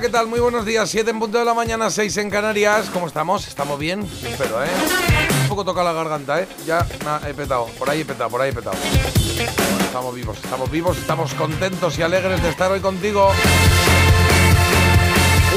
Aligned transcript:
¿Qué 0.00 0.08
tal? 0.10 0.26
Muy 0.26 0.40
buenos 0.40 0.66
días. 0.66 0.90
7 0.90 1.10
en 1.10 1.18
punto 1.18 1.38
de 1.38 1.44
la 1.44 1.54
mañana, 1.54 1.88
6 1.88 2.18
en 2.18 2.28
Canarias. 2.28 2.90
¿Cómo 2.92 3.06
estamos? 3.06 3.48
¿Estamos 3.48 3.78
bien? 3.78 4.02
Espero, 4.02 4.62
¿eh? 4.62 4.68
Un 5.42 5.48
poco 5.48 5.64
toca 5.64 5.82
la 5.82 5.94
garganta, 5.94 6.40
¿eh? 6.40 6.48
Ya 6.66 6.86
me 7.04 7.30
he 7.30 7.32
petado. 7.32 7.66
Por 7.78 7.88
ahí 7.88 8.02
he 8.02 8.04
petado, 8.04 8.28
por 8.28 8.42
ahí 8.42 8.50
he 8.50 8.52
petado. 8.52 8.76
Bueno, 8.76 9.80
estamos 9.80 10.14
vivos, 10.14 10.36
estamos 10.36 10.70
vivos, 10.70 10.98
estamos 10.98 11.34
contentos 11.34 11.98
y 11.98 12.02
alegres 12.02 12.42
de 12.42 12.50
estar 12.50 12.70
hoy 12.70 12.80
contigo. 12.80 13.32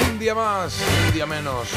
Un 0.09 0.20
día 0.20 0.35
más, 0.35 0.73
un 1.07 1.13
día 1.13 1.26
menos. 1.26 1.67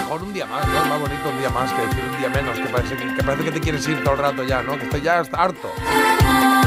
Mejor 0.00 0.22
un 0.22 0.32
día 0.32 0.46
más, 0.46 0.66
¿no? 0.66 0.82
Es 0.82 0.86
más 0.88 1.00
bonito 1.00 1.28
un 1.28 1.38
día 1.38 1.50
más 1.50 1.72
que 1.72 1.82
decir 1.82 2.04
un 2.10 2.18
día 2.18 2.28
menos, 2.28 2.58
que 2.58 2.66
parece 2.66 2.96
que, 2.96 3.14
que 3.14 3.22
parece 3.22 3.44
que 3.44 3.52
te 3.52 3.60
quieres 3.60 3.86
ir 3.86 4.02
todo 4.02 4.14
el 4.14 4.20
rato 4.20 4.42
ya, 4.42 4.62
¿no? 4.62 4.76
Que 4.76 4.84
estoy 4.84 5.02
ya 5.02 5.22
harto. 5.32 5.70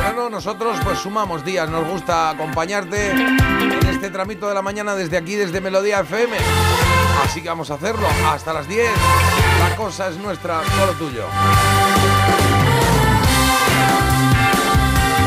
Pero 0.01 0.13
no, 0.13 0.29
nosotros 0.29 0.77
pues 0.83 0.99
sumamos 0.99 1.43
días, 1.43 1.69
nos 1.69 1.85
gusta 1.85 2.29
acompañarte 2.29 3.11
en 3.11 3.87
este 3.89 4.09
tramito 4.09 4.47
de 4.47 4.53
la 4.53 4.61
mañana 4.61 4.95
desde 4.95 5.17
aquí, 5.17 5.35
desde 5.35 5.59
Melodía 5.59 5.99
FM. 5.99 6.37
Así 7.23 7.41
que 7.41 7.49
vamos 7.49 7.69
a 7.69 7.73
hacerlo 7.73 8.07
hasta 8.25 8.53
las 8.53 8.67
10. 8.67 8.89
La 9.59 9.75
cosa 9.75 10.07
es 10.07 10.17
nuestra, 10.17 10.61
solo 10.77 10.93
tuyo. 10.93 11.25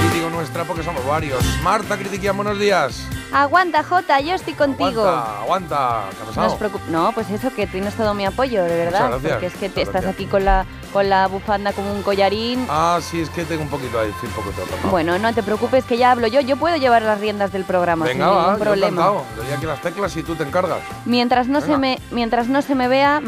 Y 0.06 0.14
digo 0.14 0.30
nuestra 0.30 0.64
porque 0.64 0.82
somos 0.82 1.06
varios. 1.06 1.44
Marta 1.62 1.98
Critiquian, 1.98 2.36
buenos 2.36 2.58
días. 2.58 3.06
Aguanta, 3.32 3.82
Jota, 3.82 4.20
yo 4.20 4.34
estoy 4.34 4.54
contigo. 4.54 5.06
Aguanta, 5.06 5.40
aguanta. 5.40 6.02
¿Qué 6.34 6.40
ha 6.40 6.90
No, 6.90 7.04
no, 7.04 7.12
pues 7.12 7.30
eso, 7.30 7.50
que 7.54 7.66
tienes 7.66 7.94
todo 7.94 8.14
mi 8.14 8.26
apoyo, 8.26 8.62
de 8.64 8.76
verdad. 8.76 9.06
Muchas 9.06 9.22
gracias, 9.22 9.32
Porque 9.32 9.46
es 9.46 9.54
que 9.54 9.68
te 9.68 9.82
estás 9.82 10.02
gracias. 10.02 10.14
aquí 10.14 10.26
con 10.26 10.44
la, 10.44 10.66
con 10.92 11.08
la 11.08 11.28
bufanda 11.28 11.72
como 11.72 11.92
un 11.92 12.02
collarín. 12.02 12.66
Ah, 12.68 12.98
sí, 13.02 13.20
es 13.22 13.30
que 13.30 13.44
tengo 13.44 13.62
un 13.62 13.68
poquito 13.68 13.98
ahí, 13.98 14.08
un 14.22 14.30
tocado. 14.54 14.90
Bueno, 14.90 15.18
no 15.18 15.32
te 15.32 15.42
preocupes, 15.42 15.84
que 15.84 15.96
ya 15.96 16.10
hablo 16.12 16.26
yo. 16.26 16.40
Yo 16.40 16.56
puedo 16.56 16.76
llevar 16.76 17.02
las 17.02 17.20
riendas 17.20 17.52
del 17.52 17.64
programa 17.64 18.04
Venga, 18.04 18.26
sin 18.26 18.34
va, 18.36 18.40
ningún 18.42 18.58
yo 18.58 18.64
problema. 18.64 18.88
encantado. 19.02 19.24
Doy 19.36 19.52
aquí 19.52 19.66
las 19.66 19.80
teclas 19.80 20.16
y 20.16 20.22
tú 20.22 20.34
te 20.34 20.42
encargas. 20.44 20.80
Mientras 21.06 21.48
no, 21.48 21.60
se 21.60 21.78
me, 21.78 21.98
mientras 22.10 22.48
no 22.48 22.60
se 22.62 22.74
me 22.74 22.88
vea 22.88 23.20
mm, 23.20 23.24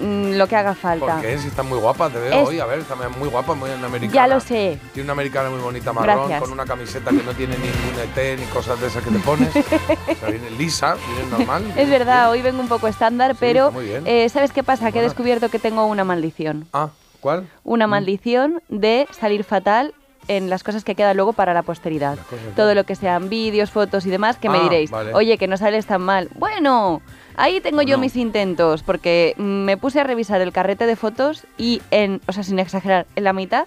mm, 0.00 0.32
lo 0.38 0.46
que 0.46 0.56
haga 0.56 0.74
falta. 0.74 1.06
¿Por 1.06 1.20
qué? 1.20 1.38
Si 1.38 1.48
está 1.48 1.62
muy 1.62 1.78
guapa, 1.78 2.08
te 2.08 2.18
veo 2.18 2.42
Es- 2.42 2.48
hoy. 2.48 2.60
A 2.60 2.66
ver, 2.66 2.78
está 2.80 2.94
muy 2.94 3.28
guapa, 3.28 3.54
muy 3.54 3.70
americana. 3.70 4.12
Ya 4.12 4.26
lo 4.26 4.40
sé. 4.40 4.78
Tiene 4.94 5.04
una 5.04 5.12
americana 5.12 5.50
muy 5.50 5.60
bonita 5.60 5.92
marrón, 5.92 6.16
Gracias. 6.16 6.40
con 6.40 6.52
una 6.52 6.64
camiseta 6.64 7.10
que 7.10 7.22
no 7.22 7.32
tiene 7.32 7.56
ningún 7.58 8.00
ET 8.02 8.38
ni 8.38 8.46
cosas 8.46 8.80
de 8.80 8.86
esas 8.86 9.02
que 9.04 9.10
te 9.10 9.18
pones. 9.36 9.56
o 9.56 10.14
sea, 10.20 10.28
viene 10.30 10.50
lisa, 10.58 10.94
viene 10.94 11.30
normal. 11.30 11.72
Es 11.76 11.88
verdad, 11.88 12.30
hoy 12.30 12.42
vengo 12.42 12.60
un 12.60 12.68
poco 12.68 12.88
estándar, 12.88 13.32
Sí, 13.32 13.36
pero 13.40 13.72
eh, 14.04 14.28
¿sabes 14.28 14.52
qué 14.52 14.62
pasa? 14.62 14.92
Que 14.92 14.98
he 15.00 15.02
descubierto 15.02 15.48
que 15.48 15.58
tengo 15.58 15.86
una 15.86 16.04
maldición. 16.04 16.66
Ah, 16.72 16.90
¿cuál? 17.20 17.48
Una 17.64 17.86
maldición 17.86 18.62
de 18.68 19.06
salir 19.10 19.44
fatal 19.44 19.94
en 20.26 20.48
las 20.48 20.62
cosas 20.64 20.84
que 20.84 20.94
quedan 20.94 21.16
luego 21.16 21.34
para 21.34 21.52
la 21.52 21.62
posteridad. 21.62 22.16
Todo 22.56 22.74
lo 22.74 22.84
que 22.84 22.94
sean 22.94 23.28
vídeos, 23.28 23.70
fotos 23.70 24.06
y 24.06 24.10
demás, 24.10 24.38
que 24.38 24.48
me 24.48 24.56
Ah, 24.58 24.62
diréis, 24.62 24.90
vale. 24.90 25.12
oye, 25.12 25.36
que 25.36 25.46
no 25.46 25.56
sales 25.58 25.84
tan 25.84 26.00
mal. 26.00 26.30
Bueno, 26.36 27.02
ahí 27.36 27.60
tengo 27.60 27.82
yo 27.82 27.98
mis 27.98 28.16
intentos, 28.16 28.82
porque 28.82 29.34
mm, 29.36 29.42
me 29.42 29.76
puse 29.76 30.00
a 30.00 30.04
revisar 30.04 30.40
el 30.40 30.50
carrete 30.52 30.86
de 30.86 30.96
fotos 30.96 31.44
y, 31.58 31.82
en, 31.90 32.22
o 32.26 32.32
sea, 32.32 32.42
sin 32.42 32.58
exagerar, 32.58 33.06
en 33.16 33.24
la 33.24 33.34
mitad 33.34 33.66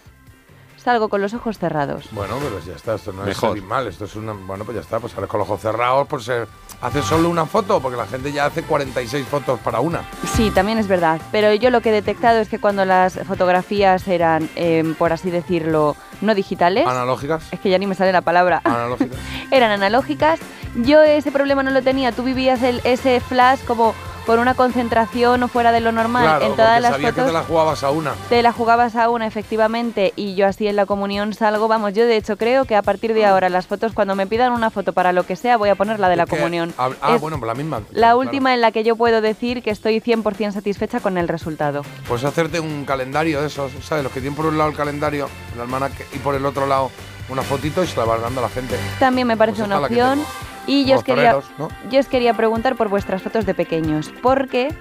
salgo 0.88 1.10
con 1.10 1.22
los 1.22 1.34
ojos 1.34 1.58
cerrados. 1.60 2.06
Bueno, 2.12 2.36
pero 2.42 2.62
ya 2.66 2.74
está, 2.74 2.96
esto 2.96 3.12
no 3.12 3.24
Mejor. 3.24 3.58
es 3.58 3.64
mal, 3.66 3.88
esto 3.88 4.06
es 4.06 4.16
una... 4.16 4.32
Bueno, 4.32 4.64
pues 4.64 4.76
ya 4.76 4.82
está, 4.82 5.02
pues 5.02 5.12
sales 5.12 5.30
con 5.30 5.38
los 5.42 5.50
ojos 5.50 5.60
cerrados 5.60 6.08
por 6.08 6.24
ser... 6.24 6.48
Haces 6.80 7.04
solo 7.04 7.28
una 7.28 7.46
foto, 7.46 7.82
porque 7.82 7.98
la 7.98 8.08
gente 8.08 8.32
ya 8.32 8.46
hace 8.46 8.64
46 8.64 9.28
fotos 9.28 9.60
para 9.60 9.82
una. 9.82 10.04
Sí, 10.36 10.50
también 10.50 10.78
es 10.78 10.88
verdad, 10.88 11.20
pero 11.30 11.54
yo 11.54 11.72
lo 11.72 11.82
que 11.82 11.90
he 11.90 11.92
detectado 11.92 12.40
es 12.40 12.48
que 12.48 12.60
cuando 12.60 12.86
las 12.86 13.20
fotografías 13.28 14.08
eran, 14.08 14.50
em, 14.56 14.96
por 14.96 15.12
así 15.12 15.30
decirlo, 15.30 15.98
no 16.22 16.34
digitales, 16.34 16.88
Analógicas. 16.88 17.44
es 17.52 17.60
que 17.60 17.70
ya 17.70 17.78
ni 17.80 17.86
me 17.86 17.94
sale 17.96 18.14
la 18.14 18.22
palabra, 18.22 18.62
Analógicas. 18.64 19.18
eran 19.52 19.72
analógicas. 19.72 20.40
Yo 20.76 21.02
ese 21.04 21.34
problema 21.34 21.64
no 21.64 21.72
lo 21.72 21.82
tenía. 21.82 22.14
Tú 22.14 22.24
vivías 22.24 22.64
el, 22.64 22.80
ese 22.86 23.20
flash 23.20 23.60
como 23.66 23.94
por 24.28 24.38
una 24.40 24.54
concentración 24.56 25.42
o 25.42 25.48
fuera 25.48 25.72
de 25.72 25.80
lo 25.80 25.92
normal. 25.92 26.24
claro, 26.26 26.46
en 26.46 26.56
todas 26.56 26.82
las 26.82 26.92
sabía 26.92 27.08
fotos 27.10 27.24
que 27.24 27.28
te 27.30 27.34
la 27.34 27.44
jugabas 27.44 27.84
a 27.84 27.90
una. 27.92 28.14
te 28.30 28.44
la 28.44 28.52
jugabas 28.52 28.96
a 28.98 29.10
una, 29.10 29.26
efectivamente, 29.26 30.12
y 30.18 30.36
yo 30.36 30.46
así 30.46 30.68
en 30.68 30.76
la 30.76 30.86
comunión 30.86 31.34
salgo. 31.34 31.68
Vamos, 31.70 31.94
yo 31.94 32.06
de 32.06 32.18
hecho 32.18 32.38
creo 32.38 32.66
que 32.66 32.76
a 32.76 32.82
partir 32.82 33.14
de 33.14 33.26
ahora 33.26 33.48
las 33.50 33.66
fotos, 33.68 33.94
cuando 33.94 34.16
me 34.16 34.28
pidan 34.28 34.52
una 34.52 34.70
foto 34.70 34.92
para 34.94 35.14
lo 35.14 35.24
que 35.26 35.36
sea, 35.38 35.56
voy 35.58 35.70
a 35.70 35.76
poner 35.76 36.00
la 36.00 36.10
de 36.10 36.18
la 36.18 36.26
que- 36.26 36.36
comunión. 36.36 36.74
Ah, 36.78 36.90
ah, 37.02 37.16
Es 37.16 37.22
bueno, 37.22 37.40
la 37.44 37.56
misma. 37.56 37.80
la 37.80 37.86
claro. 38.00 38.20
última 38.20 38.54
en 38.54 38.60
la 38.62 38.72
que 38.74 38.84
yo 38.84 38.98
puedo 38.98 39.22
decir 39.22 39.64
que 39.64 39.72
estoy 39.72 40.02
100% 40.02 40.52
satisfecha 40.52 41.00
con 41.00 41.18
el 41.18 41.30
resultado. 41.30 41.84
Pues 42.08 42.24
hacerte 42.26 42.60
un 42.60 42.84
calendario 42.84 43.40
de 43.40 43.48
esos, 43.48 43.72
¿sabes? 43.82 44.04
Los 44.04 44.12
que 44.12 44.20
tienen 44.20 44.36
por 44.36 44.46
un 44.46 44.58
lado 44.58 44.70
el 44.70 44.76
calendario, 44.76 45.30
el 45.56 45.62
almanaque, 45.62 46.06
y 46.14 46.18
por 46.20 46.36
el 46.36 46.46
otro 46.46 46.68
lado 46.68 46.92
una 47.30 47.42
fotito 47.42 47.84
y 47.84 47.88
se 47.88 47.98
la 47.98 48.06
vas 48.06 48.22
dando 48.22 48.40
a 48.40 48.44
la 48.44 48.50
gente. 48.50 48.76
También 49.00 49.28
me 49.28 49.38
parece 49.38 49.58
Pues 49.62 49.68
esta 49.70 49.78
una 49.78 49.86
opción. 49.88 50.20
Y 50.66 50.86
yo 50.86 50.98
os, 50.98 51.04
quería, 51.04 51.32
toreros, 51.32 51.46
¿no? 51.58 51.70
yo 51.90 52.00
os 52.00 52.08
quería 52.08 52.34
preguntar 52.34 52.76
por 52.76 52.90
vuestras 52.90 53.22
fotos 53.22 53.46
de 53.46 53.54
pequeños, 53.54 54.12
porque 54.22 54.74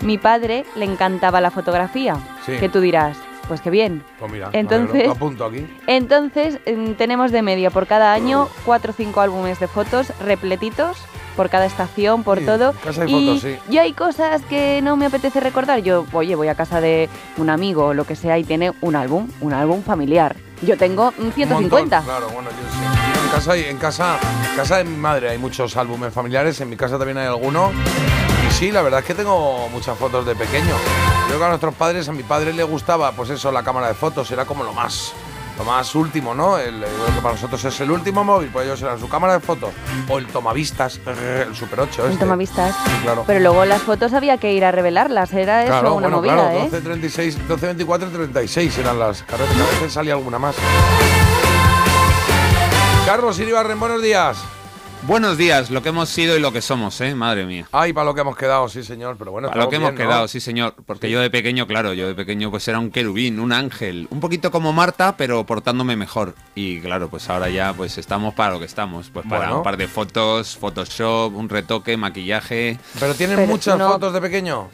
mi 0.00 0.16
padre 0.18 0.64
le 0.74 0.86
encantaba 0.86 1.40
la 1.40 1.50
fotografía. 1.50 2.16
Sí. 2.46 2.56
Que 2.58 2.68
tú 2.70 2.80
dirás, 2.80 3.18
pues 3.46 3.60
qué 3.60 3.68
bien. 3.70 4.02
pues 4.18 4.32
mira, 4.32 4.48
Entonces- 4.52 5.06
lo 5.06 5.12
apunto 5.12 5.44
aquí. 5.44 5.66
Entonces, 5.86 6.58
mm, 6.66 6.92
tenemos 6.92 7.30
de 7.30 7.42
media 7.42 7.70
por 7.70 7.86
cada 7.86 8.12
año 8.14 8.48
cuatro 8.64 8.92
o 8.92 8.94
cinco 8.94 9.20
álbumes 9.20 9.60
de 9.60 9.68
fotos 9.68 10.12
repletitos 10.20 10.96
por 11.36 11.48
cada 11.50 11.66
estación, 11.66 12.22
por 12.24 12.38
Sí, 12.40 12.46
todo. 12.46 12.72
casa 12.82 13.02
hay 13.02 13.14
y 13.14 13.26
fotos, 13.26 13.42
sí. 13.42 13.56
yo 13.70 13.80
hay 13.82 13.92
cosas 13.92 14.42
que 14.42 14.80
no 14.82 14.96
me 14.96 15.06
apetece 15.06 15.40
recordar. 15.40 15.80
Yo, 15.80 16.06
oye, 16.12 16.34
voy 16.36 16.48
a 16.48 16.54
casa 16.54 16.80
de 16.80 17.08
un 17.36 17.50
amigo 17.50 17.86
o 17.88 17.94
lo 17.94 18.04
que 18.04 18.16
sea 18.16 18.38
y 18.38 18.44
tiene 18.44 18.72
un 18.80 18.96
álbum, 18.96 19.28
un 19.42 19.52
álbum 19.52 19.82
familiar. 19.82 20.36
Yo 20.62 20.76
tengo 20.76 21.12
mm, 21.18 21.22
Un 21.26 21.32
150. 21.32 21.96
montón, 22.00 22.04
claro, 22.04 22.28
bueno, 22.32 22.50
yo 22.50 22.72
sí. 22.72 22.78
Yo 23.14 23.22
En 23.24 23.28
casa, 23.30 23.52
hay- 23.52 23.64
en 23.64 23.76
casa, 23.78 24.16
en 24.50 24.56
casa 24.56 24.76
de 24.78 24.84
mi 24.84 24.96
madre 24.96 25.30
hay 25.30 25.38
muchos 25.38 25.76
álbumes 25.76 26.12
familiares, 26.12 26.60
en 26.60 26.68
mi 26.70 26.76
casa 26.76 26.98
también 26.98 27.18
hay 27.18 27.26
alguno. 27.26 27.72
Y 28.48 28.52
sí, 28.52 28.70
la 28.70 28.82
verdad 28.82 29.00
es 29.00 29.06
que 29.06 29.14
tengo 29.14 29.68
muchas 29.70 29.96
fotos 29.98 30.24
de 30.26 30.34
pequeño. 30.36 30.74
Creo 31.26 31.38
que 31.38 31.44
a 31.44 31.48
nuestros 31.48 31.74
padres, 31.74 32.08
a 32.08 32.12
mi 32.12 32.22
padre 32.22 32.52
le 32.52 32.62
gustaba, 32.62 33.12
pues 33.12 33.30
eso, 33.30 33.50
la 33.50 33.62
cámara 33.62 33.88
de 33.88 33.94
fotos, 33.94 34.30
era 34.30 34.44
como 34.44 34.62
lo 34.64 34.72
más, 34.72 35.12
lo 35.58 35.64
más 35.64 35.94
último, 35.94 36.34
¿no? 36.34 36.58
El, 36.58 36.80
que 36.80 37.20
para 37.22 37.34
nosotros 37.34 37.64
es 37.64 37.80
el 37.80 37.90
último 37.90 38.24
móvil, 38.24 38.50
pues 38.52 38.66
ellos 38.66 38.80
eran 38.82 38.98
su 38.98 39.08
cámara 39.08 39.34
de 39.34 39.40
fotos 39.40 39.70
o 40.08 40.18
el 40.18 40.26
tomavistas, 40.26 41.00
el 41.46 41.54
Super 41.54 41.80
8. 41.80 42.04
Un 42.04 42.10
este. 42.12 42.24
tomavistas. 42.24 42.74
Claro. 43.02 43.24
Pero 43.26 43.40
luego 43.40 43.64
las 43.64 43.82
fotos 43.82 44.12
había 44.12 44.38
que 44.38 44.52
ir 44.52 44.64
a 44.64 44.72
revelarlas, 44.72 45.32
era 45.32 45.64
eso 45.64 45.94
una 45.94 46.08
bueno, 46.08 46.16
movida, 46.16 46.34
claro, 46.34 46.50
¿eh? 46.50 46.68
12, 46.70 46.80
36, 46.80 47.48
12, 47.48 47.66
24 47.66 48.08
y 48.08 48.12
36 48.12 48.78
eran 48.78 48.98
las 48.98 49.22
carreras, 49.22 49.54
a 49.54 49.74
veces 49.74 49.92
salía 49.92 50.14
alguna 50.14 50.38
más. 50.38 50.56
Carlos 53.06 53.38
Iribarren, 53.38 53.78
buenos 53.78 54.00
días. 54.00 54.38
Buenos 55.04 55.36
días, 55.36 55.70
lo 55.72 55.82
que 55.82 55.88
hemos 55.88 56.08
sido 56.08 56.36
y 56.36 56.40
lo 56.40 56.52
que 56.52 56.62
somos, 56.62 57.00
¿eh? 57.00 57.12
Madre 57.16 57.44
mía. 57.44 57.66
Ay, 57.72 57.92
para 57.92 58.04
lo 58.04 58.14
que 58.14 58.20
hemos 58.20 58.36
quedado, 58.36 58.68
sí, 58.68 58.84
señor, 58.84 59.16
pero 59.18 59.32
bueno, 59.32 59.48
A 59.52 59.56
lo 59.56 59.68
que 59.68 59.76
hemos 59.76 59.92
quedado, 59.92 60.28
sí 60.28 60.38
señor. 60.38 60.76
Porque 60.86 61.10
yo 61.10 61.20
de 61.20 61.28
pequeño, 61.28 61.66
claro, 61.66 61.92
yo 61.92 62.06
de 62.06 62.14
pequeño 62.14 62.52
pues 62.52 62.68
era 62.68 62.78
un 62.78 62.92
querubín, 62.92 63.40
un 63.40 63.52
ángel. 63.52 64.06
Un 64.10 64.20
poquito 64.20 64.52
como 64.52 64.72
Marta, 64.72 65.16
pero 65.16 65.44
portándome 65.44 65.96
mejor. 65.96 66.36
Y 66.54 66.80
claro, 66.80 67.08
pues 67.08 67.28
ahora 67.30 67.48
ya 67.50 67.72
pues 67.74 67.98
estamos 67.98 68.32
para 68.34 68.52
lo 68.52 68.60
que 68.60 68.66
estamos. 68.66 69.10
Pues 69.10 69.26
para 69.26 69.38
Bueno. 69.46 69.56
un 69.58 69.62
par 69.64 69.76
de 69.76 69.88
fotos, 69.88 70.56
Photoshop, 70.56 71.34
un 71.34 71.48
retoque, 71.48 71.96
maquillaje. 71.96 72.78
Pero 73.00 73.14
tienen 73.14 73.36
Pero 73.36 73.48
muchas 73.48 73.76
no- 73.78 73.88
fotos 73.90 74.12
de 74.12 74.20
pequeño. 74.20 74.68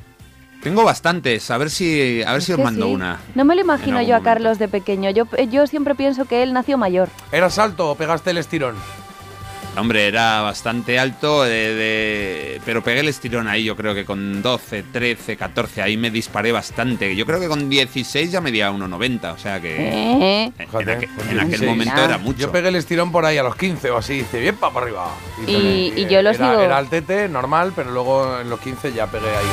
Tengo 0.62 0.84
bastantes, 0.84 1.50
a 1.50 1.56
ver 1.56 1.70
si, 1.70 2.22
a 2.22 2.32
ver 2.32 2.38
Es 2.40 2.44
si 2.44 2.52
os 2.52 2.58
mando 2.58 2.84
sí. 2.86 2.92
una. 2.92 3.18
No 3.34 3.46
me 3.46 3.54
lo 3.54 3.62
imagino 3.62 4.02
yo 4.02 4.08
a 4.16 4.18
momento. 4.18 4.24
Carlos 4.24 4.58
de 4.58 4.68
pequeño. 4.68 5.08
Yo, 5.10 5.24
yo 5.50 5.66
siempre 5.66 5.94
pienso 5.94 6.26
que 6.26 6.42
él 6.42 6.52
nació 6.52 6.76
mayor. 6.76 7.08
¿Eras 7.32 7.58
alto 7.58 7.90
o 7.90 7.94
pegaste 7.94 8.30
el 8.32 8.38
estirón? 8.38 8.74
Hombre, 9.76 10.08
era 10.08 10.40
bastante 10.40 10.98
alto, 10.98 11.44
de, 11.44 11.74
de- 11.74 12.60
pero 12.64 12.82
pegué 12.82 13.00
el 13.00 13.08
estirón 13.08 13.46
ahí, 13.46 13.62
yo 13.62 13.76
creo 13.76 13.94
que 13.94 14.04
con 14.04 14.42
12, 14.42 14.82
13, 14.92 15.36
14, 15.36 15.82
ahí 15.82 15.96
me 15.96 16.10
disparé 16.10 16.50
bastante. 16.50 17.14
Yo 17.14 17.24
creo 17.24 17.38
que 17.38 17.46
con 17.46 17.68
16 17.70 18.32
ya 18.32 18.40
medía 18.40 18.72
1,90, 18.72 19.32
o 19.34 19.38
sea 19.38 19.60
que 19.60 19.76
¿Eh? 19.76 20.52
en, 20.58 20.66
aquel, 20.66 20.68
con 20.70 21.28
en 21.28 21.38
aquel 21.38 21.60
16. 21.60 21.70
momento 21.70 22.04
era 22.04 22.18
mucho. 22.18 22.38
Yo 22.40 22.50
pegué 22.50 22.68
el 22.70 22.76
estirón 22.76 23.12
por 23.12 23.24
ahí 23.24 23.38
a 23.38 23.44
los 23.44 23.54
15 23.54 23.90
o 23.90 23.98
así, 23.98 24.14
dice, 24.14 24.40
bien 24.40 24.56
para 24.56 24.78
arriba. 24.80 25.06
Y- 25.46 26.06
yo 26.08 26.22
lo 26.22 26.30
era, 26.30 26.38
sigo- 26.38 26.60
Era 26.60 26.78
el 26.80 26.88
tete, 26.88 27.28
normal, 27.28 27.72
pero 27.76 27.92
luego 27.92 28.40
en 28.40 28.50
los 28.50 28.58
15 28.58 28.92
ya 28.92 29.06
pegué 29.06 29.28
ahí. 29.28 29.46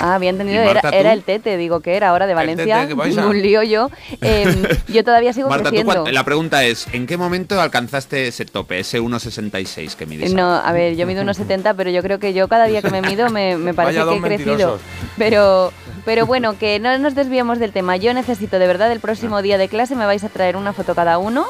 Ah, 0.00 0.14
había 0.14 0.30
entendido, 0.30 0.60
¿Y 0.62 0.64
era, 0.64 0.74
Marta, 0.74 0.90
era 0.96 1.10
tú? 1.10 1.16
el 1.16 1.22
Tete, 1.24 1.56
digo 1.56 1.80
que 1.80 1.96
era 1.96 2.10
ahora 2.10 2.28
de 2.28 2.34
Valencia, 2.34 2.86
Tete, 2.86 2.94
un 3.20 3.42
lío 3.42 3.64
yo. 3.64 3.90
Em, 4.20 4.62
yo 4.86 5.02
todavía 5.02 5.32
sigo 5.32 5.48
Marta, 5.48 5.70
tú 5.70 5.76
creciendo. 5.76 6.06
la 6.12 6.22
pregunta 6.22 6.62
es, 6.62 6.86
¿en 6.92 7.04
qué 7.08 7.16
momento 7.16 7.60
alcanzaste 7.60 8.28
ese 8.28 8.44
tope, 8.44 8.78
ese 8.78 9.00
1,66 9.18 9.94
que 9.94 10.06
mides? 10.06 10.32
No, 10.32 10.54
a 10.54 10.72
ver, 10.72 10.96
yo 10.96 11.06
mido 11.06 11.22
unos 11.22 11.36
70, 11.36 11.74
pero 11.74 11.90
yo 11.90 12.02
creo 12.02 12.18
que 12.18 12.32
yo 12.32 12.48
cada 12.48 12.66
día 12.66 12.82
que 12.82 12.90
me 12.90 13.02
mido 13.02 13.28
me, 13.30 13.56
me 13.56 13.74
parece 13.74 14.02
que 14.04 14.16
he 14.16 14.20
crecido. 14.20 14.78
Pero, 15.16 15.72
pero 16.04 16.26
bueno, 16.26 16.58
que 16.58 16.78
no 16.78 16.96
nos 16.98 17.14
desviemos 17.14 17.58
del 17.58 17.72
tema. 17.72 17.96
Yo 17.96 18.14
necesito, 18.14 18.58
de 18.58 18.66
verdad, 18.66 18.90
el 18.92 19.00
próximo 19.00 19.42
día 19.42 19.58
de 19.58 19.68
clase 19.68 19.96
me 19.96 20.06
vais 20.06 20.24
a 20.24 20.28
traer 20.28 20.56
una 20.56 20.72
foto 20.72 20.94
cada 20.94 21.18
uno 21.18 21.46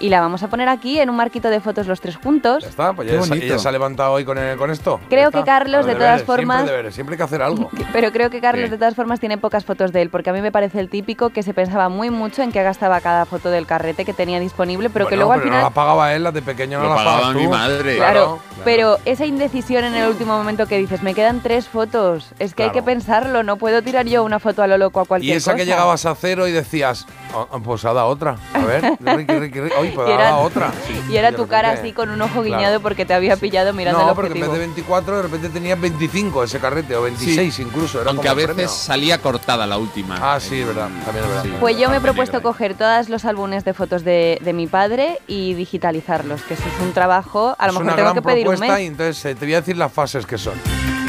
y 0.00 0.08
la 0.08 0.20
vamos 0.20 0.42
a 0.42 0.48
poner 0.48 0.68
aquí 0.68 0.98
en 1.00 1.10
un 1.10 1.16
marquito 1.16 1.50
de 1.50 1.60
fotos 1.60 1.86
los 1.86 2.00
tres 2.00 2.16
juntos. 2.16 2.62
Ya 2.62 2.68
está, 2.70 2.92
pues 2.92 3.08
ya, 3.10 3.22
se- 3.22 3.28
bonito. 3.28 3.46
ella 3.46 3.58
se 3.58 3.68
ha 3.68 3.72
levantado 3.72 4.12
hoy 4.12 4.24
con, 4.24 4.38
el- 4.38 4.56
con 4.56 4.70
esto. 4.70 5.00
Creo 5.08 5.30
que 5.30 5.42
Carlos, 5.44 5.86
de 5.86 5.94
todas 5.94 6.22
formas- 6.22 6.58
Siempre, 6.58 6.72
deberes, 6.76 6.94
siempre 6.94 7.14
hay 7.14 7.18
que 7.18 7.22
hacer 7.24 7.42
algo. 7.42 7.70
Pero 7.92 8.12
creo 8.12 8.30
que 8.30 8.40
Carlos 8.40 8.66
Sí. 8.66 8.70
de 8.70 8.78
todas 8.78 8.94
formas 8.94 9.20
tiene 9.20 9.38
pocas 9.38 9.64
fotos 9.64 9.92
de 9.92 10.02
él, 10.02 10.10
porque 10.10 10.30
a 10.30 10.32
mí 10.32 10.40
me 10.40 10.52
parece 10.52 10.80
el 10.80 10.88
típico 10.88 11.30
que 11.30 11.42
se 11.42 11.54
pensaba 11.54 11.88
muy 11.88 12.10
mucho 12.10 12.42
en 12.42 12.52
qué 12.52 12.62
gastaba 12.62 13.00
cada 13.00 13.24
foto 13.26 13.50
del 13.50 13.66
carrete 13.66 14.04
que 14.04 14.12
tenía 14.12 14.40
disponible, 14.40 14.90
pero 14.90 15.06
que 15.08 15.16
luego 15.16 15.32
al 15.32 15.38
pero 15.40 15.50
final... 15.50 15.62
no 15.62 15.68
la 15.68 15.74
pagaba 15.74 16.14
él, 16.14 16.22
las 16.24 16.34
de 16.34 16.42
pequeño 16.42 16.80
no 16.80 16.88
las 16.88 16.98
pagaba 16.98 17.20
pagas 17.20 17.34
mi 17.36 17.44
tú. 17.44 17.50
madre. 17.50 17.96
Claro, 17.96 18.38
claro. 18.48 18.62
pero 18.64 18.98
esa 19.04 19.24
indecisión 19.26 19.84
en 19.84 19.94
el 19.94 20.08
último 20.08 20.36
momento 20.36 20.66
que 20.66 20.78
dices, 20.78 21.02
me 21.02 21.14
quedan 21.14 21.40
tres 21.40 21.68
fotos, 21.68 22.32
es 22.38 22.54
que 22.54 22.64
hay 22.64 22.70
que 22.70 22.82
pensarlo, 22.82 23.42
no 23.42 23.56
puedo 23.56 23.82
tirar 23.82 24.06
yo 24.06 24.24
una 24.24 24.38
foto 24.38 24.62
a 24.62 24.66
lo 24.66 24.78
loco 24.78 25.00
a 25.00 25.04
Y 25.04 25.06
cualquier 25.06 25.36
esa 25.38 25.54
que 25.54 25.64
llegabas 25.64 26.06
a 26.06 26.14
cero 26.14 26.46
y 26.48 26.52
decías, 26.52 27.06
"Ah, 27.34 27.46
ah, 27.52 27.58
pues 27.62 27.84
ha 27.84 27.92
dado 27.92 28.08
otra. 28.08 28.36
A 28.54 28.58
ver, 28.60 28.82
Ricky, 29.00 29.38
Ricky, 29.38 29.60
Ricky. 29.60 29.74
Oye, 29.78 29.87
pues 29.94 30.08
Y 30.08 30.12
ha 30.12 30.14
era- 30.14 30.24
dado 30.24 30.38
otra. 30.40 30.72
Y 31.10 31.16
era 31.16 31.30
de 31.30 31.36
tu 31.36 31.46
cara 31.46 31.70
así 31.72 31.92
con 31.92 32.10
un 32.10 32.20
ojo 32.22 32.42
Claro. 32.42 32.44
guiñado 32.44 32.80
porque 32.80 33.04
te 33.04 33.14
había 33.14 33.36
pillado 33.36 33.72
mirando 33.72 34.02
no, 34.02 34.08
el 34.10 34.14
porque 34.14 34.32
en 34.34 34.40
vez 34.40 34.52
de 34.52 34.58
24 34.58 35.16
de 35.16 35.22
repente 35.22 35.48
tenías 35.48 35.80
25 35.80 36.44
ese 36.44 36.58
carrete, 36.58 36.94
o 36.96 37.02
26 37.02 37.58
incluso. 37.60 38.00
Era 38.00 38.10
Aunque 38.10 38.28
como 38.28 38.32
a 38.32 38.34
veces 38.34 38.54
premio. 38.54 38.68
salía 38.70 39.18
cortada 39.20 39.66
la 39.66 39.78
última. 39.78 40.18
Ah, 40.20 40.38
sí, 40.40 40.62
verdad, 40.62 40.88
también 41.04 41.24
es 41.24 41.28
verdad. 41.30 41.42
Sí. 41.44 41.52
Pues 41.60 41.78
yo 41.78 41.90
me 41.90 41.96
he 41.96 42.00
propuesto 42.00 42.42
coger 42.42 42.74
todos 42.74 43.08
los 43.08 43.24
álbumes 43.24 43.64
de 43.64 43.74
fotos 43.74 44.04
de, 44.04 44.38
de 44.42 44.52
mi 44.52 44.66
padre 44.66 45.18
y 45.26 45.54
digitalizarlos, 45.54 46.42
que 46.42 46.54
eso 46.54 46.62
es 46.74 46.82
un 46.82 46.92
trabajo, 46.92 47.56
a 47.58 47.66
lo 47.66 47.72
es 47.72 47.78
mejor 47.78 47.82
una 47.84 47.96
tengo 47.96 48.04
gran 48.10 48.14
que 48.14 48.22
pedir 48.22 48.48
un 48.48 48.58
mes. 48.60 48.80
y 48.80 48.86
entonces 48.86 49.24
eh, 49.24 49.34
te 49.34 49.44
voy 49.44 49.54
a 49.54 49.60
decir 49.60 49.76
las 49.76 49.92
fases 49.92 50.26
que 50.26 50.38
son. 50.38 50.54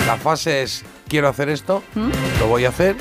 La 0.08 0.18
fase 0.18 0.64
es, 0.64 0.84
quiero 1.08 1.28
hacer 1.28 1.50
esto, 1.50 1.84
¿Mm? 1.96 2.10
lo 2.40 2.48
voy 2.48 2.66
a 2.66 2.70
hacer, 2.70 2.96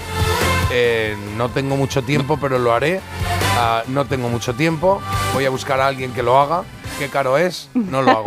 eh, 0.71 1.17
no 1.37 1.49
tengo 1.49 1.77
mucho 1.77 2.03
tiempo, 2.03 2.39
pero 2.41 2.59
lo 2.59 2.73
haré, 2.73 3.01
Ah, 3.61 3.83
no 3.89 4.05
tengo 4.05 4.29
mucho 4.29 4.55
tiempo, 4.55 5.03
voy 5.35 5.45
a 5.45 5.51
buscar 5.51 5.81
a 5.81 5.89
alguien 5.89 6.13
que 6.13 6.23
lo 6.23 6.39
haga, 6.39 6.63
qué 7.01 7.09
caro 7.09 7.37
es, 7.39 7.69
no 7.75 8.03
lo 8.03 8.11
hago. 8.13 8.25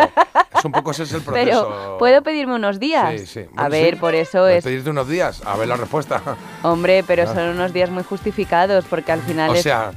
Es 0.57 0.65
un 0.65 0.73
poco 0.73 0.91
ese 0.91 1.03
es 1.03 1.13
el 1.13 1.21
proceso. 1.21 1.69
Pero, 1.69 1.97
¿puedo 1.97 2.21
pedirme 2.21 2.55
unos 2.55 2.79
días? 2.81 3.17
Sí, 3.21 3.25
sí. 3.25 3.45
a 3.55 3.69
ver, 3.69 3.93
sí. 3.93 3.99
por 4.01 4.13
eso 4.13 4.45
es... 4.49 4.61
pedirte 4.63 4.89
unos 4.89 5.07
días, 5.07 5.41
a 5.45 5.55
ver 5.55 5.69
la 5.69 5.77
respuesta. 5.77 6.21
Hombre, 6.63 7.03
pero 7.07 7.23
Ah. 7.23 7.33
son 7.33 7.47
unos 7.47 7.71
días 7.71 7.89
muy 7.89 8.03
justificados 8.03 8.83
porque 8.89 9.13
al 9.13 9.21
final 9.21 9.51
O 9.51 9.53
es... 9.53 9.61
sea, 9.63 9.91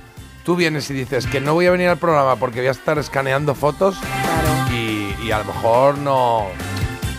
tú 0.44 0.54
vienes 0.54 0.88
y 0.90 0.94
dices 0.94 1.26
que 1.26 1.40
no 1.40 1.54
voy 1.54 1.66
a 1.66 1.72
venir 1.72 1.88
al 1.88 1.98
programa 1.98 2.36
porque 2.36 2.60
voy 2.60 2.68
a 2.68 2.72
estar 2.72 2.96
escaneando 2.98 3.56
fotos 3.56 3.96
Claro. 3.98 4.72
y, 4.72 5.16
y 5.26 5.32
a 5.32 5.38
lo 5.38 5.44
mejor 5.46 5.98
no, 5.98 6.46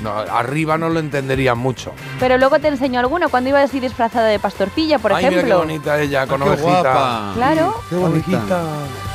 no, 0.05 0.19
arriba 0.19 0.77
no 0.77 0.89
lo 0.89 0.99
entenderían 0.99 1.57
mucho. 1.57 1.93
Pero 2.19 2.37
luego 2.37 2.59
te 2.59 2.67
enseño 2.69 2.99
alguno 2.99 3.29
cuando 3.29 3.49
iba 3.49 3.61
así 3.61 3.79
disfrazada 3.79 4.27
de 4.27 4.39
pastorcilla, 4.39 4.99
por 4.99 5.11
Ay, 5.11 5.17
mira 5.17 5.29
qué 5.29 5.35
ejemplo. 5.37 5.57
bonita 5.59 5.99
ella, 5.99 6.27
con 6.27 6.41
Ah, 6.41 6.45
qué 6.45 6.51
ovejita. 6.51 6.71
guapa. 6.81 7.31
Claro. 7.35 7.75
Qué 7.89 7.95
bonita. 7.95 8.51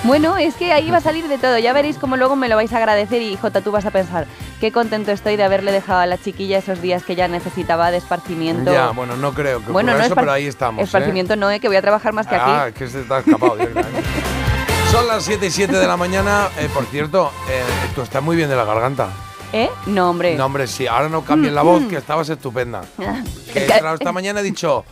Bueno, 0.03 0.37
es 0.39 0.55
que 0.55 0.73
ahí 0.73 0.91
va 0.91 0.97
a 0.99 1.01
salir 1.03 1.29
de 1.29 1.37
todo. 1.39 1.59
Ya 1.59 1.73
veréis 1.73 1.99
cómo 1.99 2.17
luego 2.17 2.35
me 2.37 2.49
lo 2.49 2.57
vais 2.57 2.73
a 2.73 2.79
agradecer 2.79 3.21
y 3.23 3.37
Jota, 3.37 3.61
tú 3.61 3.71
vas 3.71 3.85
a 3.85 3.91
pensar 3.91 4.27
qué 4.61 4.73
contento 4.73 5.13
estoy 5.13 5.37
de 5.37 5.45
haberle 5.45 5.73
dejado 5.73 6.01
a 6.01 6.07
la 6.07 6.17
chiquilla 6.19 6.59
esos 6.59 6.81
días 6.81 7.03
que 7.05 7.15
ya 7.17 7.29
necesitaba 7.29 7.91
de 7.91 7.99
esparcimiento. 7.99 8.73
Ya, 8.73 8.91
bueno, 8.91 9.17
no 9.17 9.33
creo 9.35 9.65
que 9.65 9.71
Bueno, 9.73 9.93
no 9.93 9.99
eso, 9.99 10.15
espar- 10.15 10.21
pero 10.21 10.33
ahí 10.33 10.47
estamos. 10.47 10.81
¿eh? 10.81 10.85
Esparcimiento 10.85 11.37
no, 11.37 11.51
eh, 11.51 11.61
que 11.61 11.69
voy 11.69 11.77
a 11.77 11.83
trabajar 11.83 12.13
más 12.13 12.27
que 12.27 12.35
Ah, 12.35 12.63
aquí. 12.65 12.79
que 12.79 12.89
se 12.89 13.03
te 13.03 13.13
ha 13.15 13.19
escapado. 13.19 13.57
Son 14.91 15.07
las 15.07 15.23
7 15.23 15.47
y 15.47 15.51
7 15.51 15.77
de 15.77 15.87
la 15.87 15.97
mañana. 15.97 16.49
Eh, 16.59 16.69
por 16.75 16.85
cierto, 16.87 17.31
eh, 17.49 17.63
tú 17.95 18.03
estás 18.03 18.23
muy 18.23 18.35
bien 18.37 18.49
de 18.49 18.57
la 18.57 18.65
garganta. 18.65 19.09
¿Eh? 19.53 19.69
No, 19.87 20.11
hombre. 20.11 20.37
No, 20.37 20.47
hombre, 20.47 20.67
sí. 20.67 20.87
Ahora 20.87 21.09
no 21.09 21.23
cambies 21.25 21.53
la 21.53 21.63
voz, 21.63 21.85
que 21.87 21.97
estabas 21.97 22.29
estupenda. 22.29 22.83
Ah, 22.99 23.23
Que 23.53 23.67
esta 23.67 24.13
mañana 24.13 24.41
he 24.41 24.43
dicho, 24.43 24.85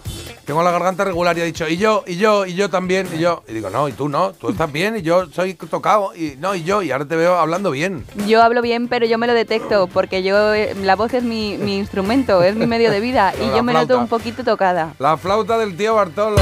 tengo 0.44 0.62
la 0.62 0.70
garganta 0.72 1.04
regular 1.04 1.36
y 1.38 1.42
ha 1.42 1.44
dicho, 1.44 1.68
y 1.68 1.76
yo, 1.76 2.02
y 2.06 2.16
yo, 2.16 2.44
y 2.44 2.54
yo 2.54 2.68
también, 2.68 3.06
y 3.14 3.18
yo. 3.18 3.44
Y 3.48 3.52
digo, 3.52 3.70
no, 3.70 3.88
y 3.88 3.92
tú 3.92 4.08
no, 4.08 4.32
tú 4.32 4.48
estás 4.48 4.72
bien, 4.72 4.96
y 4.96 5.02
yo 5.02 5.26
soy 5.26 5.54
tocado, 5.54 6.14
y 6.16 6.36
no, 6.38 6.54
y 6.54 6.64
yo, 6.64 6.82
y 6.82 6.90
ahora 6.90 7.04
te 7.06 7.14
veo 7.14 7.36
hablando 7.36 7.70
bien. 7.70 8.04
Yo 8.26 8.42
hablo 8.42 8.60
bien, 8.62 8.88
pero 8.88 9.06
yo 9.06 9.16
me 9.18 9.26
lo 9.26 9.34
detecto 9.34 9.86
porque 9.86 10.22
yo 10.22 10.54
eh, 10.54 10.74
la 10.82 10.96
voz 10.96 11.14
es 11.14 11.22
mi, 11.22 11.56
mi 11.58 11.78
instrumento, 11.78 12.42
es 12.42 12.56
mi 12.56 12.66
medio 12.66 12.90
de 12.90 13.00
vida 13.00 13.32
y 13.40 13.56
yo 13.56 13.62
me 13.62 13.72
noto 13.72 13.98
un 13.98 14.08
poquito 14.08 14.42
tocada. 14.42 14.94
La 14.98 15.16
flauta 15.16 15.56
del 15.58 15.76
tío 15.76 15.94
Bartolo. 15.94 16.36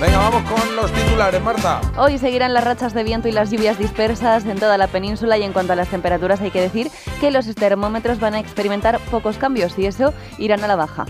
Venga, 0.00 0.18
vamos 0.18 0.48
con 0.48 0.76
los 0.76 0.92
titulares, 0.92 1.42
Marta. 1.42 1.80
Hoy 1.98 2.18
seguirán 2.18 2.54
las 2.54 2.62
rachas 2.62 2.94
de 2.94 3.02
viento 3.02 3.26
y 3.26 3.32
las 3.32 3.50
lluvias 3.50 3.78
dispersas 3.78 4.44
en 4.46 4.56
toda 4.56 4.78
la 4.78 4.86
península 4.86 5.36
y 5.38 5.42
en 5.42 5.52
cuanto 5.52 5.72
a 5.72 5.76
las 5.76 5.88
temperaturas 5.88 6.40
hay 6.40 6.52
que 6.52 6.60
decir 6.60 6.88
que 7.20 7.32
los 7.32 7.52
termómetros 7.56 8.20
van 8.20 8.34
a 8.34 8.38
experimentar 8.38 9.00
pocos 9.10 9.38
cambios 9.38 9.76
y 9.76 9.86
eso 9.86 10.14
irán 10.38 10.62
a 10.62 10.68
la 10.68 10.76
baja. 10.76 11.04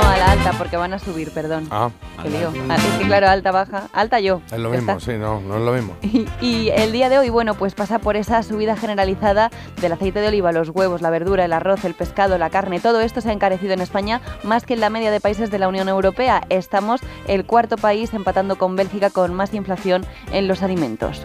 No, 0.00 0.08
a 0.08 0.16
la 0.16 0.30
alta 0.32 0.52
porque 0.56 0.76
van 0.76 0.92
a 0.94 0.98
subir, 0.98 1.30
perdón. 1.32 1.66
Ah, 1.70 1.90
Qué 2.22 2.30
lío. 2.30 2.52
Ah, 2.68 2.76
Es 2.76 2.98
que 2.98 3.06
claro, 3.06 3.28
alta, 3.28 3.50
baja. 3.50 3.88
Alta 3.92 4.20
yo. 4.20 4.40
es 4.46 4.58
lo 4.58 4.70
mismo, 4.70 4.92
está. 4.92 5.04
sí, 5.04 5.18
no, 5.18 5.40
no 5.40 5.56
es 5.56 5.62
lo 5.62 5.72
mismo. 5.72 5.96
Y, 6.02 6.26
y 6.40 6.70
el 6.70 6.92
día 6.92 7.08
de 7.08 7.18
hoy, 7.18 7.30
bueno, 7.30 7.54
pues 7.54 7.74
pasa 7.74 7.98
por 7.98 8.16
esa 8.16 8.42
subida 8.42 8.76
generalizada 8.76 9.50
del 9.80 9.92
aceite 9.92 10.20
de 10.20 10.28
oliva, 10.28 10.52
los 10.52 10.68
huevos, 10.70 11.02
la 11.02 11.10
verdura, 11.10 11.44
el 11.44 11.52
arroz, 11.52 11.84
el 11.84 11.94
pescado, 11.94 12.38
la 12.38 12.50
carne. 12.50 12.78
Todo 12.80 13.00
esto 13.00 13.20
se 13.20 13.30
ha 13.30 13.32
encarecido 13.32 13.72
en 13.72 13.80
España 13.80 14.20
más 14.44 14.64
que 14.64 14.74
en 14.74 14.80
la 14.80 14.90
media 14.90 15.10
de 15.10 15.20
países 15.20 15.50
de 15.50 15.58
la 15.58 15.68
Unión 15.68 15.88
Europea. 15.88 16.42
Estamos 16.48 17.00
el 17.26 17.44
cuarto 17.44 17.76
país 17.76 18.14
empatando 18.14 18.56
con 18.56 18.76
Bélgica 18.76 19.10
con 19.10 19.34
más 19.34 19.52
inflación 19.54 20.06
en 20.32 20.46
los 20.48 20.62
alimentos. 20.62 21.22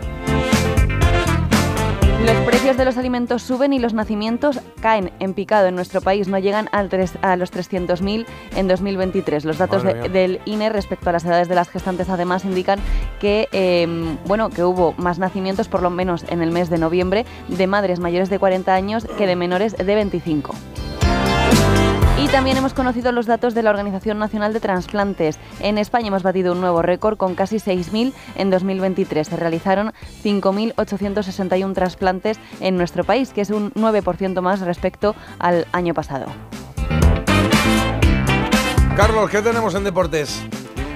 Los 2.25 2.38
precios 2.46 2.78
de 2.78 2.86
los 2.86 2.98
alimentos 2.98 3.42
suben 3.44 3.74
y 3.74 3.80
los 3.80 3.94
nacimientos 3.94 4.60
caen 4.81 5.12
en 5.20 5.34
picado 5.34 5.68
en 5.68 5.75
nuestro 5.75 6.00
país, 6.00 6.28
no 6.30 6.40
llegan 6.40 6.70
al 6.72 6.88
tres- 6.90 7.18
a 7.22 7.36
los 7.36 7.52
300.000 7.52 8.25
en 8.56 8.68
2023. 8.70 9.44
Los 9.44 9.58
datos 9.58 9.84
de- 9.84 9.94
del 10.10 10.40
INE 10.46 10.70
respecto 10.70 11.10
a 11.10 11.14
las 11.14 11.25
edades 11.25 11.50
de 11.50 11.56
las 11.56 11.70
gestantes 11.70 12.10
además 12.10 12.46
indican 12.46 12.80
que, 13.20 13.50
eh, 13.52 14.16
bueno, 14.25 14.50
que 14.50 14.64
hubo 14.64 14.94
más 14.98 15.20
nacimientos, 15.20 15.68
por 15.68 15.81
lo 15.81 15.90
menos 15.90 16.25
en 16.30 16.42
el 16.42 16.52
mes 16.52 16.70
de 16.70 16.78
noviembre, 16.78 17.25
de 17.50 17.68
madres 17.68 18.00
mayores 18.00 18.30
de 18.30 18.40
40 18.40 18.74
años 18.74 19.06
que 19.18 19.28
de 19.28 19.36
menores 19.36 19.75
de 19.75 19.84
25. 19.96 20.56
Y 22.19 22.27
también 22.27 22.57
hemos 22.57 22.74
conocido 22.74 23.12
los 23.12 23.25
datos 23.25 23.54
de 23.54 23.63
la 23.63 23.71
Organización 23.71 24.19
Nacional 24.19 24.54
de 24.54 24.60
Transplantes. 24.60 25.39
En 25.60 25.77
España 25.77 26.08
hemos 26.08 26.24
batido 26.24 26.53
un 26.53 26.62
nuevo 26.62 26.82
récord 26.82 27.17
con 27.17 27.34
casi 27.34 27.58
6.000 27.58 28.13
en 28.36 28.50
2023. 28.50 29.27
Se 29.27 29.36
realizaron 29.36 29.93
5.861 30.24 31.74
trasplantes 31.74 32.39
en 32.60 32.77
nuestro 32.77 33.03
país, 33.03 33.32
que 33.34 33.41
es 33.41 33.50
un 33.50 33.74
9% 33.74 34.41
más 34.41 34.62
respecto 34.62 35.15
al 35.39 35.65
año 35.72 35.93
pasado. 35.93 36.27
Carlos, 38.96 39.29
¿qué 39.32 39.41
tenemos 39.41 39.74
en 39.74 39.84
deportes? 39.84 40.43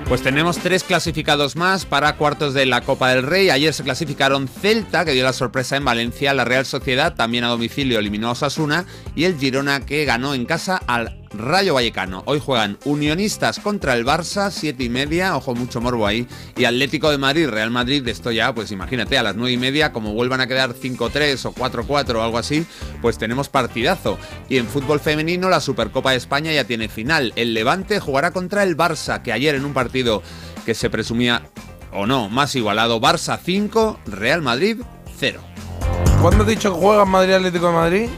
Pues 0.08 0.22
tenemos 0.22 0.58
tres 0.60 0.86
clasificados 0.86 1.58
más 1.58 1.86
para 1.86 2.16
cuartos 2.16 2.54
de 2.54 2.66
la 2.66 2.80
Copa 2.80 3.10
del 3.10 3.24
Rey. 3.24 3.50
Ayer 3.50 3.74
se 3.74 3.84
clasificaron 3.84 4.48
Celta, 4.48 5.04
que 5.04 5.12
dio 5.12 5.26
la 5.26 5.34
sorpresa 5.34 5.76
en 5.76 5.84
Valencia, 5.84 6.34
la 6.34 6.46
Real 6.46 6.66
Sociedad, 6.66 7.14
también 7.14 7.44
a 7.44 7.50
domicilio 7.50 8.00
eliminó 8.00 8.30
a 8.30 8.32
Osasuna, 8.32 8.86
y 9.16 9.26
el 9.26 9.38
Girona, 9.38 9.86
que 9.86 10.06
ganó 10.06 10.34
en 10.34 10.46
casa 10.46 10.82
al 10.88 11.27
Rayo 11.34 11.74
Vallecano. 11.74 12.24
Hoy 12.26 12.40
juegan 12.40 12.78
Unionistas 12.86 13.60
contra 13.60 13.94
el 13.94 14.06
Barça, 14.06 14.52
siete 14.52 14.84
y 14.84 14.90
media, 14.90 15.36
ojo, 15.36 15.56
mucho 15.56 15.82
morbo 15.82 16.08
ahí, 16.08 16.28
y 16.56 16.66
Atlético 16.66 17.12
de 17.12 17.18
Madrid, 17.18 17.50
Real 17.50 17.72
Madrid, 17.72 18.08
esto 18.08 18.32
ya, 18.32 18.54
pues 18.54 18.72
imagínate, 18.72 19.18
a 19.18 19.24
las 19.24 19.36
nueve 19.36 19.52
y 19.52 19.58
media, 19.58 19.92
como 19.92 20.14
vuelvan 20.14 20.42
a 20.42 20.48
quedar 20.48 20.74
5-3 20.74 21.46
o 21.46 21.54
4-4 21.54 22.16
o 22.16 22.24
algo 22.24 22.38
así, 22.38 22.66
pues 23.02 23.18
tenemos 23.18 23.50
partidazo. 23.50 24.18
Y 24.50 24.58
en 24.58 24.68
fútbol 24.68 25.00
femenino, 25.00 25.50
la 25.50 25.62
Supercopa 25.62 26.12
de 26.12 26.18
España 26.18 26.52
ya 26.52 26.64
tiene 26.64 26.90
final. 26.90 27.34
El 27.36 27.54
Levante 27.54 28.00
jugará 28.00 28.32
contra 28.32 28.64
el 28.64 28.78
Barça, 28.78 29.22
que 29.22 29.32
ayer 29.32 29.56
en 29.56 29.66
un 29.66 29.74
partido 29.74 30.22
que 30.66 30.74
se 30.74 30.90
presumía, 30.90 31.44
o 31.92 32.06
no, 32.06 32.30
más 32.30 32.56
igualado, 32.56 33.00
Barça 33.00 33.40
5, 33.44 34.00
Real 34.06 34.42
Madrid 34.42 34.82
0. 35.20 35.42
¿Cuándo 36.22 36.44
has 36.44 36.50
dicho 36.50 36.74
que 36.74 36.80
juegas 36.80 37.08
Madrid 37.08 37.34
Atlético 37.34 37.68
de 37.68 37.74
Madrid? 37.74 38.10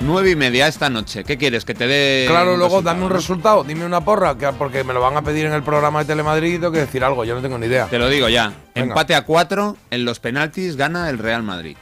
9 0.00 0.30
y 0.30 0.36
media 0.36 0.66
esta 0.68 0.90
noche. 0.90 1.24
¿Qué 1.24 1.36
quieres? 1.38 1.64
Que 1.64 1.74
te 1.74 1.86
dé. 1.86 2.26
Claro, 2.28 2.56
luego 2.56 2.82
dame 2.82 3.04
un 3.04 3.10
resultado, 3.10 3.64
dime 3.64 3.84
una 3.86 4.00
porra, 4.02 4.36
que, 4.36 4.46
porque 4.52 4.84
me 4.84 4.92
lo 4.92 5.00
van 5.00 5.16
a 5.16 5.22
pedir 5.22 5.46
en 5.46 5.52
el 5.52 5.62
programa 5.62 6.00
de 6.00 6.04
Telemadrid 6.04 6.54
y 6.54 6.58
tengo 6.58 6.72
que 6.72 6.80
decir 6.80 7.02
algo, 7.02 7.24
yo 7.24 7.34
no 7.34 7.40
tengo 7.42 7.58
ni 7.58 7.66
idea. 7.66 7.86
Te 7.86 7.98
lo 7.98 8.08
digo 8.08 8.28
ya. 8.28 8.52
Venga. 8.74 8.88
Empate 8.88 9.14
a 9.14 9.22
4, 9.22 9.76
en 9.90 10.04
los 10.04 10.20
penaltis 10.20 10.76
gana 10.76 11.08
el 11.08 11.18
Real 11.18 11.42
Madrid. 11.42 11.76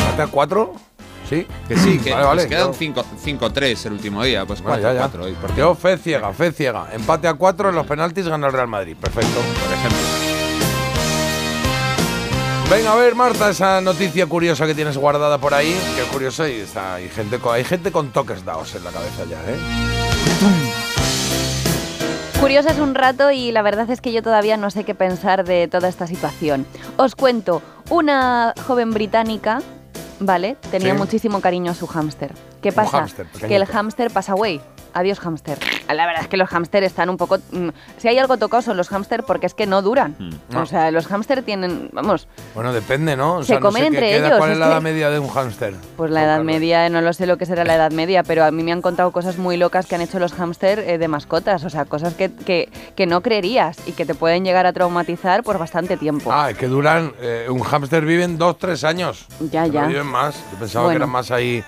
empate 0.00 0.22
a 0.22 0.26
4. 0.28 0.74
Sí. 1.28 1.46
Que 1.68 1.76
sí, 1.76 1.98
que 1.98 2.10
Vale, 2.10 2.24
vale, 2.24 2.42
se 2.42 2.48
quedan 2.48 2.72
claro. 2.72 3.04
5-3 3.24 3.86
el 3.86 3.92
último 3.92 4.24
día, 4.24 4.44
pues 4.46 4.60
Bueno, 4.62 4.82
ya, 4.82 4.92
ya. 4.92 5.08
4-4 5.08 5.20
hoy, 5.22 5.32
por 5.34 5.54
Yo 5.54 5.74
fe 5.76 5.96
ciega, 5.96 6.32
fe 6.32 6.50
ciega. 6.50 6.88
Empate 6.92 7.28
a 7.28 7.34
4 7.34 7.68
en 7.68 7.74
los 7.76 7.86
penaltis 7.86 8.26
gana 8.26 8.48
el 8.48 8.52
Real 8.52 8.66
Madrid. 8.66 8.96
Perfecto. 9.00 9.38
por 9.64 9.72
ejemplo. 9.72 10.29
Venga, 12.70 12.92
a 12.92 12.96
ver, 12.96 13.16
Marta, 13.16 13.50
esa 13.50 13.80
noticia 13.80 14.26
curiosa 14.26 14.64
que 14.64 14.76
tienes 14.76 14.96
guardada 14.96 15.38
por 15.38 15.54
ahí. 15.54 15.76
Qué 15.96 16.04
curioso, 16.12 16.46
y 16.46 16.52
está, 16.60 16.94
hay, 16.94 17.08
gente 17.08 17.40
con, 17.40 17.54
hay 17.54 17.64
gente 17.64 17.90
con 17.90 18.12
toques 18.12 18.44
dados 18.44 18.72
en 18.76 18.84
la 18.84 18.90
cabeza 18.92 19.24
ya, 19.28 19.38
¿eh? 19.50 19.56
Curiosa 22.40 22.70
es 22.70 22.78
un 22.78 22.94
rato 22.94 23.32
y 23.32 23.50
la 23.50 23.62
verdad 23.62 23.90
es 23.90 24.00
que 24.00 24.12
yo 24.12 24.22
todavía 24.22 24.56
no 24.56 24.70
sé 24.70 24.84
qué 24.84 24.94
pensar 24.94 25.44
de 25.44 25.66
toda 25.68 25.88
esta 25.88 26.06
situación. 26.06 26.64
Os 26.96 27.16
cuento, 27.16 27.60
una 27.90 28.54
joven 28.66 28.92
británica, 28.92 29.60
¿vale? 30.20 30.56
Tenía 30.70 30.92
Sí. 30.92 30.98
muchísimo 30.98 31.40
cariño 31.40 31.72
a 31.72 31.74
su 31.74 31.86
hámster. 31.88 32.32
¿Qué 32.62 32.70
pasa? 32.72 32.98
hámster 32.98 33.26
que 33.26 33.56
el 33.56 33.66
hámster 33.66 34.10
pasa 34.12 34.32
away. 34.32 34.60
Adiós 34.94 35.20
hámster. 35.20 35.58
La 35.88 36.06
verdad 36.06 36.22
es 36.22 36.28
que 36.28 36.36
los 36.36 36.48
hámster 36.48 36.82
están 36.84 37.10
un 37.10 37.16
poco... 37.16 37.38
mm, 37.52 37.68
si 37.98 38.08
hay 38.08 38.18
algo 38.18 38.36
tocado 38.36 38.62
son 38.62 38.76
los 38.76 38.88
hámster 38.88 39.22
porque 39.24 39.46
es 39.46 39.54
que 39.54 39.66
no 39.66 39.82
duran. 39.82 40.16
Mm. 40.18 40.56
O 40.56 40.66
sea, 40.66 40.90
los 40.90 41.06
hámster 41.06 41.42
tienen... 41.42 41.88
Vamos, 41.92 42.28
Bueno, 42.54 42.72
depende, 42.72 43.16
¿no? 43.16 43.36
O 43.36 43.42
Se 43.44 43.54
no 43.54 43.60
comen 43.60 43.84
sé 43.84 43.90
qué 43.90 43.96
entre 43.96 44.08
queda- 44.18 44.26
ellos, 44.28 44.38
¿Cuál 44.38 44.50
es 44.50 44.54
es 44.54 44.58
la 44.60 44.66
que- 44.66 44.72
edad 44.72 44.82
media 44.82 45.10
de 45.10 45.18
un 45.18 45.28
hámster? 45.28 45.74
Pues 45.96 46.10
la 46.10 46.24
edad 46.24 46.42
media, 46.42 46.88
no 46.88 47.00
lo 47.00 47.12
sé 47.12 47.26
lo 47.26 47.38
que 47.38 47.46
será 47.46 47.64
la 47.64 47.74
edad 47.74 47.90
media, 47.92 48.22
pero 48.22 48.44
a 48.44 48.50
mí 48.50 48.62
me 48.62 48.72
han 48.72 48.82
contado 48.82 49.10
cosas 49.12 49.38
muy 49.38 49.56
locas 49.56 49.86
que 49.86 49.94
han 49.94 50.00
hecho 50.00 50.18
los 50.18 50.32
hámster 50.32 50.78
eh, 50.80 50.98
de 50.98 51.08
mascotas, 51.08 51.64
o 51.64 51.70
sea, 51.70 51.84
cosas 51.84 52.14
que, 52.14 52.32
que, 52.32 52.68
que 52.96 53.06
no 53.06 53.20
creerías 53.22 53.76
y 53.86 53.92
que 53.92 54.06
te 54.06 54.14
pueden 54.14 54.44
llegar 54.44 54.66
a 54.66 54.72
traumatizar 54.72 55.42
por 55.42 55.58
bastante 55.58 55.96
tiempo. 55.96 56.30
Ah, 56.32 56.50
es 56.50 56.56
que 56.56 56.66
duran. 56.68 57.12
eh, 57.20 57.46
un 57.48 57.60
hámster 57.62 58.04
viven 58.04 58.38
dos, 58.38 58.58
tres 58.58 58.84
años. 58.84 59.26
Ya, 59.50 59.62
Que 59.64 59.68
no 59.68 59.74
ya. 59.74 59.86
viven 59.86 60.06
más. 60.06 60.34
Yo 60.52 60.58
pensaba 60.58 60.90
que 60.90 60.96
eran 60.96 61.10
más 61.10 61.30
ahí. 61.30 61.62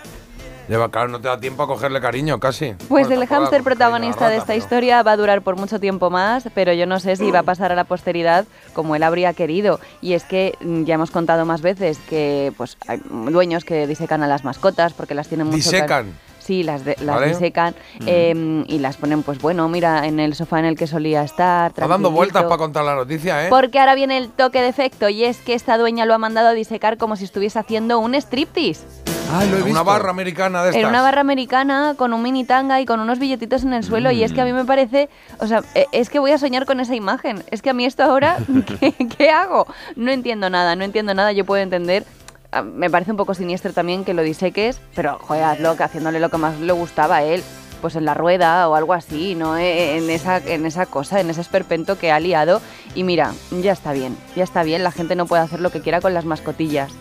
De 0.68 0.88
claro, 0.90 1.08
no 1.08 1.20
te 1.20 1.28
da 1.28 1.38
tiempo 1.38 1.62
a 1.64 1.66
cogerle 1.66 2.00
cariño, 2.00 2.38
casi. 2.38 2.74
Pues 2.88 3.06
Bueno, 3.08 3.22
el 3.22 3.28
hámster 3.28 3.62
protagonista 3.62 4.28
de 4.28 4.36
esta 4.36 4.54
historia 4.54 5.02
va 5.02 5.12
a 5.12 5.16
durar 5.16 5.42
por 5.42 5.56
mucho 5.56 5.80
tiempo 5.80 6.08
más, 6.08 6.48
pero 6.54 6.72
yo 6.72 6.86
no 6.86 7.00
sé 7.00 7.16
si 7.16 7.30
va 7.30 7.40
a 7.40 7.42
pasar 7.42 7.72
a 7.72 7.74
la 7.74 7.84
posteridad 7.84 8.46
como 8.72 8.94
él 8.94 9.02
habría 9.02 9.32
querido. 9.34 9.80
Y 10.00 10.14
es 10.14 10.24
que 10.24 10.54
mm, 10.60 10.84
ya 10.84 10.94
hemos 10.94 11.10
contado 11.10 11.44
más 11.44 11.62
veces 11.62 11.98
que 12.08 12.52
pues 12.56 12.76
hay 12.86 13.00
dueños 13.04 13.64
que 13.64 13.86
disecan 13.86 14.22
a 14.22 14.26
las 14.26 14.44
mascotas 14.44 14.92
porque 14.92 15.14
las 15.14 15.28
tienen 15.28 15.46
mucho 15.48 15.56
Disecan. 15.56 16.12
Sí, 16.38 16.64
las, 16.64 16.84
de- 16.84 16.96
las 17.00 17.16
¿Vale? 17.16 17.28
disecan 17.28 17.74
eh, 18.04 18.64
y 18.66 18.78
las 18.80 18.96
ponen, 18.96 19.22
pues 19.22 19.40
bueno, 19.40 19.68
mira, 19.68 20.06
en 20.06 20.18
el 20.18 20.34
sofá 20.34 20.58
en 20.58 20.64
el 20.64 20.76
que 20.76 20.88
solía 20.88 21.22
estar. 21.22 21.70
Está 21.70 21.86
dando 21.86 22.10
vueltas 22.10 22.42
para 22.44 22.56
contar 22.56 22.84
la 22.84 22.96
noticia, 22.96 23.46
¿eh? 23.46 23.48
Porque 23.48 23.78
ahora 23.78 23.94
viene 23.94 24.18
el 24.18 24.28
toque 24.30 24.60
de 24.60 24.68
efecto 24.68 25.08
y 25.08 25.24
es 25.24 25.38
que 25.38 25.54
esta 25.54 25.78
dueña 25.78 26.04
lo 26.04 26.14
ha 26.14 26.18
mandado 26.18 26.48
a 26.48 26.52
disecar 26.52 26.96
como 26.98 27.14
si 27.14 27.24
estuviese 27.24 27.58
haciendo 27.60 28.00
un 28.00 28.16
striptease. 28.16 28.84
Ah, 29.32 29.44
lo 29.44 29.56
he 29.56 29.62
Una 29.62 29.64
visto. 29.64 29.84
barra 29.84 30.10
americana 30.10 30.62
de 30.62 30.70
estas. 30.70 30.82
En 30.82 30.88
una 30.88 31.02
barra 31.02 31.20
americana 31.22 31.94
con 31.96 32.12
un 32.12 32.22
mini 32.22 32.44
tanga 32.44 32.80
y 32.80 32.86
con 32.86 33.00
unos 33.00 33.18
billetitos 33.18 33.62
en 33.64 33.72
el 33.72 33.82
suelo. 33.84 34.10
Y 34.10 34.22
es 34.22 34.32
que 34.32 34.40
a 34.40 34.44
Mm. 34.44 34.48
mí 34.48 34.52
me 34.52 34.64
parece, 34.64 35.08
o 35.38 35.46
sea, 35.46 35.62
eh, 35.74 35.86
es 35.92 36.10
que 36.10 36.18
voy 36.18 36.32
a 36.32 36.38
soñar 36.38 36.66
con 36.66 36.80
esa 36.80 36.94
imagen. 36.94 37.42
Es 37.50 37.62
que 37.62 37.70
a 37.70 37.72
mí 37.74 37.84
esto 37.84 38.02
ahora, 38.04 38.36
¿qué, 38.80 38.92
qué 39.16 39.30
hago? 39.30 39.66
No 39.96 40.10
entiendo 40.10 40.50
nada, 40.50 40.76
no 40.76 40.84
entiendo 40.84 41.14
nada. 41.14 41.32
Yo 41.32 41.44
puedo 41.44 41.62
entender, 41.62 42.04
ah, 42.52 42.62
me 42.62 42.90
parece 42.90 43.10
un 43.12 43.16
poco 43.16 43.34
siniestro 43.34 43.72
también 43.72 44.04
que 44.04 44.14
lo 44.14 44.22
diseques, 44.22 44.80
pero 44.94 45.18
joder, 45.20 45.44
hazlo, 45.44 45.76
que 45.76 45.82
haciéndole 45.84 46.20
lo 46.20 46.28
que 46.28 46.36
más 46.38 46.58
le 46.60 46.72
gustaba 46.72 47.16
a 47.16 47.22
él. 47.22 47.42
Pues 47.80 47.96
en 47.96 48.04
la 48.04 48.14
rueda 48.14 48.68
o 48.68 48.76
algo 48.76 48.92
así, 48.92 49.34
¿no? 49.34 49.56
Eh, 49.56 49.96
En 49.96 50.08
esa, 50.08 50.36
en 50.36 50.66
esa 50.66 50.86
cosa, 50.86 51.18
en 51.18 51.30
ese 51.30 51.40
esperpento 51.40 51.98
que 51.98 52.12
ha 52.12 52.20
liado. 52.20 52.60
Y 52.94 53.02
mira, 53.02 53.32
ya 53.50 53.72
está 53.72 53.92
bien, 53.92 54.16
ya 54.36 54.44
está 54.44 54.62
bien. 54.62 54.84
La 54.84 54.92
gente 54.92 55.16
no 55.16 55.26
puede 55.26 55.42
hacer 55.42 55.60
lo 55.60 55.70
que 55.70 55.80
quiera 55.80 56.00
con 56.00 56.14
las 56.14 56.24
mascotillas. 56.24 56.92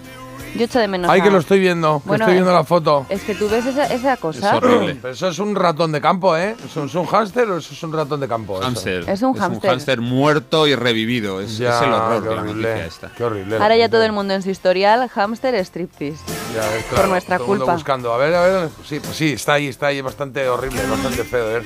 Yo 0.55 0.65
echo 0.65 0.79
de 0.79 0.88
menos 0.88 1.10
Ay, 1.10 1.22
a- 1.22 1.24
que 1.24 1.29
lo 1.31 1.38
estoy 1.39 1.60
viendo. 1.60 2.01
que 2.01 2.10
Bueno, 2.10 2.24
estoy 2.25 2.34
viendo 2.34 2.51
es- 2.51 2.58
la 2.58 2.63
foto. 2.63 3.05
Es 3.10 3.22
que 3.24 3.36
tú 3.36 3.48
ves 3.50 3.65
esa, 3.65 3.86
esa 3.86 4.17
cosa. 4.17 4.50
Es 4.50 4.55
horrible. 4.63 4.98
Pero 5.01 5.13
eso 5.13 5.27
es 5.29 5.39
un 5.39 5.55
ratón 5.55 5.91
de 5.91 6.01
campo, 6.01 6.36
¿eh? 6.36 6.55
¿Eso 6.65 6.84
es 6.84 6.93
un 6.96 7.05
hámster 7.05 7.50
o 7.50 7.58
eso 7.58 7.74
es 7.74 7.84
un 7.84 7.93
ratón 7.93 8.20
de 8.20 8.27
campo? 8.27 8.55
eso? 8.58 8.63
Hámster. 8.65 9.10
Es 9.10 9.22
un 9.22 9.34
hámster. 9.34 9.70
hámster 9.72 10.01
muerto 10.01 10.67
y 10.67 10.75
revivido. 10.75 11.39
Es, 11.41 11.58
Ya, 11.58 11.75
es 11.77 11.81
el 11.84 11.93
horror 11.93 12.24
qué 12.24 12.29
de 12.29 12.36
la 12.36 12.41
horrible. 12.41 12.67
noticia 12.70 12.86
esta. 12.88 13.12
Qué 13.15 13.24
horrible. 13.24 13.58
Ahora 13.58 13.75
ya 13.77 13.89
todo 13.89 14.03
el 14.03 14.12
mundo 14.12 14.34
en 14.34 14.41
su 14.41 14.50
historial, 14.50 15.08
hámster 15.10 15.55
striptease. 15.55 16.20
Ya 16.53 16.62
ves, 16.70 16.84
por 16.93 17.08
nuestra 17.08 17.38
todo 17.38 17.46
el 17.46 17.50
mundo 17.50 17.65
culpa. 17.65 17.74
buscando. 17.75 18.13
A 18.13 18.17
ver, 18.17 18.36
a 18.36 18.41
ver. 18.41 18.70
Sí, 18.86 19.00
pues 19.00 19.15
sí, 19.15 19.34
está 19.34 19.53
ahí, 19.53 19.67
está 19.67 19.88
ahí. 19.88 20.00
Es 20.00 20.03
bastante 20.03 20.48
horrible, 20.50 20.81
bastante 20.89 21.24
feo. 21.24 21.58
¿eh? 21.58 21.63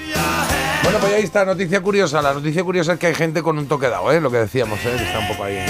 Bueno, 0.84 1.00
pues 1.00 1.13
ahí 1.13 1.24
está, 1.24 1.44
noticia 1.44 1.82
curiosa. 1.82 2.22
La 2.22 2.34
noticia 2.34 2.63
curiosa 2.63 2.94
es 2.94 3.00
que 3.00 3.08
hay 3.08 3.15
gente 3.15 3.42
con 3.42 3.58
un 3.58 3.68
toque 3.68 3.89
dado, 3.89 4.12
¿eh? 4.12 4.22
Lo 4.22 4.30
que 4.30 4.38
decíamos, 4.38 4.77
¿eh? 4.86 4.94
Que 4.98 5.04
está 5.06 5.20
un 5.20 5.27
poco 5.27 5.44
ahí. 5.44 5.56
Eh, 5.56 5.65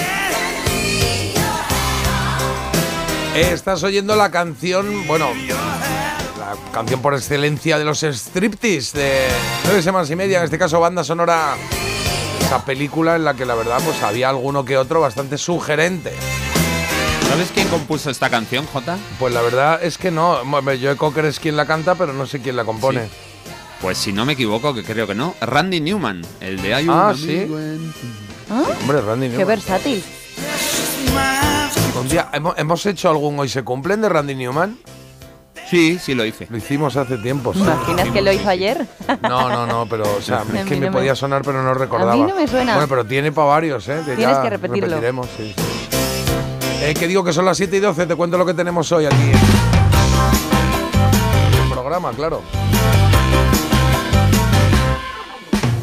Estás 3.35 3.83
oyendo 3.83 4.15
la 4.15 4.31
canción, 4.31 5.05
bueno, 5.07 5.29
la 6.39 6.55
canción 6.71 7.01
por 7.01 7.13
excelencia 7.13 7.77
de 7.77 7.83
los 7.83 8.01
striptease 8.03 8.97
de 8.97 9.27
nueve 9.65 9.81
semanas 9.81 10.09
y 10.09 10.15
media, 10.15 10.37
en 10.39 10.45
este 10.45 10.57
caso 10.57 10.79
banda 10.79 11.03
sonora, 11.03 11.55
esa 12.41 12.63
película 12.63 13.15
en 13.17 13.25
la 13.25 13.33
que 13.33 13.45
la 13.45 13.55
verdad 13.55 13.79
pues 13.83 14.01
había 14.03 14.29
alguno 14.29 14.63
que 14.63 14.77
otro 14.77 15.01
bastante 15.01 15.37
sugerente. 15.37 16.13
¿Sabes 17.27 17.49
quién 17.53 17.67
compuso 17.67 18.09
esta 18.09 18.29
canción, 18.29 18.65
Jota? 18.67 18.97
Pues 19.19 19.33
la 19.33 19.41
verdad 19.41 19.83
es 19.83 19.97
que 19.97 20.11
no, 20.11 20.39
Joe 20.63 20.95
Cocker 20.95 21.25
es 21.25 21.39
quien 21.39 21.57
la 21.57 21.65
canta, 21.65 21.95
pero 21.95 22.13
no 22.13 22.25
sé 22.25 22.39
quién 22.41 22.55
la 22.55 22.63
compone. 22.63 23.03
Sí. 23.05 23.09
Pues 23.81 23.97
si 23.97 24.13
no 24.13 24.25
me 24.25 24.33
equivoco, 24.33 24.73
que 24.73 24.83
creo 24.83 25.07
que 25.07 25.15
no, 25.15 25.35
Randy 25.41 25.81
Newman, 25.81 26.21
el 26.39 26.61
de 26.61 26.73
Hay 26.73 26.85
un 26.87 26.91
Ah, 26.95 27.09
amigo 27.09 27.25
sí. 27.27 27.35
en- 27.35 27.93
¿Ah? 28.49 28.63
Hombre, 28.81 29.01
Randy 29.01 29.25
Qué 29.27 29.31
Newman. 29.33 29.47
versátil. 29.47 30.03
Un 31.99 32.07
día, 32.09 32.29
¿hemos, 32.33 32.57
hemos 32.57 32.85
hecho 32.85 33.09
algún 33.09 33.39
Hoy 33.39 33.49
se 33.49 33.63
cumplen 33.63 34.01
de 34.01 34.09
Randy 34.09 34.35
Newman? 34.35 34.77
Sí, 35.69 35.97
sí 35.99 36.13
lo 36.13 36.23
hice. 36.25 36.45
Lo 36.49 36.57
hicimos 36.57 36.95
hace 36.95 37.17
tiempo. 37.17 37.51
sí. 37.53 37.59
¿Imaginas 37.59 38.09
que 38.09 38.21
lo 38.21 38.31
hizo 38.31 38.47
ayer? 38.49 38.85
No, 39.23 39.49
no, 39.49 39.65
no, 39.65 39.87
pero 39.89 40.03
o 40.17 40.21
sea, 40.21 40.39
A 40.41 40.43
es 40.43 40.47
que 40.65 40.75
me 40.75 40.85
no 40.87 40.91
me- 40.91 40.91
podía 40.91 41.15
sonar, 41.15 41.41
pero 41.43 41.63
no 41.63 41.73
recordaba. 41.73 42.13
A 42.13 42.17
mí 42.17 42.21
no 42.23 42.35
me 42.35 42.47
suena. 42.47 42.73
Bueno, 42.73 42.87
pero 42.87 43.03
tiene 43.05 43.31
para 43.31 43.47
varios, 43.47 43.87
¿eh? 43.87 44.01
Tienes 44.05 44.19
ya 44.21 44.41
que 44.43 44.49
repetirlo. 44.51 44.85
Repetiremos, 44.87 45.27
sí. 45.35 45.55
sí. 45.57 45.63
Eh, 46.83 46.93
que 46.93 47.07
digo 47.07 47.23
que 47.23 47.33
son 47.33 47.45
las 47.45 47.57
7 47.57 47.77
y 47.77 47.79
12, 47.79 48.05
te 48.05 48.15
cuento 48.15 48.37
lo 48.37 48.45
que 48.45 48.53
tenemos 48.53 48.91
hoy 48.91 49.05
aquí. 49.07 49.15
en 49.15 49.31
el 51.63 51.69
programa, 51.71 52.11
claro. 52.11 52.43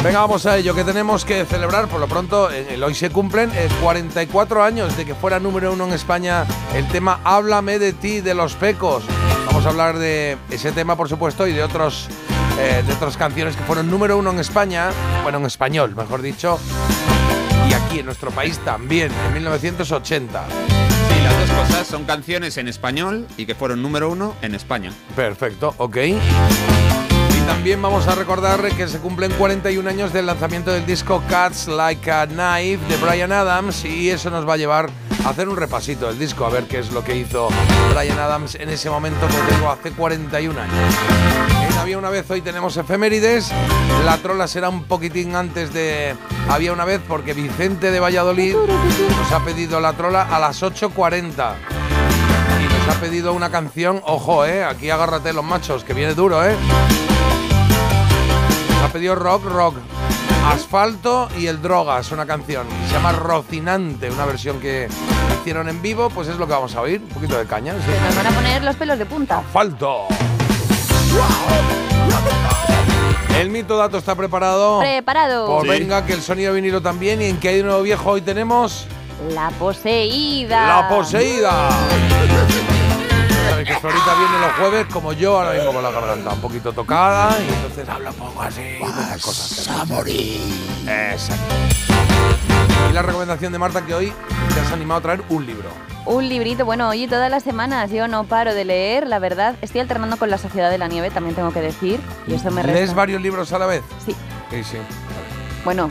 Venga, 0.02 0.18
vamos 0.18 0.46
a 0.46 0.56
ello, 0.56 0.74
que 0.74 0.82
tenemos 0.82 1.24
que 1.24 1.44
celebrar, 1.44 1.86
por 1.86 2.00
lo 2.00 2.08
pronto, 2.08 2.50
eh, 2.50 2.74
el 2.74 2.82
hoy 2.82 2.92
se 2.92 3.10
cumplen 3.10 3.52
eh, 3.54 3.68
44 3.80 4.64
años 4.64 4.96
de 4.96 5.04
que 5.04 5.14
fuera 5.14 5.38
número 5.38 5.72
uno 5.72 5.84
en 5.84 5.92
España 5.92 6.44
el 6.74 6.88
tema 6.88 7.20
Háblame 7.22 7.78
de 7.78 7.92
ti, 7.92 8.20
de 8.20 8.34
los 8.34 8.54
pecos. 8.54 9.04
Vamos 9.46 9.64
a 9.64 9.68
hablar 9.68 9.98
de 9.98 10.36
ese 10.50 10.72
tema, 10.72 10.96
por 10.96 11.08
supuesto, 11.08 11.46
y 11.46 11.52
de 11.52 11.62
otros 11.62 12.08
eh, 12.58 12.82
de 12.84 12.92
otras 12.92 13.16
canciones 13.16 13.54
que 13.54 13.62
fueron 13.62 13.88
número 13.90 14.18
uno 14.18 14.32
en 14.32 14.40
España, 14.40 14.90
bueno, 15.22 15.38
en 15.38 15.46
español, 15.46 15.94
mejor 15.94 16.20
dicho, 16.20 16.58
y 17.68 17.72
aquí 17.72 18.00
en 18.00 18.06
nuestro 18.06 18.32
país 18.32 18.58
también, 18.58 19.12
en 19.28 19.34
1980. 19.34 20.44
Sí, 20.48 21.22
las 21.22 21.48
dos 21.48 21.58
cosas 21.58 21.86
son 21.86 22.04
canciones 22.04 22.56
en 22.56 22.66
español 22.66 23.28
y 23.36 23.46
que 23.46 23.54
fueron 23.54 23.80
número 23.80 24.10
uno 24.10 24.34
en 24.42 24.56
España. 24.56 24.92
Perfecto, 25.14 25.74
ok. 25.78 25.96
También 27.52 27.82
vamos 27.82 28.08
a 28.08 28.14
recordar 28.14 28.62
que 28.74 28.88
se 28.88 28.98
cumplen 28.98 29.30
41 29.32 29.88
años 29.88 30.10
del 30.10 30.24
lanzamiento 30.24 30.72
del 30.72 30.86
disco 30.86 31.22
Cuts 31.28 31.68
Like 31.68 32.10
a 32.10 32.26
Knife 32.26 32.80
de 32.88 32.96
Brian 32.96 33.30
Adams 33.30 33.84
y 33.84 34.08
eso 34.08 34.30
nos 34.30 34.48
va 34.48 34.54
a 34.54 34.56
llevar 34.56 34.90
a 35.22 35.28
hacer 35.28 35.50
un 35.50 35.56
repasito 35.56 36.08
del 36.08 36.18
disco, 36.18 36.46
a 36.46 36.48
ver 36.48 36.64
qué 36.64 36.78
es 36.78 36.90
lo 36.92 37.04
que 37.04 37.14
hizo 37.14 37.50
Brian 37.94 38.18
Adams 38.18 38.54
en 38.54 38.70
ese 38.70 38.88
momento, 38.88 39.28
como 39.28 39.46
te 39.46 39.54
digo, 39.54 39.70
hace 39.70 39.92
41 39.92 40.60
años. 40.60 40.74
Había 41.78 41.98
una 41.98 42.08
vez, 42.08 42.28
hoy 42.30 42.40
tenemos 42.40 42.74
efemérides. 42.78 43.52
La 44.06 44.16
trola 44.16 44.48
será 44.48 44.70
un 44.70 44.84
poquitín 44.84 45.36
antes 45.36 45.74
de 45.74 46.16
Había 46.48 46.72
una 46.72 46.86
vez 46.86 47.02
porque 47.06 47.34
Vicente 47.34 47.90
de 47.90 48.00
Valladolid 48.00 48.54
nos 48.54 49.30
ha 49.30 49.44
pedido 49.44 49.78
la 49.78 49.92
trola 49.92 50.22
a 50.22 50.40
las 50.40 50.62
8.40. 50.62 51.54
Y 52.60 52.88
nos 52.88 52.96
ha 52.96 52.98
pedido 52.98 53.34
una 53.34 53.50
canción, 53.50 54.00
ojo, 54.06 54.46
eh, 54.46 54.64
aquí 54.64 54.88
agárrate 54.88 55.34
los 55.34 55.44
machos, 55.44 55.84
que 55.84 55.92
viene 55.92 56.14
duro, 56.14 56.44
eh. 56.44 56.56
Pedido 58.92 59.14
rock, 59.14 59.44
rock. 59.46 59.76
Asfalto 60.46 61.28
y 61.38 61.46
el 61.46 61.62
Drogas, 61.62 62.10
una 62.12 62.26
canción. 62.26 62.66
Se 62.88 62.94
llama 62.94 63.12
Rocinante, 63.12 64.10
una 64.10 64.26
versión 64.26 64.60
que 64.60 64.88
hicieron 65.40 65.68
en 65.68 65.80
vivo, 65.80 66.10
pues 66.10 66.28
es 66.28 66.36
lo 66.36 66.46
que 66.46 66.52
vamos 66.52 66.74
a 66.74 66.80
oír. 66.82 67.00
Un 67.00 67.08
poquito 67.08 67.38
de 67.38 67.46
caña, 67.46 67.72
sí. 67.74 67.90
Nos 68.04 68.16
van 68.16 68.26
a 68.26 68.30
poner 68.30 68.62
los 68.62 68.76
pelos 68.76 68.98
de 68.98 69.06
punta. 69.06 69.38
Asfalto. 69.38 70.06
El 73.38 73.48
mito 73.50 73.76
dato 73.76 73.98
está 73.98 74.14
preparado. 74.14 74.80
Preparado. 74.80 75.46
Pues 75.46 75.62
Sí. 75.62 75.68
venga, 75.80 76.04
que 76.04 76.12
el 76.12 76.22
sonido 76.22 76.52
vinilo 76.52 76.82
también. 76.82 77.22
Y 77.22 77.26
en 77.26 77.38
que 77.40 77.48
hay 77.48 77.56
de 77.58 77.62
nuevo 77.62 77.82
viejo 77.82 78.10
hoy 78.10 78.20
tenemos 78.20 78.86
La 79.30 79.50
poseída. 79.50 80.66
La 80.82 80.88
Poseída. 80.88 81.68
Sabéis 83.64 83.68
que 83.68 83.80
Florita 83.80 84.14
viene 84.14 84.38
los 84.46 84.52
jueves 84.58 84.86
como 84.92 85.12
yo 85.12 85.38
ahora 85.38 85.52
mismo 85.52 85.72
con 85.72 85.82
la 85.82 85.90
garganta 85.90 86.30
un 86.30 86.40
poquito 86.40 86.72
tocada 86.72 87.36
y 87.40 87.48
entonces 87.52 87.88
habla 87.88 88.10
un 88.10 88.16
poco 88.16 88.42
así. 88.42 88.60
y 88.60 88.82
esas 88.82 89.22
cosas. 89.22 89.68
a 89.68 89.84
morir. 89.84 90.40
Exacto. 90.86 91.54
Y 92.90 92.92
la 92.92 93.02
recomendación 93.02 93.52
de 93.52 93.58
Marta 93.58 93.84
que 93.84 93.94
hoy 93.94 94.12
te 94.54 94.60
has 94.60 94.72
animado 94.72 94.98
a 94.98 95.02
traer 95.02 95.22
un 95.28 95.46
libro. 95.46 95.68
Un 96.04 96.28
librito, 96.28 96.64
bueno, 96.64 96.88
oye, 96.88 97.06
todas 97.06 97.30
las 97.30 97.44
semanas 97.44 97.90
yo 97.92 98.08
no 98.08 98.24
paro 98.24 98.54
de 98.54 98.64
leer, 98.64 99.06
la 99.06 99.20
verdad. 99.20 99.54
Estoy 99.62 99.80
alternando 99.80 100.16
con 100.16 100.30
La 100.30 100.38
Sociedad 100.38 100.68
de 100.68 100.76
la 100.78 100.88
Nieve, 100.88 101.10
también 101.10 101.36
tengo 101.36 101.52
que 101.52 101.60
decir, 101.60 102.00
y 102.26 102.34
eso 102.34 102.50
me 102.50 102.64
¿Lees 102.64 102.76
resta. 102.80 102.96
varios 102.96 103.22
libros 103.22 103.52
a 103.52 103.58
la 103.60 103.66
vez? 103.66 103.82
Sí, 104.04 104.16
Sí, 104.50 104.64
sí. 104.64 104.76
bueno, 105.64 105.90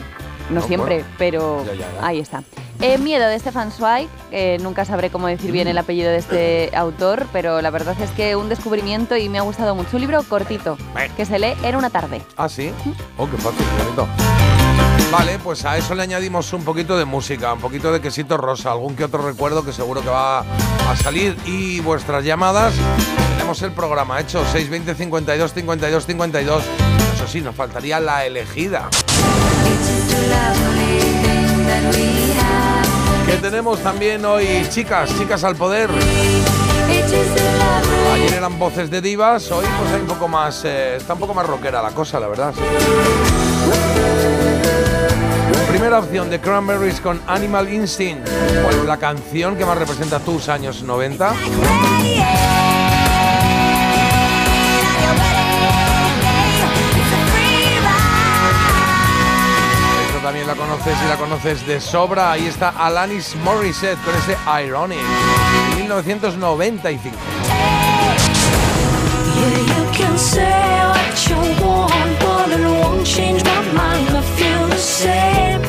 no, 0.51 0.62
No, 0.62 0.67
siempre, 0.67 0.96
bueno. 1.00 1.10
pero 1.17 1.65
Ya, 1.65 1.74
ya, 1.74 1.79
ya. 2.00 2.08
ahí 2.08 2.20
está. 2.20 2.43
Eh, 2.79 2.98
Miedo 2.98 3.27
de 3.27 3.38
Stefan 3.38 3.72
Zweig, 3.72 4.08
eh, 4.31 4.58
nunca 4.62 4.86
sabré 4.86 5.12
cómo 5.12 5.27
decir 5.27 5.51
bien 5.51 5.67
el 5.67 5.77
apellido 5.77 6.10
de 6.10 6.17
este 6.17 6.72
autor, 6.75 7.27
pero 7.31 7.62
la 7.62 7.70
verdad 7.70 7.96
es 8.01 8.10
que 8.12 8.36
un 8.36 8.50
descubrimiento 8.50 9.15
y 9.17 9.29
me 9.29 9.38
ha 9.38 9.43
gustado 9.43 9.75
mucho. 9.75 9.89
Un 9.98 10.01
libro 10.01 10.24
cortito, 10.24 10.77
que 11.15 11.25
se 11.25 11.38
lee 11.38 11.53
en 11.63 11.75
una 11.75 11.89
tarde. 11.91 12.22
Ah, 12.38 12.50
sí. 12.50 12.72
Oh, 13.17 13.29
qué 13.29 13.38
fácil, 13.38 13.65
qué 13.77 13.84
bonito. 13.84 14.08
Vale, 15.12 15.38
pues 15.43 15.65
a 15.65 15.77
eso 15.77 15.93
le 15.93 16.03
añadimos 16.03 16.51
un 16.53 16.63
poquito 16.63 16.98
de 16.98 17.03
música, 17.05 17.51
un 17.53 17.60
poquito 17.60 17.91
de 17.91 18.00
quesito 18.01 18.38
rosa, 18.38 18.72
algún 18.72 18.96
que 18.96 19.03
otro 19.03 19.22
recuerdo 19.22 19.63
que 19.65 19.74
seguro 19.74 20.01
que 20.01 20.10
va 20.10 20.39
a 20.39 20.96
salir. 20.96 21.36
Y 21.46 21.81
vuestras 21.81 22.24
llamadas, 22.24 22.74
tenemos 23.36 23.62
el 23.62 23.74
programa 23.74 24.20
hecho, 24.22 24.39
620 24.46 24.96
52 24.96 25.53
52 25.53 26.05
52. 26.05 26.63
Eso 27.15 27.27
sí, 27.27 27.41
nos 27.41 27.53
faltaría 27.55 28.00
la 28.00 28.25
elegida. 28.25 28.89
Que 33.25 33.38
tenemos 33.38 33.80
también 33.80 34.25
hoy 34.25 34.68
chicas, 34.70 35.10
chicas 35.18 35.44
al 35.44 35.56
poder. 35.56 35.89
Ayer 38.13 38.34
eran 38.34 38.60
voces 38.60 38.89
de 38.89 39.01
divas, 39.01 39.50
hoy 39.51 39.65
pues 39.80 39.94
hay 39.94 40.01
un 40.01 40.08
poco 40.08 40.27
más, 40.27 40.65
eh, 40.65 40.98
está 40.98 41.13
un 41.13 41.20
poco 41.20 41.34
más 41.34 41.46
rockera 41.48 41.82
la 41.82 41.91
cosa, 41.91 42.20
la 42.20 42.27
verdad. 42.27 42.53
Primera 45.70 46.00
opción 46.00 46.30
de 46.30 46.39
Cranberries 46.39 47.00
con 47.00 47.22
Animal 47.27 47.72
Instinct. 47.72 48.27
¿Cuál 48.62 48.75
es 48.75 48.86
la 48.86 48.98
canción 48.98 49.56
que 49.56 49.65
más 49.65 49.77
representa 49.77 50.20
tus 50.20 50.50
años 50.50 50.84
90? 50.84 51.34
La 60.51 60.58
conoces 60.58 60.98
y 61.01 61.08
la 61.08 61.15
conoces 61.15 61.65
de 61.65 61.79
sobra. 61.79 62.31
Ahí 62.34 62.46
está 62.46 62.74
Alanis 62.77 63.38
Morissette 63.38 63.98
con 64.03 64.13
ese 64.15 64.38
Ironic. 64.65 65.00
de 65.00 65.75
1995. 65.77 67.15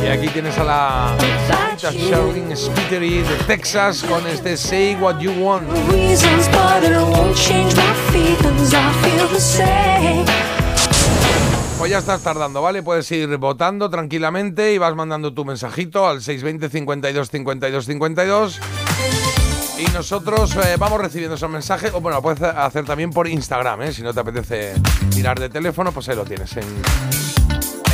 Y 0.02 0.06
aquí 0.08 0.28
tienes 0.28 0.58
a 0.58 0.64
la 0.64 1.16
Charlene 1.76 2.56
Spiteri 2.56 3.18
de 3.18 3.36
Texas 3.46 4.02
con 4.02 4.26
este 4.26 4.56
Say 4.56 4.96
What 4.96 5.20
You 5.20 5.32
Want. 5.32 5.68
Pues 11.82 11.90
ya 11.90 11.98
estás 11.98 12.20
tardando, 12.22 12.62
¿vale? 12.62 12.80
Puedes 12.80 13.10
ir 13.10 13.36
votando 13.38 13.90
tranquilamente 13.90 14.72
y 14.72 14.78
vas 14.78 14.94
mandando 14.94 15.34
tu 15.34 15.44
mensajito 15.44 16.06
al 16.06 16.22
620 16.22 16.68
52 16.68 17.28
52 17.28 17.86
52. 17.86 18.60
Y 19.80 19.90
nosotros 19.90 20.54
eh, 20.64 20.76
vamos 20.78 21.00
recibiendo 21.00 21.34
esos 21.34 21.50
mensajes. 21.50 21.92
O 21.92 22.00
bueno, 22.00 22.18
lo 22.18 22.22
puedes 22.22 22.40
hacer 22.40 22.84
también 22.84 23.10
por 23.10 23.26
Instagram, 23.26 23.82
¿eh? 23.82 23.92
Si 23.92 24.00
no 24.02 24.14
te 24.14 24.20
apetece 24.20 24.74
tirar 25.10 25.40
de 25.40 25.48
teléfono, 25.48 25.90
pues 25.90 26.08
ahí 26.08 26.14
lo 26.14 26.24
tienes. 26.24 26.56
En, 26.56 26.62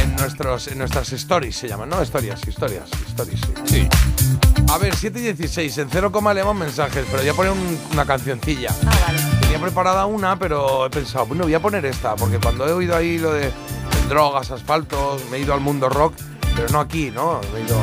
en, 0.02 0.16
nuestros, 0.16 0.68
en 0.68 0.76
nuestras 0.76 1.10
stories 1.14 1.56
se 1.56 1.66
llaman, 1.66 1.88
¿no? 1.88 2.02
Historias, 2.02 2.46
historias, 2.46 2.90
stories, 3.08 3.40
sí. 3.64 3.78
Sí. 3.80 3.88
A 4.70 4.76
ver, 4.76 4.94
7 4.94 5.18
y 5.18 5.22
16, 5.22 5.78
en 5.78 5.88
0, 5.90 6.12
leemos 6.34 6.54
mensajes, 6.54 7.06
pero 7.10 7.22
voy 7.22 7.28
a 7.30 7.32
poner 7.32 7.52
un- 7.52 7.78
una 7.94 8.04
cancioncilla. 8.04 8.68
Ah, 8.86 8.98
vale. 9.06 9.37
Tenía 9.58 9.72
preparada 9.72 10.06
una, 10.06 10.38
pero 10.38 10.86
he 10.86 10.90
pensado, 10.90 11.26
bueno, 11.26 11.42
voy 11.42 11.54
a 11.54 11.58
poner 11.60 11.84
esta, 11.84 12.14
porque 12.14 12.38
cuando 12.38 12.64
he 12.68 12.70
oído 12.70 12.94
ahí 12.94 13.18
lo 13.18 13.32
de 13.32 13.50
drogas, 14.08 14.52
asfaltos, 14.52 15.20
me 15.32 15.36
he 15.36 15.40
ido 15.40 15.52
al 15.52 15.58
mundo 15.60 15.88
rock, 15.88 16.14
pero 16.54 16.68
no 16.68 16.78
aquí, 16.78 17.10
¿no? 17.10 17.40
Me 17.52 17.58
he 17.58 17.62
ido 17.64 17.76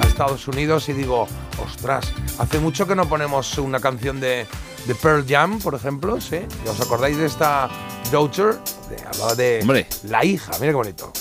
a 0.00 0.06
Estados 0.06 0.46
Unidos 0.46 0.88
y 0.88 0.92
digo, 0.92 1.26
ostras, 1.60 2.12
hace 2.38 2.60
mucho 2.60 2.86
que 2.86 2.94
no 2.94 3.08
ponemos 3.08 3.58
una 3.58 3.80
canción 3.80 4.20
de, 4.20 4.46
de 4.86 4.94
Pearl 4.94 5.26
Jam, 5.28 5.58
por 5.58 5.74
ejemplo, 5.74 6.20
¿sí? 6.20 6.38
¿Y 6.64 6.68
¿Os 6.68 6.80
acordáis 6.80 7.16
de 7.16 7.26
esta 7.26 7.68
Daughter? 8.12 8.56
De, 8.88 9.02
hablaba 9.04 9.34
de 9.34 9.58
Hombre. 9.62 9.88
la 10.04 10.24
hija, 10.24 10.52
mira 10.60 10.70
qué 10.70 10.76
bonito. 10.76 11.12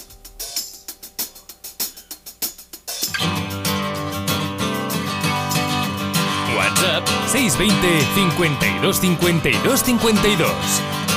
620 7.27 7.99
52 8.15 9.17
52 9.17 9.97
52. 9.99 11.07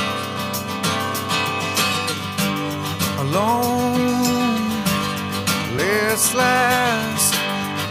alone, 3.21 4.67
listless, 5.77 7.31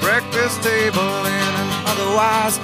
breakfast 0.00 0.62
table 0.62 1.24
in 1.24 1.52
an 1.62 1.70
otherwise 1.86 2.58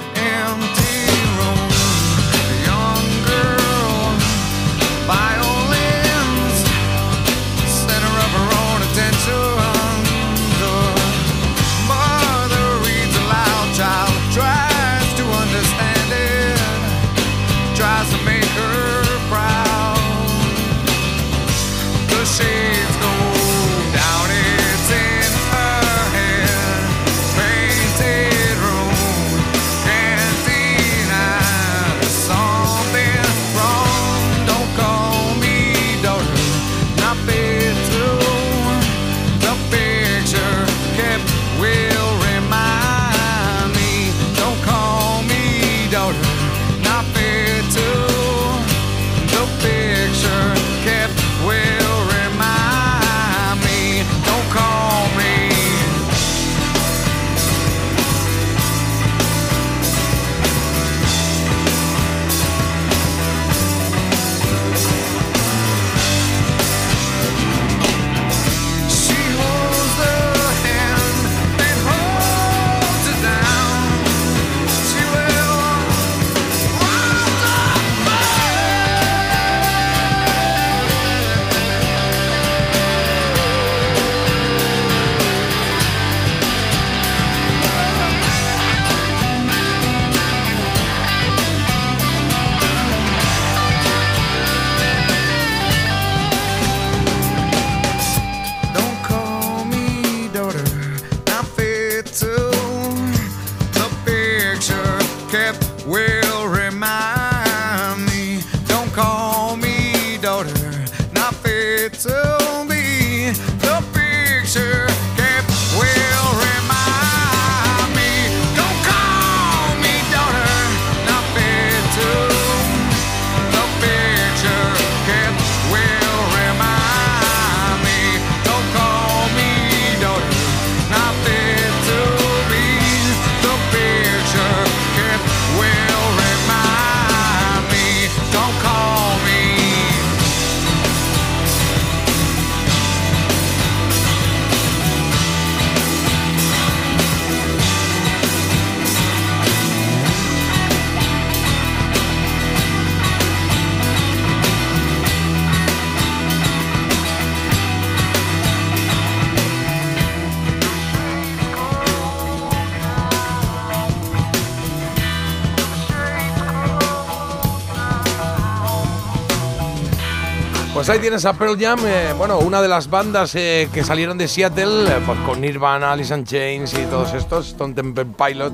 Pues 170.87 170.95
ahí 170.95 171.01
tienes 171.01 171.25
a 171.25 171.33
Pearl 171.33 171.59
Jam, 171.59 171.81
eh, 171.85 172.13
bueno, 172.17 172.39
una 172.39 172.61
de 172.61 172.69
las 172.69 172.89
bandas 172.89 173.35
eh, 173.35 173.67
que 173.73 173.83
salieron 173.83 174.17
de 174.17 174.29
Seattle, 174.29 174.87
eh, 174.87 175.01
pues 175.05 175.19
con 175.25 175.41
Nirvana, 175.41 175.91
Alice 175.91 176.15
in 176.15 176.23
Chains 176.23 176.73
y 176.75 176.85
todos 176.85 177.13
estos, 177.13 177.49
Stone 177.49 177.73
Temple 177.73 178.05
Pilot, 178.05 178.53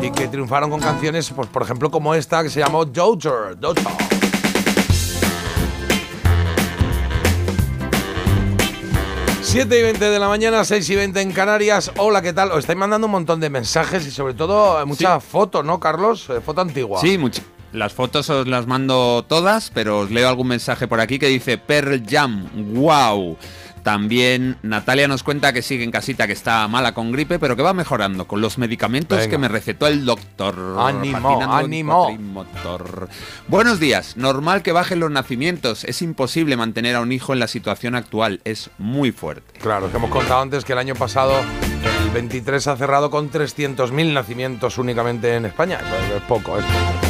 y 0.00 0.10
que 0.10 0.28
triunfaron 0.28 0.70
con 0.70 0.80
canciones, 0.80 1.30
pues 1.36 1.46
por 1.50 1.60
ejemplo 1.60 1.90
como 1.90 2.14
esta 2.14 2.42
que 2.42 2.48
se 2.48 2.60
llamó 2.60 2.86
Dozer. 2.86 3.58
Dozer. 3.60 3.84
7 9.42 9.78
y 9.78 9.82
20 9.82 10.04
de 10.06 10.18
la 10.18 10.28
mañana, 10.28 10.64
6 10.64 10.88
y 10.88 10.96
20 10.96 11.20
en 11.20 11.32
Canarias. 11.32 11.92
Hola, 11.98 12.22
¿qué 12.22 12.32
tal? 12.32 12.50
Os 12.52 12.60
estáis 12.60 12.78
mandando 12.78 13.08
un 13.08 13.12
montón 13.12 13.40
de 13.40 13.50
mensajes 13.50 14.06
y 14.06 14.10
sobre 14.10 14.32
todo 14.32 14.80
eh, 14.80 14.86
muchas 14.86 15.22
fotos, 15.22 15.62
¿no, 15.66 15.78
Carlos? 15.78 16.30
Eh, 16.30 16.40
foto 16.40 16.62
antigua. 16.62 16.98
Sí, 17.02 17.18
much- 17.18 17.42
las 17.74 17.92
fotos 17.92 18.30
os 18.30 18.46
las 18.46 18.66
mando 18.66 19.24
todas, 19.28 19.70
pero 19.74 20.00
os 20.00 20.10
leo 20.10 20.28
algún 20.28 20.48
mensaje 20.48 20.86
por 20.86 21.00
aquí 21.00 21.18
que 21.18 21.28
dice 21.28 21.58
Pearl 21.58 22.02
Jam, 22.08 22.48
wow. 22.74 23.36
También 23.82 24.56
Natalia 24.62 25.08
nos 25.08 25.22
cuenta 25.22 25.52
que 25.52 25.60
sigue 25.60 25.84
en 25.84 25.90
casita, 25.90 26.26
que 26.26 26.32
está 26.32 26.66
mala 26.68 26.94
con 26.94 27.12
gripe, 27.12 27.38
pero 27.38 27.54
que 27.54 27.62
va 27.62 27.74
mejorando 27.74 28.26
con 28.26 28.40
los 28.40 28.56
medicamentos 28.56 29.18
Venga. 29.18 29.30
que 29.30 29.36
me 29.36 29.48
recetó 29.48 29.86
el 29.86 30.06
doctor. 30.06 30.76
Ánimo, 30.78 31.42
ánimo. 31.42 32.18
Buenos 33.46 33.80
días. 33.80 34.16
Normal 34.16 34.62
que 34.62 34.72
bajen 34.72 35.00
los 35.00 35.10
nacimientos. 35.10 35.84
Es 35.84 36.00
imposible 36.00 36.56
mantener 36.56 36.96
a 36.96 37.02
un 37.02 37.12
hijo 37.12 37.34
en 37.34 37.40
la 37.40 37.46
situación 37.46 37.94
actual. 37.94 38.40
Es 38.44 38.70
muy 38.78 39.12
fuerte. 39.12 39.60
Claro, 39.60 39.90
que 39.90 39.98
hemos 39.98 40.10
contado 40.10 40.40
antes 40.40 40.64
que 40.64 40.72
el 40.72 40.78
año 40.78 40.94
pasado 40.94 41.34
el 42.04 42.10
23 42.10 42.66
ha 42.66 42.76
cerrado 42.78 43.10
con 43.10 43.30
300.000 43.30 44.14
nacimientos 44.14 44.78
únicamente 44.78 45.36
en 45.36 45.44
España. 45.44 45.78
Pues 45.80 46.22
es 46.22 46.22
poco, 46.22 46.58
es 46.58 46.64
poco. 46.64 47.03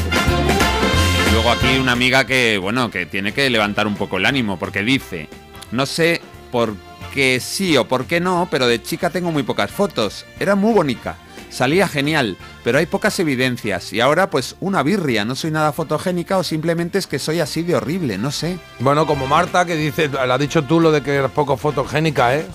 Luego 1.35 1.51
aquí 1.51 1.79
una 1.79 1.91
amiga 1.91 2.25
que, 2.25 2.59
bueno, 2.59 2.93
que 2.93 3.07
tiene 3.07 3.33
que 3.35 3.51
levantar 3.51 3.89
un 3.89 3.97
poco 3.97 4.19
el 4.19 4.25
ánimo, 4.27 4.57
porque 4.57 4.85
dice, 4.85 5.29
no 5.73 5.85
sé 5.85 6.21
por 6.53 6.77
qué 7.13 7.41
sí 7.41 7.77
o 7.77 7.89
por 7.89 8.07
qué 8.07 8.21
no, 8.21 8.47
pero 8.53 8.69
de 8.69 8.81
chica 8.81 9.11
tengo 9.11 9.33
muy 9.33 9.43
pocas 9.43 9.73
fotos. 9.73 10.25
Era 10.39 10.55
muy 10.55 10.73
bonita. 10.73 11.17
Salía 11.51 11.89
genial, 11.89 12.37
pero 12.63 12.79
hay 12.79 12.87
pocas 12.87 13.19
evidencias. 13.19 13.93
Y 13.93 14.01
ahora, 14.01 14.31
pues, 14.31 14.55
una 14.61 14.85
birria. 14.85 15.25
No 15.25 15.35
soy 15.35 15.51
nada 15.51 15.73
fotogénica 15.73 16.39
o 16.39 16.45
simplemente 16.45 16.99
es 16.99 17.09
que 17.09 17.19
soy 17.19 17.41
así 17.41 17.63
de 17.63 17.75
horrible, 17.75 18.17
no 18.17 18.31
sé. 18.31 18.59
Bueno, 18.79 19.05
como 19.05 19.27
Marta, 19.27 19.65
que 19.65 19.75
dice, 19.75 20.09
le 20.09 20.19
has 20.33 20.39
dicho 20.39 20.63
tú 20.63 20.79
lo 20.81 20.93
de 20.93 21.03
que 21.03 21.17
eres 21.17 21.33
poco 21.33 21.57
fotogénica, 21.57 22.37
¿eh? 22.37 22.47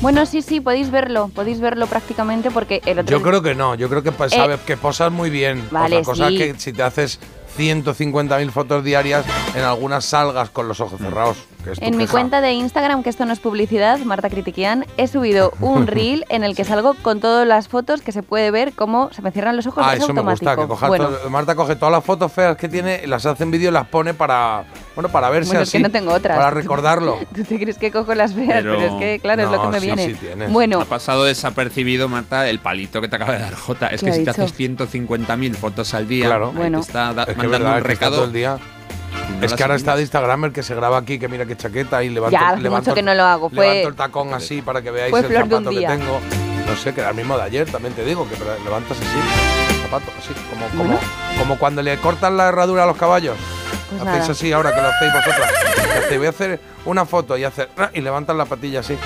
Bueno, 0.00 0.24
sí, 0.24 0.40
sí, 0.40 0.60
podéis 0.60 0.90
verlo, 0.92 1.30
podéis 1.34 1.60
verlo 1.60 1.86
prácticamente 1.88 2.50
porque 2.52 2.80
el 2.86 3.00
otro 3.00 3.18
Yo 3.18 3.22
creo 3.22 3.42
que 3.42 3.54
no, 3.56 3.74
yo 3.74 3.88
creo 3.88 4.02
que 4.04 4.12
pues, 4.12 4.32
Eh, 4.32 4.36
sabes 4.36 4.60
que 4.60 4.76
posas 4.76 5.10
muy 5.12 5.30
bien. 5.30 5.62
vale, 5.72 5.96
Otra 5.98 6.04
cosa 6.04 6.28
sí. 6.28 6.40
es 6.40 6.54
que 6.54 6.60
si 6.60 6.72
te 6.72 6.82
haces 6.82 7.18
150.000 7.58 8.50
fotos 8.50 8.84
diarias, 8.84 9.24
en 9.54 9.62
algunas 9.62 10.04
salgas 10.04 10.50
con 10.50 10.68
los 10.68 10.80
ojos 10.80 11.00
cerrados. 11.00 11.36
Que 11.62 11.72
es 11.72 11.78
tu 11.78 11.84
En 11.84 11.96
mi 11.96 12.06
cuenta 12.06 12.40
de 12.40 12.52
Instagram, 12.52 13.02
que 13.02 13.10
esto 13.10 13.24
no 13.24 13.32
es 13.32 13.40
publicidad, 13.40 13.98
Marta 14.00 14.28
Critiquian, 14.30 14.84
he 14.96 15.06
subido 15.06 15.52
un 15.60 15.86
reel 15.86 16.24
en 16.28 16.44
el 16.44 16.54
que 16.56 16.64
salgo 16.64 16.94
con 16.94 17.20
todas 17.20 17.46
las 17.46 17.68
fotos 17.68 18.02
que 18.02 18.12
se 18.12 18.22
puede 18.22 18.50
ver 18.50 18.72
cómo 18.72 19.10
se 19.12 19.22
me 19.22 19.30
cierran 19.30 19.56
los 19.56 19.66
ojos. 19.66 19.84
Ah, 19.86 19.94
es 19.94 20.02
eso 20.02 20.12
me 20.12 20.22
gusta, 20.22 20.56
que 20.56 20.64
bueno, 20.64 21.08
todo- 21.08 21.30
Marta 21.30 21.54
coge 21.54 21.76
todas 21.76 21.92
las 21.92 22.04
fotos 22.04 22.32
feas 22.32 22.56
que 22.56 22.68
tiene, 22.68 23.06
las 23.06 23.24
hace 23.26 23.42
en 23.44 23.50
vídeo 23.50 23.70
y 23.70 23.72
las 23.72 23.86
pone 23.88 24.14
para, 24.14 24.64
bueno, 24.94 25.08
para 25.08 25.30
verse 25.30 25.48
Bueno, 25.48 25.62
es 25.62 25.68
así. 25.68 25.78
que 25.78 25.82
no 25.84 25.90
tengo 25.90 26.12
otras. 26.12 26.36
Para 26.36 26.50
recordarlo. 26.50 27.18
¿Tú 27.34 27.44
te 27.44 27.58
crees 27.58 27.78
que 27.78 27.90
cojo 27.90 28.14
las 28.14 28.34
feas? 28.34 28.62
Pero, 28.62 28.76
Pero- 28.76 28.86
es 28.86 28.92
que, 29.00 29.18
claro, 29.20 29.42
es 29.42 29.50
lo 29.50 29.62
que 29.62 29.68
me 29.68 29.80
sí, 29.80 29.86
viene. 29.86 30.06
sí 30.06 30.14
tienes. 30.14 30.52
bueno, 30.52 30.80
Ha 30.80 30.84
pasado 30.84 31.24
desapercibido, 31.24 32.08
Marta, 32.08 32.48
el 32.48 32.58
palito 32.60 33.00
que 33.00 33.08
te 33.08 33.16
acaba 33.16 33.32
de 33.34 33.40
dar 33.40 33.54
Jota. 33.54 33.86
Es 33.88 34.00
¿Qué 34.00 34.06
que 34.06 34.12
si 34.12 34.24
te 34.24 34.30
dicho? 34.32 34.42
haces 34.44 34.54
150.000 34.58 35.54
fotos 35.54 35.94
al 35.94 36.08
día, 36.08 36.26
Claro. 36.26 36.46
ahí 36.46 36.52
te 36.52 36.58
Bueno. 36.58 36.80
está 36.80 37.10
Es 37.10 37.16
mandando 37.16 37.48
verdad, 37.50 37.76
un 37.78 37.82
que 37.82 37.92
está 37.92 38.06
todo 38.06 38.16
recado. 38.16 38.24
el 38.24 38.32
día. 38.32 38.58
No 39.38 39.46
es 39.46 39.54
que 39.54 39.62
ahora 39.62 39.74
está 39.76 39.96
de. 39.96 40.02
Instagramer 40.02 40.52
que 40.52 40.62
se 40.62 40.74
graba 40.74 40.98
aquí, 40.98 41.18
que 41.18 41.28
mira 41.28 41.46
qué 41.46 41.56
chaqueta 41.56 42.02
y 42.02 42.08
levanto, 42.08 42.36
Ya, 42.38 42.56
levanto- 42.56 42.90
mucho 42.90 42.94
que 42.94 43.02
no 43.02 43.14
lo 43.14 43.24
hago, 43.24 43.50
fue- 43.50 43.66
levanto 43.66 43.88
el 43.88 43.94
tacón 43.94 44.34
así 44.34 44.62
para 44.62 44.82
que 44.82 44.90
veáis 44.90 45.14
el 45.14 45.32
zapato 45.32 45.70
que 45.70 45.80
tengo. 45.86 46.20
No 46.66 46.76
sé, 46.76 46.94
que 46.94 47.00
era 47.00 47.10
el 47.10 47.16
mismo 47.16 47.36
de 47.36 47.42
ayer, 47.42 47.70
también 47.70 47.94
te 47.94 48.04
digo, 48.04 48.28
que 48.28 48.36
pero 48.36 48.52
levantas 48.64 48.96
así, 48.96 49.06
el 49.76 49.82
zapato, 49.82 50.12
así, 50.18 50.32
como, 50.50 50.66
como, 50.68 50.84
Bueno. 50.84 50.98
como 51.38 51.58
cuando 51.58 51.82
le 51.82 51.96
cortan 51.98 52.36
la 52.36 52.48
herradura 52.48 52.84
a 52.84 52.86
los 52.86 52.96
caballos. 52.96 53.36
Pues 53.88 54.02
hacéis 54.02 54.20
nada. 54.20 54.32
así 54.32 54.52
ahora 54.52 54.72
que 54.74 54.80
lo 54.80 54.88
hacéis 54.88 55.12
vosotras. 55.12 55.50
Te 56.08 56.18
voy 56.18 56.26
a 56.28 56.30
hacer 56.30 56.60
una 56.84 57.04
foto 57.04 57.36
y 57.36 57.42
hacer 57.42 57.68
y 57.92 58.00
levantas 58.00 58.36
la 58.36 58.44
patilla 58.44 58.80
así. 58.80 58.96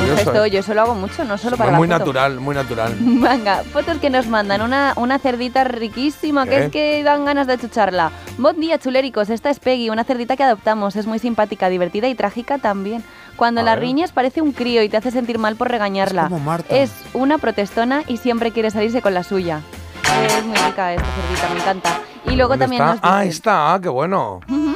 Curioso, 0.00 0.20
esto 0.30 0.44
¿eh? 0.44 0.50
yo 0.50 0.58
eso 0.60 0.74
lo 0.74 0.82
hago 0.82 0.94
mucho, 0.94 1.24
no 1.24 1.38
solo 1.38 1.56
para 1.56 1.72
la 1.72 1.78
muy 1.78 1.88
foto. 1.88 1.98
natural, 1.98 2.40
muy 2.40 2.54
natural. 2.54 2.94
Venga, 3.00 3.62
fotos 3.72 3.96
que 3.98 4.10
nos 4.10 4.26
mandan. 4.26 4.60
Una, 4.60 4.92
una 4.96 5.18
cerdita 5.18 5.64
riquísima, 5.64 6.46
que 6.46 6.64
es 6.66 6.70
que 6.70 7.02
dan 7.02 7.24
ganas 7.24 7.46
de 7.46 7.56
chucharla. 7.58 8.10
Buen 8.38 8.60
día, 8.60 8.78
chuléricos. 8.78 9.30
Esta 9.30 9.50
es 9.50 9.58
Peggy, 9.58 9.90
una 9.90 10.04
cerdita 10.04 10.36
que 10.36 10.44
adoptamos. 10.44 10.94
Es 10.94 11.06
muy 11.06 11.18
simpática, 11.18 11.68
divertida 11.68 12.06
y 12.08 12.14
trágica 12.14 12.58
también. 12.58 13.02
Cuando 13.36 13.60
A 13.60 13.64
la 13.64 13.74
ver. 13.74 13.80
riñas 13.84 14.12
parece 14.12 14.40
un 14.42 14.52
crío 14.52 14.82
y 14.82 14.88
te 14.88 14.96
hace 14.96 15.10
sentir 15.10 15.38
mal 15.38 15.56
por 15.56 15.68
regañarla. 15.70 16.22
Es 16.22 16.28
como 16.28 16.40
Marta. 16.40 16.76
Es 16.76 16.92
una 17.14 17.38
protestona 17.38 18.02
y 18.06 18.18
siempre 18.18 18.52
quiere 18.52 18.70
salirse 18.70 19.02
con 19.02 19.14
la 19.14 19.24
suya. 19.24 19.60
Es 20.24 20.44
muy 20.44 20.56
rica 20.56 20.92
esta 20.94 21.04
cerdita, 21.04 21.48
me 21.54 21.60
encanta. 21.60 22.00
Y 22.26 22.36
luego 22.36 22.50
¿Dónde 22.50 22.64
también 22.64 22.82
está? 22.82 22.94
nos 22.94 23.00
Ah, 23.02 23.20
dicen- 23.22 23.28
está, 23.32 23.74
ah, 23.74 23.80
qué 23.80 23.88
bueno. 23.88 24.40
Ujú. 24.48 24.74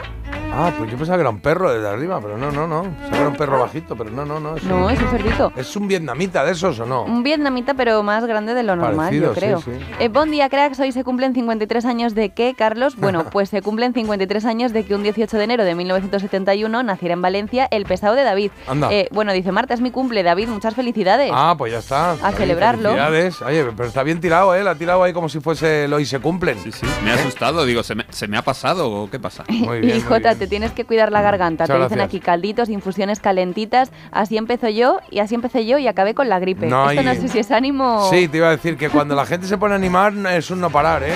Ah, 0.55 0.71
pues 0.77 0.91
yo 0.91 0.97
pensaba 0.99 1.17
que 1.17 1.23
era 1.23 1.31
un 1.31 1.41
perro 1.41 1.73
desde 1.73 1.89
arriba, 1.89 2.21
pero 2.21 2.37
no, 2.37 2.53
no, 2.53 2.67
no. 2.67 2.83
Pensaba 2.83 3.11
que 3.11 3.17
era 3.19 3.29
un 3.29 3.37
perro 3.37 3.59
bajito, 3.61 3.97
pero 3.97 4.11
no, 4.11 4.25
no, 4.27 4.39
no. 4.39 4.57
Es, 4.57 4.65
No, 4.65 4.85
un, 4.87 4.91
es 4.91 5.01
un 5.01 5.09
cerdito. 5.09 5.53
¿Es 5.57 5.75
un 5.77 5.89
vietnamita 5.89 6.45
de 6.45 6.53
esos 6.53 6.79
o 6.79 6.85
no? 6.87 7.05
Un 7.05 7.23
vietnamita, 7.23 7.73
pero 7.75 8.03
más 8.03 8.27
grande 8.27 8.53
de 8.53 8.63
lo 8.63 8.77
normal, 8.77 9.07
Parecido, 9.07 9.29
yo 9.29 9.35
creo. 9.35 9.61
sí, 9.63 9.71
sí. 9.75 9.85
Eh, 9.99 10.09
buen 10.09 10.31
día, 10.31 10.49
cracks. 10.51 10.79
Hoy 10.81 10.93
se 10.93 11.05
cumplen 11.05 11.33
53 11.35 11.85
años 11.87 12.15
de 12.15 12.31
qué, 12.31 12.55
Carlos? 12.57 12.97
Bueno, 12.97 13.25
pues 13.33 13.49
se 13.49 13.63
cumplen 13.63 13.95
53 13.95 14.45
años 14.45 14.73
de 14.75 14.85
que 14.85 14.95
un 14.95 15.03
18 15.03 15.39
de 15.39 15.45
enero 15.45 15.65
de 15.65 15.75
1971 15.75 16.83
naciera 16.83 17.15
en 17.15 17.23
Valencia 17.23 17.67
el 17.71 17.85
pesado 17.87 18.15
de 18.15 18.23
David. 18.23 18.51
Anda. 18.69 18.93
Eh, 18.93 19.09
bueno, 19.11 19.33
dice 19.33 19.53
Marta, 19.53 19.73
es 19.73 19.81
mi 19.81 19.91
cumple, 19.91 20.23
David, 20.23 20.49
muchas 20.49 20.75
felicidades. 20.75 21.31
Ah, 21.33 21.55
pues 21.57 21.73
ya 21.73 21.79
está. 21.79 22.13
Oye, 22.23 22.37
celebrarlo. 22.37 22.91
Felicidades. 22.91 23.41
Oye, 23.43 23.65
pero 23.77 23.89
está 23.89 24.03
bien 24.03 24.21
tirado, 24.21 24.55
¿eh? 24.55 24.63
La 24.63 24.73
ha 24.73 24.75
tirado 24.75 25.03
ahí 25.03 25.15
como 25.15 25.29
si 25.31 25.41
fuese 25.41 25.85
el 25.85 25.93
hoy 25.95 26.05
se 26.05 26.21
cumplen. 26.21 26.59
Sí, 26.59 26.73
sí. 26.73 26.87
Me 27.05 27.11
ha 27.11 27.15
asustado, 27.15 27.65
digo, 27.65 27.83
¿se 27.83 27.95
me, 27.95 28.05
se 28.11 28.29
me 28.29 28.37
ha 28.37 28.43
pasado 28.43 28.91
o 28.91 29.09
qué 29.11 29.19
pasa? 29.19 29.45
Muy 29.49 29.81
bien, 29.81 29.97
y 29.97 30.01
muy 30.01 30.09
Jota, 30.09 30.35
bien. 30.35 30.39
Te 30.43 30.49
tienes 30.49 30.73
que 30.73 30.85
cuidar 30.85 31.13
la 31.13 31.23
garganta. 31.23 31.63
Muchas 31.65 31.77
te 31.77 31.83
dicen 31.85 31.99
gracias. 31.99 32.09
aquí 32.09 32.19
calditos, 32.21 32.69
infusiones 32.69 33.21
calentitas. 33.21 33.93
Así 34.11 34.37
empezó 34.37 34.69
yo 34.69 34.99
y 35.09 35.21
así 35.21 35.37
empecé 35.37 35.67
yo 35.67 35.79
y 35.79 35.87
acabé 35.87 36.15
con 36.15 36.29
la 36.29 36.41
gripe. 36.41 36.67
No 36.67 36.91
Esto 36.91 37.03
no 37.05 37.11
hay- 37.11 37.21
sé 37.21 37.29
si 37.29 37.39
es 37.39 37.53
ánimo. 37.53 38.09
Sí, 38.11 38.27
te 38.27 38.39
iba 38.39 38.49
a 38.49 38.51
decir 38.51 38.77
que 38.77 38.89
cuando 38.91 39.15
la 39.15 39.25
gente 39.25 39.47
se 39.47 39.57
pone 39.57 39.75
a 39.75 39.77
animar 39.77 40.13
es 40.33 40.51
un 40.51 40.61
no 40.61 40.69
parar, 40.71 41.05
¿eh? 41.05 41.15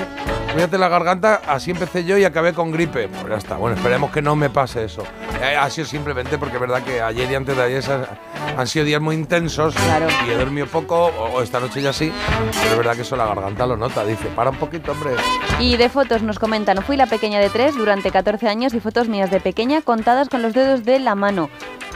Cuídate 0.52 0.78
la 0.78 0.88
garganta, 0.88 1.40
así 1.48 1.72
empecé 1.72 2.04
yo 2.04 2.16
y 2.16 2.24
acabé 2.24 2.52
con 2.54 2.70
gripe. 2.70 3.08
Pues 3.08 3.26
ya 3.28 3.34
está, 3.36 3.56
bueno, 3.56 3.76
esperemos 3.76 4.10
que 4.12 4.22
no 4.22 4.36
me 4.36 4.48
pase 4.48 4.84
eso. 4.84 5.02
Eh, 5.42 5.56
ha 5.56 5.68
sido 5.68 5.86
simplemente 5.88 6.38
porque 6.38 6.54
es 6.54 6.60
verdad 6.60 6.82
que 6.82 7.02
ayer 7.02 7.28
y 7.30 7.34
antes 7.34 7.56
de 7.56 7.62
ayer 7.62 7.82
han 8.56 8.66
sido 8.66 8.84
días 8.86 9.00
muy 9.02 9.16
intensos 9.16 9.74
Claro. 9.74 10.06
y 10.26 10.30
he 10.30 10.36
dormido 10.36 10.66
poco, 10.66 11.06
o, 11.06 11.24
o 11.34 11.42
esta 11.42 11.60
noche 11.60 11.82
ya 11.82 11.92
sí, 11.92 12.10
pero 12.62 12.70
es 12.72 12.76
verdad 12.78 12.94
que 12.94 13.02
eso 13.02 13.16
la 13.16 13.26
garganta 13.26 13.66
lo 13.66 13.76
nota. 13.76 14.04
Dice, 14.04 14.28
para 14.34 14.48
un 14.50 14.56
poquito, 14.56 14.92
hombre. 14.92 15.10
Y 15.60 15.76
de 15.76 15.88
fotos 15.90 16.22
nos 16.22 16.38
comentan, 16.38 16.78
fui 16.82 16.96
la 16.96 17.06
pequeña 17.06 17.38
de 17.38 17.50
tres 17.50 17.74
durante 17.76 18.10
14 18.10 18.48
años 18.48 18.72
y 18.72 18.80
fotos 18.80 19.08
mías 19.16 19.30
de 19.30 19.40
pequeña 19.40 19.80
contadas 19.80 20.28
con 20.28 20.42
los 20.42 20.52
dedos 20.52 20.84
de 20.84 20.98
la 20.98 21.14
mano. 21.14 21.48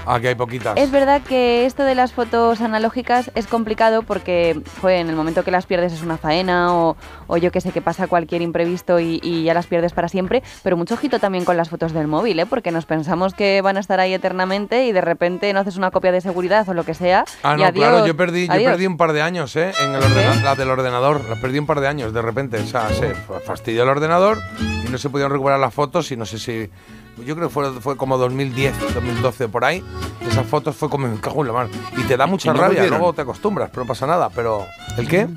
Aquí 0.07 0.29
hay 0.29 0.35
poquitas. 0.35 0.79
Es 0.79 0.91
verdad 0.91 1.21
que 1.21 1.67
esto 1.67 1.83
de 1.85 1.95
las 1.95 2.15
fotos 2.15 2.63
analógicas 2.63 3.31
es 3.35 3.47
complicado 3.47 4.03
porque 4.03 4.59
fue 4.81 4.99
en 4.99 5.11
el 5.11 5.15
momento 5.15 5.45
que 5.45 5.51
las 5.51 5.67
pierdes 5.67 5.93
es 5.93 6.01
una 6.03 6.17
faena 6.17 6.75
o, 6.75 6.97
o 7.27 7.37
yo 7.37 7.53
que 7.53 7.61
sé 7.61 7.71
que 7.71 7.83
pasa 7.83 8.07
cualquier 8.07 8.41
imprevisto 8.41 8.99
y, 8.99 9.21
y 9.23 9.43
ya 9.45 9.53
las 9.53 9.67
pierdes 9.67 9.93
para 9.93 10.09
siempre, 10.09 10.43
pero 10.63 10.79
mucho 10.79 10.95
ojito 10.95 11.19
también 11.19 11.45
con 11.45 11.59
las 11.59 11.69
fotos 11.69 11.93
del 11.93 12.07
móvil, 12.07 12.41
¿eh? 12.41 12.47
porque 12.47 12.71
nos 12.71 12.87
pensamos 12.87 13.35
que 13.35 13.61
van 13.61 13.77
a 13.77 13.81
estar 13.81 14.01
ahí 14.01 14.15
eternamente 14.15 14.87
y 14.87 14.93
de 14.93 15.03
repente 15.03 15.53
no 15.53 15.61
haces 15.61 15.77
una 15.77 15.91
copia 15.91 16.13
de 16.13 16.23
seguridad 16.23 16.67
o 16.67 16.73
lo 16.73 16.85
que 16.85 16.95
sea. 16.95 17.27
Ah, 17.43 17.55
y 17.57 17.61
no, 17.61 17.67
adiós, 17.67 17.87
claro, 17.91 18.07
yo 18.07 18.17
perdí, 18.17 18.47
yo 18.49 18.55
perdí 18.55 18.87
un 18.87 18.97
par 18.97 19.13
de 19.13 19.21
años, 19.21 19.55
¿eh? 19.57 19.71
En 19.83 19.91
el 19.95 20.03
ordena- 20.03 20.43
la 20.43 20.55
del 20.55 20.71
ordenador. 20.71 21.21
La 21.29 21.37
perdí 21.37 21.59
un 21.59 21.67
par 21.67 21.81
de 21.81 21.89
años 21.89 22.15
de 22.15 22.23
repente. 22.23 22.57
O 22.59 22.67
sea, 22.67 22.89
se 22.89 23.15
fa- 23.15 23.41
fastidió 23.45 23.83
el 23.83 23.89
ordenador 23.91 24.39
y 24.87 24.89
no 24.91 24.97
se 24.97 25.11
pudieron 25.11 25.31
recuperar 25.31 25.61
las 25.61 25.75
fotos 25.75 26.11
y 26.11 26.17
no 26.17 26.25
sé 26.25 26.39
si. 26.39 26.71
Yo 27.19 27.37
creo 27.37 27.49
que 27.49 27.53
fue, 27.55 27.73
fue 27.81 27.97
como 27.97 28.17
2010, 28.19 28.95
2012 28.95 29.49
por 29.49 29.65
ahí. 29.65 29.85
Esas 30.27 30.47
fotos 30.47 30.77
fue 30.77 30.89
como 30.89 31.07
me 31.09 31.21
cago 31.21 31.43
en 31.43 31.49
la 31.49 31.53
mar. 31.53 31.69
Y 31.97 32.03
te 32.03 32.17
da 32.17 32.27
mucha 32.27 32.51
¿Y 32.51 32.55
no 32.55 32.61
rabia, 32.61 32.69
volvieron? 32.81 32.99
luego 32.99 33.13
te 33.13 33.23
acostumbras, 33.23 33.71
pero 33.71 33.85
no 33.85 33.89
pasa 33.89 34.07
nada. 34.07 34.31
Pero. 34.31 34.67
¿El 34.97 35.07
qué? 35.09 35.29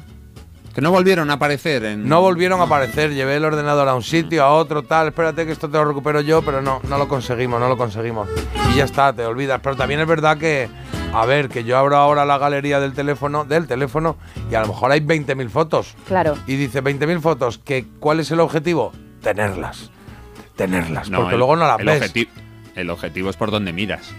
Que 0.73 0.81
no 0.81 0.89
volvieron 0.89 1.29
a 1.29 1.33
aparecer 1.33 1.85
en... 1.85 2.09
No 2.09 2.21
volvieron 2.21 2.59
a 2.59 2.63
aparecer, 2.63 3.13
llevé 3.13 3.35
el 3.35 3.45
ordenador 3.45 3.87
a 3.87 3.93
un 3.93 4.01
sitio, 4.01 4.43
a 4.43 4.53
otro, 4.55 4.81
tal, 4.81 5.09
espérate 5.09 5.45
que 5.45 5.51
esto 5.51 5.69
te 5.69 5.77
lo 5.77 5.85
recupero 5.85 6.19
yo, 6.21 6.41
pero 6.41 6.63
no, 6.63 6.81
no 6.89 6.97
lo 6.97 7.07
conseguimos, 7.07 7.59
no 7.59 7.69
lo 7.69 7.77
conseguimos. 7.77 8.27
Y 8.71 8.77
ya 8.77 8.85
está, 8.85 9.13
te 9.13 9.23
olvidas. 9.23 9.59
Pero 9.61 9.75
también 9.75 9.99
es 9.99 10.07
verdad 10.07 10.35
que, 10.39 10.67
a 11.13 11.27
ver, 11.27 11.49
que 11.49 11.63
yo 11.63 11.77
abro 11.77 11.97
ahora 11.97 12.25
la 12.25 12.39
galería 12.39 12.79
del 12.79 12.93
teléfono, 12.93 13.45
del 13.45 13.67
teléfono, 13.67 14.17
y 14.49 14.55
a 14.55 14.61
lo 14.61 14.67
mejor 14.69 14.91
hay 14.91 15.01
20.000 15.01 15.47
fotos. 15.49 15.93
Claro. 16.07 16.35
Y 16.47 16.55
dice 16.55 16.83
20.000 16.83 17.19
fotos, 17.21 17.59
que 17.59 17.85
¿cuál 17.99 18.19
es 18.19 18.31
el 18.31 18.39
objetivo? 18.39 18.93
Tenerlas. 19.21 19.91
Tenerlas, 20.55 21.09
No, 21.09 21.19
porque 21.19 21.33
el- 21.35 21.39
luego 21.39 21.55
no 21.55 21.65
las 21.67 21.79
el 21.79 21.85
ves. 21.85 22.01
objeti- 22.13 22.27
el 22.75 22.89
objetivo 22.89 23.29
es 23.29 23.35
por 23.37 23.51
donde 23.51 23.73
miras. 23.73 24.11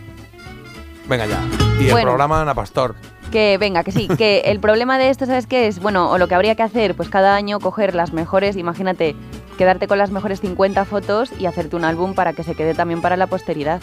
Venga 1.08 1.26
ya. 1.26 1.40
Y 1.80 1.88
el 1.88 2.02
programa 2.02 2.40
Ana 2.42 2.54
Pastor. 2.54 2.94
Que 3.30 3.58
venga, 3.58 3.84
que 3.84 3.92
sí, 3.92 4.08
que 4.16 4.40
el 4.46 4.60
problema 4.60 4.96
de 4.98 5.10
esto, 5.10 5.26
¿sabes 5.26 5.46
qué 5.46 5.66
es? 5.66 5.80
Bueno, 5.80 6.10
o 6.10 6.18
lo 6.18 6.28
que 6.28 6.34
habría 6.34 6.54
que 6.54 6.62
hacer, 6.62 6.94
pues 6.94 7.08
cada 7.08 7.34
año 7.36 7.58
coger 7.60 7.94
las 7.94 8.12
mejores, 8.12 8.56
imagínate, 8.56 9.14
quedarte 9.58 9.86
con 9.86 9.98
las 9.98 10.10
mejores 10.10 10.40
50 10.40 10.84
fotos 10.84 11.30
y 11.38 11.46
hacerte 11.46 11.76
un 11.76 11.84
álbum 11.84 12.14
para 12.14 12.32
que 12.32 12.42
se 12.42 12.54
quede 12.54 12.74
también 12.74 13.00
para 13.02 13.16
la 13.16 13.26
posteridad. 13.26 13.80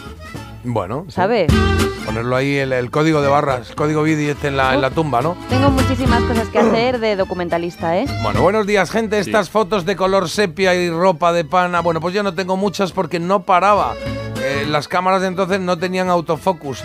Bueno, 0.63 1.05
sí. 1.07 1.13
¿sabes? 1.15 1.51
Ponerlo 2.05 2.35
ahí, 2.35 2.57
el, 2.57 2.73
el 2.73 2.89
código 2.89 3.21
de 3.21 3.27
barras, 3.27 3.69
el 3.69 3.75
código 3.75 4.03
BIDI 4.03 4.29
este 4.29 4.47
en 4.47 4.57
la, 4.57 4.73
en 4.73 4.81
la 4.81 4.89
tumba, 4.89 5.21
¿no? 5.21 5.37
Tengo 5.49 5.69
muchísimas 5.69 6.23
cosas 6.23 6.49
que 6.49 6.59
hacer 6.59 6.99
de 6.99 7.15
documentalista, 7.15 7.97
¿eh? 7.97 8.05
Bueno, 8.23 8.41
buenos 8.41 8.65
días, 8.65 8.89
gente. 8.89 9.19
Estas 9.19 9.49
fotos 9.49 9.85
de 9.85 9.95
color 9.95 10.27
sepia 10.29 10.73
y 10.73 10.89
ropa 10.89 11.31
de 11.31 11.45
pana. 11.45 11.81
Bueno, 11.81 12.01
pues 12.01 12.13
yo 12.13 12.23
no 12.23 12.33
tengo 12.33 12.57
muchas 12.57 12.91
porque 12.91 13.19
no 13.19 13.43
paraba. 13.43 13.93
Eh, 14.43 14.65
las 14.67 14.87
cámaras 14.87 15.21
de 15.21 15.27
entonces 15.27 15.59
no 15.59 15.77
tenían 15.77 16.09
autofocus. 16.09 16.83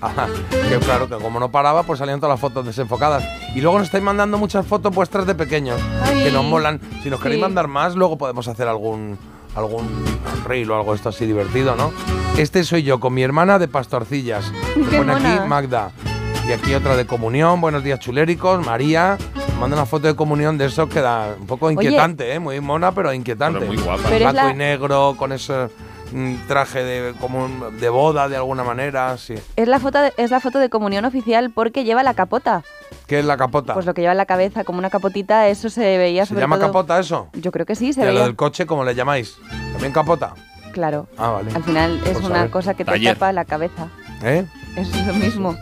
Ajá, 0.00 0.26
que 0.68 0.78
claro, 0.78 1.08
que 1.08 1.14
como 1.14 1.38
no 1.38 1.50
paraba, 1.52 1.84
pues 1.84 2.00
salían 2.00 2.18
todas 2.18 2.34
las 2.34 2.40
fotos 2.40 2.66
desenfocadas. 2.66 3.24
Y 3.54 3.60
luego 3.60 3.78
nos 3.78 3.86
estáis 3.86 4.02
mandando 4.02 4.36
muchas 4.38 4.66
fotos 4.66 4.92
vuestras 4.92 5.24
de 5.24 5.36
pequeños 5.36 5.80
Ay, 6.02 6.24
que 6.24 6.32
nos 6.32 6.44
molan. 6.44 6.80
Si 7.02 7.10
nos 7.10 7.20
queréis 7.20 7.40
mandar 7.40 7.68
más, 7.68 7.94
luego 7.94 8.18
podemos 8.18 8.48
hacer 8.48 8.66
algún 8.66 9.16
algún 9.58 9.88
reel 10.46 10.70
o 10.70 10.76
algo 10.76 10.94
esto 10.94 11.08
así 11.10 11.26
divertido, 11.26 11.76
¿no? 11.76 11.92
Este 12.36 12.64
soy 12.64 12.82
yo 12.82 13.00
con 13.00 13.14
mi 13.14 13.22
hermana 13.22 13.58
de 13.58 13.68
Pastorcillas. 13.68 14.52
Me 14.76 14.86
Qué 14.88 14.98
pone 14.98 15.12
aquí 15.12 15.22
mona. 15.24 15.46
Magda. 15.46 15.90
Y 16.48 16.52
aquí 16.52 16.74
otra 16.74 16.96
de 16.96 17.06
comunión. 17.06 17.60
Buenos 17.60 17.82
días, 17.84 17.98
chuléricos. 18.00 18.64
María. 18.64 19.18
Manda 19.60 19.76
una 19.76 19.86
foto 19.86 20.06
de 20.06 20.14
comunión 20.14 20.56
de 20.56 20.66
eso 20.66 20.88
que 20.88 21.00
da 21.00 21.34
un 21.38 21.46
poco 21.46 21.70
inquietante, 21.70 22.32
¿eh? 22.32 22.38
Muy 22.38 22.60
mona, 22.60 22.92
pero 22.92 23.12
inquietante. 23.12 23.58
Pero 23.58 23.72
muy 23.72 23.82
guapa. 23.82 24.02
Pero 24.08 24.30
Blanco 24.30 24.46
la- 24.48 24.52
y 24.52 24.56
negro, 24.56 25.14
con 25.18 25.32
ese 25.32 25.68
mm, 26.12 26.46
traje 26.48 26.82
de, 26.84 27.14
como 27.20 27.44
un- 27.44 27.78
de 27.80 27.88
boda 27.88 28.28
de 28.28 28.36
alguna 28.36 28.64
manera, 28.64 29.16
sí. 29.18 29.34
Es 29.56 29.68
la, 29.68 29.78
foto 29.80 30.00
de, 30.00 30.12
es 30.16 30.30
la 30.30 30.40
foto 30.40 30.58
de 30.58 30.68
comunión 30.68 31.04
oficial 31.04 31.50
porque 31.50 31.84
lleva 31.84 32.02
la 32.02 32.14
capota. 32.14 32.62
¿Qué 33.06 33.18
es 33.20 33.24
la 33.24 33.36
capota? 33.36 33.74
Pues 33.74 33.86
lo 33.86 33.94
que 33.94 34.02
lleva 34.02 34.12
en 34.12 34.18
la 34.18 34.26
cabeza, 34.26 34.64
como 34.64 34.78
una 34.78 34.90
capotita, 34.90 35.48
eso 35.48 35.70
se 35.70 35.98
veía 35.98 36.24
¿Se 36.24 36.30
sobre 36.30 36.42
llama 36.42 36.56
todo- 36.56 36.66
capota 36.68 36.98
eso? 36.98 37.28
Yo 37.34 37.50
creo 37.52 37.64
que 37.66 37.74
sí, 37.74 37.92
se 37.92 38.00
¿Y 38.00 38.02
a 38.04 38.06
lo 38.06 38.12
veía. 38.12 38.24
del 38.26 38.36
coche 38.36 38.66
cómo 38.66 38.84
le 38.84 38.94
llamáis? 38.94 39.36
¿También 39.72 39.92
capota? 39.92 40.34
Claro. 40.72 41.08
Ah, 41.16 41.30
vale. 41.30 41.50
Al 41.54 41.64
final 41.64 42.00
es 42.04 42.12
Pues 42.12 42.24
una 42.24 42.50
cosa 42.50 42.74
que 42.74 42.84
te 42.84 42.92
Taller. 42.92 43.14
tapa 43.14 43.32
la 43.32 43.44
cabeza. 43.44 43.88
¿Eh? 44.22 44.44
Es 44.76 45.06
lo 45.06 45.14
mismo. 45.14 45.56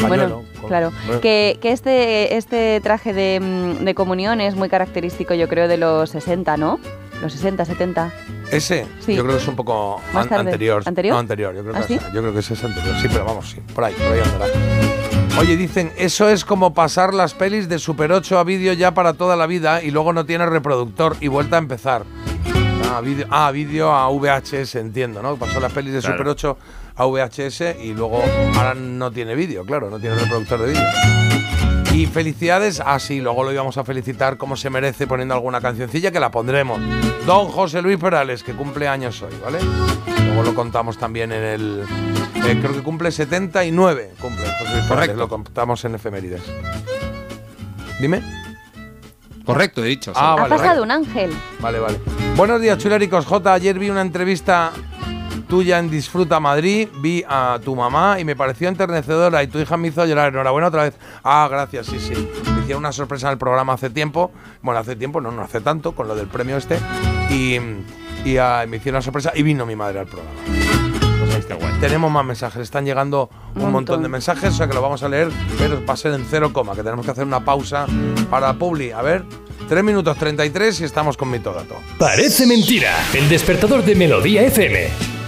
Pañuelo, 0.00 0.08
Bueno, 0.08 0.42
con- 0.60 0.68
claro. 0.68 0.92
bueno. 1.06 1.20
Que, 1.22 1.58
que 1.60 1.72
este, 1.72 2.36
este 2.36 2.80
traje 2.82 3.12
de, 3.14 3.40
mm, 3.40 3.84
de 3.84 3.94
comunión 3.94 4.40
es 4.40 4.54
muy 4.54 4.68
característico, 4.68 5.32
yo 5.34 5.48
creo, 5.48 5.66
de 5.68 5.78
los 5.78 6.10
60, 6.10 6.56
¿no? 6.58 6.78
Los 7.20 7.32
60, 7.32 7.64
70. 7.64 8.12
Ese, 8.50 8.86
Sí. 9.00 9.14
yo 9.14 9.22
creo 9.24 9.36
que 9.36 9.42
es 9.42 9.48
un 9.48 9.56
poco 9.56 10.00
an- 10.14 10.32
anterior. 10.32 10.82
¿Anterior? 10.86 11.14
No, 11.14 11.20
anterior. 11.20 11.54
Yo 11.54 11.62
creo, 11.62 11.74
¿Ah, 11.76 11.80
que 11.82 11.86
sí? 11.86 11.94
es- 11.94 12.12
yo 12.12 12.20
creo 12.20 12.32
que 12.32 12.38
ese 12.40 12.54
es 12.54 12.64
anterior. 12.64 12.96
Sí, 13.00 13.08
pero 13.12 13.24
vamos, 13.26 13.50
sí. 13.50 13.58
Por 13.74 13.84
ahí, 13.84 13.92
por 13.94 14.06
ahí 14.12 14.20
andará. 14.20 14.52
Oye, 15.38 15.56
dicen, 15.56 15.92
eso 15.96 16.28
es 16.28 16.44
como 16.44 16.74
pasar 16.74 17.14
las 17.14 17.34
pelis 17.34 17.68
de 17.68 17.78
Super 17.78 18.10
8 18.12 18.38
a 18.38 18.44
vídeo 18.44 18.72
ya 18.72 18.92
para 18.94 19.12
toda 19.14 19.36
la 19.36 19.46
vida 19.46 19.82
y 19.82 19.90
luego 19.90 20.12
no 20.12 20.24
tiene 20.26 20.46
reproductor 20.46 21.16
y 21.20 21.28
vuelta 21.28 21.56
a 21.56 21.58
empezar. 21.60 22.04
Ah, 22.92 23.00
vídeo 23.00 23.26
ah, 23.30 23.50
vídeo 23.52 23.92
a 23.92 24.08
VHS, 24.10 24.74
entiendo, 24.80 25.22
¿no? 25.22 25.36
Pasó 25.36 25.60
las 25.60 25.72
pelis 25.72 25.92
de 25.92 26.00
Claro. 26.00 26.16
Super 26.16 26.28
8 26.28 26.58
a 26.96 27.06
VHS 27.06 27.76
y 27.80 27.94
luego 27.94 28.22
ahora 28.56 28.74
no 28.74 29.10
tiene 29.12 29.34
vídeo, 29.34 29.64
claro, 29.64 29.88
no 29.90 29.98
tiene 30.00 30.16
reproductor 30.16 30.60
de 30.60 30.66
vídeo. 30.72 30.82
Y 31.92 32.06
felicidades, 32.06 32.80
ah 32.84 32.98
sí, 32.98 33.20
luego 33.20 33.42
lo 33.44 33.52
íbamos 33.52 33.76
a 33.76 33.84
felicitar 33.84 34.36
como 34.36 34.56
se 34.56 34.70
merece 34.70 35.06
poniendo 35.06 35.34
alguna 35.34 35.60
cancioncilla 35.60 36.10
que 36.10 36.20
la 36.20 36.30
pondremos. 36.30 36.80
Don 37.26 37.48
José 37.48 37.82
Luis 37.82 37.98
Perales, 37.98 38.42
que 38.44 38.52
cumple 38.54 38.86
años 38.88 39.20
hoy, 39.22 39.34
¿vale? 39.42 39.58
Luego 40.26 40.42
lo 40.44 40.54
contamos 40.54 40.96
también 40.98 41.32
en 41.32 41.42
el... 41.42 41.84
eh, 42.46 42.58
creo 42.60 42.72
que 42.72 42.82
cumple 42.82 43.10
79, 43.10 44.12
cumple 44.20 44.44
José 44.46 44.52
Luis 44.58 44.64
Perales, 44.64 44.88
Correcto. 44.88 45.16
lo 45.16 45.28
contamos 45.28 45.84
en 45.84 45.94
efemérides. 45.96 46.42
Dime. 48.00 48.22
Correcto, 49.44 49.82
he 49.82 49.88
dicho. 49.88 50.12
sí. 50.14 50.20
Ah, 50.22 50.32
ha 50.34 50.36
vale, 50.36 50.48
pasado 50.48 50.68
vale. 50.68 50.80
un 50.82 50.90
ángel. 50.92 51.30
Vale, 51.58 51.78
vale. 51.80 52.00
Buenos 52.36 52.60
días, 52.60 52.78
chuléricos. 52.78 53.26
J, 53.26 53.52
ayer 53.52 53.78
vi 53.78 53.90
una 53.90 54.02
entrevista 54.02 54.70
tuya 55.50 55.80
en 55.80 55.90
Disfruta 55.90 56.38
Madrid, 56.38 56.88
vi 57.02 57.24
a 57.28 57.58
tu 57.62 57.74
mamá 57.74 58.20
y 58.20 58.24
me 58.24 58.36
pareció 58.36 58.68
enternecedora 58.68 59.42
y 59.42 59.48
tu 59.48 59.58
hija 59.58 59.76
me 59.76 59.88
hizo 59.88 60.06
llorar. 60.06 60.28
Enhorabuena 60.28 60.68
otra 60.68 60.84
vez. 60.84 60.94
Ah, 61.24 61.48
gracias, 61.50 61.86
sí, 61.86 61.98
sí. 61.98 62.14
Me 62.54 62.60
hicieron 62.62 62.78
una 62.78 62.92
sorpresa 62.92 63.26
en 63.26 63.32
el 63.32 63.38
programa 63.38 63.72
hace 63.72 63.90
tiempo. 63.90 64.30
Bueno, 64.62 64.78
hace 64.80 64.94
tiempo, 64.94 65.20
no, 65.20 65.32
no 65.32 65.42
hace 65.42 65.60
tanto, 65.60 65.92
con 65.92 66.06
lo 66.06 66.14
del 66.14 66.28
premio 66.28 66.56
este. 66.56 66.78
Y, 67.30 67.58
y, 68.24 68.36
ah, 68.38 68.64
me 68.68 68.76
hicieron 68.76 68.98
una 68.98 69.02
sorpresa 69.02 69.32
y 69.34 69.42
vino 69.42 69.66
mi 69.66 69.74
madre 69.74 69.98
al 69.98 70.06
programa. 70.06 70.38
Pues 71.18 71.34
ahí 71.34 71.40
está. 71.40 71.58
Tenemos 71.80 72.12
más 72.12 72.24
mensajes, 72.24 72.62
están 72.62 72.84
llegando 72.84 73.28
un 73.48 73.54
montón. 73.54 73.72
montón. 73.72 74.02
de 74.04 74.08
mensajes, 74.08 74.54
o 74.54 74.56
sea 74.56 74.68
que 74.68 74.74
lo 74.74 74.80
vamos 74.80 75.02
a 75.02 75.08
leer, 75.08 75.30
pero 75.58 75.84
va 75.84 75.94
a 75.94 75.96
ser 75.96 76.14
en 76.14 76.24
cero 76.30 76.52
coma, 76.52 76.76
que 76.76 76.84
tenemos 76.84 77.04
que 77.04 77.10
hacer 77.10 77.24
una 77.24 77.44
pausa 77.44 77.86
para 78.30 78.52
Publi. 78.54 78.92
A 78.92 79.02
ver, 79.02 79.24
3 79.68 79.82
minutos 79.82 80.16
33 80.16 80.80
y 80.80 80.84
estamos 80.84 81.16
con 81.16 81.28
mi 81.28 81.40
todato. 81.40 81.76
Parece 81.98 82.46
mentira. 82.46 82.94
El 83.12 83.28
despertador 83.28 83.84
de 83.84 83.96
Melodía 83.96 84.42
FM. 84.42 85.19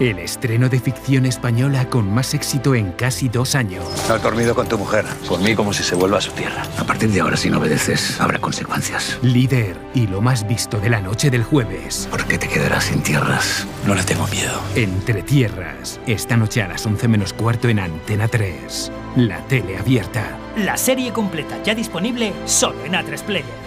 El 0.00 0.18
estreno 0.18 0.70
de 0.70 0.80
ficción 0.80 1.26
española 1.26 1.90
con 1.90 2.10
más 2.10 2.32
éxito 2.32 2.74
en 2.74 2.92
casi 2.92 3.28
dos 3.28 3.54
años. 3.54 3.84
No 4.08 4.14
has 4.14 4.22
dormido 4.22 4.54
con 4.54 4.66
tu 4.66 4.78
mujer. 4.78 5.04
Por 5.28 5.40
mí 5.40 5.54
como 5.54 5.74
si 5.74 5.82
se 5.82 5.94
vuelva 5.94 6.16
a 6.16 6.20
su 6.22 6.32
tierra. 6.32 6.62
A 6.78 6.84
partir 6.84 7.10
de 7.10 7.20
ahora, 7.20 7.36
si 7.36 7.50
no 7.50 7.58
obedeces, 7.58 8.18
habrá 8.18 8.38
consecuencias. 8.38 9.18
Líder 9.20 9.76
y 9.92 10.06
lo 10.06 10.22
más 10.22 10.48
visto 10.48 10.80
de 10.80 10.88
la 10.88 11.02
noche 11.02 11.28
del 11.28 11.44
jueves. 11.44 12.08
¿Por 12.10 12.24
qué 12.24 12.38
te 12.38 12.48
quedarás 12.48 12.84
sin 12.84 13.02
tierras? 13.02 13.66
No 13.86 13.94
le 13.94 14.02
tengo 14.02 14.26
miedo. 14.28 14.58
Entre 14.74 15.22
tierras, 15.22 16.00
esta 16.06 16.34
noche 16.34 16.62
a 16.62 16.68
las 16.68 16.86
11 16.86 17.06
menos 17.06 17.34
cuarto 17.34 17.68
en 17.68 17.80
Antena 17.80 18.26
3. 18.26 18.90
La 19.16 19.46
tele 19.48 19.76
abierta. 19.76 20.38
La 20.56 20.78
serie 20.78 21.12
completa 21.12 21.62
ya 21.62 21.74
disponible 21.74 22.32
solo 22.46 22.82
en 22.86 22.94
A3 22.94 23.22
Player. 23.22 23.59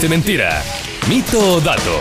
Parece 0.00 0.16
Mentira. 0.16 0.62
Mito 1.10 1.56
o 1.56 1.60
dato. 1.60 2.00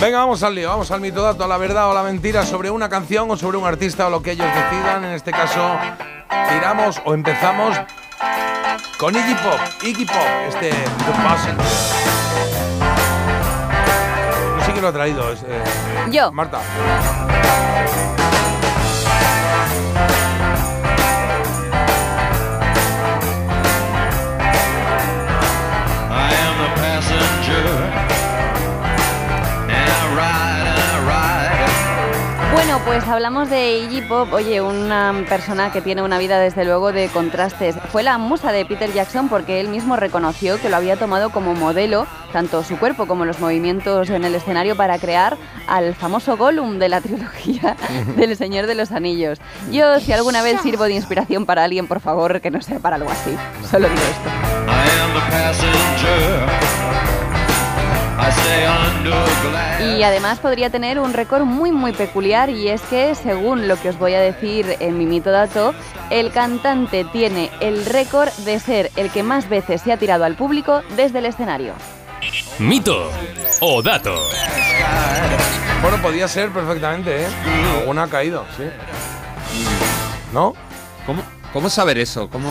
Venga, 0.00 0.18
vamos 0.18 0.42
al 0.42 0.56
lío, 0.56 0.70
vamos 0.70 0.90
al 0.90 1.00
mito 1.00 1.22
dato, 1.22 1.44
a 1.44 1.46
la 1.46 1.56
verdad 1.56 1.88
o 1.88 1.94
la 1.94 2.02
mentira 2.02 2.44
sobre 2.44 2.68
una 2.68 2.88
canción 2.88 3.30
o 3.30 3.36
sobre 3.36 3.58
un 3.58 3.64
artista 3.64 4.08
o 4.08 4.10
lo 4.10 4.22
que 4.22 4.32
ellos 4.32 4.48
decidan. 4.48 5.04
En 5.04 5.12
este 5.12 5.30
caso, 5.30 5.78
tiramos 6.50 7.00
o 7.04 7.14
empezamos 7.14 7.76
con 8.98 9.14
Iggy 9.14 9.34
Pop. 9.36 9.60
Iggy 9.84 10.04
Pop, 10.04 10.26
este 10.48 10.70
The 10.70 11.12
Passenger. 11.22 11.64
No 14.56 14.64
sé 14.64 14.72
quién 14.72 14.82
lo 14.82 14.88
ha 14.88 14.92
traído. 14.92 15.32
es, 15.32 15.42
eh, 15.44 15.62
Yo. 16.10 16.32
Marta. 16.32 16.58
Pues 32.86 33.02
hablamos 33.08 33.50
de 33.50 33.78
Iggy 33.80 34.02
Pop, 34.02 34.32
oye, 34.32 34.62
una 34.62 35.12
persona 35.28 35.72
que 35.72 35.80
tiene 35.80 36.02
una 36.02 36.18
vida 36.18 36.38
desde 36.38 36.64
luego 36.64 36.92
de 36.92 37.08
contrastes. 37.08 37.74
Fue 37.90 38.04
la 38.04 38.16
musa 38.16 38.52
de 38.52 38.64
Peter 38.64 38.92
Jackson 38.92 39.28
porque 39.28 39.58
él 39.58 39.66
mismo 39.68 39.96
reconoció 39.96 40.60
que 40.60 40.68
lo 40.68 40.76
había 40.76 40.96
tomado 40.96 41.30
como 41.30 41.52
modelo, 41.54 42.06
tanto 42.32 42.62
su 42.62 42.78
cuerpo 42.78 43.06
como 43.06 43.24
los 43.24 43.40
movimientos 43.40 44.08
en 44.10 44.24
el 44.24 44.36
escenario 44.36 44.76
para 44.76 45.00
crear 45.00 45.36
al 45.66 45.96
famoso 45.96 46.36
Gollum 46.36 46.78
de 46.78 46.88
la 46.88 47.00
trilogía 47.00 47.76
del 48.16 48.36
Señor 48.36 48.68
de 48.68 48.76
los 48.76 48.92
Anillos. 48.92 49.40
Yo 49.72 49.98
si 49.98 50.12
alguna 50.12 50.42
vez 50.42 50.60
sirvo 50.60 50.84
de 50.84 50.94
inspiración 50.94 51.44
para 51.44 51.64
alguien, 51.64 51.88
por 51.88 51.98
favor, 51.98 52.40
que 52.40 52.52
no 52.52 52.62
sea 52.62 52.78
para 52.78 52.96
algo 52.96 53.10
así. 53.10 53.36
Solo 53.68 53.88
digo 53.88 54.00
esto. 54.00 54.30
I 54.68 54.88
am 56.80 56.85
Y 59.80 60.02
además 60.02 60.38
podría 60.38 60.70
tener 60.70 60.98
un 60.98 61.12
récord 61.12 61.44
muy 61.44 61.72
muy 61.72 61.92
peculiar 61.92 62.50
y 62.50 62.68
es 62.68 62.80
que, 62.82 63.14
según 63.14 63.68
lo 63.68 63.80
que 63.80 63.90
os 63.90 63.98
voy 63.98 64.14
a 64.14 64.20
decir 64.20 64.76
en 64.80 64.98
mi 64.98 65.06
mito 65.06 65.30
dato, 65.30 65.74
el 66.10 66.32
cantante 66.32 67.04
tiene 67.04 67.50
el 67.60 67.84
récord 67.86 68.30
de 68.44 68.58
ser 68.58 68.90
el 68.96 69.10
que 69.10 69.22
más 69.22 69.48
veces 69.48 69.82
se 69.82 69.92
ha 69.92 69.96
tirado 69.96 70.24
al 70.24 70.34
público 70.34 70.82
desde 70.96 71.18
el 71.18 71.26
escenario. 71.26 71.74
Mito 72.58 73.10
o 73.60 73.82
dato. 73.82 74.14
Bueno, 75.82 76.00
podía 76.02 76.26
ser 76.26 76.50
perfectamente, 76.50 77.22
¿eh? 77.22 77.28
Alguna 77.80 78.04
ha 78.04 78.08
caído, 78.08 78.44
sí. 78.56 78.64
¿No? 80.32 80.54
¿Cómo, 81.04 81.22
cómo 81.52 81.70
saber 81.70 81.98
eso? 81.98 82.28
¿Cómo, 82.28 82.48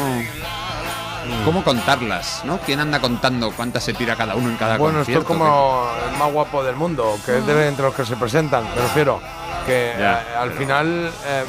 ¿Cómo 1.43 1.63
contarlas? 1.63 2.41
¿no? 2.45 2.57
¿Quién 2.59 2.79
anda 2.79 2.99
contando 2.99 3.51
cuántas 3.51 3.83
se 3.83 3.93
tira 3.93 4.15
cada 4.15 4.35
uno 4.35 4.49
en 4.49 4.57
cada 4.57 4.77
Bueno, 4.77 5.01
esto 5.01 5.11
es 5.11 5.17
concierto? 5.19 5.45
como 5.45 5.87
el 6.11 6.17
más 6.17 6.31
guapo 6.31 6.63
del 6.63 6.75
mundo, 6.75 7.17
que 7.25 7.37
es 7.37 7.45
de 7.45 7.67
entre 7.67 7.85
los 7.85 7.93
que 7.95 8.05
se 8.05 8.15
presentan, 8.15 8.63
me 8.63 8.81
refiero. 8.81 9.19
Que 9.65 9.93
Ya. 9.97 10.21
eh, 10.21 10.25
al 10.39 10.51
final 10.51 11.11
eh, 11.25 11.43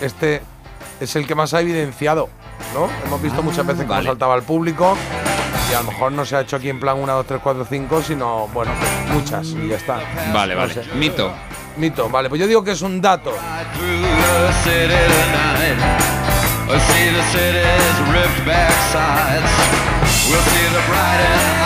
este 0.00 0.42
es 1.00 1.16
el 1.16 1.26
que 1.26 1.34
más 1.34 1.52
ha 1.54 1.60
evidenciado, 1.60 2.28
¿no? 2.74 2.88
Hemos 3.06 3.20
visto 3.22 3.42
muchas 3.42 3.66
veces 3.66 3.82
cómo 3.82 3.94
vale. 3.94 4.06
saltaba 4.08 4.34
al 4.34 4.42
público 4.42 4.96
y 5.70 5.74
a 5.74 5.82
lo 5.82 5.90
mejor 5.92 6.12
no 6.12 6.24
se 6.24 6.36
ha 6.36 6.40
hecho 6.40 6.56
aquí 6.56 6.68
en 6.70 6.80
plan 6.80 6.98
1, 6.98 7.12
2, 7.12 7.26
3, 7.26 7.40
4, 7.42 7.66
5, 7.68 8.02
sino, 8.02 8.48
bueno, 8.48 8.72
muchas 9.12 9.46
y 9.48 9.68
ya 9.68 9.76
está. 9.76 10.00
Vale, 10.32 10.54
No 10.54 10.60
vale. 10.62 10.74
sé. 10.74 10.84
Mito. 10.94 11.30
Mito, 11.76 12.08
vale, 12.10 12.28
pues 12.28 12.40
yo 12.40 12.46
digo 12.46 12.64
que 12.64 12.72
es 12.72 12.82
un 12.82 13.00
dato. 13.00 13.32
I 16.72 16.78
see 16.78 17.10
the 17.10 17.22
city's 17.32 17.98
ripped 18.12 18.46
back 18.46 18.70
sides. 18.92 19.99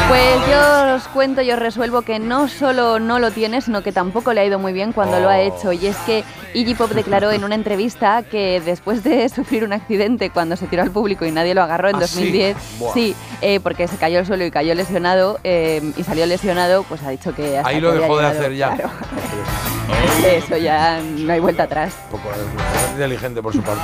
Pues 0.09 0.35
yo 0.49 0.95
os 0.95 1.09
cuento 1.09 1.41
y 1.43 1.51
os 1.51 1.59
resuelvo 1.59 2.03
que 2.03 2.19
no 2.19 2.47
solo 2.49 2.99
no 3.01 3.19
lo 3.19 3.31
tiene, 3.31 3.61
sino 3.63 3.83
que 3.83 3.91
tampoco 3.91 4.33
le 4.33 4.43
ha 4.43 4.45
ido 4.45 4.59
muy 4.59 4.73
bien 4.73 4.93
cuando 4.93 5.19
lo 5.19 5.29
ha 5.29 5.41
hecho. 5.41 5.73
Y 5.73 5.87
es 5.87 5.97
que 5.99 6.25
Iggy 6.53 6.75
Pop 6.75 6.91
declaró 6.93 7.33
en 7.33 7.43
una 7.43 7.55
entrevista 7.55 8.23
que 8.23 8.61
después 8.65 9.03
de 9.03 9.29
sufrir 9.35 9.65
un 9.65 9.73
accidente 9.73 10.31
cuando 10.31 10.57
se 10.57 10.67
tiró 10.67 10.83
al 10.83 10.91
público 10.91 11.25
y 11.25 11.33
nadie 11.33 11.55
lo 11.55 11.63
agarró 11.63 11.89
en 11.89 11.97
¿Ah, 11.97 12.07
sí? 12.07 12.17
2010, 12.21 12.57
Buah. 12.79 12.95
sí, 12.95 13.17
eh, 13.41 13.61
porque 13.61 13.89
se 13.89 13.97
cayó 13.97 14.19
al 14.21 14.27
suelo 14.27 14.45
y 14.45 14.51
cayó 14.51 14.75
lesionado 14.75 15.39
eh, 15.43 15.83
y 15.97 16.03
salió 16.05 16.27
lesionado, 16.27 16.83
pues 16.85 17.03
ha 17.03 17.11
dicho 17.11 17.35
que 17.35 17.57
hasta 17.59 17.69
Ahí 17.71 17.81
lo 17.81 17.93
dejó 17.93 18.19
de 18.19 18.27
hacer 18.27 18.55
ya. 18.55 18.75
claro. 18.75 18.91
Eso 20.25 20.57
ya 20.57 21.01
no 21.01 21.33
hay 21.33 21.41
vuelta 21.41 21.65
atrás. 21.65 21.93
Un 22.11 22.19
poco 22.19 22.31
eh, 22.35 22.91
inteligente 22.93 23.43
por 23.43 23.53
su 23.53 23.61
parte. 23.63 23.83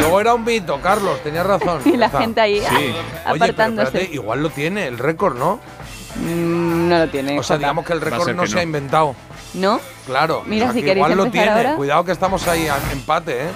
Luego 0.00 0.20
era 0.20 0.34
un 0.34 0.44
mito, 0.44 0.80
Carlos, 0.80 1.22
tenías 1.22 1.46
razón. 1.46 1.80
Y 1.90 1.96
la 1.96 2.06
está. 2.06 2.20
gente 2.20 2.40
ahí 2.40 2.58
Oye, 2.58 2.94
pero 3.24 3.34
apartándose. 3.34 3.99
Igual 4.12 4.42
lo 4.42 4.50
tiene, 4.50 4.86
el 4.86 4.98
récord, 4.98 5.36
¿no? 5.36 5.60
Mm, 6.16 6.88
no 6.88 6.98
lo 6.98 7.08
tiene. 7.08 7.38
O 7.38 7.42
sea, 7.42 7.56
Jota. 7.56 7.58
digamos 7.58 7.84
que 7.86 7.92
el 7.92 8.00
récord 8.00 8.30
no 8.34 8.42
que 8.42 8.48
se 8.48 8.54
no. 8.54 8.60
ha 8.60 8.64
inventado. 8.64 9.14
¿No? 9.52 9.80
Claro. 10.06 10.44
Mira, 10.46 10.66
o 10.66 10.68
sea, 10.68 10.74
si 10.74 10.80
que 10.80 10.86
queréis 10.86 11.06
igual 11.06 11.18
lo 11.18 11.30
tiene. 11.30 11.48
ahora. 11.50 11.74
Cuidado 11.74 12.04
que 12.04 12.12
estamos 12.12 12.46
ahí 12.46 12.68
a 12.68 12.76
empate, 12.92 13.46
¿eh? 13.46 13.48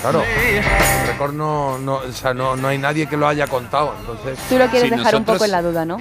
Claro. 0.00 0.22
El 0.22 1.06
récord 1.08 1.32
no, 1.32 1.78
no, 1.78 1.94
o 1.96 2.12
sea, 2.12 2.32
no, 2.32 2.54
no 2.54 2.68
hay 2.68 2.78
nadie 2.78 3.08
que 3.08 3.16
lo 3.16 3.26
haya 3.26 3.48
contado. 3.48 3.94
Entonces, 4.00 4.38
Tú 4.48 4.56
lo 4.56 4.68
quieres 4.68 4.88
Sí, 4.90 4.96
dejar 4.96 5.16
un 5.16 5.24
poco 5.24 5.44
en 5.44 5.50
la 5.50 5.62
duda, 5.62 5.84
¿no? 5.84 5.96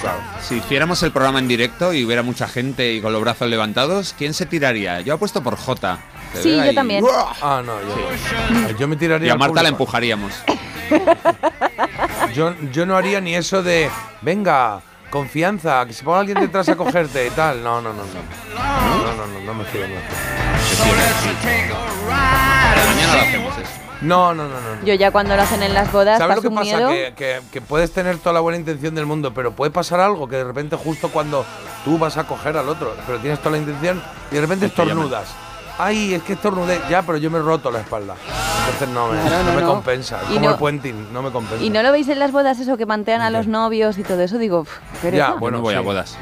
claro. 0.00 0.18
Si 0.40 0.54
hiciéramos 0.56 1.02
el 1.02 1.12
programa 1.12 1.38
en 1.38 1.48
directo 1.48 1.92
y 1.92 2.02
hubiera 2.04 2.22
mucha 2.22 2.48
gente 2.48 2.92
y 2.94 3.02
con 3.02 3.12
los 3.12 3.20
brazos 3.20 3.48
levantados, 3.48 4.14
¿quién 4.16 4.32
se 4.32 4.46
tiraría? 4.46 5.00
Yo 5.02 5.14
apuesto 5.14 5.42
por 5.42 5.56
Jota. 5.56 5.98
Te 6.32 6.42
Sí, 6.42 6.56
yo 6.56 6.62
ahí. 6.62 6.74
también. 6.74 7.04
Ah, 7.42 7.62
no, 7.64 7.74
yo, 7.80 8.78
yo 8.78 8.88
me 8.88 8.96
tiraría. 8.96 9.28
Y 9.28 9.30
a 9.30 9.36
Marta 9.36 9.62
la 9.62 9.68
empujaríamos. 9.68 10.32
Yo, 12.34 12.54
yo 12.72 12.86
no 12.86 12.96
haría 12.96 13.20
ni 13.20 13.34
eso 13.34 13.62
de, 13.62 13.90
venga, 14.22 14.80
confianza, 15.10 15.84
que 15.86 15.92
se 15.92 16.02
ponga 16.04 16.20
alguien 16.20 16.40
detrás 16.40 16.68
a 16.68 16.76
cogerte 16.76 17.26
y 17.26 17.30
tal. 17.30 17.62
No, 17.62 17.80
no, 17.80 17.92
no, 17.92 18.02
no. 18.02 18.04
No, 18.54 19.12
no, 19.14 19.26
no, 19.26 19.40
no 19.46 19.54
me 19.54 19.64
fío. 19.64 19.82
No, 19.86 19.94
Mañana 22.86 23.14
lo 23.14 23.20
hacemos 23.22 23.58
eso. 23.58 23.70
no, 24.00 24.34
no, 24.34 24.44
no. 24.48 24.60
no, 24.60 24.76
no. 24.76 24.84
Yo 24.84 24.94
ya 24.94 25.10
cuando 25.10 25.36
lo 25.36 25.42
hacen 25.42 25.62
en 25.62 25.74
las 25.74 25.92
bodas, 25.92 26.18
¿Sabes 26.18 26.36
lo 26.36 26.42
que 26.42 26.48
un 26.48 26.54
pasa? 26.54 26.64
miedo. 26.64 26.88
Que, 26.88 27.12
que- 27.16 27.40
que 27.52 27.60
puedes 27.60 27.92
tener 27.92 28.18
toda 28.18 28.32
la 28.32 28.40
buena 28.40 28.58
intención 28.58 28.94
del 28.94 29.06
mundo, 29.06 29.32
pero 29.34 29.52
puede 29.52 29.70
pasar 29.70 30.00
algo 30.00 30.28
que 30.28 30.36
de 30.36 30.44
repente 30.44 30.76
justo 30.76 31.08
cuando 31.10 31.44
tú 31.84 31.98
vas 31.98 32.16
a 32.16 32.24
coger 32.24 32.56
al 32.56 32.68
otro, 32.68 32.94
pero 33.06 33.18
tienes 33.18 33.38
toda 33.40 33.52
la 33.52 33.58
intención 33.58 34.02
y 34.30 34.34
de 34.36 34.40
repente 34.40 34.66
estornudas. 34.66 35.28
Ay, 35.78 36.14
es 36.14 36.22
que 36.22 36.34
estornudé, 36.34 36.80
ya, 36.90 37.02
pero 37.02 37.18
yo 37.18 37.30
me 37.30 37.38
he 37.38 37.42
roto 37.42 37.70
la 37.70 37.80
espalda. 37.80 38.14
Entonces 38.64 38.88
no 38.90 39.08
me, 39.08 39.20
Claro, 39.20 39.44
no 39.44 39.50
no, 39.50 39.56
me 39.56 39.62
no. 39.62 39.68
compensa. 39.68 40.20
Es 40.22 40.30
Y 40.30 40.34
como 40.34 40.46
no- 40.46 40.52
el 40.52 40.58
puenting, 40.58 41.12
no 41.12 41.22
me 41.22 41.30
compensa. 41.30 41.64
¿Y 41.64 41.70
no 41.70 41.82
lo 41.82 41.90
veis 41.92 42.08
en 42.08 42.18
las 42.18 42.30
bodas 42.30 42.60
eso 42.60 42.76
que 42.76 42.86
mantean 42.86 43.20
a 43.22 43.30
los 43.30 43.46
novios 43.48 43.98
y 43.98 44.02
todo 44.04 44.20
eso? 44.22 44.38
Digo, 44.38 44.66
qué. 45.00 45.10
Ya, 45.12 45.32
bueno, 45.32 45.58
no 45.58 45.62
voy 45.62 45.74
a 45.74 45.80
bodas. 45.80 46.16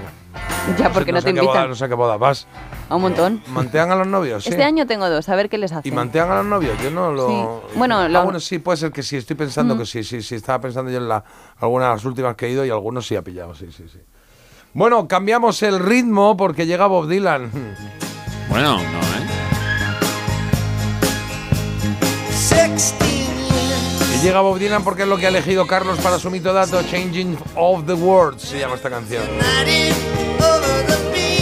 Ya, 0.79 0.85
No 0.85 0.85
sé- 0.85 0.91
porque 0.95 1.13
no, 1.13 1.21
sé 1.21 1.27
te 1.33 1.33
boda- 1.41 1.43
invitan. 1.45 1.69
no 1.71 1.75
sé 1.75 1.89
qué 1.89 1.95
boda 1.95 2.17
vas. 2.17 2.47
A 2.89 2.95
un 2.97 3.03
montón. 3.03 3.43
¿Mantean 3.49 3.91
a 3.91 3.97
los 3.97 4.07
novios? 4.07 4.45
Sí. 4.45 4.51
Este 4.51 4.63
año 4.63 4.87
tengo 4.87 5.09
dos, 5.11 5.29
a 5.29 5.35
ver 5.35 5.49
qué 5.51 5.59
les 5.59 5.73
¿Y 5.73 5.75
hacen. 5.75 5.95
mantean 5.95 6.31
a 6.31 6.37
los 6.37 6.47
novios? 6.47 6.79
Yo 6.83 6.91
no 6.91 7.13
lo. 7.13 7.29
Sí. 7.73 7.77
Bueno, 7.79 7.99
ah, 7.99 8.09
lo- 8.09 8.23
bueno, 8.25 8.41
sí, 8.41 8.59
puede 8.61 8.77
ser 8.79 8.93
que 8.93 9.03
sí. 9.03 9.17
Estoy 9.17 9.37
pensando 9.37 9.75
Mm. 9.75 9.79
que 9.79 9.87
sí, 9.87 10.05
sí, 10.05 10.23
sí. 10.23 10.37
Estaba 10.37 10.61
pensando 10.61 10.91
yo 10.91 10.99
en 10.99 11.09
la, 11.09 11.23
algunas 11.59 11.89
de 11.89 11.95
las 11.97 12.05
últimas 12.05 12.37
que 12.37 12.47
he 12.47 12.51
ido 12.51 12.65
y 12.65 12.71
algunos 12.71 13.07
sí 13.07 13.17
ha 13.17 13.23
pillado, 13.23 13.55
sí, 13.55 13.67
sí, 13.77 13.87
sí. 13.93 13.99
Bueno, 14.73 15.09
cambiamos 15.09 15.63
el 15.65 15.81
ritmo 15.81 16.37
porque 16.37 16.65
llega 16.67 16.87
Bob 16.87 17.09
Dylan. 17.09 17.51
Bueno, 18.49 18.77
no, 18.77 18.83
¿eh? 18.83 19.40
Y 24.15 24.23
llega 24.23 24.41
Bob 24.41 24.59
Dylan 24.59 24.85
porque 24.85 25.03
es 25.03 25.09
lo 25.09 25.17
que 25.17 25.27
ha 25.27 25.29
elegido 25.31 25.67
Carlos 25.67 25.99
para 26.01 26.19
su 26.19 26.31
mito 26.31 26.53
dato, 26.53 26.83
Changing 26.83 27.39
of 27.57 27.87
the 27.87 27.95
Words, 27.95 28.43
se 28.43 28.59
llama 28.59 28.75
esta 28.75 28.91
canción. 28.91 29.23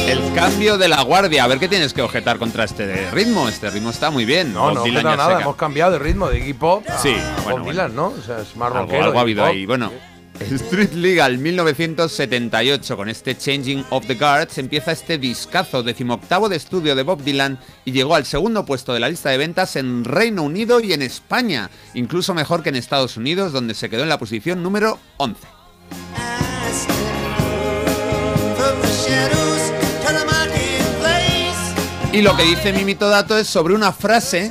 El 0.09 0.33
cambio 0.35 0.79
de 0.79 0.89
la 0.89 1.03
guardia. 1.03 1.45
A 1.45 1.47
ver 1.49 1.59
qué 1.59 1.69
tienes 1.69 1.93
que 1.93 2.01
objetar 2.03 2.39
contra 2.39 2.65
este 2.65 3.11
ritmo. 3.11 3.49
Este 3.49 3.69
ritmo 3.69 3.91
está 3.91 4.11
muy 4.11 4.25
bien. 4.25 4.55
No, 4.55 4.61
Bob 4.63 4.75
no, 4.75 4.83
Dylan 4.85 5.03
nada, 5.05 5.27
se 5.27 5.33
ca- 5.35 5.41
hemos 5.43 5.57
cambiado 5.57 5.93
de 5.93 5.99
ritmo 5.99 6.29
de 6.29 6.55
Pop 6.55 6.83
a, 6.89 6.99
Sí, 6.99 7.15
a 7.15 7.43
bueno, 7.43 7.59
Bob 7.65 7.71
Dylan, 7.71 7.95
¿no? 7.95 8.07
O 8.19 8.23
sea, 8.25 8.39
es 8.41 8.57
más 8.57 8.69
Algo, 8.69 8.81
rockero. 8.85 9.05
algo 9.05 9.19
ha 9.19 9.23
habido 9.23 9.45
ahí. 9.45 9.67
Bueno, 9.67 9.93
Street 10.41 10.93
Legal 10.93 11.39
1978, 11.39 12.97
con 12.97 13.09
este 13.09 13.37
Changing 13.37 13.85
of 13.91 14.07
the 14.07 14.15
Guards, 14.15 14.59
empieza 14.59 14.93
este 14.93 15.19
discazo 15.19 15.83
decimoctavo 15.83 16.49
de 16.49 16.57
estudio 16.57 16.95
de 16.95 17.03
Bob 17.03 17.23
Dylan 17.23 17.59
y 17.85 17.93
llegó 17.93 18.15
al 18.15 18.25
segundo 18.25 18.65
puesto 18.65 18.95
de 18.95 19.01
la 19.01 19.09
lista 19.09 19.31
de 19.31 19.39
ventas 19.39 19.77
en 19.77 20.05
Reino 20.05 20.43
Unido 20.43 20.81
y 20.81 20.93
en 20.93 21.03
España, 21.03 21.71
incluso 21.95 22.35
mejor 22.35 22.63
que 22.63 22.69
en 22.69 22.77
Estados 22.77 23.17
Unidos, 23.17 23.53
donde 23.53 23.75
se 23.75 23.91
quedó 23.91 24.05
en 24.05 24.09
la 24.09 24.19
posición 24.19 24.63
número 24.63 24.99
11. 25.19 25.41
Y 32.13 32.23
lo 32.23 32.37
que 32.37 32.43
dice 32.45 32.73
mi 32.73 32.85
mito 32.85 33.09
dato 33.09 33.37
es 33.37 33.47
sobre 33.47 33.75
una 33.75 33.93
frase 33.93 34.51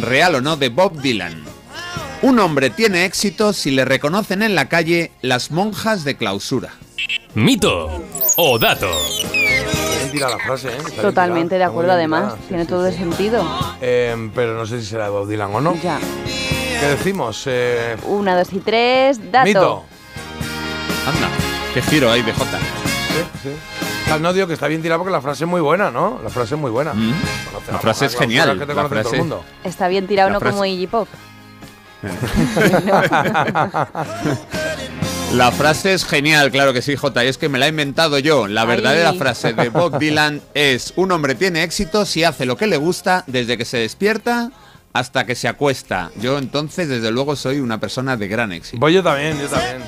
real 0.00 0.36
o 0.36 0.40
no, 0.40 0.56
de 0.56 0.68
Bob 0.68 1.00
Dylan. 1.00 1.47
Un 2.20 2.38
hombre 2.40 2.70
tiene 2.70 3.04
éxito 3.04 3.52
si 3.52 3.70
le 3.70 3.84
reconocen 3.84 4.42
en 4.42 4.54
la 4.54 4.68
calle 4.68 5.12
las 5.22 5.50
monjas 5.50 6.02
de 6.04 6.16
clausura. 6.16 6.70
Mito 7.34 8.02
o 8.36 8.58
dato. 8.58 8.90
Bien 9.32 10.10
tirada 10.10 10.36
la 10.36 10.42
frase, 10.44 10.68
¿eh? 10.68 11.00
Totalmente 11.00 11.56
de 11.58 11.64
acuerdo, 11.64 11.92
además. 11.92 12.34
sí, 12.34 12.44
Tiene 12.48 12.64
sí, 12.64 12.68
todo 12.68 12.82
sí. 12.88 12.92
el 12.94 12.98
sentido. 12.98 13.76
Eh, 13.80 14.30
pero 14.34 14.54
no 14.54 14.66
sé 14.66 14.80
si 14.80 14.86
será 14.86 15.04
de 15.04 15.10
Bob 15.10 15.28
Dylan 15.28 15.54
o 15.54 15.60
no. 15.60 15.76
Ya. 15.80 15.98
¿Qué 16.80 16.86
decimos? 16.86 17.42
Eh, 17.46 17.96
Una, 18.04 18.36
dos 18.36 18.52
y 18.52 18.58
tres. 18.60 19.20
Dato. 19.30 19.46
mito. 19.46 19.84
Anda, 21.06 21.28
qué 21.72 21.82
giro 21.82 22.10
hay 22.10 22.22
de 22.22 22.32
Jota. 22.32 22.58
Sí, 22.58 23.40
sí. 23.44 23.50
No 24.20 24.32
digo 24.32 24.46
que 24.46 24.54
está 24.54 24.66
bien 24.68 24.80
tirada 24.82 24.98
porque 24.98 25.12
la 25.12 25.20
frase 25.20 25.44
es 25.44 25.50
muy 25.50 25.60
buena, 25.60 25.90
¿no? 25.90 26.18
La 26.24 26.30
frase 26.30 26.54
es 26.54 26.60
muy 26.60 26.70
buena. 26.70 26.92
Conoce 26.92 27.66
La 27.68 27.72
la 27.74 27.78
frase 27.78 28.06
es 28.06 28.16
genial. 28.16 28.44
clausura 28.46 28.66
Que 28.66 28.72
te 28.72 28.74
La 28.74 28.82
conoce 28.88 28.88
todo 28.88 28.98
el 29.00 29.04
frase- 29.06 29.18
mundo. 29.18 29.44
Está 29.64 29.88
bien 29.88 30.06
tirado, 30.08 30.30
La 30.30 30.34
no 30.34 30.40
frase- 30.40 30.52
como 30.52 30.64
Iggy 30.64 30.86
Pop. 30.86 31.08
La 35.34 35.52
frase 35.52 35.92
es 35.92 36.04
genial, 36.06 36.50
claro 36.50 36.72
que 36.72 36.80
sí, 36.80 36.96
Jota, 36.96 37.24
y 37.24 37.28
es 37.28 37.36
que 37.36 37.48
me 37.50 37.58
la 37.58 37.66
he 37.66 37.68
inventado 37.68 38.18
yo. 38.18 38.48
La 38.48 38.64
verdadera 38.64 39.10
Ay. 39.10 39.18
frase 39.18 39.52
de 39.52 39.68
Bob 39.68 39.98
Dylan 39.98 40.40
es, 40.54 40.94
un 40.96 41.12
hombre 41.12 41.34
tiene 41.34 41.62
éxito 41.62 42.06
si 42.06 42.24
hace 42.24 42.46
lo 42.46 42.56
que 42.56 42.66
le 42.66 42.78
gusta 42.78 43.24
desde 43.26 43.58
que 43.58 43.64
se 43.66 43.76
despierta 43.76 44.50
hasta 44.94 45.26
que 45.26 45.34
se 45.34 45.46
acuesta. 45.46 46.10
Yo 46.16 46.38
entonces, 46.38 46.88
desde 46.88 47.10
luego, 47.10 47.36
soy 47.36 47.60
una 47.60 47.78
persona 47.78 48.16
de 48.16 48.26
gran 48.26 48.52
éxito. 48.52 48.80
Pues 48.80 48.94
yo 48.94 49.02
también, 49.02 49.38
yo 49.38 49.48
también. 49.48 49.82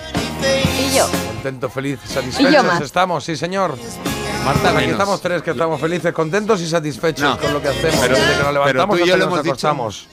Y 0.79 0.95
yo. 0.97 1.09
Contento, 1.35 1.71
feliz, 1.71 1.99
Y 2.05 2.09
yo 2.09 2.15
satisfechos 2.15 2.65
más. 2.65 2.81
estamos, 2.83 3.25
sí 3.25 3.35
señor. 3.37 3.79
Marta, 4.45 4.77
Aquí 4.77 4.91
estamos 4.91 5.21
tres 5.23 5.43
que 5.43 5.51
estamos 5.53 5.81
felices, 5.81 6.13
contentos 6.13 6.61
y 6.61 6.67
satisfechos 6.67 7.23
No. 7.23 7.39
con 7.39 7.53
lo 7.55 7.63
que 7.63 7.69
hacemos. 7.69 7.97
Pero- 8.01 8.15
desde 8.15 8.27
que 8.27 8.31
nos 8.31 8.39
pero 8.39 8.53
levantamos 8.53 8.99
tú 8.99 9.05
y 9.05 9.09
yo 9.09 9.15
hasta 9.15 9.17
lo 9.17 9.25
que 9.25 9.31
nos 9.31 9.33
hemos 9.35 9.43
dicho- 9.45 9.53
acostamos. 9.69 10.07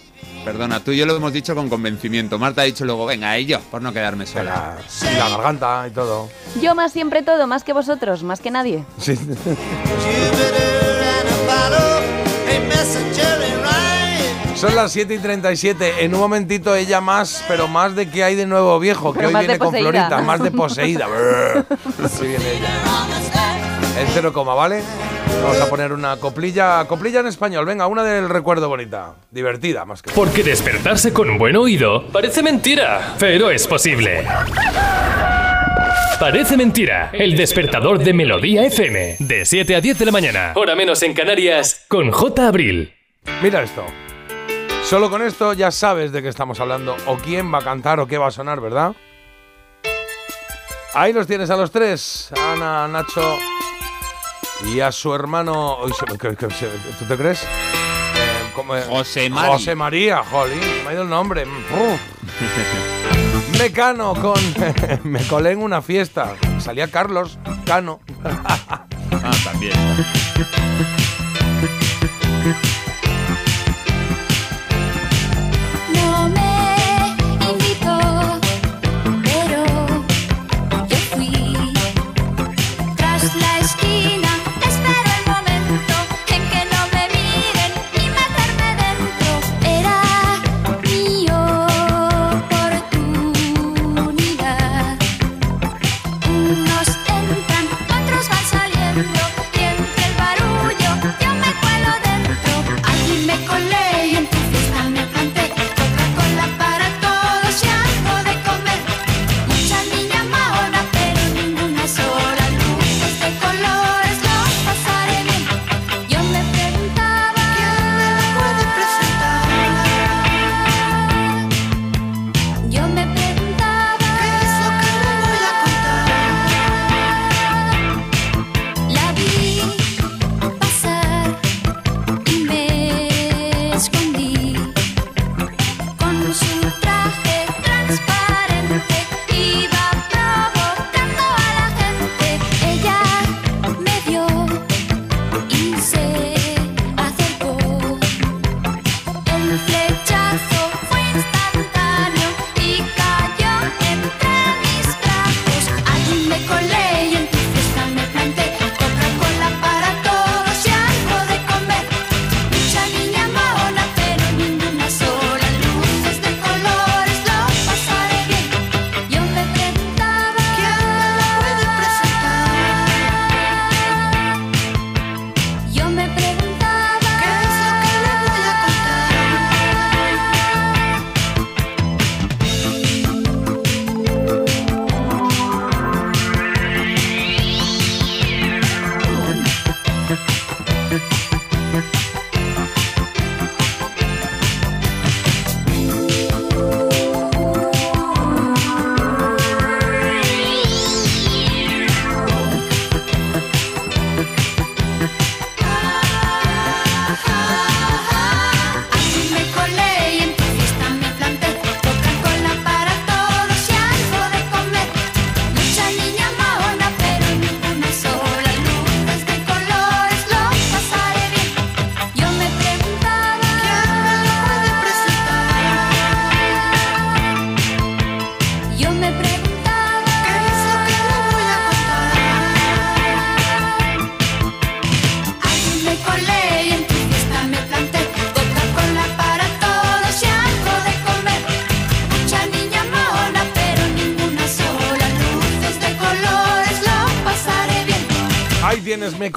Perdona, 0.47 0.79
tú 0.79 0.91
y 0.93 0.97
yo 0.97 1.05
lo 1.05 1.13
hemos 1.13 1.33
dicho 1.33 1.53
con 1.55 1.67
convencimiento. 1.67 2.39
Marta 2.39 2.61
ha 2.61 2.63
dicho 2.63 2.85
luego, 2.85 3.05
venga, 3.05 3.37
y 3.37 3.45
yo, 3.45 3.59
por 3.59 3.81
no 3.81 3.91
quedarme 3.91 4.25
sola. 4.25 4.77
Y 5.01 5.17
la 5.17 5.27
garganta 5.27 5.85
y 5.89 5.91
todo. 5.91 6.29
Yo 6.61 6.73
más 6.73 6.93
siempre 6.93 7.21
todo, 7.21 7.47
más 7.47 7.65
que 7.65 7.73
vosotros, 7.73 8.23
más 8.23 8.39
que 8.39 8.49
nadie. 8.49 8.85
Sí. 8.97 9.19
Son 14.55 14.73
las 14.73 14.93
7 14.93 15.15
y 15.15 15.19
37. 15.19 16.05
En 16.05 16.13
un 16.13 16.21
momentito 16.21 16.73
ella 16.73 17.01
más, 17.01 17.43
pero 17.49 17.67
más 17.67 17.93
de 17.93 18.09
que 18.09 18.23
hay 18.23 18.35
de 18.35 18.45
nuevo 18.45 18.79
viejo, 18.79 19.11
que 19.11 19.25
hoy 19.25 19.35
viene 19.35 19.59
con. 19.59 19.75
Florita, 19.75 20.21
más 20.21 20.41
de 20.41 20.51
poseída. 20.51 21.07
Brr. 21.09 21.65
Así 22.05 22.25
viene 22.25 22.53
ella. 22.53 23.56
En 23.97 24.07
cero 24.13 24.31
coma, 24.31 24.53
¿vale? 24.53 24.83
Vamos 25.41 25.59
a 25.59 25.67
poner 25.67 25.91
una 25.91 26.17
coplilla, 26.17 26.85
coplilla 26.85 27.21
en 27.21 27.27
español. 27.27 27.65
Venga, 27.65 27.87
una 27.87 28.03
del 28.03 28.29
recuerdo 28.29 28.69
bonita. 28.69 29.15
Divertida, 29.31 29.85
más 29.85 30.03
que. 30.03 30.11
Porque 30.11 30.43
despertarse 30.43 31.11
con 31.11 31.29
un 31.31 31.39
buen 31.39 31.55
oído 31.55 32.05
parece 32.07 32.43
mentira, 32.43 33.15
pero 33.17 33.49
es 33.49 33.65
posible. 33.65 34.23
Parece 36.19 36.57
mentira, 36.57 37.09
el 37.13 37.35
despertador 37.35 37.99
de 37.99 38.13
Melodía 38.13 38.65
FM, 38.65 39.17
de 39.19 39.45
7 39.45 39.75
a 39.75 39.81
10 39.81 39.99
de 39.99 40.05
la 40.05 40.11
mañana, 40.11 40.51
hora 40.55 40.75
menos 40.75 41.01
en 41.03 41.13
Canarias, 41.13 41.85
con 41.87 42.11
J. 42.11 42.47
Abril. 42.47 42.93
Mira 43.41 43.61
esto. 43.61 43.85
Solo 44.83 45.09
con 45.09 45.21
esto 45.21 45.53
ya 45.53 45.69
sabes 45.69 46.11
de 46.11 46.21
qué 46.21 46.29
estamos 46.29 46.59
hablando, 46.59 46.95
o 47.05 47.17
quién 47.17 47.53
va 47.53 47.59
a 47.59 47.63
cantar 47.63 47.99
o 47.99 48.07
qué 48.07 48.17
va 48.17 48.27
a 48.27 48.31
sonar, 48.31 48.61
¿verdad? 48.61 48.93
Ahí 50.93 51.13
los 51.13 51.27
tienes 51.27 51.49
a 51.49 51.57
los 51.57 51.71
tres, 51.71 52.31
Ana, 52.35 52.87
Nacho 52.87 53.37
y 54.65 54.79
a 54.79 54.91
su 54.91 55.13
hermano. 55.13 55.77
¿Tú 56.99 57.05
te 57.05 57.17
crees? 57.17 57.43
Eh, 57.43 58.51
¿cómo 58.55 58.75
es? 58.75 58.85
José 58.85 59.29
Mari. 59.29 59.53
José 59.53 59.75
María, 59.75 60.23
jolín, 60.23 60.59
me 60.83 60.89
ha 60.89 60.93
ido 60.93 61.03
el 61.03 61.09
nombre. 61.09 61.45
Mecano 63.59 64.13
con 64.13 64.39
Me 65.03 65.25
colé 65.27 65.51
en 65.51 65.61
una 65.61 65.81
fiesta. 65.81 66.35
Salía 66.59 66.89
Carlos 66.89 67.37
Cano. 67.65 67.99
Ah, 68.23 68.85
también. 69.43 69.73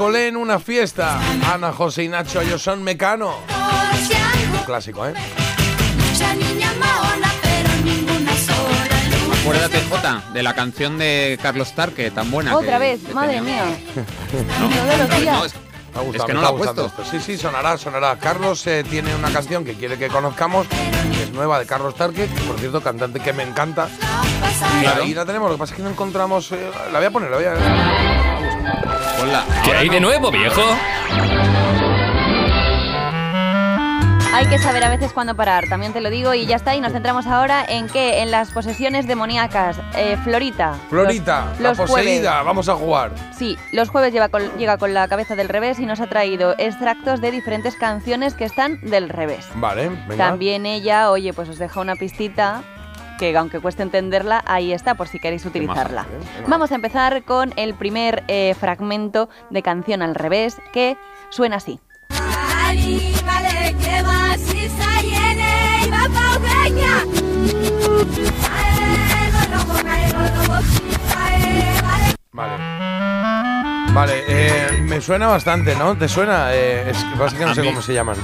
colé 0.01 0.29
en 0.29 0.37
una 0.39 0.59
fiesta. 0.59 1.21
Ana, 1.53 1.73
José 1.75 2.05
y 2.05 2.09
Nacho, 2.09 2.41
ellos 2.41 2.63
son 2.63 2.83
Mecano. 2.83 3.35
Un 4.59 4.65
clásico, 4.65 5.07
¿eh? 5.07 5.13
Acuérdate, 9.43 9.83
Jota, 9.91 10.23
de 10.33 10.43
la 10.43 10.55
canción 10.55 10.97
de 10.97 11.39
Carlos 11.43 11.75
Tarque, 11.75 12.11
tan 12.11 12.31
buena. 12.31 12.57
Otra 12.57 12.73
que- 12.75 12.79
vez, 12.79 13.01
que 13.07 13.13
madre 13.13 13.35
tenía. 13.35 13.65
mía. 13.65 13.77
No, 14.59 14.69
no, 14.69 14.75
Me 15.93 15.99
ha 15.99 16.03
gustado, 16.03 16.15
es 16.15 16.23
que 16.25 16.29
me 16.29 16.35
no 16.35 16.41
lo 16.41 16.47
está 16.47 16.49
ha 16.49 16.53
puesto. 16.57 16.83
gustando 16.85 16.87
esto. 16.87 17.05
Sí, 17.05 17.21
sí, 17.21 17.37
sonará, 17.37 17.77
sonará. 17.77 18.17
Carlos 18.19 18.67
eh, 18.69 18.83
tiene 18.89 19.15
una 19.15 19.31
canción 19.31 19.65
que 19.67 19.75
quiere 19.75 19.99
que 19.99 20.09
conozcamos, 20.09 20.67
que 20.69 21.23
es 21.25 21.31
nueva 21.33 21.59
de 21.59 21.67
Carlos 21.67 21.95
Tarque, 21.95 22.27
que 22.27 22.41
por 22.45 22.59
cierto, 22.59 22.81
cantante 22.81 23.21
que 23.21 23.35
me 23.35 23.43
encanta. 23.43 23.89
Y 24.83 24.87
ahí 24.87 25.13
la 25.13 25.27
tenemos, 25.27 25.51
lo 25.51 25.57
que 25.57 25.59
pasa 25.61 25.75
es 25.75 25.77
que 25.77 25.83
no 25.83 25.91
encontramos. 25.91 26.53
eh, 26.53 26.71
la 26.91 26.99
voy 27.01 27.07
a 27.07 27.11
poner, 27.11 27.31
la 27.31 27.37
voy 27.37 27.47
a. 27.47 28.20
Ponla. 29.21 29.45
¿Qué 29.65 29.73
hay 29.73 29.89
de 29.89 30.01
nuevo, 30.01 30.31
viejo? 30.31 30.63
Hay 34.33 34.47
que 34.47 34.59
saber 34.59 34.83
a 34.85 34.89
veces 34.89 35.13
cuándo 35.13 35.35
parar, 35.37 35.69
también 35.69 35.93
te 35.93 36.01
lo 36.01 36.09
digo, 36.09 36.33
y 36.33 36.47
ya 36.47 36.57
está. 36.57 36.75
Y 36.75 36.81
nos 36.81 36.93
centramos 36.93 37.27
ahora 37.27 37.63
en 37.69 37.89
qué? 37.89 38.23
En 38.23 38.31
las 38.31 38.51
posesiones 38.53 39.07
demoníacas. 39.07 39.77
Eh, 39.97 40.17
Florita. 40.25 40.75
Florita, 40.89 41.47
Los- 41.51 41.61
la 41.61 41.69
los 41.71 41.77
jueves. 41.79 41.95
poseída, 42.07 42.43
vamos 42.43 42.69
a 42.71 42.75
jugar. 42.77 43.11
Sí, 43.37 43.59
los 43.73 43.91
jueves 43.91 44.13
lleva 44.15 44.29
con- 44.31 44.57
llega 44.57 44.79
con 44.79 44.95
la 44.95 45.07
cabeza 45.09 45.37
del 45.37 45.49
revés 45.51 45.79
y 45.81 45.85
nos 45.85 46.01
ha 46.01 46.07
traído 46.07 46.55
extractos 46.57 47.21
de 47.21 47.31
diferentes 47.33 47.77
canciones 47.77 48.33
que 48.35 48.45
están 48.45 48.81
del 48.83 49.09
revés. 49.11 49.47
Vale, 49.57 49.91
venga. 50.09 50.17
También 50.29 50.65
ella, 50.65 51.11
oye, 51.11 51.33
pues 51.35 51.49
os 51.51 51.59
deja 51.59 51.81
una 51.81 51.97
pistita 51.97 52.63
que 53.21 53.37
aunque 53.37 53.61
cueste 53.61 53.83
entenderla, 53.83 54.43
ahí 54.47 54.73
está 54.73 54.95
por 54.95 55.07
si 55.07 55.19
queréis 55.19 55.45
utilizarla. 55.45 56.07
Vamos 56.49 56.73
a 56.73 56.75
empezar 56.75 57.23
con 57.25 57.53
el 57.57 57.75
primer 57.75 58.25
eh, 58.29 58.55
fragmento 58.59 59.29
de 59.51 59.63
canción 59.63 60.01
al 60.01 60.15
revés 60.15 60.57
que 60.73 60.97
suena 61.29 61.57
así. 61.57 61.79
Vale. 72.33 72.55
Vale. 73.93 74.25
Eh, 74.29 74.81
me 74.83 75.03
suena 75.03 75.27
bastante, 75.27 75.77
¿no? 75.77 75.95
¿Te 75.95 76.09
suena? 76.09 76.55
Eh, 76.55 76.89
es 76.91 77.05
que 77.05 77.17
pasa 77.19 77.37
que 77.37 77.45
no 77.45 77.55
sé 77.55 77.65
cómo 77.65 77.83
se 77.83 77.93
llaman. 77.93 78.17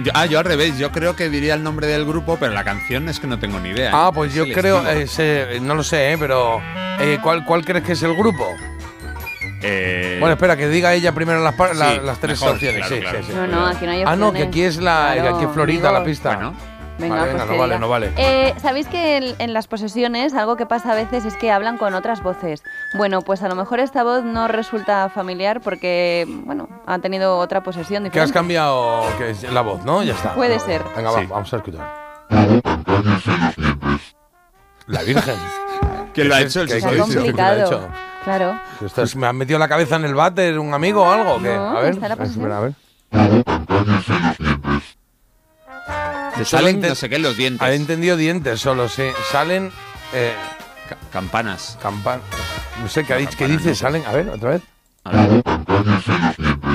Yo- 0.00 0.12
ah, 0.14 0.26
yo 0.26 0.38
al 0.38 0.44
revés, 0.44 0.78
yo 0.78 0.92
creo 0.92 1.16
que 1.16 1.28
diría 1.28 1.54
el 1.54 1.62
nombre 1.62 1.86
del 1.88 2.04
grupo, 2.04 2.36
pero 2.38 2.52
la 2.52 2.62
canción 2.64 3.08
es 3.08 3.18
que 3.18 3.26
no 3.26 3.38
tengo 3.38 3.58
ni 3.58 3.70
idea. 3.70 3.90
Ah, 3.92 4.08
¿eh? 4.08 4.12
pues 4.14 4.30
Es 4.30 4.36
yo 4.36 4.54
creo, 4.54 4.88
eh, 4.88 5.06
sé- 5.06 5.58
no 5.60 5.74
lo 5.74 5.82
sé, 5.82 6.12
eh, 6.12 6.16
pero 6.18 6.60
eh, 7.00 7.18
¿cuál, 7.22 7.44
¿cuál 7.44 7.64
crees 7.64 7.84
que 7.84 7.92
es 7.92 8.02
el 8.02 8.14
grupo? 8.14 8.46
Eh, 9.60 10.18
Bueno, 10.20 10.34
espera, 10.34 10.56
que 10.56 10.68
diga 10.68 10.94
ella 10.94 11.12
primero 11.12 11.42
las, 11.42 11.54
par- 11.54 11.74
la- 11.74 11.94
sí, 11.94 12.00
las 12.04 12.18
tres 12.20 12.40
mejor, 12.40 12.54
opciones. 12.54 12.76
claro, 12.86 12.94
sí, 12.94 13.00
claro. 13.00 13.18
sí, 13.18 13.24
sí. 13.28 13.32
No, 13.34 13.46
no, 13.48 13.66
aquí 13.66 13.86
no 13.86 13.90
hay 13.92 14.02
Ah, 14.02 14.14
no, 14.14 14.28
opciones. 14.28 14.42
que 14.42 14.48
aquí 14.48 14.62
es 14.62 14.76
la, 14.76 15.10
Claro, 15.14 15.36
aquí 15.36 15.44
es 15.46 15.50
Florita, 15.52 15.90
la 15.92 16.04
pista. 16.04 16.34
Bueno. 16.34 16.54
Venga, 16.98 17.14
Vale, 17.16 17.30
pues 17.30 17.42
venga, 17.48 17.52
no 17.52 17.58
vale, 17.58 17.74
diga. 17.74 17.78
no 17.78 17.88
vale. 17.88 18.12
Eh, 18.16 18.54
¿Sabéis 18.60 18.88
que 18.88 19.16
en, 19.18 19.34
en 19.38 19.52
las 19.52 19.68
posesiones 19.68 20.34
algo 20.34 20.56
que 20.56 20.66
pasa 20.66 20.92
a 20.92 20.94
veces 20.96 21.24
es 21.24 21.36
que 21.36 21.50
hablan 21.52 21.78
con 21.78 21.94
otras 21.94 22.22
voces? 22.22 22.62
Bueno, 22.96 23.22
pues 23.22 23.42
a 23.42 23.48
lo 23.48 23.54
mejor 23.54 23.78
esta 23.80 24.02
voz 24.02 24.24
no 24.24 24.48
resulta 24.48 25.08
familiar 25.08 25.60
porque, 25.60 26.26
bueno, 26.44 26.68
ha 26.86 26.98
tenido 26.98 27.38
otra 27.38 27.62
posesión 27.62 28.02
Que 28.02 28.08
has 28.08 28.12
diferente. 28.28 28.32
cambiado 28.34 29.02
que 29.16 29.30
es 29.30 29.42
la 29.52 29.60
voz, 29.60 29.84
¿no? 29.84 30.02
Ya 30.02 30.14
está. 30.14 30.34
Puede 30.34 30.58
ser. 30.58 30.82
Venga, 30.96 31.12
va, 31.12 31.20
Sí. 31.20 31.26
vamos 31.26 31.52
a 31.52 31.56
escuchar. 31.56 32.08
La 34.88 35.02
Virgen. 35.02 35.36
¿Quién 36.14 36.28
lo 36.30 36.34
ha 36.34 36.38
¿Qué 36.38 36.44
hecho? 36.44 36.62
es? 36.62 36.64
El 36.64 36.68
¿Qué- 36.68 36.76
Está 36.78 36.90
qué 36.90 36.96
Susodicho. 36.96 37.20
dices? 37.20 37.22
¿Quién 37.22 37.36
lo 37.36 37.42
ha 37.42 37.54
complicado. 37.54 37.82
hecho? 37.86 37.88
Claro. 38.24 38.60
Esto 38.84 39.02
es- 39.02 39.16
¿Me 39.16 39.26
han 39.26 39.36
metido 39.36 39.58
la 39.58 39.68
cabeza 39.68 39.96
en 39.96 40.04
el 40.04 40.14
váter 40.14 40.58
un 40.58 40.74
amigo 40.74 41.02
o 41.02 41.10
algo? 41.10 41.34
o 41.34 41.38
¿qué? 41.42 41.54
No, 41.54 41.76
a 41.76 41.80
ver, 41.80 41.92
está 41.94 42.08
la 42.08 42.14
a 42.56 42.60
ver. 42.60 42.72
Te 46.38 46.44
salen 46.44 46.80
no 46.80 46.94
sé 46.94 47.08
qué 47.08 47.16
en 47.16 47.22
los 47.22 47.36
dientes. 47.36 47.66
Ha 47.66 47.72
entendido 47.72 48.16
dientes 48.16 48.60
solo, 48.60 48.88
sí. 48.88 49.04
Salen 49.30 49.70
eh, 50.14 50.32
Ca- 50.88 50.96
Campanas. 51.12 51.78
campan... 51.82 52.20
No 52.82 52.88
sé, 52.88 53.04
¿qué, 53.04 53.12
ha 53.14 53.16
dicho? 53.16 53.36
¿qué 53.36 53.46
dice? 53.48 53.74
Salen... 53.74 54.04
A 54.06 54.12
ver, 54.12 54.28
otra 54.28 54.50
vez. 54.50 54.62
A 55.04 55.10
ver. 55.10 55.42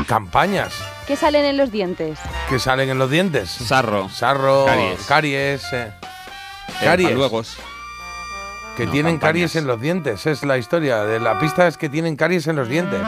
Campañas 0.07 0.74
¿Qué 1.07 1.16
salen 1.16 1.45
en 1.45 1.57
los 1.57 1.72
dientes? 1.72 2.20
que 2.49 2.59
salen 2.59 2.89
en 2.89 2.97
los 2.99 3.09
dientes. 3.09 3.49
Sarro. 3.49 4.09
Sarro, 4.09 4.66
Caries. 4.66 4.99
caries, 5.07 5.64
eh, 5.74 5.91
eh, 5.91 6.74
caries. 6.84 7.09
paluegos. 7.09 7.57
que 8.78 8.86
No, 8.86 8.91
tienen 8.91 9.16
campañas. 9.16 9.30
caries 9.34 9.55
en 9.57 9.68
los 9.68 9.82
dientes. 9.82 10.26
Es 10.26 10.43
la 10.43 10.57
historia 10.57 11.03
de 11.03 11.20
la 11.20 11.39
pista 11.39 11.68
es 11.68 11.78
que 11.78 11.89
tienen 11.89 12.16
caries 12.16 12.47
en 12.47 12.55
los 12.55 12.68
dientes. 12.70 13.01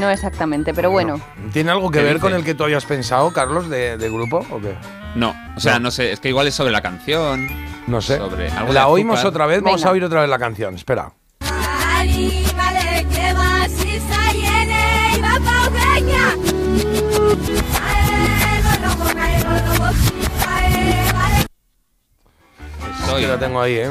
No 0.00 0.10
exactamente, 0.10 0.72
pero 0.74 0.90
bueno. 0.90 1.20
¿Tiene 1.52 1.70
algo 1.70 1.90
que 1.90 1.98
¿Qué 1.98 2.04
ver 2.04 2.14
dice? 2.14 2.22
con 2.22 2.34
el 2.34 2.44
que 2.44 2.54
tú 2.54 2.64
habías 2.64 2.84
pensado, 2.84 3.32
Carlos, 3.32 3.68
de, 3.68 3.96
de 3.98 4.08
grupo 4.10 4.44
o 4.50 4.60
qué? 4.60 4.74
No, 5.14 5.34
o 5.56 5.60
sea, 5.60 5.74
No. 5.74 5.80
no. 5.80 5.90
sé, 5.90 6.12
es 6.12 6.20
que 6.20 6.28
igual 6.28 6.46
es 6.46 6.54
sobre 6.54 6.70
la 6.70 6.80
canción. 6.82 7.48
No 7.86 8.00
sé. 8.00 8.18
Sobre 8.18 8.48
algo 8.50 8.68
de 8.68 8.74
la 8.74 8.86
oímos 8.88 9.16
azúcar. 9.18 9.30
otra 9.30 9.46
vez, 9.46 9.62
vamos 9.62 9.80
Venga. 9.80 9.88
a 9.88 9.92
oír 9.92 10.04
otra 10.04 10.20
vez 10.20 10.30
la 10.30 10.38
canción. 10.38 10.74
Espera. 10.74 11.12
Soy- 23.06 23.22
Que 23.22 23.26
la 23.28 23.38
tengo 23.38 23.60
ahí, 23.60 23.74
¿eh? 23.74 23.90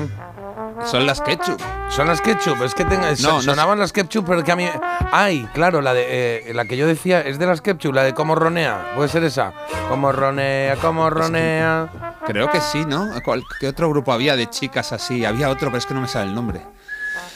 Son 0.86 1.06
las 1.06 1.22
ketchup. 1.22 1.60
Son 1.90 2.08
las 2.08 2.22
ketchup, 2.22 2.62
es 2.64 2.74
que 2.74 2.84
tenga, 2.86 3.12
No, 3.22 3.34
no 3.34 3.42
sonaban 3.42 3.80
las 3.80 3.94
ketchup, 3.94 4.26
pero 4.28 4.44
que 4.44 4.52
a 4.52 4.56
mí... 4.56 4.68
Ay, 5.12 5.48
claro, 5.54 5.82
la 5.82 5.94
de 5.94 6.50
eh, 6.50 6.54
la 6.54 6.66
que 6.66 6.78
yo 6.78 6.88
decía 6.88 7.22
es 7.22 7.38
de 7.40 7.46
las 7.46 7.62
ketchup, 7.62 7.94
la 7.94 8.04
de 8.04 8.14
cómo 8.14 8.36
ronea, 8.36 8.94
puede 8.96 9.08
ser 9.10 9.24
esa. 9.24 9.54
Cómo 9.90 10.12
ronea, 10.12 10.76
cómo 10.78 11.10
ronea. 11.10 11.90
Creo 12.26 12.50
que 12.50 12.60
sí, 12.62 12.86
¿no? 12.86 13.10
¿Cuál- 13.24 13.44
¿Qué 13.60 13.68
otro 13.68 13.90
grupo 13.90 14.12
había 14.12 14.36
de 14.36 14.48
chicas 14.50 14.92
así? 14.94 15.26
Había 15.26 15.50
otro, 15.50 15.68
pero 15.70 15.78
es 15.78 15.86
que 15.86 15.94
no 15.94 16.02
me 16.02 16.08
sale 16.08 16.26
el 16.30 16.36
nombre. 16.36 16.62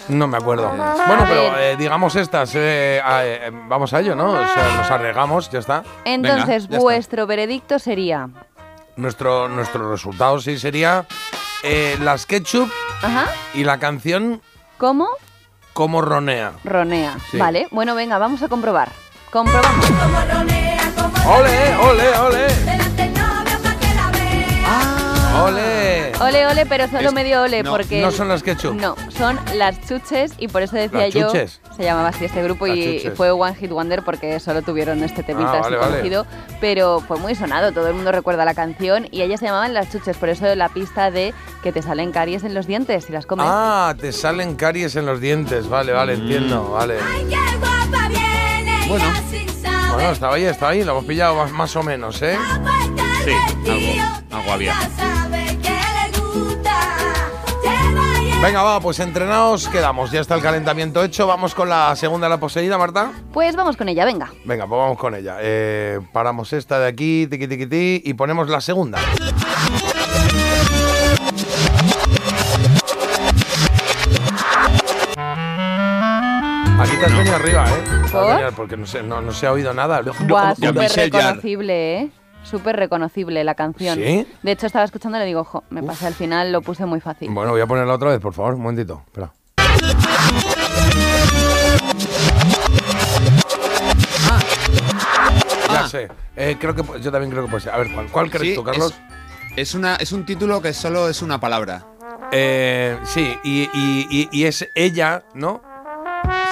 No 0.07 0.28
me 0.28 0.38
acuerdo. 0.38 0.65
Eh, 0.74 0.78
Bueno, 1.07 1.26
pero 1.28 1.57
eh, 1.59 1.76
digamos 1.78 2.15
estas, 2.15 2.51
eh, 2.55 2.99
ah, 3.03 3.22
eh, 3.24 3.51
vamos 3.67 3.93
a 3.93 3.99
ello, 3.99 4.15
¿no? 4.15 4.32
O 4.32 4.47
sea, 4.47 4.74
nos 4.78 4.89
arriesgamos, 4.91 5.49
ya 5.49 5.59
está. 5.59 5.84
Entonces, 6.05 6.67
ya 6.67 6.76
está. 6.76 6.80
vuestro 6.80 7.28
veredicto 7.28 7.78
sería. 7.80 8.28
Nuestro, 8.95 9.47
nuestro 9.47 9.89
resultado 9.89 10.39
sí 10.39 10.57
sería 10.59 11.05
eh, 11.64 11.97
las 12.01 12.26
ketchup 12.26 12.70
Ajá. 13.01 13.26
y 13.53 13.64
la 13.64 13.80
canción 13.80 14.41
¿Cómo? 14.78 15.07
Cómo 15.74 16.01
ronea. 16.01 16.53
Ronea. 16.64 17.18
Sí. 17.30 17.38
Vale, 17.38 17.68
bueno, 17.72 17.95
venga, 17.95 18.18
vamos 18.18 18.41
a 18.41 18.49
comprobar. 18.49 18.91
Comprobamos. 19.32 19.86
¡Ole, 21.26 21.76
ole, 21.78 22.18
ole! 22.18 22.47
Vea. 22.66 22.82
¡Ole! 25.43 25.70
Ole, 26.22 26.45
ole, 26.45 26.65
pero 26.65 26.88
solo 26.88 27.09
Es- 27.09 27.13
medio 27.13 27.41
ole, 27.41 27.63
no, 27.63 27.72
porque. 27.72 28.01
No 28.01 28.11
son 28.11 28.28
las 28.30 28.43
ketchup. 28.43 28.74
No, 28.76 28.95
son 29.17 29.39
las 29.55 29.80
chuches 29.88 30.34
y 30.38 30.47
por 30.47 30.61
eso 30.61 30.76
decía 30.76 30.99
¿Las 31.01 31.13
yo. 31.13 31.28
chuches? 31.28 31.59
Se 31.76 31.84
llamaba 31.84 32.09
así 32.09 32.26
este 32.26 32.43
grupo 32.43 32.67
Las 32.67 32.78
y 32.78 32.97
chuches. 32.97 33.13
fue 33.17 33.32
One 33.32 33.55
Hit 33.55 33.72
Wonder 33.72 34.03
porque 34.03 34.39
solo 34.39 34.61
tuvieron 34.61 35.03
este 35.03 35.24
temita 35.24 35.49
Ah, 35.49 35.53
así 35.53 35.61
vale, 35.63 35.78
vale. 35.78 35.91
conocido. 35.91 36.26
Pero 36.59 36.99
fue 37.07 37.17
muy 37.17 37.34
sonado, 37.36 37.72
todo 37.72 37.88
el 37.88 37.93
mundo 37.95 38.11
recuerda 38.11 38.45
la 38.45 38.53
canción 38.53 39.07
y 39.11 39.22
ellas 39.24 39.39
se 39.39 39.47
llamaban 39.47 39.74
las 39.74 39.91
chuches, 39.91 40.15
por 40.17 40.30
eso 40.30 40.53
la 40.55 40.69
pista 40.69 41.09
de 41.11 41.34
que 41.63 41.72
te 41.72 41.82
salen 41.82 42.11
caries 42.11 42.43
en 42.43 42.53
los 42.53 42.67
dientes 42.67 43.05
si 43.05 43.13
las 43.13 43.26
comes. 43.26 43.45
Ah, 43.49 43.95
te 43.99 44.11
salen 44.11 44.55
caries 44.55 44.95
en 44.95 45.05
los 45.05 45.19
dientes. 45.22 45.67
Vale, 45.69 45.91
vale, 45.91 46.13
entiendo, 46.13 46.72
vale. 46.72 46.97
Ay, 47.01 47.26
qué 47.30 47.57
guapa 47.57 48.07
viene 48.09 48.86
Bueno. 48.88 49.05
Bueno, 49.93 50.11
estaba 50.11 50.36
ahí, 50.36 50.45
estaba 50.45 50.72
ahí, 50.72 50.84
lo 50.84 50.91
hemos 50.91 51.05
pillado 51.05 51.36
más, 51.36 51.51
más 51.51 51.76
o 51.76 51.84
menos, 51.84 52.22
¿eh? 52.22 52.38
Sí, 53.26 53.32
algo, 53.69 54.38
algo 54.38 54.51
había. 54.53 54.74
Venga, 58.42 58.64
va, 58.64 58.80
pues 58.80 59.00
entrenados 59.00 59.70
quedamos. 59.70 60.12
Ya 60.12 60.20
está 60.20 60.34
el 60.34 60.42
calentamiento 60.42 61.04
hecho. 61.04 61.28
Vamos 61.28 61.54
con 61.54 61.70
la 61.70 61.96
segunda, 61.96 62.28
la 62.28 62.39
poseída, 62.39 62.76
Marta. 62.76 63.12
Pues 63.32 63.56
vamos 63.56 63.78
con 63.78 63.88
ella, 63.88 64.04
venga. 64.04 64.32
Venga, 64.46 64.66
pues 64.66 64.80
vamos 64.80 64.98
con 64.98 65.14
ella. 65.14 65.38
Eh, 65.39 66.00
paramos 66.12 66.52
esta 66.52 66.80
de 66.80 66.88
aquí, 66.88 67.28
tiqui, 67.28 67.48
tiqui, 67.48 67.68
ti, 67.68 68.02
y 68.04 68.14
ponemos 68.16 68.50
la 68.50 68.60
segunda. 68.60 68.98
Aquí 76.80 76.98
te 76.98 77.06
has 77.06 77.16
venido 77.16 77.36
arriba, 77.36 77.66
¿eh? 77.70 77.84
¿Por? 78.12 78.54
Porque 78.56 78.76
no 78.76 78.88
se, 78.88 79.04
no, 79.04 79.22
no 79.22 79.32
se 79.34 79.46
ha 79.46 79.52
oído 79.52 79.72
nada. 79.72 80.02
Buah, 80.02 80.56
súper 80.56 80.92
reconocible, 80.92 82.00
¿eh? 82.00 82.10
Súper 82.44 82.76
reconocible 82.76 83.44
la 83.44 83.56
canción. 83.56 83.96
¿Sí? 83.98 84.28
De 84.44 84.52
hecho, 84.52 84.66
estaba 84.68 84.84
escuchando 84.86 85.18
y 85.18 85.22
le 85.22 85.26
digo, 85.28 85.44
jo, 85.44 85.64
me 85.70 85.84
pasé 85.84 86.08
al 86.08 86.14
final, 86.14 86.52
lo 86.52 86.62
puse 86.62 86.86
muy 86.86 87.00
fácil. 87.00 87.30
Bueno, 87.32 87.52
voy 87.52 87.62
a 87.62 87.68
ponerla 87.68 87.94
otra 87.94 88.10
vez, 88.10 88.20
por 88.20 88.34
favor, 88.34 88.56
un 88.56 88.62
momentito. 88.62 89.04
Espera. 89.08 89.32
Ya 95.70 95.86
Ah. 95.86 95.88
sé. 95.89 96.08
Eh, 96.36 96.58
creo 96.60 96.76
que 96.76 96.84
yo 97.02 97.12
también 97.12 97.32
creo 97.32 97.44
que 97.46 97.50
puede 97.50 97.64
ser. 97.64 97.74
A 97.74 97.78
ver, 97.78 97.92
¿cuál, 97.94 98.08
cuál 98.08 98.30
crees 98.30 98.50
Sí, 98.50 98.56
tú, 98.56 98.64
Carlos? 98.64 98.94
Es, 99.56 99.70
es 99.70 99.76
una, 99.76 99.96
es 99.96 100.12
un 100.12 100.26
título 100.26 100.62
que 100.62 100.74
solo 100.74 101.08
es 101.10 101.22
una 101.22 101.39
palabra. 101.39 101.86
Eh, 102.32 102.98
sí, 103.04 103.38
y, 103.44 103.64
y- 103.74 104.08
y- 104.10 104.30
y 104.32 104.46
es 104.46 104.68
ella, 104.76 105.24
¿no? 105.34 105.62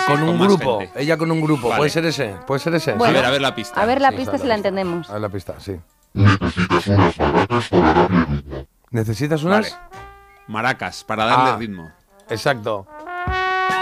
Con 0.10 0.24
un 0.24 0.40
grupo. 0.40 0.80
gente. 0.80 1.02
Ella 1.02 1.18
con 1.18 1.32
un 1.32 1.42
grupo. 1.42 1.70
Vale. 1.70 1.78
¿Puede 1.80 1.90
ser 1.90 2.06
ese? 2.06 2.36
¿Puede 2.48 2.60
ser 2.60 2.76
ese? 2.76 2.94
Bueno, 2.94 3.12
a 3.18 3.22
ver, 3.22 3.26
a 3.26 3.32
ver 3.32 3.42
la 3.42 3.56
pista. 3.56 3.82
A 3.82 3.86
ver 3.86 4.02
la 4.02 4.10
Sí, 4.12 4.18
pista 4.18 4.38
si 4.38 4.48
la 4.48 4.56
entendemos. 4.56 5.10
A 5.10 5.14
ver 5.14 5.22
la 5.22 5.30
pista, 5.30 5.56
sí. 5.60 5.76
¿Necesitas 8.92 9.44
unas? 9.44 9.72
Vale. 9.72 9.84
Maracas, 10.48 11.04
para 11.04 11.26
darle 11.26 11.50
Ah. 11.52 11.58
ritmo. 11.60 11.92
Exacto. 12.30 12.88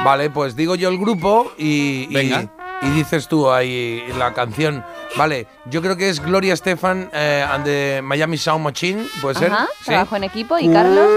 Vale, 0.03 0.30
pues 0.30 0.55
digo 0.55 0.75
yo 0.75 0.89
el 0.89 0.97
grupo 0.97 1.51
y, 1.57 2.07
y- 2.09 2.13
Venga. 2.13 2.49
y 2.82 2.89
dices 2.89 3.28
tú 3.28 3.49
ahí 3.49 4.03
la 4.17 4.34
canción. 4.34 4.84
Vale, 5.17 5.47
yo 5.65 5.82
creo 5.82 5.95
que 5.95 6.09
es 6.09 6.19
Gloria 6.19 6.53
Estefan 6.53 7.09
eh, 7.13 7.45
and 7.49 7.63
the 7.65 8.01
Miami 8.03 8.38
Sound 8.38 8.63
Machine, 8.63 9.05
¿puede 9.21 9.36
ser? 9.39 9.51
Ajá, 9.51 9.67
Sí. 9.80 9.86
trabajo 9.86 10.15
en 10.17 10.23
equipo 10.25 10.59
y 10.59 10.69
Carlos. 10.71 11.07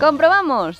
Comprobamos. 0.00 0.76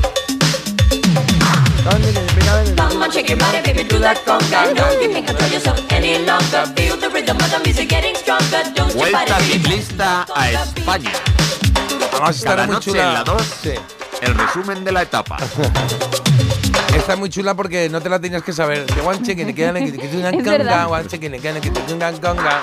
Come 1.85 3.03
on, 3.03 3.11
shake 3.13 3.29
your 3.31 3.39
body, 3.39 3.63
baby, 3.63 3.85
do 3.85 3.99
that 4.01 4.19
conga. 4.27 4.75
No, 4.75 4.91
you 5.01 5.11
can't 5.11 5.27
control 5.27 5.51
yourself 5.51 5.79
any 5.93 6.19
longer. 6.27 6.67
Feel 6.77 6.97
the 6.97 7.09
rhythm 7.11 7.37
of 7.37 7.51
the 7.51 7.61
music 7.65 7.89
getting 7.89 8.15
stronger. 8.17 8.63
Don't 8.75 8.89
your 8.95 9.09
Vuelta 9.11 9.35
body 9.39 9.45
be 9.47 9.53
ciclista 9.63 10.27
a 10.35 10.51
España. 10.51 11.13
Además 12.13 12.37
estará 12.37 12.57
Cada 12.57 12.67
muy 12.67 12.75
noche 12.75 12.91
chula. 12.91 13.03
en 13.09 13.15
la 13.15 13.25
2, 13.25 13.43
Sí. 13.63 13.73
el 14.23 14.35
resumen 14.35 14.85
de 14.85 14.93
la 14.93 15.03
etapa. 15.03 15.37
Está 16.97 17.17
muy 17.17 17.31
chula 17.31 17.55
porque 17.55 17.89
no 17.89 18.01
te 18.01 18.09
la 18.09 18.19
tenías 18.19 18.43
que 18.43 18.53
saber. 18.53 18.85
De 18.87 19.01
one 19.01 19.21
que 19.23 19.37
que 19.37 19.47
que 19.47 19.53
conga, 19.55 20.51
verdad. 20.51 20.91
one 20.91 21.05
que 21.09 21.19
que 21.21 21.31
que 21.31 21.93
una 21.95 22.13
conga. 22.13 22.61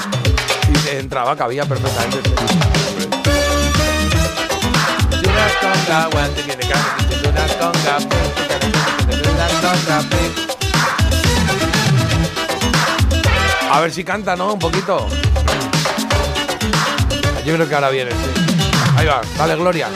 Y 0.69 0.73
te 0.79 0.99
entraba, 0.99 1.35
cabía 1.37 1.65
perfectamente. 1.65 2.19
Una 5.23 5.47
conga, 5.61 6.07
one 6.09 6.29
chicken, 6.35 6.59
que 6.59 6.67
que 6.67 7.27
una 7.29 7.47
conga, 7.59 7.97
A 13.71 13.81
ver 13.81 13.91
si 13.91 14.03
canta, 14.03 14.35
¿no? 14.35 14.53
Un 14.53 14.59
poquito. 14.59 15.07
Yo 17.45 17.53
creo 17.53 17.69
que 17.69 17.75
ahora 17.75 17.89
viene, 17.89 18.11
sí. 18.11 18.17
Ahí 18.97 19.05
va, 19.05 19.21
dale, 19.37 19.55
Gloria. 19.55 19.89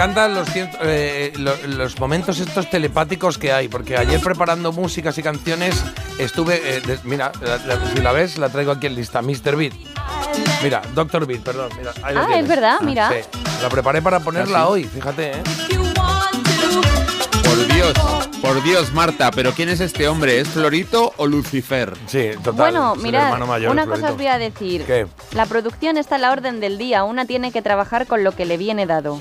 Encantan 0.00 0.34
los, 0.34 0.48
eh, 0.56 1.30
lo- 1.36 1.56
los 1.76 2.00
momentos 2.00 2.40
estos 2.40 2.70
telepáticos 2.70 3.36
que 3.36 3.52
hay, 3.52 3.68
porque 3.68 3.98
ayer 3.98 4.18
preparando 4.18 4.72
músicas 4.72 5.18
y 5.18 5.22
canciones 5.22 5.84
estuve, 6.18 6.54
eh, 6.78 6.80
de- 6.80 6.98
mira, 7.04 7.30
la- 7.42 7.58
la- 7.58 7.86
si 7.92 8.00
la 8.00 8.10
ves, 8.12 8.38
la 8.38 8.48
traigo 8.48 8.72
aquí 8.72 8.86
en 8.86 8.94
lista, 8.94 9.20
Mr. 9.20 9.56
Beat. 9.56 9.74
Mira, 10.62 10.80
Doctor 10.94 11.26
Beat, 11.26 11.42
perdón. 11.42 11.68
Mira, 11.76 11.92
ahí 12.02 12.14
Ah, 12.16 12.38
es 12.38 12.48
verdad, 12.48 12.80
mira. 12.80 13.10
Sí, 13.10 13.38
la 13.60 13.68
preparé 13.68 14.00
para 14.00 14.20
ponerla 14.20 14.60
¿Ah, 14.62 14.64
sí? 14.64 14.70
hoy, 14.70 14.84
fíjate, 14.84 15.32
¿eh? 15.32 15.42
Por 17.50 17.66
Dios, 17.74 17.92
por 18.40 18.62
Dios, 18.62 18.92
Marta, 18.92 19.32
pero 19.32 19.52
¿quién 19.52 19.68
es 19.70 19.80
este 19.80 20.06
hombre? 20.06 20.38
¿Es 20.40 20.48
Florito 20.48 21.12
o 21.16 21.26
Lucifer? 21.26 21.94
Sí, 22.06 22.30
total. 22.44 22.54
Bueno, 22.72 22.94
mirad, 22.96 23.24
hermano 23.26 23.46
mayor, 23.48 23.72
una 23.72 23.82
Florito. 23.84 24.00
cosa 24.02 24.12
os 24.12 24.16
voy 24.18 24.28
a 24.28 24.38
decir. 24.38 24.84
¿Qué? 24.84 25.06
La 25.32 25.46
producción 25.46 25.96
está 25.96 26.14
a 26.14 26.18
la 26.18 26.30
orden 26.30 26.60
del 26.60 26.78
día. 26.78 27.02
Una 27.02 27.24
tiene 27.26 27.50
que 27.50 27.60
trabajar 27.60 28.06
con 28.06 28.22
lo 28.22 28.32
que 28.32 28.44
le 28.44 28.56
viene 28.56 28.86
dado. 28.86 29.18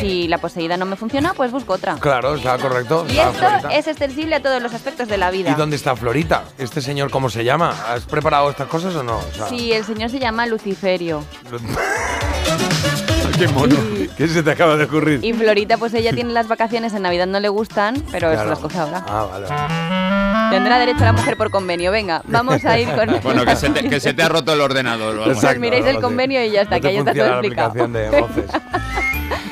Si 0.00 0.26
la 0.26 0.38
poseída 0.38 0.76
no 0.76 0.86
me 0.86 0.96
funciona, 0.96 1.34
pues 1.34 1.52
busco 1.52 1.74
otra. 1.74 1.94
Claro, 2.00 2.34
está 2.34 2.58
correcto. 2.58 3.06
Y 3.08 3.12
está 3.18 3.28
esto 3.30 3.38
Florita. 3.38 3.68
es 3.78 3.86
extensible 3.86 4.34
a 4.34 4.42
todos 4.42 4.60
los 4.60 4.74
aspectos 4.74 5.06
de 5.08 5.18
la 5.18 5.30
vida. 5.30 5.50
¿Y 5.50 5.54
dónde 5.54 5.76
está 5.76 5.94
Florita? 5.94 6.42
¿Este 6.58 6.80
señor 6.80 7.10
cómo 7.10 7.30
se 7.30 7.44
llama? 7.44 7.74
¿Has 7.88 8.04
preparado 8.06 8.50
estas 8.50 8.66
cosas 8.68 8.94
o 8.96 9.02
no? 9.04 9.18
O 9.18 9.34
sea, 9.34 9.48
Sí, 9.48 9.72
el 9.72 9.84
señor 9.84 10.10
se 10.10 10.18
llama 10.18 10.46
Luciferio. 10.46 11.22
¡Qué 13.38 13.48
mono! 13.48 13.76
¿Qué 14.16 14.26
se 14.28 14.42
te 14.42 14.50
acaba 14.50 14.76
de 14.76 14.84
ocurrir? 14.84 15.20
Y 15.22 15.32
Florita, 15.32 15.76
pues 15.76 15.94
ella 15.94 16.12
tiene 16.12 16.32
las 16.32 16.48
vacaciones 16.48 16.92
en 16.94 17.02
Navidad, 17.02 17.26
no 17.26 17.38
le 17.40 17.48
gustan, 17.48 18.02
pero 18.10 18.28
eso 18.32 18.34
Claro. 18.44 18.50
las 18.50 18.58
coge 18.58 18.78
ahora. 18.78 19.04
Ah, 19.06 19.26
vale. 19.30 20.56
Tendrá 20.56 20.78
derecho 20.78 21.00
a 21.02 21.06
la 21.06 21.12
mujer 21.12 21.36
por 21.36 21.50
convenio. 21.50 21.92
Venga, 21.92 22.22
vamos 22.26 22.64
a 22.64 22.78
ir 22.78 22.88
con. 22.88 23.20
Bueno, 23.22 23.44
que 23.44 23.54
se 23.56 23.68
te, 23.70 23.88
que 23.88 24.00
se 24.00 24.14
te 24.14 24.22
ha 24.22 24.28
roto 24.28 24.52
el 24.52 24.60
ordenador. 24.60 25.22
Pues 25.34 25.58
miréis 25.58 25.84
el 25.86 26.00
convenio 26.00 26.42
y 26.44 26.50
ya 26.50 26.62
está, 26.62 26.76
No 26.76 26.80
que 26.82 26.88
ahí 26.88 26.96
está 26.96 27.12
todo 27.12 27.24
la 27.26 27.30
explicado. 27.38 27.68
aplicación 27.68 27.92
de 27.92 28.20
voces. 28.20 28.44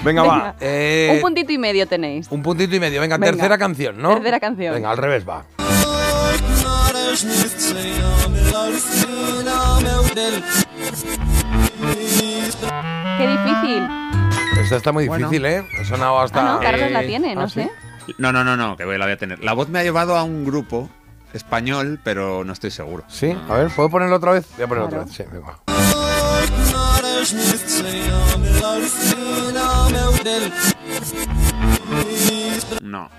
Venga, 0.02 0.22
va. 0.22 0.54
eh, 0.60 1.10
Un 1.16 1.20
puntito 1.20 1.52
y 1.52 1.58
medio 1.58 1.86
tenéis. 1.86 2.28
un 2.30 2.42
puntito 2.42 2.74
y 2.76 2.80
medio. 2.80 3.00
Venga, 3.00 3.18
Venga. 3.18 3.32
tercera 3.32 3.58
canción, 3.58 4.00
¿no? 4.00 4.14
Tercera 4.14 4.40
canción. 4.40 4.74
Venga, 4.74 4.90
al 4.90 4.96
revés 4.98 5.24
va. 5.28 5.44
Qué 13.18 13.26
difícil. 13.28 13.88
Esta 14.60 14.76
está 14.76 14.92
muy 14.92 15.06
Bueno. 15.08 15.28
difícil, 15.28 15.46
¿eh? 15.46 15.64
Ha 15.80 15.84
sonado 15.84 16.20
hasta. 16.20 16.40
Ah, 16.40 16.54
no, 16.54 16.60
Carlos 16.60 16.90
la 16.90 17.02
Eh, 17.02 17.06
tiene, 17.06 17.34
no 17.34 17.42
ah, 17.42 17.48
¿sí? 17.48 17.62
sé. 17.62 17.70
No, 18.18 18.32
no, 18.32 18.44
no, 18.44 18.56
no, 18.56 18.76
que 18.76 18.84
voy- 18.84 18.98
la 18.98 19.04
voy 19.06 19.12
a 19.14 19.18
tener. 19.18 19.42
La 19.42 19.52
voz 19.52 19.68
me 19.68 19.78
ha 19.78 19.82
llevado 19.82 20.16
a 20.16 20.22
un 20.22 20.44
grupo 20.44 20.88
español, 21.32 22.00
pero 22.04 22.44
no 22.44 22.52
estoy 22.52 22.70
seguro. 22.70 23.04
Sí, 23.08 23.36
a 23.48 23.54
ver, 23.54 23.68
¿puedo 23.70 23.90
ponerlo 23.90 24.16
otra 24.16 24.32
vez? 24.32 24.46
Voy 24.56 24.64
a 24.64 24.68
ponerlo 24.68 24.88
Claro. 24.88 25.04
otra 25.04 25.04
vez, 25.04 25.16
sí, 25.16 25.24
venga. 25.32 26.56
No. 32.82 33.10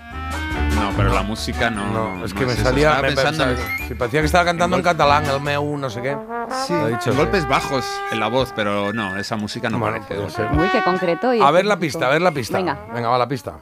No, 0.80 0.92
pero 0.96 1.12
la 1.12 1.22
música 1.22 1.70
no. 1.70 1.86
No, 2.18 2.24
es 2.24 2.32
que 2.34 2.46
me 2.46 2.54
salía. 2.54 2.90
Estaba 2.90 3.02
Me, 3.02 3.08
pensando 3.14 3.44
en- 3.44 3.56
pensaba- 3.56 3.88
sí, 3.88 3.94
parecía 3.94 4.20
que 4.20 4.26
estaba 4.26 4.44
cantando 4.44 4.76
en, 4.76 4.82
catalán, 4.82 5.24
el 5.26 5.40
meu, 5.40 5.76
no 5.76 5.90
sé 5.90 6.02
qué. 6.02 6.16
Sí, 6.66 6.72
Lo 6.72 6.88
he 6.88 6.92
dicho, 6.92 7.10
en 7.10 7.16
sí. 7.16 7.22
golpes 7.22 7.48
bajos 7.48 7.84
en 8.12 8.20
la 8.20 8.28
voz, 8.28 8.52
pero 8.54 8.92
no, 8.92 9.16
esa 9.16 9.36
música 9.36 9.68
no 9.70 9.78
Bueno, 9.78 9.96
parece. 9.98 10.14
puede 10.14 10.30
ser. 10.30 10.48
Uy, 10.52 10.68
qué 10.70 10.82
concreto. 10.82 11.34
y 11.34 11.40
A 11.40 11.50
ver 11.50 11.64
la 11.66 11.78
pista, 11.78 12.06
a 12.06 12.10
ver 12.10 12.22
la 12.22 12.32
pista. 12.32 12.58
Venga. 12.58 12.78
Venga, 12.94 13.08
va 13.08 13.18
la 13.18 13.28
pista. 13.28 13.54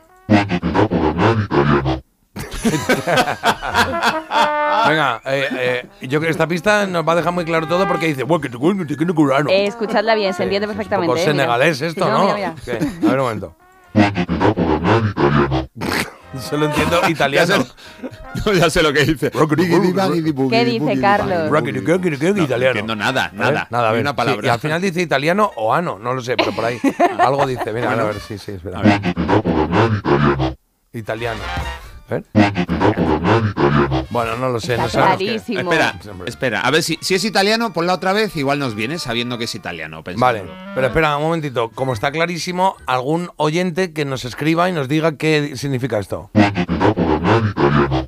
Venga, 4.89 5.21
eh, 5.25 5.49
eh, 5.53 5.87
yo 6.03 6.21
creo 6.21 6.23
que 6.23 6.31
esta 6.31 6.47
pista 6.47 6.87
nos 6.87 7.07
va 7.07 7.13
a 7.13 7.17
dejar 7.17 7.33
muy 7.33 7.45
claro 7.45 7.67
todo 7.67 7.87
porque 7.89 8.07
dice. 8.07 8.23
"Guau, 8.23 8.41
que 8.41 8.49
te 8.49 8.57
cuento, 8.59 8.85
que 8.97 9.05
no 9.05 9.15
curano". 9.15 9.51
Eh, 9.51 9.67
escuchadla 9.67 10.15
bien, 10.15 10.33
se 10.35 10.45
entiende 10.45 10.67
Un 10.69 10.75
perfectamente. 10.75 11.09
poco 11.09 11.19
eh, 11.19 11.33
mira. 11.33 11.33
senegalés 11.33 11.81
esto, 11.81 12.05
Sí, 12.05 12.11
¿no? 12.11 12.23
mira, 12.23 12.35
mira. 12.35 12.55
¿Qué? 12.65 12.73
A 13.07 13.11
ver 13.11 13.21
un 13.21 13.25
momento. 13.25 13.57
Solo 16.51 16.67
entiendo 16.67 17.01
Ya 17.03 17.09
italiano. 17.11 17.47
sé, 17.65 17.73
no, 18.45 18.53
ya 18.53 18.71
sé 18.71 18.83
lo 18.83 18.93
que 18.93 19.05
dice. 19.05 19.31
¿Qué 20.51 20.65
dice 20.65 21.01
Carlos? 21.01 21.51
No, 22.37 22.45
italiano. 22.45 22.75
no 22.75 22.81
entiendo 22.81 22.97
nada, 22.97 23.31
nada. 23.33 23.67
nada, 23.71 23.89
a 23.89 23.93
ver. 23.93 24.01
una 24.03 24.11
Sí, 24.11 24.17
palabra. 24.17 24.47
y 24.47 24.51
al 24.51 24.61
final 24.61 24.81
dice 24.83 25.03
italiano 25.03 25.51
o 25.57 25.73
ano, 25.75 25.99
no 25.99 26.15
lo 26.15 26.21
sé, 26.21 26.37
pero 26.37 26.53
por 26.53 26.65
ahí 26.65 26.79
algo 27.19 27.47
dice. 27.47 27.73
Mira, 27.73 27.93
a 27.93 27.95
ver, 27.97 28.21
sí, 28.21 28.39
sí, 28.39 28.53
espera. 28.53 28.81
A 28.81 28.83
ver. 28.83 29.01
Italiano. 30.93 31.41
A 32.09 32.15
ver. 32.15 32.25
Bueno, 34.11 34.37
no 34.37 34.49
lo 34.49 34.61
sé, 34.61 34.77
no 34.79 34.89
sé. 34.89 34.99
Clarísimo. 34.99 35.61
Espera, 35.61 35.99
Hombre. 36.11 36.29
espera. 36.29 36.61
A 36.61 36.71
ver, 36.71 36.83
si, 36.83 36.99
si 37.01 37.15
es 37.15 37.25
italiano, 37.25 37.73
ponla 37.73 37.95
otra 37.95 38.13
vez, 38.13 38.37
igual 38.37 38.59
nos 38.59 38.75
viene 38.75 38.99
sabiendo 38.99 39.39
que 39.39 39.45
es 39.45 39.55
italiano. 39.55 40.03
Vale, 40.03 40.41
pensándolo. 40.41 40.73
pero 40.75 40.87
espera 40.87 41.17
un 41.17 41.23
momentito. 41.25 41.71
Como 41.75 41.93
está 41.93 42.13
clarísimo, 42.13 42.77
algún 42.87 43.31
oyente 43.37 43.93
que 43.93 44.05
nos 44.05 44.25
escriba 44.25 44.69
y 44.69 44.73
nos 44.73 44.89
diga 44.89 45.17
qué 45.17 45.57
significa 45.57 45.99
esto. 45.99 46.31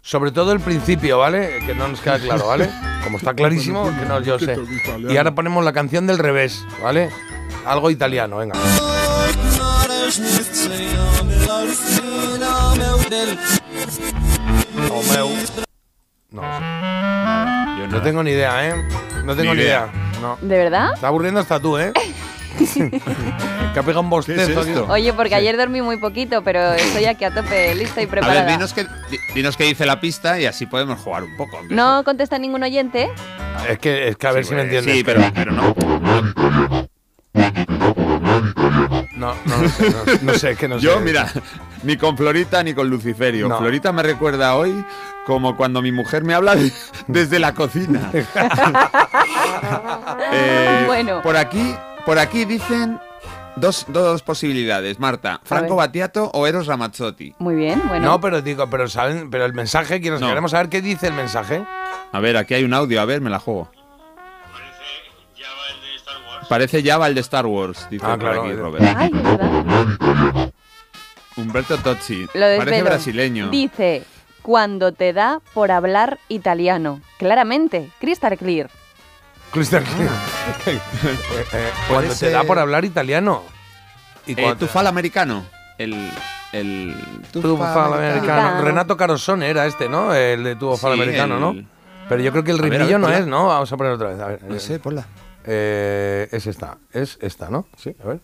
Sobre 0.03 0.31
todo 0.31 0.53
el 0.53 0.61
principio, 0.61 1.19
¿vale? 1.19 1.59
Que 1.67 1.75
no 1.75 1.89
nos 1.89 2.01
queda 2.01 2.19
claro, 2.19 2.47
¿vale? 2.47 2.71
Como 3.05 3.19
está 3.19 3.35
clarísimo, 3.35 3.85
que 3.99 4.07
no, 4.07 4.21
yo 4.21 4.39
sé. 4.39 4.57
Y 5.09 5.17
ahora 5.17 5.35
ponemos 5.35 5.65
la 5.65 5.73
canción 5.73 6.07
del 6.07 6.19
revés, 6.19 6.65
¿vale? 6.83 7.11
Algo 7.67 7.91
italiano, 7.91 8.39
venga. 8.39 8.55
No 16.31 16.43
lo 16.43 16.49
sé. 16.49 17.81
Yo 17.81 17.87
No 17.89 18.03
tengo 18.03 18.23
ni 18.23 18.33
idea, 18.33 18.69
¿eh? 18.69 18.75
No 19.25 19.35
tengo 19.35 19.53
Ni 19.55 19.61
ni 19.61 19.65
idea. 19.65 19.89
idea. 19.91 20.21
No. 20.21 20.37
¿De 20.43 20.59
verdad? 20.59 20.93
Está 20.95 21.09
aburriendo 21.09 21.41
hasta 21.41 21.59
tú, 21.59 21.79
¿eh? 21.79 21.93
que 22.75 23.79
ha 23.79 23.83
pegado 23.83 24.01
un 24.01 24.11
bostezo. 24.11 24.47
¿Qué 24.47 24.53
es 24.53 24.59
aquí. 24.59 24.71
esto? 24.71 24.87
Oye, 24.91 25.13
porque 25.15 25.35
ayer 25.35 25.57
dormí 25.57 25.81
muy 25.81 25.97
poquito, 25.97 26.43
pero 26.43 26.73
estoy 26.75 27.07
aquí 27.07 27.25
a 27.25 27.33
tope, 27.33 27.75
lista 27.77 28.03
y 28.03 28.05
A 28.05 28.09
preparada. 28.11 28.43
ver, 28.43 28.51
dinos 28.53 28.75
qué, 28.75 28.85
di- 29.11 29.19
dinos 29.35 29.57
qué 29.57 29.65
dice 29.65 29.87
la 29.87 30.01
pista 30.01 30.39
y 30.39 30.45
así 30.47 30.67
podemos 30.67 31.01
jugar 31.01 31.23
un 31.25 31.35
poco. 31.37 31.57
aunque 31.59 31.75
No 31.75 32.03
contesta 32.05 32.39
ningún 32.39 32.63
oyente. 32.63 33.09
Es 33.69 33.79
que, 33.79 34.09
es 34.09 34.17
que 34.17 34.27
a 34.27 34.33
ver 34.33 34.45
si 34.45 34.55
me 34.55 34.65
pues, 34.65 34.85
entiendes. 34.85 34.97
Sí, 34.97 35.05
pero, 35.05 35.23
pero 35.35 35.53
no. 35.53 35.75
No, 39.17 39.35
no, 39.47 39.57
lo 39.63 39.69
sé, 39.69 39.91
no, 39.91 40.33
no 40.33 40.35
sé, 40.39 40.57
que 40.57 40.69
no 40.69 40.79
sé. 40.79 40.85
Yo, 40.87 41.01
mira, 41.01 41.27
ni 41.83 41.97
con 41.97 42.17
Florita 42.17 42.63
ni 42.63 42.75
con 42.75 42.89
Luciferio. 42.91 43.49
No. 43.49 43.59
Florita 43.59 43.93
me 43.93 44.03
recuerda 44.03 44.57
hoy 44.57 44.85
como 45.27 45.57
cuando 45.57 45.83
mi 45.83 45.93
mujer 45.93 46.25
me 46.25 46.35
habla 46.35 46.55
de- 46.57 46.73
desde 47.07 47.39
la 47.39 47.55
cocina. 47.55 48.11
Eh, 50.33 50.85
Bueno. 50.87 51.23
Por 51.23 51.37
aquí, 51.37 51.75
por 52.07 52.19
aquí 52.19 52.45
dicen 52.45 52.99
dos, 53.57 53.85
dos 53.89 54.23
posibilidades, 54.23 54.99
Marta. 54.99 55.41
Franco. 55.45 55.77
Battiato 55.77 56.31
o 56.35 56.47
Eros 56.47 56.67
Ramazzotti. 56.67 57.35
Muy 57.39 57.55
bien, 57.55 57.83
bueno. 57.89 58.07
No, 58.07 58.21
pero 58.21 58.41
digo, 58.43 58.69
pero 58.71 58.89
saben, 58.89 59.31
pero 59.31 59.45
el 59.45 59.53
mensaje, 59.53 60.01
quiero, 60.01 60.19
No. 60.19 60.29
queremos 60.29 60.51
saber 60.53 60.69
qué 60.69 60.81
dice 60.83 61.09
el 61.09 61.15
mensaje. 61.15 61.65
A 62.13 62.21
ver, 62.21 62.37
aquí 62.37 62.55
hay 62.55 62.65
un 62.65 62.75
audio, 62.75 63.01
a 63.01 63.05
ver, 63.05 63.21
me 63.21 63.31
la 63.31 63.39
juego. 63.39 63.71
Parece 66.49 66.83
Java 66.83 67.07
el 67.09 67.15
de 67.15 67.21
Star 67.21 67.45
Wars, 67.47 67.87
dice 67.91 68.05
Ah, 68.07 68.11
por 68.13 68.19
claro, 68.21 68.43
aquí 68.43 68.51
eh. 68.51 68.57
Robert. 68.57 68.85
Ay, 68.97 69.11
de 69.11 69.23
verdad. 69.23 70.51
Humberto 71.39 71.79
Tozzi. 71.79 72.23
Lo 72.35 72.57
Parece 72.59 72.83
brasileño. 72.83 73.49
Dice, 73.49 74.03
cuando 74.43 74.93
te 74.93 75.13
da 75.13 75.41
por 75.55 75.71
hablar 75.71 76.19
italiano. 76.29 77.01
Claramente, 77.19 77.91
crystal 78.01 78.37
clear. 78.37 78.69
Crystal 79.53 79.83
clear. 79.85 80.11
Eh, 80.67 80.79
eh, 81.53 81.71
cuando 81.89 82.15
te 82.15 82.31
da 82.31 82.45
por 82.45 82.59
hablar 82.59 82.85
italiano. 82.85 83.43
Y 84.27 84.33
Eh, 84.33 84.37
cuando- 84.37 84.57
Tufal 84.67 84.87
americano. 84.87 85.45
El. 85.79 86.11
El. 86.53 86.95
Tufal 87.33 87.93
americano. 87.95 88.63
Renato 88.63 88.97
Carosone 88.97 89.49
era 89.49 89.67
este, 89.67 89.89
¿no? 89.89 90.13
El 90.15 90.43
de 90.45 90.57
Tufal 90.57 90.95
Sí, 90.95 91.01
americano, 91.03 91.35
el- 91.37 91.41
¿no? 91.41 91.69
Pero 92.09 92.23
yo 92.23 92.33
creo 92.33 92.43
que 92.45 92.51
el 92.53 92.59
ritmillo 92.59 92.99
no 92.99 93.11
es, 93.11 93.27
¿no? 93.27 93.47
Vamos 93.49 93.71
a 93.71 93.77
poner 93.77 93.93
otra 93.93 94.09
vez. 94.09 94.21
A 94.21 94.27
ver, 94.27 94.43
No 94.43 94.59
sé, 94.59 94.79
ponla. 94.79 95.07
eh, 95.45 96.29
es 96.33 96.47
esta, 96.47 96.79
es 96.93 97.19
esta, 97.21 97.51
¿no? 97.51 97.67
Sí, 97.77 97.95
a 98.03 98.09
ver. 98.09 98.21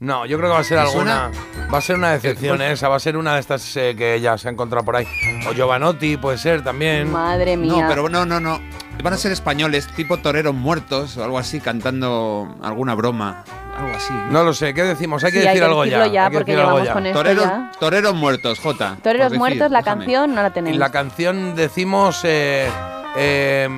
No, 0.00 0.26
yo 0.26 0.36
creo 0.36 0.50
que 0.50 0.54
va 0.54 0.60
a 0.60 0.64
ser 0.64 0.78
¿Me 0.78 0.84
alguna. 0.84 1.30
Va 1.72 1.78
a 1.78 1.80
ser 1.80 1.96
una 1.96 2.12
decepción 2.12 2.58
¿Cuál? 2.58 2.70
esa, 2.72 2.88
va 2.88 2.96
a 2.96 3.00
ser 3.00 3.16
una 3.16 3.34
de 3.34 3.40
estas 3.40 3.76
eh, 3.76 3.94
que 3.96 4.20
ya 4.20 4.36
se 4.36 4.48
ha 4.48 4.50
encontrado 4.50 4.84
por 4.84 4.96
ahí. 4.96 5.06
O 5.48 5.54
Giovanotti 5.54 6.16
puede 6.18 6.36
ser 6.36 6.62
también. 6.62 7.10
Madre 7.10 7.56
mía. 7.56 7.82
No, 7.84 7.88
pero 7.88 8.08
no, 8.08 8.26
no, 8.26 8.38
no. 8.38 8.60
Van 9.02 9.12
a 9.12 9.16
ser 9.16 9.32
españoles, 9.32 9.86
tipo 9.96 10.18
toreros 10.18 10.54
muertos 10.54 11.16
o 11.16 11.24
algo 11.24 11.38
así, 11.38 11.60
cantando 11.60 12.54
alguna 12.62 12.94
broma. 12.94 13.44
Algo 13.76 13.92
así. 13.96 14.12
No 14.30 14.44
lo 14.44 14.52
sé, 14.52 14.72
¿qué 14.74 14.82
decimos? 14.84 15.24
Hay 15.24 15.32
que 15.32 15.40
Sí, 15.40 15.46
hay 15.46 15.54
decir 15.54 15.62
que 15.62 15.66
algo 15.66 15.84
ya. 15.84 16.06
ya, 16.06 16.24
hay 16.26 16.30
que 16.30 16.36
porque 16.38 16.52
decir 16.52 16.66
algo 16.66 16.84
ya. 16.84 16.92
con 16.92 17.06
esto 17.06 17.18
Toreros, 17.18 17.44
ya. 17.44 17.70
toreros 17.80 18.14
muertos, 18.14 18.60
Jota. 18.60 18.96
Toreros 19.02 19.26
decir, 19.30 19.38
muertos, 19.38 19.70
la 19.70 19.78
déjame. 19.80 20.04
canción 20.04 20.34
no 20.34 20.42
la 20.42 20.48
Y 20.48 20.52
tenéis. 20.52 20.76
la 20.76 20.90
canción 20.90 21.56
decimos. 21.56 22.20
eh, 22.24 22.68
eh, 23.16 23.68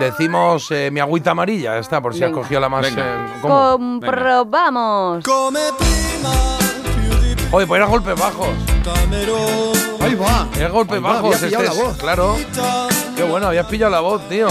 decimos 0.00 0.70
eh, 0.70 0.90
mi 0.90 1.00
agüita 1.00 1.30
amarilla, 1.32 1.78
está, 1.78 2.00
por 2.00 2.14
si 2.14 2.22
has 2.24 2.30
Venga. 2.30 2.42
cogido 2.42 2.60
la 2.60 2.68
más. 2.68 2.82
Venga. 2.82 3.02
eh, 3.04 3.38
¿cómo? 3.42 3.72
Comprobamos. 3.72 5.24
Oye, 7.50 7.66
pues 7.66 7.78
era 7.78 7.86
golpes 7.86 8.18
bajos. 8.18 8.48
Ahí 10.00 10.14
va. 10.14 10.46
Era 10.56 10.68
golpes 10.68 11.02
va, 11.02 11.14
bajos. 11.14 11.36
había 11.36 11.48
pillado 11.48 11.64
este 11.64 11.76
la 11.78 11.84
voz. 11.84 11.96
Claro. 11.98 12.36
Qué 13.16 13.22
bueno, 13.24 13.46
habías 13.48 13.66
pillado 13.66 13.90
la 13.90 14.00
voz, 14.00 14.28
tío. 14.28 14.48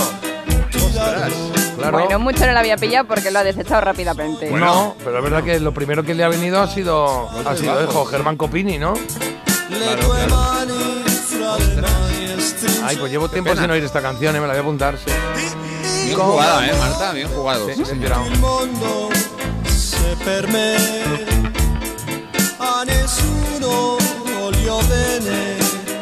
Claro. 1.77 1.99
Bueno, 1.99 2.17
mucho 2.19 2.45
no 2.47 2.53
la 2.53 2.59
había 2.61 2.75
pillado 2.75 3.07
porque 3.07 3.29
lo 3.29 3.37
ha 3.39 3.43
desechado 3.43 3.81
rápidamente. 3.81 4.49
No, 4.49 4.95
pero 5.03 5.17
es 5.17 5.23
verdad 5.23 5.43
que 5.43 5.59
lo 5.59 5.71
primero 5.73 6.03
que 6.03 6.15
le 6.15 6.23
ha 6.23 6.27
venido 6.27 6.59
ha 6.59 6.67
sido, 6.67 7.29
ha 7.29 7.55
sido 7.55 7.75
bajos. 7.75 7.89
hijo, 7.89 8.05
Germán 8.05 8.35
Copini, 8.35 8.79
¿no? 8.79 8.93
Ay, 12.83 12.95
pues 12.97 13.11
llevo 13.11 13.29
tiempo 13.29 13.55
sin 13.55 13.69
oír 13.69 13.83
esta 13.83 14.01
canción, 14.01 14.35
eh, 14.35 14.39
me 14.39 14.47
la 14.47 14.53
voy 14.53 14.57
a 14.59 14.61
apuntar. 14.61 14.97
Sí. 14.97 15.11
Bien 16.05 16.17
jugada, 16.19 16.67
eh, 16.67 16.73
Marta, 16.77 17.11
bien 17.13 17.27
jugado. 17.29 17.65
Sí, 17.67 17.73
Sí, 17.75 17.83
bien 17.83 18.01
señor. 18.01 18.23
tirado. 18.23 18.47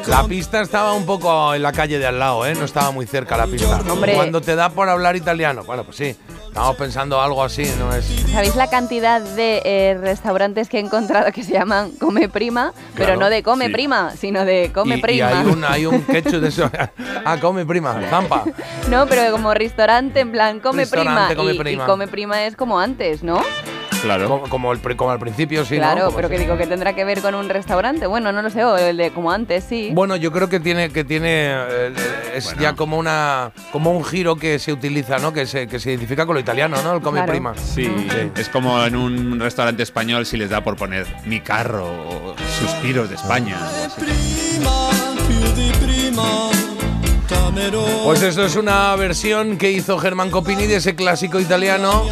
La 0.08 0.24
pista 0.24 0.62
estaba 0.62 0.94
un 0.94 1.06
poco 1.06 1.54
en 1.56 1.64
la 1.64 1.72
calle 1.72 1.98
de 1.98 2.06
al 2.06 2.20
lado, 2.20 2.46
¿eh? 2.46 2.54
No 2.54 2.66
estaba 2.66 2.92
muy 2.92 3.08
cerca 3.08 3.38
la 3.38 3.48
pista. 3.48 3.82
Hombre. 3.92 4.14
Cuando 4.14 4.40
te 4.40 4.56
da 4.56 4.70
por 4.70 4.88
hablar 4.88 5.16
italiano. 5.16 5.64
Bueno, 5.64 5.84
pues 5.84 5.98
sí. 5.98 6.16
Estamos 6.48 6.78
pensando 6.78 7.20
algo 7.22 7.44
así, 7.44 7.70
no 7.78 7.94
es. 7.94 8.06
¿Sabéis 8.32 8.56
la 8.56 8.70
cantidad 8.70 9.20
de 9.20 9.62
eh, 9.66 9.98
restaurantes 10.00 10.70
que 10.70 10.78
he 10.78 10.80
encontrado 10.80 11.32
que 11.34 11.44
se 11.44 11.52
llaman 11.52 11.92
Come 12.00 12.30
Prima? 12.30 12.72
Pero 12.96 13.18
no 13.18 13.30
de 13.30 13.44
Come 13.44 13.68
sí. 13.68 13.74
Prima, 13.74 14.12
sino 14.16 14.46
de 14.46 14.72
Come 14.74 14.96
y, 14.96 15.00
y 15.00 15.02
Prima. 15.02 15.28
hay 15.40 15.46
un, 15.48 15.66
hay 15.66 15.86
un 15.86 16.02
ketchup 16.04 16.40
de 16.40 16.48
eso. 16.48 16.70
ah, 17.26 17.38
come 17.42 17.66
prima, 17.66 18.00
zampa. 18.10 18.46
No, 18.90 19.06
pero 19.08 19.32
como 19.32 19.54
restaurante, 19.54 20.22
en 20.22 20.32
plan 20.32 20.60
Come 20.62 20.88
Prima. 20.88 21.28
Restaurante, 21.28 21.36
Come 21.36 21.52
y, 21.52 21.56
y 21.56 21.60
Prima. 21.60 21.86
Come 21.88 22.08
Prima 22.08 22.46
es 22.46 22.56
como 22.56 22.80
antes, 22.80 23.22
¿no? 23.22 23.42
Claro. 24.06 24.28
Como, 24.30 24.50
como, 24.50 24.72
el, 24.72 24.80
como 24.96 25.12
al 25.12 25.20
principio, 25.20 25.66
sí, 25.66 25.76
¿no? 25.76 25.82
claro, 25.82 26.06
Como 26.06 26.16
pero 26.16 26.28
si- 26.30 26.34
que 26.36 26.40
digo 26.42 26.58
que 26.58 26.68
tendrá 26.68 26.94
que 26.94 27.04
ver 27.04 27.22
con 27.22 27.36
un 27.36 27.50
restaurante. 27.50 28.06
Bueno, 28.08 28.32
no 28.32 28.42
lo 28.42 28.50
sé, 28.50 28.64
o 28.64 28.78
el 28.78 28.98
de 28.98 29.12
como 29.12 29.32
antes, 29.32 29.64
sí. 29.68 29.90
Bueno, 29.94 30.16
yo 30.16 30.32
creo 30.32 30.48
que 30.48 30.60
tiene 30.60 30.90
que 30.92 31.04
tiene 31.04 31.52
eh, 31.52 31.94
es 32.36 32.54
ya 32.60 32.74
como 32.74 32.98
una 32.98 33.52
como 33.72 33.92
un 33.92 34.04
giro 34.06 34.36
que 34.36 34.60
se 34.60 34.72
utiliza, 34.72 35.18
¿no? 35.20 35.34
Que 35.34 35.46
se, 35.46 35.68
que 35.68 35.80
se 35.80 35.90
identifica 35.90 36.26
con 36.26 36.36
lo 36.36 36.40
italiano, 36.40 36.78
¿no? 36.84 36.94
El 36.96 37.02
come 37.02 37.20
Claro. 37.20 37.32
prima. 37.32 37.54
Sí, 37.58 37.90
es 38.36 38.50
como 38.50 38.84
en 38.84 38.96
un 38.96 39.40
restaurante 39.40 39.84
español 39.84 40.26
si 40.26 40.38
les 40.38 40.50
da 40.50 40.64
por 40.64 40.76
poner 40.76 41.06
mi 41.26 41.40
carro 41.42 41.86
o 41.86 42.36
suspiros 42.60 43.10
de 43.10 43.16
España. 43.16 43.58
algo 43.58 43.86
así. 43.88 44.56
Pues 48.04 48.22
esto 48.22 48.46
es 48.46 48.56
una 48.56 48.96
versión 48.96 49.58
que 49.58 49.72
hizo 49.72 49.98
Germán 49.98 50.30
Copini 50.30 50.68
de 50.68 50.78
ese 50.78 50.96
clásico 50.96 51.40
italiano 51.40 52.04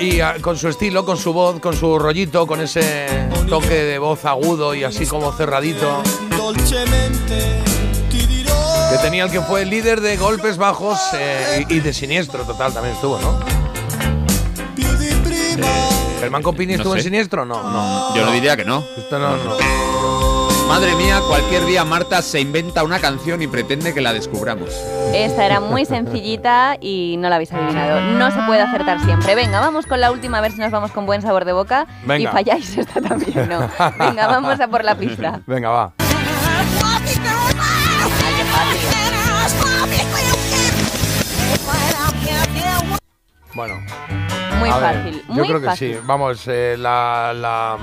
y 0.00 0.20
ah, 0.20 0.36
con 0.40 0.56
su 0.56 0.68
estilo, 0.68 1.04
con 1.04 1.16
su 1.16 1.32
voz, 1.32 1.60
con 1.60 1.76
su 1.76 1.98
rollito, 1.98 2.46
con 2.46 2.60
ese 2.60 3.06
toque 3.48 3.74
de 3.74 3.98
voz 3.98 4.24
agudo 4.24 4.74
y 4.74 4.84
así 4.84 5.06
como 5.06 5.32
cerradito. 5.32 6.02
Que 8.90 8.98
tenía 9.02 9.24
el 9.24 9.30
que 9.30 9.40
fue 9.40 9.62
el 9.62 9.70
líder 9.70 10.00
de 10.00 10.16
golpes 10.16 10.56
bajos 10.56 10.98
eh, 11.14 11.66
y, 11.68 11.74
y 11.74 11.80
de 11.80 11.92
siniestro 11.92 12.44
total 12.44 12.72
también 12.72 12.94
estuvo, 12.94 13.18
¿no? 13.18 13.38
Eh, 15.58 16.20
¿Germán 16.20 16.42
Copini 16.42 16.74
No 16.74 16.78
estuvo 16.78 16.96
en 16.96 17.02
siniestro? 17.02 17.44
No, 17.44 17.62
no. 17.62 18.14
Yo 18.14 18.24
no 18.24 18.32
diría 18.32 18.56
que 18.56 18.64
no. 18.64 18.84
Esto 18.96 19.18
no, 19.18 19.36
no. 19.36 19.85
Madre 20.68 20.94
mía, 20.96 21.20
cualquier 21.28 21.64
día 21.64 21.84
Marta 21.84 22.20
se 22.22 22.40
inventa 22.40 22.82
una 22.82 22.98
canción 22.98 23.40
y 23.40 23.46
pretende 23.46 23.94
que 23.94 24.00
la 24.00 24.12
descubramos. 24.12 24.70
Esta 25.14 25.46
era 25.46 25.60
muy 25.60 25.84
sencillita 25.84 26.76
y 26.80 27.16
no 27.18 27.28
la 27.28 27.36
habéis 27.36 27.52
adivinado. 27.52 28.00
No 28.00 28.30
se 28.30 28.40
puede 28.42 28.60
acertar 28.62 29.00
siempre. 29.04 29.34
Venga, 29.34 29.60
vamos 29.60 29.86
con 29.86 30.00
la 30.00 30.10
última 30.10 30.38
a 30.38 30.40
ver 30.40 30.52
si 30.52 30.58
nos 30.58 30.70
vamos 30.72 30.90
con 30.90 31.06
buen 31.06 31.22
sabor 31.22 31.44
de 31.44 31.52
boca. 31.52 31.86
Venga. 32.04 32.30
Y 32.30 32.32
falláis 32.32 32.76
esta 32.76 33.00
también, 33.00 33.48
¿no? 33.48 33.60
Venga, 33.98 34.26
vamos 34.26 34.60
a 34.60 34.68
por 34.68 34.84
la 34.84 34.96
pista. 34.96 35.40
Venga, 35.46 35.70
va. 35.70 35.92
Bueno. 43.54 43.74
Muy 44.58 44.70
ver, 44.70 44.80
fácil, 44.80 45.22
yo 45.28 45.34
muy 45.34 45.48
creo 45.48 45.60
que 45.60 45.76
sí. 45.76 45.96
Vamos, 46.04 46.44
eh, 46.48 46.76
la, 46.78 47.32
la, 47.34 47.76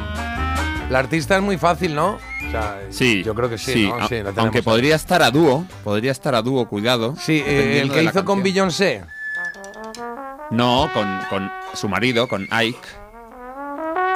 la 0.89 0.99
artista 0.99 1.37
es 1.37 1.41
muy 1.41 1.57
fácil, 1.57 1.95
¿no? 1.95 2.17
Sea, 2.53 2.79
Sí, 2.91 3.23
yo 3.23 3.33
creo 3.33 3.49
que 3.49 3.57
sí, 3.57 3.91
aunque 4.37 4.59
ahí. 4.59 4.63
podría 4.63 4.95
estar 4.95 5.23
a 5.23 5.31
dúo, 5.31 5.65
podría 5.83 6.11
estar 6.11 6.35
a 6.35 6.41
dúo, 6.43 6.67
cuidado. 6.67 7.15
Sí, 7.19 7.41
eh, 7.45 7.79
el 7.81 7.91
que 7.91 8.03
hizo 8.03 8.23
con. 8.23 8.43
Beyoncé. 8.43 9.03
No, 10.51 10.87
con, 10.93 11.19
con 11.29 11.51
su 11.73 11.89
marido, 11.89 12.27
con 12.27 12.47
Ike. 12.51 12.79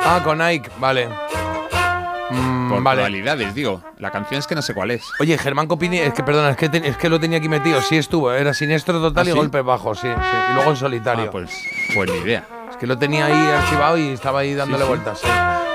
Ah, 0.03 0.21
con 0.23 0.39
Ike, 0.41 0.69
vale. 0.79 1.09
Mm, 2.29 2.69
Por 2.69 2.83
vale. 2.83 2.97
probabilidades, 2.97 3.55
digo. 3.55 3.81
La 3.97 4.11
canción 4.11 4.37
es 4.39 4.45
que 4.45 4.53
no 4.53 4.61
sé 4.61 4.73
cuál 4.75 4.91
es. 4.91 5.03
Oye, 5.19 5.35
Germán 5.37 5.65
Copini, 5.67 5.97
es 5.97 6.13
que 6.13 6.23
perdona, 6.23 6.51
es 6.51 6.57
que, 6.57 6.69
te- 6.69 6.87
es 6.87 6.95
que 6.97 7.09
lo 7.09 7.19
tenía 7.19 7.39
aquí 7.39 7.49
metido. 7.49 7.81
Sí 7.81 7.97
estuvo, 7.97 8.31
era 8.31 8.53
siniestro 8.53 9.01
total 9.01 9.25
¿Ah, 9.25 9.29
y 9.29 9.33
golpes 9.33 9.63
bajos, 9.63 9.99
sí, 9.99 10.07
sí. 10.07 10.37
Y 10.51 10.53
luego 10.53 10.69
en 10.71 10.77
solitario. 10.77 11.25
Ah, 11.25 11.31
pues, 11.31 11.49
pues 11.95 12.11
ni 12.11 12.17
idea. 12.19 12.45
Es 12.69 12.77
que 12.77 12.85
lo 12.85 12.97
tenía 12.99 13.25
ahí 13.25 13.51
archivado 13.63 13.97
y 13.97 14.09
estaba 14.09 14.39
ahí 14.41 14.53
dándole 14.53 14.83
sí. 14.83 14.87
vueltas. 14.89 15.21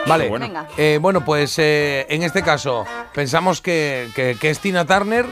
Vale, 0.07 0.29
bueno. 0.29 0.47
Venga. 0.47 0.67
Eh, 0.77 0.99
bueno, 1.01 1.25
pues 1.25 1.59
eh, 1.59 2.07
en 2.09 2.23
este 2.23 2.43
caso 2.43 2.85
pensamos 3.15 3.61
que, 3.61 4.09
que- 4.15 4.37
que 4.41 4.51
es 4.51 4.59
Tina 4.59 4.85
Turner. 4.85 5.27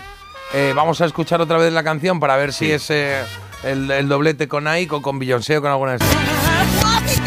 Eh, 0.53 0.73
vamos 0.75 1.01
a 1.01 1.07
escuchar 1.07 1.41
otra 1.41 1.59
vez 1.59 1.73
la 1.73 1.83
canción 1.85 2.18
para 2.21 2.37
ver 2.37 2.53
si 2.53 2.71
es 2.73 2.91
eh, 2.91 3.23
el, 3.64 3.91
el 3.91 4.09
doblete 4.09 4.49
con 4.49 4.66
Ike 4.68 4.95
o 4.97 5.03
con 5.03 5.18
Beyoncé 5.18 5.59
o 5.59 5.62
con 5.62 5.71
alguna 5.71 5.93
de 5.93 5.97
estas. 5.99 7.21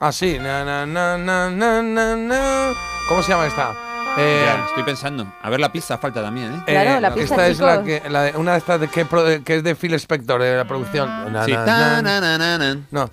Ah, 0.00 0.10
na, 0.40 0.64
na, 0.64 0.86
na, 0.86 1.50
na, 1.50 1.82
na, 1.82 2.16
na. 2.16 2.72
¿Cómo 3.08 3.22
se 3.22 3.32
llama 3.32 3.46
esta? 3.46 3.74
Eh, 4.18 4.42
Ya, 4.44 4.64
estoy 4.66 4.82
pensando. 4.82 5.26
A 5.42 5.50
ver, 5.50 5.60
la 5.60 5.70
pista 5.70 5.96
falta 5.98 6.20
también, 6.22 6.52
¿eh? 6.54 6.62
Claro, 6.66 6.90
eh, 6.90 7.00
la 7.00 7.14
pista, 7.14 7.46
esta 7.46 7.46
es 7.48 7.60
la 7.60 7.82
que, 7.84 8.02
la 8.08 8.22
de- 8.22 8.36
una 8.36 8.52
de 8.52 8.58
estas 8.58 8.80
de 8.80 8.88
que, 8.88 9.06
es 9.56 9.62
de 9.62 9.74
Phil 9.76 9.94
Spector, 9.94 10.42
de 10.42 10.56
la 10.56 10.64
producción. 10.66 11.32
Na, 11.32 11.44
Sí. 11.44 11.52
na, 11.52 11.64
Ta, 11.64 12.02
na. 12.02 12.02
na, 12.02 12.20
na, 12.20 12.38
na, 12.38 12.58
na. 12.58 12.74
No. 12.90 13.10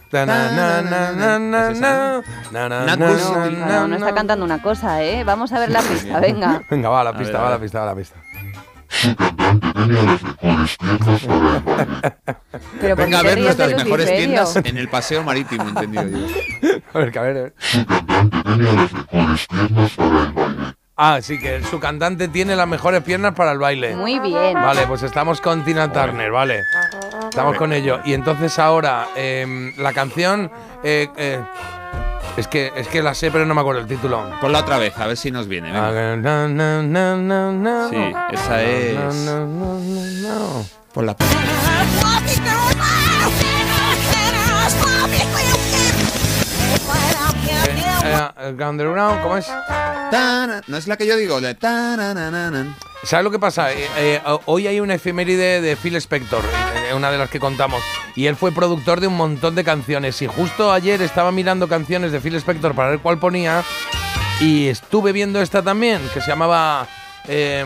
No, 2.51 3.87
no 3.87 3.95
está 3.95 4.13
cantando 4.13 4.45
una 4.45 4.61
cosa, 4.61 5.03
¿eh? 5.03 5.23
Vamos 5.23 5.51
a 5.53 5.59
ver 5.59 5.69
la 5.69 5.81
pista, 5.81 6.19
venga. 6.19 6.61
Venga, 6.69 6.89
va 6.89 7.01
a 7.01 7.03
la 7.03 7.09
A 7.11 7.17
pista, 7.17 7.39
va 7.39 7.47
a 7.47 7.51
la 7.51 7.59
pista, 7.59 7.79
va 7.79 7.85
a 7.85 7.89
la 7.93 7.95
pista. 7.95 8.15
Pero 12.81 12.95
¿por 12.95 13.05
Venga 13.05 13.19
a 13.19 13.23
ver 13.23 13.39
nuestras 13.39 13.69
mejores 13.71 14.05
Luciferio? 14.09 14.17
tiendas 14.45 14.55
en 14.55 14.77
el 14.77 14.87
paseo 14.89 15.23
marítimo, 15.23 15.67
entendido 15.67 16.03
yo. 16.07 16.79
A 16.93 16.99
ver, 16.99 17.11
que 17.11 17.19
a 17.19 17.21
ver. 17.21 17.37
a 17.37 17.41
ver. 17.43 17.53
Ah, 20.99 21.19
sí, 21.21 21.39
que 21.39 21.61
su 21.63 21.79
cantante 21.79 22.27
tiene 22.27 22.55
las 22.55 22.67
mejores 22.67 23.03
piernas 23.03 23.33
para 23.35 23.51
el 23.51 23.59
baile. 23.59 23.95
Muy 23.95 24.17
bien. 24.19 24.55
Vale, 24.55 24.87
pues 24.87 25.03
estamos 25.03 25.39
con 25.41 25.63
Tina 25.63 25.91
Turner, 25.93 26.31
vale. 26.31 26.63
Estamos 27.29 27.55
con 27.55 27.71
ello. 27.71 27.99
Y 28.03 28.13
entonces 28.13 28.57
ahora, 28.57 29.07
em, 29.15 29.73
la 29.77 29.93
canción. 29.93 30.51
eh, 30.83 31.07
eh, 31.17 31.39
Es 32.37 32.47
que, 32.47 32.71
es 32.75 32.87
que 32.87 33.01
la 33.01 33.15
sé, 33.15 33.31
pero 33.31 33.45
no 33.47 33.55
me 33.55 33.61
acuerdo 33.61 33.81
el 33.81 33.87
título. 33.87 34.23
Ponla 34.41 34.59
otra 34.59 34.77
vez, 34.77 34.95
a 34.99 35.07
ver 35.07 35.17
si 35.17 35.31
nos 35.31 35.47
viene. 35.47 35.71
venga. 35.71 36.15
No, 36.17 36.47
no, 36.47 36.83
no, 36.83 37.17
no, 37.17 37.51
no. 37.51 37.89
Sí, 37.89 38.13
esa 38.31 38.61
es. 38.63 38.95
No, 38.95 39.11
no, 39.11 39.45
no, 39.47 39.79
no, 39.79 40.29
no. 40.29 40.65
Ponla. 40.93 41.15
Eh, 48.03 48.55
Underground, 48.63 49.21
¿cómo 49.21 49.37
es? 49.37 49.47
No 50.67 50.77
es 50.77 50.87
la 50.87 50.97
que 50.97 51.05
yo 51.05 51.15
digo. 51.15 51.39
¿Sabes 53.03 53.23
lo 53.23 53.31
que 53.31 53.39
pasa? 53.39 53.71
Eh, 53.71 53.87
eh, 53.97 54.21
hoy 54.45 54.67
hay 54.67 54.79
una 54.79 54.95
efeméride 54.95 55.61
de 55.61 55.75
Phil 55.75 55.95
Spector, 55.97 56.43
eh, 56.89 56.93
una 56.93 57.11
de 57.11 57.17
las 57.17 57.29
que 57.29 57.39
contamos, 57.39 57.81
y 58.15 58.25
él 58.27 58.35
fue 58.35 58.51
productor 58.51 58.99
de 59.01 59.07
un 59.07 59.15
montón 59.17 59.55
de 59.55 59.63
canciones. 59.63 60.21
Y 60.21 60.27
justo 60.27 60.71
ayer 60.71 61.01
estaba 61.01 61.31
mirando 61.31 61.67
canciones 61.67 62.11
de 62.11 62.19
Phil 62.19 62.35
Spector 62.35 62.73
para 62.73 62.89
ver 62.89 62.99
cuál 62.99 63.17
ponía, 63.19 63.63
y 64.39 64.67
estuve 64.67 65.11
viendo 65.11 65.41
esta 65.41 65.61
también, 65.61 66.01
que 66.13 66.21
se 66.21 66.27
llamaba. 66.29 66.87
eh, 67.27 67.65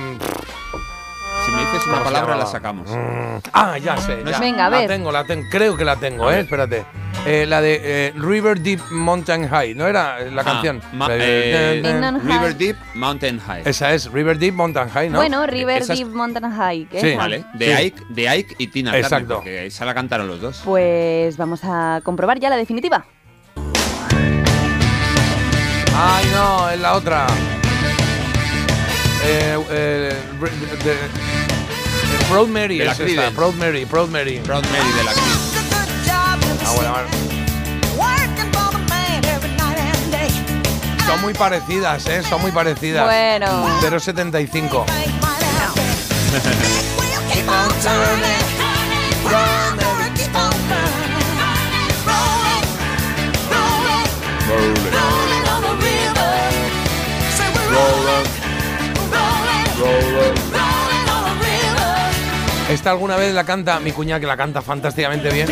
Si 1.45 1.51
me 1.51 1.59
dices 1.61 1.85
una 1.87 1.97
¿cómo 1.97 1.97
se 1.97 2.03
palabra, 2.13 2.35
la 2.35 2.45
sacamos. 2.45 2.89
Mm, 2.89 3.37
Ah, 3.53 3.77
ya 3.77 3.97
sé. 3.97 4.23
ya. 4.25 4.39
Venga, 4.39 4.65
a 4.67 4.69
la 4.69 4.85
tengo, 4.87 5.11
la 5.11 5.23
tengo. 5.23 5.47
Creo 5.49 5.75
que 5.77 5.85
la 5.85 5.95
tengo, 5.95 6.27
A 6.27 6.31
¿eh? 6.31 6.35
ver. 6.35 6.43
Espérate. 6.45 6.85
Eh, 7.24 7.45
la 7.47 7.61
de 7.61 7.80
eh, 7.84 8.13
River 8.15 8.59
Deep 8.61 8.80
Mountain 8.89 9.47
High, 9.47 9.76
¿no 9.76 9.86
era 9.88 10.19
la 10.32 10.41
Ah, 10.41 10.45
canción? 10.45 10.78
eh, 10.78 11.82
Mountain 11.84 12.19
High. 12.19 12.38
River 12.39 12.57
Deep, 12.57 12.76
Mountain 12.95 13.39
High. 13.39 13.61
Esa 13.65 13.93
es, 13.93 14.11
River 14.11 14.39
Deep 14.39 14.55
Mountain 14.55 14.89
High, 14.89 15.09
¿no? 15.11 15.17
Bueno, 15.19 15.45
River 15.45 15.86
Deep 15.86 16.07
Mountain 16.07 16.51
High. 16.51 16.88
¿qué 16.89 16.99
Sí. 16.99 17.07
es? 17.09 17.17
Vale, 17.17 17.45
de, 17.53 17.65
Sí. 17.67 17.72
Ike, 17.84 18.03
de 18.09 18.30
Ike 18.30 18.55
y 18.57 18.67
Tina 18.67 18.97
Exacto. 18.97 19.36
porque 19.36 19.67
esa 19.67 19.86
la 19.86 19.93
cantaron 19.93 20.28
los 20.28 20.41
dos. 20.41 20.61
Pues 20.65 21.38
vamos 21.38 21.61
a 21.63 22.01
comprobar 22.03 22.39
ya 22.39 22.49
la 22.49 22.57
definitiva. 22.57 23.05
Ay, 25.95 26.26
no, 26.34 26.69
es 26.72 26.80
la 26.80 26.93
otra. 26.95 27.28
Eh, 29.24 29.59
eh, 29.69 30.13
de- 30.84 30.91
eh, 30.91 30.95
Proud 32.32 32.47
Mary 32.47 32.80
De 32.80 32.86
la 32.86 32.93
es 32.93 32.99
esta. 32.99 33.30
Proud 33.30 33.53
Mary, 33.53 33.86
Proud 33.86 34.09
Mary. 34.09 34.39
Proud 34.43 34.63
Mary 34.65 34.91
de 34.97 35.03
la 35.03 35.61
Ah, 36.66 36.72
bueno, 36.76 36.91
bueno. 36.91 37.07
Son 41.05 41.22
muy 41.22 41.34
parecidas, 41.34 42.05
¿eh? 42.07 42.24
Son 42.24 42.41
muy 42.41 42.51
parecidas. 42.51 43.05
Bueno. 43.05 43.68
075. 43.99 44.86
Esta 62.72 62.91
alguna 62.91 63.17
vez 63.17 63.34
la 63.34 63.43
canta 63.43 63.82
mi 63.82 63.91
cuñada, 63.91 64.22
que 64.22 64.26
la 64.26 64.38
canta 64.38 64.61
fantásticamente 64.61 65.30
bien. 65.30 65.49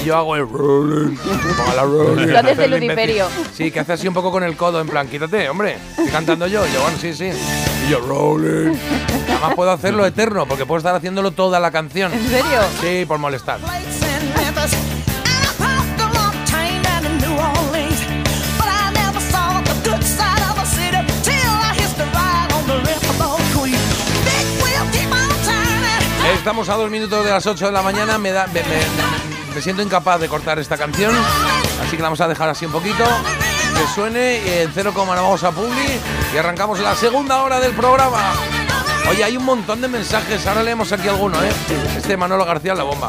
Y 0.00 0.06
yo 0.06 0.16
hago 0.16 0.34
el 0.34 0.48
rolling. 0.48 1.14
Lo 1.14 2.38
haces 2.38 2.82
imbécil. 2.82 3.22
Sí, 3.52 3.70
que 3.70 3.80
hace 3.80 3.92
así 3.92 4.08
un 4.08 4.14
poco 4.14 4.32
con 4.32 4.42
el 4.42 4.56
codo, 4.56 4.80
en 4.80 4.88
plan, 4.88 5.06
quítate, 5.06 5.46
hombre. 5.50 5.76
Estoy 5.90 6.08
cantando 6.08 6.46
yo. 6.46 6.66
Y 6.66 6.72
yo, 6.72 6.80
bueno, 6.80 6.96
sí, 6.98 7.12
sí. 7.12 7.30
Y 7.86 7.90
yo, 7.90 8.00
rolling. 8.00 8.78
Además 9.28 9.54
puedo 9.54 9.72
hacerlo 9.72 10.06
eterno, 10.06 10.46
porque 10.46 10.64
puedo 10.64 10.78
estar 10.78 10.94
haciéndolo 10.94 11.32
toda 11.32 11.60
la 11.60 11.70
canción. 11.70 12.14
¿En 12.14 12.28
serio? 12.28 12.62
Sí, 12.80 13.04
por 13.04 13.18
molestar. 13.18 13.58
Estamos 26.32 26.68
a 26.68 26.74
dos 26.74 26.90
minutos 26.90 27.24
de 27.24 27.30
las 27.30 27.46
8 27.46 27.66
de 27.66 27.72
la 27.72 27.82
mañana. 27.82 28.18
Me, 28.18 28.32
da, 28.32 28.46
me, 28.46 29.60
siento 29.60 29.82
incapaz 29.82 30.20
de 30.20 30.28
cortar 30.28 30.58
esta 30.58 30.76
canción. 30.76 31.14
Así 31.82 31.96
que 31.96 31.98
la 31.98 32.04
vamos 32.04 32.20
a 32.20 32.28
dejar 32.28 32.48
así 32.48 32.64
un 32.66 32.72
poquito. 32.72 33.04
Que 33.76 33.94
suene 33.94 34.62
en 34.62 34.70
0, 34.72 34.92
nos 34.94 35.06
vamos 35.06 35.44
a 35.44 35.50
Publi. 35.50 36.00
Y 36.34 36.36
arrancamos 36.36 36.80
la 36.80 36.94
segunda 36.94 37.42
hora 37.42 37.60
del 37.60 37.72
programa. 37.72 38.34
Oye, 39.08 39.22
hay 39.22 39.36
un 39.36 39.44
montón 39.44 39.80
de 39.80 39.88
mensajes. 39.88 40.46
Ahora 40.46 40.62
leemos 40.62 40.92
aquí 40.92 41.08
alguno, 41.08 41.42
¿eh? 41.42 41.52
Este 41.96 42.16
Manolo 42.16 42.44
García, 42.44 42.74
la 42.74 42.84
bomba. 42.84 43.08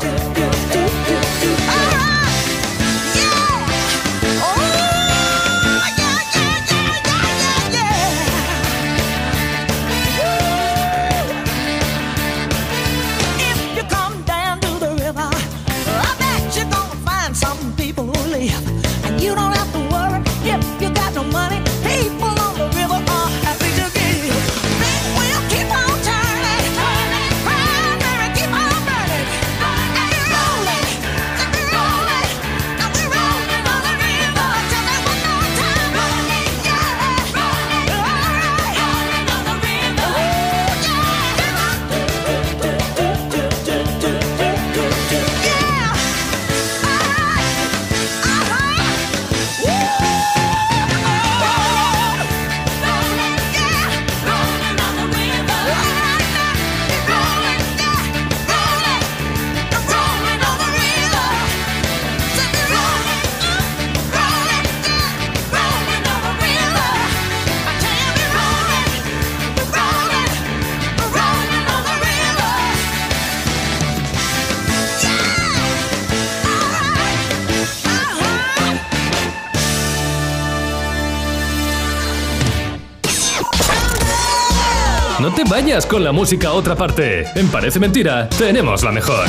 Vayas 85.56 85.86
con 85.86 86.03
la 86.03 86.12
música 86.12 86.49
a 86.49 86.53
otra 86.53 86.76
parte. 86.76 87.26
En 87.34 87.47
Parece 87.47 87.80
Mentira, 87.80 88.28
tenemos 88.28 88.84
la 88.84 88.91
mejor. 88.91 89.26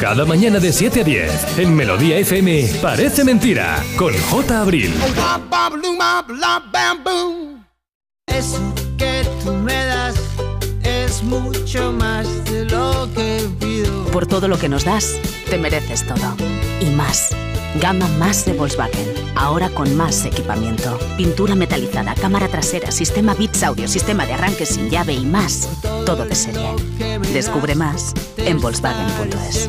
Cada 0.00 0.24
mañana 0.24 0.58
de 0.58 0.72
7 0.72 1.02
a 1.02 1.04
10, 1.04 1.58
en 1.58 1.76
Melodía 1.76 2.18
FM, 2.18 2.68
Parece 2.82 3.22
Mentira, 3.22 3.80
con 3.96 4.12
J. 4.12 4.62
Abril. 4.62 4.92
Eso 8.26 8.74
que 8.98 9.24
tú 9.44 9.52
me 9.52 9.84
das 9.84 10.16
es 10.82 11.22
mucho 11.22 11.92
más 11.92 12.26
de 12.46 12.64
lo 12.64 13.08
que 13.14 13.48
pido. 13.60 14.06
Por 14.06 14.26
todo 14.26 14.48
lo 14.48 14.58
que 14.58 14.68
nos 14.68 14.84
das, 14.84 15.20
te 15.48 15.56
mereces 15.56 16.04
todo. 16.04 16.34
Y 16.80 16.86
más. 16.86 17.30
Gama 17.76 18.08
más 18.18 18.44
de 18.44 18.52
Volkswagen. 18.52 19.06
Ahora 19.36 19.68
con 19.70 19.96
más 19.96 20.24
equipamiento. 20.24 20.98
Pintura 21.16 21.54
metalizada, 21.54 22.14
cámara 22.14 22.48
trasera, 22.48 22.90
sistema 22.90 23.34
Bits 23.34 23.62
Audio, 23.62 23.86
sistema 23.86 24.26
de 24.26 24.34
arranque 24.34 24.66
sin 24.66 24.90
llave 24.90 25.12
y 25.14 25.24
más. 25.24 25.68
Todo 26.04 26.24
de 26.24 26.34
serie. 26.34 26.74
Descubre 27.32 27.74
más 27.74 28.12
en 28.36 28.60
Volkswagen.es. 28.60 29.68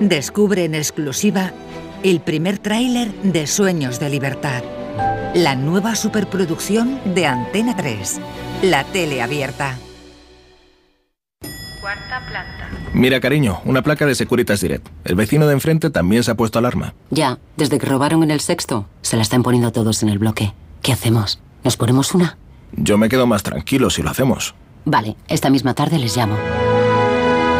Descubre 0.00 0.64
en 0.64 0.76
exclusiva 0.76 1.52
el 2.04 2.20
primer 2.20 2.58
tráiler 2.58 3.12
de 3.22 3.48
Sueños 3.48 3.98
de 3.98 4.08
Libertad. 4.08 4.62
La 5.34 5.56
nueva 5.56 5.96
superproducción 5.96 7.00
de 7.04 7.26
Antena 7.26 7.74
3. 7.74 8.20
La 8.62 8.84
tele 8.84 9.20
abierta. 9.22 9.76
Cuarta 11.80 12.20
planta. 12.28 12.68
Mira, 12.94 13.18
cariño, 13.18 13.60
una 13.64 13.82
placa 13.82 14.06
de 14.06 14.14
Securitas 14.14 14.60
Direct. 14.60 14.86
El 15.04 15.16
vecino 15.16 15.48
de 15.48 15.54
enfrente 15.54 15.90
también 15.90 16.22
se 16.22 16.30
ha 16.30 16.36
puesto 16.36 16.60
alarma. 16.60 16.94
Ya, 17.10 17.38
desde 17.56 17.78
que 17.78 17.86
robaron 17.86 18.22
en 18.22 18.30
el 18.30 18.40
sexto, 18.40 18.86
se 19.02 19.16
la 19.16 19.22
están 19.22 19.42
poniendo 19.42 19.72
todos 19.72 20.04
en 20.04 20.10
el 20.10 20.18
bloque. 20.18 20.54
¿Qué 20.80 20.92
hacemos? 20.92 21.40
¿Nos 21.64 21.76
ponemos 21.76 22.14
una? 22.14 22.38
Yo 22.72 22.98
me 22.98 23.08
quedo 23.08 23.26
más 23.26 23.42
tranquilo 23.42 23.90
si 23.90 24.02
lo 24.02 24.10
hacemos. 24.10 24.54
Vale, 24.84 25.16
esta 25.26 25.50
misma 25.50 25.74
tarde 25.74 25.98
les 25.98 26.16
llamo. 26.16 26.36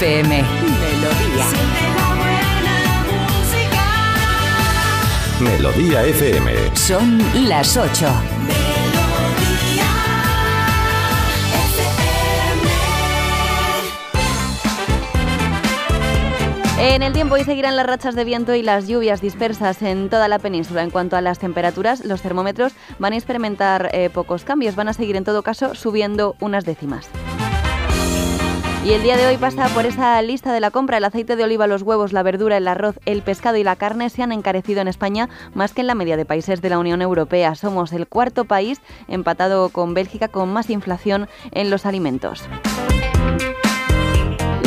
FM. 0.00 0.28
Melodía. 0.30 1.46
Melodía 5.40 6.04
FM. 6.04 6.74
Son 6.74 7.18
las 7.46 7.76
8. 7.76 8.06
En 16.78 17.02
el 17.02 17.12
tiempo 17.12 17.34
hoy 17.34 17.44
seguirán 17.44 17.76
las 17.76 17.84
rachas 17.84 18.14
de 18.14 18.24
viento 18.24 18.54
y 18.54 18.62
las 18.62 18.88
lluvias 18.88 19.20
dispersas 19.20 19.82
en 19.82 20.08
toda 20.08 20.28
la 20.28 20.38
península. 20.38 20.82
En 20.82 20.88
cuanto 20.88 21.18
a 21.18 21.20
las 21.20 21.38
temperaturas, 21.38 22.06
los 22.06 22.22
termómetros 22.22 22.72
van 22.98 23.12
a 23.12 23.16
experimentar 23.16 23.90
eh, 23.92 24.08
pocos 24.08 24.44
cambios, 24.44 24.76
van 24.76 24.88
a 24.88 24.94
seguir 24.94 25.16
en 25.16 25.24
todo 25.24 25.42
caso 25.42 25.74
subiendo 25.74 26.36
unas 26.40 26.64
décimas. 26.64 27.10
Y 28.82 28.92
el 28.92 29.02
día 29.02 29.18
de 29.18 29.26
hoy 29.26 29.36
pasa 29.36 29.68
por 29.68 29.84
esa 29.84 30.20
lista 30.22 30.54
de 30.54 30.60
la 30.60 30.70
compra. 30.70 30.96
El 30.96 31.04
aceite 31.04 31.36
de 31.36 31.44
oliva, 31.44 31.66
los 31.66 31.82
huevos, 31.82 32.14
la 32.14 32.22
verdura, 32.22 32.56
el 32.56 32.66
arroz, 32.66 32.98
el 33.04 33.20
pescado 33.20 33.58
y 33.58 33.62
la 33.62 33.76
carne 33.76 34.08
se 34.08 34.22
han 34.22 34.32
encarecido 34.32 34.80
en 34.80 34.88
España 34.88 35.28
más 35.52 35.74
que 35.74 35.82
en 35.82 35.86
la 35.86 35.94
media 35.94 36.16
de 36.16 36.24
países 36.24 36.62
de 36.62 36.70
la 36.70 36.78
Unión 36.78 37.02
Europea. 37.02 37.54
Somos 37.54 37.92
el 37.92 38.06
cuarto 38.06 38.46
país 38.46 38.80
empatado 39.06 39.68
con 39.68 39.92
Bélgica 39.92 40.28
con 40.28 40.50
más 40.50 40.70
inflación 40.70 41.28
en 41.52 41.68
los 41.68 41.84
alimentos. 41.84 42.48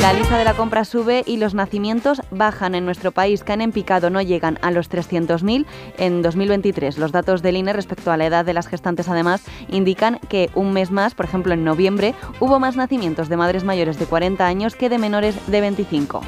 La 0.04 0.12
lista 0.12 0.38
de 0.38 0.44
la 0.44 0.54
compra 0.54 0.84
sube 0.84 1.24
y 1.26 1.38
los 1.38 1.54
nacimientos 1.54 2.22
bajan 2.30 2.76
en 2.76 2.84
nuestro 2.84 3.14
país, 3.14 3.42
que 3.42 3.54
han 3.54 3.62
en 3.62 3.72
picado 3.72 4.10
no 4.10 4.22
llegan 4.22 4.60
a 4.62 4.70
los 4.70 4.92
300.000 4.92 5.66
en 5.98 6.22
2023. 6.22 6.98
Los 6.98 7.14
datos 7.14 7.42
del 7.42 7.56
INE 7.56 7.72
respecto 7.72 8.12
a 8.12 8.18
la 8.18 8.26
edad 8.26 8.44
de 8.44 8.52
las 8.52 8.68
gestantes, 8.68 9.08
además, 9.08 9.46
indican 9.70 10.20
que 10.28 10.50
un 10.56 10.74
mes 10.74 10.92
más, 10.92 11.16
por 11.16 11.26
ejemplo 11.26 11.54
en 11.54 11.64
noviembre, 11.64 12.16
hubo 12.42 12.60
más 12.60 12.76
nacimientos 12.76 13.30
de 13.30 13.38
madres 13.38 13.64
mayores 13.64 13.98
de 13.98 14.06
40 14.06 14.46
años 14.46 14.76
que 14.76 14.90
de 14.90 14.98
menores 14.98 15.38
de 15.48 15.62
25. 15.62 16.22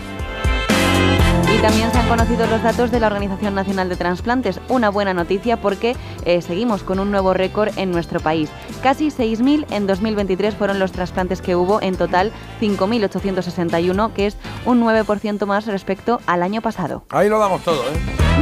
También 1.66 1.91
se 1.91 1.97
han 1.97 2.07
conocido 2.07 2.45
los 2.45 2.61
datos 2.61 2.91
de 2.91 2.99
la 2.99 3.07
Organización 3.07 3.55
Nacional 3.55 3.89
de 3.89 3.95
Transplantes. 3.95 4.61
Una 4.70 4.89
buena 4.89 5.16
noticia 5.16 5.57
porque 5.57 5.95
eh, 6.24 6.43
seguimos 6.43 6.84
con 6.84 6.99
un 6.99 7.09
nuevo 7.09 7.34
récord 7.34 7.76
en 7.76 7.89
nuestro 7.89 8.20
país. 8.20 8.51
Casi 8.84 9.07
6.000 9.07 9.66
en 9.72 9.88
2023 9.88 10.53
fueron 10.53 10.78
los 10.78 10.91
trasplantes 10.91 11.41
que 11.41 11.55
hubo, 11.55 11.82
en 11.82 11.95
total 11.95 12.32
5.861, 12.61 14.13
que 14.13 14.28
es 14.28 14.38
un 14.68 14.80
9% 14.80 15.47
más 15.47 15.66
respecto 15.66 16.22
al 16.28 16.43
año 16.43 16.61
pasado. 16.61 17.03
Ahí 17.09 17.30
lo 17.30 17.39
damos 17.39 17.63
todo, 17.63 17.82
¿eh? 17.82 18.34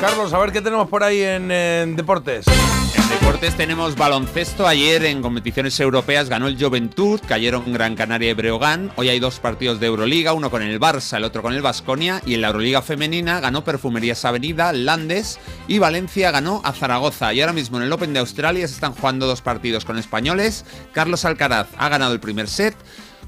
Carlos, 0.00 0.32
a 0.32 0.38
ver 0.38 0.52
qué 0.52 0.62
tenemos 0.62 0.88
por 0.88 1.02
ahí 1.02 1.20
en, 1.22 1.48
deportes. 1.96 2.46
En 2.46 3.08
deportes 3.08 3.56
tenemos 3.56 3.96
baloncesto. 3.96 4.68
Ayer 4.68 5.04
en 5.04 5.22
competiciones 5.22 5.78
europeas 5.80 6.28
ganó 6.28 6.46
el 6.46 6.56
Juventud, 6.56 7.20
cayeron 7.26 7.72
Gran 7.72 7.96
Canaria 7.96 8.30
y 8.30 8.34
Breogán. 8.34 8.92
Hoy 8.94 9.08
hay 9.08 9.18
dos 9.18 9.40
partidos 9.40 9.80
de 9.80 9.88
Euroliga, 9.88 10.34
uno 10.34 10.50
con 10.50 10.62
el 10.62 10.78
Barça, 10.78 11.16
el 11.16 11.24
otro 11.24 11.42
con 11.42 11.52
el 11.52 11.62
Vasconia. 11.62 12.22
Y 12.24 12.34
en 12.34 12.42
la 12.42 12.48
Euroliga 12.48 12.80
femenina 12.80 13.40
ganó 13.40 13.64
Perfumerías 13.64 14.24
Avenida, 14.24 14.72
Landes 14.72 15.40
y 15.66 15.80
Valencia 15.80 16.30
ganó 16.30 16.60
a 16.64 16.72
Zaragoza. 16.72 17.34
Y 17.34 17.40
ahora 17.40 17.52
mismo 17.52 17.78
en 17.78 17.82
el 17.82 17.92
Open 17.92 18.12
de 18.12 18.20
Australia 18.20 18.68
se 18.68 18.74
están 18.74 18.92
jugando 18.92 19.26
dos 19.26 19.42
partidos 19.42 19.84
con 19.84 19.98
españoles. 19.98 20.64
Carlos 20.92 21.24
Alcaraz 21.24 21.66
ha 21.76 21.88
ganado 21.88 22.12
el 22.12 22.20
primer 22.20 22.46
set. 22.46 22.76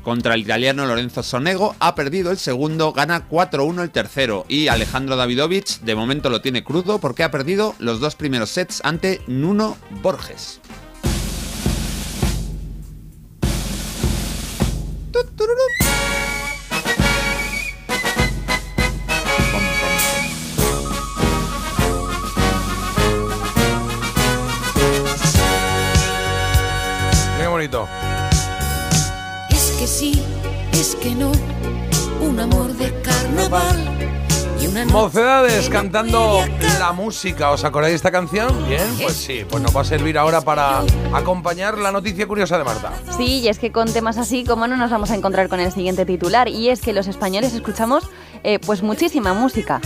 Contra 0.03 0.35
el 0.35 0.41
italiano 0.41 0.87
Lorenzo 0.87 1.23
Sonego, 1.23 1.77
ha 1.79 1.95
perdido 1.95 2.31
el 2.31 2.39
segundo, 2.39 2.93
gana 2.93 3.29
4-1 3.29 3.83
el 3.83 3.91
tercero 3.91 4.45
y 4.49 4.69
Alejandro 4.69 5.17
Davidovich 5.17 5.81
de 5.81 5.95
momento 5.95 6.31
lo 6.31 6.41
tiene 6.41 6.65
crudo 6.65 6.99
porque 6.99 7.23
ha 7.23 7.31
perdido 7.31 7.75
los 7.79 8.01
dos 8.01 8.17
primeros 8.17 8.51
sets 8.51 8.81
ante 8.85 9.21
Nuno 9.27 9.77
Borges. 10.03 10.61
Qué 27.39 27.47
bonito. 27.47 28.10
Que 29.81 29.87
sí, 29.87 30.23
es 30.73 30.95
que 30.95 31.15
no, 31.15 31.33
un 32.21 32.39
amor 32.39 32.71
de 32.75 32.93
carnaval 33.01 33.79
y 34.61 34.67
una 34.67 34.85
noche 34.85 34.93
Mocedades 34.93 35.71
cantando 35.71 36.45
la 36.79 36.93
música. 36.93 37.51
¿Os 37.51 37.65
acordáis 37.65 37.93
de 37.93 37.97
esta 37.97 38.11
canción? 38.11 38.69
Bien, 38.69 38.85
pues 39.01 39.15
sí, 39.15 39.47
pues 39.49 39.63
nos 39.63 39.75
va 39.75 39.81
a 39.81 39.85
servir 39.85 40.19
ahora 40.19 40.43
para 40.43 40.83
acompañar 41.15 41.79
la 41.79 41.93
noticia 41.93 42.27
curiosa 42.27 42.59
de 42.59 42.65
Marta. 42.65 42.93
Sí, 43.17 43.39
y 43.39 43.49
es 43.49 43.59
que 43.59 43.73
con 43.73 43.91
temas 43.91 44.19
así, 44.19 44.45
como 44.45 44.69
no 44.69 44.77
nos 44.77 44.91
vamos 44.91 45.11
a 45.13 45.15
encontrar 45.15 45.49
con 45.49 45.61
el 45.61 45.73
siguiente 45.73 46.05
titular, 46.05 46.49
y 46.49 46.69
es 46.69 46.83
que 46.83 46.93
los 46.93 47.07
españoles 47.07 47.55
escuchamos 47.55 48.05
eh, 48.45 48.59
pues 48.59 48.83
muchísima 48.83 49.33
música. 49.33 49.81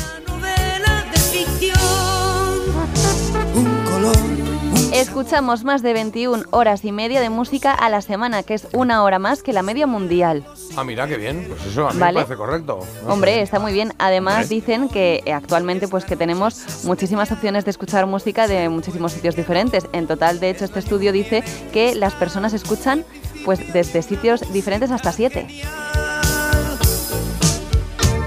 Escuchamos 4.94 5.64
más 5.64 5.82
de 5.82 5.92
21 5.92 6.44
horas 6.50 6.84
y 6.84 6.92
media 6.92 7.20
de 7.20 7.28
música 7.28 7.72
a 7.72 7.90
la 7.90 8.00
semana, 8.00 8.44
que 8.44 8.54
es 8.54 8.68
una 8.72 9.02
hora 9.02 9.18
más 9.18 9.42
que 9.42 9.52
la 9.52 9.62
media 9.62 9.88
mundial. 9.88 10.44
Ah, 10.76 10.84
mira, 10.84 11.08
qué 11.08 11.16
bien. 11.16 11.46
Pues 11.48 11.66
eso 11.66 11.88
a 11.88 11.92
mí 11.92 11.98
Vale. 11.98 12.20
me 12.20 12.24
parece 12.24 12.36
correcto. 12.38 12.78
No 13.04 13.12
Hombre, 13.12 13.34
sé. 13.34 13.40
está 13.42 13.58
muy 13.58 13.72
bien. 13.72 13.92
Además 13.98 14.48
dicen 14.48 14.88
que 14.88 15.20
eh, 15.26 15.32
actualmente 15.32 15.88
pues 15.88 16.04
que 16.04 16.14
tenemos 16.16 16.84
muchísimas 16.84 17.32
opciones 17.32 17.64
de 17.64 17.72
escuchar 17.72 18.06
música 18.06 18.46
de 18.46 18.68
muchísimos 18.68 19.10
sitios 19.12 19.34
diferentes. 19.34 19.86
En 19.92 20.06
total, 20.06 20.38
de 20.38 20.50
hecho, 20.50 20.64
este 20.64 20.78
estudio 20.78 21.10
dice 21.10 21.42
que 21.72 21.96
las 21.96 22.14
personas 22.14 22.52
escuchan 22.54 23.04
pues 23.44 23.72
desde 23.72 24.00
sitios 24.00 24.52
diferentes 24.52 24.92
hasta 24.92 25.10
siete. 25.10 25.48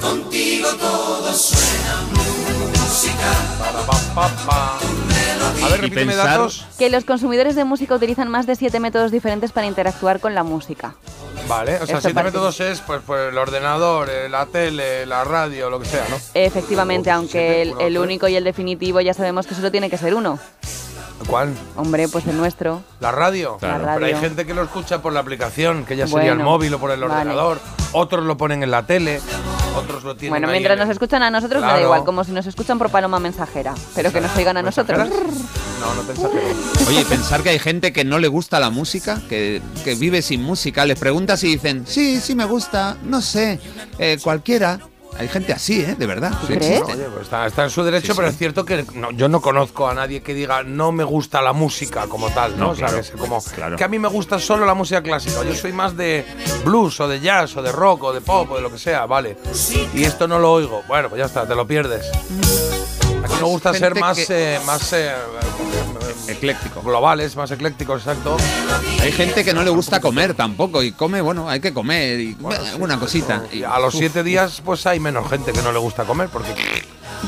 contigo 0.01 0.67
todo 0.79 1.33
suena 1.33 2.16
A 5.61 5.69
ver, 5.69 5.81
repíteme 5.81 6.13
pensar- 6.13 6.27
datos. 6.29 6.65
Que 6.77 6.89
los 6.89 7.05
consumidores 7.05 7.55
de 7.55 7.63
música 7.63 7.93
utilizan 7.95 8.29
más 8.29 8.47
de 8.47 8.55
siete 8.55 8.79
métodos 8.79 9.11
diferentes 9.11 9.51
para 9.51 9.67
interactuar 9.67 10.19
con 10.19 10.33
la 10.33 10.43
música. 10.43 10.95
Vale, 11.47 11.75
o 11.75 11.85
sea, 11.85 11.97
Esto 11.97 12.01
siete 12.01 12.13
parece- 12.15 12.31
métodos 12.33 12.59
es 12.59 12.79
pues, 12.81 13.01
pues 13.05 13.29
el 13.31 13.37
ordenador, 13.37 14.09
eh, 14.09 14.27
la 14.29 14.45
tele, 14.47 15.05
la 15.05 15.23
radio, 15.23 15.69
lo 15.69 15.79
que 15.79 15.85
sea, 15.85 16.05
¿no? 16.09 16.17
Efectivamente, 16.33 17.09
aunque 17.11 17.61
el, 17.79 17.97
único 17.97 18.27
y 18.27 18.35
el 18.35 18.43
definitivo 18.43 18.99
ya 19.01 19.13
sabemos 19.13 19.45
que 19.47 19.55
solo 19.55 19.71
tiene 19.71 19.89
que 19.89 19.97
ser 19.97 20.13
uno. 20.15 20.39
¿Cuál? 21.27 21.53
Hombre, 21.75 22.07
pues 22.07 22.25
el 22.27 22.37
nuestro. 22.37 22.83
La 22.99 23.11
radio. 23.11 23.57
Claro. 23.57 23.85
La 23.85 23.93
Pero 23.95 24.05
hay 24.07 24.13
radio. 24.13 24.27
gente 24.29 24.45
que 24.45 24.53
lo 24.53 24.63
escucha 24.63 25.01
por 25.01 25.13
la 25.13 25.19
aplicación, 25.21 25.85
que 25.85 25.95
ya 25.95 26.07
sería 26.07 26.31
el 26.31 26.37
Bueno, 26.37 26.51
móvil 26.51 26.73
o 26.73 26.79
por 26.79 26.91
el 26.91 26.99
vale. 27.01 27.13
ordenador. 27.13 27.59
Otros 27.91 28.25
lo 28.25 28.37
ponen 28.37 28.63
en 28.63 28.71
la 28.71 28.83
tele, 28.85 29.21
otros 29.77 30.03
lo 30.03 30.15
tienen 30.15 30.31
Bueno, 30.31 30.47
mientras 30.47 30.73
en 30.73 30.79
nos 30.79 30.87
el- 30.87 30.91
escuchan 30.93 31.23
a 31.23 31.29
nosotros, 31.31 31.61
me 31.61 31.67
da 31.67 31.73
Claro. 31.73 31.85
igual, 31.85 32.03
como 32.05 32.23
si 32.23 32.31
nos 32.31 32.45
escuchan 32.45 32.77
por 32.77 32.89
paloma 32.89 33.19
mensajera, 33.19 33.73
pero 33.95 34.11
que 34.11 34.21
nos 34.21 34.35
oigan 34.35 34.57
a 34.57 34.61
nosotros. 34.61 35.07
No, 35.09 35.93
no 35.95 36.01
te. 36.01 36.85
Oye, 36.87 37.05
pensar 37.05 37.43
que 37.43 37.49
hay 37.49 37.59
gente 37.59 37.93
que 37.93 38.03
no 38.03 38.19
le 38.19 38.27
gusta 38.27 38.59
la 38.59 38.69
música, 38.69 39.21
que, 39.29 39.61
que 39.83 39.95
vive 39.95 40.21
sin 40.21 40.41
música, 40.43 40.85
les 40.85 40.97
preguntas 40.99 41.43
y 41.43 41.47
dicen, 41.49 41.85
sí, 41.87 42.19
sí 42.19 42.33
me 42.35 42.45
gusta, 42.45 42.97
no 43.03 43.21
sé, 43.21 43.59
eh, 43.99 44.17
cualquiera. 44.23 44.79
Hay 45.19 45.27
gente 45.27 45.51
así, 45.53 45.81
¿eh? 45.81 45.95
De 45.97 46.05
verdad. 46.05 46.31
sí 46.45 46.53
existe. 46.53 46.93
Oye, 46.93 47.05
pues 47.05 47.23
está, 47.23 47.47
está 47.47 47.63
en 47.63 47.69
su 47.71 47.83
derecho, 47.83 48.13
Sí, 48.13 48.13
pero 48.15 48.27
sí. 48.27 48.33
es 48.33 48.37
cierto 48.37 48.65
que 48.65 48.85
no- 48.93 49.11
yo 49.11 49.27
no 49.27 49.41
conozco 49.41 49.87
a 49.87 49.93
nadie 49.93 50.21
que 50.21 50.33
diga 50.33 50.61
no 50.63 50.91
me 50.91 51.03
gusta 51.03 51.41
la 51.41 51.53
música 51.53 52.05
como 52.07 52.29
tal, 52.29 52.57
¿no? 52.59 52.67
No, 52.67 52.73
claro, 52.73 52.91
¿Sabes? 53.03 53.11
Como 53.17 53.41
claro. 53.43 53.77
que 53.77 53.83
a 53.83 53.87
mí 53.87 53.97
me 53.97 54.07
gusta 54.09 54.39
solo 54.39 54.65
la 54.65 54.73
música 54.75 55.01
clásica. 55.01 55.43
Yo 55.43 55.55
soy 55.55 55.73
más 55.73 55.97
de 55.97 56.25
blues 56.63 56.99
o 56.99 57.07
de 57.07 57.19
jazz 57.19 57.55
o 57.57 57.61
de 57.63 57.71
rock 57.71 58.03
o 58.03 58.13
de 58.13 58.21
pop 58.21 58.51
o 58.51 58.55
de 58.57 58.61
lo 58.61 58.71
que 58.71 58.77
sea, 58.77 59.05
vale. 59.07 59.37
Y 59.93 60.03
esto 60.03 60.27
no 60.27 60.37
lo 60.39 60.51
oigo. 60.51 60.83
Bueno, 60.87 61.09
pues 61.09 61.19
ya 61.19 61.25
está, 61.25 61.47
te 61.47 61.55
lo 61.55 61.65
pierdes. 61.65 62.05
Aquí 63.23 63.33
nos 63.41 63.49
gusta 63.49 63.73
ser 63.73 63.95
más, 63.95 64.17
que- 64.17 64.55
eh, 64.55 64.59
más 64.65 64.93
eh, 64.93 65.11
Ecléctico. 66.27 66.81
globales, 66.81 67.35
más 67.35 67.51
eclécticos, 67.51 68.01
exacto. 68.01 68.37
Hay 69.01 69.11
gente 69.11 69.43
que 69.43 69.53
no 69.53 69.63
le 69.63 69.69
gusta 69.69 69.99
comer 69.99 70.33
tampoco 70.33 70.83
y 70.83 70.91
come, 70.91 71.21
bueno, 71.21 71.49
hay 71.49 71.59
que 71.59 71.73
comer 71.73 72.19
y 72.19 72.37
una 72.79 72.99
cosita. 72.99 73.45
Y 73.51 73.63
a 73.63 73.79
los 73.79 73.95
siete 73.95 74.23
días, 74.23 74.61
pues 74.63 74.85
hay 74.85 74.99
menos 74.99 75.29
gente 75.29 75.51
que 75.51 75.61
no 75.61 75.71
le 75.71 75.79
gusta 75.79 76.05
comer 76.05 76.29
porque 76.29 76.53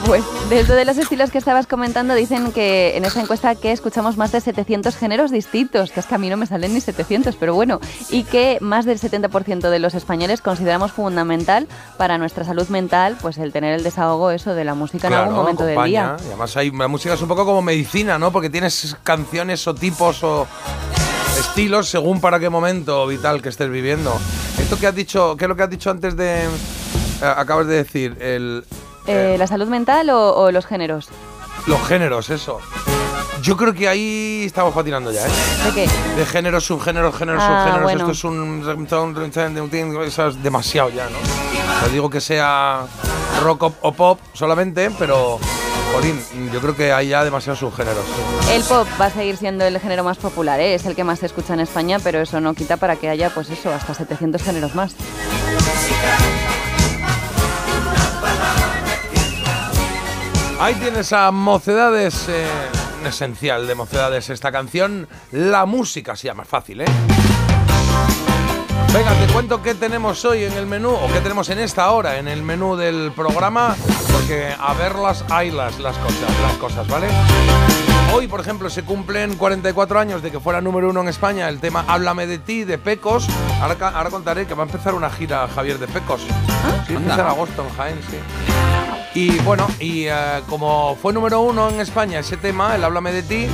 Pues 0.06 0.24
dentro 0.50 0.76
de 0.76 0.86
los 0.86 0.98
estilos 0.98 1.32
que 1.32 1.38
estabas 1.38 1.68
comentando, 1.68 2.14
dicen 2.16 2.52
que 2.52 2.96
en 2.96 3.06
esa 3.06 3.22
encuesta 3.22 3.56
que 3.56 3.72
escuchamos 3.72 4.18
más 4.18 4.32
de 4.32 4.40
700 4.40 4.96
géneros 4.96 5.32
distintos, 5.32 5.92
que 5.92 6.00
es 6.00 6.06
que 6.06 6.16
a 6.16 6.18
mí 6.18 6.30
no 6.30 6.38
me 6.38 6.46
salen 6.46 6.74
ni 6.74 6.82
700, 6.82 7.36
pero 7.36 7.54
bueno, 7.54 7.80
y 8.10 8.24
que 8.24 8.58
más 8.62 8.86
del 8.86 9.00
70% 9.00 9.70
de 9.70 9.80
los 9.80 9.94
españoles 9.96 10.42
consideramos 10.42 10.92
fundamental 10.92 11.68
para 11.98 12.18
nuestra 12.18 12.46
salud 12.46 12.68
mental, 12.70 13.18
pues 13.22 13.38
el 13.38 13.52
tener 13.52 13.74
el 13.76 13.84
desahogo 13.84 14.32
eso 14.32 14.54
de 14.54 14.64
la 14.64 14.74
música 14.74 15.08
en 15.08 15.14
algún 15.14 15.36
momento 15.36 15.64
del 15.64 15.74
acompaña. 15.74 16.16
día. 16.18 16.26
Y 16.26 16.28
además 16.28 16.58
hay, 16.58 16.72
la 16.72 16.88
música 16.88 17.14
es 17.14 17.22
un 17.22 17.28
poco 17.28 17.46
como 17.46 17.62
medicina, 17.62 18.18
¿no? 18.18 18.32
Porque 18.32 18.50
tienes 18.50 18.96
canciones 19.04 19.68
o 19.68 19.76
tipos 19.76 20.24
o 20.24 20.48
estilos 21.40 21.90
según 21.90 22.22
para 22.22 22.40
qué 22.40 22.50
momento 22.50 23.06
vital 23.08 23.42
que 23.42 23.50
estés 23.50 23.70
viviendo. 23.70 24.18
Esto 24.60 24.78
que 24.78 24.88
has 24.88 24.96
dicho, 24.96 25.36
¿qué 25.38 25.46
es 25.46 25.50
lo 25.50 25.56
que 25.56 25.64
has 25.64 25.70
dicho 25.70 25.90
antes 25.90 26.16
de... 26.16 26.44
eh, 26.44 26.48
acabas 27.22 27.68
de 27.68 27.76
decir, 27.76 28.18
el, 28.20 28.64
Eh, 29.12 29.36
¿La 29.38 29.48
salud 29.48 29.68
mental 29.68 30.10
o, 30.10 30.34
o 30.36 30.52
los 30.52 30.66
géneros? 30.66 31.10
los 31.68 31.88
géneros, 31.88 32.30
eso. 32.30 32.60
Yo 33.42 33.56
creo 33.56 33.74
que 33.74 33.88
ahí 33.88 34.44
estamos 34.46 34.74
patinando 34.74 35.12
ya, 35.12 35.26
¿eh? 35.26 35.30
¿De 35.66 35.72
qué? 35.74 35.90
De 36.18 36.26
géneros, 36.26 36.66
subgéneros, 36.66 37.16
géneros, 37.16 37.42
Ah, 37.46 37.60
subgéneros. 37.64 37.84
bueno. 37.84 38.00
Esto 38.00 38.12
es 38.12 38.24
un... 38.24 40.04
Eso 40.06 40.28
es 40.28 40.44
demasiado 40.44 40.90
ya, 40.90 41.06
¿no? 41.06 41.18
No 41.82 41.88
digo 41.90 42.10
que 42.10 42.20
sea 42.22 42.82
rock 43.42 43.64
o- 43.64 43.74
o 43.82 43.92
pop 43.94 44.20
solamente, 44.34 44.92
pero... 45.00 45.40
Jolín, 45.94 46.22
yo 46.54 46.60
creo 46.60 46.76
que 46.76 46.92
hay 46.94 47.08
ya 47.10 47.24
demasiados 47.24 47.60
subgéneros. 47.60 48.06
El 48.52 48.62
pop 48.64 48.88
va 49.02 49.06
a 49.06 49.10
seguir 49.10 49.38
siendo 49.38 49.66
el 49.66 49.80
género 49.80 50.04
más 50.04 50.18
popular, 50.18 50.60
¿eh? 50.60 50.76
es 50.76 50.86
el 50.86 50.96
que 50.96 51.04
más 51.04 51.20
se 51.20 51.26
escucha 51.28 51.54
en 51.54 51.62
España, 51.62 51.98
pero 52.04 52.20
eso 52.22 52.40
no 52.42 52.54
quita 52.54 52.78
para 52.78 52.96
que 52.98 53.10
haya, 53.10 53.30
pues 53.34 53.50
eso, 53.50 53.72
hasta 53.74 53.94
700 53.96 54.42
géneros 54.44 54.76
más. 54.76 54.94
Ahí 60.60 60.76
tienes 60.76 61.14
a 61.14 61.32
Mocedades, 61.32 62.28
eh, 62.28 62.46
esencial 63.08 63.66
de 63.66 63.76
Mocedades 63.76 64.30
esta 64.30 64.52
canción. 64.52 65.08
La 65.32 65.66
música 65.66 66.18
se 66.18 66.28
llama, 66.28 66.44
fácil, 66.44 66.82
¿eh? 66.82 66.86
Venga, 68.94 69.14
te 69.14 69.32
cuento 69.32 69.64
qué 69.64 69.74
tenemos 69.74 70.26
hoy 70.26 70.44
en 70.44 70.54
el 70.54 70.66
menú, 70.66 70.90
o 70.90 71.08
qué 71.14 71.22
tenemos 71.22 71.50
en 71.50 71.60
esta 71.60 71.90
hora 71.92 72.18
en 72.18 72.28
el 72.28 72.44
menú 72.44 72.76
del 72.76 73.14
programa, 73.16 73.78
porque 74.12 74.54
a 74.60 74.74
verlas 74.74 75.24
hay 75.30 75.50
las, 75.50 75.80
las 75.80 75.96
cosas, 75.98 76.42
las 76.42 76.58
cosas, 76.58 76.88
¿vale? 76.90 77.08
Hoy, 78.12 78.28
por 78.28 78.40
ejemplo, 78.40 78.70
se 78.70 78.84
cumplen 78.84 79.36
44 79.36 80.00
años 80.00 80.22
de 80.22 80.32
que 80.32 80.40
fuera 80.40 80.62
número 80.62 80.90
uno 80.90 81.02
en 81.02 81.08
España 81.08 81.48
el 81.48 81.60
tema 81.60 81.86
Háblame 81.88 82.26
de 82.26 82.40
ti, 82.40 82.64
de 82.64 82.78
Pecos. 82.78 83.28
Ahora, 83.62 84.10
contaré 84.10 84.48
que 84.48 84.56
va 84.56 84.64
a 84.64 84.66
empezar 84.66 84.96
una 84.96 85.10
gira 85.10 85.48
Javier 85.48 85.78
de 85.78 85.88
Pecos. 85.88 86.22
Sí, 86.88 86.94
empieza 86.94 87.22
en 87.22 87.28
agosto 87.28 87.64
en 87.64 87.76
Jaén, 87.76 88.00
sí. 88.10 88.18
Y 89.14 89.40
bueno, 89.40 89.68
y 89.80 90.06
eh, 90.06 90.42
como 90.48 90.96
fue 90.96 91.14
número 91.14 91.42
uno 91.42 91.70
en 91.70 91.80
España 91.80 92.20
ese 92.20 92.38
tema, 92.38 92.76
el 92.76 92.84
Háblame 92.84 93.12
de 93.12 93.24
ti, 93.24 93.48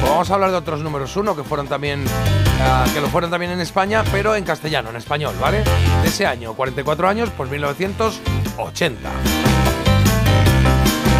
pues 0.00 0.10
vamos 0.10 0.30
a 0.30 0.34
hablar 0.34 0.50
de 0.50 0.56
otros 0.56 0.80
números 0.82 1.16
uno 1.16 1.34
que 1.34 1.42
fueron 1.42 1.68
también, 1.68 2.04
eh, 2.04 2.90
que 2.94 3.00
lo 3.00 3.08
fueron 3.08 3.30
también 3.30 3.52
en 3.52 3.60
España, 3.60 4.04
pero 4.12 4.34
en 4.36 4.44
castellano, 4.44 4.90
en 4.90 4.96
español, 4.96 5.34
¿vale? 5.40 5.64
De 6.02 6.08
ese 6.08 6.26
año, 6.26 6.54
44 6.54 7.08
años, 7.08 7.30
pues 7.36 7.50
1980. 7.50 9.10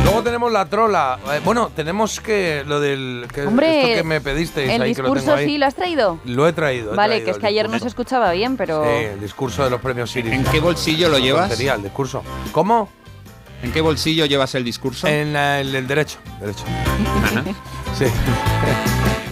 Luego 0.07 0.23
tenemos 0.23 0.53
la 0.53 0.65
trola. 0.67 1.19
Eh, 1.33 1.41
bueno, 1.45 1.71
tenemos 1.75 2.21
que 2.21 2.63
lo 2.65 2.79
del 2.79 3.27
que 3.35 3.43
Hombre, 3.45 3.81
esto 3.83 3.95
que 3.97 4.03
me 4.05 4.21
pedisteis 4.21 4.71
¿El 4.71 4.83
ahí 4.83 4.95
que 4.95 5.03
lo 5.03 5.09
tengo 5.09 5.15
discurso 5.17 5.37
ahí. 5.37 5.47
sí 5.47 5.59
lo 5.59 5.67
has 5.67 5.75
traído? 5.75 6.19
Lo 6.25 6.47
he 6.47 6.53
traído. 6.53 6.93
he 6.93 6.97
Vale, 6.97 7.15
traído 7.17 7.25
que 7.25 7.31
es 7.33 7.39
que 7.39 7.47
ayer 7.49 7.65
no 7.67 7.71
se 7.71 7.85
discurso. 7.87 7.89
escuchaba 8.03 8.31
bien, 8.33 8.57
pero... 8.57 8.85
Sí, 8.85 9.05
el 9.05 9.21
discurso 9.21 9.65
de 9.65 9.71
los 9.71 9.81
premios 9.81 10.11
Siri. 10.13 10.31
¿En 10.33 10.45
qué 10.45 10.61
bolsillo 10.61 11.09
lo 11.09 11.19
llevas? 11.19 11.49
Tontería, 11.49 11.75
el 11.75 11.83
discurso. 11.83 12.23
¿Cómo? 12.53 12.89
¿En 13.65 13.73
qué 13.73 13.81
bolsillo 13.81 14.27
llevas 14.27 14.55
el 14.55 14.63
discurso? 14.65 15.09
En 15.09 15.35
el, 15.35 15.75
el 15.75 15.87
derecho. 15.89 16.19
derecho. 16.41 16.65
Ajá. 17.25 17.43
Sí. 17.99 18.05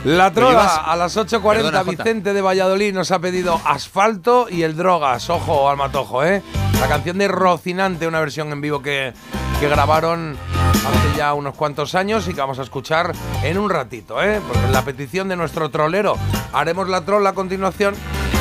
La 0.04 0.30
trola 0.32 0.50
llevas- 0.50 0.80
a 0.84 0.96
las 0.96 1.16
8.40 1.16 1.42
Perdona, 1.70 1.78
Jota. 1.84 1.90
Vicente 2.04 2.32
de 2.34 2.40
Valladolid 2.42 2.92
nos 2.92 3.10
ha 3.10 3.18
pedido 3.18 3.60
Asfalto 3.64 4.46
y 4.50 4.62
el 4.62 4.76
Drogas. 4.76 5.30
Ojo 5.30 5.68
al 5.70 5.76
matojo, 5.78 6.22
¿eh? 6.24 6.42
La 6.80 6.88
canción 6.88 7.16
de 7.18 7.28
Rocinante, 7.28 8.06
una 8.06 8.20
versión 8.20 8.52
en 8.52 8.60
vivo 8.60 8.82
que, 8.82 9.14
que 9.60 9.68
grabaron 9.68 10.36
hace 10.74 11.16
ya 11.16 11.32
unos 11.32 11.54
cuantos 11.54 11.94
años 11.94 12.28
y 12.28 12.34
que 12.34 12.40
vamos 12.40 12.58
a 12.58 12.62
escuchar 12.62 13.12
en 13.42 13.56
un 13.56 13.70
ratito, 13.70 14.22
¿eh? 14.22 14.40
Porque 14.46 14.64
es 14.66 14.70
la 14.70 14.82
petición 14.82 15.28
de 15.28 15.36
nuestro 15.36 15.70
trolero. 15.70 16.16
Haremos 16.52 16.88
la 16.88 17.00
trola 17.02 17.30
a 17.30 17.32
continuación, 17.32 17.94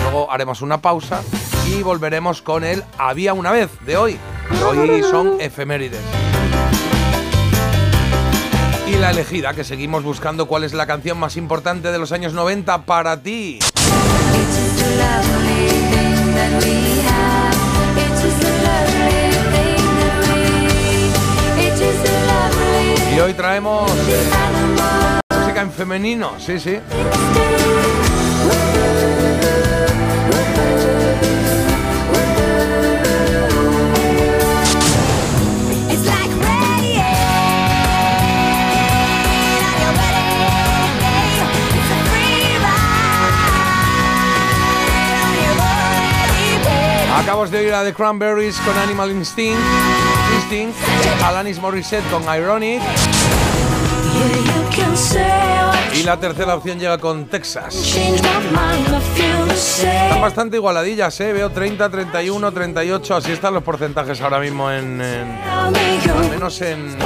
luego 0.03 0.29
haremos 0.29 0.61
una 0.61 0.79
pausa, 0.79 1.21
y 1.69 1.81
volveremos 1.81 2.41
con 2.41 2.65
el 2.65 2.83
Había 2.97 3.33
una 3.33 3.51
vez 3.51 3.69
de 3.85 3.95
hoy. 3.95 4.19
que 4.49 4.63
hoy 4.65 5.03
son 5.03 5.37
efemérides. 5.39 6.01
La 8.99 9.11
elegida, 9.11 9.53
que 9.53 9.65
seguimos 9.65 10.03
buscando 10.03 10.45
cuál 10.45 10.63
es 10.63 10.73
la 10.73 10.87
canción 10.87 11.17
más 11.17 11.35
importante 11.35 11.91
de 11.91 11.99
los 11.99 12.13
años 12.13 12.33
90 12.33 12.85
para 12.85 13.21
ti. 13.21 13.59
Y 23.13 23.19
hoy 23.19 23.33
traemos 23.33 23.91
música 25.29 25.61
en 25.61 25.71
femenino, 25.71 26.31
sí, 26.39 26.59
sí. 26.59 26.79
Acabamos 47.23 47.51
de 47.51 47.59
oír 47.59 47.73
a 47.73 47.85
The 47.85 47.93
Cranberries 47.93 48.57
con 48.57 48.77
Animal 48.77 49.09
Instinct, 49.11 49.57
Instinct 50.35 50.77
Alanis 51.23 51.57
Morissette 51.57 52.03
con 52.11 52.21
Ironic 52.23 52.81
y 55.95 56.03
la 56.03 56.19
tercera 56.19 56.55
opción 56.55 56.79
llega 56.79 56.97
con 56.97 57.27
Texas. 57.27 57.95
Están 59.53 60.19
bastante 60.19 60.57
igualadillas, 60.57 61.19
¿eh? 61.21 61.31
Veo 61.31 61.51
30, 61.51 61.87
31, 61.87 62.51
38, 62.51 63.15
así 63.15 63.31
están 63.33 63.53
los 63.53 63.61
porcentajes 63.61 64.19
ahora 64.21 64.39
mismo 64.39 64.71
en... 64.71 64.99
en- 64.99 65.37
al 65.43 66.29
menos 66.29 66.59
en 66.61 66.97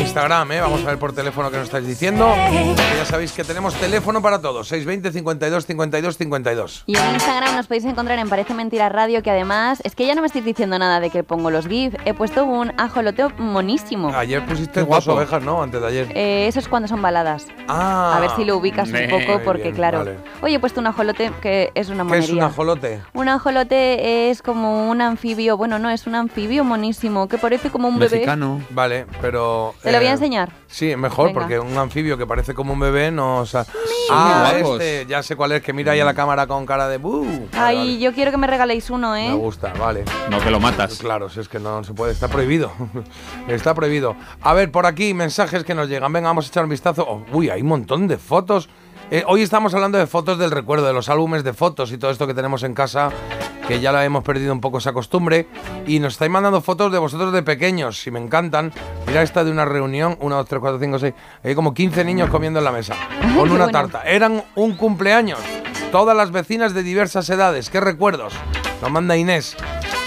Instagram, 0.00 0.52
¿eh? 0.52 0.60
Vamos 0.60 0.82
a 0.84 0.88
ver 0.88 0.98
por 0.98 1.14
teléfono 1.14 1.50
qué 1.50 1.56
nos 1.56 1.66
estáis 1.66 1.86
diciendo. 1.86 2.30
Que 2.34 2.74
ya 2.98 3.04
sabéis 3.06 3.32
que 3.32 3.42
tenemos 3.42 3.74
teléfono 3.74 4.20
para 4.20 4.40
todos, 4.40 4.68
620 4.68 5.12
52 5.12 5.66
52 5.66 6.16
52. 6.18 6.82
Y 6.86 6.96
en 6.96 7.14
Instagram 7.14 7.56
nos 7.56 7.66
podéis 7.66 7.84
encontrar 7.86 8.18
en 8.18 8.28
Parece 8.28 8.52
Mentira 8.54 8.88
Radio, 8.90 9.22
que 9.22 9.30
además 9.30 9.80
es 9.84 9.94
que 9.96 10.06
ya 10.06 10.14
no 10.14 10.20
me 10.20 10.26
estáis 10.26 10.44
diciendo 10.44 10.78
nada 10.78 11.00
de 11.00 11.08
que 11.10 11.24
pongo 11.24 11.50
los 11.50 11.66
GIF. 11.66 11.94
He 12.04 12.12
puesto 12.12 12.44
un 12.44 12.72
ajoloteo 12.78 13.30
monísimo. 13.38 14.14
Ayer 14.14 14.44
pusiste 14.44 14.84
dos 14.84 15.08
ovejas, 15.08 15.42
¿no? 15.42 15.62
Antes 15.62 15.80
de 15.80 15.86
ayer. 15.88 16.06
Eh, 16.14 16.46
eso 16.48 16.60
es 16.60 16.68
cuando 16.68 16.86
son 16.86 17.00
baladas. 17.00 17.46
Ah. 17.66 18.14
A 18.16 18.20
ver 18.20 18.30
si 18.36 18.44
lo 18.44 18.58
ubicas 18.58 18.88
un 18.90 18.94
Muy 18.94 19.08
poco, 19.08 19.40
porque 19.42 19.62
bien, 19.64 19.74
claro. 19.74 19.98
vale. 20.00 20.16
Oye, 20.42 20.56
he 20.56 20.60
puesto 20.60 20.80
un 20.80 20.86
ajolote 20.86 21.32
que 21.46 21.70
es 21.76 21.90
una 21.90 21.98
¿Qué 21.98 22.08
monería. 22.08 22.26
es 22.26 22.32
un 22.32 22.42
ajolote? 22.42 23.02
Un 23.14 23.28
ajolote 23.28 24.30
es 24.30 24.42
como 24.42 24.90
un 24.90 25.00
anfibio, 25.00 25.56
bueno, 25.56 25.78
no, 25.78 25.88
es 25.90 26.08
un 26.08 26.16
anfibio 26.16 26.64
monísimo, 26.64 27.28
que 27.28 27.38
parece 27.38 27.70
como 27.70 27.86
un 27.86 28.00
bebé. 28.00 28.16
Mexicano. 28.16 28.60
Vale, 28.70 29.06
pero... 29.20 29.72
Te 29.80 29.92
lo 29.92 29.98
voy 29.98 30.08
a 30.08 30.10
eh, 30.10 30.14
enseñar. 30.14 30.50
Sí, 30.66 30.96
mejor, 30.96 31.28
Venga. 31.28 31.38
porque 31.40 31.60
un 31.60 31.78
anfibio 31.78 32.18
que 32.18 32.26
parece 32.26 32.52
como 32.52 32.72
un 32.72 32.80
bebé 32.80 33.12
no... 33.12 33.38
o 33.38 33.46
sea- 33.46 33.64
ah, 34.10 34.50
Qué 34.50 34.60
este, 34.60 35.06
ya 35.06 35.22
sé 35.22 35.36
cuál 35.36 35.52
es, 35.52 35.62
que 35.62 35.72
mira 35.72 35.92
ahí 35.92 36.00
a 36.00 36.04
la 36.04 36.14
cámara 36.14 36.48
con 36.48 36.66
cara 36.66 36.88
de... 36.88 36.98
Vale, 36.98 37.48
Ay, 37.52 37.76
vale. 37.76 37.98
yo 38.00 38.12
quiero 38.12 38.32
que 38.32 38.38
me 38.38 38.48
regaléis 38.48 38.90
uno, 38.90 39.14
¿eh? 39.14 39.28
Me 39.28 39.36
gusta, 39.36 39.72
vale. 39.78 40.02
No, 40.28 40.40
que 40.40 40.50
lo 40.50 40.58
matas. 40.58 40.98
Claro, 40.98 41.28
si 41.28 41.38
es 41.38 41.48
que 41.48 41.60
no 41.60 41.84
se 41.84 41.94
puede, 41.94 42.10
está 42.10 42.26
prohibido. 42.26 42.72
está 43.46 43.72
prohibido. 43.72 44.16
A 44.40 44.52
ver, 44.52 44.72
por 44.72 44.84
aquí, 44.84 45.14
mensajes 45.14 45.62
que 45.62 45.76
nos 45.76 45.88
llegan. 45.88 46.12
Venga, 46.12 46.26
vamos 46.26 46.46
a 46.46 46.48
echar 46.48 46.64
un 46.64 46.70
vistazo. 46.70 47.06
Oh, 47.08 47.24
uy, 47.32 47.50
hay 47.50 47.62
un 47.62 47.68
montón 47.68 48.08
de 48.08 48.18
fotos. 48.18 48.68
Eh, 49.08 49.22
hoy 49.28 49.42
estamos 49.42 49.72
hablando 49.72 49.98
de 49.98 50.08
fotos 50.08 50.36
del 50.36 50.50
recuerdo, 50.50 50.84
de 50.84 50.92
los 50.92 51.08
álbumes 51.08 51.44
de 51.44 51.52
fotos 51.52 51.92
y 51.92 51.98
todo 51.98 52.10
esto 52.10 52.26
que 52.26 52.34
tenemos 52.34 52.64
en 52.64 52.74
casa, 52.74 53.10
que 53.68 53.78
ya 53.78 53.92
la 53.92 54.04
hemos 54.04 54.24
perdido 54.24 54.52
un 54.52 54.60
poco 54.60 54.78
esa 54.78 54.92
costumbre. 54.92 55.46
Y 55.86 56.00
nos 56.00 56.14
estáis 56.14 56.30
mandando 56.30 56.60
fotos 56.60 56.90
de 56.90 56.98
vosotros 56.98 57.32
de 57.32 57.44
pequeños, 57.44 58.00
si 58.00 58.10
me 58.10 58.18
encantan. 58.18 58.72
Mira 59.06 59.22
esta 59.22 59.44
de 59.44 59.52
una 59.52 59.64
reunión, 59.64 60.16
1, 60.20 60.36
2, 60.36 60.48
3, 60.48 60.60
4, 60.60 60.80
5, 60.80 60.98
6. 60.98 61.14
Hay 61.44 61.54
como 61.54 61.72
15 61.72 62.04
niños 62.04 62.30
comiendo 62.30 62.58
en 62.58 62.64
la 62.64 62.72
mesa, 62.72 62.96
con 63.36 63.48
una 63.52 63.68
tarta. 63.68 64.02
Eran 64.02 64.42
un 64.56 64.76
cumpleaños. 64.76 65.38
Todas 65.92 66.16
las 66.16 66.32
vecinas 66.32 66.74
de 66.74 66.82
diversas 66.82 67.30
edades. 67.30 67.70
¿Qué 67.70 67.78
recuerdos? 67.78 68.32
Nos 68.82 68.90
manda 68.90 69.16
Inés. 69.16 69.56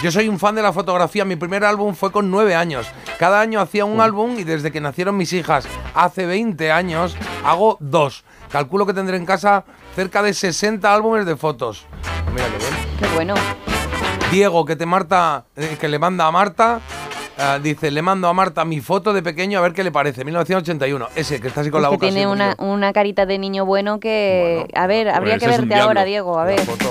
Yo 0.03 0.11
soy 0.11 0.27
un 0.27 0.39
fan 0.39 0.55
de 0.55 0.61
la 0.61 0.73
fotografía. 0.73 1.23
Mi 1.23 1.38
primer 1.38 1.63
álbum 1.63 1.95
fue 1.95 2.11
con 2.11 2.30
nueve 2.30 2.53
años. 2.53 2.85
Cada 3.17 3.39
año 3.39 3.61
hacía 3.61 3.85
un 3.85 4.01
álbum 4.01 4.39
y 4.39 4.43
desde 4.43 4.71
que 4.71 4.81
nacieron 4.81 5.15
mis 5.15 5.31
hijas 5.31 5.67
hace 5.93 6.26
20 6.26 6.71
años 6.71 7.15
hago 7.45 7.77
dos. 7.80 8.23
Calculo 8.51 8.85
que 8.85 8.93
tendré 8.93 9.17
en 9.17 9.26
casa 9.26 9.63
cerca 9.95 10.21
de 10.23 10.34
60 10.34 10.91
álbumes 10.93 11.26
de 11.26 11.35
fotos. 11.35 11.85
Mira 12.34 12.47
qué 12.47 12.57
bien. 12.57 12.97
Qué 12.99 13.07
bueno. 13.15 13.35
Diego, 14.31 14.65
que 14.65 14.76
te 14.76 14.85
Marta, 14.85 15.45
eh, 15.55 15.77
que 15.80 15.88
le 15.88 15.99
manda 15.99 16.26
a 16.27 16.31
Marta. 16.31 16.80
eh, 17.38 17.59
dice, 17.61 17.89
le 17.91 18.01
mando 18.01 18.27
a 18.27 18.34
Marta 18.34 18.65
mi 18.65 18.81
foto 18.81 19.13
de 19.13 19.21
pequeño 19.23 19.59
a 19.59 19.61
ver 19.61 19.73
qué 19.73 19.84
le 19.84 19.91
parece. 19.91 20.23
1981. 20.26 21.09
Ese 21.15 21.39
que 21.39 21.47
está 21.47 21.61
así 21.61 21.69
con 21.71 21.80
Es 21.80 21.84
la 21.84 21.89
que 21.89 21.95
boca. 21.95 22.05
así 22.07 22.15
tiene 22.15 22.31
una, 22.31 22.55
una 22.59 22.91
carita 22.93 23.26
de 23.26 23.38
niño 23.38 23.65
bueno 23.65 23.99
que... 23.99 24.67
a 24.76 24.88
ver, 24.88 25.09
habría 25.09 25.38
que 25.38 25.47
verte 25.47 25.76
ahora. 25.76 26.03
Diego, 26.03 26.39
a 26.39 26.43
ver. 26.45 26.59
foto. 26.61 26.89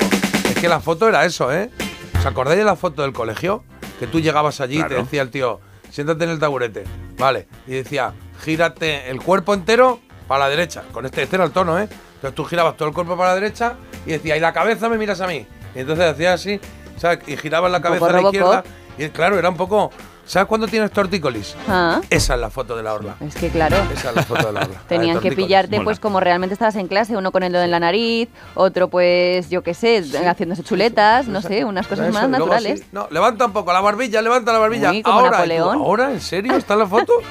Es 0.48 0.54
que 0.56 0.68
la 0.68 0.80
foto 0.80 1.08
era 1.08 1.24
eso, 1.24 1.52
¿eh? 1.52 1.70
¿Os 2.18 2.26
acordáis 2.26 2.58
de 2.58 2.64
la 2.64 2.76
foto 2.76 3.02
del 3.02 3.12
colegio? 3.12 3.62
Que 4.00 4.06
tú 4.06 4.20
llegabas 4.20 4.60
allí 4.60 4.80
y 4.80 4.82
te 4.84 4.94
decía 4.94 5.22
el 5.22 5.30
tío, 5.30 5.60
siéntate 5.90 6.24
en 6.24 6.30
el 6.30 6.38
taburete. 6.38 6.84
Vale. 7.18 7.46
Y 7.66 7.72
decía, 7.72 8.12
gírate 8.44 9.10
el 9.10 9.20
cuerpo 9.20 9.54
entero 9.54 10.00
para 10.28 10.44
la 10.44 10.50
derecha. 10.50 10.84
Con 10.92 11.04
este, 11.06 11.22
este 11.22 11.36
era 11.36 11.44
el 11.44 11.50
tono, 11.50 11.78
¿eh? 11.78 11.88
Entonces 12.14 12.34
tú 12.34 12.44
girabas 12.44 12.76
todo 12.76 12.88
el 12.88 12.94
cuerpo 12.94 13.16
para 13.16 13.30
la 13.30 13.34
derecha 13.34 13.74
y 14.06 14.12
decía, 14.12 14.36
y 14.36 14.40
la 14.40 14.52
cabeza 14.52 14.88
me 14.88 14.98
miras 14.98 15.20
a 15.20 15.26
mí. 15.26 15.46
Y 15.74 15.78
entonces 15.80 16.04
hacías 16.04 16.34
así, 16.34 16.60
¿sabes? 16.96 17.20
Y 17.26 17.36
girabas 17.36 17.72
la 17.72 17.80
cabeza 17.80 18.06
a 18.06 18.12
la 18.12 18.22
izquierda. 18.22 18.64
Y 18.98 19.08
claro, 19.08 19.38
era 19.38 19.48
un 19.48 19.56
poco. 19.56 19.90
¿Sabes 20.28 20.46
cuándo 20.46 20.68
tienes 20.68 20.90
tortícolis? 20.92 21.56
Ah, 21.66 22.00
Esa 22.10 22.34
es 22.34 22.40
la 22.40 22.50
foto 22.50 22.76
de 22.76 22.82
la 22.82 22.92
orla. 22.94 23.16
es 23.20 23.34
que 23.34 23.48
claro. 23.48 23.76
Esa 23.92 24.10
es 24.10 24.14
la 24.16 24.22
foto 24.22 24.46
de 24.48 24.52
la 24.52 24.60
orla. 24.60 24.74
la 24.74 24.82
de 24.82 24.88
Tenían 24.88 25.20
que 25.20 25.32
pillarte 25.32 25.76
Mola. 25.76 25.84
pues 25.84 26.00
como 26.00 26.20
realmente 26.20 26.52
estabas 26.52 26.76
en 26.76 26.86
clase, 26.86 27.16
uno 27.16 27.32
con 27.32 27.42
el 27.42 27.52
dedo 27.52 27.62
en 27.64 27.70
la 27.70 27.80
nariz, 27.80 28.28
otro 28.54 28.88
pues 28.88 29.48
yo 29.48 29.62
qué 29.62 29.72
sé, 29.74 30.04
haciéndose 30.26 30.62
chuletas, 30.62 31.26
no 31.28 31.40
sé, 31.42 31.64
unas 31.64 31.86
cosas 31.86 32.12
más 32.12 32.28
luego 32.28 32.46
naturales. 32.46 32.82
no, 32.92 33.08
levanta 33.10 33.46
un 33.46 33.52
poco 33.52 33.72
la 33.72 33.80
barbilla, 33.80 34.20
levanta 34.22 34.52
la 34.52 34.58
barbilla. 34.58 34.90
Uy, 34.90 35.02
como 35.02 35.18
ahora, 35.18 35.30
Napoleón. 35.30 35.76
¿ahora? 35.78 36.12
¿En 36.12 36.20
serio? 36.20 36.54
¿Está 36.56 36.74
en 36.74 36.80
la 36.80 36.86
foto? 36.86 37.12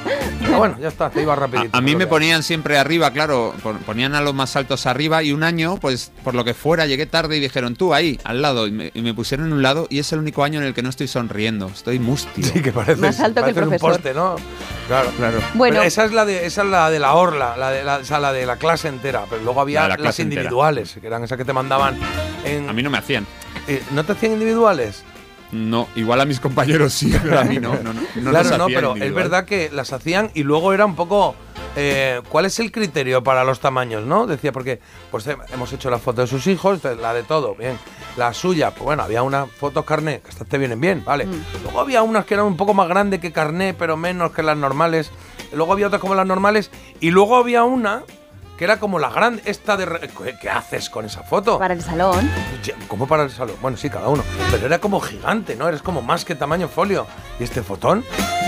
Ah, 0.50 0.60
bueno, 0.60 0.78
ya 0.80 0.88
está, 0.88 1.10
te 1.10 1.22
iba 1.22 1.36
rapidito. 1.36 1.76
A, 1.76 1.80
a 1.80 1.82
mí 1.82 1.98
me 1.98 2.08
ponían 2.08 2.42
siempre 2.42 2.78
arriba, 2.78 3.12
claro, 3.12 3.54
pon- 3.62 3.80
ponían 3.80 4.16
a 4.16 4.22
los 4.22 4.34
más 4.34 4.56
altos 4.56 4.86
arriba 4.86 5.22
y 5.22 5.34
un 5.34 5.44
año, 5.44 5.76
pues 5.76 6.10
por 6.24 6.36
lo 6.36 6.46
que 6.46 6.54
fuera, 6.54 6.86
llegué 6.86 7.06
tarde 7.06 7.36
y 7.36 7.42
dijeron 7.42 7.76
tú 7.76 7.94
ahí, 7.94 8.18
al 8.24 8.42
lado, 8.42 8.66
y 8.66 8.72
me, 8.72 8.92
y 8.94 9.02
me 9.02 9.14
pusieron 9.14 9.48
en 9.48 9.54
un 9.54 9.62
lado 9.62 9.88
y 9.90 10.00
es 10.00 10.10
el 10.14 10.20
único 10.20 10.46
año 10.46 10.62
en 10.62 10.66
el 10.66 10.74
que 10.74 10.82
no 10.84 10.90
estoy 10.90 11.10
sonriendo, 11.10 11.68
estoy 11.68 12.00
mustio. 12.00 12.46
Sí, 12.46 12.62
que 12.62 12.72
parece, 12.88 13.02
Más 13.02 13.20
alto 13.20 13.44
que 13.44 13.50
el 13.52 13.58
un 13.58 13.62
profesor. 13.64 13.92
poste, 13.92 14.14
¿no? 14.14 14.36
Claro. 14.88 15.10
Claro. 15.18 15.40
Bueno. 15.54 15.76
Pero 15.76 15.88
esa 15.88 16.06
es 16.06 16.12
la 16.14 16.26
de 16.26 16.46
esa 16.46 16.64
es 16.64 16.70
la 16.70 16.90
de 16.90 17.00
la 17.00 17.14
orla, 17.14 17.56
la 17.58 17.72
de 17.72 17.84
la, 17.84 18.00
esa 18.00 18.20
la 18.20 18.32
de 18.34 18.46
la 18.46 18.56
clase 18.58 18.88
entera, 18.88 19.26
pero 19.30 19.44
luego 19.44 19.62
había 19.62 19.82
La 19.88 19.96
de 19.96 19.98
la 20.02 20.04
las 20.06 20.20
entera. 20.20 20.42
individuales, 20.42 20.98
que 21.00 21.06
eran 21.08 21.24
esas 21.24 21.38
que 21.38 21.46
te 21.46 21.54
mandaban 21.54 21.98
en 22.46 22.70
A 22.70 22.74
mí 22.74 22.82
no 22.84 22.90
me 22.90 22.98
hacían. 22.98 23.26
eh, 23.68 23.82
¿No 23.92 24.04
te 24.04 24.14
hacían 24.14 24.34
individuales? 24.34 25.04
No, 25.52 25.88
igual 25.96 26.20
a 26.20 26.26
mis 26.26 26.40
compañeros 26.42 26.92
sí, 26.94 27.14
pero 27.24 27.40
a 27.40 27.44
mí 27.46 27.58
no. 27.58 27.74
no, 27.76 27.94
no, 27.94 28.02
no 28.16 28.30
claro, 28.32 28.58
no, 28.58 28.68
pero 28.68 28.96
es 28.98 29.14
verdad 29.14 29.46
que 29.46 29.70
las 29.72 29.94
hacían 29.94 30.30
y 30.34 30.44
luego 30.44 30.74
era 30.74 30.86
un 30.86 30.96
poco. 30.96 31.36
Eh, 31.80 32.22
¿Cuál 32.30 32.46
es 32.46 32.60
el 32.60 32.72
criterio 32.72 33.24
para 33.24 33.44
los 33.44 33.60
tamaños, 33.60 34.04
no? 34.04 34.26
Decía, 34.26 34.52
porque 34.52 34.80
pues 35.12 35.28
eh, 35.28 35.38
hemos 35.54 35.72
hecho 35.72 35.92
la 35.92 36.00
foto 36.00 36.22
de 36.22 36.28
sus 36.28 36.48
hijos, 36.48 36.84
la 36.84 37.14
de 37.14 37.22
todo, 37.22 37.54
bien. 37.54 37.78
La 38.18 38.34
suya, 38.34 38.72
pues 38.72 38.84
bueno, 38.84 39.04
había 39.04 39.22
unas 39.22 39.48
fotos 39.52 39.86
carné, 39.86 40.22
que 40.22 40.30
estas 40.32 40.48
te 40.48 40.58
vienen 40.58 40.82
bien, 40.82 41.06
¿vale? 41.06 41.28
Mm. 41.28 41.44
Luego 41.62 41.80
había 41.80 42.02
unas 42.02 42.26
que 42.26 42.34
eran 42.34 42.48
un 42.48 42.58
poco 42.58 42.74
más 42.74 42.88
grandes 42.88 43.20
que 43.20 43.32
carné, 43.32 43.76
pero 43.76 43.96
menos 43.96 44.32
que 44.32 44.42
las 44.42 44.58
normales. 44.58 45.12
Luego 45.54 45.72
había 45.72 45.86
otras 45.86 46.02
como 46.02 46.16
las 46.16 46.26
normales. 46.26 46.72
Y 47.00 47.12
luego 47.12 47.36
había 47.36 47.64
una 47.64 48.02
que 48.58 48.64
era 48.64 48.80
como 48.80 48.98
la 49.00 49.10
grande, 49.10 49.42
esta 49.46 49.78
de... 49.78 49.88
¿Qué, 50.42 50.50
haces 50.50 50.90
con 50.90 51.06
esa 51.06 51.24
foto? 51.24 51.60
Para 51.60 51.74
el 51.74 51.82
salón. 51.82 52.30
¿Cómo 52.88 53.08
para 53.08 53.24
el 53.24 53.30
salón? 53.30 53.56
Bueno, 53.62 53.78
sí, 53.78 53.90
cada 53.90 54.10
uno. 54.10 54.24
Pero 54.52 54.66
era 54.66 54.80
como 54.80 55.00
gigante, 55.00 55.56
¿no? 55.56 55.68
Eres 55.68 55.82
como 55.82 56.02
más 56.02 56.26
que 56.26 56.34
tamaño 56.34 56.68
folio. 56.68 57.06
Y 57.40 57.44
este 57.44 57.62
fotón, 57.62 58.04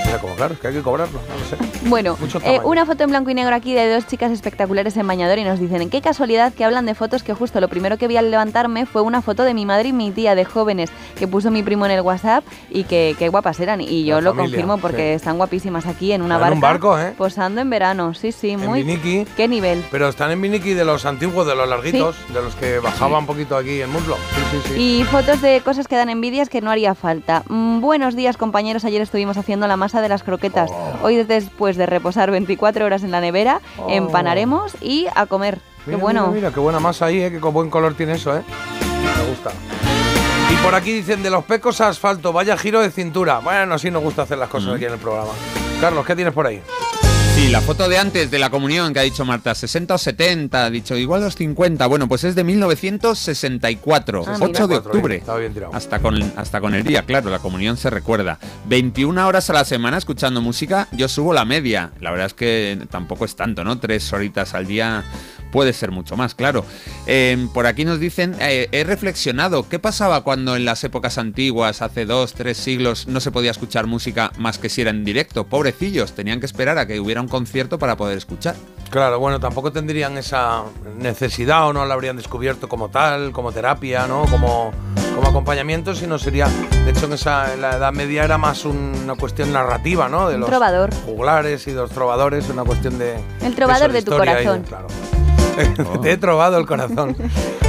era 0.08 0.18
como, 0.18 0.36
claro, 0.36 0.56
es 0.56 0.60
que 0.60 0.68
hay 0.68 0.74
que 0.74 0.82
cobrarlo, 0.82 1.20
no 1.30 1.38
lo 1.38 1.46
sé. 1.46 1.88
Bueno, 1.88 2.18
eh, 2.44 2.60
una 2.64 2.86
foto 2.86 3.04
en 3.04 3.12
blanco 3.12 3.30
y 3.30 3.36
negro 3.36 3.56
aquí 3.56 3.76
de 3.76 3.94
dos 3.94 4.08
chicas 4.08 4.32
espectaculares 4.32 4.98
en 4.98 5.06
bañador 5.06 5.38
y 5.38 5.44
nos 5.44 5.60
dicen, 5.60 5.90
qué 5.90 6.02
casualidad 6.02 6.54
que 6.54 6.66
hablan 6.66 6.88
de 6.88 6.96
fotos 6.96 7.22
que 7.22 7.34
justo 7.36 7.62
lo 7.62 7.68
primero 7.68 7.98
que 7.98 8.08
vi 8.08 8.18
al 8.18 8.32
levantarme 8.32 8.88
fue 8.88 9.04
una 9.04 9.22
foto 9.22 9.44
de 9.44 9.54
mi 9.54 9.66
madre 9.68 9.90
y 9.90 9.94
mi 9.94 10.10
tía 10.12 10.34
de 10.34 10.46
jóvenes 10.46 10.90
que 11.18 11.28
puso 11.28 11.52
mi 11.52 11.62
primo 11.62 11.86
en 11.86 11.92
el 11.92 12.02
WhatsApp 12.02 12.44
y 12.72 12.86
que 12.86 13.16
qué 13.20 13.30
guapas 13.30 13.60
eran. 13.60 13.82
Y 13.82 14.06
yo 14.06 14.16
La 14.16 14.22
lo 14.22 14.30
familia, 14.32 14.58
confirmo 14.58 14.78
porque 14.80 15.12
sí. 15.12 15.16
están 15.16 15.38
guapísimas 15.38 15.86
aquí 15.86 16.12
en 16.12 16.24
una 16.24 16.36
En 16.36 16.42
barca. 16.42 16.56
un 16.56 16.62
barco, 16.62 17.00
¿eh? 17.00 17.14
Posando 17.16 17.62
en 17.62 17.70
verano, 17.70 18.16
sí, 18.16 18.32
sí, 18.32 18.58
muy... 18.58 18.84
¿Qué 19.38 19.48
nivel? 19.48 19.86
Pero 19.92 19.99
están 20.08 20.32
en 20.32 20.42
Viniki 20.42 20.74
de 20.74 20.86
los 20.86 21.06
antiguos, 21.06 21.46
de 21.48 21.56
los 21.56 21.68
larguitos, 21.68 22.16
de 22.34 22.42
los 22.42 22.56
que 22.56 22.80
bajaban 22.80 23.20
un 23.22 23.26
poquito 23.26 23.58
aquí 23.58 23.82
en 23.82 23.92
muslo. 23.92 24.16
Sí, 24.16 24.42
sí, 24.52 24.74
sí. 24.76 24.82
Y 24.82 25.04
fotos 25.06 25.42
de 25.42 25.62
cosas 25.62 25.88
que 25.88 25.96
dan 25.96 26.10
envidias 26.10 26.48
que 26.50 26.62
no 26.62 26.72
haría 26.72 26.96
falta. 26.96 27.44
Mm, 27.50 27.82
buenos 27.82 28.16
días, 28.16 28.38
compañeros. 28.38 28.86
Ayer 28.86 29.02
estuvimos 29.02 29.36
haciendo 29.38 29.68
la 29.68 29.76
masa 29.78 30.02
de 30.02 30.10
las 30.10 30.24
croquetas. 30.24 30.72
Hoy, 31.04 31.18
después 31.24 31.76
de 31.76 31.86
reposar 31.86 32.32
24 32.32 32.86
horas 32.86 33.04
en 33.04 33.12
la 33.12 33.20
nevera, 33.22 33.62
Oh. 33.78 33.88
empanaremos 33.90 34.74
y 34.82 35.08
a 35.16 35.26
comer. 35.26 35.60
Mira, 35.86 35.98
qué 35.98 36.02
bueno. 36.02 36.22
Mira, 36.28 36.34
mira, 36.36 36.52
qué 36.54 36.60
buena 36.60 36.80
masa 36.80 37.06
ahí, 37.08 37.22
¿eh? 37.22 37.32
Qué 37.32 37.38
buen 37.40 37.70
color 37.70 37.94
tiene 37.96 38.14
eso, 38.14 38.36
¿eh? 38.38 38.42
Me 39.18 39.30
gusta. 39.30 39.52
Y 40.52 40.56
por 40.64 40.74
aquí 40.76 40.92
dicen 40.94 41.22
de 41.24 41.30
los 41.30 41.44
pecos 41.46 41.80
a 41.82 41.90
asfalto, 41.90 42.34
vaya 42.34 42.58
giro 42.58 42.82
de 42.82 42.90
cintura. 42.92 43.40
Bueno, 43.40 43.76
así 43.76 43.90
nos 43.92 44.02
gusta 44.04 44.24
hacer 44.24 44.38
las 44.38 44.50
cosas 44.50 44.76
aquí 44.76 44.86
en 44.86 44.94
el 44.94 45.00
programa. 45.00 45.32
Carlos, 45.80 46.06
¿qué 46.06 46.16
tienes 46.16 46.34
por 46.34 46.48
ahí? 46.48 46.62
Sí, 47.40 47.48
la 47.48 47.62
foto 47.62 47.88
de 47.88 47.98
antes 47.98 48.30
de 48.32 48.38
la 48.38 48.50
comunión 48.50 48.92
que 48.94 49.00
ha 49.00 49.04
dicho 49.04 49.24
Marta, 49.24 49.56
60 49.56 49.94
o 49.94 49.98
70, 49.98 50.66
ha 50.66 50.70
dicho 50.70 50.98
igual 50.98 51.22
los 51.22 51.36
50. 51.38 51.88
Bueno, 51.88 52.10
pues 52.10 52.26
es 52.26 52.36
de 52.36 52.44
1964, 52.44 54.26
Ah, 54.28 54.36
8 54.42 54.46
mira. 54.48 54.68
de 54.68 54.76
octubre. 54.76 55.24
Bien. 55.40 55.54
Hasta 55.72 56.00
con, 56.00 56.22
hasta 56.36 56.60
con 56.60 56.74
el 56.76 56.84
día, 56.84 57.04
claro, 57.04 57.30
la 57.30 57.40
comunión 57.40 57.78
se 57.78 57.90
recuerda. 57.90 58.40
21 58.68 59.26
horas 59.26 59.50
a 59.50 59.54
la 59.54 59.64
semana 59.64 59.98
escuchando 59.98 60.42
música, 60.42 60.90
yo 60.92 61.08
subo 61.08 61.34
la 61.34 61.46
media. 61.46 61.92
La 62.02 62.12
verdad 62.12 62.28
es 62.28 62.34
que 62.34 62.78
tampoco 62.92 63.24
es 63.24 63.38
tanto, 63.38 63.64
¿no? 63.64 63.80
Tres 63.80 64.12
horitas 64.12 64.54
al 64.54 64.68
día 64.68 65.06
puede 65.52 65.74
ser 65.74 65.92
mucho 65.92 66.16
más, 66.16 66.36
claro. 66.36 66.66
Eh, 67.08 67.48
por 67.54 67.66
aquí 67.68 67.86
nos 67.86 68.00
dicen, 68.00 68.36
eh, 68.40 68.68
he 68.72 68.84
reflexionado, 68.84 69.68
¿qué 69.68 69.80
pasaba 69.80 70.24
cuando 70.24 70.56
en 70.56 70.66
las 70.66 70.84
épocas 70.84 71.18
antiguas, 71.18 71.82
hace 71.82 72.06
dos, 72.06 72.34
tres 72.34 72.58
siglos, 72.58 73.08
no 73.08 73.20
se 73.20 73.32
podía 73.32 73.52
escuchar 73.52 73.88
música 73.88 74.32
más 74.38 74.58
que 74.58 74.70
si 74.70 74.82
era 74.82 74.92
en 74.92 75.04
directo? 75.04 75.46
Pobrecillos, 75.46 76.14
tenían 76.14 76.40
que 76.40 76.46
esperar 76.46 76.78
a 76.78 76.86
que 76.86 77.00
hubiera 77.00 77.22
un 77.22 77.28
concierto 77.28 77.80
para 77.80 77.98
poder 77.98 78.18
escuchar. 78.18 78.56
Claro, 78.90 79.20
bueno, 79.20 79.40
tampoco 79.40 79.72
tendrían 79.72 80.18
esa 80.18 80.64
necesidad 80.98 81.68
o 81.68 81.74
no 81.74 81.86
la 81.86 81.94
habrían 81.94 82.16
descubierto 82.18 82.68
como 82.68 82.90
tal, 82.90 83.32
como 83.32 83.52
terapia, 83.52 84.08
¿no? 84.08 84.26
Como, 84.26 84.72
como 85.16 85.28
acompañamiento, 85.30 85.94
sino 85.94 86.18
sería, 86.18 86.48
de 86.86 86.92
hecho 86.92 87.06
en 87.06 87.14
esa 87.14 87.54
en 87.54 87.62
la 87.62 87.78
Edad 87.78 87.94
Media 87.94 88.24
era 88.24 88.38
más 88.40 88.66
una 88.66 89.14
cuestión 89.16 89.54
narrativa, 89.54 90.10
¿no? 90.10 90.28
De 90.28 90.36
Un 90.36 90.42
los 90.42 90.50
trovador. 90.50 90.94
juglares 91.06 91.68
y 91.68 91.72
los 91.72 91.92
trovadores, 91.92 92.50
una 92.50 92.64
cuestión 92.64 92.98
de... 92.98 93.16
El 93.44 93.54
trovador 93.56 93.92
de 93.92 94.02
tu 94.02 94.14
y 94.14 94.18
corazón. 94.18 94.66
Te 96.02 96.12
he 96.12 96.18
trovado 96.18 96.58
el 96.58 96.66
corazón. 96.66 97.16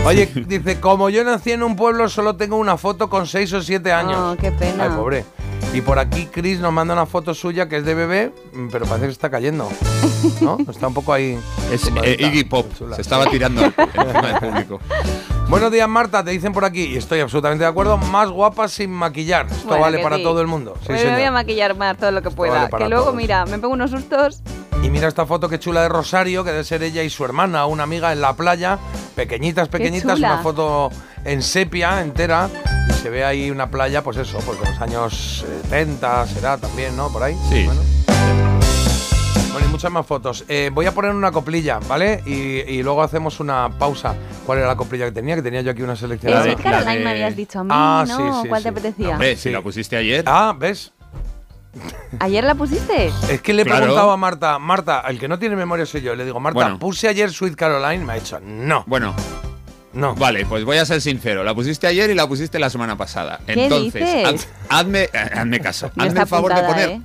Oye, 0.05 0.31
dice, 0.47 0.81
como 0.81 1.11
yo 1.11 1.25
nací 1.25 1.53
en 1.53 1.63
un 1.63 1.77
pueblo, 1.77 2.09
solo 2.09 2.37
tengo 2.37 2.57
una 2.57 2.77
foto 2.77 3.11
con 3.11 3.27
6 3.27 3.53
o 3.55 3.63
7 3.63 3.93
años. 3.93 4.17
Oh, 4.19 4.37
qué 4.41 4.51
pena. 4.53 4.85
Ay, 4.85 4.91
pobre. 4.97 5.25
Y 5.73 5.81
por 5.83 5.99
aquí 5.99 6.27
Chris 6.27 6.59
nos 6.59 6.73
manda 6.73 6.95
una 6.95 7.07
foto 7.07 7.33
suya 7.35 7.69
que 7.69 7.77
es 7.77 7.85
de 7.85 7.95
bebé, 7.95 8.33
mm, 8.53 8.69
pero 8.71 8.87
parece 8.87 9.07
que 9.07 9.13
está 9.13 9.31
cayendo. 9.31 9.69
¿No? 10.41 10.59
Está 10.69 10.89
un 10.89 10.95
poco 10.95 11.13
ahí. 11.13 11.39
Es 11.73 11.87
eh. 12.03 12.17
Iggy 12.19 12.45
Pop, 12.45 12.67
Chula. 12.77 12.97
se 12.97 13.03
estaba 13.03 13.27
tirando 13.27 13.63
encima 13.77 14.23
del 14.23 14.39
público. 14.39 14.81
Buenos 15.49 15.73
días, 15.73 15.89
Marta, 15.89 16.23
te 16.25 16.31
dicen 16.31 16.53
por 16.53 16.65
aquí, 16.65 16.85
y 16.85 16.97
estoy 16.97 17.21
absolutamente 17.21 17.65
de 17.65 17.71
acuerdo, 17.71 17.97
más 17.97 18.31
guapa 18.31 18.69
sin 18.69 18.91
maquillar. 18.91 19.47
Esto 19.47 19.67
Bueno, 19.69 19.83
vale 19.83 19.99
para 19.99 20.17
sí. 20.17 20.23
todo 20.23 20.41
el 20.41 20.47
mundo. 20.47 20.77
Sí, 20.87 20.93
me 20.93 21.13
voy 21.13 21.23
a 21.23 21.33
maquillar 21.33 21.77
más 21.77 21.97
todo 21.97 22.11
lo 22.13 22.23
que 22.23 22.31
pueda. 22.31 22.69
vale 22.69 22.85
que 22.85 22.89
luego, 22.89 23.07
todos. 23.07 23.17
mira, 23.17 23.45
me 23.47 23.59
pongo 23.59 23.75
unos 23.75 23.91
sustos. 23.91 24.43
Y 24.83 24.91
mira 24.91 25.09
esta 25.09 25.27
foto 25.27 25.49
que 25.49 25.59
chula 25.59 25.83
de 25.83 25.89
Rosario, 25.89 26.43
que 26.45 26.51
debe 26.53 26.65
ser 26.65 26.83
ella 26.83 27.03
y 27.03 27.11
su 27.11 27.25
hermana, 27.25 27.67
una 27.67 27.83
amiga 27.83 28.13
en 28.13 28.21
la 28.21 28.33
playa, 28.35 28.79
pequeñitas, 29.15 29.69
pequeñitas, 29.69 30.19
una 30.19 30.39
foto 30.39 30.91
en 31.25 31.43
sepia 31.43 32.01
entera, 32.01 32.49
se 32.93 33.11
ve 33.11 33.25
ahí 33.25 33.51
una 33.51 33.71
playa, 33.71 34.03
pues 34.03 34.17
eso, 34.19 34.39
pues 34.45 34.61
de 34.61 34.67
los 34.71 34.81
años 34.81 35.45
70 35.69 36.27
será 36.27 36.59
también, 36.59 36.97
¿no? 36.97 37.09
Por 37.13 37.23
ahí. 37.23 37.37
Sí. 37.49 37.65
Bueno, 37.65 37.81
Bueno, 39.53 39.67
y 39.67 39.71
muchas 39.71 39.91
más 39.91 40.07
fotos. 40.07 40.45
Eh, 40.49 40.71
voy 40.73 40.87
a 40.87 40.93
poner 40.95 41.13
una 41.13 41.33
coplilla, 41.33 41.81
¿vale? 41.89 42.23
Y, 42.27 42.33
y 42.71 42.83
luego 42.83 43.03
hacemos 43.03 43.41
una 43.41 43.69
pausa. 43.79 44.15
¿Cuál 44.47 44.59
era 44.59 44.69
la 44.69 44.77
coplilla 44.77 45.07
que 45.07 45.13
tenía? 45.13 45.35
Que 45.37 45.43
tenía 45.43 45.61
yo 45.63 45.73
aquí 45.73 45.83
una 45.83 45.97
selección. 45.97 46.41
Sweet 46.43 46.61
Caroline 46.63 47.05
me 47.05 47.11
habías 47.11 47.35
dicho 47.37 47.59
a 47.61 47.65
mí, 47.65 47.71
Ah, 47.73 48.05
¿no? 48.07 48.17
sí, 48.17 48.43
sí, 48.43 48.49
¿Cuál 48.49 48.61
sí. 48.61 48.63
te 48.65 48.69
apetecía? 48.71 49.09
Hombre, 49.11 49.37
si 49.37 49.51
la 49.51 49.61
pusiste 49.61 49.97
ayer. 49.97 50.25
Ah, 50.27 50.55
¿ves? 50.57 50.93
¿Ayer 52.19 52.43
la 52.45 52.55
pusiste? 52.57 53.13
Es 53.29 53.41
que 53.43 53.53
le 53.53 53.63
he 53.63 53.65
Claro. 53.65 53.81
preguntado 53.83 54.11
a 54.11 54.17
Marta, 54.17 54.59
Marta, 54.59 55.05
el 55.09 55.19
que 55.21 55.29
no 55.29 55.39
tiene 55.39 55.55
memoria 55.57 55.87
soy 55.87 56.01
yo, 56.01 56.15
le 56.17 56.25
digo, 56.25 56.41
Marta, 56.41 56.55
Bueno. 56.61 56.79
puse 56.81 57.07
ayer 57.09 57.31
Sweet 57.31 57.55
Caroline, 57.55 58.05
me 58.05 58.13
ha 58.13 58.17
dicho, 58.17 58.41
no. 58.41 58.83
Bueno. 58.87 59.15
No. 59.93 60.15
Vale, 60.15 60.47
pues 60.47 60.65
voy 60.65 60.77
a 60.77 60.85
ser 60.85 61.01
sincero. 61.01 61.43
La 61.43 61.55
pusiste 61.55 61.87
ayer 61.87 62.11
y 62.11 62.15
la 62.15 62.27
pusiste 62.29 62.59
la 62.59 62.71
semana 62.71 62.97
pasada. 62.97 63.41
¿Qué 63.47 63.65
Entonces, 63.65 63.95
dices? 63.95 64.25
haz- 64.29 64.49
hazme, 64.69 65.05
eh, 65.05 65.11
hazme 65.35 65.61
caso. 65.61 65.91
No 65.97 66.05
hazme 66.05 66.21
el 66.21 66.27
favor 66.27 66.55
de 66.55 66.63
poner 66.63 66.89
¿eh? 66.91 67.01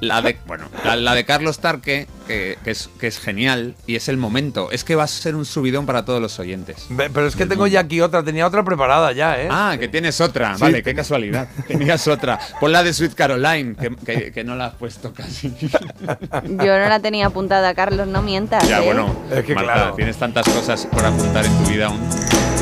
La 0.00 0.22
de, 0.22 0.38
bueno, 0.46 0.66
la, 0.84 0.94
la 0.96 1.14
de 1.14 1.24
Carlos 1.24 1.58
Tarque, 1.58 2.06
que, 2.26 2.56
que 2.62 2.70
es, 2.70 2.88
que 3.00 3.06
es 3.08 3.18
genial 3.18 3.74
y 3.86 3.96
es 3.96 4.08
el 4.08 4.16
momento. 4.16 4.70
Es 4.70 4.84
que 4.84 4.94
va 4.94 5.04
a 5.04 5.06
ser 5.08 5.34
un 5.34 5.44
subidón 5.44 5.86
para 5.86 6.04
todos 6.04 6.20
los 6.22 6.38
oyentes. 6.38 6.86
Ve- 6.90 7.10
Pero 7.12 7.26
es 7.26 7.34
que 7.34 7.46
tengo 7.46 7.66
ya 7.66 7.80
aquí 7.80 8.00
otra, 8.00 8.22
tenía 8.22 8.46
otra 8.46 8.62
preparada 8.64 9.12
ya, 9.12 9.40
¿eh? 9.40 9.48
Ah, 9.50 9.76
que 9.80 9.88
tienes 9.88 10.20
otra. 10.20 10.54
Sí. 10.56 10.60
Vale, 10.62 10.82
qué 10.82 10.94
casualidad. 10.94 11.48
Tenías 11.66 12.06
otra. 12.06 12.38
Pon 12.60 12.70
la 12.72 12.82
de 12.82 12.92
Sweet 12.92 13.14
Caroline, 13.14 13.74
que, 13.74 13.90
que- 13.96 14.32
que 14.32 14.44
no 14.44 14.54
la 14.54 14.66
has 14.66 14.74
puesto 14.74 15.12
casi. 15.12 15.52
Yo 15.60 16.78
no 16.78 16.88
la 16.88 17.00
tenía 17.00 17.26
apuntada, 17.26 17.74
Carlos, 17.74 18.06
no 18.06 18.22
mientas. 18.22 18.68
ya, 18.68 18.80
¿eh? 18.80 18.84
bueno, 18.86 19.14
Es 19.32 19.44
que 19.44 19.54
Marta, 19.54 19.72
claro. 19.74 19.94
tienes 19.94 20.16
tantas 20.16 20.46
cosas 20.48 20.86
por 20.86 21.04
apuntar 21.04 21.44
en 21.44 21.64
tu 21.64 21.70
vida 21.70 21.86
aún. 21.86 22.00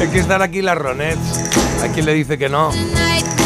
Hay 0.00 0.08
que 0.08 0.18
estar 0.18 0.42
aquí 0.42 0.62
las 0.62 0.76
Ronettes. 0.78 1.50
Hay 1.82 1.90
quien 1.90 2.06
le 2.06 2.14
dice 2.14 2.38
que 2.38 2.48
no. 2.48 2.70
Every 2.70 3.45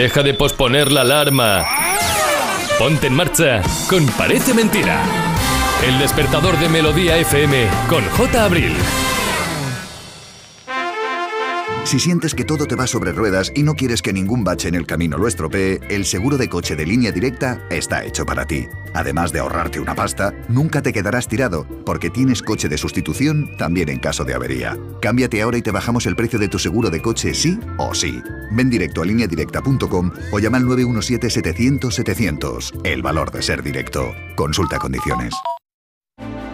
Deja 0.00 0.22
de 0.22 0.32
posponer 0.32 0.90
la 0.90 1.02
alarma. 1.02 1.62
Ponte 2.78 3.08
en 3.08 3.12
marcha 3.12 3.60
con 3.86 4.06
Parece 4.06 4.54
Mentira. 4.54 5.04
El 5.86 5.98
despertador 5.98 6.58
de 6.58 6.70
Melodía 6.70 7.18
FM 7.18 7.68
con 7.86 8.02
J. 8.06 8.42
Abril. 8.42 8.72
Si 11.84 12.00
sientes 12.00 12.34
que 12.34 12.46
todo 12.46 12.64
te 12.64 12.76
va 12.76 12.86
sobre 12.86 13.12
ruedas 13.12 13.52
y 13.54 13.62
no 13.62 13.74
quieres 13.74 14.00
que 14.00 14.14
ningún 14.14 14.42
bache 14.42 14.68
en 14.68 14.74
el 14.74 14.86
camino 14.86 15.18
lo 15.18 15.28
estropee, 15.28 15.80
el 15.90 16.06
seguro 16.06 16.38
de 16.38 16.48
coche 16.48 16.76
de 16.76 16.86
línea 16.86 17.12
directa 17.12 17.60
está 17.68 18.02
hecho 18.02 18.24
para 18.24 18.46
ti. 18.46 18.68
Además 19.00 19.32
de 19.32 19.38
ahorrarte 19.38 19.80
una 19.80 19.94
pasta, 19.94 20.34
nunca 20.50 20.82
te 20.82 20.92
quedarás 20.92 21.26
tirado, 21.26 21.66
porque 21.86 22.10
tienes 22.10 22.42
coche 22.42 22.68
de 22.68 22.76
sustitución 22.76 23.56
también 23.56 23.88
en 23.88 23.98
caso 23.98 24.26
de 24.26 24.34
avería. 24.34 24.76
Cámbiate 25.00 25.40
ahora 25.40 25.56
y 25.56 25.62
te 25.62 25.70
bajamos 25.70 26.04
el 26.04 26.16
precio 26.16 26.38
de 26.38 26.48
tu 26.48 26.58
seguro 26.58 26.90
de 26.90 27.00
coche 27.00 27.32
sí 27.32 27.58
o 27.78 27.94
sí. 27.94 28.22
Ven 28.52 28.68
directo 28.68 29.00
a 29.00 29.06
lineadirecta.com 29.06 30.10
o 30.32 30.38
llama 30.38 30.58
al 30.58 30.64
917-700-700. 30.64 32.82
El 32.84 33.00
valor 33.00 33.30
de 33.30 33.40
ser 33.40 33.62
directo. 33.62 34.12
Consulta 34.36 34.78
condiciones. 34.78 35.32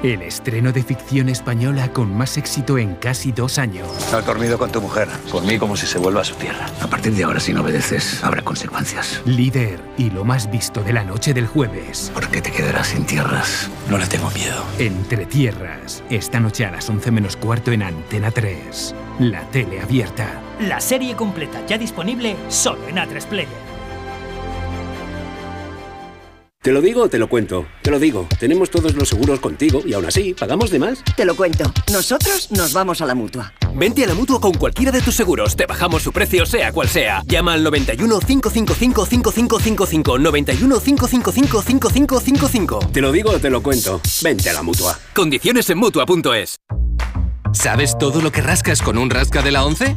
El 0.06 0.22
estreno 0.22 0.70
de 0.70 0.84
ficción 0.84 1.28
española 1.28 1.92
con 1.92 2.16
más 2.16 2.36
éxito 2.36 2.78
en 2.78 2.94
casi 2.94 3.32
dos 3.32 3.58
años. 3.58 3.88
Has 4.14 4.24
dormido 4.24 4.56
con 4.56 4.70
tu 4.70 4.80
mujer. 4.80 5.08
Por 5.32 5.42
mí 5.42 5.58
como 5.58 5.76
si 5.76 5.84
se 5.84 5.98
vuelva 5.98 6.20
a 6.20 6.24
su 6.24 6.36
tierra. 6.36 6.66
A 6.80 6.86
partir 6.86 7.12
de 7.14 7.24
ahora, 7.24 7.40
si 7.40 7.52
no 7.52 7.62
obedeces, 7.62 8.22
habrá 8.22 8.40
consecuencias. 8.42 9.20
Líder 9.24 9.80
y 9.98 10.10
lo 10.10 10.24
más 10.24 10.48
visto 10.48 10.84
de 10.84 10.92
la 10.92 11.02
noche 11.02 11.34
del 11.34 11.48
jueves. 11.48 12.12
¿Por 12.14 12.28
qué 12.28 12.40
te 12.40 12.52
quedarás 12.52 12.86
sin 12.86 13.04
tierras? 13.04 13.68
No 13.90 13.98
le 13.98 14.06
tengo 14.06 14.30
miedo. 14.30 14.62
Entre 14.78 15.26
tierras, 15.26 16.04
esta 16.08 16.38
noche 16.38 16.64
a 16.64 16.70
las 16.70 16.88
11 16.88 17.10
menos 17.10 17.36
cuarto 17.36 17.72
en 17.72 17.82
Antena 17.82 18.30
3. 18.30 18.94
La 19.18 19.42
tele 19.50 19.80
abierta. 19.80 20.40
La 20.60 20.80
serie 20.80 21.16
completa 21.16 21.66
ya 21.66 21.78
disponible 21.78 22.36
solo 22.48 22.86
en 22.86 22.98
A3 22.98 23.26
Player. 23.26 23.65
¿Te 26.66 26.72
lo 26.72 26.80
digo 26.80 27.02
o 27.02 27.08
te 27.08 27.16
lo 27.16 27.28
cuento? 27.28 27.64
Te 27.80 27.92
lo 27.92 28.00
digo. 28.00 28.26
Tenemos 28.40 28.70
todos 28.70 28.92
los 28.94 29.08
seguros 29.08 29.38
contigo 29.38 29.82
y 29.86 29.92
aún 29.92 30.04
así, 30.04 30.34
¿pagamos 30.34 30.68
de 30.68 30.80
más? 30.80 30.98
Te 31.16 31.24
lo 31.24 31.36
cuento. 31.36 31.72
Nosotros 31.92 32.50
nos 32.50 32.72
vamos 32.72 33.00
a 33.00 33.06
la 33.06 33.14
mutua. 33.14 33.52
Vente 33.76 34.02
a 34.02 34.08
la 34.08 34.14
mutua 34.14 34.40
con 34.40 34.52
cualquiera 34.52 34.90
de 34.90 35.00
tus 35.00 35.14
seguros. 35.14 35.54
Te 35.54 35.66
bajamos 35.66 36.02
su 36.02 36.10
precio, 36.10 36.44
sea 36.44 36.72
cual 36.72 36.88
sea. 36.88 37.22
Llama 37.24 37.52
al 37.52 37.62
91 37.62 38.18
555 38.18 39.06
5555. 39.06 40.18
91 40.18 40.80
555 40.80 41.62
5555. 41.62 42.78
Te 42.92 43.00
lo 43.00 43.12
digo 43.12 43.30
o 43.30 43.38
te 43.38 43.48
lo 43.48 43.62
cuento. 43.62 44.00
Vente 44.24 44.50
a 44.50 44.54
la 44.54 44.62
mutua. 44.64 44.98
Condiciones 45.14 45.70
en 45.70 45.78
mutua.es. 45.78 46.56
¿Sabes 47.52 47.96
todo 47.96 48.20
lo 48.20 48.32
que 48.32 48.42
rascas 48.42 48.82
con 48.82 48.98
un 48.98 49.08
rasca 49.08 49.40
de 49.40 49.52
la 49.52 49.64
11? 49.64 49.96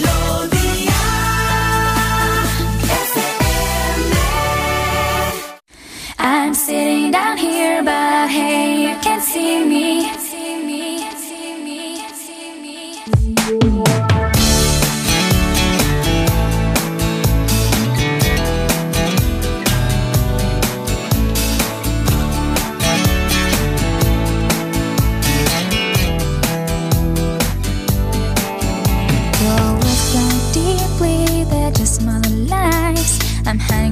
I'm 6.23 6.53
sitting 6.53 7.09
down 7.09 7.35
here, 7.35 7.81
but 7.81 8.29
hey, 8.29 8.83
you 8.83 8.95
can't 9.01 9.23
see 9.23 9.65
me. 9.65 10.20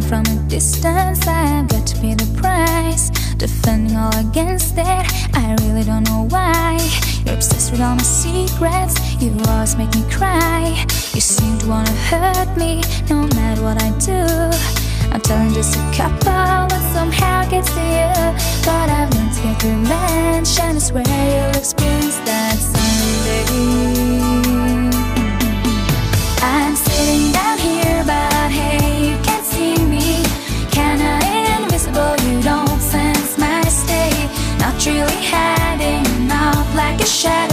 From 0.10 0.26
a 0.26 0.36
distance, 0.50 1.28
I've 1.28 1.68
got 1.68 1.86
to 1.86 1.96
pay 2.02 2.16
the 2.16 2.26
price. 2.42 3.12
Defending 3.38 3.96
all 3.96 4.18
against 4.18 4.74
it, 4.76 5.06
I 5.36 5.56
really 5.62 5.84
don't 5.84 6.04
know 6.10 6.26
why. 6.30 6.80
You're 7.24 7.36
obsessed 7.36 7.72
with 7.72 7.82
all 7.82 7.96
my 7.96 8.02
secrets, 8.02 8.96
you 9.22 9.30
always 9.48 9.76
make 9.78 9.94
me 9.94 10.04
cry. 10.10 10.84
You 11.14 11.22
seem 11.22 11.60
to 11.60 11.68
wanna 11.68 11.96
hurt 12.10 12.58
me, 12.58 12.82
no 13.08 13.28
matter 13.38 13.62
what 13.62 13.78
I 13.84 13.92
do. 14.00 14.26
I'm 15.14 15.22
telling 15.22 15.54
just 15.54 15.76
a 15.76 15.84
couple, 15.94 16.66
but 16.72 16.84
somehow 16.92 17.48
gets 17.48 17.70
to 17.76 17.84
you. 18.00 18.14
But 18.66 18.90
I've 18.90 19.14
learned 19.14 19.34
to 19.36 19.42
get 19.44 19.64
revenge, 19.64 20.60
and 20.60 20.76
I 20.76 20.82
swear 20.82 21.04
you'll 21.06 21.56
experience 21.62 22.18
that 22.26 22.58
someday. 22.58 24.19
Shadow. 37.20 37.49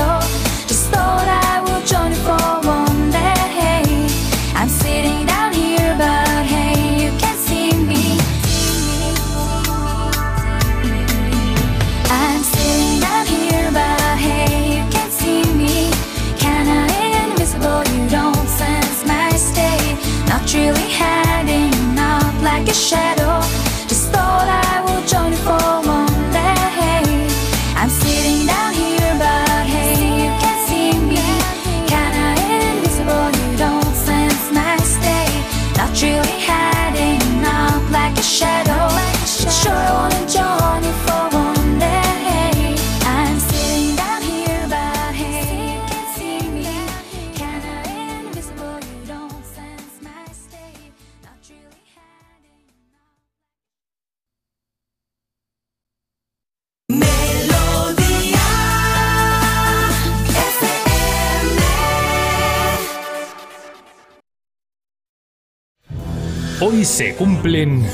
Hoy 66.77 66.85
se 66.85 67.15
cumplen... 67.15 67.89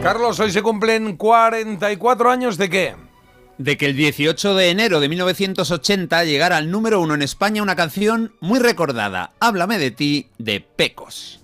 Carlos, 0.00 0.38
hoy 0.38 0.52
se 0.52 0.62
cumplen 0.62 1.16
44 1.16 2.30
años 2.30 2.56
de 2.56 2.70
qué? 2.70 2.94
De 3.58 3.76
que 3.76 3.86
el 3.86 3.96
18 3.96 4.54
de 4.54 4.70
enero 4.70 5.00
de 5.00 5.08
1980 5.08 6.22
llegara 6.22 6.58
al 6.58 6.70
número 6.70 7.00
uno 7.00 7.14
en 7.14 7.22
España 7.22 7.64
una 7.64 7.74
canción 7.74 8.36
muy 8.38 8.60
recordada, 8.60 9.32
Háblame 9.40 9.78
de 9.78 9.90
ti, 9.90 10.28
de 10.38 10.60
Pecos. 10.60 11.40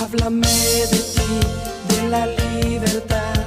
Háblame 0.00 0.46
de 0.46 0.98
ti, 1.16 1.96
de 1.96 2.08
la 2.08 2.26
libertad. 2.28 3.46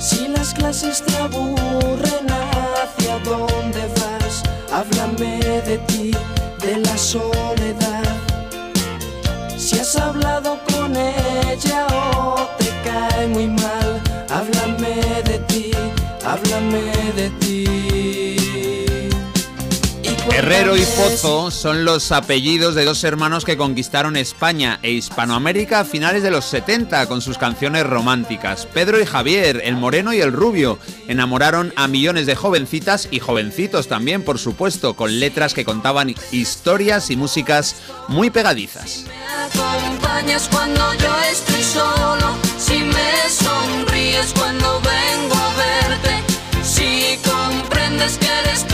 Si 0.00 0.26
las 0.26 0.54
clases 0.54 1.04
te 1.04 1.16
aburren, 1.18 2.26
¿hacia 2.28 3.18
dónde 3.20 3.86
vas? 4.00 4.42
Háblame 4.72 5.38
de 5.62 5.78
ti, 5.86 6.10
de 6.66 6.78
la 6.78 6.96
soledad. 6.96 8.04
Si 9.56 9.78
has 9.78 9.96
hablado 9.96 10.58
con 10.70 10.96
ella 10.96 11.86
o 12.16 12.48
te 12.58 12.70
cae 12.84 13.26
muy 13.28 13.48
mal, 13.48 13.63
Herrero 20.32 20.76
y 20.76 20.82
Pozo 20.82 21.50
son 21.50 21.84
los 21.84 22.10
apellidos 22.10 22.74
de 22.74 22.84
dos 22.84 23.04
hermanos 23.04 23.44
que 23.44 23.56
conquistaron 23.56 24.16
España 24.16 24.78
e 24.82 24.90
Hispanoamérica 24.90 25.80
a 25.80 25.84
finales 25.84 26.22
de 26.22 26.30
los 26.30 26.44
70 26.46 27.06
con 27.06 27.20
sus 27.20 27.38
canciones 27.38 27.86
románticas. 27.86 28.66
Pedro 28.66 29.00
y 29.00 29.06
Javier, 29.06 29.60
el 29.64 29.76
moreno 29.76 30.12
y 30.12 30.20
el 30.20 30.32
rubio, 30.32 30.78
enamoraron 31.08 31.72
a 31.76 31.86
millones 31.88 32.26
de 32.26 32.34
jovencitas 32.34 33.08
y 33.10 33.20
jovencitos 33.20 33.86
también, 33.86 34.22
por 34.22 34.38
supuesto, 34.38 34.94
con 34.94 35.20
letras 35.20 35.54
que 35.54 35.64
contaban 35.64 36.14
historias 36.32 37.10
y 37.10 37.16
músicas 37.16 37.76
muy 38.08 38.30
pegadizas. 38.30 39.04
acompañas 39.52 40.48
cuando 40.50 40.94
yo 40.94 41.14
estoy 41.30 41.62
solo, 41.62 42.36
si 42.58 42.78
me 42.78 43.28
sonríes 43.28 44.32
cuando 44.32 44.80
vengo 44.80 45.34
a 45.34 45.54
verte, 45.56 46.22
si 46.62 47.18
comprendes 47.22 48.18
que 48.18 48.26
eres 48.26 48.64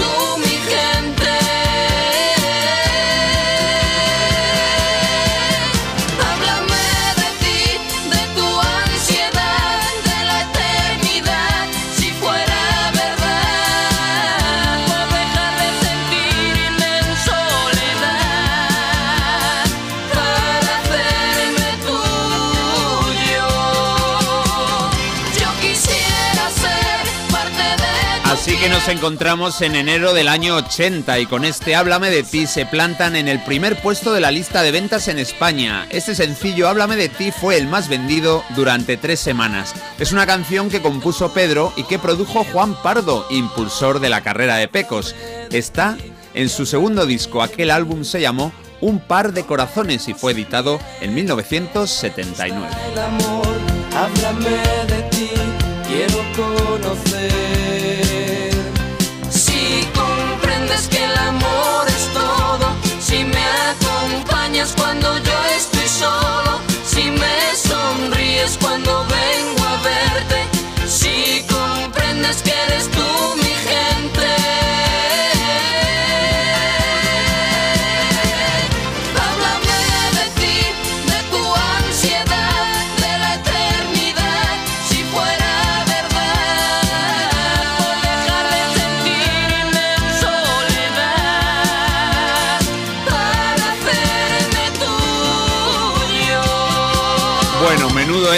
encontramos 28.90 29.60
en 29.62 29.76
enero 29.76 30.14
del 30.14 30.26
año 30.26 30.56
80 30.56 31.20
y 31.20 31.26
con 31.26 31.44
este 31.44 31.76
Háblame 31.76 32.10
de 32.10 32.22
ti 32.22 32.46
se 32.46 32.66
plantan 32.66 33.14
en 33.14 33.28
el 33.28 33.42
primer 33.42 33.80
puesto 33.80 34.12
de 34.12 34.20
la 34.20 34.30
lista 34.30 34.62
de 34.62 34.72
ventas 34.72 35.06
en 35.08 35.18
España. 35.18 35.86
Este 35.90 36.14
sencillo 36.14 36.68
Háblame 36.68 36.96
de 36.96 37.08
ti 37.08 37.30
fue 37.30 37.56
el 37.56 37.68
más 37.68 37.88
vendido 37.88 38.42
durante 38.56 38.96
tres 38.96 39.20
semanas. 39.20 39.74
Es 39.98 40.12
una 40.12 40.26
canción 40.26 40.70
que 40.70 40.82
compuso 40.82 41.32
Pedro 41.32 41.72
y 41.76 41.84
que 41.84 41.98
produjo 41.98 42.44
Juan 42.52 42.74
Pardo, 42.82 43.26
impulsor 43.30 44.00
de 44.00 44.08
la 44.08 44.22
carrera 44.22 44.56
de 44.56 44.68
Pecos. 44.68 45.14
Está 45.52 45.96
en 46.34 46.48
su 46.48 46.66
segundo 46.66 47.06
disco, 47.06 47.42
aquel 47.42 47.70
álbum 47.70 48.04
se 48.04 48.20
llamó 48.20 48.52
Un 48.80 48.98
par 48.98 49.32
de 49.32 49.44
corazones 49.44 50.08
y 50.08 50.14
fue 50.14 50.32
editado 50.32 50.80
en 51.00 51.14
1979. 51.14 52.66
el 52.92 52.98
amor, 52.98 53.46
háblame 53.94 54.56
de 54.86 55.02
ti, 55.10 55.30
quiero 55.86 56.24
conocer. 56.34 57.59
Comprendes 60.70 60.88
que 60.88 61.04
el 61.04 61.18
amor 61.18 61.86
es 61.88 62.12
todo, 62.12 62.74
si 63.00 63.24
me 63.24 63.44
acompañas 63.70 64.74
cuando 64.76 65.16
yo 65.18 65.29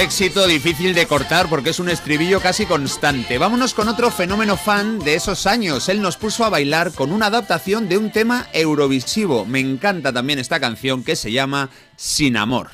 éxito, 0.03 0.49
difícil 0.49 0.95
de 0.95 1.07
cortar 1.07 1.49
porque 1.49 1.71
es 1.71 1.79
un 1.79 1.89
estribillo 1.89 2.41
casi 2.41 2.67
constante. 2.67 3.39
Vámonos 3.39 3.73
con 3.73 3.89
otro 3.89 4.11
fenómeno 4.11 4.57
fan 4.57 4.99
de 4.99 5.15
esos 5.15 5.47
años. 5.47 5.89
Él 5.89 6.03
nos 6.03 6.17
puso 6.17 6.45
a 6.45 6.49
bailar 6.49 6.93
con 6.93 7.13
una 7.13 7.27
adaptación 7.27 7.89
de 7.89 7.99
un 7.99 8.11
tema 8.11 8.49
eurovisivo. 8.53 9.47
Me 9.47 9.61
encanta 9.61 10.13
también 10.13 10.41
esta 10.41 10.59
canción 10.59 11.05
que 11.05 11.15
se 11.15 11.31
llama 11.31 11.71
Sin 11.97 12.37
Amor. 12.37 12.71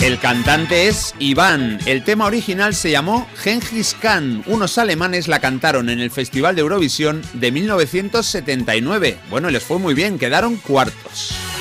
El 0.00 0.18
cantante 0.18 0.88
es 0.88 1.14
Iván. 1.18 1.78
El 1.84 2.04
tema 2.04 2.24
original 2.24 2.74
se 2.74 2.90
llamó 2.90 3.28
Gengis 3.36 3.94
Khan. 4.00 4.42
Unos 4.46 4.78
alemanes 4.78 5.28
la 5.28 5.40
cantaron 5.40 5.90
en 5.90 6.00
el 6.00 6.10
Festival 6.10 6.56
de 6.56 6.62
Eurovisión 6.62 7.22
de 7.34 7.52
1979. 7.52 9.18
Bueno, 9.28 9.50
les 9.50 9.62
fue 9.62 9.78
muy 9.78 9.92
bien, 9.92 10.18
quedaron 10.18 10.56
cuartos. 10.56 11.51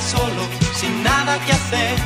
Solo, 0.00 0.42
sin 0.74 1.02
nada 1.02 1.38
que 1.44 1.52
hacer, 1.52 1.96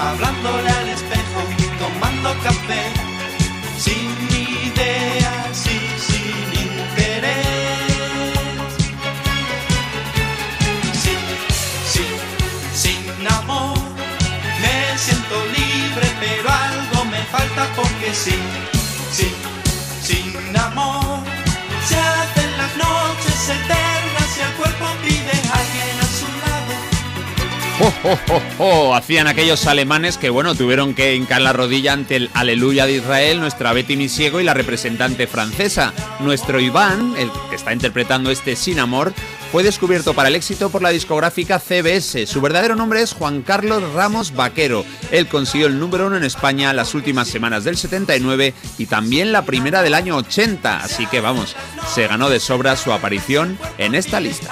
hablándole 0.00 0.70
al 0.70 0.88
espejo, 0.88 1.40
tomando 1.78 2.32
café, 2.42 2.82
sin 3.78 4.10
ideas 4.30 5.66
y 5.66 5.78
sin 6.08 6.48
interés. 6.66 7.48
Sin, 11.02 11.20
sin, 11.92 12.12
sin 12.82 13.28
amor, 13.40 13.78
me 14.62 14.98
siento 14.98 15.36
libre, 15.58 16.06
pero 16.20 16.48
algo 16.50 17.04
me 17.06 17.22
falta 17.24 17.66
porque 17.76 18.14
sí, 18.14 18.38
sí, 19.12 19.34
sin 20.02 20.56
amor, 20.56 21.20
se 21.86 21.98
hacen 21.98 22.50
las 22.58 22.76
noches 22.76 23.48
eternas 23.48 24.28
y 24.38 24.40
el 24.40 24.52
cuerpo 24.54 24.86
pide 25.04 25.48
a 25.50 25.58
alguien. 25.58 26.07
¡Oh! 28.58 28.94
Hacían 28.94 29.26
aquellos 29.26 29.66
alemanes 29.66 30.18
que, 30.18 30.30
bueno, 30.30 30.54
tuvieron 30.54 30.94
que 30.94 31.14
hincar 31.14 31.40
la 31.40 31.52
rodilla 31.52 31.92
ante 31.92 32.16
el 32.16 32.30
Aleluya 32.34 32.86
de 32.86 32.94
Israel, 32.94 33.40
nuestra 33.40 33.72
Betty 33.72 33.96
Misiego 33.96 34.40
y 34.40 34.44
la 34.44 34.54
representante 34.54 35.26
francesa. 35.26 35.92
Nuestro 36.20 36.60
Iván, 36.60 37.14
el 37.16 37.30
que 37.50 37.56
está 37.56 37.72
interpretando 37.72 38.30
este 38.30 38.56
Sin 38.56 38.80
Amor, 38.80 39.12
fue 39.52 39.62
descubierto 39.62 40.12
para 40.12 40.28
el 40.28 40.34
éxito 40.34 40.70
por 40.70 40.82
la 40.82 40.90
discográfica 40.90 41.58
CBS. 41.58 42.26
Su 42.26 42.40
verdadero 42.40 42.76
nombre 42.76 43.00
es 43.00 43.12
Juan 43.12 43.42
Carlos 43.42 43.82
Ramos 43.94 44.34
Vaquero. 44.34 44.84
Él 45.10 45.26
consiguió 45.26 45.68
el 45.68 45.78
número 45.78 46.08
uno 46.08 46.16
en 46.16 46.24
España 46.24 46.72
las 46.72 46.94
últimas 46.94 47.28
semanas 47.28 47.64
del 47.64 47.76
79 47.76 48.54
y 48.76 48.86
también 48.86 49.32
la 49.32 49.44
primera 49.44 49.82
del 49.82 49.94
año 49.94 50.16
80. 50.16 50.80
Así 50.80 51.06
que 51.06 51.20
vamos, 51.20 51.56
se 51.94 52.06
ganó 52.06 52.28
de 52.28 52.40
sobra 52.40 52.76
su 52.76 52.92
aparición 52.92 53.58
en 53.78 53.94
esta 53.94 54.20
lista. 54.20 54.50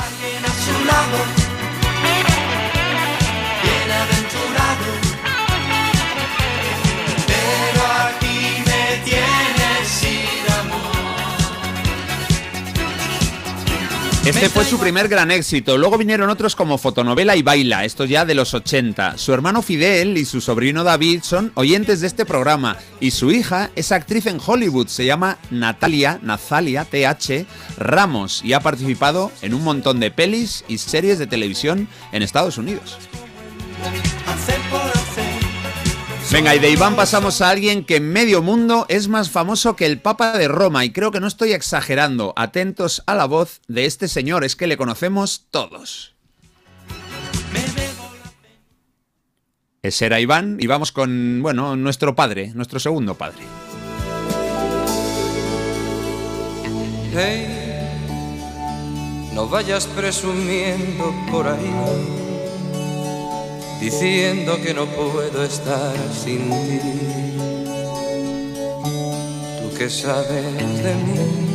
Este 14.26 14.48
fue 14.48 14.64
su 14.64 14.76
primer 14.80 15.06
gran 15.06 15.30
éxito. 15.30 15.78
Luego 15.78 15.96
vinieron 15.96 16.28
otros 16.30 16.56
como 16.56 16.78
Fotonovela 16.78 17.36
y 17.36 17.42
Baila, 17.42 17.84
estos 17.84 18.08
ya 18.08 18.24
de 18.24 18.34
los 18.34 18.54
80. 18.54 19.18
Su 19.18 19.32
hermano 19.32 19.62
Fidel 19.62 20.18
y 20.18 20.24
su 20.24 20.40
sobrino 20.40 20.82
David 20.82 21.20
son 21.22 21.52
oyentes 21.54 22.00
de 22.00 22.08
este 22.08 22.26
programa 22.26 22.76
y 22.98 23.12
su 23.12 23.30
hija 23.30 23.70
es 23.76 23.92
actriz 23.92 24.26
en 24.26 24.40
Hollywood. 24.44 24.88
Se 24.88 25.06
llama 25.06 25.38
Natalia, 25.52 26.18
Nazalia, 26.22 26.84
TH 26.84 27.46
Ramos 27.78 28.42
y 28.44 28.52
ha 28.52 28.58
participado 28.58 29.30
en 29.42 29.54
un 29.54 29.62
montón 29.62 30.00
de 30.00 30.10
pelis 30.10 30.64
y 30.66 30.78
series 30.78 31.20
de 31.20 31.28
televisión 31.28 31.88
en 32.10 32.22
Estados 32.22 32.58
Unidos. 32.58 32.98
Venga, 36.36 36.54
y 36.54 36.58
de 36.58 36.68
Iván 36.68 36.96
pasamos 36.96 37.40
a 37.40 37.48
alguien 37.48 37.82
que 37.82 37.96
en 37.96 38.12
medio 38.12 38.42
mundo 38.42 38.84
es 38.90 39.08
más 39.08 39.30
famoso 39.30 39.74
que 39.74 39.86
el 39.86 40.02
Papa 40.02 40.36
de 40.36 40.48
Roma 40.48 40.84
y 40.84 40.92
creo 40.92 41.10
que 41.10 41.18
no 41.18 41.28
estoy 41.28 41.54
exagerando. 41.54 42.34
Atentos 42.36 43.02
a 43.06 43.14
la 43.14 43.24
voz 43.24 43.62
de 43.68 43.86
este 43.86 44.06
señor, 44.06 44.44
es 44.44 44.54
que 44.54 44.66
le 44.66 44.76
conocemos 44.76 45.46
todos. 45.50 46.14
Ese 49.80 50.04
era 50.04 50.20
Iván 50.20 50.58
y 50.60 50.66
vamos 50.66 50.92
con, 50.92 51.40
bueno, 51.40 51.74
nuestro 51.74 52.14
padre, 52.14 52.52
nuestro 52.54 52.80
segundo 52.80 53.14
padre. 53.14 53.42
Hey, 57.14 57.46
no 59.32 59.48
vayas 59.48 59.86
presumiendo 59.86 61.14
por 61.30 61.48
ahí, 61.48 62.25
diciendo 63.80 64.58
que 64.62 64.74
no 64.74 64.86
puedo 64.86 65.44
estar 65.44 65.96
sin 66.12 66.50
ti. 66.50 66.80
que 69.78 69.90
sabes 69.90 70.82
de 70.82 70.94
mí. 70.94 71.46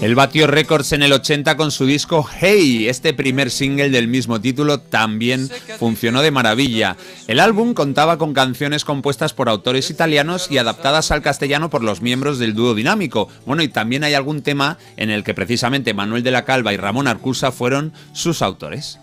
Él 0.00 0.14
batió 0.14 0.46
récords 0.46 0.92
en 0.92 1.02
el 1.02 1.12
80 1.12 1.56
con 1.56 1.72
su 1.72 1.84
disco 1.84 2.24
Hey, 2.40 2.86
este 2.88 3.12
primer 3.12 3.50
single 3.50 3.90
del 3.90 4.06
mismo 4.06 4.40
título 4.40 4.78
también 4.78 5.50
funcionó 5.76 6.22
de 6.22 6.30
maravilla. 6.30 6.96
El 7.26 7.40
álbum 7.40 7.74
contaba 7.74 8.16
con 8.16 8.32
canciones 8.32 8.84
compuestas 8.84 9.34
por 9.34 9.48
autores 9.48 9.90
italianos 9.90 10.46
y 10.52 10.58
adaptadas 10.58 11.10
al 11.10 11.22
castellano 11.22 11.68
por 11.68 11.82
los 11.82 12.00
miembros 12.00 12.38
del 12.38 12.54
dúo 12.54 12.74
dinámico. 12.74 13.28
Bueno, 13.44 13.64
y 13.64 13.68
también 13.68 14.04
hay 14.04 14.14
algún 14.14 14.42
tema 14.42 14.78
en 14.96 15.10
el 15.10 15.24
que 15.24 15.34
precisamente 15.34 15.94
Manuel 15.94 16.22
de 16.22 16.30
la 16.30 16.44
Calva 16.44 16.72
y 16.72 16.76
Ramón 16.76 17.08
Arcusa 17.08 17.50
fueron 17.50 17.92
sus 18.12 18.40
autores. 18.40 19.00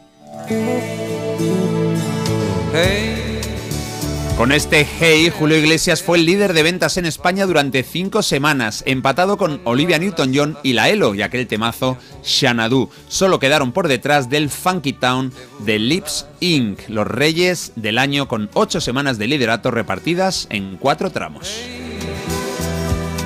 Con 4.38 4.52
este 4.52 4.86
Hey, 5.00 5.32
Julio 5.36 5.58
Iglesias 5.58 6.04
fue 6.04 6.18
el 6.18 6.26
líder 6.26 6.52
de 6.52 6.62
ventas 6.62 6.98
en 6.98 7.06
España 7.06 7.46
durante 7.46 7.84
cinco 7.84 8.22
semanas, 8.22 8.84
empatado 8.86 9.38
con 9.38 9.62
Olivia 9.64 9.98
Newton-John 9.98 10.58
y 10.62 10.74
La 10.74 10.90
Elo 10.90 11.16
y 11.16 11.22
aquel 11.22 11.48
temazo 11.48 11.98
Xanadu. 12.22 12.90
Solo 13.08 13.40
quedaron 13.40 13.72
por 13.72 13.88
detrás 13.88 14.30
del 14.30 14.50
Funky 14.50 14.92
Town 14.92 15.32
de 15.60 15.80
Lips 15.80 16.26
Inc., 16.42 16.80
los 16.90 17.08
reyes 17.08 17.72
del 17.78 17.98
año 17.98 18.28
con 18.28 18.50
ocho 18.54 18.82
semanas 18.82 19.18
de 19.18 19.28
liderato 19.28 19.72
repartidas 19.72 20.48
en 20.50 20.76
cuatro 20.76 21.12
tramos. 21.12 21.62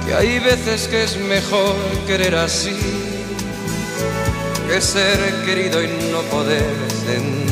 Que 0.05 0.13
hay 0.13 0.37
veces 0.39 0.87
que 0.87 1.03
es 1.05 1.17
mejor 1.17 1.75
querer 2.05 2.35
así 2.35 2.75
que 4.69 4.79
ser 4.79 5.17
querido 5.43 5.83
y 5.83 5.87
no 6.11 6.21
poder 6.29 6.63
sentir 7.03 7.48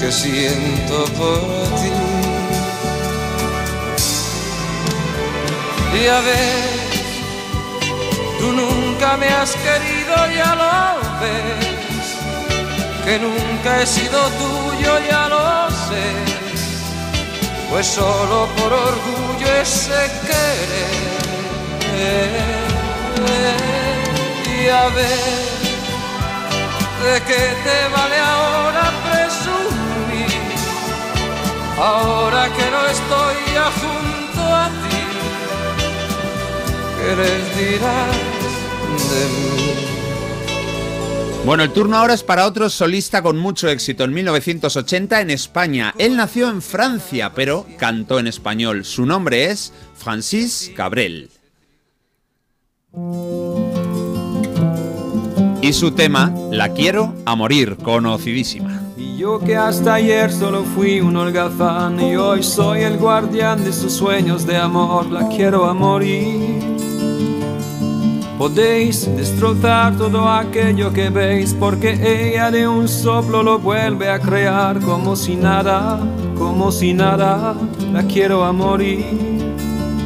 que 0.00 0.10
siento 0.10 1.04
por 1.18 1.40
ti. 1.80 1.92
Y 6.00 6.06
a 6.06 6.20
ver, 6.20 6.64
tú 8.38 8.52
nunca 8.52 9.16
me 9.18 9.28
has 9.28 9.52
querido, 9.66 10.14
ya 10.34 10.54
lo 10.62 10.74
ves, 11.20 12.06
que 13.04 13.18
nunca 13.18 13.82
he 13.82 13.86
sido 13.86 14.18
tuyo, 14.42 14.92
ya 15.10 15.28
lo 15.28 15.70
sé, 15.86 16.06
pues 17.68 17.86
solo 17.86 18.48
por 18.56 18.72
orgullo 18.72 19.48
ese 19.60 20.00
querer. 20.26 21.10
Y 24.56 24.68
a 24.68 24.88
ver, 24.88 25.50
¿de 27.04 27.14
qué 27.28 27.42
te 27.64 27.78
vale 27.94 28.18
ahora 28.18 28.79
Ahora 31.80 32.52
que 32.54 32.70
no 32.70 32.86
estoy 32.86 33.36
ya 33.54 33.70
junto 33.70 34.42
a 34.54 34.68
ti, 34.68 35.00
¿qué 36.98 37.16
les 37.16 37.56
dirás 37.56 38.16
de 39.10 39.24
mí? 39.30 39.90
Bueno, 41.46 41.62
el 41.62 41.70
turno 41.70 41.96
ahora 41.96 42.12
es 42.12 42.22
para 42.22 42.44
otro 42.46 42.68
solista 42.68 43.22
con 43.22 43.38
mucho 43.38 43.66
éxito 43.66 44.04
en 44.04 44.12
1980 44.12 45.22
en 45.22 45.30
España. 45.30 45.94
Él 45.96 46.16
nació 46.18 46.50
en 46.50 46.60
Francia, 46.60 47.32
pero 47.34 47.66
cantó 47.78 48.18
en 48.18 48.26
español. 48.26 48.84
Su 48.84 49.06
nombre 49.06 49.46
es 49.46 49.72
Francis 49.96 50.70
Cabrel. 50.76 51.30
Y 55.62 55.72
su 55.72 55.92
tema, 55.92 56.30
La 56.50 56.74
quiero 56.74 57.14
a 57.24 57.34
morir, 57.36 57.78
conocidísima. 57.78 58.89
Y 59.00 59.16
yo 59.16 59.38
que 59.38 59.56
hasta 59.56 59.94
ayer 59.94 60.30
solo 60.30 60.62
fui 60.62 61.00
un 61.00 61.16
holgazán 61.16 61.98
y 61.98 62.16
hoy 62.16 62.42
soy 62.42 62.82
el 62.82 62.98
guardián 62.98 63.64
de 63.64 63.72
sus 63.72 63.94
sueños 63.94 64.44
de 64.44 64.58
amor, 64.58 65.10
la 65.10 65.26
quiero 65.28 65.64
a 65.64 65.72
morir. 65.72 66.60
Podéis 68.36 69.08
destrozar 69.16 69.96
todo 69.96 70.28
aquello 70.28 70.92
que 70.92 71.08
veis 71.08 71.54
porque 71.54 71.92
ella 71.92 72.50
de 72.50 72.68
un 72.68 72.88
soplo 72.88 73.42
lo 73.42 73.58
vuelve 73.58 74.10
a 74.10 74.18
crear 74.18 74.78
como 74.80 75.16
si 75.16 75.34
nada, 75.34 75.98
como 76.36 76.70
si 76.70 76.92
nada, 76.92 77.56
la 77.94 78.02
quiero 78.02 78.44
a 78.44 78.52
morir. 78.52 79.49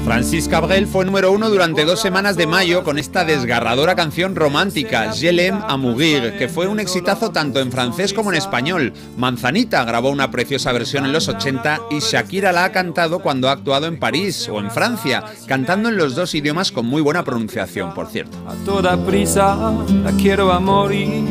Francis 0.05 0.49
Cabrel 0.49 0.87
fue 0.87 1.07
número 1.07 1.33
uno 1.33 1.49
durante 1.49 1.87
dos 1.87 1.99
semanas 1.99 2.37
de 2.37 2.47
mayo 2.47 2.85
con 2.85 2.99
esta 2.99 3.25
desgarradora 3.25 3.97
canción 3.97 4.37
romántica, 4.37 5.13
Je 5.15 5.33
l'aime 5.33 5.63
à 5.67 5.79
mourir, 5.79 6.37
que 6.37 6.47
fue 6.47 6.67
un 6.67 6.79
exitazo 6.79 7.31
tanto 7.31 7.59
en 7.59 7.73
francés 7.73 8.13
como 8.13 8.31
en 8.31 8.37
español. 8.37 8.93
Manzanita 9.17 9.83
grabó 9.85 10.11
una 10.11 10.31
preciosa 10.31 10.73
versión 10.73 11.07
en 11.07 11.15
los 11.15 11.29
80 11.29 11.81
y 11.91 12.01
Shakira 12.01 12.53
la 12.53 12.65
ha 12.65 12.73
cantado 12.73 13.21
cuando 13.21 13.49
ha 13.49 13.53
actuado 13.53 13.87
en 13.87 13.99
París 13.99 14.47
o 14.53 14.61
en 14.61 14.71
Francia, 14.71 15.25
cantando 15.47 15.89
en 15.89 15.97
los 15.97 16.15
dos 16.15 16.35
idiomas 16.35 16.71
con 16.71 16.85
muy 16.85 17.01
buena 17.01 17.25
pronunciación, 17.25 17.95
por 17.95 18.09
cierto. 18.09 18.37
A 18.47 18.55
toda 18.67 19.03
prisa 19.07 19.73
la 20.03 20.13
quiero 20.13 20.53
a 20.53 20.61
morir. 20.61 21.25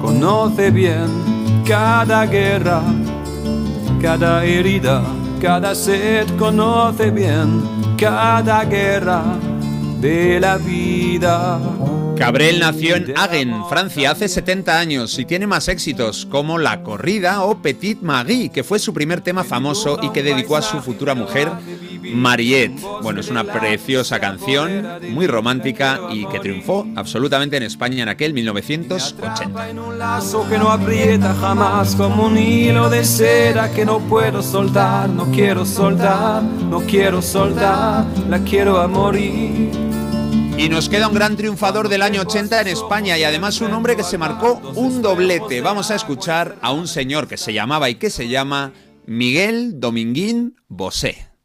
Conoce 0.00 0.70
bien 0.70 1.64
cada 1.66 2.26
guerra, 2.26 2.80
cada 4.00 4.44
herida, 4.44 5.02
cada 5.40 5.74
sed. 5.74 6.26
Conoce 6.38 7.10
bien 7.10 7.62
cada 7.96 8.64
guerra 8.64 9.22
de 10.00 10.40
la 10.40 10.58
vida. 10.58 11.60
Cabrel 12.16 12.60
nació 12.60 12.96
en 12.96 13.12
Hagen, 13.16 13.54
Francia, 13.68 14.10
hace 14.10 14.26
70 14.28 14.78
años 14.78 15.18
y 15.18 15.26
tiene 15.26 15.46
más 15.46 15.68
éxitos 15.68 16.24
como 16.24 16.56
La 16.56 16.82
Corrida 16.82 17.42
o 17.42 17.60
Petite 17.60 18.02
Marie, 18.02 18.48
que 18.48 18.64
fue 18.64 18.78
su 18.78 18.94
primer 18.94 19.20
tema 19.20 19.44
famoso 19.44 19.98
y 20.02 20.08
que 20.10 20.22
dedicó 20.22 20.56
a 20.56 20.62
su 20.62 20.80
futura 20.80 21.14
mujer, 21.14 21.50
Mariette. 22.14 22.80
Bueno, 23.02 23.20
es 23.20 23.28
una 23.28 23.44
preciosa 23.44 24.20
canción, 24.20 24.86
muy 25.10 25.26
romántica 25.26 26.00
y 26.10 26.26
que 26.26 26.40
triunfó 26.40 26.86
absolutamente 26.96 27.56
en 27.56 27.62
España 27.62 28.02
en 28.02 28.08
aquel 28.08 28.32
1980. 28.34 29.70
En 29.70 29.78
un 29.78 29.98
lazo 29.98 30.48
que 30.48 30.58
no 30.58 30.70
aprieta 30.70 31.34
jamás 31.34 31.94
como 31.94 32.26
un 32.26 32.38
hilo 32.38 32.88
de 32.90 33.04
seda 33.04 33.70
que 33.72 33.84
no 33.84 34.00
puedo 34.00 34.42
soltar, 34.42 35.08
no 35.08 35.30
quiero 35.30 35.64
soltar, 35.64 36.42
no 36.42 36.80
quiero 36.80 37.22
soltar, 37.22 38.04
la 38.28 38.38
quiero 38.40 38.78
a 38.78 38.88
morir. 38.88 39.70
Y 40.58 40.70
nos 40.70 40.88
queda 40.88 41.08
un 41.08 41.14
gran 41.14 41.36
triunfador 41.36 41.90
del 41.90 42.00
año 42.00 42.22
80 42.22 42.62
en 42.62 42.68
España 42.68 43.18
y 43.18 43.24
además 43.24 43.60
un 43.60 43.72
hombre 43.72 43.94
que 43.94 44.02
se 44.02 44.16
marcó 44.16 44.54
un 44.74 45.02
doblete. 45.02 45.60
Vamos 45.60 45.90
a 45.90 45.96
escuchar 45.96 46.56
a 46.62 46.72
un 46.72 46.88
señor 46.88 47.28
que 47.28 47.36
se 47.36 47.52
llamaba 47.52 47.90
y 47.90 47.96
que 47.96 48.08
se 48.08 48.28
llama 48.28 48.72
Miguel 49.06 49.78
Dominguín 49.78 50.56
Bosé. 50.66 51.35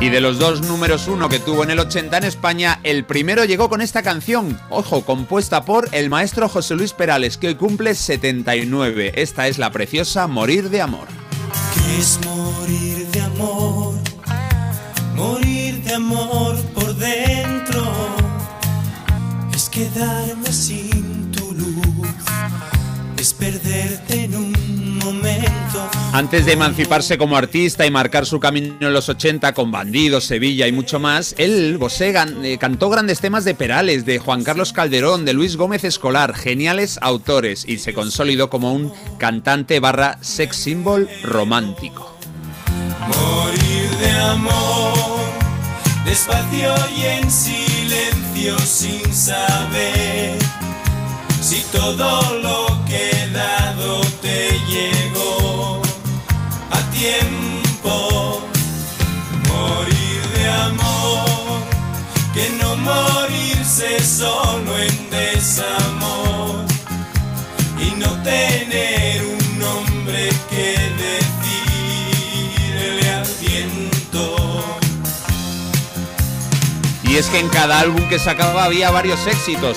Y 0.00 0.10
de 0.10 0.20
los 0.20 0.38
dos 0.38 0.60
números 0.62 1.08
uno 1.08 1.28
que 1.28 1.40
tuvo 1.40 1.64
en 1.64 1.70
el 1.70 1.80
80 1.80 2.18
en 2.18 2.24
España, 2.24 2.78
el 2.84 3.04
primero 3.04 3.44
llegó 3.44 3.68
con 3.68 3.80
esta 3.80 4.04
canción, 4.04 4.56
ojo, 4.70 5.04
compuesta 5.04 5.64
por 5.64 5.88
el 5.90 6.08
maestro 6.08 6.48
José 6.48 6.76
Luis 6.76 6.92
Perales, 6.92 7.36
que 7.36 7.48
hoy 7.48 7.56
cumple 7.56 7.96
79. 7.96 9.12
Esta 9.16 9.48
es 9.48 9.58
la 9.58 9.72
preciosa 9.72 10.28
Morir 10.28 10.70
de 10.70 10.82
Amor. 10.82 11.08
¿Qué 11.74 11.98
es 11.98 12.20
morir 12.24 13.08
de 13.08 13.20
amor? 13.22 13.94
Morir 15.16 15.82
de 15.82 15.94
amor 15.94 16.56
por 16.74 16.94
dentro 16.94 17.92
es 19.52 19.68
quedarme 19.68 20.52
sin 20.52 21.32
tu 21.32 21.52
luz, 21.54 22.08
es 23.16 23.34
perderte 23.34 24.24
en 24.24 24.36
un 24.36 24.98
momento. 24.98 25.47
Antes 26.18 26.46
de 26.46 26.54
emanciparse 26.54 27.16
como 27.16 27.36
artista 27.36 27.86
y 27.86 27.92
marcar 27.92 28.26
su 28.26 28.40
camino 28.40 28.74
en 28.80 28.92
los 28.92 29.08
80 29.08 29.54
con 29.54 29.70
Bandidos, 29.70 30.24
Sevilla 30.24 30.66
y 30.66 30.72
mucho 30.72 30.98
más, 30.98 31.32
él, 31.38 31.78
Bosé, 31.78 32.12
eh, 32.42 32.58
cantó 32.58 32.90
grandes 32.90 33.20
temas 33.20 33.44
de 33.44 33.54
Perales, 33.54 34.04
de 34.04 34.18
Juan 34.18 34.42
Carlos 34.42 34.72
Calderón, 34.72 35.24
de 35.24 35.32
Luis 35.32 35.54
Gómez 35.54 35.84
Escolar, 35.84 36.34
geniales 36.34 36.98
autores, 37.02 37.64
y 37.68 37.78
se 37.78 37.94
consolidó 37.94 38.50
como 38.50 38.72
un 38.72 38.92
cantante 39.16 39.78
barra 39.78 40.18
sex 40.20 40.56
symbol 40.56 41.08
romántico. 41.22 42.12
Morir 43.06 43.88
de 44.00 44.10
amor, 44.18 45.20
despacio 46.04 46.74
y 46.96 47.04
en 47.04 47.30
silencio 47.30 48.58
sin 48.58 49.14
saber 49.14 50.36
si 51.40 51.62
todo 51.70 52.40
lo 52.42 52.84
que 52.88 53.08
he 53.08 53.30
dado 53.30 54.00
te 54.20 54.58
llegó 54.68 55.06
a 55.06 55.07
tiempo. 56.98 58.42
Morir 59.48 60.22
de 60.34 60.48
amor, 60.48 61.62
que 62.34 62.50
no 62.60 62.76
morirse 62.76 64.02
solo 64.02 64.76
en 64.78 65.10
desamor 65.10 66.64
y 67.80 67.90
no 67.92 68.10
tener 68.22 69.24
un 69.24 69.58
nombre 69.58 70.30
que 70.50 70.74
decirle 72.66 73.10
al 73.10 73.28
viento. 73.40 74.36
Y 77.04 77.16
es 77.16 77.26
que 77.28 77.38
en 77.38 77.48
cada 77.48 77.80
álbum 77.80 78.08
que 78.08 78.18
sacaba 78.18 78.64
había 78.64 78.90
varios 78.90 79.24
éxitos. 79.26 79.76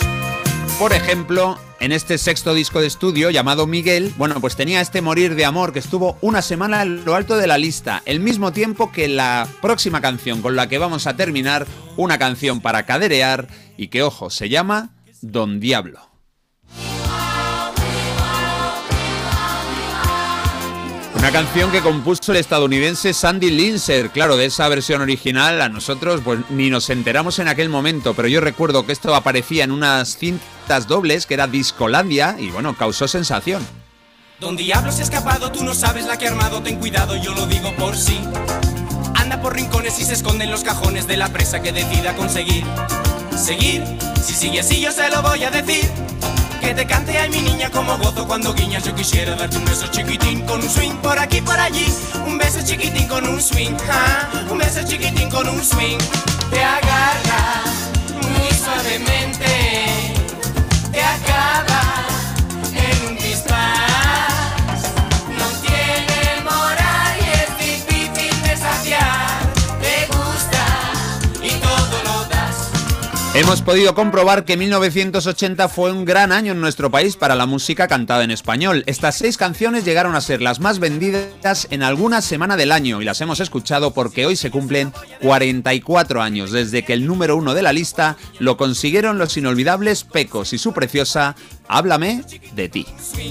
Por 0.79 0.93
ejemplo, 0.93 1.59
en 1.81 1.91
este 1.91 2.19
sexto 2.19 2.53
disco 2.53 2.79
de 2.79 2.85
estudio 2.85 3.31
llamado 3.31 3.65
Miguel, 3.65 4.13
bueno, 4.15 4.39
pues 4.39 4.55
tenía 4.55 4.81
este 4.81 5.01
Morir 5.01 5.33
de 5.33 5.45
Amor 5.45 5.73
que 5.73 5.79
estuvo 5.79 6.15
una 6.21 6.43
semana 6.43 6.83
en 6.83 7.03
lo 7.03 7.15
alto 7.15 7.37
de 7.37 7.47
la 7.47 7.57
lista, 7.57 8.03
el 8.05 8.19
mismo 8.19 8.53
tiempo 8.53 8.91
que 8.91 9.07
la 9.07 9.47
próxima 9.63 9.99
canción 9.99 10.43
con 10.43 10.55
la 10.55 10.69
que 10.69 10.77
vamos 10.77 11.07
a 11.07 11.15
terminar, 11.15 11.65
una 11.97 12.19
canción 12.19 12.61
para 12.61 12.85
caderear 12.85 13.47
y 13.77 13.87
que, 13.87 14.03
ojo, 14.03 14.29
se 14.29 14.47
llama 14.47 14.91
Don 15.21 15.59
Diablo. 15.59 16.10
Una 21.21 21.31
canción 21.31 21.71
que 21.71 21.81
compuso 21.81 22.31
el 22.31 22.39
estadounidense 22.39 23.13
Sandy 23.13 23.51
Linzer. 23.51 24.09
Claro, 24.09 24.37
de 24.37 24.47
esa 24.47 24.67
versión 24.69 25.03
original 25.03 25.61
a 25.61 25.69
nosotros 25.69 26.21
pues 26.25 26.39
ni 26.49 26.71
nos 26.71 26.89
enteramos 26.89 27.37
en 27.37 27.47
aquel 27.47 27.69
momento, 27.69 28.15
pero 28.15 28.27
yo 28.27 28.41
recuerdo 28.41 28.87
que 28.87 28.91
esto 28.91 29.13
aparecía 29.13 29.63
en 29.63 29.69
unas 29.71 30.17
cintas 30.17 30.87
dobles 30.87 31.27
que 31.27 31.35
era 31.35 31.45
Discolandia 31.45 32.37
y 32.39 32.49
bueno, 32.49 32.75
causó 32.75 33.07
sensación. 33.07 33.63
Don 34.39 34.57
Diablo 34.57 34.91
se 34.91 35.03
escapado, 35.03 35.51
tú 35.51 35.63
no 35.63 35.75
sabes 35.75 36.05
la 36.05 36.17
que 36.17 36.25
ha 36.25 36.31
armado, 36.31 36.63
ten 36.63 36.79
cuidado, 36.79 37.15
yo 37.15 37.35
lo 37.35 37.45
digo 37.45 37.71
por 37.75 37.95
sí. 37.95 38.19
Anda 39.13 39.39
por 39.43 39.53
rincones 39.53 39.99
y 39.99 40.05
se 40.05 40.13
esconde 40.13 40.45
en 40.45 40.51
los 40.51 40.63
cajones 40.63 41.05
de 41.05 41.17
la 41.17 41.29
presa 41.29 41.61
que 41.61 41.71
decida 41.71 42.15
conseguir. 42.15 42.63
Seguir, 43.37 43.83
si 44.23 44.33
sigue 44.33 44.61
así 44.61 44.81
yo 44.81 44.91
se 44.91 45.07
lo 45.11 45.21
voy 45.21 45.43
a 45.43 45.51
decir. 45.51 45.87
Que 46.61 46.75
te 46.75 46.85
cante 46.85 47.17
ay 47.17 47.29
mi 47.29 47.41
niña 47.41 47.69
como 47.71 47.97
gozo 47.97 48.27
cuando 48.27 48.53
guiñas. 48.53 48.83
Yo 48.83 48.93
quisiera 48.93 49.35
darte 49.35 49.57
un 49.57 49.65
beso 49.65 49.87
chiquitín 49.87 50.41
con 50.45 50.61
un 50.61 50.69
swing 50.69 50.95
por 51.01 51.17
aquí 51.17 51.41
por 51.41 51.59
allí. 51.59 51.87
Un 52.27 52.37
beso 52.37 52.59
chiquitín 52.63 53.07
con 53.07 53.27
un 53.27 53.41
swing, 53.41 53.75
ah, 53.89 54.29
un 54.49 54.57
beso 54.59 54.81
chiquitín 54.85 55.29
con 55.29 55.49
un 55.49 55.63
swing. 55.63 55.97
Te 56.51 56.63
agarra 56.63 57.63
muy 58.21 58.51
suavemente 58.53 59.60
Hemos 73.41 73.63
podido 73.63 73.95
comprobar 73.95 74.45
que 74.45 74.55
1980 74.55 75.67
fue 75.67 75.91
un 75.91 76.05
gran 76.05 76.31
año 76.31 76.51
en 76.51 76.61
nuestro 76.61 76.91
país 76.91 77.17
para 77.17 77.33
la 77.33 77.47
música 77.47 77.87
cantada 77.87 78.23
en 78.23 78.29
español. 78.29 78.83
Estas 78.85 79.15
seis 79.15 79.35
canciones 79.35 79.83
llegaron 79.83 80.15
a 80.15 80.21
ser 80.21 80.43
las 80.43 80.59
más 80.59 80.77
vendidas 80.77 81.67
en 81.71 81.81
alguna 81.81 82.21
semana 82.21 82.55
del 82.55 82.71
año 82.71 83.01
y 83.01 83.05
las 83.05 83.19
hemos 83.19 83.39
escuchado 83.39 83.95
porque 83.95 84.27
hoy 84.27 84.35
se 84.35 84.51
cumplen 84.51 84.93
44 85.23 86.21
años 86.21 86.51
desde 86.51 86.85
que 86.85 86.93
el 86.93 87.07
número 87.07 87.35
uno 87.35 87.55
de 87.55 87.63
la 87.63 87.73
lista 87.73 88.15
lo 88.37 88.57
consiguieron 88.57 89.17
los 89.17 89.35
inolvidables 89.35 90.03
Pecos 90.03 90.53
y 90.53 90.59
su 90.59 90.71
preciosa 90.71 91.35
Háblame 91.67 92.23
de 92.53 92.69
ti. 92.69 92.85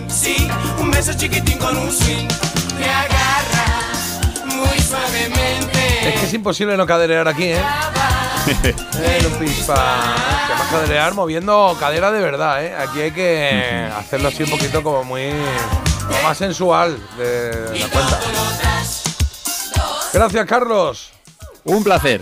sí, 0.09 0.49
un 0.81 0.91
beso 0.91 1.13
chiquitín 1.17 1.57
con 1.59 1.77
un 1.77 1.89
swing. 1.89 2.27
Te 2.27 2.85
agarra 2.85 4.57
muy 4.57 4.77
suavemente. 4.81 6.09
Es 6.09 6.21
que 6.21 6.27
es 6.27 6.35
imposible 6.35 6.77
no 6.77 6.85
caderear 6.85 7.29
aquí, 7.29 7.45
¿eh? 7.45 7.63
En 8.51 9.27
un 9.27 9.39
pispa. 9.39 9.75
A 9.75 10.71
caderear 10.71 11.15
moviendo 11.15 11.77
cadera 11.79 12.11
de 12.11 12.21
verdad, 12.21 12.65
¿eh? 12.65 12.75
Aquí 12.77 13.01
hay 13.01 13.13
que 13.13 13.89
hacerlo 13.97 14.29
así 14.29 14.43
un 14.43 14.51
poquito 14.51 14.83
como 14.83 15.05
muy. 15.05 15.33
más 16.23 16.37
sensual 16.37 16.99
de 17.17 17.79
la 17.79 17.89
cuenta. 17.89 18.21
Gracias, 20.13 20.47
Carlos. 20.47 21.11
Un 21.65 21.85
placer. 21.85 22.21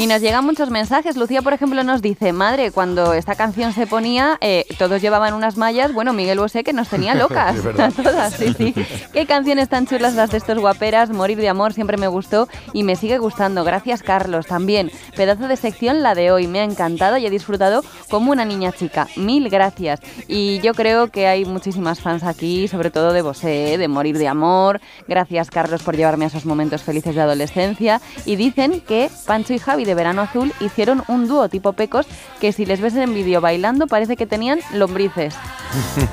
Y 0.00 0.06
nos 0.06 0.22
llegan 0.22 0.46
muchos 0.46 0.70
mensajes. 0.70 1.18
Lucía, 1.18 1.42
por 1.42 1.52
ejemplo, 1.52 1.84
nos 1.84 2.00
dice, 2.00 2.32
madre, 2.32 2.70
cuando 2.70 3.12
esta 3.12 3.34
canción 3.34 3.74
se 3.74 3.86
ponía, 3.86 4.38
eh, 4.40 4.64
todos 4.78 5.02
llevaban 5.02 5.34
unas 5.34 5.58
mallas. 5.58 5.92
Bueno, 5.92 6.14
Miguel 6.14 6.38
Bosé 6.38 6.64
que 6.64 6.72
nos 6.72 6.88
tenía 6.88 7.14
locas. 7.16 7.58
A 7.78 7.90
todas, 8.02 8.32
sí, 8.32 8.54
sí. 8.56 8.74
Qué 9.12 9.26
canciones 9.26 9.68
tan 9.68 9.86
chulas 9.86 10.14
las 10.14 10.30
de 10.30 10.38
estos 10.38 10.58
guaperas. 10.58 11.10
Morir 11.10 11.36
de 11.36 11.50
amor 11.50 11.74
siempre 11.74 11.98
me 11.98 12.08
gustó 12.08 12.48
y 12.72 12.82
me 12.82 12.96
sigue 12.96 13.18
gustando. 13.18 13.62
Gracias, 13.62 14.02
Carlos. 14.02 14.46
También, 14.46 14.90
pedazo 15.16 15.48
de 15.48 15.56
sección 15.58 16.02
la 16.02 16.14
de 16.14 16.32
hoy. 16.32 16.46
Me 16.46 16.60
ha 16.60 16.64
encantado 16.64 17.18
y 17.18 17.26
he 17.26 17.30
disfrutado 17.30 17.84
como 18.08 18.32
una 18.32 18.46
niña 18.46 18.72
chica. 18.72 19.06
Mil 19.16 19.50
gracias. 19.50 20.00
Y 20.26 20.60
yo 20.60 20.72
creo 20.72 21.08
que 21.08 21.26
hay 21.26 21.44
muchísimas 21.44 22.00
fans 22.00 22.22
aquí, 22.22 22.68
sobre 22.68 22.90
todo 22.90 23.12
de 23.12 23.20
Bosé, 23.20 23.76
de 23.76 23.88
Morir 23.88 24.16
de 24.16 24.28
amor. 24.28 24.80
Gracias, 25.06 25.50
Carlos, 25.50 25.82
por 25.82 25.94
llevarme 25.94 26.24
a 26.24 26.28
esos 26.28 26.46
momentos 26.46 26.82
felices 26.82 27.14
de 27.14 27.20
adolescencia. 27.20 28.00
Y 28.24 28.36
dicen 28.36 28.80
que 28.80 29.10
Pancho 29.26 29.52
y 29.52 29.58
Javi 29.58 29.89
de 29.90 29.94
Verano 29.96 30.22
Azul 30.22 30.52
hicieron 30.60 31.02
un 31.08 31.26
dúo 31.26 31.48
tipo 31.48 31.72
pecos 31.72 32.06
que 32.40 32.52
si 32.52 32.64
les 32.64 32.80
ves 32.80 32.94
en 32.94 33.12
vídeo 33.12 33.40
bailando 33.40 33.88
parece 33.88 34.16
que 34.16 34.24
tenían 34.24 34.60
lombrices. 34.72 35.34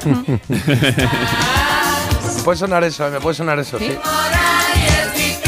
Me 0.04 0.40
puede 2.44 2.58
sonar 2.58 2.84
eso, 2.84 3.08
me 3.12 3.20
puede 3.20 3.36
sonar 3.36 3.60
eso, 3.60 3.78
sí. 3.78 3.96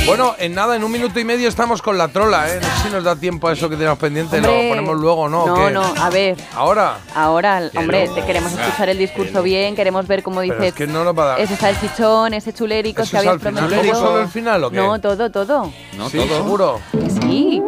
Bueno, 0.09 0.35
en 0.39 0.53
nada, 0.55 0.75
en 0.75 0.83
un 0.83 0.91
minuto 0.91 1.19
y 1.19 1.23
medio 1.23 1.47
estamos 1.47 1.81
con 1.81 1.97
la 1.97 2.07
trola, 2.07 2.49
¿eh? 2.51 2.59
No 2.61 2.67
sé 2.67 2.83
si 2.83 2.89
nos 2.89 3.03
da 3.03 3.15
tiempo 3.15 3.47
a 3.47 3.53
eso 3.53 3.69
que 3.69 3.75
tenemos 3.75 3.97
pendiente, 3.99 4.37
Hombre, 4.37 4.63
lo 4.63 4.69
ponemos 4.69 4.97
luego, 4.97 5.29
¿no? 5.29 5.43
¿O 5.43 5.47
No, 5.47 5.69
no, 5.69 5.83
a 6.01 6.09
ver. 6.09 6.37
¿Ahora? 6.55 6.97
Ahora, 7.15 7.61
hombre, 7.77 8.09
te 8.13 8.25
queremos 8.25 8.51
escuchar 8.53 8.89
el 8.89 8.97
discurso 8.97 9.41
bien, 9.43 9.75
queremos 9.75 10.07
ver 10.07 10.23
cómo 10.23 10.41
Pero 10.41 10.53
dices 10.55 10.67
es 10.69 10.73
que 10.73 10.87
no 10.87 11.03
nos 11.03 11.17
va 11.17 11.23
a 11.23 11.27
dar. 11.27 11.39
ese 11.41 11.55
salchichón, 11.55 12.33
ese 12.33 12.53
chuléricos 12.53 13.03
¿Eso 13.03 13.11
que 13.11 13.17
habías 13.29 13.41
prometido. 13.41 13.95
¿Solo- 13.95 14.21
el 14.21 14.27
final 14.27 14.63
o 14.63 14.69
qué? 14.71 14.77
No, 14.77 14.99
todo, 14.99 15.29
todo. 15.31 15.71
No, 15.93 16.09
Sí, 16.09 16.17
todo. 16.17 16.37
seguro. 16.37 16.79
Sí. 17.21 17.61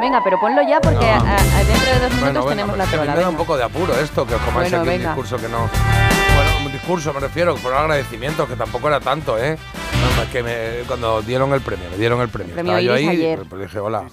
Venga, 0.00 0.20
pero 0.22 0.38
ponlo 0.40 0.62
ya 0.62 0.80
porque 0.80 1.04
a- 1.04 1.16
a- 1.16 1.64
dentro 1.64 1.92
de 1.94 2.00
dos 2.00 2.10
minutos 2.12 2.20
Bueno, 2.20 2.40
venga, 2.40 2.48
tenemos 2.50 2.78
la 2.78 2.84
trola. 2.84 3.14
me 3.16 3.20
da 3.22 3.28
un 3.28 3.36
poco 3.36 3.56
de 3.56 3.64
apuro 3.64 3.92
esto, 3.98 4.24
que 4.24 4.34
os 4.36 4.42
comáis 4.42 4.70
Bueno, 4.70 4.78
aquí 4.82 4.88
venga. 4.88 5.10
un 5.10 5.16
discurso 5.16 5.36
que 5.44 5.48
no. 5.48 5.68
Discurso 6.78 7.12
me 7.12 7.20
refiero, 7.20 7.54
por 7.56 7.74
agradecimiento, 7.74 8.46
que 8.46 8.54
tampoco 8.54 8.86
era 8.88 9.00
tanto, 9.00 9.36
¿eh? 9.36 9.56
No, 10.16 10.22
es 10.22 10.28
que 10.30 10.42
me- 10.42 10.86
cuando 10.86 11.20
dieron 11.22 11.52
el 11.52 11.60
premio, 11.60 11.86
me 11.90 11.96
dieron 11.98 12.20
el 12.20 12.28
premio. 12.28 12.54
Premio 12.54 12.72
Estaba 12.78 12.80
yo 12.80 12.94
ahí, 12.94 13.08
ayer. 13.08 13.40
pues, 13.48 13.62
dije, 13.62 13.78
hola. 13.80 14.04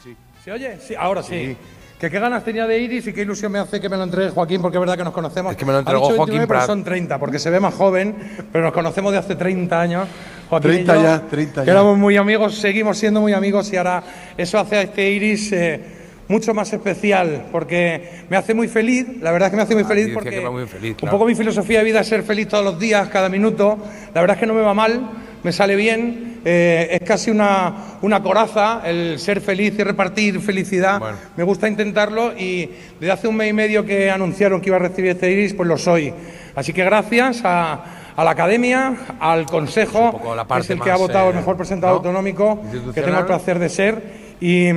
¿Se 0.44 0.52
oye? 0.52 0.78
Sí, 0.86 0.96
ahora 0.98 1.22
sí. 1.24 1.56
Que 2.00 2.10
qué 2.10 2.20
ganas 2.20 2.44
tenía 2.44 2.68
de 2.68 2.78
Iris 2.80 3.08
y 3.08 3.14
qué 3.14 3.22
ilusión 3.22 3.52
me 3.52 3.60
hace 3.60 3.80
que 3.80 3.88
me 3.88 3.96
lo 3.96 4.04
entregue 4.04 4.30
Joaquín, 4.32 4.62
porque 4.62 4.78
es 4.78 4.80
verdad 4.82 4.98
que 4.98 5.04
nos 5.06 5.14
conocemos. 5.14 5.52
Es 5.52 5.58
que 5.58 5.66
me 5.66 5.72
lo 5.72 5.80
entregó 5.80 6.02
Joaquín 6.02 6.18
29, 6.40 6.48
pero 6.48 6.60
Prat. 6.60 6.68
son 6.68 6.84
30, 6.84 7.20
porque 7.20 7.40
se 7.40 7.50
ve 7.50 7.60
más 7.60 7.74
joven, 7.74 8.16
pero 8.52 8.64
nos 8.66 8.74
conocemos 8.74 9.12
de 9.14 9.20
hace 9.20 9.36
30 9.36 9.80
años. 9.80 10.08
Joaquín 10.50 10.72
y 10.72 10.74
30 10.84 10.96
yo, 10.96 11.02
ya, 11.04 11.22
30 11.22 11.62
que 11.62 11.66
ya. 11.68 11.72
Éramos 11.72 11.98
muy 11.98 12.18
amigos, 12.18 12.56
seguimos 12.56 12.98
siendo 12.98 13.22
muy 13.22 13.32
amigos 13.34 13.72
y 13.72 13.78
ahora 13.78 14.04
eso 14.38 14.60
hace 14.60 14.76
a 14.78 14.82
este 14.82 15.10
Iris 15.10 15.52
eh, 15.54 15.82
mucho 16.28 16.54
más 16.54 16.72
especial, 16.74 17.46
porque 17.52 18.24
me 18.30 18.38
hace 18.38 18.54
muy 18.54 18.68
feliz, 18.68 19.06
la 19.22 19.32
verdad 19.32 19.48
es 19.48 19.52
que 19.52 19.58
me 19.58 19.64
hace 19.64 19.76
muy 19.76 19.84
Ah, 19.84 19.88
feliz 19.88 20.10
porque 20.14 20.30
que 20.32 20.50
muy 20.50 20.66
feliz, 20.66 20.92
un 20.92 20.96
claro. 20.98 21.18
poco 21.18 21.26
mi 21.28 21.36
filosofía 21.36 21.80
de 21.80 21.86
vida 21.86 22.00
es 22.02 22.08
ser 22.08 22.24
feliz 22.24 22.48
todos 22.48 22.64
los 22.66 22.80
días, 22.80 23.08
cada 23.10 23.30
minuto. 23.30 23.78
La 24.14 24.22
verdad 24.22 24.36
es 24.38 24.40
que 24.40 24.48
no 24.48 24.54
me 24.54 24.62
va 24.62 24.74
mal, 24.74 25.02
me 25.44 25.52
sale 25.52 25.76
bien. 25.76 26.34
eh, 26.48 27.00
es 27.02 27.08
casi 27.08 27.32
una, 27.32 27.98
una 28.04 28.22
coraza 28.22 28.82
el 28.86 29.18
ser 29.18 29.42
feliz 29.42 29.74
y 29.80 29.84
repartir 29.84 30.40
felicidad. 30.42 31.02
Me 31.36 31.44
gusta 31.44 31.68
intentarlo 31.68 32.38
y 32.38 32.70
desde 33.00 33.12
hace 33.12 33.28
un 33.28 33.36
mes 33.36 33.50
y 33.50 33.54
medio 33.54 33.84
que 33.84 34.12
anunciaron 34.12 34.62
que 34.62 34.70
iba 34.70 34.76
a 34.78 34.80
recibir 34.80 35.12
este 35.12 35.32
Iris, 35.32 35.56
pues 35.56 35.68
lo 35.68 35.78
soy. 35.78 36.14
Así 36.56 36.72
que 36.72 36.84
gracias 36.84 37.42
a, 37.44 38.14
a 38.16 38.24
la 38.24 38.32
academia, 38.32 38.94
al 39.20 39.46
consejo, 39.48 40.22
la 40.36 40.44
que 40.44 40.50
parte 40.50 40.64
es 40.66 40.70
el 40.70 40.82
que 40.82 40.92
ha 40.92 40.98
votado 40.98 41.30
el 41.30 41.36
eh, 41.36 41.40
mejor 41.40 41.58
presentador 41.58 41.96
¿no? 41.96 41.98
autonómico, 42.10 42.62
que 42.94 43.02
tengo 43.02 43.18
el 43.20 43.26
placer 43.26 43.58
de 43.60 43.70
ser. 43.70 44.04
Y, 44.40 44.70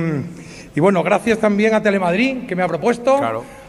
y 0.79 0.81
bueno, 0.81 1.03
gracias 1.03 1.39
también 1.39 1.73
a 1.73 1.81
Telemadrid, 1.83 2.47
que 2.47 2.55
me 2.55 2.63
ha 2.63 2.67
propuesto. 2.69 3.19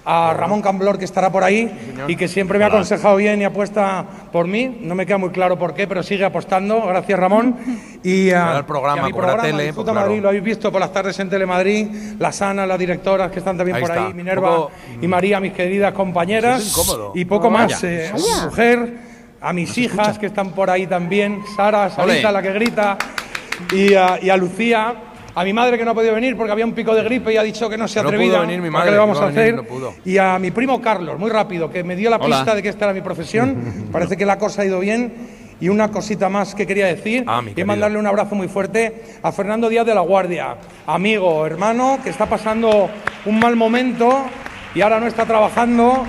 A 0.05 0.32
Ramón 0.32 0.62
Camblor, 0.62 0.97
que 0.97 1.05
estará 1.05 1.31
por 1.32 1.43
ahí 1.43 1.69
y 2.07 2.15
que 2.15 2.28
siempre 2.28 2.57
me 2.57 2.65
ha 2.65 2.69
aconsejado 2.69 3.16
bien 3.16 3.43
y 3.43 3.45
apuesta 3.45 4.05
por 4.31 4.47
mí. 4.47 4.78
No 4.81 4.95
me 4.95 5.05
queda 5.05 5.19
muy 5.19 5.31
claro 5.31 5.59
por 5.59 5.74
qué, 5.74 5.89
pero 5.89 6.05
sigue 6.05 6.24
apostando. 6.24 6.87
Gracias, 6.87 7.19
Ramón. 7.19 7.57
Y 8.05 8.31
a, 8.31 8.45
Para 8.45 8.59
el 8.59 8.65
programa, 8.65 8.97
y 8.97 9.01
a 9.01 9.09
la 9.09 9.15
programa, 9.16 9.43
tele, 9.43 9.73
pues 9.74 9.85
claro. 9.85 10.01
Madrid, 10.09 10.23
lo 10.23 10.28
habéis 10.28 10.45
visto 10.45 10.70
por 10.70 10.81
las 10.81 10.93
tardes 10.93 11.19
en 11.19 11.28
Telemadrid. 11.28 11.89
Las 12.20 12.41
Ana, 12.43 12.65
las 12.65 12.78
directoras 12.78 13.31
que 13.32 13.41
están 13.41 13.57
también 13.59 13.77
Ahí 13.77 13.82
por 13.82 13.91
está. 13.91 14.07
ahí, 14.07 14.15
Minerva 14.15 14.57
poco, 14.57 14.70
y 15.03 15.07
María, 15.09 15.41
mis 15.41 15.53
queridas 15.53 15.93
compañeras. 15.93 16.62
Es 16.62 16.69
incómodo. 16.70 17.12
Y 17.16 17.24
poco 17.27 17.49
Oh, 17.49 17.51
más. 17.51 17.82
eh, 17.85 18.11
a 18.15 18.45
mujer, 18.47 18.93
a 19.41 19.53
mis 19.53 19.77
hijas 19.77 20.16
que 20.19 20.27
están 20.27 20.53
por 20.53 20.70
ahí 20.70 20.87
también. 20.87 21.43
Sara, 21.57 21.91
Sarita, 21.91 22.28
Ole. 22.28 22.32
la 22.32 22.41
que 22.43 22.53
grita. 22.53 22.97
Y 23.74 23.95
a, 23.95 24.19
y 24.23 24.31
a 24.31 24.37
Lucía. 24.39 24.95
A 25.35 25.44
mi 25.44 25.52
madre 25.52 25.78
que 25.78 25.85
no 25.85 25.93
ha 25.93 25.94
podido 25.94 26.15
venir 26.15 26.36
porque 26.36 26.52
había 26.52 26.65
un 26.65 26.73
pico 26.73 26.94
de 26.94 27.02
gripe 27.05 27.32
y 27.32 27.36
ha 27.36 27.43
dicho 27.43 27.69
que 27.70 27.77
no 27.78 27.86
se 27.86 28.01
No 28.01 28.09
pudo 28.09 28.15
atrevida. 28.16 28.40
venir 28.40 28.61
mi 28.61 28.69
¿Para 28.70 28.73
madre, 28.73 28.86
¿Qué 28.86 28.93
le 28.93 28.98
vamos 28.98 29.20
a 29.20 29.27
venir, 29.27 29.39
hacer? 29.40 29.55
no 29.55 29.65
pudo. 29.65 29.94
Y 30.05 30.19
a 30.19 30.39
mi 30.39 30.51
primo 30.51 30.81
Carlos, 30.81 31.19
muy 31.19 31.31
rápido, 31.31 31.70
que 31.70 31.85
me 31.85 31.94
dio 31.97 32.11
la 32.11 32.16
Hola. 32.16 32.36
pista 32.39 32.55
de 32.55 32.62
que 32.62 32.69
esta 32.69 32.86
era 32.86 32.94
mi 32.94 33.01
profesión. 33.01 33.89
Parece 33.93 34.16
que 34.16 34.27
la 34.27 34.39
cosa 34.39 34.62
ha 34.62 34.65
ido 34.65 34.81
bien. 34.81 35.39
Y 35.62 35.69
una 35.69 35.90
cosita 35.90 36.31
más 36.31 36.55
que 36.55 36.66
quería 36.66 36.86
decir, 36.86 37.23
Ah, 37.27 37.43
y 37.55 37.65
mandarle 37.65 37.98
un 37.98 38.07
abrazo 38.07 38.35
muy 38.35 38.48
fuerte 38.48 39.05
a 39.23 39.31
Fernando 39.31 39.69
Díaz 39.69 39.85
de 39.85 39.94
la 39.94 40.01
Guardia, 40.01 40.57
amigo, 40.86 41.47
hermano, 41.47 41.98
que 42.02 42.09
está 42.09 42.24
pasando 42.24 42.89
un 43.27 43.39
mal 43.39 43.57
momento 43.57 44.24
y 44.74 44.81
ahora 44.81 44.98
no 45.01 45.07
está 45.07 45.27
trabajando, 45.27 46.07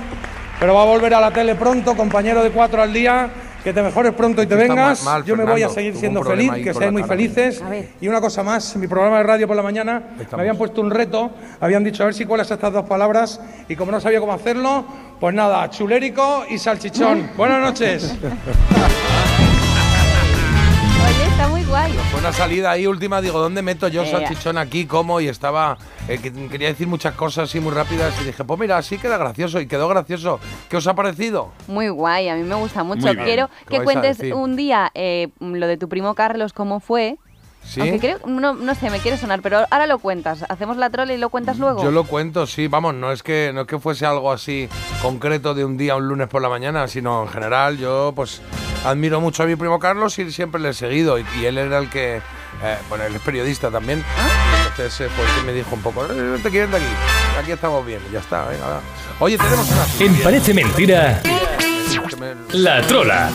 pero 0.57 0.73
va 0.73 0.83
a 0.83 0.85
volver 0.85 1.13
a 1.15 1.19
la 1.19 1.31
tele 1.31 1.55
pronto, 1.55 1.97
compañero 1.97 2.41
de 2.43 2.51
cuatro 2.51 2.81
al 2.81 2.93
día. 2.93 3.29
Que 3.63 3.73
te 3.73 3.81
mejores 3.83 4.13
pronto 4.13 4.41
y 4.41 4.47
te 4.47 4.55
está 4.59 4.73
vengas. 4.73 5.03
mal, 5.03 5.23
Yo 5.23 5.35
me 5.35 5.45
voy 5.45 5.61
a 5.61 5.69
seguir 5.69 5.95
siendo 5.95 6.23
feliz, 6.23 6.51
que 6.63 6.73
seáis 6.73 6.91
muy 6.91 7.01
cara. 7.03 7.13
felices. 7.13 7.63
Y 8.01 8.07
una 8.07 8.19
cosa 8.19 8.41
más, 8.43 8.73
en 8.75 8.81
mi 8.81 8.87
programa 8.87 9.17
de 9.17 9.23
radio 9.23 9.47
por 9.47 9.55
la 9.55 9.61
mañana 9.63 10.01
me 10.17 10.39
habían 10.39 10.57
puesto 10.57 10.81
un 10.81 10.89
reto, 10.89 11.29
habían 11.59 11.83
dicho 11.83 12.01
a 12.03 12.07
ver 12.07 12.15
si 12.15 12.25
cuelas 12.25 12.49
estas 12.49 12.73
dos 12.73 12.85
palabras 12.85 13.39
y 13.67 13.75
como 13.75 13.91
no 13.91 13.99
sabía 14.01 14.19
cómo 14.19 14.33
hacerlo, 14.33 14.85
Pues 15.19 15.35
nada, 15.35 15.69
chulérico 15.69 16.45
y 16.49 16.57
salchichón. 16.57 17.29
Buenas 17.37 17.61
noches. 17.61 18.15
una 22.21 22.31
salida 22.33 22.69
ahí 22.71 22.85
última, 22.85 23.19
digo, 23.19 23.39
¿dónde 23.39 23.63
meto 23.63 23.87
yo 23.87 24.03
Eh. 24.03 24.11
salchichón 24.11 24.57
aquí? 24.59 24.85
¿Cómo? 24.85 25.19
Y 25.21 25.27
estaba, 25.27 25.77
eh, 26.07 26.19
que- 26.19 26.31
quería 26.49 26.67
decir 26.67 26.87
muchas 26.87 27.15
cosas 27.15 27.49
así 27.49 27.59
muy 27.59 27.73
rápidas 27.73 28.13
y 28.21 28.25
dije, 28.25 28.43
pues 28.43 28.59
mira, 28.59 28.77
así 28.77 28.99
queda 28.99 29.17
gracioso 29.17 29.59
y 29.59 29.65
quedó 29.65 29.87
gracioso. 29.87 30.39
¿Qué 30.69 30.77
os 30.77 30.85
ha 30.85 30.93
parecido? 30.93 31.49
Muy 31.67 31.89
guay, 31.89 32.29
a 32.29 32.35
mí 32.35 32.43
me 32.43 32.53
gusta 32.55 32.83
mucho. 32.83 33.07
Muy. 33.07 33.17
Quiero 33.17 33.49
¿Qué 33.67 33.79
que 33.79 33.83
cuentes 33.83 34.19
un 34.33 34.55
día 34.55 34.91
eh, 34.93 35.29
lo 35.39 35.65
de 35.65 35.77
tu 35.77 35.89
primo 35.89 36.13
Carlos, 36.13 36.53
cómo 36.53 36.79
fue. 36.79 37.17
¿Sí? 37.63 37.81
Aunque 37.81 37.99
creo, 37.99 38.19
no, 38.27 38.53
no 38.53 38.75
sé, 38.75 38.89
me 38.91 38.99
quiere 38.99 39.17
sonar, 39.17 39.41
pero 39.41 39.65
ahora 39.69 39.85
lo 39.87 39.97
cuentas. 39.99 40.45
Hacemos 40.49 40.77
la 40.77 40.89
trola 40.91 41.13
y 41.13 41.17
lo 41.17 41.29
cuentas 41.29 41.57
luego. 41.59 41.83
Yo 41.83 41.89
lo 41.91 42.03
cuento, 42.05 42.45
sí, 42.47 42.67
vamos, 42.67 42.93
no 42.95 43.11
es 43.11 43.21
que 43.23 43.51
no 43.53 43.61
es 43.61 43.67
que 43.67 43.77
fuese 43.79 44.05
algo 44.05 44.31
así 44.31 44.67
concreto 45.01 45.53
de 45.55 45.63
un 45.65 45.77
día, 45.77 45.95
un 45.95 46.07
lunes 46.07 46.27
por 46.27 46.41
la 46.41 46.49
mañana, 46.49 46.87
sino 46.87 47.23
en 47.23 47.29
general 47.29 47.77
yo 47.77 48.13
pues 48.15 48.41
admiro 48.85 49.21
mucho 49.21 49.43
a 49.43 49.45
mi 49.45 49.55
primo 49.55 49.79
Carlos 49.79 50.17
y 50.19 50.31
siempre 50.31 50.59
le 50.61 50.69
he 50.69 50.73
seguido 50.73 51.19
y, 51.19 51.25
y 51.39 51.45
él 51.45 51.57
era 51.57 51.77
el 51.77 51.89
que, 51.89 52.17
eh, 52.17 52.77
bueno, 52.89 53.03
él 53.05 53.15
es 53.15 53.21
periodista 53.21 53.69
también, 53.69 54.03
entonces 54.69 55.01
eh, 55.01 55.09
fue 55.15 55.25
el 55.25 55.31
que 55.35 55.41
me 55.45 55.53
dijo 55.53 55.75
un 55.75 55.81
poco, 55.81 56.05
"Eh, 56.05 56.39
te 56.41 56.49
quieren 56.49 56.71
de 56.71 56.77
aquí, 56.77 56.85
aquí 57.41 57.51
estamos 57.51 57.85
bien, 57.85 58.01
y 58.09 58.13
ya 58.13 58.19
está, 58.19 58.45
venga, 58.45 58.65
va. 58.67 58.81
Oye, 59.19 59.37
tenemos 59.37 59.67
una... 59.69 59.85
En 60.05 60.15
Parece 60.23 60.53
Mentira, 60.53 61.21
La 62.53 62.81
Trola. 62.81 63.29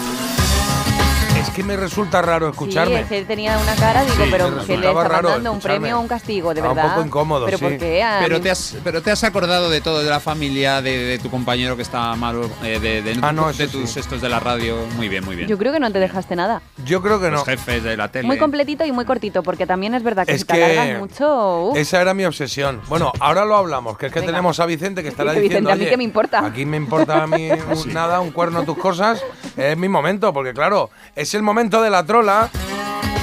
Que 1.56 1.64
me 1.64 1.74
resulta 1.76 2.20
raro 2.20 2.48
Sí, 2.48 2.52
escucharme. 2.52 3.00
es 3.00 3.06
que 3.06 3.16
él 3.18 3.26
tenía 3.26 3.56
una 3.58 3.74
cara, 3.76 4.04
digo, 4.04 4.14
Sí, 4.16 4.28
pero 4.30 4.66
que 4.66 4.76
le 4.76 4.92
raro 4.92 5.30
dando 5.30 5.52
un 5.52 5.56
escucharme. 5.56 5.78
premio 5.80 5.96
o 5.96 6.00
un 6.02 6.06
castigo, 6.08 6.50
de 6.52 6.60
Estaba 6.60 6.70
un 6.72 6.76
verdad. 6.76 6.94
poco 6.96 7.06
incómodo, 7.06 7.44
pero 7.46 7.56
sí. 7.56 7.64
¿por 7.64 7.78
qué? 7.78 8.02
A 8.02 8.18
Pero 8.22 8.36
mí- 8.36 8.42
te, 8.42 8.50
has, 8.50 8.76
pero 8.84 9.02
te 9.02 9.10
has 9.10 9.24
acordado 9.24 9.70
de 9.70 9.80
todo, 9.80 10.02
de 10.02 10.10
la 10.10 10.20
familia, 10.20 10.82
de, 10.82 10.98
de 10.98 11.18
tu 11.18 11.30
compañero 11.30 11.74
que 11.74 11.80
está 11.80 12.14
malo, 12.14 12.50
eh, 12.62 12.78
de, 12.78 13.00
de- 13.00 13.18
Ah, 13.22 13.32
no, 13.32 13.50
de 13.50 13.68
tus 13.68 13.88
sí. 13.90 14.00
estos 14.00 14.20
de 14.20 14.28
la 14.28 14.38
radio. 14.38 14.76
Muy 14.96 15.08
bien, 15.08 15.24
muy 15.24 15.34
bien. 15.34 15.48
Yo 15.48 15.56
creo 15.56 15.72
que 15.72 15.80
no 15.80 15.90
te 15.90 15.98
dejaste 15.98 16.36
nada. 16.36 16.60
Yo 16.84 17.00
creo 17.00 17.18
que 17.20 17.30
no. 17.30 17.36
Los 17.38 17.44
jefes 17.46 17.82
de 17.82 17.96
la 17.96 18.08
tele. 18.12 18.26
Muy 18.28 18.36
completito 18.36 18.84
y 18.84 18.92
muy 18.92 19.06
cortito, 19.06 19.42
porque 19.42 19.66
también 19.66 19.94
es 19.94 20.02
verdad 20.02 20.26
que 20.26 20.32
Es 20.34 20.42
si 20.42 20.46
te 20.46 20.54
que 20.56 20.64
alargas 20.64 20.98
mucho... 21.00 21.60
uf. 21.70 21.76
Esa 21.78 22.02
era 22.02 22.12
mi 22.12 22.26
obsesión. 22.26 22.82
Bueno, 22.88 23.12
ahora 23.18 23.46
lo 23.46 23.56
hablamos, 23.56 23.96
que 23.96 24.06
es 24.06 24.12
que 24.12 24.20
Venga. 24.20 24.32
tenemos 24.32 24.60
a 24.60 24.66
Vicente 24.66 25.02
que 25.02 25.08
estará 25.08 25.32
Que 25.34 25.40
Vicente, 25.40 25.60
diciendo, 25.60 25.70
¿a 25.72 25.74
mí 25.76 25.80
"Oye, 25.84 25.90
qué 25.90 25.96
me 25.96 26.04
importa?". 26.04 26.44
Aquí 26.44 26.66
me 26.66 26.76
importa 26.76 27.22
a 27.22 27.26
mí 27.26 27.48
un- 27.86 27.94
nada, 27.94 28.20
un 28.20 28.30
cuerno 28.30 28.62
tus 28.64 28.76
cosas. 28.76 29.24
Es 29.56 29.74
mi 29.78 29.88
momento, 29.88 30.34
porque 30.34 30.52
claro, 30.52 30.90
es 31.14 31.32
el 31.32 31.42
momento 31.46 31.80
de 31.80 31.88
la 31.90 32.04
trola 32.04 32.50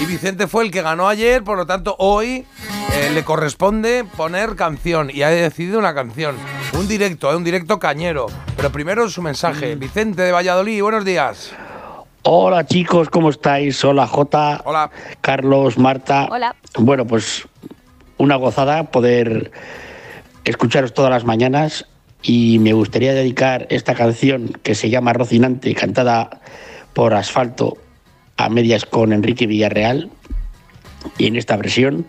y 0.01 0.05
Vicente 0.05 0.47
fue 0.47 0.63
el 0.63 0.71
que 0.71 0.81
ganó 0.81 1.07
ayer, 1.07 1.43
por 1.43 1.57
lo 1.57 1.65
tanto 1.67 1.95
hoy 1.99 2.45
eh, 2.93 3.11
le 3.13 3.23
corresponde 3.23 4.05
poner 4.17 4.55
canción 4.55 5.11
y 5.13 5.21
ha 5.23 5.29
decidido 5.29 5.77
una 5.77 5.93
canción. 5.93 6.35
Un 6.73 6.87
directo, 6.87 7.31
eh, 7.31 7.35
un 7.35 7.43
directo 7.43 7.77
cañero. 7.79 8.27
Pero 8.55 8.71
primero 8.71 9.07
su 9.09 9.21
Mm. 9.21 9.25
mensaje. 9.25 9.75
Vicente 9.75 10.21
de 10.23 10.31
Valladolid, 10.31 10.81
buenos 10.81 11.05
días. 11.05 11.51
Hola 12.23 12.65
chicos, 12.65 13.09
¿cómo 13.09 13.29
estáis? 13.29 13.83
Hola 13.83 14.07
Jota. 14.07 14.61
Hola. 14.63 14.89
Carlos, 15.21 15.77
Marta. 15.77 16.27
Hola. 16.31 16.55
Bueno, 16.79 17.05
pues 17.05 17.45
una 18.17 18.37
gozada 18.37 18.85
poder 18.85 19.51
escucharos 20.45 20.93
todas 20.93 21.11
las 21.11 21.25
mañanas 21.25 21.85
y 22.21 22.59
me 22.59 22.71
gustaría 22.71 23.13
dedicar 23.13 23.67
esta 23.69 23.93
canción 23.95 24.53
que 24.63 24.75
se 24.75 24.89
llama 24.89 25.11
Rocinante, 25.11 25.75
cantada 25.75 26.39
por 26.93 27.13
Asfalto 27.13 27.77
a 28.37 28.49
medias 28.49 28.85
con 28.85 29.13
Enrique 29.13 29.47
Villarreal 29.47 30.09
y 31.17 31.27
en 31.27 31.35
esta 31.35 31.57
versión 31.57 32.05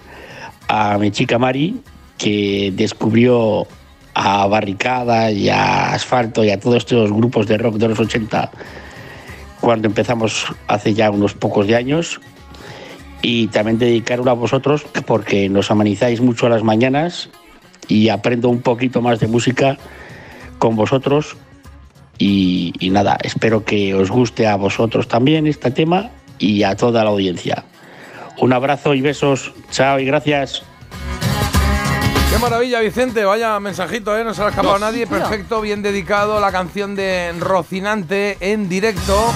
a 0.69 0.99
mi 0.99 1.11
chica 1.11 1.39
Mari 1.39 1.81
que 2.19 2.73
descubrió 2.75 3.67
a 4.15 4.47
Barricada 4.47 5.31
y 5.31 5.49
a 5.49 5.93
Asfalto 5.93 6.45
y 6.45 6.51
a 6.51 6.61
todos 6.61 6.77
estos 6.77 7.13
grupos 7.13 7.47
de 7.47 7.59
rock 7.59 7.77
de 7.77 7.89
los 7.89 7.99
80 7.99 8.51
cuando 9.65 9.89
empezamos 9.89 10.47
hace 10.69 10.93
ya 10.93 11.11
unos 11.11 11.33
pocos 11.33 11.67
de 11.67 11.75
años. 11.75 12.21
Y 13.23 13.47
también 13.49 13.79
dedicarlo 13.79 14.31
a 14.31 14.35
vosotros 14.35 14.85
porque 15.07 15.49
nos 15.49 15.71
amenizáis 15.71 16.21
mucho 16.21 16.47
a 16.47 16.51
las 16.51 16.63
mañanas 16.63 17.31
y 17.89 18.11
aprendo 18.11 18.51
un 18.51 18.61
poquito 18.61 19.01
más 19.01 19.21
de 19.21 19.27
música 19.27 19.79
con 20.59 20.77
vosotros 20.77 21.39
y, 22.19 22.73
y 22.79 22.91
nada, 22.91 23.17
espero 23.23 23.65
que 23.65 23.95
os 23.95 24.11
guste 24.11 24.47
a 24.47 24.57
vosotros 24.57 25.09
también 25.09 25.47
este 25.47 25.71
tema 25.71 26.11
y 26.39 26.63
a 26.63 26.77
toda 26.77 27.05
la 27.05 27.11
audiencia. 27.11 27.65
Un 28.39 28.53
abrazo 28.53 28.95
y 28.95 29.01
besos, 29.01 29.53
chao 29.71 29.99
y 30.01 30.05
gracias. 30.05 30.63
Qué 32.31 32.39
maravilla, 32.41 32.81
Vicente. 32.81 33.25
Vaya 33.25 33.61
mensajito, 33.61 34.19
¿eh? 34.19 34.25
No 34.25 34.35
se 34.35 34.41
le 34.41 34.47
ha 34.47 34.51
escapado 34.51 34.75
a 34.75 34.79
Dios. 34.79 34.91
nadie. 34.91 35.07
Perfecto, 35.07 35.61
bien 35.61 35.83
dedicado. 35.83 36.41
La 36.41 36.51
canción 36.51 36.97
de 36.97 37.33
Rocinante 37.39 38.37
en 38.41 38.69
directo 38.69 39.33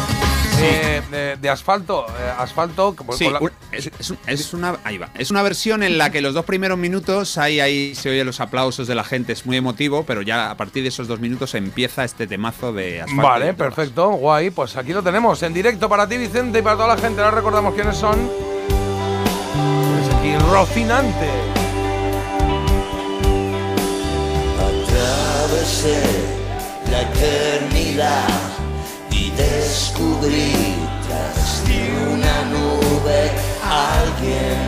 eh, 0.61 1.03
de, 1.11 1.37
de 1.37 1.51
asfalto. 1.51 2.07
eh, 2.09 2.33
asfalto. 2.39 2.95
Sí, 3.17 3.25
con 3.31 3.33
la- 3.45 3.53
es, 3.77 3.91
es 3.99 4.15
es 4.27 4.55
una, 4.55 4.77
ahí 4.85 4.99
va. 4.99 5.09
Es 5.17 5.31
una 5.31 5.43
versión 5.43 5.83
en 5.83 5.99
la 5.99 6.11
que 6.11 6.21
los 6.21 6.35
dos 6.35 6.45
primeros 6.45 6.77
minutos 6.79 7.39
ahí, 7.39 7.61
ahí 7.61 7.95
se 7.95 8.11
oyen 8.11 8.27
los 8.27 8.41
aplausos 8.41 8.87
de 8.89 8.95
la 8.95 9.05
gente, 9.05 9.33
es 9.33 9.47
muy 9.47 9.57
emotivo, 9.57 10.05
pero 10.05 10.23
ya 10.23 10.51
a 10.51 10.57
partir 10.57 10.83
de 10.83 10.89
esos 10.91 11.07
dos 11.09 11.21
minutos 11.21 11.55
empieza 11.55 12.05
este 12.05 12.27
temazo 12.27 12.73
de 12.73 13.03
asfalto. 13.03 13.23
Vale, 13.23 13.55
perfecto, 13.55 14.11
guay. 14.11 14.51
Pues 14.51 14.77
aquí 14.77 14.93
lo 14.93 15.03
tenemos 15.03 15.43
en 15.43 15.53
directo 15.55 15.89
para 15.89 16.09
ti, 16.09 16.17
Vicente, 16.19 16.59
y 16.59 16.63
para 16.63 16.77
toda 16.77 16.95
la 16.95 17.01
gente. 17.01 17.21
Ahora 17.23 17.37
recordamos 17.37 17.75
quiénes 17.75 17.97
son. 17.97 18.17
Tienes 19.55 20.15
aquí 20.15 20.37
Rocinante. 20.51 21.29
Atravesé 24.59 26.03
la 26.91 27.03
eternidad 27.03 28.27
descubrí 29.39 30.75
tras 31.07 31.65
de 31.67 31.81
una 32.13 32.37
nube 32.53 33.21
alguien. 33.63 34.59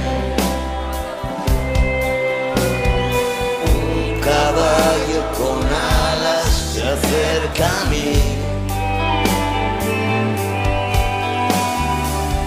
Un 3.75 4.21
caballo 4.21 5.21
con 5.39 5.59
alas 5.67 6.49
se 6.73 6.83
acerca 6.83 7.67
a 7.83 7.85
mí. 7.91 8.13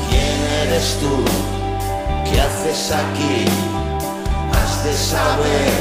¿Quién 0.10 0.38
eres 0.64 0.98
tú? 1.02 1.16
¿Qué 2.26 2.40
haces 2.40 2.92
aquí? 2.92 3.46
Has 4.54 4.84
de 4.86 4.94
saber 4.94 5.72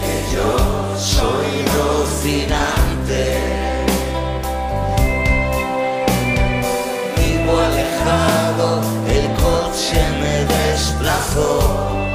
que 0.00 0.14
yo 0.34 0.50
soy 0.98 1.64
Rocinante. 1.76 3.71
El 9.08 9.26
coche 9.34 10.00
me 10.20 10.44
desplazó. 10.44 12.11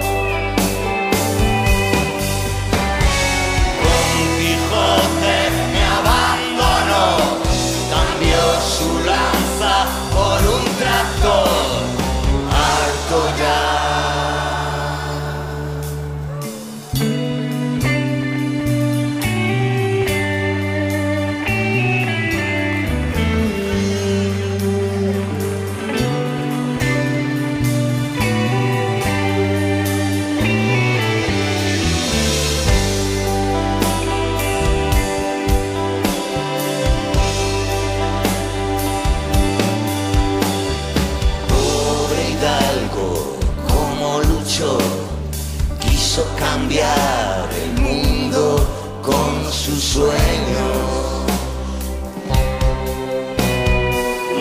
Sueños. 49.98 51.26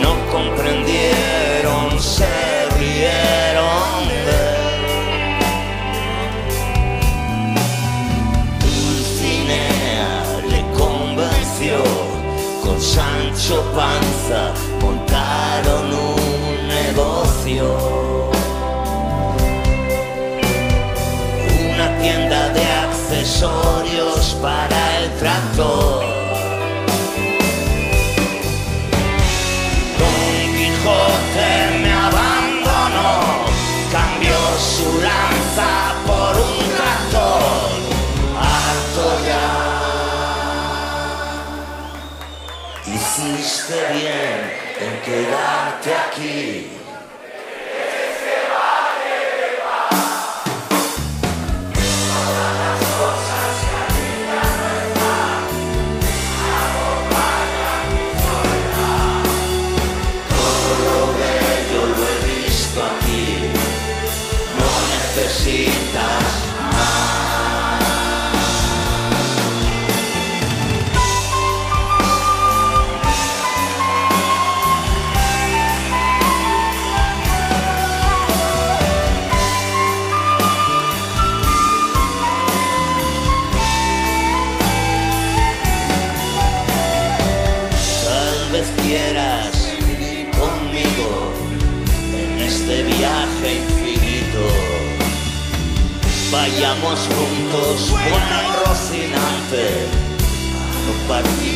No 0.02 0.12
comprendieron, 0.30 1.98
se 1.98 2.34
rieron 2.78 3.98
de. 4.26 4.44
Dulcinea 8.64 10.12
le 10.52 10.60
convenció, 10.82 11.76
con 12.62 12.78
Sancho 12.78 13.56
Panza 13.74 14.42
montaron 14.82 15.84
un 16.18 16.68
negocio. 16.78 17.64
Una 21.74 21.88
tienda 22.02 22.40
de 22.50 22.64
accesorios 22.86 24.36
para 24.42 24.85
tractor. 25.18 26.04
Don 29.98 30.54
Quijote 30.56 31.50
me 31.82 31.92
abandonó, 31.92 33.12
cambió 33.92 34.38
su 34.58 34.88
lanza 35.00 35.70
por 36.06 36.32
un 36.36 36.58
tractor. 36.76 37.68
Harto 38.40 39.06
ya. 39.26 39.48
Hiciste 42.86 43.78
bien 43.92 44.38
en 44.80 44.94
quedarte 45.04 45.90
aquí. 45.94 46.76
Vayamos 96.56 97.00
juntos 97.00 97.92
el 97.92 98.64
Rocinante 98.64 99.64
a 100.56 100.64
compartir 100.86 101.55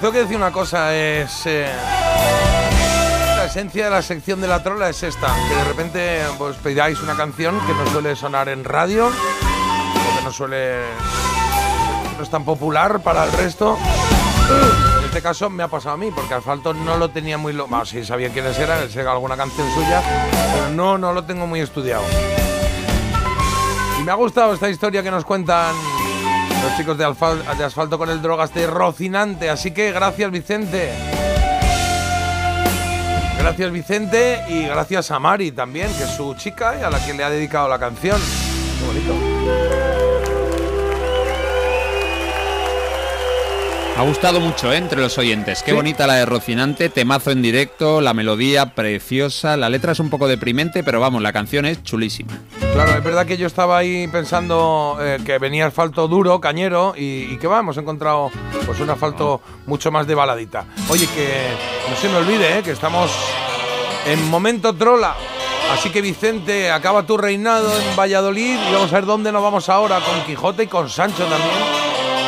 Pues 0.00 0.12
tengo 0.12 0.12
que 0.12 0.20
decir 0.20 0.36
una 0.38 0.50
cosa, 0.50 0.96
es... 0.96 1.42
eh, 1.44 1.70
la 3.36 3.44
esencia 3.44 3.84
de 3.84 3.90
la 3.90 4.00
sección 4.00 4.40
de 4.40 4.48
la 4.48 4.62
trola 4.62 4.88
es 4.88 5.02
esta, 5.02 5.26
que 5.46 5.54
de 5.54 5.64
repente 5.64 6.22
pues 6.38 6.56
pidáis 6.56 7.02
una 7.02 7.14
canción 7.14 7.60
que 7.66 7.74
no 7.74 7.86
suele 7.90 8.16
sonar 8.16 8.48
en 8.48 8.64
radio, 8.64 9.08
o 9.08 10.18
que 10.18 10.24
no 10.24 10.32
suele... 10.32 10.84
no 12.16 12.22
es 12.22 12.30
tan 12.30 12.46
popular 12.46 13.00
para 13.00 13.24
el 13.24 13.32
resto. 13.32 13.76
En 15.00 15.04
este 15.04 15.20
caso 15.20 15.50
me 15.50 15.64
ha 15.64 15.68
pasado 15.68 15.96
a 15.96 15.98
mí, 15.98 16.10
porque 16.10 16.32
Asfalto 16.32 16.72
no 16.72 16.96
lo 16.96 17.10
tenía 17.10 17.36
muy... 17.36 17.52
Lo... 17.52 17.66
Bueno, 17.66 17.84
sí 17.84 18.02
sabía 18.02 18.30
quiénes 18.30 18.58
eran, 18.58 18.88
sé 18.88 19.02
alguna 19.02 19.36
canción 19.36 19.68
suya, 19.74 20.02
pero 20.54 20.70
no, 20.70 20.96
no 20.96 21.12
lo 21.12 21.24
tengo 21.24 21.46
muy 21.46 21.60
estudiado. 21.60 22.04
Y 23.98 24.02
me 24.02 24.12
ha 24.12 24.14
gustado 24.14 24.54
esta 24.54 24.70
historia 24.70 25.02
que 25.02 25.10
nos 25.10 25.26
cuentan 25.26 25.74
los 26.62 26.76
chicos 26.76 26.98
de, 26.98 27.04
de 27.56 27.64
asfalto 27.64 27.98
con 27.98 28.10
el 28.10 28.22
drogas 28.22 28.52
de 28.54 28.66
Rocinante. 28.66 29.50
Así 29.50 29.70
que 29.70 29.92
gracias, 29.92 30.30
Vicente. 30.30 30.92
Gracias, 33.38 33.72
Vicente. 33.72 34.42
Y 34.48 34.64
gracias 34.64 35.10
a 35.10 35.18
Mari 35.18 35.52
también, 35.52 35.88
que 35.96 36.04
es 36.04 36.10
su 36.10 36.34
chica 36.34 36.76
y 36.78 36.84
a 36.84 36.90
la 36.90 37.04
que 37.04 37.14
le 37.14 37.24
ha 37.24 37.30
dedicado 37.30 37.68
la 37.68 37.78
canción. 37.78 38.20
Qué 38.78 38.86
bonito. 38.86 39.79
Ha 43.98 44.02
gustado 44.02 44.40
mucho 44.40 44.72
¿eh? 44.72 44.76
entre 44.78 44.98
los 45.00 45.18
oyentes. 45.18 45.62
Qué 45.62 45.72
Sí. 45.72 45.76
bonita 45.76 46.06
la 46.06 46.14
de 46.14 46.24
Rocinante, 46.24 46.88
temazo 46.88 47.32
en 47.32 47.42
directo, 47.42 48.00
la 48.00 48.14
melodía 48.14 48.74
preciosa, 48.74 49.58
la 49.58 49.68
letra 49.68 49.92
es 49.92 50.00
un 50.00 50.08
poco 50.08 50.26
deprimente, 50.26 50.82
pero 50.82 51.00
vamos, 51.00 51.20
la 51.20 51.34
canción 51.34 51.66
es 51.66 51.82
chulísima. 51.82 52.32
Claro, 52.72 52.92
es 52.96 53.04
verdad 53.04 53.26
que 53.26 53.36
yo 53.36 53.46
estaba 53.46 53.76
ahí 53.76 54.08
pensando 54.08 54.96
eh, 55.02 55.18
que 55.26 55.36
venía 55.38 55.66
asfalto 55.66 56.08
duro, 56.08 56.40
cañero, 56.40 56.94
y, 56.96 57.24
y 57.30 57.36
que 57.38 57.46
va, 57.46 57.58
hemos 57.60 57.76
encontrado 57.76 58.30
pues 58.64 58.80
un 58.80 58.88
asfalto 58.88 59.42
mucho 59.66 59.90
más 59.92 60.06
de 60.06 60.14
baladita. 60.14 60.64
Oye, 60.88 61.06
que 61.08 61.28
no 61.90 61.96
se 61.96 62.08
me 62.08 62.16
olvide, 62.16 62.58
eh, 62.58 62.62
que 62.62 62.70
estamos 62.70 63.10
en 64.06 64.30
momento 64.30 64.72
trola. 64.74 65.14
Así 65.74 65.90
que 65.90 66.00
Vicente, 66.00 66.70
acaba 66.70 67.02
tu 67.06 67.18
reinado 67.18 67.70
en 67.78 67.94
Valladolid 67.96 68.56
y 68.70 68.72
vamos 68.72 68.90
a 68.92 68.94
ver 68.94 69.04
dónde 69.04 69.30
nos 69.30 69.42
vamos 69.42 69.68
ahora, 69.68 70.00
con 70.00 70.22
Quijote 70.24 70.62
y 70.62 70.66
con 70.68 70.88
Sancho 70.88 71.24
también. 71.26 71.79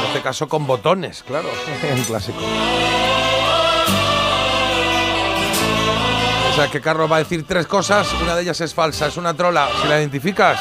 En 0.03 0.09
este 0.09 0.21
caso 0.21 0.49
con 0.49 0.67
botones, 0.67 1.23
claro, 1.23 1.49
el 1.83 2.03
clásico. 2.03 2.39
O 6.51 6.55
sea 6.55 6.69
que 6.69 6.81
Carlos 6.83 7.11
va 7.11 7.17
a 7.17 7.19
decir 7.21 7.47
tres 7.47 7.67
cosas, 7.67 8.13
una 8.21 8.35
de 8.35 8.43
ellas 8.43 8.61
es 8.61 8.75
falsa, 8.75 9.07
es 9.07 9.17
una 9.17 9.33
trola. 9.35 9.69
Si 9.81 9.89
la 9.89 9.99
identificas, 9.99 10.61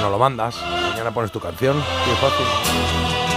no 0.00 0.10
lo 0.10 0.18
mandas. 0.18 0.56
Mañana 0.90 1.10
pones 1.10 1.32
tu 1.32 1.40
canción. 1.40 1.82
Qué 2.04 2.14
fácil. 2.20 3.27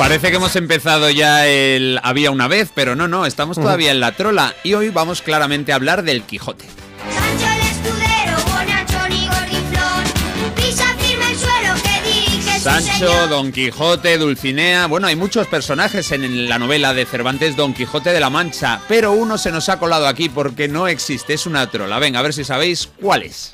Parece 0.00 0.30
que 0.30 0.36
hemos 0.36 0.56
empezado 0.56 1.10
ya 1.10 1.46
el 1.46 2.00
Había 2.02 2.30
una 2.30 2.48
vez, 2.48 2.70
pero 2.74 2.96
no, 2.96 3.06
no, 3.06 3.26
estamos 3.26 3.58
todavía 3.58 3.90
en 3.90 4.00
la 4.00 4.12
trola 4.12 4.54
y 4.64 4.72
hoy 4.72 4.88
vamos 4.88 5.20
claramente 5.20 5.72
a 5.72 5.74
hablar 5.74 6.04
del 6.04 6.22
Quijote. 6.22 6.64
Sancho. 12.62 13.28
Don 13.28 13.52
Quijote, 13.52 14.16
Dulcinea. 14.16 14.86
Bueno, 14.86 15.06
hay 15.06 15.16
muchos 15.16 15.46
personajes 15.46 16.12
en 16.12 16.48
la 16.48 16.58
novela 16.58 16.94
de 16.94 17.04
Cervantes 17.04 17.54
Don 17.54 17.74
Quijote 17.74 18.14
de 18.14 18.20
la 18.20 18.30
Mancha, 18.30 18.80
pero 18.88 19.12
uno 19.12 19.36
se 19.36 19.52
nos 19.52 19.68
ha 19.68 19.78
colado 19.78 20.08
aquí 20.08 20.30
porque 20.30 20.66
no 20.66 20.88
existe, 20.88 21.34
es 21.34 21.44
una 21.44 21.70
trola. 21.70 21.98
Venga, 21.98 22.20
a 22.20 22.22
ver 22.22 22.32
si 22.32 22.44
sabéis 22.44 22.88
cuál 22.98 23.24
es. 23.24 23.52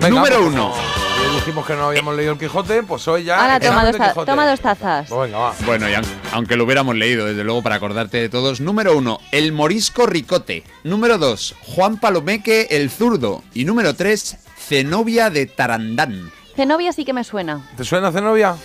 Venga, 0.00 0.08
Número 0.10 0.46
uno. 0.46 0.99
Dijimos 1.40 1.66
que 1.66 1.74
no 1.74 1.86
habíamos 1.88 2.14
leído 2.16 2.32
el 2.32 2.38
Quijote, 2.38 2.82
pues 2.82 3.06
hoy 3.08 3.24
ya. 3.24 3.40
Ahora, 3.40 3.58
toma 3.60 3.84
dos, 3.84 3.92
de 3.92 3.98
ta- 3.98 4.08
Quijote. 4.08 4.30
toma 4.30 4.46
dos 4.48 4.60
tazas. 4.60 5.08
Pues 5.08 5.20
venga, 5.22 5.38
va. 5.38 5.54
Bueno, 5.64 5.88
y 5.88 5.94
aun- 5.94 6.04
aunque 6.32 6.56
lo 6.56 6.64
hubiéramos 6.64 6.94
leído, 6.96 7.26
desde 7.26 7.44
luego, 7.44 7.62
para 7.62 7.76
acordarte 7.76 8.18
de 8.18 8.28
todos. 8.28 8.60
Número 8.60 8.96
uno, 8.96 9.18
el 9.32 9.52
morisco 9.52 10.06
ricote. 10.06 10.64
Número 10.84 11.18
dos, 11.18 11.54
Juan 11.62 11.98
Palomeque 11.98 12.68
el 12.70 12.90
zurdo. 12.90 13.42
Y 13.54 13.64
número 13.64 13.94
tres, 13.94 14.36
Zenobia 14.58 15.30
de 15.30 15.46
Tarandán. 15.46 16.30
Zenobia 16.56 16.92
sí 16.92 17.04
que 17.04 17.12
me 17.12 17.24
suena. 17.24 17.68
¿Te 17.76 17.84
suena 17.84 18.12
Zenobia? 18.12 18.56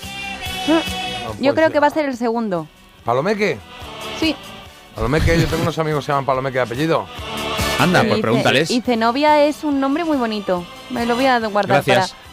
Yo 1.39 1.56
creo 1.56 1.72
que 1.72 1.80
va 1.80 1.88
a 1.88 1.91
ser 1.91 2.06
el 2.06 2.18
segundo. 2.18 2.68
¿Palomeque? 3.03 3.57
Sí. 4.19 4.35
Palomeque, 4.95 5.39
yo 5.39 5.47
tengo 5.47 5.64
unos 5.64 5.77
amigos 5.80 6.02
que 6.02 6.06
se 6.07 6.11
llaman 6.11 6.26
Palomeque 6.26 6.57
de 6.57 6.64
apellido. 6.64 7.06
Anda, 7.80 8.03
Y 8.03 8.07
pues 8.07 8.22
pregúntales. 8.22 8.72
Y 8.72 8.81
Zenobia 8.81 9.43
es 9.45 9.64
un 9.64 9.80
nombre 9.80 10.03
muy 10.06 10.18
bonito. 10.18 10.65
Me 10.89 11.06
lo 11.06 11.15
voy 11.15 11.26
a 11.26 11.39
guardar 11.39 11.84
Gracias. 11.84 12.11
para 12.11 12.24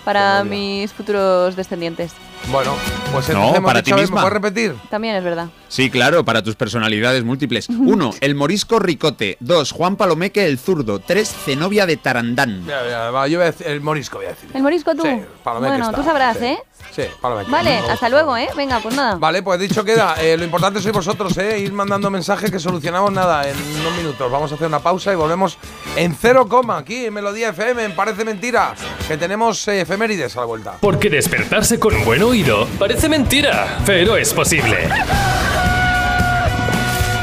mis 0.44 0.92
futuros 0.92 1.56
descendientes. 1.56 2.12
Bueno, 2.50 2.74
pues 3.12 3.28
No, 3.28 3.34
entonces 3.34 3.56
hemos 3.56 3.70
para 3.70 3.82
ti 3.82 3.92
misma. 3.94 4.16
¿me 4.16 4.28
puedes 4.28 4.32
repetir? 4.42 4.74
También 4.90 5.16
es 5.16 5.24
verdad. 5.24 5.48
Sí, 5.68 5.90
claro, 5.90 6.24
para 6.24 6.42
tus 6.42 6.54
personalidades 6.54 7.24
múltiples. 7.24 7.68
Uno, 7.70 8.10
el 8.20 8.34
morisco 8.34 8.78
ricote. 8.78 9.36
Dos, 9.40 9.72
Juan 9.72 9.96
Palomeque 9.96 10.44
el 10.46 10.58
zurdo. 10.58 10.98
Tres, 10.98 11.34
Zenobia 11.44 11.86
de 11.86 11.96
Tarandán. 11.96 12.66
Ya, 12.66 12.86
ya, 12.88 13.10
va, 13.10 13.26
yo 13.28 13.38
voy 13.38 13.48
a 13.48 13.52
decir, 13.52 13.66
el 13.66 13.80
morisco 13.80 14.18
voy 14.18 14.26
a 14.26 14.30
decir. 14.30 14.50
¿El 14.52 14.62
morisco 14.62 14.94
tú? 14.94 15.02
Sí, 15.02 15.22
Palomeque 15.42 15.70
bueno, 15.70 15.84
está, 15.86 15.96
tú 15.96 16.02
sabrás, 16.02 16.36
sí. 16.36 16.44
¿eh? 16.46 16.58
Sí, 16.94 17.02
Palomeque. 17.20 17.50
Vale, 17.50 17.78
hasta 17.78 18.08
luego, 18.10 18.36
¿eh? 18.36 18.48
Venga, 18.56 18.80
pues 18.80 18.94
nada. 18.94 19.14
Vale, 19.16 19.42
pues 19.42 19.58
dicho 19.60 19.82
queda. 19.84 20.16
Eh, 20.20 20.36
lo 20.36 20.44
importante 20.44 20.80
sois 20.82 20.92
vosotros, 20.94 21.36
¿eh? 21.38 21.60
Ir 21.60 21.72
mandando 21.72 22.10
mensajes 22.10 22.50
que 22.50 22.58
solucionamos 22.58 23.12
nada 23.12 23.48
en 23.48 23.56
unos 23.80 23.96
minutos. 23.96 24.30
Vamos 24.30 24.52
a 24.52 24.56
hacer 24.56 24.66
una 24.66 24.80
pausa 24.80 25.12
y 25.12 25.16
volvemos 25.16 25.56
en 25.96 26.14
cero 26.14 26.48
coma 26.48 26.76
aquí 26.78 27.06
en 27.06 27.14
Melodía 27.14 27.50
FM, 27.50 27.84
en 27.84 27.94
Parece 27.94 28.24
Mentira, 28.24 28.74
que 29.08 29.16
tenemos 29.16 29.66
eh, 29.68 29.80
efemérides 29.80 30.36
a 30.36 30.40
la 30.40 30.46
vuelta. 30.46 30.74
Porque 30.80 31.08
despertarse 31.08 31.78
con 31.78 31.94
un 31.94 32.04
buen 32.04 32.22
oído 32.32 32.66
parece 32.78 33.10
mentira, 33.10 33.78
pero 33.84 34.16
es 34.16 34.32
posible. 34.32 34.88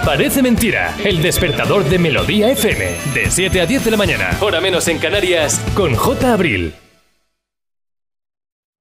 Parece 0.06 0.44
mentira, 0.44 0.96
el 1.04 1.20
despertador 1.24 1.84
de 1.86 1.98
Melodía 1.98 2.52
FM, 2.52 2.86
de 3.16 3.32
7 3.32 3.62
a 3.62 3.66
10 3.66 3.86
de 3.86 3.92
la 3.92 3.98
mañana, 3.98 4.38
hora 4.40 4.62
menos 4.62 4.88
en 4.88 5.00
Canarias, 5.00 5.60
con 5.74 5.96
J. 5.96 6.32
Abril. 6.32 6.76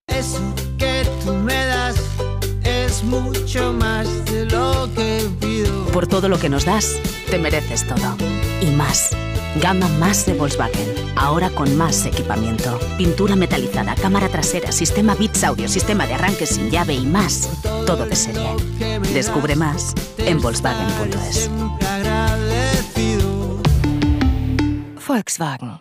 Eso 0.07 0.55
que 0.79 1.07
tú 1.25 1.33
me 1.33 1.65
das 1.65 1.97
mucho 3.05 3.73
más 3.73 4.07
de 4.27 4.45
lo 4.45 4.87
que 4.95 5.23
pido. 5.41 5.87
Por 5.87 6.07
todo 6.09 6.29
lo 6.29 6.39
que 6.39 6.51
nos 6.51 6.67
das, 6.67 6.99
te 7.31 7.39
mereces 7.39 7.87
todo. 7.87 8.17
Y 8.61 8.67
más. 8.67 9.17
Gama 9.57 9.89
más 9.99 10.27
de 10.27 10.35
Volkswagen. 10.35 10.95
Ahora 11.17 11.51
con 11.51 11.77
más 11.77 12.07
equipamiento. 12.07 12.79
Pintura 12.97 13.37
metalizada, 13.37 13.95
cámara 13.95 14.29
trasera, 14.29 14.73
sistema 14.73 15.15
Bits 15.15 15.45
Audio, 15.45 15.69
sistema 15.69 16.07
de 16.07 16.15
arranque 16.15 16.47
sin 16.47 16.71
llave 16.71 16.95
y 16.95 17.07
más. 17.07 17.49
Todo 17.87 18.07
de 18.07 18.17
serie. 18.17 18.49
Descubre 19.13 19.57
más 19.57 19.95
en 20.19 20.41
Volkswagen.es. 20.41 21.51
Volkswagen. 25.07 25.81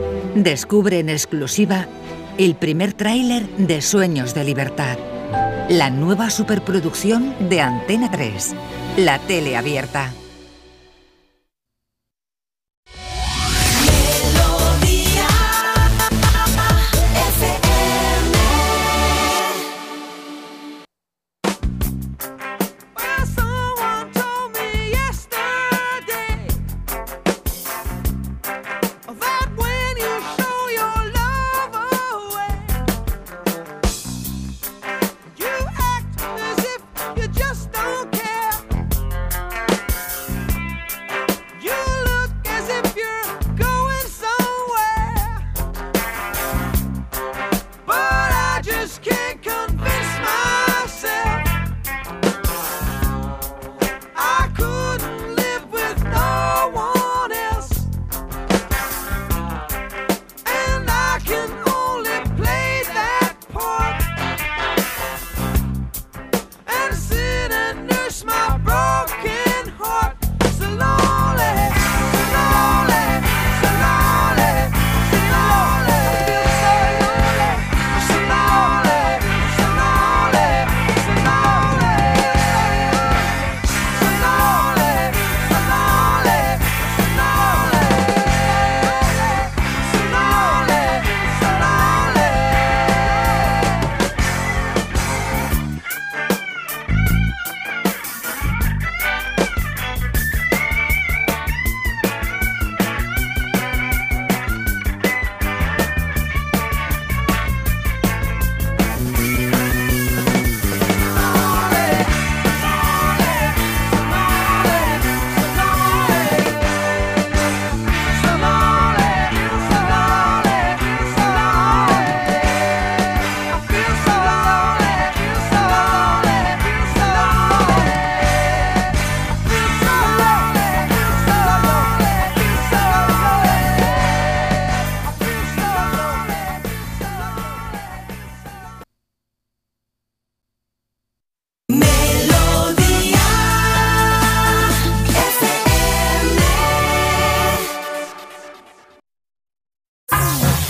descubre 0.35 0.99
en 0.99 1.09
exclusiva 1.09 1.87
el 2.37 2.55
primer 2.55 2.93
tráiler 2.93 3.47
de 3.57 3.81
Sueños 3.81 4.33
de 4.33 4.43
Libertad. 4.43 4.97
La 5.69 5.89
nueva 5.89 6.29
superproducción 6.29 7.33
de 7.49 7.61
Antena 7.61 8.09
3, 8.09 8.55
la 8.97 9.19
tele 9.19 9.57
abierta. 9.57 10.11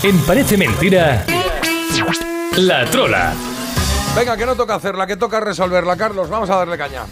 En 0.04 0.18
Parece 0.22 0.56
Mentira, 0.56 1.24
La 2.56 2.84
Trola. 2.86 3.32
Venga, 4.16 4.36
que 4.36 4.44
no 4.44 4.56
toca 4.56 4.74
hacerla, 4.74 5.06
que 5.06 5.16
toca 5.16 5.38
resolverla, 5.38 5.96
Carlos. 5.96 6.28
Vamos 6.28 6.50
a 6.50 6.56
darle 6.56 6.76
caña. 6.76 7.02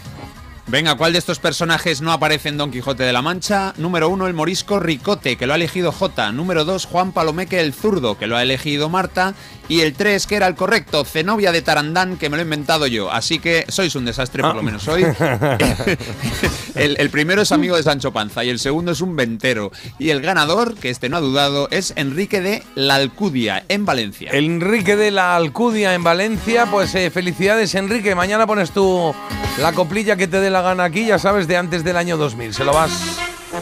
Venga, 0.67 0.95
¿cuál 0.95 1.13
de 1.13 1.19
estos 1.19 1.39
personajes 1.39 2.01
no 2.01 2.11
aparece 2.11 2.49
en 2.49 2.57
Don 2.57 2.69
Quijote 2.69 3.03
de 3.03 3.13
la 3.13 3.21
Mancha? 3.21 3.73
Número 3.77 4.09
uno, 4.09 4.27
el 4.27 4.33
morisco 4.33 4.79
Ricote, 4.79 5.37
que 5.37 5.47
lo 5.47 5.53
ha 5.53 5.55
elegido 5.55 5.93
J. 5.93 6.33
Número 6.33 6.65
dos, 6.65 6.85
Juan 6.85 7.13
Palomeque 7.13 7.61
el 7.61 7.73
zurdo, 7.73 8.17
que 8.17 8.27
lo 8.27 8.35
ha 8.35 8.41
elegido 8.41 8.89
Marta. 8.89 9.35
Y 9.69 9.81
el 9.81 9.93
tres, 9.93 10.27
que 10.27 10.35
era 10.35 10.47
el 10.47 10.55
correcto, 10.55 11.05
Zenobia 11.05 11.53
de 11.53 11.61
Tarandán, 11.61 12.17
que 12.17 12.29
me 12.29 12.35
lo 12.35 12.41
he 12.41 12.43
inventado 12.43 12.87
yo. 12.87 13.09
Así 13.09 13.39
que 13.39 13.65
sois 13.69 13.95
un 13.95 14.03
desastre, 14.03 14.43
por 14.43 14.55
lo 14.55 14.63
menos 14.63 14.85
hoy. 14.89 15.03
el, 16.81 16.95
el 16.99 17.09
primero 17.11 17.41
es 17.43 17.51
amigo 17.51 17.75
de 17.75 17.83
Sancho 17.83 18.11
Panza 18.11 18.43
y 18.43 18.49
el 18.49 18.57
segundo 18.57 18.91
es 18.91 19.01
un 19.01 19.15
ventero. 19.15 19.71
Y 19.99 20.09
el 20.09 20.21
ganador, 20.21 20.73
que 20.75 20.89
este 20.89 21.09
no 21.09 21.17
ha 21.17 21.21
dudado, 21.21 21.67
es 21.69 21.93
Enrique 21.95 22.41
de 22.41 22.63
la 22.73 22.95
Alcudia, 22.95 23.63
en 23.67 23.85
Valencia. 23.85 24.31
Enrique 24.33 24.95
de 24.95 25.11
la 25.11 25.35
Alcudia 25.35 25.93
en 25.93 26.03
Valencia, 26.03 26.65
pues 26.65 26.95
eh, 26.95 27.11
felicidades 27.11 27.75
Enrique, 27.75 28.15
mañana 28.15 28.47
pones 28.47 28.71
tú 28.71 29.13
la 29.59 29.73
coplilla 29.73 30.15
que 30.15 30.27
te 30.27 30.39
dé 30.39 30.49
la 30.49 30.61
gana 30.61 30.85
aquí, 30.85 31.05
ya 31.05 31.19
sabes, 31.19 31.47
de 31.47 31.57
antes 31.57 31.83
del 31.83 31.97
año 31.97 32.17
2000. 32.17 32.53
Se 32.53 32.65
lo 32.65 32.73
vas 32.73 32.91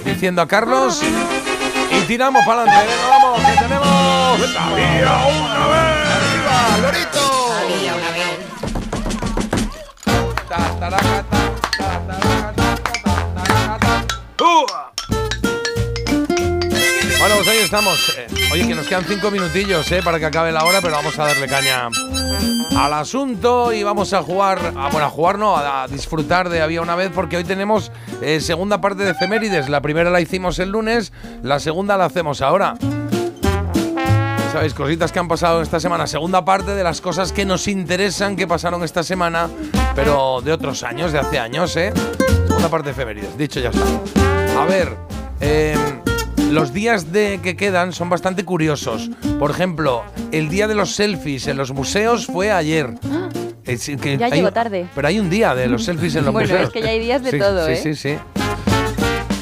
diciendo 0.05 0.41
a 0.41 0.47
Carlos 0.47 1.01
y 1.91 2.01
tiramos 2.05 2.45
para 2.45 2.61
adelante. 2.61 2.87
Venga, 2.87 3.07
vamos, 3.09 3.39
que 3.39 3.51
tenemos... 3.61 4.53
¡Sabía 4.53 5.11
una 5.27 5.67
vez! 5.67 6.07
¡Arriba, 6.15 6.77
Lorito! 6.81 7.53
Había 7.53 7.95
una 7.95 8.11
vez. 11.31 11.38
Pues 17.39 17.47
ahí 17.47 17.59
estamos. 17.59 18.17
Eh, 18.17 18.27
Oye, 18.51 18.67
que 18.67 18.75
nos 18.75 18.85
quedan 18.85 19.05
cinco 19.05 19.31
minutillos 19.31 19.89
eh, 19.93 20.01
para 20.03 20.19
que 20.19 20.25
acabe 20.25 20.51
la 20.51 20.65
hora, 20.65 20.81
pero 20.81 20.95
vamos 20.95 21.17
a 21.17 21.25
darle 21.25 21.47
caña 21.47 21.87
al 22.75 22.93
asunto 22.93 23.71
y 23.71 23.81
vamos 23.81 24.11
a 24.11 24.21
jugar, 24.21 24.73
a, 24.75 24.89
bueno, 24.89 25.05
a 25.05 25.09
jugar 25.09 25.39
no, 25.39 25.55
a, 25.55 25.87
disfrutar 25.87 26.49
de 26.49 26.61
Había 26.61 26.81
una 26.81 26.97
vez 26.97 27.11
porque 27.15 27.37
hoy 27.37 27.45
tenemos 27.45 27.93
eh, 28.21 28.41
segunda 28.41 28.81
parte 28.81 29.05
de 29.05 29.11
efemérides. 29.11 29.69
La 29.69 29.79
primera 29.79 30.09
la 30.09 30.19
hicimos 30.19 30.59
el 30.59 30.71
lunes, 30.71 31.13
la 31.41 31.61
segunda 31.61 31.95
la 31.95 32.05
hacemos 32.05 32.41
ahora. 32.41 32.75
Sabéis, 34.51 34.73
cositas 34.73 35.13
que 35.13 35.19
han 35.19 35.29
pasado 35.29 35.61
esta 35.61 35.79
semana. 35.79 36.07
Segunda 36.07 36.43
parte 36.43 36.75
de 36.75 36.83
las 36.83 36.99
cosas 36.99 37.31
que 37.31 37.45
nos 37.45 37.69
interesan 37.69 38.35
que 38.35 38.47
pasaron 38.47 38.83
esta 38.83 39.01
semana, 39.01 39.47
pero 39.95 40.41
de 40.41 40.51
otros 40.51 40.83
años, 40.83 41.13
de 41.13 41.19
hace 41.19 41.39
años, 41.39 41.73
¿eh? 41.77 41.93
Segunda 42.47 42.67
parte 42.67 42.87
de 42.87 42.91
efemérides. 42.91 43.37
Dicho 43.37 43.61
ya 43.61 43.69
está. 43.69 44.61
A 44.61 44.65
ver, 44.65 44.97
eh, 45.39 45.77
los 46.49 46.73
días 46.73 47.11
de 47.11 47.39
que 47.43 47.55
quedan 47.55 47.93
son 47.93 48.09
bastante 48.09 48.43
curiosos. 48.45 49.09
Por 49.37 49.51
ejemplo, 49.51 50.03
el 50.31 50.49
día 50.49 50.67
de 50.67 50.75
los 50.75 50.95
selfies 50.95 51.47
en 51.47 51.57
los 51.57 51.71
museos 51.71 52.25
fue 52.25 52.51
ayer. 52.51 52.95
Es 53.65 53.85
que 54.01 54.17
Ya 54.17 54.25
hay- 54.27 54.31
llegó 54.31 54.51
tarde. 54.51 54.87
Pero 54.95 55.07
hay 55.07 55.19
un 55.19 55.29
día 55.29 55.53
de 55.55 55.67
los 55.67 55.85
selfies 55.85 56.15
en 56.15 56.25
los 56.25 56.33
Bueno, 56.33 56.49
museos. 56.49 56.67
es 56.69 56.73
que 56.73 56.81
ya 56.81 56.89
hay 56.89 56.99
días 56.99 57.23
de 57.23 57.31
Sí, 57.31 57.39
todo, 57.39 57.65
sí, 57.67 57.71
¿eh? 57.71 57.79
Sí, 57.83 57.95
sí, 57.95 58.15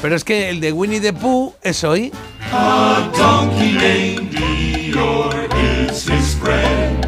Pero 0.02 0.14
es 0.14 0.22
que 0.22 0.50
el 0.50 0.60
de 0.60 0.72
Winnie 0.72 1.00
the 1.00 1.12
Pooh 1.12 1.54
es 1.62 1.82
hoy. 1.82 2.12
A 2.52 3.10
donkey 3.16 3.72
named 3.72 4.34
Eeyore 4.36 5.48
is 5.90 6.06
his 6.08 6.36
friend, 6.36 7.04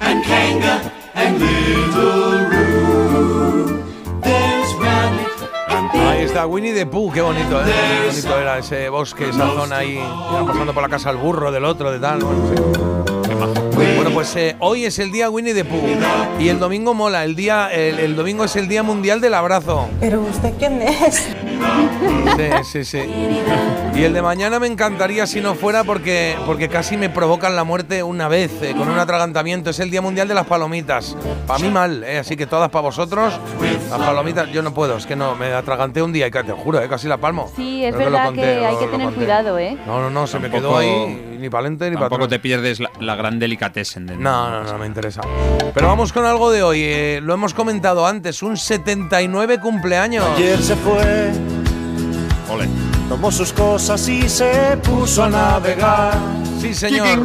and 0.00 0.22
Kanga 0.24 0.82
and 1.14 1.40
Little 1.40 2.48
Roo. 2.50 3.82
Está, 6.34 6.46
Winnie 6.48 6.74
the 6.74 6.84
Pooh, 6.84 7.12
qué 7.12 7.20
bonito, 7.20 7.60
¿eh? 7.60 7.64
Qué 7.64 8.08
bonito 8.08 8.40
era 8.40 8.58
ese 8.58 8.88
bosque, 8.88 9.28
esa 9.28 9.46
zona 9.50 9.78
ahí, 9.78 10.00
pasando 10.44 10.74
por 10.74 10.82
la 10.82 10.88
casa 10.88 11.10
al 11.10 11.16
burro 11.16 11.52
del 11.52 11.64
otro, 11.64 11.92
de 11.92 12.00
tal, 12.00 12.24
bueno, 12.24 12.40
sí. 12.48 12.60
Bueno, 13.94 14.10
pues 14.10 14.34
eh, 14.34 14.56
hoy 14.58 14.84
es 14.84 14.98
el 14.98 15.12
día 15.12 15.30
Winnie 15.30 15.54
the 15.54 15.64
Pooh 15.64 15.86
y 16.40 16.48
el 16.48 16.58
domingo 16.58 16.92
mola, 16.92 17.22
el 17.22 17.36
día, 17.36 17.68
el 17.72 18.16
domingo 18.16 18.44
es 18.44 18.56
el 18.56 18.66
día 18.66 18.82
mundial 18.82 19.20
del 19.20 19.34
abrazo. 19.34 19.88
¿Pero 20.00 20.22
usted 20.22 20.52
quién 20.58 20.82
es? 20.82 21.24
Sí, 22.36 22.50
sí, 22.64 22.84
sí. 22.84 22.98
Y 23.94 24.02
el 24.02 24.12
de 24.12 24.20
mañana 24.22 24.58
me 24.58 24.66
encantaría 24.66 25.24
si 25.26 25.40
no 25.40 25.54
fuera 25.54 25.84
porque, 25.84 26.36
porque 26.46 26.68
casi 26.68 26.96
me 26.96 27.08
provocan 27.08 27.54
la 27.54 27.62
muerte 27.62 28.02
una 28.02 28.26
vez 28.26 28.50
eh, 28.62 28.74
con 28.76 28.88
un 28.88 28.98
atragantamiento. 28.98 29.70
Es 29.70 29.78
el 29.78 29.88
Día 29.90 30.02
Mundial 30.02 30.26
de 30.26 30.34
las 30.34 30.46
Palomitas. 30.46 31.16
Para 31.46 31.60
mí 31.60 31.68
mal, 31.68 32.02
eh, 32.02 32.18
así 32.18 32.36
que 32.36 32.46
todas 32.46 32.70
para 32.70 32.82
vosotros. 32.82 33.38
Las 33.88 33.98
palomitas, 34.00 34.48
yo 34.50 34.62
no 34.62 34.74
puedo, 34.74 34.96
es 34.96 35.06
que 35.06 35.14
no, 35.14 35.36
me 35.36 35.52
atraganté 35.52 36.02
un 36.02 36.12
día 36.12 36.26
y 36.26 36.30
te 36.32 36.42
juro, 36.52 36.80
eh, 36.82 36.88
casi 36.88 37.06
la 37.06 37.18
palmo. 37.18 37.48
Sí, 37.54 37.84
es 37.84 37.94
Creo 37.94 38.06
que 38.06 38.10
lo 38.10 38.10
verdad 38.12 38.26
conté, 38.26 38.40
que 38.42 38.56
lo- 38.56 38.66
hay 38.66 38.76
que 38.78 38.86
tener 38.86 39.04
conté. 39.06 39.16
cuidado, 39.20 39.58
¿eh? 39.58 39.76
No, 39.86 40.00
no, 40.00 40.10
no, 40.10 40.26
se 40.26 40.38
me 40.40 40.50
quedó 40.50 40.76
ahí 40.76 41.33
ni 41.44 41.50
para 41.50 41.64
lente 41.64 41.88
ni 41.90 41.96
para 41.96 42.08
Tampoco 42.08 42.26
te 42.28 42.38
pierdes 42.38 42.80
la, 42.80 42.90
la 43.00 43.14
gran 43.14 43.38
delicatessen. 43.38 44.06
de- 44.06 44.16
No, 44.16 44.50
no, 44.50 44.64
no 44.72 44.78
me 44.78 44.86
interesa. 44.86 45.20
Pero 45.74 45.86
vamos 45.88 46.12
con 46.12 46.24
algo 46.24 46.50
de 46.50 46.62
hoy. 46.62 46.80
eh, 46.82 47.20
lo 47.22 47.34
hemos 47.34 47.52
comentado 47.54 48.06
antes, 48.06 48.42
un 48.42 48.56
79 48.56 49.60
cumpleaños. 49.60 50.24
Ayer 50.36 50.60
se 50.62 50.74
fue, 50.76 51.32
Ole. 52.50 52.68
tomó 53.08 53.30
sus 53.30 53.52
cosas 53.52 54.08
y 54.08 54.28
se 54.28 54.76
puso 54.82 55.24
a 55.24 55.28
navegar. 55.28 56.14
Sí, 56.60 56.72
señor. 56.74 57.18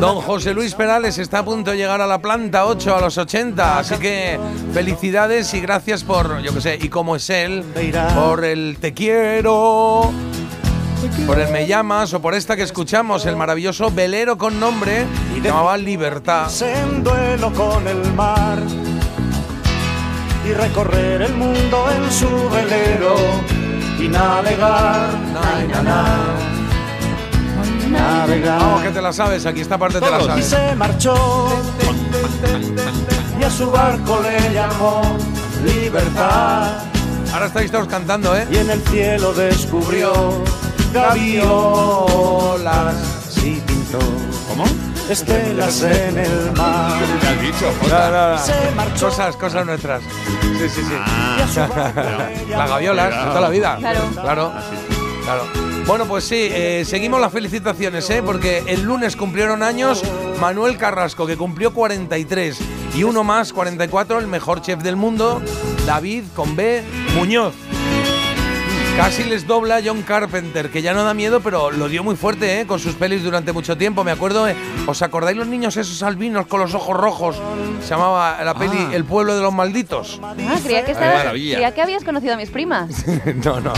Don 0.00 0.20
José 0.20 0.52
Luis 0.52 0.74
Perales 0.74 1.16
está 1.18 1.38
a 1.38 1.44
punto 1.44 1.70
de 1.70 1.76
llegar 1.76 2.00
a 2.00 2.08
la 2.08 2.18
planta 2.18 2.66
8 2.66 2.96
a 2.96 3.00
los 3.00 3.16
80, 3.18 3.78
así 3.78 3.94
que 3.96 4.36
felicidades 4.74 5.54
y 5.54 5.60
gracias 5.60 6.02
por, 6.02 6.40
yo 6.42 6.52
qué 6.52 6.60
sé, 6.60 6.78
y 6.82 6.88
como 6.88 7.14
es 7.14 7.30
él, 7.30 7.62
por 8.16 8.44
el 8.44 8.78
te 8.80 8.92
quiero, 8.92 10.10
por 11.26 11.38
el 11.40 11.50
me 11.50 11.66
llamas 11.66 12.12
o 12.14 12.20
por 12.20 12.34
esta 12.34 12.56
que 12.56 12.62
escuchamos, 12.62 13.26
el 13.26 13.36
maravilloso 13.36 13.90
velero 13.90 14.38
con 14.38 14.58
nombre, 14.60 15.06
llamaba 15.42 15.76
Libertad. 15.76 16.50
En 16.62 17.02
duelo 17.02 17.52
con 17.52 17.86
el 17.86 18.12
mar 18.14 18.58
y 20.48 20.52
recorrer 20.52 21.22
el 21.22 21.34
mundo 21.34 21.86
en 21.90 22.12
su 22.12 22.28
velero 22.50 23.16
y 23.98 24.08
navegar. 24.08 25.08
Na, 25.32 25.64
na, 25.66 25.82
na. 25.82 26.04
Navegar. 27.90 28.58
Vamos, 28.58 28.82
que 28.82 28.90
te 28.90 29.02
la 29.02 29.12
sabes, 29.12 29.46
aquí 29.46 29.60
esta 29.60 29.78
parte 29.78 30.00
te 30.00 30.10
la 30.10 30.20
Y 30.20 30.24
sabes. 30.26 30.46
se 30.46 30.74
marchó 30.74 31.48
y 33.40 33.44
a 33.44 33.50
su 33.50 33.70
barco 33.70 34.20
le 34.22 34.52
llamó 34.54 35.02
libertad. 35.64 36.78
Ahora 37.32 37.46
estáis 37.46 37.70
todos 37.70 37.86
cantando, 37.86 38.36
¿eh? 38.36 38.46
Y 38.50 38.56
en 38.56 38.70
el 38.70 38.80
cielo 38.82 39.32
descubrió 39.34 40.12
gaviolas. 40.96 42.94
Sí 43.30 43.62
pintó. 43.66 43.98
¿Cómo? 44.48 44.64
Estelas 45.08 45.82
en 45.82 46.18
el 46.18 46.52
mar. 46.56 47.00
¿Qué 47.20 47.26
has 47.28 47.40
dicho, 47.40 47.72
No, 47.88 48.10
no, 48.10 48.30
no. 48.32 48.38
Se 48.38 48.52
marchó. 48.74 49.06
Cosas, 49.06 49.36
cosas 49.36 49.64
nuestras. 49.66 50.02
Sí, 50.02 50.68
sí, 50.68 50.82
sí. 50.82 50.94
Y 51.38 51.42
a 51.42 51.48
su 51.48 51.60
barco 51.60 52.00
le 52.00 52.46
Las 52.56 52.68
gaviolas, 52.70 53.10
de 53.10 53.24
toda 53.24 53.40
la 53.40 53.48
vida. 53.48 53.76
Claro. 53.78 54.00
Claro. 54.14 54.52
Claro. 55.24 55.42
Bueno, 55.86 56.06
pues 56.06 56.24
sí, 56.24 56.48
eh, 56.50 56.84
seguimos 56.84 57.20
las 57.20 57.32
felicitaciones, 57.32 58.10
¿eh? 58.10 58.20
Porque 58.24 58.64
el 58.66 58.82
lunes 58.82 59.14
cumplieron 59.14 59.62
años 59.62 60.02
Manuel 60.40 60.76
Carrasco, 60.76 61.26
que 61.26 61.36
cumplió 61.36 61.72
43. 61.72 62.58
Y 62.96 63.04
uno 63.04 63.22
más, 63.22 63.52
44, 63.52 64.18
el 64.18 64.26
mejor 64.26 64.62
chef 64.62 64.82
del 64.82 64.96
mundo, 64.96 65.40
David 65.86 66.24
con 66.34 66.56
B. 66.56 66.82
Muñoz. 67.14 67.54
Casi 68.96 69.24
les 69.24 69.46
dobla 69.46 69.80
John 69.84 70.02
Carpenter, 70.02 70.70
que 70.70 70.80
ya 70.82 70.92
no 70.94 71.04
da 71.04 71.12
miedo, 71.14 71.40
pero 71.40 71.70
lo 71.70 71.88
dio 71.88 72.02
muy 72.02 72.16
fuerte 72.16 72.60
¿eh? 72.60 72.66
con 72.66 72.78
sus 72.80 72.94
pelis 72.94 73.22
durante 73.22 73.52
mucho 73.52 73.76
tiempo. 73.76 74.02
Me 74.04 74.10
acuerdo, 74.10 74.48
eh, 74.48 74.56
¿os 74.86 75.00
acordáis 75.02 75.36
los 75.36 75.46
niños 75.46 75.76
esos 75.76 76.02
albinos 76.02 76.46
con 76.46 76.60
los 76.60 76.74
ojos 76.74 76.96
rojos? 76.96 77.36
Se 77.82 77.90
llamaba 77.90 78.42
la 78.42 78.54
peli 78.54 78.76
Ah. 78.78 78.90
El 78.94 79.04
pueblo 79.04 79.36
de 79.36 79.42
los 79.42 79.52
malditos. 79.52 80.18
Ah, 80.22 80.34
creía 80.64 80.80
que, 80.80 80.86
Qué 80.86 80.92
estabas- 80.92 81.18
maravilla. 81.18 81.54
creía 81.56 81.74
que 81.74 81.82
habías 81.82 82.04
conocido 82.04 82.34
a 82.34 82.36
mis 82.36 82.50
primas. 82.50 83.04
no, 83.44 83.60
no. 83.60 83.72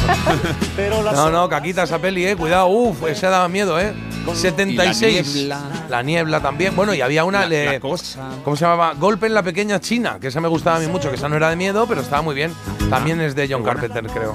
No, 1.14 1.30
no, 1.30 1.48
caquita 1.48 1.82
esa 1.82 1.98
peli, 1.98 2.24
eh. 2.26 2.36
Cuidado, 2.36 2.68
uff, 2.68 3.04
ese 3.08 3.26
daba 3.26 3.48
miedo, 3.48 3.78
eh. 3.80 3.92
76. 4.34 5.36
Y 5.36 5.46
la 5.46 5.56
niebla. 5.58 5.86
La 5.88 6.02
niebla 6.02 6.40
también. 6.40 6.76
Bueno, 6.76 6.92
y 6.94 7.00
había 7.00 7.24
una. 7.24 7.40
La- 7.40 7.46
le- 7.48 7.64
la 7.72 7.80
cosa. 7.80 8.28
¿Cómo 8.44 8.56
se 8.56 8.64
llamaba? 8.66 8.92
Golpe 8.94 9.26
en 9.26 9.32
la 9.34 9.42
pequeña 9.42 9.80
China, 9.80 10.18
que 10.20 10.28
esa 10.28 10.40
me 10.40 10.48
gustaba 10.48 10.76
a 10.76 10.80
mí 10.80 10.86
mucho, 10.86 11.08
que 11.10 11.16
esa 11.16 11.28
no 11.30 11.36
era 11.36 11.48
de 11.50 11.56
miedo, 11.56 11.86
pero 11.88 12.02
estaba 12.02 12.20
muy 12.22 12.34
bien. 12.34 12.52
También 12.90 13.20
es 13.22 13.34
de 13.34 13.48
John 13.50 13.62
Carpenter, 13.64 14.06
creo. 14.06 14.34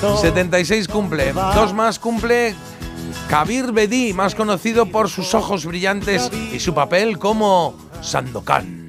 Se 0.00 0.06
le 0.06 0.12
gritó. 0.12 0.20
76 0.20 0.88
cumple. 0.88 1.32
Dos 1.32 1.72
más 1.74 1.98
cumple. 1.98 2.54
Kabir 3.28 3.72
Bedi, 3.72 4.12
más 4.12 4.34
conocido 4.34 4.86
por 4.86 5.08
sus 5.08 5.34
ojos 5.34 5.66
brillantes 5.66 6.30
y 6.52 6.60
su 6.60 6.74
papel 6.74 7.18
como 7.18 7.74
Sandokan. 8.02 8.86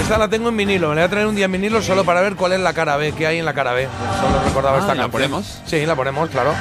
Esta 0.00 0.18
la 0.18 0.28
tengo 0.28 0.48
en 0.48 0.56
vinilo, 0.56 0.88
me 0.88 0.94
la 0.96 1.02
voy 1.02 1.06
a 1.06 1.10
traer 1.10 1.26
un 1.26 1.36
día 1.36 1.44
en 1.44 1.52
vinilo 1.52 1.80
solo 1.82 2.04
para 2.04 2.20
ver 2.20 2.34
cuál 2.34 2.52
es 2.52 2.60
la 2.60 2.72
cara 2.72 2.96
B, 2.96 3.12
qué 3.12 3.26
hay 3.28 3.38
en 3.38 3.44
la 3.44 3.54
cara 3.54 3.72
B. 3.74 3.86
Solo 4.20 4.42
recordaba 4.44 4.76
Ah, 4.78 4.80
esta 4.80 4.94
¿la 4.94 5.02
canción. 5.02 5.10
ponemos? 5.10 5.60
Sí, 5.66 5.86
la 5.86 5.94
ponemos, 5.94 6.28
claro. 6.30 6.52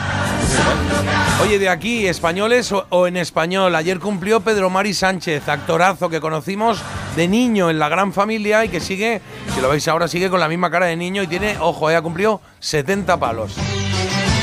Oye, 1.41 1.57
de 1.57 1.70
aquí, 1.70 2.06
españoles 2.06 2.72
o, 2.72 3.07
en 3.07 3.18
español, 3.18 3.74
ayer 3.76 3.99
cumplió 3.99 4.41
Pedro 4.41 4.70
Mari 4.70 4.94
Sánchez, 4.94 5.48
actorazo 5.48 6.10
que 6.10 6.20
conocimos 6.20 6.82
de 7.16 7.28
niño 7.28 7.70
en 7.70 7.80
la 7.80 7.90
gran 7.90 8.14
familia 8.14 8.66
y 8.66 8.70
que 8.70 8.80
sigue, 8.80 9.22
si 9.56 9.61
lo 9.61 9.70
veis 9.70 9.88
ahora, 9.88 10.07
sigue 10.07 10.30
con 10.30 10.40
la 10.40 10.49
misma 10.49 10.70
cara 10.70 10.88
de 10.88 10.95
niño 10.95 11.24
y 11.24 11.28
tiene, 11.28 11.57
ojo, 11.60 11.90
eh, 11.90 11.95
ha 11.95 12.02
cumplido 12.02 12.41
70 12.60 13.18
palos. 13.18 13.56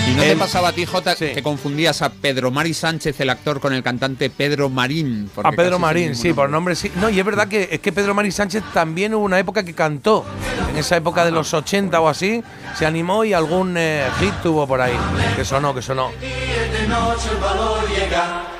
¿Y 0.07 0.11
no 0.15 0.23
te 0.23 0.37
pasaba 0.37 0.69
a 0.69 0.73
ti, 0.73 0.87
Jota, 0.87 1.17
que 1.17 1.43
confundías 1.43 2.01
a 2.03 2.11
Pedro 2.11 2.51
Mari 2.51 2.75
Sánchez, 2.75 3.19
el 3.21 3.31
actor, 3.31 3.61
con 3.61 3.73
el 3.73 3.83
cantante 3.83 4.31
Pedro 4.31 4.69
Marín? 4.69 5.29
A 5.43 5.51
Pedro 5.53 5.79
Marín, 5.79 6.15
sí, 6.15 6.33
por 6.33 6.49
nombre. 6.49 6.77
sí. 6.77 6.93
No, 6.97 7.11
y 7.11 7.19
es 7.19 7.25
verdad 7.25 7.49
que 7.49 7.69
es 7.71 7.81
que 7.81 7.93
Pedro 7.93 8.15
Marín 8.15 8.33
Sánchez 8.33 8.63
también 8.73 9.15
hubo 9.15 9.25
una 9.25 9.39
época 9.39 9.65
que 9.65 9.75
cantó. 9.75 10.25
En 10.71 10.77
esa 10.77 10.97
época 10.97 11.25
de 11.25 11.33
los 11.33 11.53
80 11.53 12.01
o 12.01 12.09
así, 12.09 12.43
se 12.77 12.87
animó 12.87 13.25
y 13.25 13.33
algún 13.33 13.77
eh, 13.77 14.07
hit 14.21 14.35
tuvo 14.43 14.67
por 14.67 14.81
ahí. 14.81 14.97
Que 15.35 15.45
sonó, 15.45 15.75
que 15.75 15.83
sonó. 15.83 16.11
de 16.21 16.89
noche 16.89 17.29
el 17.33 17.39
valor 17.39 17.89
llega. 17.89 18.56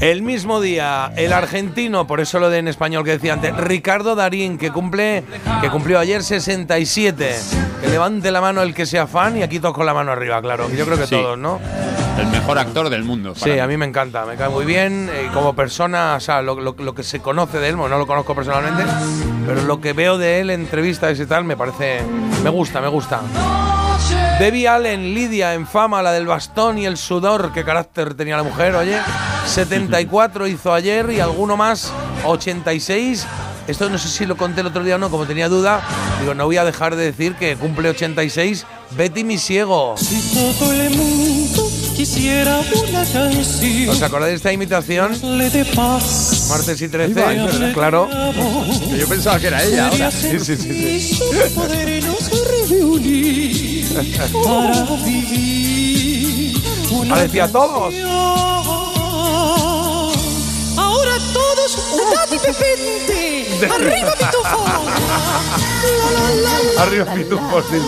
El 0.00 0.22
mismo 0.22 0.60
día, 0.60 1.12
el 1.16 1.32
argentino, 1.32 2.06
por 2.06 2.20
eso 2.20 2.38
lo 2.38 2.50
de 2.50 2.58
en 2.58 2.68
español 2.68 3.04
que 3.04 3.12
decía 3.12 3.32
antes, 3.32 3.56
Ricardo 3.56 4.14
Darín, 4.14 4.58
que 4.58 4.70
cumple, 4.70 5.24
que 5.62 5.70
cumplió 5.70 5.98
ayer 5.98 6.22
67. 6.22 7.34
Que 7.80 7.88
levante 7.88 8.30
la 8.30 8.40
mano 8.42 8.62
el 8.62 8.74
que 8.74 8.84
sea 8.86 9.06
fan 9.06 9.38
y 9.38 9.42
aquí 9.42 9.60
todos 9.60 9.74
con 9.74 9.86
la 9.86 9.94
mano 9.94 10.12
arriba, 10.12 10.40
claro. 10.42 10.68
Yo 10.70 10.84
creo 10.84 10.98
que 10.98 11.06
Sí. 11.06 11.14
todos, 11.16 11.38
¿no? 11.38 11.58
El 12.18 12.26
mejor 12.28 12.58
actor 12.58 12.90
del 12.90 13.02
mundo. 13.04 13.34
Sí, 13.34 13.58
a 13.58 13.66
mí 13.66 13.76
me 13.76 13.86
encanta, 13.86 14.24
me 14.26 14.36
cae 14.36 14.48
muy 14.50 14.64
bien. 14.66 15.10
eh, 15.12 15.30
como 15.32 15.54
persona, 15.54 16.14
o 16.16 16.20
sea, 16.20 16.42
lo, 16.42 16.60
lo- 16.60 16.76
lo 16.78 16.94
que 16.94 17.02
se 17.02 17.20
conoce 17.20 17.58
de 17.58 17.70
él, 17.70 17.76
bueno, 17.76 17.94
no 17.94 17.98
lo 18.00 18.06
conozco 18.06 18.34
personalmente, 18.34 18.84
pero 19.46 19.62
lo 19.62 19.80
que 19.80 19.92
veo 19.94 20.18
de 20.18 20.40
él 20.40 20.50
en 20.50 20.60
entrevistas 20.60 21.18
y 21.18 21.26
tal, 21.26 21.44
me 21.44 21.56
parece. 21.56 22.00
Me 22.42 22.50
gusta, 22.50 22.80
me 22.80 22.88
gusta. 22.88 23.20
Debbie 24.38 24.66
Allen, 24.66 25.14
Lidia, 25.14 25.54
en 25.54 25.64
fama, 25.66 26.02
la 26.02 26.10
del 26.10 26.26
bastón 26.26 26.76
y 26.78 26.86
el 26.86 26.96
sudor, 26.96 27.52
qué 27.54 27.64
carácter 27.64 28.14
tenía 28.14 28.36
la 28.36 28.42
mujer, 28.42 28.74
oye. 28.74 28.98
74 29.46 30.48
hizo 30.48 30.74
ayer 30.74 31.10
y 31.10 31.20
alguno 31.20 31.56
más, 31.56 31.92
86. 32.24 33.26
Esto 33.68 33.88
no 33.88 33.96
sé 33.96 34.08
si 34.08 34.26
lo 34.26 34.36
conté 34.36 34.62
el 34.62 34.66
otro 34.66 34.82
día 34.82 34.96
o 34.96 34.98
no, 34.98 35.08
como 35.08 35.24
tenía 35.24 35.48
duda, 35.48 35.80
digo, 36.20 36.34
no 36.34 36.46
voy 36.46 36.56
a 36.56 36.64
dejar 36.64 36.96
de 36.96 37.04
decir 37.04 37.36
que 37.36 37.54
cumple 37.56 37.90
86 37.90 38.66
Betty 38.96 39.22
Misiego. 39.22 39.94
Todo 40.58 40.72
el 40.72 40.90
mundo 40.90 41.70
quisiera 41.94 42.58
una 42.58 43.04
canción. 43.04 43.88
¿Os 43.88 44.02
acordáis 44.02 44.32
de 44.32 44.36
esta 44.36 44.52
imitación? 44.52 45.12
de 45.12 45.64
paz. 45.76 46.48
Martes 46.50 46.82
y 46.82 46.88
13, 46.88 47.24
Ahí 47.24 47.38
va, 47.38 47.72
claro. 47.72 48.08
Que 48.90 48.98
yo 48.98 49.08
pensaba 49.08 49.38
que 49.38 49.46
era 49.46 49.62
ella 49.62 49.86
ahora. 49.88 50.10
Sí, 50.10 50.38
sí, 50.40 50.56
sí. 50.56 51.16
sí. 51.16 51.34
Para 53.94 54.82
vivir 55.04 56.56
una 56.90 57.16
decía 57.20 57.46
todos. 57.50 57.94
Ahora 60.76 61.12
todos, 61.32 61.78
date 62.12 62.38
pepente. 62.40 63.58
Arriba 63.72 64.12
pitufo. 64.18 64.64
Arriba 66.80 67.04
pitufos, 67.14 67.70
dice. 67.70 67.84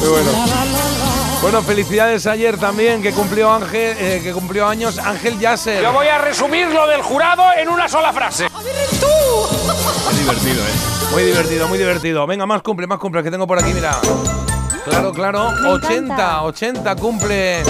Muy 0.00 0.08
bueno. 0.10 0.30
Bueno, 1.40 1.62
felicidades 1.62 2.26
ayer 2.26 2.58
también, 2.58 3.02
que 3.02 3.12
cumplió 3.12 3.50
Ángel, 3.50 3.96
eh, 3.98 4.20
que 4.22 4.32
cumplió 4.32 4.66
años 4.66 4.98
Ángel 4.98 5.38
Yasser. 5.38 5.82
Yo 5.82 5.92
voy 5.92 6.08
a 6.08 6.18
resumir 6.18 6.68
lo 6.68 6.86
del 6.86 7.00
jurado 7.00 7.44
en 7.56 7.70
una 7.70 7.88
sola 7.88 8.12
frase. 8.12 8.48
Muy 8.50 8.64
divertido, 10.20 10.62
¿eh? 10.62 11.12
Muy 11.12 11.22
divertido, 11.22 11.68
muy 11.68 11.78
divertido. 11.78 12.26
Venga, 12.26 12.44
más 12.44 12.60
cumple, 12.60 12.86
más 12.86 12.98
cumple, 12.98 13.22
que 13.22 13.30
tengo 13.30 13.46
por 13.46 13.58
aquí, 13.58 13.72
mira. 13.72 13.98
Claro, 14.84 15.12
claro. 15.12 15.48
80, 15.66 16.42
80 16.42 16.96
cumple 16.96 17.62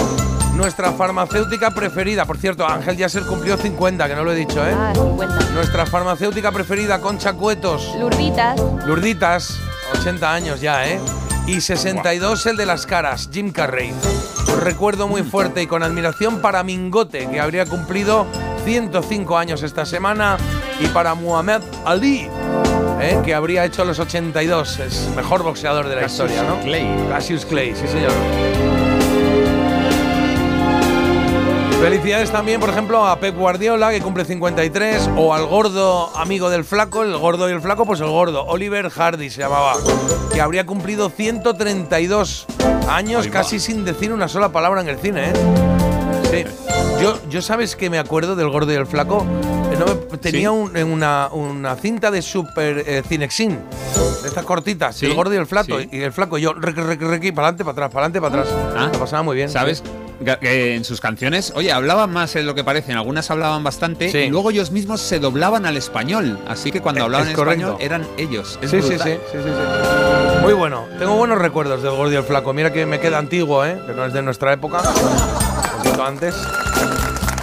nuestra 0.55 0.93
farmacéutica 0.93 1.71
preferida. 1.71 2.25
Por 2.25 2.39
cierto, 2.39 2.67
Ángel 2.67 2.97
Yasser 2.97 3.25
cumplió 3.25 3.57
50, 3.57 4.09
que 4.09 4.15
no 4.15 4.25
lo 4.25 4.33
he 4.33 4.37
dicho, 4.37 4.65
¿eh? 4.67 4.75
Ah, 4.77 4.93
50. 4.95 5.51
Nuestra 5.53 5.87
farmacéutica 5.87 6.53
preferida, 6.53 7.01
Concha 7.01 7.33
Cuetos. 7.33 7.95
Lurditas. 7.99 8.61
Lurditas, 8.87 9.59
80 10.01 10.33
años 10.33 10.61
ya, 10.61 10.87
¿eh? 10.87 11.01
Y 11.47 11.61
62 11.61 12.47
el 12.47 12.57
de 12.57 12.67
las 12.67 12.87
caras, 12.87 13.29
Jim 13.33 13.53
Carrey. 13.53 13.93
Un 14.53 14.61
recuerdo 14.61 15.09
muy 15.09 15.23
fuerte 15.23 15.63
y 15.63 15.67
con 15.67 15.83
admiración 15.83 16.41
para 16.41 16.63
Mingote, 16.63 17.29
que 17.29 17.41
habría 17.41 17.67
cumplido 17.67 18.27
105 18.65 19.37
años 19.37 19.63
esta 19.63 19.85
semana, 19.85 20.39
y 20.81 20.87
para 20.89 21.15
Muhammad 21.15 21.61
Ali, 21.85 22.31
¿eh? 23.01 23.21
que 23.25 23.35
habría 23.35 23.65
hecho 23.65 23.85
los 23.85 23.99
82. 23.99 24.79
Es 24.79 25.09
mejor 25.17 25.43
boxeador 25.43 25.89
de 25.89 25.97
la 25.97 26.03
Cassius 26.03 26.31
historia, 26.31 26.49
¿no? 26.49 26.61
Clay. 26.61 27.07
Cassius 27.09 27.45
Clay, 27.45 27.75
sí 27.75 27.87
señor. 27.87 28.13
Felicidades 31.85 32.31
también, 32.31 32.61
por 32.61 32.71
ejemplo, 32.71 33.07
a 33.07 33.21
Pep 33.21 33.37
Guardiola, 33.37 33.91
que 33.91 34.01
cumple 34.01 34.25
53, 34.25 35.11
o 35.17 35.35
al 35.35 35.45
gordo 35.45 36.17
amigo 36.17 36.49
del 36.49 36.65
flaco, 36.65 37.03
el 37.03 37.15
gordo 37.19 37.47
y 37.51 37.53
el 37.53 37.61
flaco, 37.61 37.85
pues 37.85 38.01
el 38.01 38.09
gordo, 38.09 38.47
Oliver 38.47 38.89
Hardy 38.89 39.29
se 39.29 39.43
llamaba, 39.43 39.75
que 40.33 40.41
habría 40.41 40.65
cumplido 40.65 41.11
132 41.11 42.47
años 42.89 43.29
casi 43.29 43.61
sin 43.61 43.85
decir 43.85 44.15
una 44.15 44.29
sola 44.29 44.49
palabra 44.49 44.81
en 44.81 44.89
el 44.89 44.99
cine, 44.99 45.29
¿eh? 45.29 45.33
Sí. 46.31 46.64
Yo, 47.01 47.19
yo 47.29 47.43
sabes 47.43 47.77
que 47.77 47.91
me 47.91 47.99
acuerdo 47.99 48.35
del 48.37 48.49
gordo 48.49 48.73
y 48.73 48.77
el 48.77 48.87
flaco. 48.87 49.27
Eh, 49.73 49.77
no 49.79 49.87
me- 49.87 50.19
tenía 50.19 50.51
un- 50.53 50.75
en 50.77 50.87
una, 50.91 51.29
una 51.33 51.75
cinta 51.77 52.11
de 52.11 52.23
Super 52.23 52.83
eh, 52.87 53.03
Cinexin, 53.07 53.59
de 54.23 54.29
estas 54.29 54.45
cortitas, 54.45 54.97
Sí, 54.97 55.07
el 55.07 55.15
gordo 55.15 55.35
y 55.35 55.37
el 55.37 55.47
flaco, 55.47 55.79
sí. 55.81 55.89
y 55.93 56.01
el 56.01 56.13
flaco, 56.13 56.39
yo, 56.39 56.55
requi, 56.55 56.81
requi, 56.81 57.05
requi, 57.05 57.33
para 57.33 57.49
adelante, 57.49 57.65
para 57.65 57.73
atrás, 57.73 57.91
para 57.91 58.07
adelante, 58.07 58.21
para 58.21 58.43
atrás. 58.43 58.55
Ah. 58.77 58.91
Lo 58.93 58.99
pasaba 59.01 59.23
muy 59.23 59.37
bien. 59.37 59.49
¿Sabes? 59.51 59.83
que 60.41 60.77
en 60.77 60.85
sus 60.85 61.01
canciones, 61.01 61.53
oye, 61.57 61.73
hablaban 61.73 62.11
más 62.11 62.35
en 62.37 62.47
lo 62.47 62.55
que 62.55 62.63
parece, 62.63 62.93
en 62.93 62.97
algunas 62.99 63.31
hablaban 63.33 63.65
bastante 63.65 64.09
Sí. 64.11 64.19
y 64.19 64.31
luego 64.31 64.53
ellos 64.53 64.71
mismos 64.71 65.01
se 65.03 65.19
doblaban 65.19 65.67
al 65.67 65.77
español, 65.77 66.39
así 66.47 66.71
que 66.71 66.81
cuando 66.81 67.01
Eh, 67.01 67.05
hablaban 67.05 67.27
es 67.27 67.31
en 67.33 67.37
correcto. 67.37 67.61
español 67.73 67.83
eran 67.85 68.07
ellos. 68.17 68.59
Es 68.63 68.71
Sí, 68.71 68.81
sí, 68.81 68.89
brutal. 68.91 69.09
sí, 69.09 69.19
sí, 69.33 69.39
sí, 69.43 69.51
sí. 69.51 70.41
Muy 70.41 70.53
bueno. 70.55 70.85
Tengo 71.01 71.17
buenos 71.17 71.37
recuerdos 71.39 71.83
del 71.83 71.91
gordo 71.97 72.13
y 72.13 72.17
el 72.17 72.23
flaco. 72.23 72.53
Mira 72.55 72.73
que 72.73 72.87
me 72.87 73.01
queda 73.01 73.19
antiguo, 73.19 73.65
¿eh? 73.67 73.77
Que 73.87 73.93
no 73.93 74.07
es 74.07 74.13
de 74.13 74.23
nuestra 74.23 74.53
época. 74.53 74.83
Un 74.83 75.83
poquito 75.83 76.05
antes. 76.05 76.35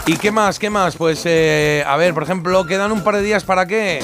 ¿Y 0.05 0.17
qué 0.17 0.31
más? 0.31 0.57
¿Qué 0.57 0.69
más? 0.69 0.95
Pues, 0.95 1.21
eh, 1.25 1.83
a 1.85 1.95
ver, 1.97 2.13
por 2.13 2.23
ejemplo, 2.23 2.65
quedan 2.65 2.91
un 2.91 3.03
par 3.03 3.15
de 3.17 3.21
días 3.21 3.43
para 3.43 3.65
qué. 3.67 3.99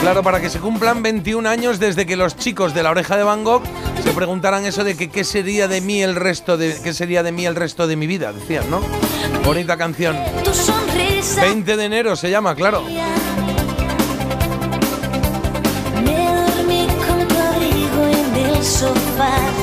Claro, 0.00 0.22
para 0.22 0.38
que 0.38 0.50
se 0.50 0.58
cumplan 0.60 1.02
21 1.02 1.48
años 1.48 1.78
desde 1.78 2.04
que 2.04 2.14
los 2.14 2.36
chicos 2.36 2.74
de 2.74 2.82
la 2.82 2.90
oreja 2.90 3.16
de 3.16 3.22
Van 3.22 3.42
Gogh 3.42 3.62
se 4.02 4.12
preguntaran 4.12 4.66
eso 4.66 4.84
de 4.84 4.98
que 4.98 5.08
qué 5.08 5.24
sería 5.24 5.66
de 5.66 5.80
mí 5.80 6.02
el 6.02 6.14
resto 6.14 6.58
de 6.58 6.76
qué 6.84 6.92
sería 6.92 7.22
de 7.22 7.32
mí 7.32 7.46
el 7.46 7.56
resto 7.56 7.86
de 7.86 7.96
mi 7.96 8.06
vida, 8.06 8.30
decían, 8.34 8.68
¿no? 8.70 8.82
Bonita 9.46 9.78
canción. 9.78 10.14
Tu 10.44 10.52
sonrisa 10.52 11.40
20 11.40 11.76
de 11.78 11.84
enero 11.86 12.16
se 12.16 12.30
llama, 12.30 12.54
claro. 12.54 12.84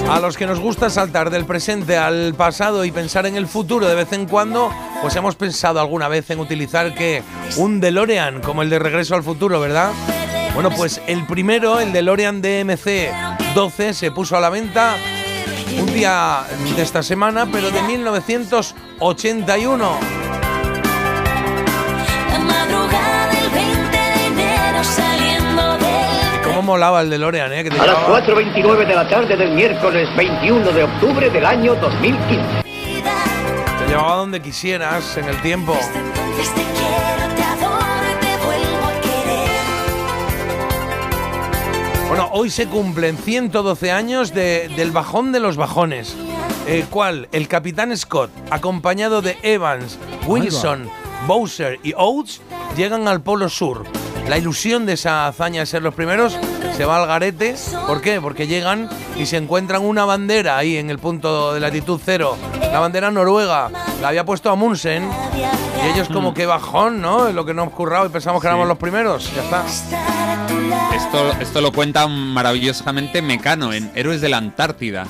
A 0.10 0.20
los 0.20 0.36
que 0.36 0.46
nos 0.46 0.60
gusta 0.60 0.90
saltar 0.90 1.30
del 1.30 1.46
presente 1.46 1.98
al 1.98 2.34
pasado 2.34 2.84
y 2.84 2.92
pensar 2.92 3.26
en 3.26 3.38
el 3.38 3.48
futuro 3.48 3.88
de 3.88 3.96
vez 3.96 4.12
en 4.12 4.26
cuando, 4.26 4.70
pues 5.02 5.16
hemos 5.16 5.36
pensado 5.36 5.80
alguna 5.80 6.10
vez 6.10 6.30
en 6.32 6.40
utilizar 6.40 6.94
que 6.94 7.24
un 7.56 7.80
DeLorean 7.80 8.42
como 8.42 8.62
el 8.62 8.70
de 8.70 8.80
Regreso 8.80 9.16
al 9.16 9.24
Futuro, 9.24 9.60
¿verdad? 9.60 9.92
Bueno, 10.54 10.70
pues 10.70 11.02
el 11.08 11.26
primero, 11.26 11.80
el 11.80 11.94
DeLorean 11.94 12.42
DMC 12.42 13.54
12, 13.56 13.94
se 13.94 14.12
puso 14.12 14.36
a 14.36 14.42
la 14.42 14.50
venta 14.50 14.96
un 15.80 15.94
día 15.94 16.44
de 16.76 16.82
esta 16.82 17.04
semana, 17.04 17.48
pero 17.50 17.72
de 17.72 17.82
1981. 17.84 19.92
La 22.32 22.40
madrugada 22.40 23.28
del 23.28 23.50
20 23.50 23.98
de 23.98 24.26
enero 24.26 24.84
¿Cómo 26.62 26.74
molaba 26.74 27.02
el 27.02 27.10
DeLorean, 27.10 27.52
eh? 27.54 27.64
Que 27.64 27.72
te 27.72 27.80
A 27.80 27.88
las 27.88 27.98
llevaba- 27.98 28.22
4.29 28.24 28.86
de 28.86 28.94
la 28.94 29.10
tarde 29.10 29.36
del 29.36 29.50
miércoles 29.56 30.08
21 30.16 30.72
de 30.72 30.84
octubre 30.84 31.28
del 31.32 31.44
año 31.44 31.74
2015. 31.74 32.62
te 33.80 33.88
llevaba 33.88 34.18
donde 34.18 34.40
quisieras 34.44 35.18
en 35.18 35.26
el 35.26 35.42
tiempo. 35.42 35.74
Entonces 35.74 36.54
te 36.54 36.62
quiero, 36.62 37.34
te 37.36 37.44
adoro 37.44 37.82
y 38.12 38.14
te 38.24 38.38
vuelvo 38.46 38.86
a 38.86 38.92
querer. 39.02 39.50
Bueno, 42.10 42.30
hoy 42.32 42.52
se 42.52 42.68
cumplen 42.68 43.18
112 43.18 43.92
años 43.92 44.32
de- 44.32 44.70
del 44.76 44.92
bajón 44.92 45.32
de 45.32 45.40
los 45.40 45.58
bajones. 45.58 46.16
Eh, 46.68 46.86
¿Cuál? 46.92 47.28
El 47.32 47.48
Capitán 47.48 47.98
Scott, 47.98 48.30
acompañado 48.52 49.24
de 49.24 49.36
Evans, 49.42 49.98
Wilson, 50.28 50.88
Bowser 51.26 51.80
y 51.82 51.94
Oates, 51.98 52.40
llegan 52.78 53.08
al 53.08 53.22
Polo 53.24 53.50
Sur. 53.50 53.84
La 54.28 54.38
ilusión 54.38 54.86
de 54.86 54.94
esa 54.94 55.28
hazaña 55.28 55.62
de 55.62 55.66
ser 55.66 55.82
los 55.82 55.94
primeros 55.94 56.38
se 56.76 56.86
va 56.86 56.98
al 56.98 57.08
garete. 57.08 57.56
¿Por 57.88 58.02
qué? 58.02 58.22
Porque 58.22 58.48
llegan 58.48 58.90
y 59.18 59.26
se 59.26 59.38
encuentran 59.38 59.82
una 59.82 60.06
bandera 60.06 60.58
ahí 60.58 60.78
en 60.78 60.90
el 60.90 61.00
punto 61.00 61.54
de 61.54 61.60
latitud 61.60 62.00
cero. 62.04 62.38
La 62.72 62.80
bandera 62.80 63.12
noruega. 63.12 63.70
La 64.02 64.08
había 64.08 64.26
puesto 64.26 64.50
Amundsen. 64.50 65.10
Y 65.84 65.88
ellos 65.94 66.08
como 66.08 66.34
que 66.34 66.46
bajón, 66.46 67.02
¿no? 67.02 67.28
Es 67.28 67.36
lo 67.36 67.46
que 67.46 67.54
nos 67.54 67.64
hemos 67.64 67.76
currado 67.76 68.06
y 68.06 68.10
pensamos 68.10 68.42
que 68.42 68.48
éramos 68.48 68.68
los 68.68 68.78
primeros. 68.78 69.32
Ya 69.36 69.44
está. 69.44 69.66
Esto, 70.96 71.32
esto 71.42 71.62
lo 71.62 71.72
cuenta 71.72 72.08
maravillosamente 72.08 73.22
Mecano 73.22 73.74
en 73.74 73.92
Héroes 73.96 74.22
de 74.22 74.30
la 74.30 74.38
Antártida. 74.38 75.08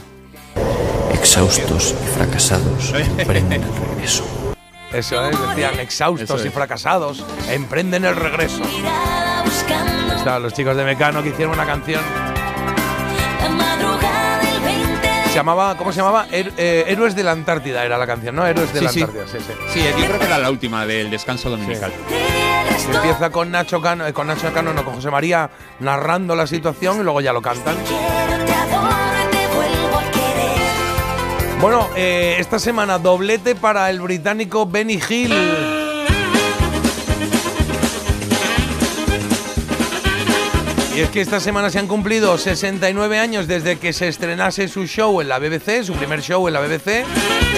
Exhaustos 1.14 1.94
y 2.04 2.08
fracasados, 2.18 2.94
prenden 3.28 3.64
el 3.64 3.70
regreso. 3.76 4.26
Eso 4.94 5.26
es, 5.30 5.40
decían 5.50 5.80
exhaustos 5.80 6.46
y 6.46 6.50
fracasados, 6.50 7.24
emprenden 7.50 8.04
el 8.06 8.16
regreso. 8.16 8.62
Estaban 10.16 10.44
los 10.44 10.54
chicos 10.54 10.76
de 10.76 10.84
Mecano 10.84 11.24
que 11.24 11.30
hicieron 11.30 11.54
una 11.54 11.66
canción. 11.66 12.02
la 13.42 13.50
madrugada 13.50 14.40
del 14.40 14.60
20 14.62 15.10
Se 15.30 15.34
llamaba, 15.36 15.78
¿cómo 15.78 15.92
se 15.94 16.00
llamaba? 16.00 16.28
Her- 16.30 16.52
eh, 16.58 16.86
Héroes 16.88 17.16
de 17.16 17.24
la 17.24 17.32
Antártida 17.32 17.86
era 17.86 17.98
la 17.98 18.06
canción, 18.06 18.36
¿no? 18.36 18.46
Héroes 18.46 18.72
de 18.74 18.80
Sí, 18.80 18.86
la 18.86 18.92
sí. 18.92 19.02
Antártida, 19.02 19.28
sí, 19.28 19.38
sí. 19.46 19.54
Sí, 19.74 19.80
yo 20.00 20.06
creo 20.06 20.20
que 20.20 20.26
era 20.26 20.38
la 20.38 20.50
última 20.52 20.86
del 20.86 21.10
descanso 21.10 21.50
dominical. 21.50 21.92
Empieza 22.94 23.30
con 23.30 23.50
Nacho 23.52 23.82
Cano, 23.82 24.06
eh, 24.06 24.12
con 24.14 24.28
Nacho 24.28 24.52
Cano, 24.54 24.74
no, 24.74 24.84
con 24.84 24.96
José 24.96 25.10
María 25.10 25.50
narrando 25.80 26.36
la 26.36 26.46
situación 26.48 27.00
y 27.00 27.04
luego 27.04 27.22
ya 27.22 27.32
lo 27.32 27.42
cantan. 27.42 27.76
Bueno, 31.62 31.88
eh, 31.96 32.38
esta 32.40 32.58
semana 32.58 32.98
doblete 32.98 33.54
para 33.54 33.88
el 33.92 34.02
británico 34.02 34.66
Benny 34.66 35.00
Hill. 35.08 35.32
Y 40.96 41.00
es 41.02 41.10
que 41.10 41.22
esta 41.22 41.40
semana 41.40 41.70
se 41.70 41.78
han 41.78 41.86
cumplido 41.86 42.36
69 42.40 43.20
años 43.20 43.48
desde 43.48 43.78
que 43.78 43.94
se 43.94 44.08
estrenase 44.08 44.68
su 44.68 44.88
show 44.88 45.22
en 45.22 45.30
la 45.30 45.38
BBC, 45.38 45.84
su 45.84 45.94
primer 45.94 46.24
show 46.24 46.48
en 46.48 46.56
la 46.56 46.62
BBC. 46.62 47.06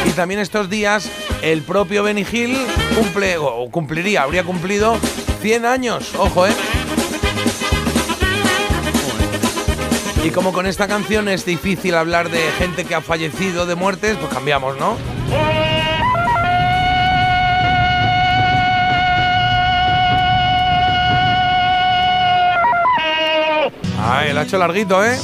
Y 0.05 0.09
también 0.11 0.41
estos 0.41 0.69
días 0.69 1.09
el 1.41 1.61
propio 1.61 2.03
Benny 2.03 2.25
Hill 2.29 2.57
cumple, 2.97 3.37
o 3.37 3.69
cumpliría, 3.71 4.23
habría 4.23 4.43
cumplido 4.43 4.97
100 5.41 5.65
años. 5.65 6.13
Ojo, 6.17 6.45
¿eh? 6.45 6.51
Y 10.23 10.29
como 10.31 10.53
con 10.53 10.65
esta 10.65 10.87
canción 10.87 11.27
es 11.27 11.45
difícil 11.45 11.95
hablar 11.95 12.29
de 12.29 12.39
gente 12.57 12.85
que 12.85 12.95
ha 12.95 13.01
fallecido, 13.01 13.65
de 13.65 13.75
muertes, 13.75 14.15
pues 14.17 14.31
cambiamos, 14.31 14.77
¿no? 14.77 14.97
Ah, 23.99 24.25
el 24.25 24.37
ha 24.37 24.43
hecho 24.43 24.57
larguito, 24.57 25.03
¿eh? 25.03 25.17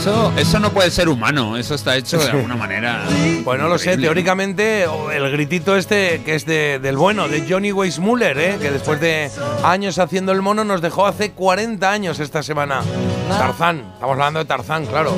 Eso, 0.00 0.32
eso 0.38 0.58
no 0.58 0.70
puede 0.70 0.90
ser 0.90 1.10
humano, 1.10 1.58
eso 1.58 1.74
está 1.74 1.94
hecho 1.96 2.18
de 2.18 2.30
alguna 2.30 2.56
manera. 2.56 3.02
Pues 3.44 3.60
no 3.60 3.68
lo 3.68 3.78
sé, 3.78 3.98
teóricamente 3.98 4.86
o 4.86 5.10
el 5.10 5.30
gritito 5.30 5.76
este 5.76 6.22
que 6.24 6.34
es 6.36 6.46
de- 6.46 6.78
del 6.78 6.96
bueno, 6.96 7.28
de 7.28 7.44
Johnny 7.46 7.70
Weissmuller, 7.70 8.38
¿eh? 8.38 8.56
que 8.58 8.70
después 8.70 8.98
de 8.98 9.30
años 9.62 9.98
haciendo 9.98 10.32
el 10.32 10.40
mono 10.40 10.64
nos 10.64 10.80
dejó 10.80 11.06
hace 11.06 11.32
40 11.32 11.90
años 11.90 12.18
esta 12.18 12.42
semana. 12.42 12.80
Tarzán, 13.28 13.82
estamos 13.92 14.14
hablando 14.14 14.38
de 14.38 14.46
Tarzán, 14.46 14.86
claro. 14.86 15.12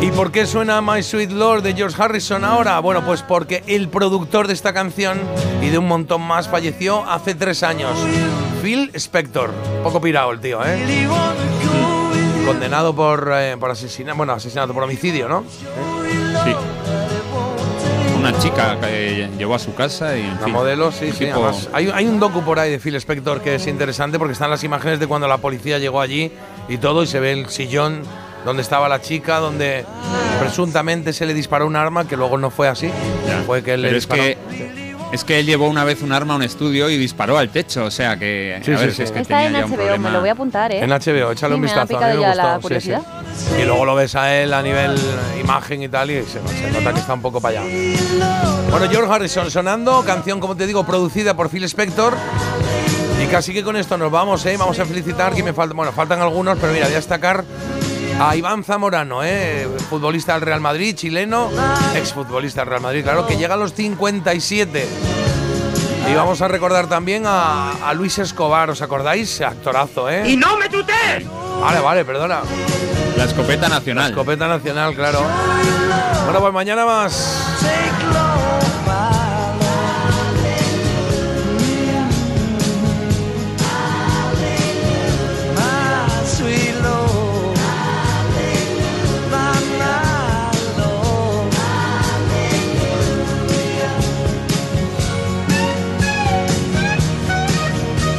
¿Y 0.00 0.12
por 0.12 0.30
qué 0.30 0.46
suena 0.46 0.80
My 0.80 1.02
Sweet 1.02 1.32
Lord 1.32 1.62
de 1.62 1.74
George 1.74 2.00
Harrison 2.00 2.44
ahora? 2.44 2.78
Bueno, 2.78 3.04
pues 3.04 3.22
porque 3.22 3.64
el 3.66 3.88
productor 3.88 4.46
de 4.46 4.52
esta 4.52 4.72
canción 4.72 5.18
y 5.60 5.70
de 5.70 5.78
un 5.78 5.88
montón 5.88 6.22
más 6.22 6.48
falleció 6.48 7.04
hace 7.04 7.34
tres 7.34 7.64
años. 7.64 7.98
Phil 8.62 8.92
Spector. 8.94 9.50
Poco 9.82 10.00
pirado 10.00 10.30
el 10.30 10.38
tío, 10.38 10.60
¿eh? 10.64 11.08
Condenado 12.46 12.94
por, 12.94 13.28
eh, 13.34 13.56
por 13.58 13.70
asesinato, 13.72 14.16
bueno, 14.16 14.34
asesinato 14.34 14.72
por 14.72 14.84
homicidio, 14.84 15.28
¿no? 15.28 15.44
Sí. 16.44 16.54
Una 18.16 18.38
chica 18.38 18.78
que 18.80 19.28
llevó 19.36 19.56
a 19.56 19.58
su 19.58 19.74
casa 19.74 20.16
y. 20.16 20.22
En 20.22 20.40
La 20.40 20.46
modelo, 20.46 20.92
sí, 20.92 21.10
sí. 21.10 21.26
además, 21.26 21.68
hay, 21.72 21.90
hay 21.92 22.06
un 22.06 22.20
docu 22.20 22.42
por 22.42 22.60
ahí 22.60 22.70
de 22.70 22.78
Phil 22.78 22.94
Spector 22.94 23.40
que 23.40 23.56
es 23.56 23.66
interesante 23.66 24.18
porque 24.18 24.32
están 24.32 24.50
las 24.50 24.62
imágenes 24.62 25.00
de 25.00 25.08
cuando 25.08 25.26
la 25.26 25.38
policía 25.38 25.78
llegó 25.78 26.00
allí 26.00 26.30
y 26.68 26.78
todo, 26.78 27.02
y 27.02 27.06
se 27.08 27.18
ve 27.18 27.32
el 27.32 27.48
sillón 27.48 28.02
donde 28.48 28.62
estaba 28.62 28.88
la 28.88 29.00
chica, 29.00 29.36
donde 29.38 29.84
presuntamente 30.40 31.12
se 31.12 31.26
le 31.26 31.34
disparó 31.34 31.66
un 31.66 31.76
arma, 31.76 32.06
que 32.08 32.16
luego 32.16 32.38
no 32.38 32.50
fue 32.50 32.66
así. 32.68 32.90
Fue 33.46 33.62
que 33.62 33.74
él 33.74 33.82
le 33.82 33.88
Pero 33.88 33.98
es 33.98 34.04
disparó. 34.08 34.22
que, 34.22 34.38
es 35.12 35.24
que 35.24 35.38
él 35.38 35.46
llevó 35.46 35.68
una 35.68 35.84
vez 35.84 36.02
un 36.02 36.12
arma 36.12 36.34
a 36.34 36.36
un 36.36 36.42
estudio 36.42 36.88
y 36.90 36.96
disparó 36.96 37.36
al 37.38 37.50
techo, 37.50 37.84
o 37.84 37.90
sea 37.90 38.16
que. 38.18 38.60
Sí, 38.64 38.72
a 38.72 38.78
ver, 38.78 38.90
sí, 38.90 38.96
si 38.96 39.02
es 39.02 39.12
que 39.12 39.20
Está 39.20 39.42
en 39.44 39.52
tenía 39.52 39.60
ya 39.60 39.66
un 39.66 39.70
HBO, 39.72 39.76
me 39.78 39.84
problema. 39.84 40.10
lo 40.10 40.20
voy 40.20 40.28
a 40.28 40.32
apuntar, 40.32 40.72
¿eh? 40.72 40.80
En 40.82 40.90
HBO, 40.90 41.32
échale 41.32 41.54
Sí, 41.54 41.54
un 41.54 41.60
me 41.60 41.70
ha 41.70 41.74
vistazo. 41.84 41.98
a 41.98 42.08
mí 42.08 42.14
me 42.16 42.20
ya 42.22 42.28
gustó, 42.28 42.42
la 42.42 42.48
sí, 42.48 42.56
sí. 42.56 42.62
curiosidad. 42.62 43.02
Y 43.60 43.64
luego 43.64 43.84
lo 43.84 43.94
ves 43.94 44.14
a 44.16 44.34
él 44.34 44.52
a 44.54 44.62
nivel 44.62 44.98
imagen 45.40 45.82
y 45.82 45.88
tal, 45.88 46.10
y 46.10 46.22
se, 46.24 46.40
se 46.46 46.70
nota 46.72 46.92
que 46.92 47.00
está 47.00 47.14
un 47.14 47.22
poco 47.22 47.40
para 47.40 47.60
allá. 47.60 47.70
Bueno, 48.70 48.88
George 48.90 49.12
Harrison 49.12 49.50
sonando, 49.50 50.02
canción, 50.04 50.40
como 50.40 50.56
te 50.56 50.66
digo, 50.66 50.84
producida 50.84 51.34
por 51.34 51.48
Phil 51.50 51.64
Spector. 51.64 52.14
Y 53.22 53.26
casi 53.26 53.52
que 53.52 53.62
con 53.64 53.76
esto 53.76 53.96
nos 53.98 54.10
vamos, 54.12 54.44
¿eh? 54.46 54.56
Vamos 54.56 54.78
a 54.78 54.84
felicitar, 54.84 55.34
que 55.34 55.42
me 55.42 55.52
faltan, 55.52 55.76
bueno, 55.76 55.92
faltan 55.92 56.20
algunos, 56.20 56.56
pero 56.58 56.72
mira, 56.72 56.84
voy 56.86 56.94
a 56.94 56.96
destacar 56.98 57.44
a 58.20 58.36
Iván 58.36 58.64
Zamorano, 58.64 59.22
¿eh? 59.22 59.68
futbolista 59.88 60.34
del 60.34 60.42
Real 60.42 60.60
Madrid, 60.60 60.94
chileno, 60.94 61.50
exfutbolista 61.94 62.62
del 62.62 62.70
Real 62.70 62.82
Madrid, 62.82 63.02
claro, 63.02 63.26
que 63.26 63.36
llega 63.36 63.54
a 63.54 63.56
los 63.56 63.72
57. 63.74 64.88
Y 66.10 66.14
vamos 66.14 66.40
a 66.40 66.48
recordar 66.48 66.86
también 66.88 67.24
a, 67.26 67.72
a 67.86 67.94
Luis 67.94 68.18
Escobar, 68.18 68.70
¿os 68.70 68.82
acordáis? 68.82 69.40
Actorazo, 69.40 70.08
¿eh? 70.08 70.28
¡Y 70.28 70.36
no 70.36 70.56
me 70.56 70.68
tutees! 70.68 71.24
Vale, 71.60 71.80
vale, 71.80 72.04
perdona. 72.04 72.40
La 73.16 73.24
escopeta 73.24 73.68
nacional. 73.68 74.04
La 74.04 74.10
escopeta 74.10 74.48
nacional, 74.48 74.94
claro. 74.94 75.20
Bueno, 76.24 76.40
pues 76.40 76.52
mañana 76.52 76.86
más. 76.86 77.56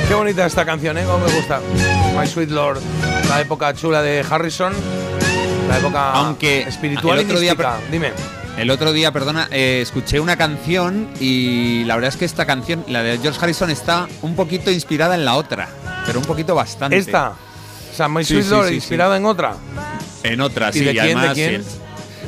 Qué 0.10 0.16
bonita 0.16 0.46
esta 0.48 0.66
canción, 0.66 0.98
¿eh? 0.98 1.04
Cómo 1.06 1.20
me 1.26 1.32
gusta. 1.34 1.62
My 2.20 2.26
Sweet 2.28 2.50
Lord. 2.50 2.82
La 3.30 3.42
época 3.42 3.74
chula 3.76 4.02
de 4.02 4.26
Harrison. 4.28 4.74
La 5.70 5.78
época 5.78 6.12
Aunque 6.14 6.62
espiritual 6.64 7.20
el 7.20 7.26
y 7.26 7.30
otro 7.30 7.40
día, 7.40 7.52
mística. 7.52 7.78
per- 7.78 7.92
Dime. 7.92 8.12
El 8.58 8.72
otro 8.72 8.92
día, 8.92 9.12
perdona, 9.12 9.48
eh, 9.52 9.80
escuché 9.82 10.20
una 10.20 10.36
canción 10.36 11.08
y 11.20 11.84
la 11.86 11.96
verdad 11.96 12.10
es 12.10 12.18
que 12.18 12.26
esta 12.26 12.46
canción, 12.46 12.84
la 12.88 13.04
de 13.04 13.20
George 13.20 13.40
Harrison, 13.42 13.70
está 13.70 14.08
un 14.22 14.36
poquito 14.36 14.70
inspirada 14.72 15.16
en 15.16 15.24
la 15.24 15.36
otra, 15.36 15.70
pero 16.06 16.20
un 16.20 16.26
poquito 16.26 16.56
bastante. 16.56 16.98
Esta. 16.98 17.30
O 17.92 17.96
sea, 17.96 18.10
My 18.10 18.24
Sí, 18.26 18.34
Sweet 18.34 18.44
sí, 18.46 18.50
Lord, 18.50 18.68
sí, 18.70 18.76
inspirada 18.76 19.16
en 19.16 19.26
otra. 19.26 19.54
En 20.24 20.42
otra, 20.42 20.70
¿Y 20.70 20.74
sí. 20.74 20.80
de 20.86 20.92
quién, 20.92 21.06
de 21.06 21.12
además, 21.14 21.34
quién? 21.36 21.64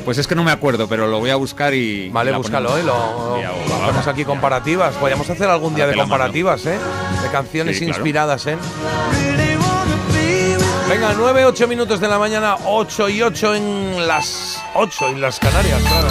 Pues 0.04 0.18
es 0.18 0.26
que 0.26 0.34
no 0.34 0.42
me 0.44 0.50
acuerdo, 0.50 0.88
pero 0.88 1.06
lo 1.06 1.18
voy 1.20 1.30
a 1.30 1.36
buscar 1.36 1.74
y. 1.74 2.08
Vale, 2.10 2.32
y 2.32 2.34
búscalo. 2.34 2.76
¿eh? 2.76 2.82
Lo, 2.82 3.36
hacemos 3.84 4.06
aquí 4.06 4.24
comparativas. 4.24 4.94
Podríamos 4.96 5.28
hacer 5.30 5.48
algún 5.48 5.74
día 5.74 5.86
de 5.86 5.96
comparativas, 5.96 6.66
¿eh? 6.66 6.78
De 7.22 7.28
canciones 7.30 7.78
Sí, 7.78 7.84
claro. 7.84 7.98
inspiradas, 7.98 8.46
¿eh? 8.46 8.56
Venga, 10.88 11.14
9, 11.16 11.46
8 11.46 11.68
minutos 11.68 12.00
de 12.00 12.08
la 12.08 12.18
mañana, 12.18 12.56
8 12.66 13.08
y 13.08 13.22
8 13.22 13.54
en 13.54 14.06
las 14.06 14.60
8 14.74 15.08
en 15.10 15.20
las 15.20 15.38
Canarias, 15.38 15.80
claro. 15.82 16.08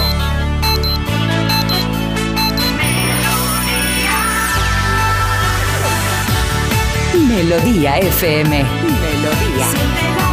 Melodía 7.28 7.98
FM. 7.98 8.64
Melodía. 8.64 10.31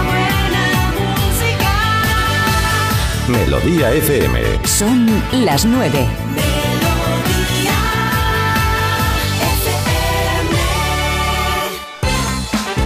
Melodía 3.30 3.91
FM. 3.91 4.65
Son 4.65 5.06
las 5.45 5.64
nueve. 5.64 6.07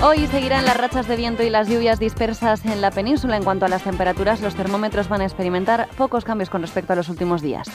Hoy 0.04 0.28
seguirán 0.28 0.66
las 0.66 0.76
rachas 0.76 1.08
de 1.08 1.16
viento 1.16 1.44
y 1.44 1.50
las 1.50 1.70
lluvias 1.70 1.98
dispersas 1.98 2.66
en 2.66 2.82
la 2.82 2.92
península. 2.92 3.38
En 3.38 3.46
cuanto 3.46 3.66
a 3.66 3.70
las 3.70 3.84
temperaturas, 3.84 4.42
los 4.42 4.54
termómetros 4.54 5.08
van 5.08 5.22
a 5.22 5.24
experimentar 5.24 5.88
pocos 5.98 6.26
cambios 6.26 6.50
con 6.50 6.62
respecto 6.62 6.92
a 6.92 6.98
los 6.98 7.08
últimos 7.08 7.42
días. 7.42 7.70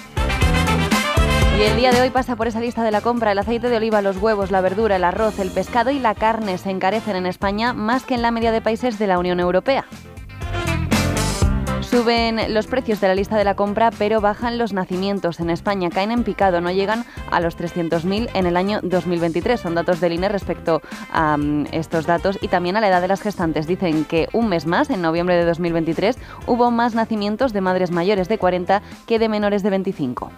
Y 1.59 1.63
el 1.63 1.77
día 1.77 1.91
de 1.91 2.03
hoy 2.03 2.11
pasa 2.11 2.37
por 2.37 2.49
esa 2.49 2.61
lista 2.61 2.85
de 2.85 2.91
la 2.91 3.01
compra. 3.01 3.33
El 3.33 3.39
aceite 3.39 3.71
de 3.71 3.79
oliva, 3.79 4.03
los 4.03 4.19
huevos, 4.19 4.51
la 4.51 4.61
verdura, 4.61 4.97
el 4.97 5.05
arroz, 5.05 5.39
el 5.39 5.51
pescado 5.51 5.91
y 5.91 5.99
la 6.01 6.15
carne 6.15 6.59
se 6.59 6.71
encarecen 6.71 7.17
en 7.17 7.25
España 7.25 7.73
más 7.73 8.05
que 8.05 8.15
en 8.15 8.21
la 8.21 8.31
media 8.31 8.53
de 8.53 8.61
países 8.61 8.99
de 8.99 9.07
la 9.07 9.19
Unión 9.19 9.41
Europea. 9.41 9.87
Suben 11.91 12.53
los 12.53 12.67
precios 12.67 13.01
de 13.01 13.09
la 13.09 13.15
lista 13.15 13.39
de 13.39 13.45
la 13.45 13.55
compra, 13.55 13.91
pero 13.91 14.21
bajan 14.21 14.59
los 14.59 14.75
nacimientos. 14.75 15.41
En 15.41 15.49
España 15.49 15.89
caen 15.89 16.11
en 16.11 16.23
picado, 16.23 16.61
no 16.61 16.71
llegan 16.71 17.07
a 17.31 17.41
los 17.41 17.57
300.000 17.57 18.29
en 18.35 18.47
el 18.47 18.59
año 18.59 18.81
2023. 18.83 19.59
Son 19.59 19.75
datos 19.75 19.99
del 19.99 20.13
INE 20.13 20.29
respecto 20.29 20.83
a 21.11 21.39
mm, 21.39 21.69
estos 21.73 22.05
datos 22.05 22.39
y 22.43 22.49
también 22.49 22.77
a 22.77 22.83
la 22.83 22.89
edad 22.89 23.01
de 23.01 23.09
las 23.09 23.23
gestantes. 23.23 23.67
Dicen 23.67 24.05
que 24.05 24.29
un 24.35 24.49
mes 24.49 24.67
más, 24.67 24.91
en 24.91 25.01
noviembre 25.01 25.37
de 25.37 25.47
2023, 25.47 26.19
hubo 26.47 26.71
más 26.71 26.95
nacimientos 26.95 27.55
de 27.55 27.63
madres 27.63 27.91
mayores 27.91 28.29
de 28.29 28.37
40 28.37 28.83
que 29.07 29.19
de 29.19 29.31
menores 29.31 29.63
de 29.63 29.71
25. 29.71 30.31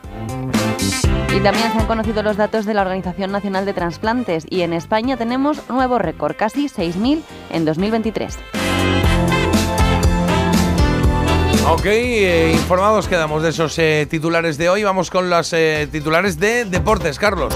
Y 1.37 1.41
también 1.41 1.73
se 1.73 1.79
han 1.79 1.87
conocido 1.87 2.23
los 2.23 2.37
datos 2.37 2.65
de 2.65 2.75
la 2.75 2.83
Organización 2.83 3.33
Nacional 3.33 3.67
de 3.67 3.73
Transplantes 3.73 4.47
y 4.49 4.61
en 4.61 4.73
España 4.73 5.17
tenemos 5.17 5.69
nuevo 5.69 5.99
récord, 5.99 6.37
casi 6.37 6.67
6.000 6.67 7.23
en 7.51 7.65
2023. 7.65 8.39
Ok, 11.69 11.87
eh, 11.87 12.53
informados 12.55 13.07
quedamos 13.07 13.43
de 13.43 13.51
esos 13.51 13.79
eh, 13.79 14.07
titulares 14.11 14.59
de 14.59 14.69
hoy. 14.69 14.83
Vamos 14.83 15.11
con 15.11 15.31
los 15.31 15.53
eh, 15.53 15.89
titulares 15.91 16.39
de 16.39 16.65
deportes, 16.65 17.19
Carlos. 17.19 17.55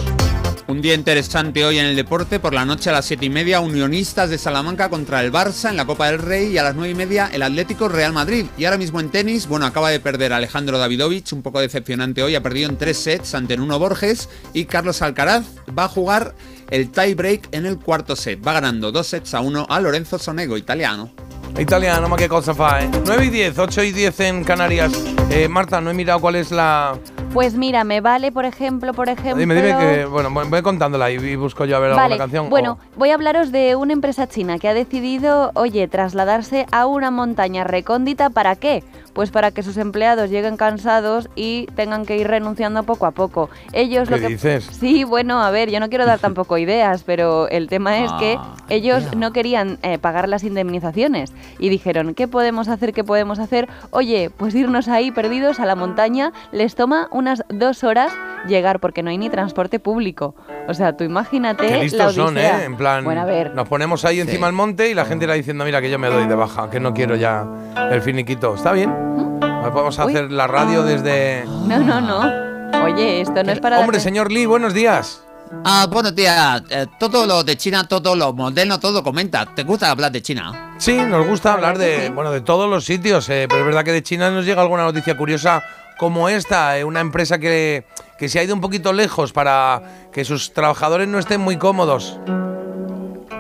Un 0.67 0.81
día 0.81 0.95
interesante 0.95 1.65
hoy 1.65 1.79
en 1.79 1.87
el 1.87 1.97
deporte. 1.97 2.41
Por 2.41 2.55
la 2.55 2.65
noche 2.65 2.91
a 2.91 2.95
las 2.95 3.05
7 3.05 3.27
y 3.27 3.31
media, 3.31 3.61
Unionistas 3.61 4.31
de 4.31 4.39
Salamanca 4.39 4.89
contra 4.89 5.21
el 5.21 5.31
Barça 5.31 5.69
en 5.69 5.77
la 5.77 5.85
Copa 5.85 6.11
del 6.11 6.19
Rey. 6.19 6.53
Y 6.53 6.59
a 6.59 6.63
las 6.63 6.75
9 6.75 6.91
y 6.91 6.95
media, 6.95 7.29
el 7.33 7.43
Atlético 7.43 7.89
Real 7.89 8.13
Madrid. 8.13 8.47
Y 8.57 8.65
ahora 8.65 8.79
mismo 8.79 8.99
en 8.99 9.11
tenis, 9.11 9.47
bueno, 9.47 9.67
acaba 9.67 9.91
de 9.91 10.01
perder 10.01 10.33
Alejandro 10.33 10.79
Davidovich, 10.79 11.33
un 11.33 11.43
poco 11.43 11.61
decepcionante 11.61 12.23
hoy. 12.23 12.35
Ha 12.35 12.43
perdido 12.43 12.71
en 12.71 12.79
tres 12.79 12.97
sets 12.97 13.35
ante 13.35 13.57
Nuno 13.57 13.79
Borges. 13.79 14.29
Y 14.55 14.65
Carlos 14.65 15.03
Alcaraz 15.03 15.45
va 15.77 15.85
a 15.85 15.89
jugar 15.89 16.35
el 16.71 16.91
tie 16.91 17.15
break 17.15 17.49
en 17.53 17.67
el 17.67 17.79
cuarto 17.79 18.17
set. 18.17 18.45
Va 18.47 18.55
ganando 18.55 18.91
dos 18.91 19.07
sets 19.09 19.35
a 19.35 19.41
uno 19.41 19.67
a 19.69 19.81
Lorenzo 19.81 20.19
Sonego, 20.19 20.57
italiano. 20.57 21.11
Italiano, 21.59 22.09
ma 22.09 22.17
qué 22.17 22.29
cosa 22.29 22.53
fa, 22.53 22.83
¿eh? 22.83 22.91
9 23.07 23.27
y 23.27 23.31
10, 23.31 23.59
8 23.59 23.83
y 23.85 23.93
10 23.93 24.21
en 24.21 24.45
Canarias. 24.45 24.93
Eh, 25.31 25.49
Marta, 25.49 25.81
no 25.81 25.91
he 25.91 25.95
mirado 25.95 26.21
cuál 26.21 26.35
es 26.35 26.51
la... 26.51 26.99
Pues 27.33 27.55
mira, 27.55 27.85
me 27.85 28.01
vale, 28.01 28.33
por 28.33 28.45
ejemplo, 28.45 28.93
por 28.93 29.09
ejemplo... 29.09 29.37
Dime, 29.37 29.55
dime 29.55 29.77
que... 29.79 30.05
Bueno, 30.05 30.31
voy 30.31 30.63
contándola 30.63 31.11
y, 31.13 31.15
y 31.15 31.37
busco 31.37 31.65
yo 31.65 31.77
a 31.77 31.81
ver 31.81 31.91
Vale, 31.91 32.03
alguna 32.03 32.19
canción. 32.19 32.51
bueno, 32.51 32.79
voy 32.97 33.11
a 33.11 33.15
hablaros 33.15 33.53
de 33.53 33.77
una 33.77 33.93
empresa 33.93 34.29
china 34.29 34.59
que 34.59 34.69
ha 34.69 34.75
decidido, 34.75 35.53
oye, 35.55 35.87
trasladarse 35.89 36.67
a 36.73 36.87
una 36.87 37.11
montaña 37.13 37.63
recóndita. 37.65 38.31
¿Para 38.31 38.57
qué? 38.57 38.83
Pues 39.15 39.31
para 39.31 39.51
que 39.53 39.63
sus 39.63 39.77
empleados 39.77 40.29
lleguen 40.29 40.57
cansados 40.57 41.29
y 41.37 41.67
tengan 41.77 42.05
que 42.05 42.17
ir 42.19 42.27
renunciando 42.29 42.83
poco 42.83 43.07
a 43.07 43.13
poco. 43.13 43.49
Ellos 43.73 44.09
¿Qué 44.09 44.17
lo 44.17 44.21
que 44.21 44.29
dices? 44.29 44.65
Sí, 44.65 45.05
bueno, 45.05 45.43
a 45.43 45.51
ver, 45.51 45.71
yo 45.71 45.81
no 45.81 45.89
quiero 45.89 46.05
dar 46.05 46.19
tampoco 46.19 46.59
ideas, 46.59 47.05
pero 47.05 47.49
el 47.49 47.69
tema 47.69 47.99
es 48.01 48.13
que 48.15 48.37
Ah, 48.39 48.57
ellos 48.69 49.15
no 49.17 49.33
querían 49.33 49.79
eh, 49.83 49.99
pagar 49.99 50.29
las 50.29 50.43
indemnizaciones 50.43 51.33
y 51.59 51.69
dijeron, 51.69 52.15
¿qué 52.15 52.27
podemos 52.29 52.69
hacer? 52.69 52.93
¿Qué 52.93 53.05
podemos 53.05 53.39
hacer? 53.39 53.69
Oye, 53.91 54.31
pues 54.37 54.55
irnos 54.55 54.89
ahí 54.89 55.11
perdidos 55.13 55.61
a 55.61 55.67
la 55.67 55.77
montaña 55.77 56.33
les 56.51 56.75
toma 56.75 57.09
unas 57.13 57.45
dos 57.49 57.85
horas 57.85 58.13
llegar 58.49 58.81
porque 58.81 59.03
no 59.03 59.11
hay 59.11 59.19
ni 59.19 59.31
transporte 59.31 59.79
público. 59.79 60.35
O 60.67 60.75
sea, 60.75 60.97
tú 60.97 61.05
imagínate 61.05 61.67
Qué 61.67 61.77
la 61.77 61.83
listos 61.83 62.15
son, 62.15 62.35
odisea. 62.35 62.63
¿eh? 62.63 62.65
En 62.65 62.77
plan, 62.77 63.05
Bueno, 63.05 63.21
a 63.21 63.25
ver. 63.25 63.55
nos 63.55 63.69
ponemos 63.69 64.05
ahí 64.05 64.19
encima 64.21 64.47
del 64.47 64.57
monte 64.57 64.91
y 64.91 64.95
la 64.95 65.05
gente 65.05 65.25
irá 65.27 65.35
diciendo, 65.35 65.65
mira, 65.65 65.81
que 65.81 65.91
yo 65.91 65.99
me 65.99 66.09
doy 66.09 66.27
de 66.27 66.35
baja, 66.35 66.69
que 66.71 66.81
no 66.81 66.93
quiero 66.95 67.15
ya 67.17 67.47
el 67.93 68.03
finiquito. 68.03 68.55
¿Está 68.55 68.73
bien? 68.73 69.04
Vamos 69.73 69.99
a 69.99 70.05
Uy. 70.07 70.13
hacer 70.13 70.31
la 70.31 70.47
radio 70.47 70.83
desde... 70.83 71.45
No, 71.47 71.79
no, 71.79 72.01
no. 72.01 72.85
Oye, 72.85 73.21
esto 73.23 73.43
no 73.43 73.53
es 73.53 73.61
para... 73.61 73.79
Hombre, 73.81 73.99
darte- 73.99 74.05
señor 74.05 74.31
Lee, 74.31 74.47
buenos 74.47 74.75
días. 74.75 75.23
Ah, 75.65 75.87
buenos 75.91 76.15
días. 76.15 76.63
Eh, 76.71 76.87
todo 76.99 77.27
lo 77.27 77.45
de 77.45 77.57
China, 77.57 77.87
todo 77.87 78.15
lo 78.17 78.33
moderno, 78.33 78.79
todo 78.81 79.03
comenta. 79.03 79.47
¿Te 79.55 79.63
gusta 79.63 79.91
hablar 79.91 80.13
de 80.13 80.21
China? 80.23 80.75
Sí, 80.79 80.97
nos 80.97 81.27
gusta 81.27 81.53
hablar 81.55 81.79
de, 81.79 82.11
bueno, 82.11 82.31
de 82.33 82.41
todos 82.41 82.69
los 82.69 82.85
sitios, 82.85 83.29
eh, 83.31 83.47
pero 83.49 83.61
es 83.61 83.67
verdad 83.67 83.85
que 83.85 83.93
de 83.93 84.03
China 84.03 84.31
nos 84.31 84.45
llega 84.45 84.63
alguna 84.63 84.83
noticia 84.85 85.17
curiosa 85.17 85.63
como 85.99 86.29
esta, 86.29 86.77
eh, 86.79 86.85
una 86.85 87.01
empresa 87.01 87.39
que, 87.39 87.87
que 88.19 88.29
se 88.29 88.41
ha 88.41 88.43
ido 88.43 88.55
un 88.55 88.61
poquito 88.61 88.93
lejos 88.93 89.33
para 89.33 89.83
que 90.13 90.25
sus 90.25 90.53
trabajadores 90.53 91.09
no 91.09 91.19
estén 91.19 91.41
muy 91.41 91.57
cómodos. 91.57 92.19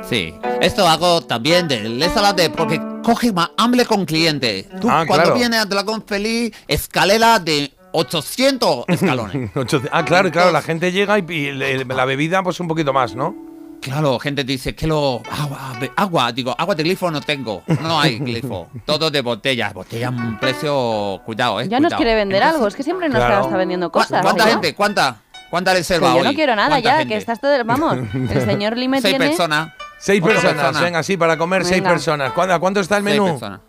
Sí. 0.08 0.34
Esto 0.60 0.86
hago 0.86 1.22
también 1.22 1.66
del 1.68 1.98
de 1.98 2.50
porque 2.50 2.80
coge 3.02 3.32
más 3.32 3.50
hambre 3.56 3.84
con 3.86 4.04
cliente. 4.04 4.68
Tú, 4.80 4.88
Ah, 4.90 5.04
cuando 5.06 5.24
claro. 5.24 5.34
viene 5.34 5.56
a 5.58 5.64
Dragón 5.64 6.04
Feliz, 6.06 6.52
escalera 6.68 7.38
de 7.38 7.72
800 7.92 8.84
escalones. 8.88 9.50
Ah, 9.92 10.04
claro, 10.04 10.30
claro, 10.30 10.50
la 10.52 10.62
gente 10.62 10.92
llega 10.92 11.18
y, 11.18 11.24
y 11.28 11.52
le- 11.52 11.84
la 11.84 12.04
bebida 12.04 12.42
pues 12.42 12.60
un 12.60 12.68
poquito 12.68 12.92
más, 12.92 13.14
¿no? 13.14 13.34
Claro, 13.80 14.18
gente 14.18 14.44
dice 14.44 14.74
que 14.74 14.86
lo 14.86 15.20
agua, 15.30 15.78
agua, 15.96 16.32
digo, 16.32 16.54
agua 16.56 16.74
de 16.74 16.82
glifo 16.84 17.10
no 17.10 17.20
tengo, 17.20 17.62
no 17.82 18.00
hay 18.00 18.18
glifo, 18.20 18.68
todo 18.86 19.10
de 19.10 19.20
botellas, 19.20 19.74
botella 19.74 20.08
a 20.08 20.10
un 20.10 20.38
precio, 20.40 21.20
cuidado, 21.26 21.60
eh. 21.60 21.68
Ya 21.68 21.80
nos 21.80 21.88
cuidado. 21.88 21.96
quiere 21.98 22.14
vender 22.14 22.36
Entonces, 22.38 22.54
algo, 22.56 22.68
es 22.68 22.74
que 22.76 22.82
siempre 22.82 23.08
nos 23.10 23.18
Claro. 23.18 23.44
está 23.44 23.56
vendiendo 23.58 23.90
¿cu- 23.92 23.98
cosas. 23.98 24.22
¿Cuánta 24.22 24.46
gente? 24.46 24.74
¿Cuánta? 24.74 25.16
¿Cuánta 25.50 25.72
Que 25.72 25.78
reserva 25.78 26.08
yo 26.14 26.16
hoy? 26.20 26.24
no 26.28 26.32
quiero 26.34 26.56
nada 26.56 26.68
¿Cuánta 26.70 26.88
ya, 26.90 26.98
gente? 26.98 27.12
que 27.14 27.18
estás 27.18 27.40
todo... 27.40 27.52
Vamos, 27.64 27.98
el 28.14 28.44
señor 28.46 28.76
Lee 28.78 28.88
me 28.88 29.00
Seis 29.02 29.12
tiene... 29.16 29.28
personas. 29.28 29.68
Seis 30.04 30.22
personas, 30.22 30.54
persona. 30.64 30.80
venga, 30.82 31.02
sí, 31.02 31.16
para 31.16 31.38
comer 31.38 31.64
seis 31.64 31.76
Venga. 31.80 31.88
personas. 31.90 32.32
¿Cuánto, 32.32 32.60
cuánto 32.60 32.80
está 32.80 32.98
el 32.98 33.04
Seis 33.04 33.16
menú? 33.18 33.30
personas. 33.30 33.60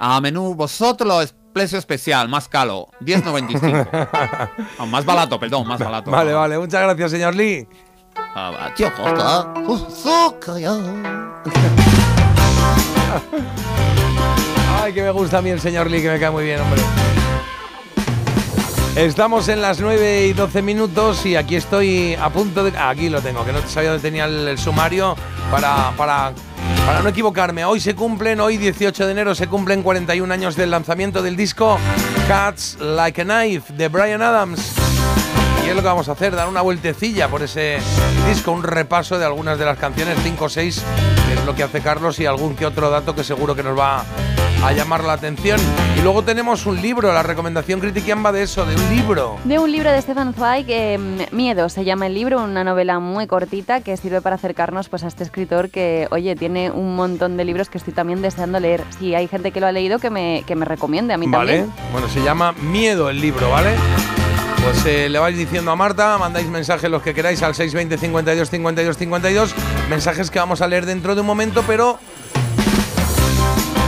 A 0.00 0.18
menú, 0.22 0.54
vosotros 0.54 1.24
es 1.24 1.34
precio 1.52 1.78
especial, 1.78 2.26
más 2.28 2.48
caro, 2.48 2.88
10.95. 3.02 4.48
Ah, 4.78 4.86
más 4.86 5.04
barato, 5.04 5.38
perdón, 5.38 5.66
más 5.68 5.78
barato. 5.78 6.10
Vale, 6.10 6.32
vale, 6.32 6.58
muchas 6.58 6.82
gracias, 6.84 7.10
señor 7.10 7.34
Lee. 7.34 7.68
Ah, 8.34 8.50
va, 8.50 8.74
tío, 8.74 8.90
Costa. 8.94 9.52
Ay, 14.82 14.92
que 14.94 15.02
me 15.02 15.10
gusta 15.10 15.38
a 15.38 15.42
mí 15.42 15.50
el 15.50 15.60
señor 15.60 15.90
Lee, 15.90 16.00
que 16.00 16.10
me 16.10 16.18
cae 16.18 16.30
muy 16.30 16.44
bien, 16.44 16.60
hombre. 16.62 16.80
Estamos 18.98 19.46
en 19.48 19.62
las 19.62 19.78
9 19.78 20.26
y 20.26 20.32
12 20.32 20.60
minutos 20.60 21.24
y 21.24 21.36
aquí 21.36 21.54
estoy 21.54 22.16
a 22.16 22.30
punto 22.30 22.64
de... 22.64 22.76
Aquí 22.76 23.08
lo 23.08 23.22
tengo, 23.22 23.44
que 23.44 23.52
no 23.52 23.60
sabía 23.68 23.90
dónde 23.90 24.02
tenía 24.02 24.24
el, 24.24 24.58
sumario 24.58 25.14
para, 25.52 25.92
para, 25.96 26.32
para 26.84 27.00
no 27.00 27.08
equivocarme. 27.08 27.64
Hoy 27.64 27.78
se 27.78 27.94
cumplen, 27.94 28.40
hoy 28.40 28.56
18 28.56 29.06
de 29.06 29.12
enero 29.12 29.36
se 29.36 29.46
cumplen 29.46 29.84
41 29.84 30.34
años 30.34 30.56
del 30.56 30.72
lanzamiento 30.72 31.22
del 31.22 31.36
disco 31.36 31.78
Cuts 32.26 32.78
Like 32.80 33.22
a 33.22 33.24
Knife 33.24 33.72
de 33.72 33.86
Brian 33.86 34.20
Adams. 34.20 34.74
Y 35.68 35.70
es 35.70 35.76
lo 35.76 35.82
que 35.82 35.88
vamos 35.88 36.08
a 36.08 36.12
hacer, 36.12 36.34
dar 36.34 36.48
una 36.48 36.62
vueltecilla 36.62 37.28
por 37.28 37.42
ese 37.42 37.76
disco, 38.26 38.52
un 38.52 38.62
repaso 38.62 39.18
de 39.18 39.26
algunas 39.26 39.58
de 39.58 39.66
las 39.66 39.76
canciones, 39.76 40.16
5 40.22 40.42
o 40.46 40.48
6, 40.48 40.82
que 41.26 41.34
es 41.34 41.44
lo 41.44 41.54
que 41.54 41.62
hace 41.62 41.82
Carlos, 41.82 42.18
y 42.20 42.24
algún 42.24 42.56
que 42.56 42.64
otro 42.64 42.88
dato 42.88 43.14
que 43.14 43.22
seguro 43.22 43.54
que 43.54 43.62
nos 43.62 43.78
va 43.78 44.02
a 44.64 44.72
llamar 44.72 45.04
la 45.04 45.12
atención. 45.12 45.60
Y 45.94 46.00
luego 46.00 46.22
tenemos 46.22 46.64
un 46.64 46.80
libro, 46.80 47.12
la 47.12 47.22
recomendación 47.22 47.80
Critiquian 47.80 48.24
va 48.24 48.32
de 48.32 48.44
eso, 48.44 48.64
de 48.64 48.76
un 48.76 48.96
libro. 48.96 49.36
De 49.44 49.58
un 49.58 49.70
libro 49.70 49.92
de 49.92 50.00
Stefan 50.00 50.32
Zweig, 50.32 50.64
eh, 50.70 50.98
Miedo 51.32 51.68
se 51.68 51.84
llama 51.84 52.06
el 52.06 52.14
libro, 52.14 52.42
una 52.42 52.64
novela 52.64 52.98
muy 52.98 53.26
cortita 53.26 53.82
que 53.82 53.98
sirve 53.98 54.22
para 54.22 54.36
acercarnos 54.36 54.88
pues, 54.88 55.04
a 55.04 55.08
este 55.08 55.22
escritor 55.22 55.68
que, 55.68 56.08
oye, 56.10 56.34
tiene 56.34 56.70
un 56.70 56.96
montón 56.96 57.36
de 57.36 57.44
libros 57.44 57.68
que 57.68 57.76
estoy 57.76 57.92
también 57.92 58.22
deseando 58.22 58.58
leer. 58.58 58.84
Si 58.98 59.14
hay 59.14 59.28
gente 59.28 59.52
que 59.52 59.60
lo 59.60 59.66
ha 59.66 59.72
leído, 59.72 59.98
que 59.98 60.08
me, 60.08 60.44
que 60.46 60.56
me 60.56 60.64
recomiende 60.64 61.12
a 61.12 61.18
mí 61.18 61.26
¿Vale? 61.26 61.58
también. 61.58 61.76
Bueno, 61.92 62.08
se 62.08 62.22
llama 62.22 62.52
Miedo 62.52 63.10
el 63.10 63.20
libro, 63.20 63.50
¿vale? 63.50 63.74
Pues 64.70 64.84
eh, 64.84 65.08
le 65.08 65.18
vais 65.18 65.34
diciendo 65.34 65.70
a 65.70 65.76
Marta, 65.76 66.18
mandáis 66.18 66.46
mensajes 66.46 66.90
los 66.90 67.02
que 67.02 67.14
queráis 67.14 67.42
al 67.42 67.54
620 67.54 67.96
52 67.96 68.50
52 68.50 68.98
52, 68.98 69.54
mensajes 69.88 70.30
que 70.30 70.38
vamos 70.38 70.60
a 70.60 70.68
leer 70.68 70.84
dentro 70.84 71.14
de 71.14 71.22
un 71.22 71.26
momento, 71.26 71.64
pero 71.66 71.98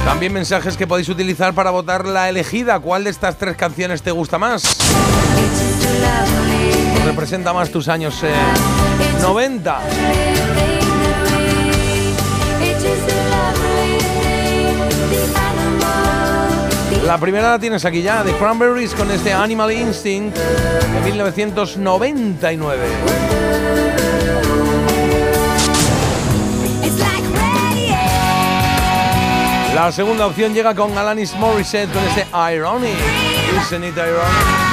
también 0.07 0.33
mensajes 0.33 0.79
que 0.79 0.87
podéis 0.87 1.11
utilizar 1.11 1.53
para 1.53 1.71
votar 1.71 2.07
la 2.07 2.31
elegida. 2.31 2.81
¿Cuál 2.81 3.05
de 3.05 3.11
estas 3.11 3.37
tres 3.37 3.59
canciones 3.59 4.01
te 4.01 4.11
gusta 4.11 4.39
más? 4.39 4.79
¿O 6.99 7.05
representa 7.05 7.53
más 7.53 7.71
tus 7.71 7.87
años 7.89 8.19
eh, 8.23 8.33
90? 9.21 10.80
La 17.11 17.19
primera 17.19 17.51
la 17.51 17.59
tienes 17.59 17.85
aquí 17.85 18.03
ya, 18.03 18.23
de 18.23 18.33
Cranberries 18.35 18.95
con 18.95 19.11
este 19.11 19.33
Animal 19.33 19.73
Instinct 19.73 20.37
de 20.37 21.01
1999. 21.11 22.79
La 29.75 29.91
segunda 29.91 30.29
opción 30.29 30.55
llega 30.55 30.73
con 30.73 30.97
Alanis 30.97 31.35
Morissette 31.35 31.93
con 31.93 32.05
este 32.05 32.29
Ironic. 32.33 32.95
Isn't 33.61 33.83
it 33.83 33.97
ironic? 33.97 34.70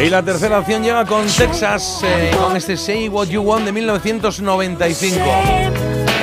Y 0.00 0.08
la 0.08 0.22
tercera 0.22 0.58
opción 0.60 0.82
llega 0.82 1.04
con 1.04 1.26
Texas, 1.26 2.00
eh, 2.02 2.30
con 2.40 2.56
este 2.56 2.78
Say 2.78 3.08
What 3.10 3.26
You 3.26 3.42
Want 3.42 3.66
de 3.66 3.72
1995. 3.72 5.20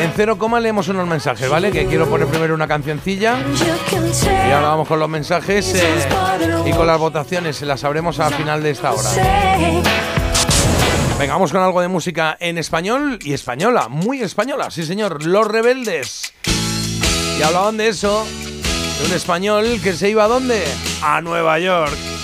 En 0.02 0.12
cero 0.16 0.36
coma 0.40 0.60
leemos 0.60 0.88
unos 0.88 1.08
mensajes, 1.08 1.48
¿vale? 1.48 1.72
Que 1.72 1.86
quiero 1.86 2.08
poner 2.10 2.28
primero 2.28 2.56
una 2.56 2.68
cancioncilla. 2.68 3.38
Y 3.40 4.52
ahora 4.52 4.70
vamos 4.70 4.88
con 4.88 5.00
los 5.00 5.08
mensajes 5.08 5.76
eh, 5.76 6.08
y 6.66 6.72
con 6.72 6.88
las 6.88 6.98
votaciones. 6.98 7.62
Las 7.62 7.82
sabremos 7.82 8.20
al 8.20 8.34
final 8.34 8.64
de 8.64 8.72
esta 8.72 8.94
hora. 8.94 9.12
Venga, 11.20 11.34
vamos 11.34 11.52
con 11.52 11.62
algo 11.62 11.80
de 11.80 11.88
música 11.88 12.36
en 12.40 12.58
español 12.58 13.20
y 13.22 13.34
española, 13.34 13.90
muy 13.90 14.22
española, 14.22 14.72
sí 14.72 14.86
señor, 14.86 15.24
Los 15.24 15.48
Rebeldes. 15.48 16.34
Y 17.38 17.44
hablaban 17.44 17.78
de 17.78 17.90
eso, 17.90 18.26
de 19.00 19.08
un 19.08 19.14
español 19.14 19.80
que 19.84 19.94
se 19.94 20.10
iba 20.10 20.24
a 20.24 20.28
dónde? 20.28 20.64
A 21.04 21.22
Nueva 21.22 21.60
York. 21.60 22.17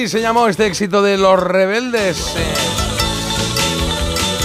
Así 0.00 0.08
se 0.08 0.22
llamó 0.22 0.48
este 0.48 0.64
éxito 0.64 1.02
de 1.02 1.18
Los 1.18 1.38
Rebeldes. 1.38 2.34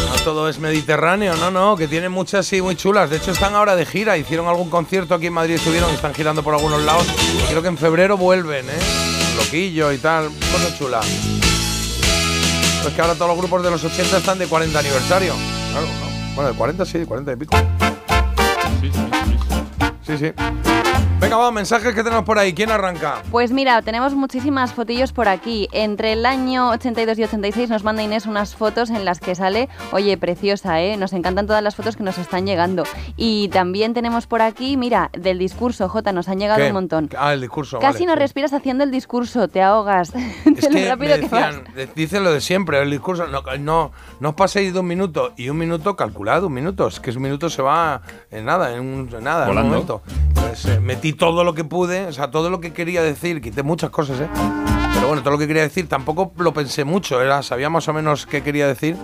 No 0.09 0.15
todo 0.25 0.49
es 0.49 0.59
mediterráneo, 0.59 1.37
no, 1.37 1.49
no, 1.49 1.77
que 1.77 1.87
tienen 1.87 2.11
muchas 2.11 2.51
y 2.51 2.61
muy 2.61 2.75
chulas. 2.75 3.09
De 3.09 3.15
hecho, 3.15 3.31
están 3.31 3.55
ahora 3.55 3.77
de 3.77 3.85
gira. 3.85 4.17
Hicieron 4.17 4.49
algún 4.49 4.69
concierto 4.69 5.15
aquí 5.15 5.27
en 5.27 5.33
Madrid, 5.33 5.55
estuvieron 5.55 5.89
y 5.91 5.93
están 5.93 6.13
girando 6.13 6.43
por 6.43 6.55
algunos 6.55 6.83
lados. 6.83 7.07
Creo 7.47 7.61
que 7.61 7.69
en 7.69 7.77
febrero 7.77 8.17
vuelven, 8.17 8.65
¿eh? 8.65 8.79
Loquillo 9.37 9.93
y 9.93 9.97
tal, 9.97 10.25
cosa 10.25 10.77
chula. 10.77 10.99
Pues 12.81 12.93
que 12.93 13.01
ahora 13.01 13.13
todos 13.13 13.29
los 13.29 13.37
grupos 13.37 13.63
de 13.63 13.71
los 13.71 13.81
80 13.81 14.17
están 14.17 14.37
de 14.37 14.47
40 14.47 14.77
aniversario. 14.77 15.35
Claro, 15.71 15.87
¿no? 15.87 16.35
Bueno, 16.35 16.51
de 16.51 16.57
40 16.57 16.85
sí, 16.85 16.97
de 16.97 17.05
40 17.05 17.31
y 17.31 17.35
pico. 17.37 17.57
Sí, 20.05 20.17
sí. 20.17 20.33
Venga, 21.25 21.37
vamos, 21.37 21.53
mensajes 21.53 21.95
que 21.95 22.03
tenemos 22.03 22.23
por 22.23 22.37
ahí. 22.37 22.53
¿Quién 22.53 22.69
arranca? 22.69 23.23
Pues 23.31 23.51
mira, 23.51 23.81
tenemos 23.81 24.13
muchísimas 24.13 24.73
fotillos 24.73 25.11
por 25.11 25.27
aquí. 25.27 25.67
Entre 25.71 26.13
el 26.13 26.23
año 26.23 26.69
82 26.69 27.17
y 27.17 27.23
86 27.23 27.67
nos 27.71 27.83
manda 27.83 28.03
Inés 28.03 28.27
unas 28.27 28.55
fotos 28.55 28.91
en 28.91 29.05
las 29.05 29.19
que 29.19 29.33
sale, 29.33 29.67
oye, 29.91 30.19
preciosa, 30.19 30.81
¿eh? 30.83 30.97
Nos 30.97 31.13
encantan 31.13 31.47
todas 31.47 31.63
las 31.63 31.75
fotos 31.75 31.97
que 31.97 32.03
nos 32.03 32.19
están 32.19 32.45
llegando. 32.45 32.83
Y 33.17 33.47
también 33.49 33.95
tenemos 33.95 34.27
por 34.27 34.43
aquí, 34.43 34.77
mira, 34.77 35.09
del 35.13 35.39
discurso, 35.39 35.89
J, 35.89 36.11
nos 36.11 36.29
han 36.29 36.37
llegado 36.37 36.59
¿Qué? 36.61 36.67
un 36.67 36.73
montón. 36.73 37.09
Ah, 37.17 37.33
el 37.33 37.41
discurso. 37.41 37.79
Casi 37.79 37.93
vale, 38.01 38.05
no 38.05 38.13
sí. 38.13 38.19
respiras 38.19 38.53
haciendo 38.53 38.83
el 38.83 38.91
discurso, 38.91 39.47
te 39.47 39.63
ahogas. 39.63 40.13
Es 40.45 40.67
que 40.67 40.87
rápido 40.87 41.15
me 41.15 41.21
que 41.21 41.27
vas. 41.27 41.55
decían, 41.55 41.73
de- 41.75 41.87
dicen 41.95 42.23
lo 42.23 42.31
de 42.33 42.39
siempre, 42.39 42.79
el 42.83 42.91
discurso, 42.91 43.25
no, 43.25 43.41
no, 43.57 43.91
no 44.19 44.29
os 44.29 44.35
paséis 44.35 44.73
de 44.73 44.79
un 44.79 44.85
minuto 44.85 45.33
y 45.37 45.49
un 45.49 45.57
minuto 45.57 45.95
calculado, 45.95 46.47
un 46.47 46.53
minuto, 46.53 46.85
es 46.87 46.99
que 46.99 47.09
un 47.09 47.21
minuto 47.23 47.49
se 47.49 47.63
va 47.63 48.03
en 48.29 48.45
nada, 48.45 48.75
en, 48.75 48.81
un, 48.81 49.09
en 49.11 49.23
nada, 49.23 49.49
en 49.49 49.57
un 49.57 49.63
momento. 49.69 50.03
Pues 50.55 50.73
eh, 50.73 50.79
metí 50.79 51.11
todo 51.11 51.43
lo 51.43 51.53
que 51.53 51.65
pude, 51.65 52.05
o 52.05 52.13
sea, 52.13 52.31
todo 52.31 52.49
lo 52.49 52.61
que 52.61 52.71
quería 52.71 53.03
decir, 53.03 53.41
quité 53.41 53.61
muchas 53.61 53.89
cosas, 53.89 54.21
¿eh? 54.21 54.29
Pero 54.93 55.07
bueno, 55.07 55.21
todo 55.21 55.31
lo 55.31 55.37
que 55.37 55.47
quería 55.47 55.63
decir 55.63 55.89
tampoco 55.89 56.31
lo 56.37 56.53
pensé 56.53 56.85
mucho, 56.85 57.21
era, 57.21 57.43
sabía 57.43 57.69
más 57.69 57.89
o 57.89 57.93
menos 57.93 58.25
qué 58.25 58.41
quería 58.41 58.65
decir 58.65 58.95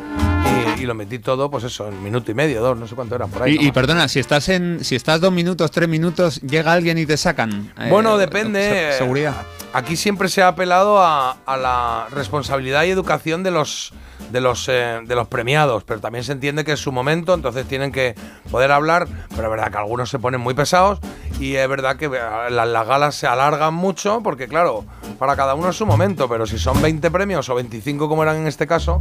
y, 0.81 0.85
lo 0.85 0.93
metí 0.95 1.19
todo, 1.19 1.49
pues 1.49 1.63
eso, 1.63 1.87
en 1.87 2.01
minuto 2.03 2.31
y 2.31 2.33
medio, 2.33 2.61
dos, 2.61 2.77
no 2.77 2.87
sé 2.87 2.95
cuánto 2.95 3.15
era, 3.15 3.27
por 3.27 3.43
ahí. 3.43 3.57
Y, 3.59 3.71
perdona, 3.71 4.07
si 4.07 4.19
estás 4.19 4.49
en, 4.49 4.83
si 4.83 4.95
estás 4.95 5.21
dos 5.21 5.31
minutos, 5.31 5.71
tres 5.71 5.87
minutos, 5.89 6.41
llega 6.41 6.73
alguien 6.73 6.97
y 6.97 7.05
te 7.05 7.17
sacan. 7.17 7.71
eh, 7.79 7.87
Bueno, 7.89 8.17
depende. 8.17 8.61
se- 8.61 8.89
eh, 8.89 8.93
seguridad. 8.93 9.35
Aquí 9.73 9.95
siempre 9.95 10.27
se 10.27 10.41
ha 10.43 10.49
apelado 10.49 10.99
a, 11.01 11.37
a 11.45 11.57
la 11.57 12.07
responsabilidad 12.11 12.83
y 12.83 12.89
educación 12.89 13.41
de 13.43 13.51
los 13.51 13.93
de 14.31 14.39
los 14.39 14.67
eh, 14.69 14.99
de 15.03 15.15
los 15.15 15.27
premiados, 15.27 15.83
pero 15.83 15.99
también 15.99 16.23
se 16.23 16.31
entiende 16.33 16.63
que 16.63 16.73
es 16.73 16.79
su 16.79 16.91
momento, 16.91 17.33
entonces 17.33 17.65
tienen 17.65 17.91
que 17.91 18.15
poder 18.49 18.71
hablar, 18.71 19.07
pero 19.29 19.43
es 19.43 19.49
verdad 19.49 19.71
que 19.71 19.77
algunos 19.77 20.09
se 20.09 20.19
ponen 20.19 20.39
muy 20.39 20.53
pesados 20.53 20.99
y 21.39 21.55
es 21.55 21.67
verdad 21.67 21.95
que 21.97 22.07
las, 22.09 22.67
las 22.67 22.87
galas 22.87 23.15
se 23.15 23.27
alargan 23.27 23.73
mucho 23.73 24.21
porque 24.23 24.47
claro, 24.47 24.85
para 25.19 25.35
cada 25.35 25.53
uno 25.55 25.69
es 25.69 25.75
su 25.75 25.85
momento, 25.85 26.29
pero 26.29 26.45
si 26.45 26.57
son 26.59 26.81
20 26.81 27.09
premios 27.11 27.49
o 27.49 27.55
25 27.55 28.07
como 28.07 28.23
eran 28.23 28.37
en 28.37 28.47
este 28.47 28.67
caso, 28.67 28.99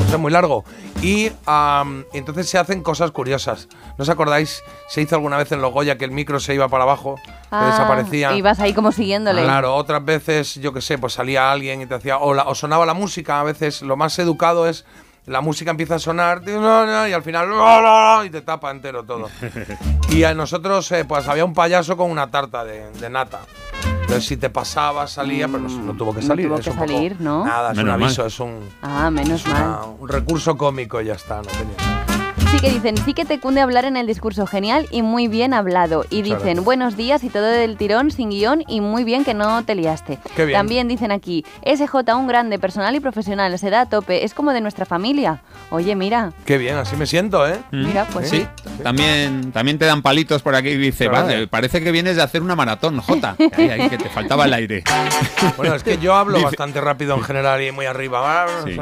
pues 0.00 0.12
es 0.12 0.18
muy 0.18 0.32
largo. 0.32 0.64
Y 1.02 1.30
entonces 2.12 2.48
se 2.48 2.58
hacen 2.58 2.82
cosas 2.82 3.10
curiosas. 3.10 3.68
¿No 3.98 4.02
os 4.02 4.08
acordáis? 4.08 4.62
Se 4.88 5.00
hizo 5.02 5.14
alguna 5.16 5.36
vez 5.36 5.50
en 5.52 5.60
los 5.62 5.72
Goya 5.72 5.96
que 5.98 6.04
el 6.04 6.10
micro 6.10 6.40
se 6.40 6.54
iba 6.54 6.68
para 6.68 6.84
abajo, 6.84 7.16
que 7.24 7.30
Ah, 7.50 7.66
desaparecía. 7.70 8.32
Y 8.32 8.42
vas 8.42 8.60
ahí 8.60 8.72
como 8.74 8.92
siguiéndole. 8.92 9.42
Claro, 9.42 9.74
otras 9.76 10.04
veces, 10.04 10.54
yo 10.56 10.72
qué 10.72 10.80
sé, 10.80 10.98
pues 10.98 11.12
salía 11.14 11.50
alguien 11.50 11.80
y 11.82 11.86
te 11.86 11.94
hacía. 11.94 12.18
O, 12.18 12.34
la- 12.34 12.44
o 12.44 12.54
sonaba 12.54 12.86
la 12.86 12.94
música, 12.94 13.40
a 13.40 13.44
veces 13.44 13.82
lo 13.82 13.96
más 13.96 14.18
educado 14.18 14.66
es. 14.68 14.84
La 15.26 15.42
música 15.42 15.70
empieza 15.70 15.96
a 15.96 15.98
sonar 15.98 16.42
y 16.46 17.12
al 17.12 17.22
final 17.22 18.26
y 18.26 18.30
te 18.30 18.40
tapa 18.40 18.70
entero 18.70 19.04
todo. 19.04 19.28
Y 20.10 20.24
a 20.24 20.34
nosotros, 20.34 20.90
eh, 20.92 21.04
pues 21.04 21.28
había 21.28 21.44
un 21.44 21.54
payaso 21.54 21.96
con 21.96 22.10
una 22.10 22.30
tarta 22.30 22.64
de, 22.64 22.90
de 22.92 23.10
nata. 23.10 23.40
Entonces, 24.10 24.28
si 24.28 24.36
te 24.36 24.50
pasaba, 24.50 25.06
salía, 25.06 25.46
pero 25.46 25.60
no, 25.60 25.68
no 25.68 25.94
tuvo 25.94 26.12
que 26.12 26.20
No 26.20 26.26
salir. 26.26 26.48
tuvo 26.48 26.58
que 26.58 26.70
poco- 26.72 26.84
¿no? 27.20 27.44
Nada, 27.44 27.70
es 27.70 27.76
Menos 27.76 27.92
un 27.94 28.00
mal. 28.00 28.06
aviso, 28.08 28.26
es 28.26 28.40
un, 28.40 28.58
Ah, 28.82 29.08
menos 29.08 29.46
mal. 29.46 29.62
una- 29.62 29.84
un 29.84 30.08
recurso 30.08 30.56
cómico 30.56 31.00
y 31.00 31.04
ya 31.06 31.14
está. 31.14 31.36
No 31.36 31.42
tenía. 31.42 31.99
Sí 32.50 32.58
que 32.58 32.70
dicen, 32.70 32.96
sí 32.96 33.14
que 33.14 33.24
te 33.24 33.38
cunde 33.38 33.60
hablar 33.60 33.84
en 33.84 33.96
el 33.96 34.08
discurso, 34.08 34.44
genial 34.44 34.86
y 34.90 35.02
muy 35.02 35.28
bien 35.28 35.54
hablado. 35.54 36.04
Y 36.10 36.16
Muchas 36.16 36.24
dicen, 36.24 36.38
gracias. 36.42 36.64
buenos 36.64 36.96
días 36.96 37.22
y 37.22 37.28
todo 37.30 37.44
del 37.44 37.76
tirón, 37.76 38.10
sin 38.10 38.30
guion 38.30 38.64
y 38.66 38.80
muy 38.80 39.04
bien 39.04 39.24
que 39.24 39.34
no 39.34 39.64
te 39.64 39.76
liaste. 39.76 40.18
Qué 40.34 40.46
bien. 40.46 40.58
También 40.58 40.88
dicen 40.88 41.12
aquí, 41.12 41.44
SJ, 41.64 41.94
un 42.16 42.26
grande, 42.26 42.58
personal 42.58 42.94
y 42.96 43.00
profesional, 43.00 43.56
se 43.58 43.70
da 43.70 43.82
a 43.82 43.86
tope, 43.88 44.24
es 44.24 44.34
como 44.34 44.52
de 44.52 44.60
nuestra 44.60 44.84
familia. 44.84 45.42
Oye, 45.70 45.94
mira, 45.94 46.32
Qué 46.44 46.58
bien, 46.58 46.76
así 46.76 46.96
me 46.96 47.06
siento, 47.06 47.46
¿eh? 47.46 47.56
mira, 47.70 48.04
pues 48.12 48.28
Sí, 48.28 48.44
también, 48.82 49.52
también 49.52 49.78
te 49.78 49.84
dan 49.86 50.02
palitos 50.02 50.42
por 50.42 50.56
aquí 50.56 50.70
y 50.70 50.76
dice, 50.76 51.08
Claro. 51.08 51.26
vale, 51.28 51.46
parece 51.46 51.80
que 51.82 51.92
vienes 51.92 52.16
de 52.16 52.22
hacer 52.22 52.42
una 52.42 52.56
maratón, 52.56 52.98
Jota. 53.00 53.36
Ahí, 53.56 53.68
ahí, 53.70 53.88
que 53.88 53.96
te 53.98 54.08
faltaba 54.08 54.44
el 54.46 54.54
aire. 54.54 54.82
Bueno, 55.56 55.74
es 55.76 55.84
que 55.84 55.98
yo 55.98 56.14
hablo 56.14 56.34
Dice- 56.34 56.46
bastante 56.46 56.80
rápido 56.80 57.14
en 57.14 57.22
general 57.22 57.62
y 57.62 57.70
muy 57.70 57.86
arriba. 57.86 58.46
Sí. 58.64 58.76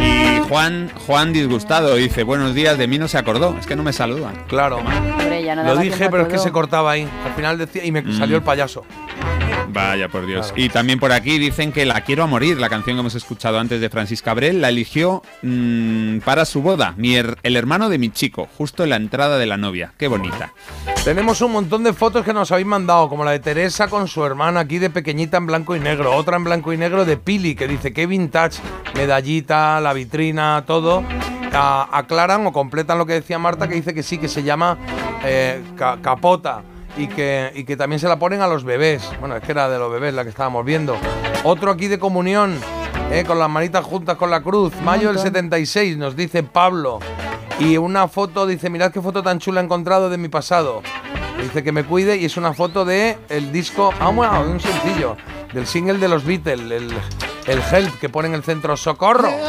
Y 0.00 0.40
Juan, 0.48 0.90
Juan 1.06 1.32
disgustado 1.32 1.94
dice, 1.96 2.24
buenos 2.42 2.56
días, 2.56 2.76
de 2.76 2.88
mí 2.88 2.98
no 2.98 3.06
se 3.06 3.18
acordó, 3.18 3.56
es 3.58 3.66
que 3.68 3.76
no 3.76 3.84
me 3.84 3.92
saludan. 3.92 4.34
Claro. 4.48 4.78
hombre, 4.78 5.44
ya 5.44 5.54
no 5.54 5.62
Lo 5.62 5.76
dije, 5.76 6.08
pero 6.10 6.24
es 6.24 6.28
que 6.28 6.38
se 6.38 6.50
cortaba 6.50 6.90
ahí. 6.90 7.08
Al 7.24 7.32
final 7.34 7.56
decía 7.56 7.84
y 7.84 7.92
me 7.92 8.02
Mm. 8.02 8.18
salió 8.18 8.36
el 8.36 8.42
payaso. 8.42 8.84
Vaya 9.68 10.08
por 10.08 10.26
Dios. 10.26 10.48
Claro. 10.48 10.60
Y 10.62 10.68
también 10.68 10.98
por 10.98 11.12
aquí 11.12 11.38
dicen 11.38 11.70
que 11.72 11.86
La 11.86 12.00
Quiero 12.02 12.24
a 12.24 12.26
Morir, 12.26 12.58
la 12.58 12.68
canción 12.68 12.96
que 12.96 13.00
hemos 13.00 13.14
escuchado 13.14 13.58
antes 13.60 13.80
de 13.80 13.88
Francis 13.88 14.20
Cabrel, 14.20 14.60
la 14.60 14.68
eligió 14.70 15.22
mm, 15.42 16.18
para 16.18 16.44
su 16.44 16.60
boda, 16.62 16.94
mi 16.96 17.14
el 17.14 17.56
hermano 17.56 17.88
de 17.88 17.98
mi 17.98 18.10
chico, 18.10 18.48
justo 18.58 18.82
en 18.82 18.90
la 18.90 18.96
entrada 18.96 19.38
de 19.38 19.46
la 19.46 19.56
novia. 19.56 19.92
Qué 19.96 20.08
bonita. 20.08 20.52
Tenemos 21.04 21.40
un 21.42 21.52
montón 21.52 21.84
de 21.84 21.92
fotos 21.92 22.24
que 22.24 22.32
nos 22.34 22.50
habéis 22.52 22.66
mandado, 22.66 23.08
como 23.08 23.24
la 23.24 23.30
de 23.30 23.38
Teresa 23.38 23.88
con 23.88 24.08
su 24.08 24.24
hermana 24.24 24.60
aquí 24.60 24.78
de 24.78 24.90
pequeñita 24.90 25.36
en 25.36 25.46
blanco 25.46 25.74
y 25.76 25.80
negro, 25.80 26.14
otra 26.16 26.36
en 26.36 26.44
blanco 26.44 26.72
y 26.72 26.76
negro 26.76 27.04
de 27.04 27.16
Pili, 27.16 27.54
que 27.54 27.66
dice 27.68 27.92
que 27.92 28.06
vintage, 28.06 28.60
medallita, 28.94 29.80
la 29.80 29.92
vitrina, 29.94 30.64
todo. 30.66 31.02
A- 31.54 31.88
aclaran 31.98 32.46
o 32.46 32.52
completan 32.52 32.98
lo 32.98 33.06
que 33.06 33.14
decía 33.14 33.38
Marta, 33.38 33.68
que 33.68 33.74
dice 33.74 33.92
que 33.94 34.02
sí, 34.02 34.18
que 34.18 34.28
se 34.28 34.42
llama 34.42 34.78
eh, 35.24 35.62
ca- 35.76 35.98
capota. 36.02 36.62
Y 36.94 37.06
que, 37.06 37.50
y 37.54 37.64
que 37.64 37.74
también 37.74 37.98
se 37.98 38.06
la 38.06 38.18
ponen 38.18 38.42
a 38.42 38.46
los 38.46 38.64
bebés. 38.64 39.02
Bueno, 39.18 39.34
es 39.34 39.42
que 39.42 39.52
era 39.52 39.66
de 39.70 39.78
los 39.78 39.90
bebés 39.90 40.12
la 40.12 40.24
que 40.24 40.28
estábamos 40.28 40.62
viendo. 40.62 40.94
Otro 41.42 41.70
aquí 41.70 41.88
de 41.88 41.98
comunión, 41.98 42.58
eh, 43.10 43.24
con 43.26 43.38
las 43.38 43.48
manitas 43.48 43.82
juntas 43.82 44.16
con 44.18 44.30
la 44.30 44.42
cruz. 44.42 44.74
Mayo 44.84 45.08
del 45.08 45.18
76, 45.18 45.96
nos 45.96 46.14
dice 46.16 46.42
Pablo. 46.42 46.98
Y 47.58 47.78
una 47.78 48.08
foto, 48.08 48.46
dice, 48.46 48.68
mirad 48.68 48.92
qué 48.92 49.00
foto 49.00 49.22
tan 49.22 49.38
chula 49.38 49.62
he 49.62 49.64
encontrado 49.64 50.10
de 50.10 50.18
mi 50.18 50.28
pasado. 50.28 50.82
Dice 51.40 51.62
que 51.64 51.72
me 51.72 51.84
cuide 51.84 52.18
y 52.18 52.26
es 52.26 52.36
una 52.36 52.52
foto 52.52 52.84
de 52.84 53.16
el 53.30 53.50
disco, 53.52 53.90
ah, 53.98 54.10
bueno, 54.10 54.44
de 54.44 54.50
un 54.50 54.60
sencillo, 54.60 55.16
del 55.54 55.66
single 55.66 55.96
de 55.98 56.08
los 56.08 56.24
Beatles, 56.26 56.60
el, 56.70 56.92
el 57.46 57.60
Help 57.70 57.98
que 58.00 58.08
pone 58.08 58.28
en 58.28 58.34
el 58.34 58.42
centro 58.42 58.76
Socorro. 58.76 59.30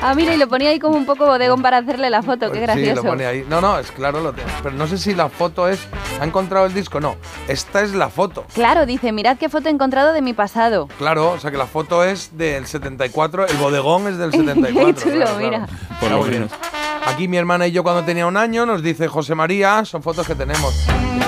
Ah, 0.00 0.14
mira, 0.14 0.34
y 0.34 0.36
lo 0.38 0.48
ponía 0.48 0.70
ahí 0.70 0.78
como 0.78 0.96
un 0.96 1.04
poco 1.06 1.26
bodegón 1.26 1.62
para 1.62 1.78
hacerle 1.78 2.10
la 2.10 2.22
foto, 2.22 2.50
qué 2.50 2.58
Sí, 2.58 2.62
gracioso. 2.62 3.02
lo 3.02 3.02
pone 3.10 3.26
ahí. 3.26 3.44
No, 3.48 3.60
no, 3.60 3.78
es 3.78 3.90
claro, 3.90 4.20
lo 4.20 4.32
tengo. 4.32 4.48
Pero 4.62 4.74
no 4.74 4.86
sé 4.86 4.98
si 4.98 5.14
la 5.14 5.28
foto 5.28 5.68
es, 5.68 5.80
¿ha 6.20 6.24
encontrado 6.24 6.66
el 6.66 6.74
disco? 6.74 7.00
No, 7.00 7.16
esta 7.48 7.82
es 7.82 7.92
la 7.94 8.08
foto. 8.08 8.44
Claro, 8.54 8.86
dice, 8.86 9.12
mirad 9.12 9.36
qué 9.38 9.48
foto 9.48 9.68
he 9.68 9.72
encontrado 9.72 10.12
de 10.12 10.22
mi 10.22 10.32
pasado. 10.32 10.88
Claro, 10.98 11.32
o 11.32 11.38
sea 11.40 11.50
que 11.50 11.56
la 11.56 11.66
foto 11.66 12.04
es 12.04 12.36
del 12.36 12.66
74, 12.66 13.46
el 13.46 13.56
bodegón 13.56 14.06
es 14.08 14.18
del 14.18 14.32
74. 14.32 14.86
Qué 14.94 14.94
chulo, 14.94 15.24
claro, 15.24 15.38
claro. 15.38 15.66
mira. 16.26 16.48
Por. 16.48 16.48
Aquí 17.08 17.26
mi 17.28 17.36
hermana 17.38 17.66
y 17.66 17.72
yo 17.72 17.82
cuando 17.82 18.04
tenía 18.04 18.26
un 18.26 18.36
año, 18.36 18.66
nos 18.66 18.82
dice 18.82 19.08
José 19.08 19.34
María, 19.34 19.84
son 19.84 20.02
fotos 20.02 20.26
que 20.26 20.34
tenemos. 20.34 20.74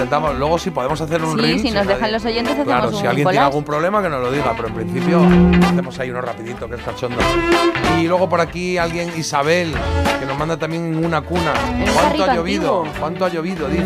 Intentamos, 0.01 0.35
luego 0.39 0.59
si 0.59 0.71
podemos 0.71 0.99
hacer 0.99 1.23
un 1.23 1.37
Sí, 1.37 1.43
reel. 1.43 1.59
si 1.61 1.65
nos 1.73 1.85
nadie- 1.85 1.95
dejan 1.97 2.13
los 2.13 2.25
oyentes, 2.25 2.53
hacemos 2.53 2.67
Claro, 2.67 2.89
un 2.89 2.95
si 2.95 3.07
alguien 3.07 3.29
tiene 3.29 3.45
algún 3.45 3.65
problema 3.65 4.03
que 4.03 4.09
nos 4.09 4.23
lo 4.23 4.33
diga, 4.33 4.55
pero 4.57 4.69
en 4.69 4.75
principio 4.75 5.21
hacemos 5.69 5.99
ahí 6.01 6.11
uno 6.11 6.23
rapidito, 6.23 6.67
que 6.71 6.77
es 6.77 6.83
cachondo. 6.83 7.19
Y 8.01 8.09
luego 8.09 8.27
por 8.27 8.41
aquí 8.41 8.79
alguien, 8.79 9.13
Isabel, 9.19 9.75
que 10.19 10.25
nos 10.25 10.39
manda 10.39 10.57
también 10.57 11.05
una 11.05 11.21
cuna. 11.21 11.53
un 11.71 11.85
¿Cuánto 11.93 12.25
ha 12.25 12.35
llovido? 12.35 12.79
antiguo. 12.81 12.99
¿Cuánto 12.99 13.25
ha 13.27 13.29
llovido? 13.29 13.69
Dice. 13.69 13.85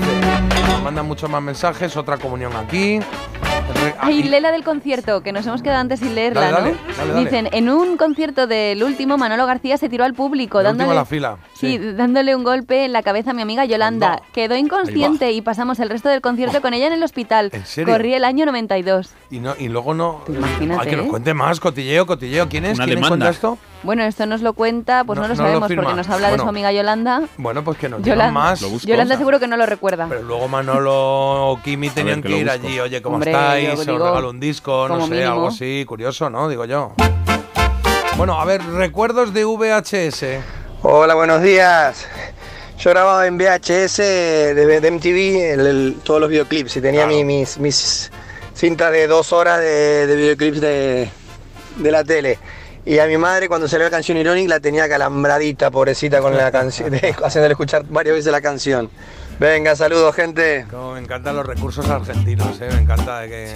Nos 0.68 0.82
mandan 0.84 1.04
muchos 1.08 1.28
más 1.28 1.42
mensajes, 1.42 1.96
otra 1.96 2.16
comunión 2.16 2.52
aquí. 2.54 3.00
Re- 3.82 3.94
Ay, 3.98 4.22
Lela 4.24 4.52
del 4.52 4.62
concierto, 4.62 5.22
que 5.22 5.32
nos 5.32 5.46
hemos 5.46 5.62
quedado 5.62 5.80
antes 5.80 5.98
sin 6.00 6.14
leerla, 6.14 6.40
Dale, 6.50 6.52
¿no? 6.52 6.58
dale, 6.58 6.76
dale, 6.98 7.12
dale. 7.12 7.24
Dicen, 7.24 7.48
en 7.52 7.70
un 7.70 7.96
concierto 7.96 8.46
del 8.46 8.82
último, 8.82 9.16
Manolo 9.16 9.46
García 9.46 9.78
se 9.78 9.88
tiró 9.88 10.04
al 10.04 10.12
público, 10.12 10.58
el 10.60 10.64
dándole, 10.66 10.94
la 10.94 11.04
fila. 11.06 11.36
sí, 11.54 11.78
dándole 11.78 12.36
un 12.36 12.44
golpe 12.44 12.84
en 12.84 12.92
la 12.92 13.02
golpe 13.02 13.30
a 13.30 13.32
mi 13.32 13.40
amiga 13.42 13.64
Yolanda. 13.64 14.14
Anda. 14.14 14.22
Quedó 14.34 14.54
inconsciente 14.56 15.32
y 15.32 15.40
pasamos 15.40 15.80
el 15.80 15.88
resto 15.88 16.03
del 16.08 16.20
concierto 16.20 16.60
con 16.60 16.74
ella 16.74 16.86
en 16.86 16.92
el 16.92 17.02
hospital. 17.02 17.50
¿En 17.52 17.64
serio? 17.66 17.92
Corrí 17.94 18.14
el 18.14 18.24
año 18.24 18.46
92. 18.46 19.10
Y, 19.30 19.38
no, 19.40 19.54
y 19.58 19.68
luego 19.68 19.94
no. 19.94 20.22
imagínate, 20.28 20.80
Ay, 20.82 20.90
que 20.90 20.96
nos 20.96 21.06
¿eh? 21.06 21.08
cuente 21.08 21.34
más, 21.34 21.60
cotilleo, 21.60 22.06
cotilleo. 22.06 22.48
¿Quién 22.48 22.64
es? 22.64 22.76
Una 22.76 22.84
¿Quién 22.84 22.96
demanda. 22.96 23.08
cuenta 23.16 23.30
esto? 23.30 23.58
Bueno, 23.82 24.02
esto 24.04 24.24
nos 24.26 24.40
lo 24.40 24.54
cuenta, 24.54 25.04
pues 25.04 25.18
no, 25.18 25.22
No- 25.22 25.28
lo 25.28 25.34
no 25.34 25.42
lo 25.42 25.46
sabemos 25.48 25.72
porque 25.74 25.94
nos 25.96 26.08
habla 26.08 26.30
de 26.30 26.38
su 26.38 26.48
amiga 26.48 26.72
Yolanda. 26.72 27.22
Bueno, 27.36 27.62
pues 27.64 27.76
que 27.78 27.88
nos 27.88 28.02
digan 28.02 28.16
Yolanda, 28.18 28.32
más. 28.40 28.60
Yolanda 28.84 29.16
seguro 29.18 29.38
que 29.40 29.46
no 29.46 29.56
lo 29.56 29.66
recuerda. 29.66 30.06
Pero 30.08 30.22
luego 30.22 30.48
Manolo 30.48 30.92
o 31.50 31.60
Kimi 31.62 31.90
tenían 31.90 32.22
que 32.22 32.36
ir 32.38 32.48
allí. 32.48 32.80
Oye, 32.80 33.02
¿cómo 33.02 33.16
Hombre, 33.16 33.30
estáis? 33.32 33.68
Os 33.80 33.86
regalo 33.86 34.30
un 34.30 34.40
disco, 34.40 34.88
no 34.88 35.06
sé, 35.06 35.10
mínimo. 35.12 35.32
algo 35.32 35.48
así. 35.48 35.84
Curioso, 35.86 36.30
¿no? 36.30 36.48
Digo 36.48 36.64
yo. 36.64 36.92
Bueno, 38.16 38.40
a 38.40 38.44
ver, 38.44 38.62
recuerdos 38.64 39.34
de 39.34 39.44
VHS. 39.44 40.24
Hola, 40.82 41.14
buenos 41.14 41.42
días. 41.42 42.06
Yo 42.78 42.90
grababa 42.90 43.26
en 43.26 43.38
VHS 43.38 43.96
de, 43.98 44.80
de 44.80 44.90
MTV 44.90 45.52
el- 45.52 45.66
el- 45.66 45.96
todos 46.02 46.20
los 46.20 46.28
videoclips 46.28 46.76
y 46.76 46.80
tenía 46.80 47.06
mi- 47.06 47.24
mis, 47.24 47.58
mis 47.58 48.10
cintas 48.54 48.92
de 48.92 49.06
dos 49.06 49.32
horas 49.32 49.60
de, 49.60 50.06
de 50.06 50.16
videoclips 50.16 50.60
de, 50.60 51.08
de 51.76 51.90
la 51.90 52.04
tele. 52.04 52.38
Y 52.86 52.98
a 52.98 53.06
mi 53.06 53.16
madre 53.16 53.48
cuando 53.48 53.66
salió 53.68 53.84
la 53.86 53.90
canción 53.90 54.18
Ironic 54.18 54.48
la 54.48 54.60
tenía 54.60 54.88
calambradita, 54.88 55.70
pobrecita, 55.70 56.20
con 56.20 56.36
la 56.36 56.50
canción, 56.52 56.92
haciéndole 57.22 57.52
escuchar 57.52 57.84
varias 57.88 58.16
veces 58.16 58.30
la 58.32 58.40
canción. 58.42 58.90
Venga, 59.38 59.74
saludos, 59.74 60.14
gente. 60.14 60.66
Como 60.70 60.92
me 60.92 61.00
encantan 61.00 61.36
los 61.36 61.44
recursos 61.44 61.88
argentinos, 61.88 62.60
¿eh? 62.60 62.68
me 62.72 62.82
encanta 62.82 63.26
que 63.26 63.52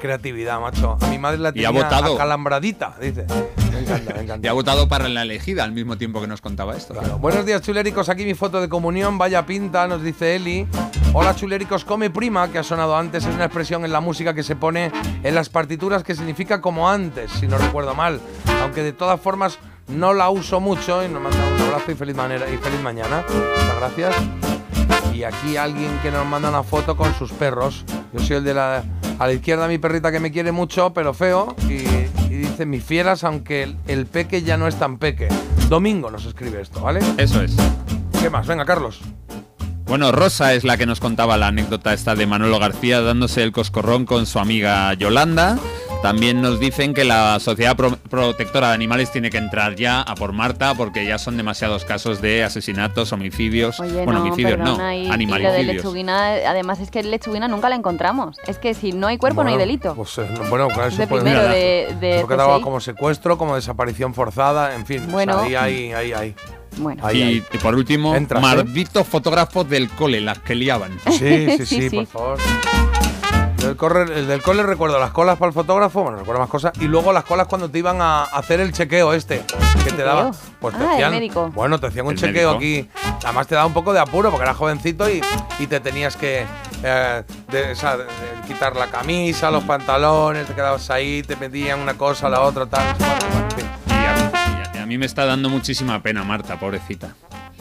creatividad, 0.00 0.60
macho. 0.60 0.98
A 1.00 1.06
mi 1.06 1.18
madre 1.18 1.38
la 1.38 1.52
tenía 1.52 1.70
votado. 1.70 2.14
acalambradita, 2.14 2.96
dice. 3.00 3.26
Me 3.72 3.80
encanta, 3.80 4.14
me 4.14 4.22
encanta. 4.22 4.46
Y 4.46 4.48
ha 4.48 4.52
votado 4.52 4.88
para 4.88 5.08
la 5.08 5.22
elegida 5.22 5.62
al 5.62 5.72
mismo 5.72 5.96
tiempo 5.96 6.20
que 6.20 6.26
nos 6.26 6.40
contaba 6.40 6.76
esto. 6.76 6.94
Buenos 7.18 7.46
días, 7.46 7.62
chuléricos. 7.62 8.08
Aquí 8.08 8.24
mi 8.24 8.34
foto 8.34 8.60
de 8.60 8.68
comunión. 8.68 9.18
Vaya 9.18 9.46
pinta, 9.46 9.86
nos 9.86 10.02
dice 10.02 10.36
Eli. 10.36 10.66
Hola, 11.12 11.36
chuléricos. 11.36 11.84
Come 11.84 12.10
prima, 12.10 12.50
que 12.50 12.58
ha 12.58 12.62
sonado 12.64 12.96
antes. 12.96 13.24
Es 13.24 13.34
una 13.34 13.44
expresión 13.44 13.84
en 13.84 13.92
la 13.92 14.00
música 14.00 14.34
que 14.34 14.42
se 14.42 14.56
pone 14.56 14.90
en 15.22 15.34
las 15.34 15.48
partituras 15.48 16.02
que 16.02 16.14
significa 16.14 16.60
como 16.60 16.88
antes, 16.88 17.30
si 17.32 17.46
no 17.46 17.58
recuerdo 17.58 17.94
mal. 17.94 18.20
Aunque 18.62 18.82
de 18.82 18.92
todas 18.92 19.20
formas 19.20 19.58
no 19.88 20.14
la 20.14 20.30
uso 20.30 20.60
mucho. 20.60 21.04
Y 21.04 21.08
nos 21.08 21.22
manda 21.22 21.38
un 21.38 21.62
abrazo 21.62 21.92
y 21.92 21.94
feliz, 21.94 22.16
manera, 22.16 22.48
y 22.48 22.56
feliz 22.56 22.80
mañana. 22.80 23.24
Muchas 23.28 23.76
gracias. 23.76 24.49
Y 25.14 25.24
aquí 25.24 25.56
alguien 25.56 25.90
que 26.02 26.10
nos 26.10 26.26
manda 26.26 26.48
una 26.48 26.62
foto 26.62 26.96
con 26.96 27.14
sus 27.14 27.32
perros. 27.32 27.84
Yo 28.12 28.20
soy 28.20 28.36
el 28.36 28.44
de 28.44 28.54
la. 28.54 28.84
A 29.18 29.26
la 29.26 29.32
izquierda 29.32 29.68
mi 29.68 29.78
perrita 29.78 30.10
que 30.10 30.20
me 30.20 30.32
quiere 30.32 30.50
mucho, 30.50 30.94
pero 30.94 31.12
feo. 31.12 31.54
Y, 31.68 31.84
y 32.32 32.36
dice 32.36 32.64
mis 32.64 32.82
fieras, 32.82 33.22
aunque 33.24 33.64
el, 33.64 33.76
el 33.86 34.06
peque 34.06 34.42
ya 34.42 34.56
no 34.56 34.66
es 34.66 34.76
tan 34.76 34.98
peque. 34.98 35.28
Domingo 35.68 36.10
nos 36.10 36.24
escribe 36.24 36.60
esto, 36.60 36.80
¿vale? 36.80 37.00
Eso 37.18 37.42
es. 37.42 37.54
¿Qué 38.20 38.30
más? 38.30 38.46
Venga, 38.46 38.64
Carlos. 38.64 39.00
Bueno, 39.86 40.12
Rosa 40.12 40.54
es 40.54 40.62
la 40.62 40.76
que 40.76 40.86
nos 40.86 41.00
contaba 41.00 41.36
la 41.36 41.48
anécdota 41.48 41.92
esta 41.92 42.14
de 42.14 42.24
Manolo 42.26 42.60
García 42.60 43.00
dándose 43.00 43.42
el 43.42 43.50
coscorrón 43.50 44.06
con 44.06 44.24
su 44.24 44.38
amiga 44.38 44.94
Yolanda. 44.94 45.58
También 46.02 46.40
nos 46.40 46.58
dicen 46.58 46.94
que 46.94 47.04
la 47.04 47.38
Sociedad 47.40 47.76
Pro- 47.76 47.96
Protectora 48.08 48.68
de 48.68 48.74
Animales 48.74 49.12
tiene 49.12 49.28
que 49.28 49.36
entrar 49.36 49.74
ya 49.76 50.00
a 50.00 50.14
por 50.14 50.32
Marta 50.32 50.74
porque 50.74 51.04
ya 51.06 51.18
son 51.18 51.36
demasiados 51.36 51.84
casos 51.84 52.22
de 52.22 52.42
asesinatos, 52.42 53.12
homicidios. 53.12 53.78
Oye, 53.80 53.92
bueno, 54.04 54.14
no, 54.14 54.20
homicidios 54.22 54.58
no, 54.58 54.92
y, 54.92 54.96
y 54.96 55.02
lo 55.02 55.08
de 55.08 55.12
animalicidios. 55.12 55.66
lechuguina, 55.76 56.28
además 56.48 56.80
es 56.80 56.90
que 56.90 57.02
lechuguina 57.02 57.48
nunca 57.48 57.68
la 57.68 57.74
encontramos. 57.76 58.38
Es 58.46 58.56
que 58.58 58.72
si 58.72 58.92
no 58.92 59.08
hay 59.08 59.18
cuerpo 59.18 59.44
no 59.44 59.50
hay 59.50 59.58
delito. 59.58 59.94
Pues, 59.94 60.16
eh, 60.18 60.26
no, 60.32 60.48
bueno, 60.48 60.68
claro, 60.68 60.88
eso 60.88 60.96
de 60.96 61.06
puede- 61.06 61.22
primero 61.22 61.42
de, 61.48 61.94
de 62.00 62.18
Porque 62.20 62.36
daba 62.36 62.56
CSI. 62.56 62.62
como 62.64 62.80
secuestro, 62.80 63.36
como 63.36 63.54
desaparición 63.56 64.14
forzada, 64.14 64.74
en 64.74 64.86
fin. 64.86 65.06
Bueno. 65.10 65.38
Ahí, 65.40 65.54
ahí, 65.54 65.92
ahí, 65.92 66.12
ahí. 66.12 66.34
Bueno. 66.78 67.04
Ahí, 67.04 67.18
y, 67.18 67.22
ahí. 67.22 67.44
y 67.52 67.58
por 67.58 67.74
último, 67.74 68.14
Entras, 68.14 68.42
¿eh? 68.42 68.46
malditos 68.46 69.06
fotógrafos 69.06 69.68
del 69.68 69.90
cole, 69.90 70.22
las 70.22 70.38
que 70.38 70.54
liaban. 70.54 70.92
Sí, 71.10 71.58
sí, 71.58 71.66
sí, 71.90 71.90
por 71.90 72.06
favor. 72.06 72.38
El, 73.62 73.76
corre- 73.76 74.12
el 74.18 74.26
del 74.26 74.42
cole 74.42 74.62
recuerdo 74.62 74.98
las 74.98 75.10
colas 75.10 75.36
para 75.38 75.48
el 75.48 75.52
fotógrafo, 75.54 76.02
bueno, 76.02 76.18
recuerdo 76.18 76.40
más 76.40 76.48
cosas. 76.50 76.72
Y 76.80 76.84
luego 76.86 77.12
las 77.12 77.24
colas 77.24 77.46
cuando 77.46 77.68
te 77.70 77.78
iban 77.78 78.00
a 78.00 78.22
hacer 78.24 78.58
el 78.60 78.72
chequeo 78.72 79.12
este, 79.12 79.42
que 79.84 79.92
te 79.92 80.02
daba. 80.02 80.30
Pues 80.60 80.76
te 80.76 80.82
Ah, 80.82 80.86
el 80.86 80.92
hacían. 80.94 81.10
médico. 81.12 81.50
Bueno, 81.54 81.78
te 81.78 81.86
hacían 81.88 82.06
un 82.06 82.12
El 82.12 82.18
chequeo 82.18 82.58
médico. 82.58 82.88
aquí. 82.96 83.20
Además 83.24 83.46
te 83.46 83.54
daba 83.54 83.66
un 83.66 83.74
poco 83.74 83.92
de 83.92 84.00
apuro 84.00 84.30
porque 84.30 84.44
eras 84.44 84.56
jovencito 84.56 85.08
y, 85.10 85.20
y 85.58 85.66
te 85.66 85.78
tenías 85.80 86.16
que 86.16 86.46
eh, 86.82 87.22
de- 87.50 87.72
o 87.72 87.74
sea, 87.76 87.96
de- 87.98 88.04
de 88.04 88.10
quitar 88.48 88.74
la 88.76 88.86
camisa, 88.86 89.50
los 89.50 89.64
pantalones, 89.64 90.46
te 90.46 90.54
quedabas 90.54 90.88
ahí, 90.90 91.22
te 91.22 91.36
pedían 91.36 91.80
una 91.80 91.94
cosa, 91.94 92.28
la 92.30 92.40
otra, 92.40 92.64
tal. 92.66 92.80
a, 92.80 92.94
y 93.88 93.92
a- 93.92 94.70
y 94.74 94.78
a 94.78 94.86
mí 94.86 94.96
me 94.96 95.04
está 95.06 95.26
dando 95.26 95.50
muchísima 95.50 96.02
pena 96.02 96.24
Marta, 96.24 96.58
pobrecita. 96.58 97.10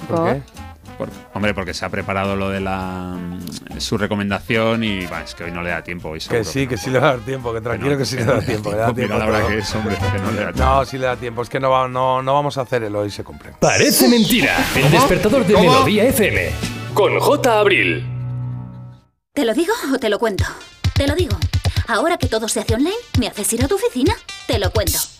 ¿Por 0.08 0.24
qué? 0.26 0.42
Por- 1.00 1.10
hombre, 1.34 1.54
porque 1.56 1.74
se 1.74 1.86
ha 1.86 1.90
preparado 1.90 2.36
lo 2.36 2.50
de 2.50 2.60
la 2.60 3.16
mm, 3.18 3.80
su 3.80 3.98
recomendación 3.98 4.84
y 4.84 5.00
es 5.06 5.34
que 5.34 5.46
hoy 5.46 5.52
no 5.52 5.64
le 5.64 5.70
da 5.70 5.82
tiempo. 5.82 6.10
Hoy 6.10 6.20
Que 6.20 6.44
sí, 6.44 6.68
que 6.68 6.78
sí 6.78 6.90
le 6.90 7.00
va 7.00 7.08
a 7.08 7.12
dar 7.16 7.20
tiempo, 7.26 7.54
que 7.54 7.62
tranquilo 7.62 7.98
que 7.98 8.06
sí 8.06 8.18
le 8.18 8.26
da 8.26 8.42
tiempo. 8.42 8.70
le 8.72 8.78
da 8.78 8.88
Mira 8.94 9.08
tiempo 9.08 9.18
la 9.18 9.40
todo. 9.40 9.48
que 9.48 9.58
es, 9.60 9.76
hombre, 9.76 9.96
que 9.96 10.20
no 10.20 10.32
le 10.32 10.38
da 10.42 10.44
tiempo. 10.54 10.60
No, 10.74 10.86
sí 10.86 10.98
le 10.98 11.06
da 11.08 11.16
tiempo. 11.16 11.42
Es 11.42 11.50
que 11.50 11.60
no, 11.62 11.70
va- 11.70 11.88
no, 11.88 12.22
no 12.22 12.34
vamos 12.34 12.58
a 12.58 12.62
hacer 12.62 12.84
el 12.84 12.94
hoy 12.96 13.10
se 13.10 13.24
cumple. 13.24 13.54
Parece 13.62 14.08
mentira. 14.10 14.58
El 14.76 14.92
despertador 14.92 15.46
de 15.46 15.54
¿Cómo? 15.54 15.72
Melodía 15.72 16.04
FM. 16.04 16.52
Con 16.94 17.18
J. 17.18 17.60
Abril. 17.60 18.06
¿Te 19.34 19.46
lo 19.46 19.54
digo 19.54 19.74
o 19.94 19.98
te 20.00 20.10
lo 20.10 20.20
cuento? 20.20 20.44
Te 20.94 21.08
lo 21.08 21.16
digo. 21.16 21.38
Ahora 21.88 22.18
que 22.18 22.28
todo 22.28 22.50
se 22.50 22.60
hace 22.60 22.74
online, 22.76 22.94
¿me 23.20 23.28
haces 23.28 23.52
ir 23.54 23.64
a 23.64 23.68
tu 23.70 23.76
oficina? 23.76 24.14
Te 24.48 24.60
lo 24.60 24.70
cuento. 24.72 25.00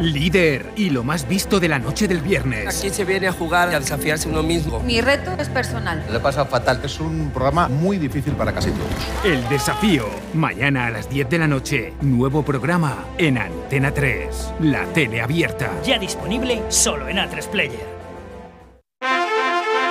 Líder 0.00 0.72
y 0.76 0.88
lo 0.88 1.04
más 1.04 1.28
visto 1.28 1.60
de 1.60 1.68
la 1.68 1.78
noche 1.78 2.08
del 2.08 2.22
viernes. 2.22 2.66
Aquí 2.66 2.88
se 2.88 3.04
viene 3.04 3.28
a 3.28 3.32
jugar 3.32 3.70
y 3.70 3.74
a 3.74 3.80
desafiarse 3.80 4.30
uno 4.30 4.42
mismo. 4.42 4.80
Mi 4.80 5.02
reto 5.02 5.32
es 5.38 5.50
personal. 5.50 6.02
Le 6.10 6.18
pasa 6.20 6.46
fatal. 6.46 6.80
Es 6.82 6.98
un 7.00 7.30
programa 7.30 7.68
muy 7.68 7.98
difícil 7.98 8.32
para 8.32 8.54
casi 8.54 8.70
todos. 8.70 8.88
El 9.26 9.46
desafío. 9.50 10.06
Mañana 10.32 10.86
a 10.86 10.90
las 10.90 11.10
10 11.10 11.28
de 11.28 11.38
la 11.38 11.46
noche. 11.46 11.92
Nuevo 12.00 12.42
programa 12.42 13.04
en 13.18 13.36
Antena 13.36 13.92
3. 13.92 14.54
La 14.60 14.86
tele 14.86 15.20
abierta. 15.20 15.70
Ya 15.84 15.98
disponible 15.98 16.62
solo 16.70 17.06
en 17.06 17.18
A3 17.18 17.46
Player. 17.48 17.99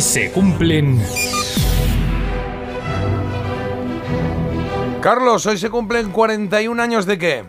Hoy 0.00 0.04
se 0.04 0.30
cumplen... 0.32 0.98
Carlos, 5.02 5.44
hoy 5.44 5.58
se 5.58 5.68
cumplen 5.68 6.10
41 6.10 6.82
años 6.82 7.04
de 7.04 7.18
qué? 7.18 7.44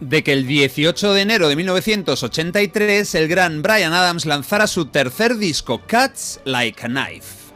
de 0.00 0.24
que 0.24 0.32
el 0.32 0.44
18 0.44 1.14
de 1.14 1.20
enero 1.20 1.48
de 1.48 1.54
1983 1.54 3.14
el 3.14 3.28
gran 3.28 3.62
Brian 3.62 3.92
Adams 3.92 4.26
lanzara 4.26 4.66
su 4.66 4.86
tercer 4.86 5.36
disco, 5.36 5.82
Cuts 5.88 6.40
Like 6.44 6.84
a 6.84 6.88
Knife. 6.88 7.54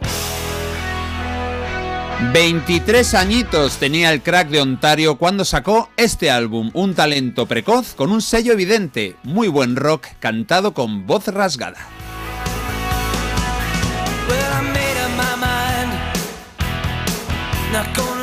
23 2.33 3.15
añitos 3.15 3.79
tenía 3.79 4.13
el 4.13 4.23
crack 4.23 4.51
de 4.51 4.61
Ontario 4.61 5.17
cuando 5.17 5.45
sacó 5.45 5.91
este 5.97 6.31
álbum, 6.31 6.71
un 6.75 6.95
talento 6.95 7.47
precoz 7.47 7.95
con 7.95 8.13
un 8.13 8.23
sello 8.23 8.53
evidente, 8.53 9.17
muy 9.25 9.49
buen 9.49 9.75
rock 9.75 10.07
cantado 10.21 10.75
con 10.75 11.09
voz 11.09 11.27
rasgada. 11.27 11.98
not 17.73 17.95
gonna. 17.95 18.18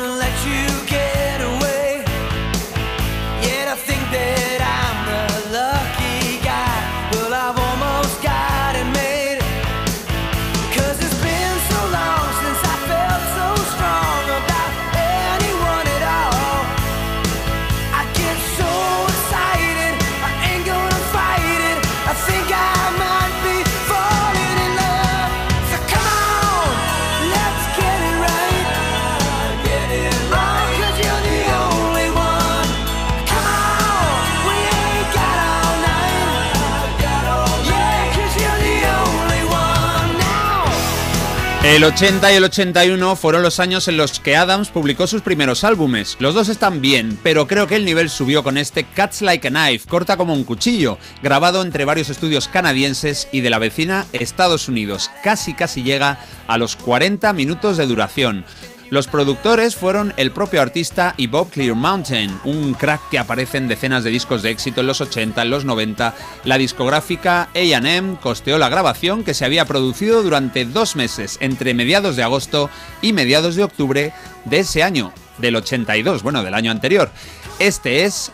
El 41.66 41.82
80 41.82 42.32
y 42.32 42.36
el 42.36 42.44
81 42.44 43.16
fueron 43.16 43.42
los 43.42 43.58
años 43.58 43.88
en 43.88 43.96
los 43.96 44.20
que 44.20 44.36
Adams 44.36 44.68
publicó 44.68 45.08
sus 45.08 45.22
primeros 45.22 45.64
álbumes. 45.64 46.16
Los 46.20 46.32
dos 46.32 46.48
están 46.48 46.80
bien, 46.80 47.18
pero 47.24 47.48
creo 47.48 47.66
que 47.66 47.74
el 47.74 47.84
nivel 47.84 48.08
subió 48.08 48.44
con 48.44 48.56
este 48.56 48.84
Cuts 48.84 49.20
Like 49.22 49.48
a 49.48 49.50
Knife, 49.50 49.88
corta 49.88 50.16
como 50.16 50.32
un 50.32 50.44
cuchillo, 50.44 50.96
grabado 51.24 51.62
entre 51.62 51.84
varios 51.84 52.08
estudios 52.08 52.46
canadienses 52.46 53.28
y 53.32 53.40
de 53.40 53.50
la 53.50 53.58
vecina 53.58 54.06
Estados 54.12 54.68
Unidos. 54.68 55.10
Casi 55.24 55.54
casi 55.54 55.82
llega 55.82 56.20
a 56.46 56.56
los 56.56 56.76
40 56.76 57.32
minutos 57.32 57.76
de 57.76 57.86
duración. 57.86 58.44
Los 58.88 59.08
productores 59.08 59.74
fueron 59.74 60.14
el 60.16 60.30
propio 60.30 60.62
artista 60.62 61.14
y 61.16 61.26
Bob 61.26 61.50
Clear 61.50 61.74
Mountain, 61.74 62.38
un 62.44 62.74
crack 62.74 63.08
que 63.10 63.18
aparece 63.18 63.58
en 63.58 63.66
decenas 63.66 64.04
de 64.04 64.10
discos 64.10 64.42
de 64.42 64.50
éxito 64.50 64.80
en 64.80 64.86
los 64.86 65.00
80, 65.00 65.42
en 65.42 65.50
los 65.50 65.64
90. 65.64 66.14
La 66.44 66.56
discográfica 66.56 67.48
AM 67.54 68.16
costeó 68.16 68.58
la 68.58 68.68
grabación 68.68 69.24
que 69.24 69.34
se 69.34 69.44
había 69.44 69.64
producido 69.64 70.22
durante 70.22 70.64
dos 70.64 70.94
meses, 70.94 71.36
entre 71.40 71.74
mediados 71.74 72.14
de 72.14 72.22
agosto 72.22 72.70
y 73.02 73.12
mediados 73.12 73.56
de 73.56 73.64
octubre 73.64 74.12
de 74.44 74.58
ese 74.58 74.84
año, 74.84 75.12
del 75.38 75.56
82, 75.56 76.22
bueno, 76.22 76.44
del 76.44 76.54
año 76.54 76.70
anterior. 76.70 77.10
Este 77.58 78.04
es 78.04 78.30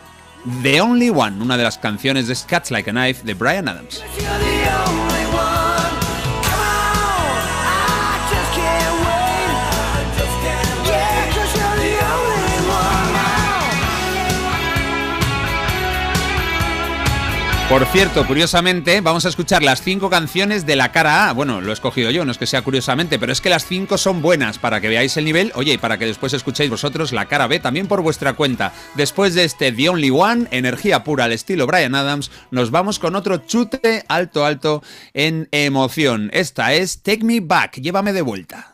The 0.63 0.83
Only 0.83 1.11
One, 1.11 1.43
una 1.43 1.57
de 1.57 1.65
las 1.65 1.79
canciones 1.79 2.29
de 2.29 2.35
Cuts 2.35 2.71
Like 2.71 2.91
a 2.91 2.93
Knife 2.93 3.25
de 3.25 3.35
Brian 3.35 3.69
Adams. 3.69 4.03
Por 17.73 17.87
cierto, 17.87 18.27
curiosamente, 18.27 19.01
vamos 19.01 19.25
a 19.25 19.31
escuchar 19.31 19.63
las 19.63 19.81
cinco 19.81 20.11
canciones 20.11 20.67
de 20.67 20.77
la 20.77 20.93
cara 20.93 21.31
A. 21.31 21.33
Bueno, 21.33 21.63
lo 21.63 21.71
he 21.71 21.73
escogido 21.73 22.11
yo, 22.11 22.23
no 22.23 22.31
es 22.31 22.37
que 22.37 22.47
sea 22.47 22.61
curiosamente, 22.61 23.19
pero 23.19 23.33
es 23.33 23.41
que 23.41 23.49
las 23.49 23.65
cinco 23.65 23.97
son 23.97 24.21
buenas 24.21 24.59
para 24.59 24.83
que 24.83 24.91
veáis 24.91 25.17
el 25.17 25.25
nivel, 25.25 25.53
oye, 25.55 25.73
y 25.73 25.79
para 25.79 25.97
que 25.97 26.05
después 26.05 26.35
escuchéis 26.35 26.69
vosotros 26.69 27.13
la 27.13 27.29
cara 27.29 27.47
B 27.47 27.61
también 27.61 27.87
por 27.87 28.03
vuestra 28.03 28.35
cuenta. 28.35 28.75
Después 28.95 29.33
de 29.33 29.45
este 29.45 29.73
The 29.73 29.89
Only 29.89 30.11
One, 30.11 30.49
energía 30.51 31.03
pura 31.03 31.25
al 31.25 31.33
estilo 31.33 31.67
Brian 31.67 31.95
Adams, 31.95 32.31
nos 32.51 32.71
vamos 32.71 32.99
con 32.99 33.17
otro 33.17 33.39
chute 33.39 34.05
alto, 34.07 34.45
alto 34.45 34.83
en 35.15 35.49
emoción. 35.51 36.29
Esta 36.35 36.75
es 36.75 37.03
Take 37.03 37.25
Me 37.25 37.41
Back, 37.41 37.81
llévame 37.81 38.13
de 38.13 38.21
vuelta. 38.21 38.72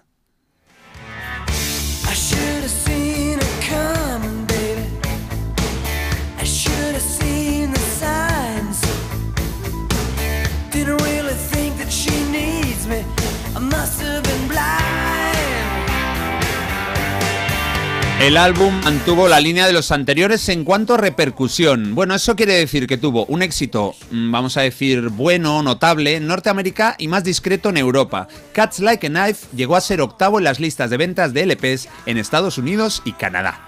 El 18.21 18.37
álbum 18.37 18.75
mantuvo 18.83 19.29
la 19.29 19.39
línea 19.39 19.69
de 19.69 19.73
los 19.73 19.93
anteriores 19.93 20.49
en 20.49 20.65
cuanto 20.65 20.95
a 20.95 20.97
repercusión. 20.97 21.95
Bueno, 21.95 22.17
eso 22.17 22.35
quiere 22.35 22.55
decir 22.55 22.89
que 22.89 22.99
tuvo 22.99 23.25
un 23.27 23.43
éxito, 23.43 23.95
mm, 24.11 24.33
vamos 24.33 24.57
a 24.57 24.63
decir, 24.63 25.09
bueno, 25.11 25.63
notable 25.63 26.17
en 26.17 26.27
Norteamérica 26.27 26.97
y 26.99 27.07
más 27.07 27.23
discreto 27.23 27.69
en 27.69 27.77
Europa. 27.77 28.27
Cuts 28.57 28.81
Like 28.81 29.07
a 29.07 29.11
Knife 29.11 29.47
llegó 29.55 29.77
a 29.77 29.81
ser 29.81 30.01
octavo 30.01 30.39
en 30.39 30.45
las 30.45 30.59
listas 30.59 30.91
de 30.91 30.97
ventas 30.97 31.33
de 31.33 31.47
LPs 31.47 31.89
en 32.07 32.19
Estados 32.19 32.59
Unidos 32.59 33.03
y 33.05 33.13
Canadá. 33.13 33.68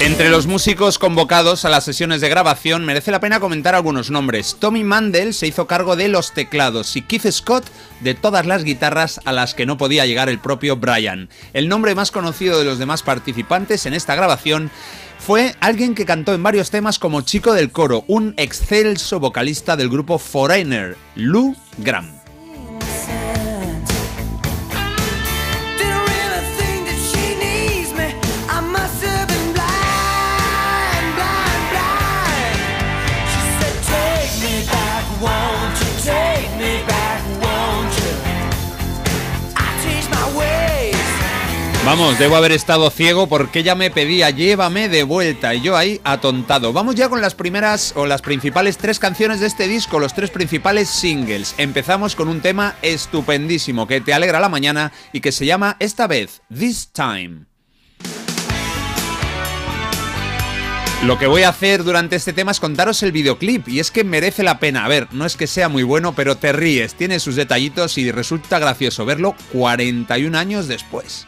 Entre 0.00 0.30
los 0.30 0.46
músicos 0.46 0.96
convocados 0.96 1.64
a 1.64 1.68
las 1.68 1.84
sesiones 1.84 2.20
de 2.20 2.28
grabación 2.28 2.84
merece 2.84 3.10
la 3.10 3.18
pena 3.18 3.40
comentar 3.40 3.74
algunos 3.74 4.12
nombres. 4.12 4.56
Tommy 4.60 4.84
Mandel 4.84 5.34
se 5.34 5.48
hizo 5.48 5.66
cargo 5.66 5.96
de 5.96 6.06
los 6.08 6.32
teclados 6.32 6.94
y 6.94 7.02
Keith 7.02 7.28
Scott 7.32 7.64
de 8.00 8.14
todas 8.14 8.46
las 8.46 8.62
guitarras 8.62 9.20
a 9.24 9.32
las 9.32 9.54
que 9.54 9.66
no 9.66 9.76
podía 9.76 10.06
llegar 10.06 10.28
el 10.28 10.38
propio 10.38 10.76
Brian. 10.76 11.28
El 11.52 11.68
nombre 11.68 11.96
más 11.96 12.12
conocido 12.12 12.60
de 12.60 12.64
los 12.64 12.78
demás 12.78 13.02
participantes 13.02 13.86
en 13.86 13.94
esta 13.94 14.14
grabación 14.14 14.70
fue 15.18 15.56
alguien 15.58 15.96
que 15.96 16.06
cantó 16.06 16.32
en 16.32 16.44
varios 16.44 16.70
temas 16.70 17.00
como 17.00 17.22
chico 17.22 17.52
del 17.52 17.72
coro, 17.72 18.04
un 18.06 18.34
excelso 18.36 19.18
vocalista 19.18 19.76
del 19.76 19.88
grupo 19.88 20.18
Foreigner, 20.18 20.96
Lou 21.16 21.56
Graham. 21.78 22.17
Vamos, 41.88 42.18
debo 42.18 42.36
haber 42.36 42.52
estado 42.52 42.90
ciego 42.90 43.28
porque 43.28 43.60
ella 43.60 43.74
me 43.74 43.90
pedía 43.90 44.28
llévame 44.28 44.90
de 44.90 45.04
vuelta 45.04 45.54
y 45.54 45.62
yo 45.62 45.74
ahí 45.74 46.02
atontado. 46.04 46.74
Vamos 46.74 46.96
ya 46.96 47.08
con 47.08 47.22
las 47.22 47.34
primeras 47.34 47.94
o 47.96 48.04
las 48.04 48.20
principales 48.20 48.76
tres 48.76 48.98
canciones 48.98 49.40
de 49.40 49.46
este 49.46 49.66
disco, 49.66 49.98
los 49.98 50.12
tres 50.12 50.28
principales 50.28 50.90
singles. 50.90 51.54
Empezamos 51.56 52.14
con 52.14 52.28
un 52.28 52.42
tema 52.42 52.76
estupendísimo 52.82 53.86
que 53.86 54.02
te 54.02 54.12
alegra 54.12 54.38
la 54.38 54.50
mañana 54.50 54.92
y 55.14 55.22
que 55.22 55.32
se 55.32 55.46
llama 55.46 55.76
esta 55.78 56.06
vez 56.06 56.42
This 56.54 56.90
Time. 56.92 57.46
Lo 61.06 61.18
que 61.18 61.26
voy 61.26 61.44
a 61.44 61.48
hacer 61.48 61.84
durante 61.84 62.16
este 62.16 62.34
tema 62.34 62.50
es 62.50 62.60
contaros 62.60 63.02
el 63.02 63.12
videoclip 63.12 63.66
y 63.66 63.80
es 63.80 63.90
que 63.90 64.04
merece 64.04 64.42
la 64.42 64.58
pena. 64.58 64.84
A 64.84 64.88
ver, 64.88 65.08
no 65.12 65.24
es 65.24 65.38
que 65.38 65.46
sea 65.46 65.70
muy 65.70 65.84
bueno, 65.84 66.14
pero 66.14 66.36
te 66.36 66.52
ríes, 66.52 66.96
tiene 66.96 67.18
sus 67.18 67.34
detallitos 67.34 67.96
y 67.96 68.12
resulta 68.12 68.58
gracioso 68.58 69.06
verlo 69.06 69.34
41 69.54 70.36
años 70.36 70.68
después. 70.68 71.24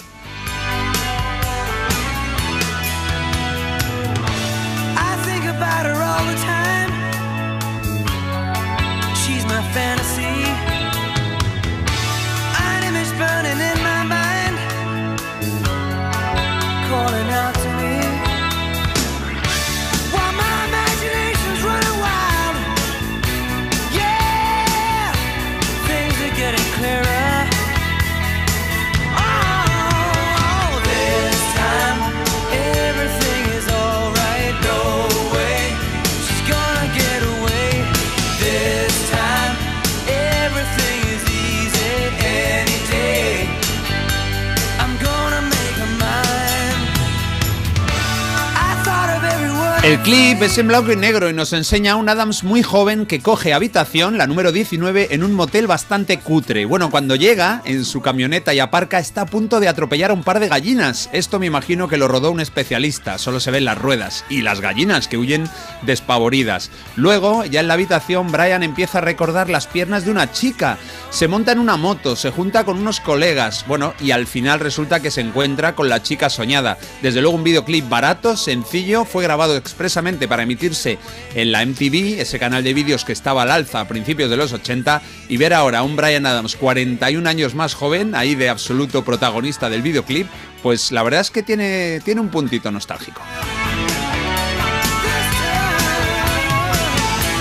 El 49.83 49.99
clip 50.00 50.42
es 50.42 50.59
en 50.59 50.68
blanco 50.68 50.92
y 50.92 50.97
negro 50.97 51.31
y 51.31 51.33
nos 51.33 51.55
enseña 51.55 51.92
a 51.92 51.97
un 51.97 52.10
Adams 52.10 52.44
muy 52.44 52.62
joven 52.62 53.07
que 53.07 53.20
coge 53.20 53.55
habitación, 53.55 54.18
la 54.18 54.26
número 54.26 54.52
19, 54.52 55.09
en 55.12 55.25
un 55.25 55.33
motel 55.33 55.67
bastante 55.67 56.18
cutre. 56.18 56.67
Bueno, 56.67 56.91
cuando 56.91 57.17
llega 57.17 57.62
en 57.65 57.86
su 57.86 58.02
camioneta 58.02 58.52
y 58.52 58.60
aparca 58.60 58.99
está 58.99 59.23
a 59.23 59.26
punto 59.26 59.59
de 59.59 59.68
atropellar 59.68 60.10
a 60.10 60.15
un 60.15 60.23
par 60.23 60.39
de 60.39 60.49
gallinas. 60.49 61.09
Esto 61.15 61.39
me 61.39 61.47
imagino 61.47 61.89
que 61.89 61.97
lo 61.97 62.09
rodó 62.09 62.31
un 62.31 62.41
especialista, 62.41 63.17
solo 63.17 63.41
se 63.41 63.50
ven 63.50 63.65
las 63.65 63.78
ruedas 63.78 64.26
y 64.28 64.42
las 64.42 64.60
gallinas 64.60 65.09
que 65.09 65.17
huyen 65.17 65.49
despavoridas. 65.81 66.70
Luego, 66.97 67.47
ya 67.47 67.60
en 67.60 67.68
la 67.68 67.75
habitación, 67.75 68.31
Brian 68.31 68.62
empieza 68.62 68.99
a 68.99 69.00
recordar 69.00 69.49
las 69.49 69.67
piernas 69.67 70.05
de 70.05 70.10
una 70.10 70.31
chica. 70.31 70.76
Se 71.09 71.26
monta 71.26 71.52
en 71.52 71.59
una 71.59 71.78
moto, 71.78 72.17
se 72.17 72.31
junta 72.31 72.65
con 72.65 72.78
unos 72.78 73.00
colegas, 73.00 73.65
bueno, 73.67 73.94
y 73.99 74.10
al 74.10 74.26
final 74.26 74.60
resulta 74.60 75.00
que 75.00 75.10
se 75.10 75.23
encuentra 75.23 75.75
con 75.75 75.89
la 75.89 76.02
chica 76.02 76.28
soñada. 76.28 76.76
Desde 77.00 77.23
luego 77.23 77.36
un 77.36 77.44
videoclip 77.44 77.89
barato, 77.89 78.36
sencillo, 78.36 79.07
fue 79.07 79.23
grabado 79.23 79.57
expresamente 79.70 80.28
para 80.28 80.42
emitirse 80.42 80.99
en 81.34 81.52
la 81.52 81.65
MTV, 81.65 82.20
ese 82.20 82.39
canal 82.39 82.62
de 82.62 82.74
vídeos 82.74 83.05
que 83.05 83.12
estaba 83.12 83.42
al 83.42 83.50
alza 83.50 83.81
a 83.81 83.89
principios 83.89 84.31
de 84.31 84.36
los 84.36 84.52
80, 84.52 85.02
y 85.28 85.36
ver 85.36 85.55
ahora 85.55 85.78
a 85.78 85.82
un 85.82 85.97
Brian 85.97 86.26
Adams 86.26 86.57
41 86.57 87.28
años 87.28 87.55
más 87.55 87.74
joven, 87.74 88.15
ahí 88.15 88.34
de 88.34 88.49
absoluto 88.49 89.05
protagonista 89.05 89.70
del 89.70 89.82
videoclip, 89.82 90.26
pues 90.62 90.92
la 90.92 91.02
verdad 91.02 91.20
es 91.20 91.31
que 91.31 91.42
tiene, 91.42 92.00
tiene 92.05 92.20
un 92.20 92.28
puntito 92.28 92.70
nostálgico. 92.70 93.23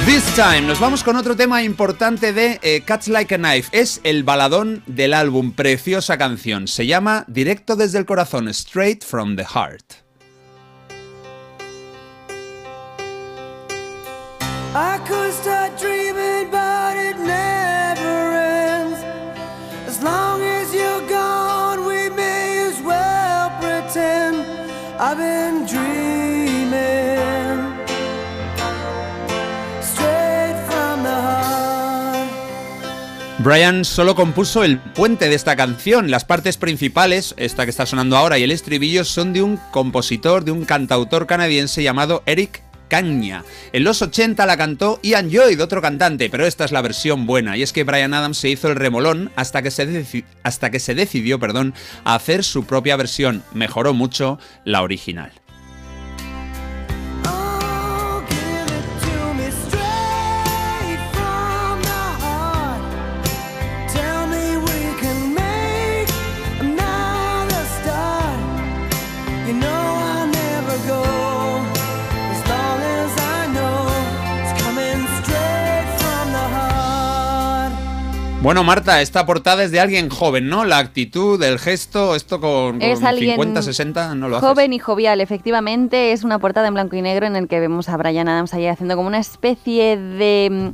This 0.06 0.24
time, 0.34 0.62
nos 0.62 0.80
vamos 0.80 1.04
con 1.04 1.18
otro 1.18 1.36
tema 1.36 1.62
importante 1.62 2.34
de 2.34 2.60
eh, 2.64 2.82
Cuts 2.82 3.10
Like 3.10 3.36
a 3.36 3.38
Knife. 3.38 3.70
Es 3.80 4.02
el 4.04 4.24
baladón 4.24 4.82
del 4.88 5.14
álbum, 5.14 5.52
preciosa 5.52 6.18
canción. 6.18 6.68
Se 6.68 6.88
llama 6.88 7.26
Directo 7.28 7.76
desde 7.76 8.00
el 8.00 8.08
corazón, 8.08 8.48
Straight 8.48 9.04
from 9.04 9.36
the 9.36 9.46
Heart. 9.46 10.09
Never 17.26 18.34
ends. 18.36 19.00
As 19.88 20.04
long 20.04 20.42
as 20.44 20.72
pretend 23.60 24.46
I've 25.00 25.18
been 25.18 25.66
dreaming. 25.66 26.20
Brian 33.40 33.86
solo 33.86 34.16
compuso 34.16 34.64
el 34.64 34.78
puente 34.78 35.30
de 35.30 35.36
esta 35.36 35.56
canción. 35.56 36.12
Las 36.12 36.26
partes 36.26 36.58
principales, 36.58 37.34
esta 37.38 37.64
que 37.64 37.72
está 37.72 37.88
sonando 37.88 38.18
ahora 38.18 38.38
y 38.38 38.44
el 38.44 38.52
estribillo, 38.52 39.04
son 39.06 39.34
de 39.34 39.42
un 39.42 39.58
compositor, 39.72 40.44
de 40.44 40.52
un 40.52 40.66
cantautor 40.66 41.26
canadiense 41.26 41.82
llamado 41.82 42.22
Eric 42.28 42.69
Caña. 42.90 43.46
En 43.72 43.86
los 43.86 44.02
80 44.02 44.46
la 44.46 44.58
cantó 44.58 45.00
Ian 45.04 45.30
Lloyd, 45.30 45.62
otro 45.62 45.82
cantante, 45.82 46.30
pero 46.30 46.46
esta 46.46 46.66
es 46.66 46.72
la 46.72 46.82
versión 46.82 47.26
buena, 47.26 47.56
y 47.56 47.64
es 47.64 47.72
que 47.72 47.84
Brian 47.86 48.14
Adams 48.14 48.38
se 48.38 48.50
hizo 48.50 48.68
el 48.68 48.76
remolón 48.76 49.32
hasta 49.36 49.62
que 49.62 49.72
se, 49.72 50.26
hasta 50.44 50.70
que 50.70 50.80
se 50.80 50.96
decidió 50.96 51.40
perdón, 51.40 51.74
a 52.04 52.16
hacer 52.16 52.44
su 52.44 52.66
propia 52.66 52.98
versión. 52.98 53.44
Mejoró 53.54 53.94
mucho 53.94 54.40
la 54.66 54.82
original. 54.82 55.32
Bueno, 78.50 78.64
Marta, 78.64 79.00
esta 79.00 79.28
portada 79.28 79.64
es 79.64 79.70
de 79.70 79.80
alguien 79.80 80.10
joven, 80.10 80.50
¿no? 80.50 80.66
La 80.66 80.80
actitud, 80.80 81.40
el 81.44 81.60
gesto, 81.60 82.16
esto 82.16 82.42
con, 82.42 82.82
Es 82.82 82.98
con 82.98 83.08
alguien 83.10 83.34
50, 83.36 83.62
60 83.62 84.16
no 84.16 84.28
lo 84.28 84.38
haces. 84.38 84.50
Joven 84.50 84.74
y 84.74 84.80
jovial, 84.80 85.22
efectivamente, 85.22 86.14
es 86.14 86.24
una 86.24 86.40
portada 86.40 86.68
en 86.68 86.74
blanco 86.74 86.96
y 86.96 87.04
negro 87.04 87.28
en 87.28 87.36
el 87.36 87.48
que 87.48 87.60
vemos 87.60 87.90
a 87.90 87.98
Brian 87.98 88.28
Adams 88.28 88.56
ahí 88.56 88.66
haciendo 88.66 88.96
como 88.96 89.08
una 89.08 89.20
especie 89.20 89.98
de, 89.98 90.72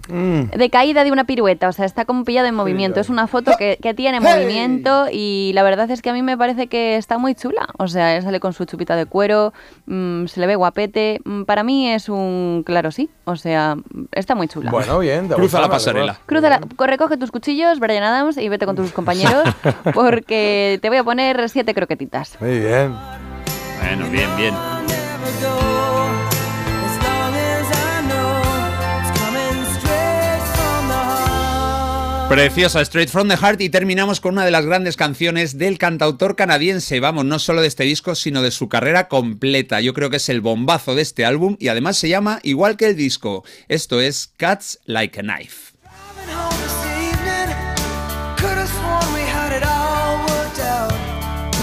de 0.56 0.70
caída 0.70 1.04
de 1.04 1.12
una 1.12 1.26
pirueta, 1.26 1.68
o 1.68 1.74
sea, 1.74 1.84
está 1.84 2.06
como 2.06 2.24
pillado 2.24 2.48
en 2.48 2.56
movimiento. 2.56 3.02
Es 3.02 3.10
una 3.10 3.28
foto 3.28 3.52
que, 3.60 3.78
que 3.82 3.94
tiene 3.94 4.20
movimiento 4.22 5.08
y 5.12 5.52
la 5.54 5.64
verdad 5.64 5.92
es 5.92 6.02
que 6.02 6.12
a 6.12 6.14
mí 6.14 6.22
me 6.22 6.38
parece 6.38 6.68
que 6.68 6.95
está 6.95 7.18
muy 7.18 7.36
chula. 7.36 7.68
O 7.78 7.90
sea, 7.90 8.16
él 8.16 8.24
sale 8.24 8.40
con 8.40 8.54
su 8.54 8.64
chupita 8.64 8.95
de 8.95 9.06
cuero, 9.06 9.52
mm, 9.88 10.28
se 10.28 10.40
le 10.40 10.48
ve 10.48 10.56
guapete. 10.56 11.20
Mm, 11.26 11.44
Para 11.44 11.64
mí 11.64 11.90
es 11.92 12.08
un 12.08 12.64
claro 12.66 12.92
sí, 12.92 13.10
o 13.26 13.36
sea, 13.36 13.76
está 14.14 14.34
muy 14.34 14.48
chula. 14.48 14.72
Bueno, 14.72 14.98
bien. 15.00 15.28
Cruza 15.28 15.60
la 15.60 15.68
pasarela. 15.68 16.18
Cruza 16.26 16.48
la- 16.48 16.62
co- 16.78 16.88
recoge 16.88 17.18
tus 17.18 17.32
cuchillos, 17.32 17.65
Brian 17.80 18.03
Adams, 18.03 18.38
y 18.38 18.50
vete 18.50 18.66
con 18.66 18.76
tus 18.76 18.92
compañeros 18.92 19.44
porque 19.94 20.80
te 20.82 20.90
voy 20.90 20.98
a 20.98 21.03
poner 21.03 21.50
siete 21.50 21.74
croquetitas. 21.74 22.38
Muy 22.40 22.60
bien. 22.60 22.94
Bueno, 23.82 24.10
bien, 24.10 24.30
bien. 24.38 24.53
Preciosa, 32.30 32.82
Straight 32.82 33.10
from 33.10 33.30
the 33.30 33.38
Heart 33.38 33.61
y 33.61 33.69
terminamos 33.69 34.19
con 34.19 34.34
una 34.34 34.44
de 34.44 34.52
las 34.52 34.66
grandes 34.66 34.98
canciones 34.98 35.60
del 35.60 35.77
cantautor 35.77 36.35
canadiense, 36.35 37.00
vamos, 37.00 37.24
no 37.24 37.38
solo 37.38 37.61
de 37.61 37.68
este 37.68 37.84
disco, 37.84 38.16
sino 38.16 38.42
de 38.42 38.50
su 38.50 38.68
carrera 38.68 39.08
completa. 39.08 39.80
Yo 39.80 39.94
creo 39.94 40.10
que 40.10 40.18
es 40.18 40.27
el 40.27 40.42
bombazo 40.42 40.95
de 40.95 41.03
este 41.03 41.24
álbum 41.24 41.56
y 41.60 41.68
además 41.68 41.98
se 41.98 42.10
llama 42.10 42.40
igual 42.42 42.77
que 42.77 42.88
el 42.88 42.95
disco. 42.98 43.45
Esto 43.69 44.02
es 44.02 44.34
Cuts 44.40 44.80
Like 44.85 45.19
a 45.19 45.24
Knife. 45.24 45.75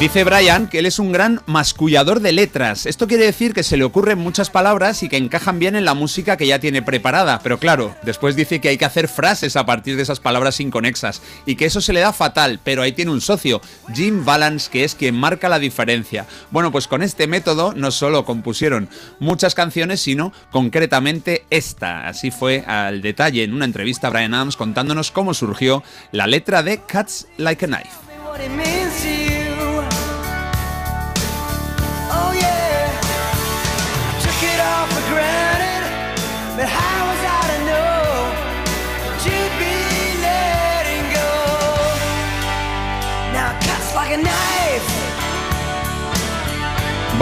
Dice 0.02 0.24
Brian 0.24 0.66
que 0.66 0.80
él 0.80 0.86
es 0.86 0.98
un 0.98 1.12
gran 1.12 1.42
mascullador 1.46 2.18
de 2.18 2.32
letras. 2.32 2.86
Esto 2.86 3.06
quiere 3.06 3.24
decir 3.24 3.54
que 3.54 3.62
se 3.62 3.76
le 3.76 3.84
ocurren 3.84 4.18
muchas 4.18 4.50
palabras 4.50 5.04
y 5.04 5.08
que 5.08 5.16
encajan 5.16 5.60
bien 5.60 5.76
en 5.76 5.84
la 5.84 5.94
música 5.94 6.36
que 6.36 6.48
ya 6.48 6.58
tiene 6.58 6.82
preparada. 6.82 7.38
Pero 7.40 7.60
claro, 7.60 7.94
después 8.02 8.34
dice 8.34 8.60
que 8.60 8.68
hay 8.68 8.78
que 8.78 8.84
hacer 8.84 9.06
frases 9.06 9.54
a 9.54 9.64
partir 9.64 9.94
de 9.94 10.02
esas 10.02 10.18
palabras 10.18 10.58
inconexas 10.58 11.22
y 11.46 11.54
que 11.54 11.66
eso 11.66 11.80
se 11.80 11.92
le 11.92 12.00
da 12.00 12.12
fatal. 12.12 12.58
Pero 12.64 12.82
ahí 12.82 12.90
tiene 12.90 13.12
un 13.12 13.20
socio, 13.20 13.60
Jim 13.94 14.24
Balance, 14.24 14.68
que 14.72 14.82
es 14.82 14.96
quien 14.96 15.14
marca 15.14 15.48
la 15.48 15.60
diferencia. 15.60 16.26
Bueno, 16.50 16.72
pues 16.72 16.88
con 16.88 17.04
este 17.04 17.28
método 17.28 17.72
no 17.76 17.92
solo 17.92 18.24
compusieron 18.24 18.88
muchas 19.20 19.54
canciones, 19.54 20.00
sino 20.00 20.32
concretamente 20.50 21.44
esta. 21.48 22.08
Así 22.08 22.32
fue 22.32 22.64
al 22.66 23.02
detalle 23.02 23.44
en 23.44 23.54
una 23.54 23.66
entrevista 23.66 24.08
a 24.08 24.10
Brian 24.10 24.34
Adams 24.34 24.56
contándonos 24.56 25.12
cómo 25.12 25.32
surgió 25.32 25.84
la 26.10 26.26
letra 26.26 26.64
de 26.64 26.80
Cuts 26.80 27.28
Like 27.36 27.66
a 27.66 27.68
Knife. 27.68 28.71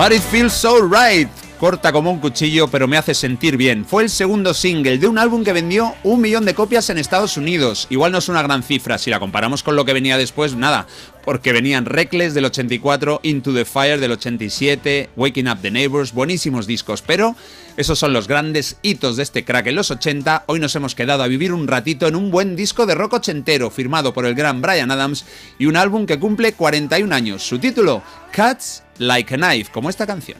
But 0.00 0.12
it 0.12 0.22
feels 0.22 0.54
so 0.54 0.82
right. 0.82 1.28
Corta 1.60 1.92
como 1.92 2.10
un 2.10 2.20
cuchillo, 2.20 2.68
pero 2.68 2.89
me 2.89 2.97
hace 2.97 3.12
sentir 3.12 3.58
bien. 3.58 3.84
Fue 3.84 4.02
el 4.02 4.08
segundo 4.08 4.55
single 4.55 4.97
de 4.97 5.06
un 5.06 5.18
álbum 5.18 5.44
que 5.44 5.52
vendió 5.52 5.94
un 6.05 6.22
millón 6.22 6.47
de 6.47 6.55
copias 6.55 6.89
en 6.89 6.97
Estados 6.97 7.36
Unidos. 7.36 7.86
Igual 7.90 8.12
no 8.12 8.18
es 8.18 8.30
una 8.30 8.40
gran 8.40 8.62
cifra, 8.62 8.97
si 8.97 9.10
la 9.10 9.20
comparamos 9.20 9.62
con 9.62 9.76
lo 9.76 9.84
que 9.84 9.92
venía 9.92 10.16
después, 10.16 10.55
nada. 10.55 10.86
Porque 11.22 11.52
venían 11.52 11.84
Reckless 11.84 12.32
del 12.32 12.47
84, 12.47 13.20
Into 13.24 13.52
the 13.52 13.66
Fire 13.66 14.00
del 14.00 14.12
87, 14.12 15.10
Waking 15.16 15.48
Up 15.48 15.58
the 15.60 15.70
Neighbors, 15.70 16.14
buenísimos 16.14 16.66
discos. 16.66 17.02
Pero 17.02 17.36
esos 17.76 17.98
son 17.98 18.14
los 18.14 18.26
grandes 18.26 18.78
hitos 18.80 19.18
de 19.18 19.22
este 19.22 19.44
crack 19.44 19.66
en 19.66 19.74
los 19.74 19.90
80. 19.90 20.44
Hoy 20.47 20.60
nos 20.60 20.74
hemos 20.76 20.94
quedado 20.94 21.22
a 21.22 21.28
vivir 21.28 21.52
un 21.52 21.68
ratito 21.68 22.08
en 22.08 22.16
un 22.16 22.30
buen 22.30 22.56
disco 22.56 22.86
de 22.86 22.94
rock 22.94 23.12
ochentero, 23.12 23.68
firmado 23.68 24.14
por 24.14 24.24
el 24.24 24.34
gran 24.34 24.62
Brian 24.62 24.90
Adams, 24.90 25.26
y 25.58 25.66
un 25.66 25.76
álbum 25.76 26.06
que 26.06 26.18
cumple 26.18 26.55
41 26.55 27.14
años. 27.14 27.42
Su 27.42 27.58
título, 27.58 28.02
Cuts 28.34 28.82
Like 28.97 29.34
a 29.34 29.36
Knife, 29.36 29.70
como 29.70 29.90
esta 29.90 30.06
canción. 30.06 30.39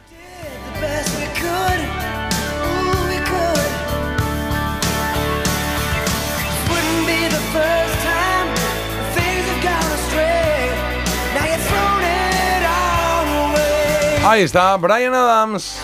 Ahí 14.25 14.43
está, 14.43 14.77
Brian 14.77 15.15
Adams. 15.15 15.81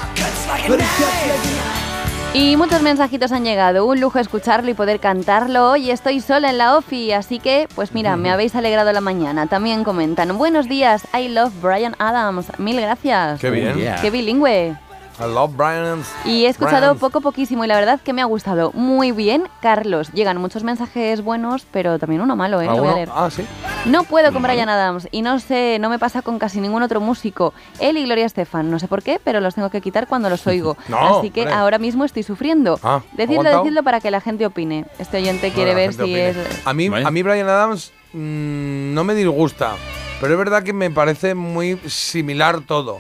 Y 2.35 2.57
muchos 2.57 2.83
mensajitos 2.83 3.33
han 3.33 3.45
llegado, 3.45 3.87
un 3.87 3.99
lujo 3.99 4.19
escucharlo 4.19 4.71
y 4.71 4.75
poder 4.75 5.01
cantarlo. 5.01 5.71
Hoy 5.71 5.91
estoy 5.91 6.21
sola 6.21 6.51
en 6.51 6.59
la 6.59 6.77
OFI, 6.77 7.13
así 7.13 7.39
que, 7.39 7.67
pues 7.75 7.93
mira, 7.93 8.17
me 8.17 8.31
habéis 8.31 8.55
alegrado 8.55 8.93
la 8.93 9.01
mañana. 9.01 9.47
También 9.47 9.85
comentan, 9.85 10.37
buenos 10.37 10.69
días, 10.69 11.07
I 11.19 11.29
love 11.29 11.53
Brian 11.63 11.97
Adams. 11.99 12.53
Mil 12.59 12.79
gracias. 12.79 13.41
Qué 13.41 13.51
bien. 13.51 13.75
Qué 14.03 14.11
bilingüe. 14.11 14.77
I 15.19 15.23
love 15.33 15.57
Brian. 15.57 16.03
Y 16.27 16.45
he 16.45 16.49
escuchado 16.49 16.79
Brian. 16.81 16.99
poco 16.99 17.21
poquísimo 17.23 17.65
y 17.65 17.69
la 17.69 17.75
verdad 17.77 18.01
que 18.01 18.13
me 18.13 18.21
ha 18.21 18.27
gustado 18.27 18.71
muy 18.73 19.13
bien. 19.13 19.45
Carlos, 19.63 20.13
llegan 20.13 20.37
muchos 20.39 20.63
mensajes 20.63 21.23
buenos, 21.23 21.67
pero 21.71 21.99
también 21.99 22.21
uno 22.21 22.37
malo, 22.37 22.61
¿eh? 22.61 22.67
Lo 22.67 22.77
voy 22.77 22.89
a 22.89 22.95
leer. 22.95 23.09
Ah, 23.15 23.29
sí. 23.31 23.45
No 23.87 24.05
puedo 24.05 24.33
con 24.33 24.43
Brian 24.43 24.69
Adams 24.69 25.09
y 25.11 25.23
no 25.23 25.39
sé, 25.41 25.79
no 25.81 25.89
me 25.89 25.99
pasa 25.99 26.21
con 26.23 26.39
casi 26.39 26.61
ningún 26.61 26.83
otro 26.83 27.01
músico. 27.01 27.55
Él 27.81 27.97
y 27.97 28.05
Gloria 28.05 28.27
Estefan, 28.27 28.71
no 28.71 28.79
sé 28.79 28.89
por 28.89 29.03
qué, 29.03 29.19
pero 29.23 29.41
los 29.41 29.55
tengo 29.55 29.71
que 29.71 29.81
quitar 29.81 30.07
cuando 30.07 30.29
los 30.29 30.47
oigo. 30.47 30.77
No, 30.89 31.19
Así 31.19 31.31
que 31.31 31.41
hombre. 31.43 31.55
ahora 31.55 31.79
mismo 31.79 32.05
estoy 32.05 32.23
sufriendo. 32.23 32.79
Ah, 32.83 33.01
decidlo, 33.13 33.41
¿aguantado? 33.41 33.63
decidlo 33.65 33.83
para 33.83 34.01
que 34.01 34.11
la 34.11 34.21
gente 34.21 34.45
opine. 34.45 34.85
Este 34.99 35.17
oyente 35.17 35.51
quiere 35.53 35.73
Bueno, 35.73 35.87
ver 35.87 35.95
si 35.95 36.03
opine. 36.03 36.29
es... 36.31 36.67
A 36.67 36.75
mí, 36.75 36.87
a 36.89 37.11
mí 37.11 37.23
Brian 37.23 37.49
Adams 37.49 37.93
mm, 38.13 38.93
no 38.95 39.03
me 39.05 39.15
disgusta, 39.15 39.73
pero 40.21 40.33
es 40.35 40.39
verdad 40.39 40.63
que 40.63 40.73
me 40.75 40.91
parece 40.91 41.35
muy 41.35 41.79
similar 41.87 42.61
todo. 42.61 42.99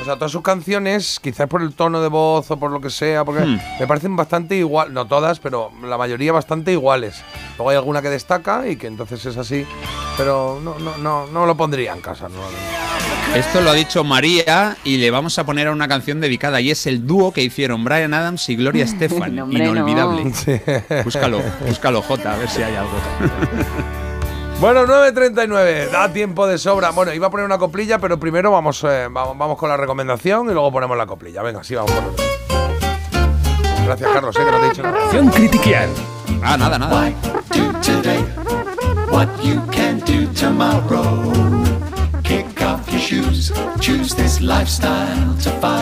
O 0.00 0.04
sea, 0.04 0.16
todas 0.16 0.32
sus 0.32 0.42
canciones, 0.42 1.18
quizás 1.22 1.46
por 1.48 1.62
el 1.62 1.72
tono 1.72 2.00
de 2.02 2.08
voz 2.08 2.50
o 2.50 2.58
por 2.58 2.70
lo 2.70 2.80
que 2.80 2.90
sea, 2.90 3.24
porque 3.24 3.42
Hmm. 3.44 3.58
me 3.80 3.86
parecen 3.86 4.16
bastante 4.16 4.56
igual, 4.56 4.92
no 4.92 5.06
todas, 5.06 5.38
pero 5.40 5.70
la 5.82 5.96
mayoría 5.96 6.32
bastante 6.32 6.72
iguales. 6.72 7.22
Luego 7.56 7.70
hay 7.70 7.76
alguna 7.76 8.02
que 8.02 8.10
destaca 8.10 8.68
y 8.68 8.76
que 8.76 8.86
entonces 8.88 9.24
es 9.24 9.36
así, 9.36 9.64
pero 10.16 10.60
no, 10.62 10.78
no, 10.78 10.96
no, 10.98 11.26
no 11.28 11.46
lo 11.46 11.56
pondría 11.56 11.92
en 11.94 12.00
casa. 12.00 12.28
no. 12.28 12.34
Esto 13.34 13.60
lo 13.62 13.70
ha 13.70 13.74
dicho 13.74 14.04
María 14.04 14.76
y 14.84 14.98
le 14.98 15.10
vamos 15.10 15.38
a 15.38 15.44
poner 15.46 15.66
a 15.68 15.72
una 15.72 15.88
canción 15.88 16.20
dedicada 16.20 16.60
y 16.60 16.70
es 16.70 16.86
el 16.86 17.04
dúo 17.06 17.32
que 17.32 17.42
hicieron 17.42 17.82
Brian 17.82 18.12
Adams 18.14 18.48
y 18.48 18.56
Gloria 18.56 18.84
Estefan. 18.84 19.34
No. 19.34 19.50
Inolvidable. 19.50 20.24
Búscalo, 21.04 21.40
búscalo 21.66 22.02
J, 22.02 22.32
a 22.32 22.36
ver 22.36 22.48
si 22.48 22.62
hay 22.62 22.74
algo. 22.76 22.92
Bueno, 24.60 24.86
9.39, 24.86 25.90
da 25.90 26.12
tiempo 26.12 26.46
de 26.46 26.58
sobra. 26.58 26.90
Bueno, 26.90 27.12
iba 27.12 27.26
a 27.26 27.30
poner 27.30 27.44
una 27.44 27.58
coplilla, 27.58 27.98
pero 27.98 28.18
primero 28.18 28.50
vamos, 28.50 28.82
eh, 28.84 29.08
vamos, 29.10 29.36
vamos 29.36 29.58
con 29.58 29.68
la 29.68 29.76
recomendación 29.76 30.48
y 30.48 30.52
luego 30.52 30.72
ponemos 30.72 30.96
la 30.96 31.06
coplilla. 31.06 31.42
Venga, 31.42 31.62
sí, 31.62 31.74
vamos 31.74 31.90
por. 31.92 32.14
Gracias, 33.84 34.10
Carlos, 34.12 34.36
eh, 34.36 34.44
que 34.44 34.50
no 34.50 34.58
te 34.60 34.66
he 34.66 34.68
dicho 34.70 34.82
nada. 34.82 35.04
Acción 35.04 35.28
Critiquial. 35.28 35.90
Ah, 36.42 36.56
nada, 36.56 36.78
nada. 36.78 37.10
Do 37.50 37.72
today 37.82 38.22
what 39.10 39.28
you 39.42 39.60
can 39.70 40.00
do 40.00 40.26
tomorrow. 40.32 41.63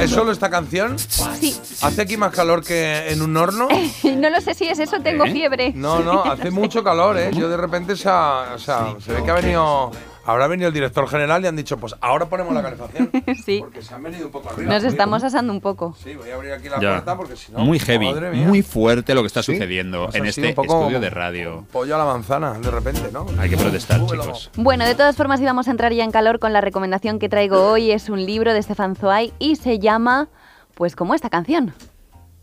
¿Es 0.00 0.10
solo 0.10 0.32
esta 0.32 0.50
canción? 0.50 0.98
Sí. 0.98 1.56
¿Hace 1.82 2.02
aquí 2.02 2.16
más 2.16 2.32
calor 2.32 2.64
que 2.64 3.10
en 3.12 3.22
un 3.22 3.36
horno? 3.36 3.68
no 4.16 4.30
lo 4.30 4.40
sé 4.40 4.54
si 4.54 4.66
es 4.66 4.78
eso, 4.80 5.00
tengo 5.00 5.24
fiebre. 5.26 5.72
No, 5.74 6.00
no, 6.00 6.24
hace 6.24 6.50
mucho 6.50 6.82
calor, 6.82 7.16
¿eh? 7.18 7.30
Yo 7.32 7.48
de 7.48 7.56
repente 7.56 7.96
se, 7.96 8.08
ha- 8.08 8.52
o 8.54 8.58
sea, 8.58 8.94
se 9.04 9.12
ve 9.12 9.22
que 9.24 9.30
ha 9.30 9.34
venido... 9.34 9.90
Habrá 10.24 10.46
venido 10.46 10.68
el 10.68 10.74
director 10.74 11.08
general 11.08 11.42
y 11.44 11.48
han 11.48 11.56
dicho, 11.56 11.76
pues 11.78 11.94
ahora 12.00 12.26
ponemos 12.26 12.54
la 12.54 12.62
calefacción. 12.62 13.10
sí. 13.44 13.58
Porque 13.60 13.82
se 13.82 13.94
han 13.94 14.02
venido 14.02 14.26
un 14.26 14.32
poco 14.32 14.50
arriba. 14.50 14.72
Nos 14.72 14.84
estamos 14.84 15.24
asando 15.24 15.52
un 15.52 15.60
poco. 15.60 15.96
Sí, 16.02 16.14
voy 16.14 16.30
a 16.30 16.34
abrir 16.36 16.52
aquí 16.52 16.68
la 16.68 16.80
Ya. 16.80 16.90
puerta 16.90 17.16
porque 17.16 17.36
si 17.36 17.50
no... 17.52 17.58
Muy 17.60 17.78
heavy, 17.78 18.12
muy 18.34 18.62
fuerte 18.62 19.14
lo 19.14 19.22
que 19.22 19.26
está 19.26 19.42
Sí, 19.42 19.52
sucediendo 19.52 20.04
pues 20.04 20.14
en 20.16 20.26
este 20.26 20.48
estudio 20.50 21.00
de 21.00 21.10
radio. 21.10 21.64
Pollo 21.72 21.94
a 21.94 21.98
la 21.98 22.04
manzana, 22.04 22.52
de 22.58 22.70
repente, 22.70 23.02
¿no? 23.12 23.26
Hay 23.38 23.50
que 23.50 23.56
protestar, 23.56 24.00
chicos. 24.06 24.50
Bueno, 24.56 24.84
de 24.84 24.94
todas 24.94 25.16
formas 25.16 25.40
íbamos 25.40 25.68
a 25.68 25.70
entrar 25.72 25.92
ya 25.92 26.04
en 26.04 26.10
calor 26.12 26.38
con 26.38 26.52
la 26.52 26.60
recomendación 26.60 27.18
que 27.18 27.28
traigo 27.28 27.70
hoy. 27.70 27.90
Es 27.90 28.08
un 28.08 28.24
libro 28.24 28.52
de 28.54 28.62
Stefan 28.62 28.94
Zweig 28.96 29.32
y 29.38 29.56
se 29.56 29.78
llama, 29.78 30.28
pues 30.74 30.94
como 30.96 31.14
esta 31.14 31.30
canción. 31.30 31.74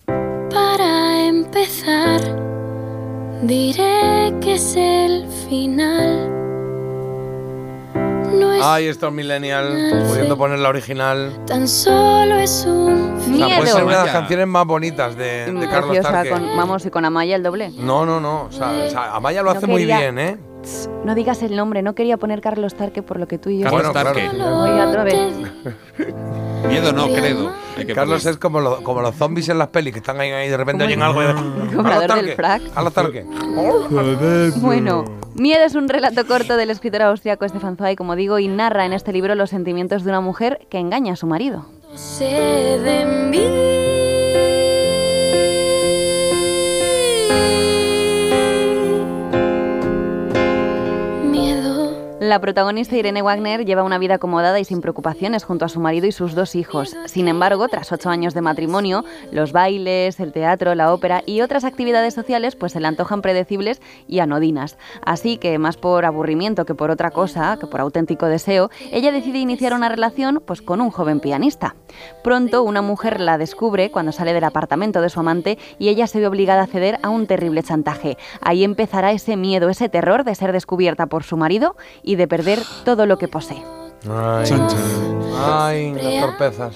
Para 0.05 1.25
empezar, 1.27 2.19
diré 3.43 4.33
que 4.41 4.55
es 4.55 4.75
el 4.75 5.25
final. 5.49 6.35
Es 8.59 8.65
Ay, 8.65 8.87
estos 8.87 9.11
millennials, 9.13 9.69
pudiendo 10.09 10.37
poner 10.37 10.59
la 10.59 10.69
original. 10.69 11.39
tan 11.45 11.67
solo 11.67 12.35
es 12.35 12.65
un 12.67 13.15
O 13.17 13.47
sea, 13.47 13.57
puede 13.57 13.71
ser 13.71 13.83
una 13.83 13.99
de 13.99 14.05
las 14.05 14.13
canciones 14.13 14.47
más 14.47 14.65
bonitas 14.65 15.15
de, 15.15 15.51
de 15.51 15.69
Carlos 15.69 15.97
Tarque. 16.01 16.29
con, 16.29 16.57
vamos, 16.57 16.85
y 16.85 16.89
con 16.89 17.05
Amaya 17.05 17.35
el 17.37 17.43
doble. 17.43 17.71
No, 17.77 18.05
no, 18.05 18.19
no. 18.19 18.43
O 18.43 18.51
sea, 18.51 18.69
o 18.69 18.89
sea, 18.89 19.15
Amaya 19.15 19.41
lo 19.41 19.51
No 19.51 19.57
hace 19.57 19.67
muy 19.67 19.85
bien, 19.85 20.19
¿eh? 20.19 20.37
No 21.05 21.15
digas 21.15 21.41
el 21.41 21.55
nombre, 21.55 21.81
no 21.81 21.95
quería 21.95 22.17
poner 22.17 22.41
Carlos 22.41 22.75
Tarque 22.75 23.01
por 23.01 23.19
lo 23.19 23.27
que 23.27 23.37
tú 23.37 23.49
y 23.49 23.59
yo... 23.59 23.69
Carlos. 23.69 23.93
Tarque. 23.93 24.27
Oiga, 24.29 24.87
otra 24.89 25.03
vez. 25.03 25.15
Miedo 26.67 26.91
no, 26.91 27.07
credo. 27.07 27.51
Carlos 27.95 28.21
poner. 28.21 28.33
es 28.33 28.37
como, 28.37 28.59
lo- 28.59 28.83
como 28.83 29.01
los 29.01 29.15
zombies 29.15 29.47
en 29.49 29.57
las 29.57 29.69
pelis 29.69 29.93
que 29.93 29.99
están 29.99 30.19
ahí, 30.19 30.29
ahí 30.31 30.47
y 30.47 30.49
de 30.49 30.57
repente 30.57 30.83
oyen 30.83 31.01
algo. 31.01 31.21
y- 31.23 31.75
Cobrador 31.75 32.01
del 32.01 32.07
Tarque, 32.09 32.35
frac. 32.35 32.73
Carlos 32.73 32.93
Tarque. 32.93 33.25
Bueno, 34.57 35.05
Miedo 35.35 35.63
es 35.63 35.75
un 35.75 35.87
relato 35.87 36.27
corto 36.27 36.57
del 36.57 36.69
escritor 36.69 37.03
austriaco 37.03 37.47
Stefan 37.47 37.77
Zweig, 37.77 37.97
como 37.97 38.15
digo, 38.17 38.37
y 38.39 38.47
narra 38.49 38.85
en 38.85 38.91
este 38.93 39.13
libro 39.13 39.35
los 39.35 39.49
sentimientos 39.49 40.03
de 40.03 40.09
una 40.09 40.19
mujer 40.21 40.67
que 40.69 40.79
engaña 40.79 41.13
a 41.13 41.15
su 41.15 41.27
marido. 41.27 41.65
de 42.19 43.05
mí. 43.31 43.39
La 52.29 52.39
protagonista 52.39 52.95
Irene 52.95 53.23
Wagner 53.23 53.65
lleva 53.65 53.81
una 53.81 53.97
vida 53.97 54.13
acomodada 54.13 54.59
y 54.59 54.63
sin 54.63 54.81
preocupaciones 54.81 55.43
junto 55.43 55.65
a 55.65 55.67
su 55.67 55.79
marido 55.79 56.05
y 56.05 56.11
sus 56.11 56.35
dos 56.35 56.53
hijos. 56.53 56.95
Sin 57.07 57.27
embargo, 57.27 57.67
tras 57.69 57.91
ocho 57.91 58.11
años 58.11 58.35
de 58.35 58.41
matrimonio, 58.41 59.03
los 59.31 59.51
bailes, 59.51 60.19
el 60.19 60.31
teatro, 60.31 60.75
la 60.75 60.93
ópera 60.93 61.23
y 61.25 61.41
otras 61.41 61.63
actividades 61.63 62.13
sociales 62.13 62.55
pues 62.55 62.73
se 62.73 62.81
le 62.81 62.85
antojan 62.85 63.23
predecibles 63.23 63.81
y 64.07 64.19
anodinas. 64.19 64.77
Así 65.03 65.37
que, 65.37 65.57
más 65.57 65.77
por 65.77 66.05
aburrimiento 66.05 66.65
que 66.65 66.75
por 66.75 66.91
otra 66.91 67.09
cosa, 67.09 67.57
que 67.59 67.65
por 67.65 67.81
auténtico 67.81 68.27
deseo, 68.27 68.69
ella 68.91 69.11
decide 69.11 69.39
iniciar 69.39 69.73
una 69.73 69.89
relación 69.89 70.43
pues 70.45 70.61
con 70.61 70.81
un 70.81 70.91
joven 70.91 71.21
pianista. 71.21 71.75
Pronto, 72.23 72.61
una 72.61 72.83
mujer 72.83 73.21
la 73.21 73.39
descubre 73.39 73.89
cuando 73.89 74.11
sale 74.11 74.33
del 74.33 74.43
apartamento 74.43 75.01
de 75.01 75.09
su 75.09 75.19
amante 75.19 75.57
y 75.79 75.89
ella 75.89 76.05
se 76.05 76.19
ve 76.19 76.27
obligada 76.27 76.61
a 76.61 76.67
ceder 76.67 76.99
a 77.01 77.09
un 77.09 77.25
terrible 77.25 77.63
chantaje. 77.63 78.19
Ahí 78.39 78.63
empezará 78.63 79.13
ese 79.13 79.35
miedo, 79.35 79.69
ese 79.69 79.89
terror 79.89 80.23
de 80.23 80.35
ser 80.35 80.51
descubierta 80.51 81.07
por 81.07 81.23
su 81.23 81.35
marido 81.35 81.75
y 82.03 82.18
de 82.19 82.27
perder 82.27 82.59
todo 82.85 83.07
lo 83.07 83.17
que 83.17 83.27
posee. 83.27 83.63
Ay, 84.07 84.49
ay, 85.37 85.93
las 85.93 86.25
torpezas. 86.25 86.75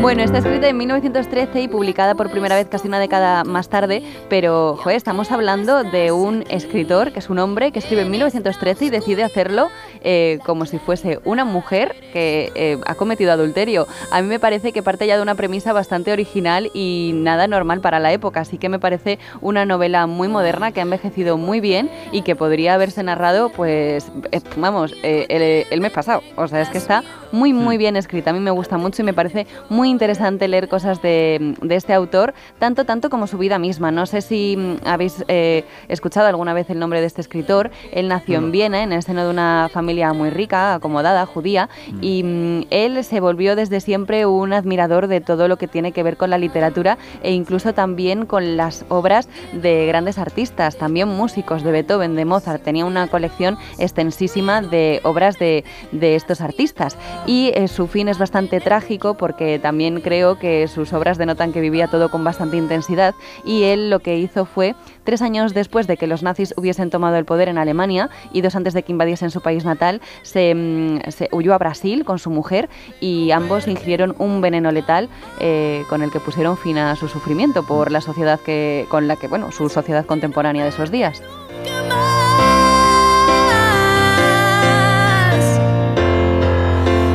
Bueno, 0.00 0.22
está 0.22 0.38
escrita 0.38 0.68
en 0.68 0.76
1913 0.76 1.60
y 1.60 1.68
publicada 1.68 2.14
por 2.14 2.30
primera 2.30 2.54
vez 2.54 2.68
casi 2.68 2.88
una 2.88 2.98
década 2.98 3.44
más 3.44 3.68
tarde, 3.68 4.02
pero 4.30 4.76
joder, 4.76 4.96
estamos 4.96 5.30
hablando 5.30 5.82
de 5.82 6.12
un 6.12 6.44
escritor 6.48 7.12
que 7.12 7.18
es 7.18 7.28
un 7.28 7.40
hombre 7.40 7.72
que 7.72 7.80
escribe 7.80 8.02
en 8.02 8.10
1913 8.10 8.86
y 8.86 8.90
decide 8.90 9.24
hacerlo 9.24 9.68
eh, 10.02 10.38
como 10.46 10.66
si 10.66 10.78
fuese 10.78 11.18
una 11.24 11.44
mujer 11.44 11.94
que 12.12 12.52
eh, 12.54 12.78
ha 12.86 12.94
cometido 12.94 13.32
adulterio. 13.32 13.86
A 14.10 14.22
mí 14.22 14.28
me 14.28 14.38
parece 14.38 14.72
que 14.72 14.82
parte 14.82 15.06
ya 15.06 15.16
de 15.16 15.22
una 15.22 15.34
premisa 15.34 15.72
bastante 15.72 16.12
original 16.12 16.70
y 16.72 17.10
nada 17.14 17.48
normal 17.48 17.80
para 17.80 17.98
la 17.98 18.12
época, 18.12 18.40
así 18.40 18.56
que 18.56 18.68
me 18.68 18.78
parece 18.78 19.18
una 19.40 19.66
novela 19.66 20.06
muy 20.06 20.28
moderna 20.28 20.72
que 20.72 20.80
ha 20.80 20.84
envejecido 20.84 21.36
muy 21.36 21.60
bien 21.60 21.90
y 22.12 22.22
que 22.22 22.36
podría 22.36 22.74
haberse 22.74 23.02
narrado, 23.02 23.50
pues, 23.50 24.10
eh, 24.30 24.40
vamos, 24.56 24.94
eh, 25.02 25.17
el, 25.28 25.66
el 25.70 25.80
mes 25.80 25.92
pasado. 25.92 26.22
O 26.36 26.46
sea, 26.48 26.60
es 26.60 26.68
que 26.68 26.78
está 26.78 27.02
muy, 27.32 27.52
muy 27.52 27.76
bien 27.76 27.96
escrita. 27.96 28.30
A 28.30 28.32
mí 28.32 28.40
me 28.40 28.50
gusta 28.50 28.78
mucho 28.78 29.02
y 29.02 29.04
me 29.04 29.14
parece 29.14 29.46
muy 29.68 29.90
interesante 29.90 30.48
leer 30.48 30.68
cosas 30.68 31.02
de, 31.02 31.54
de 31.60 31.76
este 31.76 31.92
autor, 31.92 32.34
tanto, 32.58 32.84
tanto 32.84 33.10
como 33.10 33.26
su 33.26 33.38
vida 33.38 33.58
misma. 33.58 33.90
No 33.90 34.06
sé 34.06 34.20
si 34.20 34.56
mm, 34.56 34.86
habéis 34.86 35.24
eh, 35.28 35.64
escuchado 35.88 36.26
alguna 36.26 36.54
vez 36.54 36.70
el 36.70 36.78
nombre 36.78 37.00
de 37.00 37.06
este 37.06 37.20
escritor. 37.20 37.70
Él 37.92 38.08
nació 38.08 38.38
en 38.38 38.52
Viena, 38.52 38.82
en 38.82 38.92
el 38.92 39.02
seno 39.02 39.24
de 39.24 39.30
una 39.30 39.68
familia 39.72 40.12
muy 40.12 40.30
rica, 40.30 40.74
acomodada, 40.74 41.26
judía, 41.26 41.68
y 42.00 42.22
mm, 42.22 42.66
él 42.70 43.04
se 43.04 43.20
volvió 43.20 43.56
desde 43.56 43.80
siempre 43.80 44.26
un 44.26 44.52
admirador 44.52 45.06
de 45.06 45.20
todo 45.20 45.48
lo 45.48 45.56
que 45.56 45.68
tiene 45.68 45.92
que 45.92 46.02
ver 46.02 46.16
con 46.16 46.30
la 46.30 46.38
literatura 46.38 46.98
e 47.22 47.32
incluso 47.32 47.74
también 47.74 48.26
con 48.26 48.56
las 48.56 48.84
obras 48.88 49.28
de 49.52 49.86
grandes 49.86 50.18
artistas, 50.18 50.76
también 50.76 51.08
músicos 51.08 51.62
de 51.62 51.72
Beethoven, 51.72 52.16
de 52.16 52.24
Mozart. 52.24 52.62
Tenía 52.62 52.84
una 52.84 53.08
colección 53.08 53.58
extensísima 53.78 54.62
de 54.62 55.00
obras 55.08 55.38
de, 55.38 55.64
de 55.92 56.14
estos 56.14 56.40
artistas. 56.40 56.96
Y 57.26 57.52
eh, 57.54 57.68
su 57.68 57.86
fin 57.86 58.08
es 58.08 58.18
bastante 58.18 58.60
trágico 58.60 59.14
porque 59.14 59.58
también 59.58 60.00
creo 60.00 60.38
que 60.38 60.68
sus 60.68 60.92
obras 60.92 61.18
denotan 61.18 61.52
que 61.52 61.60
vivía 61.60 61.88
todo 61.88 62.10
con 62.10 62.24
bastante 62.24 62.56
intensidad 62.56 63.14
y 63.44 63.64
él 63.64 63.90
lo 63.90 64.00
que 64.00 64.18
hizo 64.18 64.44
fue, 64.44 64.74
tres 65.04 65.22
años 65.22 65.54
después 65.54 65.86
de 65.86 65.96
que 65.96 66.06
los 66.06 66.22
nazis 66.22 66.54
hubiesen 66.56 66.90
tomado 66.90 67.16
el 67.16 67.24
poder 67.24 67.48
en 67.48 67.58
Alemania 67.58 68.10
y 68.32 68.40
dos 68.40 68.56
antes 68.56 68.74
de 68.74 68.82
que 68.82 68.92
invadiesen 68.92 69.30
su 69.30 69.40
país 69.40 69.64
natal, 69.64 70.00
se, 70.22 70.54
mm, 70.54 70.98
huyó 71.32 71.54
a 71.54 71.58
Brasil 71.58 72.04
con 72.04 72.18
su 72.18 72.30
mujer 72.30 72.68
y 73.00 73.30
ambos 73.30 73.68
ingirieron 73.68 74.14
un 74.18 74.40
veneno 74.40 74.70
letal 74.72 75.08
eh, 75.40 75.84
con 75.88 76.02
el 76.02 76.10
que 76.10 76.20
pusieron 76.20 76.56
fin 76.56 76.78
a 76.78 76.96
su 76.96 77.08
sufrimiento 77.08 77.64
por 77.64 77.90
la 77.90 78.00
sociedad 78.00 78.40
que, 78.40 78.86
con 78.90 79.08
la 79.08 79.16
que, 79.16 79.28
bueno, 79.28 79.50
su 79.52 79.68
sociedad 79.68 80.06
contemporánea 80.06 80.64
de 80.64 80.70
esos 80.70 80.90
días. 80.90 81.22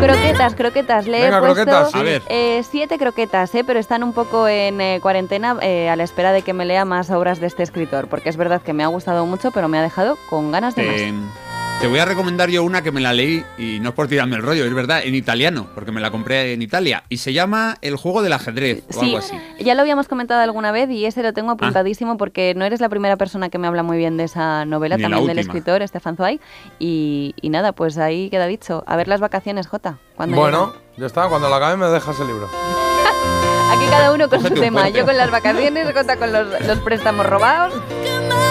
Croquetas, 0.04 0.56
croquetas. 0.56 1.08
Le 1.08 1.22
Venga, 1.22 1.38
he 1.38 1.40
puesto 1.40 1.56
croquetas. 1.56 1.96
A 1.96 2.04
ver. 2.04 2.22
eh, 2.28 2.64
siete 2.70 2.98
croquetas, 2.98 3.54
eh, 3.56 3.64
pero 3.64 3.80
están 3.80 4.04
un 4.04 4.14
poco 4.14 4.48
en 4.48 4.82
eh, 4.82 5.00
cuarentena 5.02 5.58
eh, 5.62 5.90
a 5.90 5.96
la 5.96 6.04
espera 6.04 6.32
de 6.32 6.42
que 6.42 6.54
me 6.54 6.66
lea 6.66 6.86
más 6.86 7.10
obras 7.10 7.40
de 7.40 7.48
este 7.48 7.64
escritor, 7.64 8.08
porque 8.08 8.30
es 8.30 8.38
verdad 8.38 8.62
que 8.62 8.74
me 8.74 8.84
ha 8.84 8.88
gustado 8.88 9.26
mucho, 9.26 9.52
pero 9.52 9.68
me 9.68 9.78
ha 9.78 9.82
dejado 9.82 10.18
con 10.30 10.52
ganas 10.52 10.76
de 10.76 10.84
más. 10.84 11.43
Te 11.84 11.90
voy 11.90 12.00
a 12.00 12.06
recomendar 12.06 12.50
yo 12.50 12.64
una 12.64 12.82
que 12.82 12.94
me 12.94 13.02
la 13.02 13.12
leí 13.12 13.44
y 13.58 13.82
no 13.82 13.90
es 13.90 13.96
por 13.96 14.08
tirarme 14.08 14.38
el 14.38 14.42
rollo, 14.42 14.64
es 14.64 14.74
verdad, 14.74 15.02
en 15.04 15.16
italiano, 15.16 15.68
porque 15.76 15.92
me 15.92 16.00
la 16.00 16.12
compré 16.12 16.54
en 16.54 16.62
Italia 16.62 17.04
y 17.10 17.18
se 17.18 17.34
llama 17.34 17.76
El 17.82 17.98
juego 17.98 18.22
del 18.22 18.32
ajedrez 18.32 18.84
o 18.90 18.94
Sí, 19.02 19.08
algo 19.08 19.18
así. 19.18 19.36
ya 19.60 19.76
lo 19.76 19.82
habíamos 19.82 20.08
comentado 20.08 20.40
alguna 20.40 20.72
vez 20.72 20.90
y 20.90 21.06
ese 21.06 21.22
lo 21.24 21.28
Ah. 21.28 21.34
tengo 21.34 21.52
apuntadísimo 21.52 22.16
porque 22.16 22.54
no 22.56 22.64
eres 22.64 22.80
la 22.80 22.88
primera 22.88 23.18
persona 23.18 23.50
que 23.50 23.58
me 23.58 23.68
habla 23.68 23.84
muy 23.84 23.98
bien 23.98 24.16
de 24.16 24.24
esa 24.24 24.64
novela, 24.64 24.96
Ni 24.96 25.04
también 25.04 25.26
del 25.28 25.40
escritor 25.40 25.86
Stefan 25.86 26.16
Zweig. 26.16 26.40
Y, 26.80 27.36
y 27.42 27.50
nada, 27.50 27.74
pues 27.74 27.98
ahí 27.98 28.30
queda 28.30 28.48
dicho. 28.48 28.86
A 28.88 28.96
ver 28.96 29.10
las 29.10 29.20
vacaciones, 29.20 29.68
Jota. 29.68 29.98
cuando 30.16 30.38
Bueno, 30.38 30.74
ya 30.96 31.06
está, 31.08 31.28
cuando 31.28 31.50
la 31.50 31.58
acabe 31.58 31.76
me 31.76 31.88
dejas 31.88 32.18
el 32.22 32.28
libro. 32.28 32.48
llegan. 32.50 33.72
Aquí 33.78 33.86
cada 33.90 34.14
uno 34.14 34.30
con 34.30 34.40
su 34.40 34.44
Cógete 34.48 34.62
tema. 34.62 34.88
Yo 34.88 35.04
con 35.06 35.18
las 35.18 35.30
vacaciones, 35.32 35.86
Jota 35.94 36.16
con 36.16 36.32
los, 36.32 36.48
los 36.66 36.80
préstamos 36.80 37.26
robados. 37.26 37.74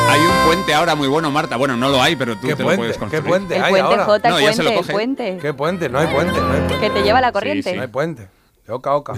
Hay 0.09 0.21
un 0.21 0.47
puente 0.47 0.75
ahora 0.75 0.95
muy 0.95 1.09
bueno, 1.09 1.31
Marta. 1.31 1.57
Bueno, 1.57 1.77
no 1.77 1.89
lo 1.89 2.03
hay, 2.03 2.17
pero 2.17 2.37
tú 2.37 2.47
¿Qué 2.49 2.55
te 2.57 2.63
puente? 2.63 2.73
lo 2.73 2.77
puedes 2.77 2.95
¿Qué 2.97 3.01
construir. 3.01 3.25
puente 3.29 3.57
El 3.57 3.63
hay 3.65 3.71
puente, 3.71 3.89
ahora? 3.91 4.05
Jota, 4.05 4.29
No, 4.31 4.41
ya 4.41 4.53
se 4.53 4.63
lo 4.63 4.71
puente, 4.71 4.81
coge. 4.83 4.93
puente. 4.93 5.39
¿Qué 5.41 5.55
puente? 5.55 5.89
No 5.89 5.99
hay 5.99 6.07
puente, 6.09 6.39
no 6.41 6.53
hay 6.53 6.61
puente. 6.61 6.79
Que 6.81 6.91
te 6.91 7.03
lleva 7.03 7.19
a 7.19 7.23
la 7.23 7.33
corriente. 7.33 7.75
No 7.75 7.83
hay 7.83 7.89
puente. 7.89 8.29
De 8.67 8.73
oca 8.73 8.95
oca. 8.95 9.15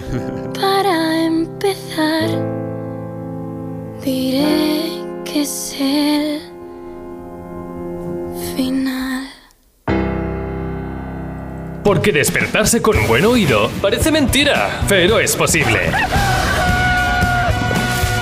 Para 0.59 1.23
empezar, 1.25 2.29
diré 4.03 5.03
que 5.25 5.41
es 5.41 5.75
el 5.79 6.41
final. 8.55 9.27
Porque 11.83 12.11
despertarse 12.11 12.81
con 12.81 13.05
buen 13.07 13.25
oído 13.25 13.69
parece 13.81 14.11
mentira, 14.11 14.81
pero 14.87 15.19
es 15.19 15.35
posible. 15.35 15.91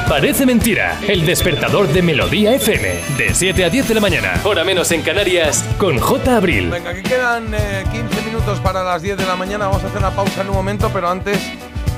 Parece 0.10 0.46
mentira, 0.46 1.00
el 1.08 1.26
despertador 1.26 1.88
de 1.88 2.02
Melodía 2.02 2.54
FM, 2.56 2.88
de 3.18 3.34
7 3.34 3.66
a 3.66 3.70
10 3.70 3.88
de 3.88 3.94
la 3.96 4.02
mañana, 4.02 4.34
hora 4.44 4.64
menos 4.64 4.92
en 4.92 5.02
Canarias, 5.02 5.64
con 5.78 5.98
J. 5.98 6.38
Abril. 6.38 6.70
Venga, 6.70 6.92
aquí 6.92 7.02
quedan 7.02 7.54
eh, 7.54 7.84
15 7.92 8.22
minutos 8.24 8.60
para 8.60 8.84
las 8.84 9.02
10 9.02 9.18
de 9.18 9.26
la 9.26 9.36
mañana. 9.36 9.68
Vamos 9.68 9.84
a 9.84 9.88
hacer 9.88 9.98
una 10.00 10.12
pausa 10.12 10.42
en 10.42 10.50
un 10.50 10.56
momento, 10.56 10.90
pero 10.94 11.10
antes, 11.10 11.40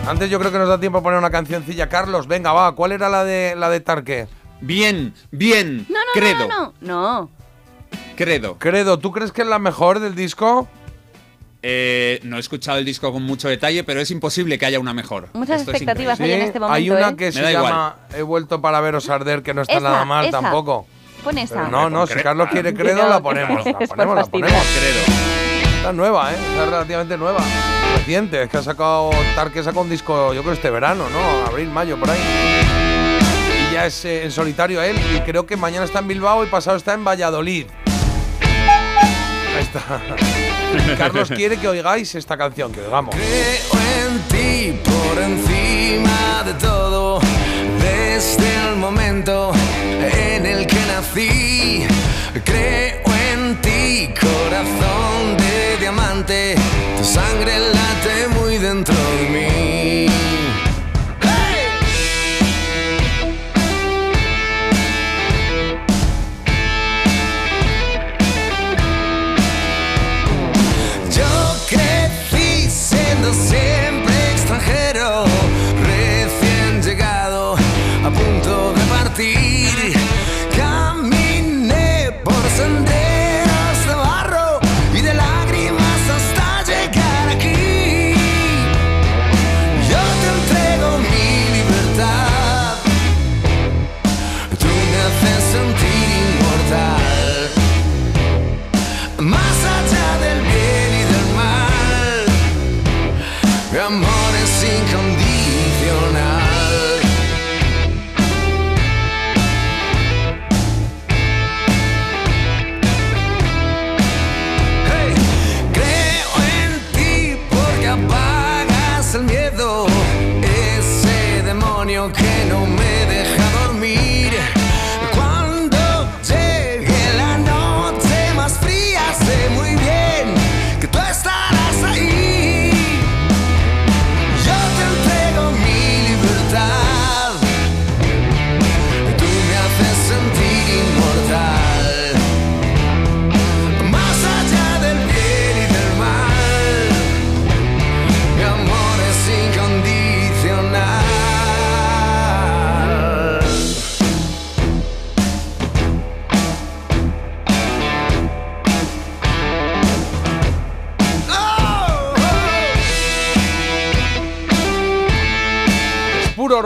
antes 0.08 0.30
yo 0.30 0.40
creo 0.40 0.52
que 0.52 0.58
nos 0.60 0.70
da 0.70 0.80
tiempo 0.80 1.00
a 1.00 1.04
poner 1.04 1.20
una 1.20 1.32
cancioncilla. 1.32 1.90
Carlos, 1.90 2.28
venga, 2.28 2.54
va. 2.54 2.74
¿Cuál 2.76 2.92
era 2.94 3.10
la 3.10 3.24
de 3.26 3.56
la 3.58 3.70
de 3.70 3.80
Tarque? 3.82 4.28
Bien, 4.62 5.14
bien, 5.32 5.86
No, 5.90 5.96
no, 6.00 6.12
credo, 6.14 6.48
no, 6.48 6.74
no, 6.82 7.02
no. 7.20 7.30
credo. 8.16 8.58
Credo, 8.60 9.00
¿tú 9.00 9.12
crees 9.12 9.32
que 9.32 9.42
es 9.42 9.48
la 9.48 9.60
mejor 9.60 10.00
del 10.00 10.16
disco? 10.16 10.68
Eh, 11.68 12.20
no 12.22 12.38
he 12.38 12.40
escuchado 12.40 12.78
el 12.78 12.86
disco 12.86 13.12
con 13.12 13.24
mucho 13.24 13.50
detalle, 13.50 13.84
pero 13.84 14.00
es 14.00 14.12
imposible 14.12 14.60
que 14.60 14.68
haya 14.68 14.80
una 14.80 14.94
mejor. 14.94 15.30
Muchas 15.34 15.62
Esto 15.62 15.72
expectativas 15.72 16.20
hay 16.20 16.32
en 16.34 16.42
este 16.42 16.60
momento. 16.60 16.76
Hay 16.76 16.92
una 16.92 17.10
¿eh? 17.10 17.16
que 17.16 17.32
se 17.32 17.40
igual. 17.40 17.54
llama 17.54 17.96
He 18.14 18.22
vuelto 18.22 18.62
para 18.62 18.80
veros 18.82 19.10
arder, 19.10 19.42
que 19.42 19.56
no 19.56 19.64
está 19.64 19.74
Esa, 19.74 19.84
nada 19.84 20.06
mal 20.06 20.26
esa. 20.26 20.42
tampoco. 20.42 20.86
Pon 21.24 21.36
esa. 21.40 21.56
Pero 21.56 21.70
no, 21.70 21.90
no, 21.90 22.06
si 22.06 22.14
Carlos 22.20 22.50
quiere 22.52 22.72
Que 22.72 22.84
credo, 22.84 23.02
no, 23.02 23.10
la 23.10 23.18
que 23.18 23.24
ponemos. 23.24 23.66
La 23.66 23.74
ponemos, 23.74 24.16
la 24.16 24.26
ponemos. 24.26 24.64
Credo. 24.78 25.76
Está 25.78 25.92
nueva, 25.92 26.34
¿eh? 26.34 26.36
Está 26.52 26.66
relativamente 26.66 27.18
nueva. 27.18 27.40
Reciente, 27.98 28.44
es 28.44 28.50
que 28.52 28.58
ha 28.58 28.62
sacado 28.62 29.10
Tarque 29.34 29.64
sacó 29.64 29.82
un 29.82 29.90
disco, 29.90 30.36
yo 30.36 30.44
creo 30.44 30.54
este 30.54 30.70
verano, 30.70 31.06
¿no? 31.10 31.48
Abril, 31.48 31.70
mayo, 31.70 31.98
por 32.00 32.12
ahí. 32.12 32.20
Y 33.72 33.74
ya 33.74 33.88
es 33.88 34.06
eh, 34.06 34.24
en 34.24 34.32
solitario 34.32 34.84
él, 34.84 34.98
y 35.16 35.20
creo 35.22 35.48
que 35.48 35.58
mañana 35.58 35.86
está 35.86 35.98
en 35.98 36.10
Bilbao 36.10 36.44
y 36.44 36.48
pasado 36.48 36.78
está 36.78 36.94
en 36.94 37.04
Valladolid. 37.04 37.66
Ahí 39.58 39.64
está. 39.64 39.82
Carlos 40.98 41.30
quiere 41.30 41.58
que 41.58 41.68
oigáis 41.68 42.16
esta 42.16 42.38
canción, 42.38 42.72
que 42.72 42.82
oigamos. 42.82 43.16
Creo 43.16 43.80
en 44.06 44.20
ti 44.30 44.80
por 44.84 45.22
encima 45.22 46.44
de 46.46 46.54
todo, 46.56 47.20
desde 47.82 48.70
el 48.70 48.76
momento 48.78 49.52
en 50.00 50.46
el 50.46 50.68
que 50.68 50.80
nací. 50.88 51.88
Creo 52.44 53.02
en 53.32 53.62
ti, 53.62 54.14
corazón 54.20 55.38
de 55.38 55.78
diamante, 55.80 56.56
tu 56.98 57.04
sangre 57.04 57.75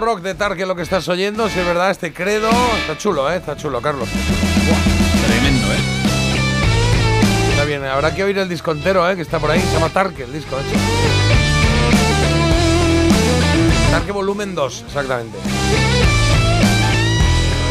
rock 0.09 0.21
de 0.21 0.33
Tarque 0.33 0.65
lo 0.65 0.75
que 0.75 0.81
estás 0.81 1.07
oyendo, 1.07 1.47
si 1.49 1.59
es 1.59 1.65
verdad, 1.67 1.91
este 1.91 2.11
credo. 2.11 2.49
Está 2.81 2.97
chulo, 2.97 3.31
¿eh? 3.31 3.35
Está 3.35 3.55
chulo, 3.55 3.79
Carlos. 3.79 4.09
Tremendo, 5.27 5.67
¿eh? 5.71 5.77
Está 7.51 7.63
bien, 7.65 7.85
habrá 7.85 8.15
que 8.15 8.23
oír 8.23 8.35
el 8.39 8.49
disco 8.49 8.71
entero, 8.71 9.07
¿eh? 9.07 9.15
Que 9.15 9.21
está 9.21 9.37
por 9.37 9.51
ahí. 9.51 9.61
Se 9.61 9.73
llama 9.73 9.89
Tarque 9.89 10.23
el 10.23 10.33
disco, 10.33 10.57
hecho. 10.57 10.79
Tarque 13.91 14.11
volumen 14.11 14.55
2, 14.55 14.83
exactamente. 14.87 15.37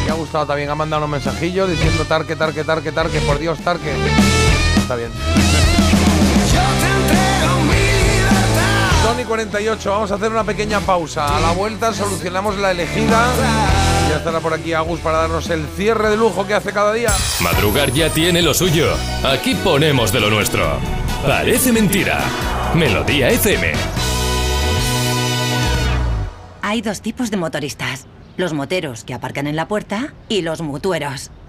Me 0.04 0.12
ha 0.12 0.14
gustado 0.14 0.46
también, 0.46 0.70
ha 0.70 0.76
mandado 0.76 1.06
un 1.06 1.10
mensajillo 1.10 1.66
diciendo 1.66 2.04
Tarque, 2.04 2.36
Tarque, 2.36 2.62
Tarque, 2.62 2.92
Tarque, 2.92 3.18
por 3.22 3.40
Dios, 3.40 3.58
Tarque. 3.58 3.92
Está 4.76 4.94
bien. 4.94 5.10
Sony 9.08 9.24
48, 9.24 9.90
vamos 9.90 10.12
a 10.12 10.16
hacer 10.16 10.30
una 10.30 10.44
pequeña 10.44 10.80
pausa. 10.80 11.34
A 11.34 11.40
la 11.40 11.52
vuelta 11.52 11.94
solucionamos 11.94 12.58
la 12.58 12.72
elegida. 12.72 13.32
Ya 14.10 14.16
estará 14.18 14.38
por 14.40 14.52
aquí 14.52 14.74
Agus 14.74 15.00
para 15.00 15.18
darnos 15.18 15.48
el 15.48 15.66
cierre 15.66 16.10
de 16.10 16.18
lujo 16.18 16.46
que 16.46 16.52
hace 16.52 16.74
cada 16.74 16.92
día. 16.92 17.10
Madrugar 17.40 17.90
ya 17.90 18.10
tiene 18.10 18.42
lo 18.42 18.52
suyo. 18.52 18.86
Aquí 19.24 19.54
ponemos 19.54 20.12
de 20.12 20.20
lo 20.20 20.28
nuestro. 20.28 20.78
Parece 21.26 21.72
mentira. 21.72 22.20
Melodía 22.74 23.30
FM. 23.30 23.72
Hay 26.60 26.82
dos 26.82 27.00
tipos 27.00 27.30
de 27.30 27.38
motoristas. 27.38 28.06
Los 28.36 28.52
moteros 28.52 29.04
que 29.04 29.14
aparcan 29.14 29.46
en 29.46 29.56
la 29.56 29.68
puerta 29.68 30.12
y 30.28 30.42
los 30.42 30.60
mutueros, 30.60 31.30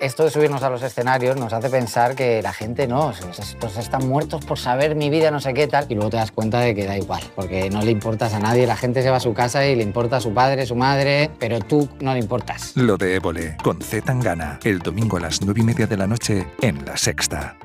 esto 0.00 0.24
de 0.24 0.30
subirnos 0.30 0.62
a 0.62 0.70
los 0.70 0.82
escenarios 0.82 1.36
nos 1.36 1.52
hace 1.52 1.68
pensar 1.70 2.14
que 2.14 2.42
la 2.42 2.52
gente 2.52 2.86
no, 2.86 3.10
estos 3.10 3.76
están 3.76 4.08
muertos 4.08 4.44
por 4.44 4.58
saber 4.58 4.94
mi 4.94 5.10
vida, 5.10 5.30
no 5.30 5.40
sé 5.40 5.54
qué 5.54 5.66
tal, 5.66 5.86
y 5.88 5.94
luego 5.94 6.10
te 6.10 6.16
das 6.16 6.30
cuenta 6.30 6.60
de 6.60 6.74
que 6.74 6.86
da 6.86 6.96
igual, 6.96 7.22
porque 7.34 7.70
no 7.70 7.82
le 7.82 7.90
importas 7.90 8.32
a 8.34 8.38
nadie, 8.38 8.66
la 8.66 8.76
gente 8.76 9.02
se 9.02 9.10
va 9.10 9.16
a 9.16 9.20
su 9.20 9.34
casa 9.34 9.66
y 9.66 9.74
le 9.76 9.82
importa 9.82 10.18
a 10.18 10.20
su 10.20 10.32
padre, 10.32 10.66
su 10.66 10.76
madre, 10.76 11.30
pero 11.38 11.58
tú 11.60 11.88
no 12.00 12.12
le 12.14 12.20
importas. 12.20 12.72
Lo 12.76 12.96
de 12.96 13.16
Évole, 13.16 13.56
con 13.62 13.80
Z 13.80 14.04
Tangana, 14.04 14.58
el 14.64 14.78
domingo 14.78 15.16
a 15.16 15.20
las 15.20 15.42
nueve 15.42 15.60
y 15.60 15.64
media 15.64 15.86
de 15.86 15.96
la 15.96 16.06
noche 16.06 16.46
en 16.60 16.84
La 16.84 16.96
Sexta. 16.96 17.56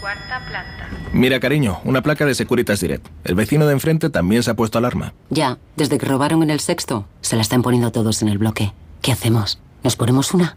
Cuarta 0.00 0.40
planta. 0.48 0.88
Mira, 1.12 1.40
cariño, 1.40 1.80
una 1.84 2.02
placa 2.02 2.24
de 2.24 2.34
Securitas 2.34 2.80
Direct. 2.80 3.06
El 3.24 3.34
vecino 3.34 3.66
de 3.66 3.72
enfrente 3.72 4.10
también 4.10 4.42
se 4.42 4.50
ha 4.50 4.54
puesto 4.54 4.78
alarma. 4.78 5.14
Ya, 5.30 5.58
desde 5.76 5.98
que 5.98 6.06
robaron 6.06 6.42
en 6.42 6.50
el 6.50 6.60
sexto, 6.60 7.06
se 7.20 7.36
la 7.36 7.42
están 7.42 7.62
poniendo 7.62 7.92
todos 7.92 8.22
en 8.22 8.28
el 8.28 8.38
bloque. 8.38 8.72
¿Qué 9.02 9.12
hacemos? 9.12 9.58
¿Nos 9.82 9.96
ponemos 9.96 10.34
una? 10.34 10.56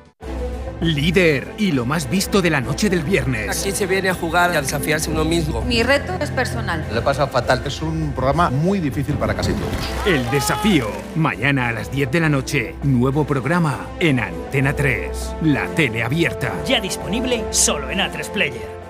Líder 0.81 1.53
y 1.59 1.73
lo 1.73 1.85
más 1.85 2.09
visto 2.09 2.41
de 2.41 2.49
la 2.49 2.59
noche 2.59 2.89
del 2.89 3.03
viernes. 3.03 3.61
Aquí 3.61 3.71
se 3.71 3.85
viene 3.85 4.09
a 4.09 4.15
jugar 4.15 4.51
y 4.51 4.57
a 4.57 4.61
desafiarse 4.63 5.11
uno 5.11 5.23
mismo. 5.23 5.61
Mi 5.61 5.83
reto 5.83 6.13
es 6.19 6.31
personal. 6.31 6.83
Le 6.91 6.99
he 6.99 7.01
pasado 7.03 7.27
fatal. 7.27 7.61
Es 7.63 7.83
un 7.83 8.11
programa 8.13 8.49
muy 8.49 8.79
difícil 8.79 9.13
para 9.13 9.35
casi 9.35 9.53
todos. 9.53 9.71
El 10.07 10.27
desafío. 10.31 10.87
Mañana 11.15 11.67
a 11.67 11.71
las 11.71 11.91
10 11.91 12.11
de 12.11 12.19
la 12.19 12.29
noche. 12.29 12.75
Nuevo 12.81 13.25
programa 13.25 13.89
en 13.99 14.19
Antena 14.19 14.73
3. 14.73 15.35
La 15.43 15.67
tele 15.67 16.01
abierta. 16.01 16.51
Ya 16.65 16.81
disponible 16.81 17.45
solo 17.51 17.91
en 17.91 17.99
A3 17.99 18.31
Player. 18.31 18.81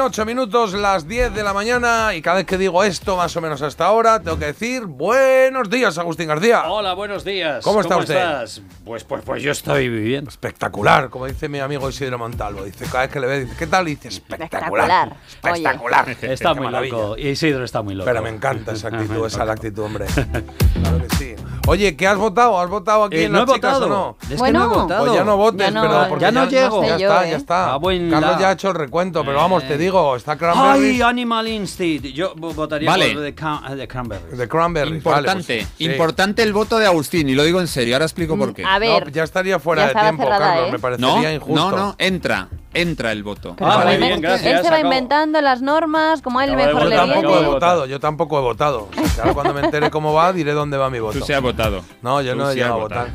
En 0.00 0.06
8 0.06 0.24
minutos, 0.24 0.72
las 0.72 1.06
10 1.06 1.34
de 1.34 1.42
la 1.42 1.52
mañana, 1.52 2.14
y 2.14 2.22
cada 2.22 2.36
vez 2.38 2.46
que 2.46 2.56
digo 2.56 2.82
esto, 2.82 3.18
más 3.18 3.36
o 3.36 3.42
menos 3.42 3.60
hasta 3.60 3.84
ahora, 3.84 4.18
tengo 4.18 4.38
que 4.38 4.46
decir 4.46 4.86
buenos 4.86 5.68
días, 5.68 5.98
Agustín 5.98 6.26
García. 6.26 6.70
Hola, 6.70 6.94
buenos 6.94 7.22
días. 7.22 7.62
¿Cómo 7.62 7.82
está 7.82 7.98
usted? 7.98 8.16
estás? 8.16 8.62
Pues, 8.82 9.04
pues, 9.04 9.22
pues 9.22 9.42
yo 9.42 9.52
estoy 9.52 9.90
bien. 9.90 10.26
Espectacular, 10.26 11.10
como 11.10 11.26
dice 11.26 11.50
mi 11.50 11.58
amigo 11.60 11.86
Isidro 11.86 12.16
Montalvo. 12.16 12.64
Dice, 12.64 12.86
cada 12.86 13.02
vez 13.02 13.12
que 13.12 13.20
le 13.20 13.26
ve, 13.26 13.40
dice, 13.44 13.54
¿qué 13.58 13.66
tal? 13.66 13.88
Y 13.88 13.96
dice, 13.96 14.08
espectacular. 14.08 15.12
Espectacular. 15.28 16.08
Espectacular. 16.08 16.32
Está 16.32 16.48
Qué 16.48 16.54
muy 16.54 16.64
maravilla. 16.64 16.96
loco. 16.96 17.18
Isidro 17.18 17.64
está 17.64 17.82
muy 17.82 17.94
loco. 17.94 18.06
Pero 18.06 18.22
me 18.22 18.30
encanta 18.30 18.72
esa 18.72 18.88
actitud, 18.88 19.26
esa 19.26 19.44
la 19.44 19.52
actitud, 19.52 19.84
hombre. 19.84 20.06
Claro 20.06 20.98
que 21.06 21.16
sí. 21.16 21.19
Oye, 21.66 21.94
¿qué 21.94 22.06
has 22.06 22.16
votado? 22.16 22.58
¿Has 22.58 22.68
votado 22.68 23.04
aquí 23.04 23.16
Eh, 23.18 23.24
en 23.26 23.32
no 23.32 23.40
las 23.40 23.50
he 23.50 23.52
chicas 23.54 23.74
votado. 23.74 23.86
o 23.86 23.88
no? 23.98 24.16
Es 24.22 24.28
que 24.28 24.34
Bueno. 24.36 24.58
no 24.60 24.64
he 24.64 24.68
votado. 24.82 25.04
Pues 25.04 25.14
ya 25.18 25.24
no 25.24 25.36
votes, 25.36 25.60
Ya 25.60 25.70
no- 25.70 25.82
pero 25.82 26.08
porque 26.08 26.22
ya 26.22 26.30
no 26.32 26.48
llego. 26.48 26.82
Ya 26.84 26.96
está, 26.96 27.26
¿eh? 27.26 27.30
ya 27.30 27.36
está. 27.36 27.74
Ah, 27.74 27.78
Carlos 28.10 28.38
ya 28.40 28.48
ha 28.48 28.52
hecho 28.52 28.68
el 28.70 28.74
recuento, 28.74 29.24
pero 29.24 29.36
vamos, 29.36 29.62
te 29.68 29.78
digo, 29.78 30.16
está 30.16 30.32
Ay, 30.32 30.38
Cranberries. 30.38 31.02
Animal 31.02 31.48
Instinct. 31.48 32.06
Yo 32.06 32.34
vo- 32.34 32.54
votaría 32.54 32.90
Vale. 32.90 33.12
por 33.12 33.22
Cran- 33.34 33.76
The 33.76 33.86
Cranberries. 33.88 34.38
De 34.38 34.48
Cranberries. 34.48 34.96
Importante, 34.96 35.28
vale, 35.56 35.66
pues, 35.66 35.68
sí. 35.76 35.84
importante 35.84 36.42
el 36.42 36.52
voto 36.52 36.78
de 36.78 36.86
Agustín, 36.86 37.28
y 37.28 37.34
lo 37.34 37.44
digo 37.44 37.60
en 37.60 37.68
serio, 37.68 37.94
ahora 37.94 38.06
explico 38.06 38.36
por 38.36 38.52
qué. 38.54 38.64
A 38.64 38.78
ver. 38.78 39.04
No, 39.06 39.10
ya 39.12 39.22
estaría 39.22 39.58
fuera 39.60 39.82
ya 39.82 39.88
de 39.88 39.94
tiempo, 40.00 40.22
cerrada, 40.24 40.46
Carlos, 40.46 40.68
¿eh? 40.68 40.72
me 40.72 40.78
parecería 40.78 41.14
No, 41.28 41.32
injusto. 41.34 41.70
no, 41.70 41.76
no, 41.76 41.94
entra, 41.98 42.48
entra 42.74 43.12
el 43.12 43.22
voto. 43.22 43.56
Ah, 43.60 43.82
muy 43.84 43.94
Él- 43.94 44.00
bien, 44.00 44.20
gracias. 44.20 44.46
Él 44.46 44.56
se 44.62 44.70
va 44.70 44.76
acabo. 44.76 44.84
inventando 44.92 45.40
las 45.40 45.60
normas, 45.62 46.22
como 46.22 46.38
a 46.38 46.44
él 46.44 46.56
mejor 46.56 46.82
Yo 46.84 46.88
le 46.88 46.96
tampoco 46.96 47.18
acabo 47.18 47.32
he 47.32 47.36
de 47.36 47.40
viene. 47.42 47.54
votado, 47.54 47.86
yo 47.86 48.00
tampoco 48.00 48.38
he 48.38 48.42
votado. 48.42 48.88
O 48.90 49.08
sea, 49.08 49.22
ahora 49.24 49.34
cuando 49.34 49.54
me 49.54 49.60
entere 49.60 49.90
cómo 49.90 50.12
va, 50.12 50.32
diré 50.32 50.52
dónde 50.52 50.76
va 50.76 50.88
mi 50.90 51.00
voto. 51.00 51.18
Tú 51.18 51.24
sí 51.24 51.32
has 51.32 51.42
votado. 51.42 51.82
No, 52.02 52.20
yo 52.22 52.32
Tú 52.32 52.38
no 52.38 52.50
he 52.50 52.54
llegado 52.54 52.74
a 52.74 52.78
votar. 52.78 53.08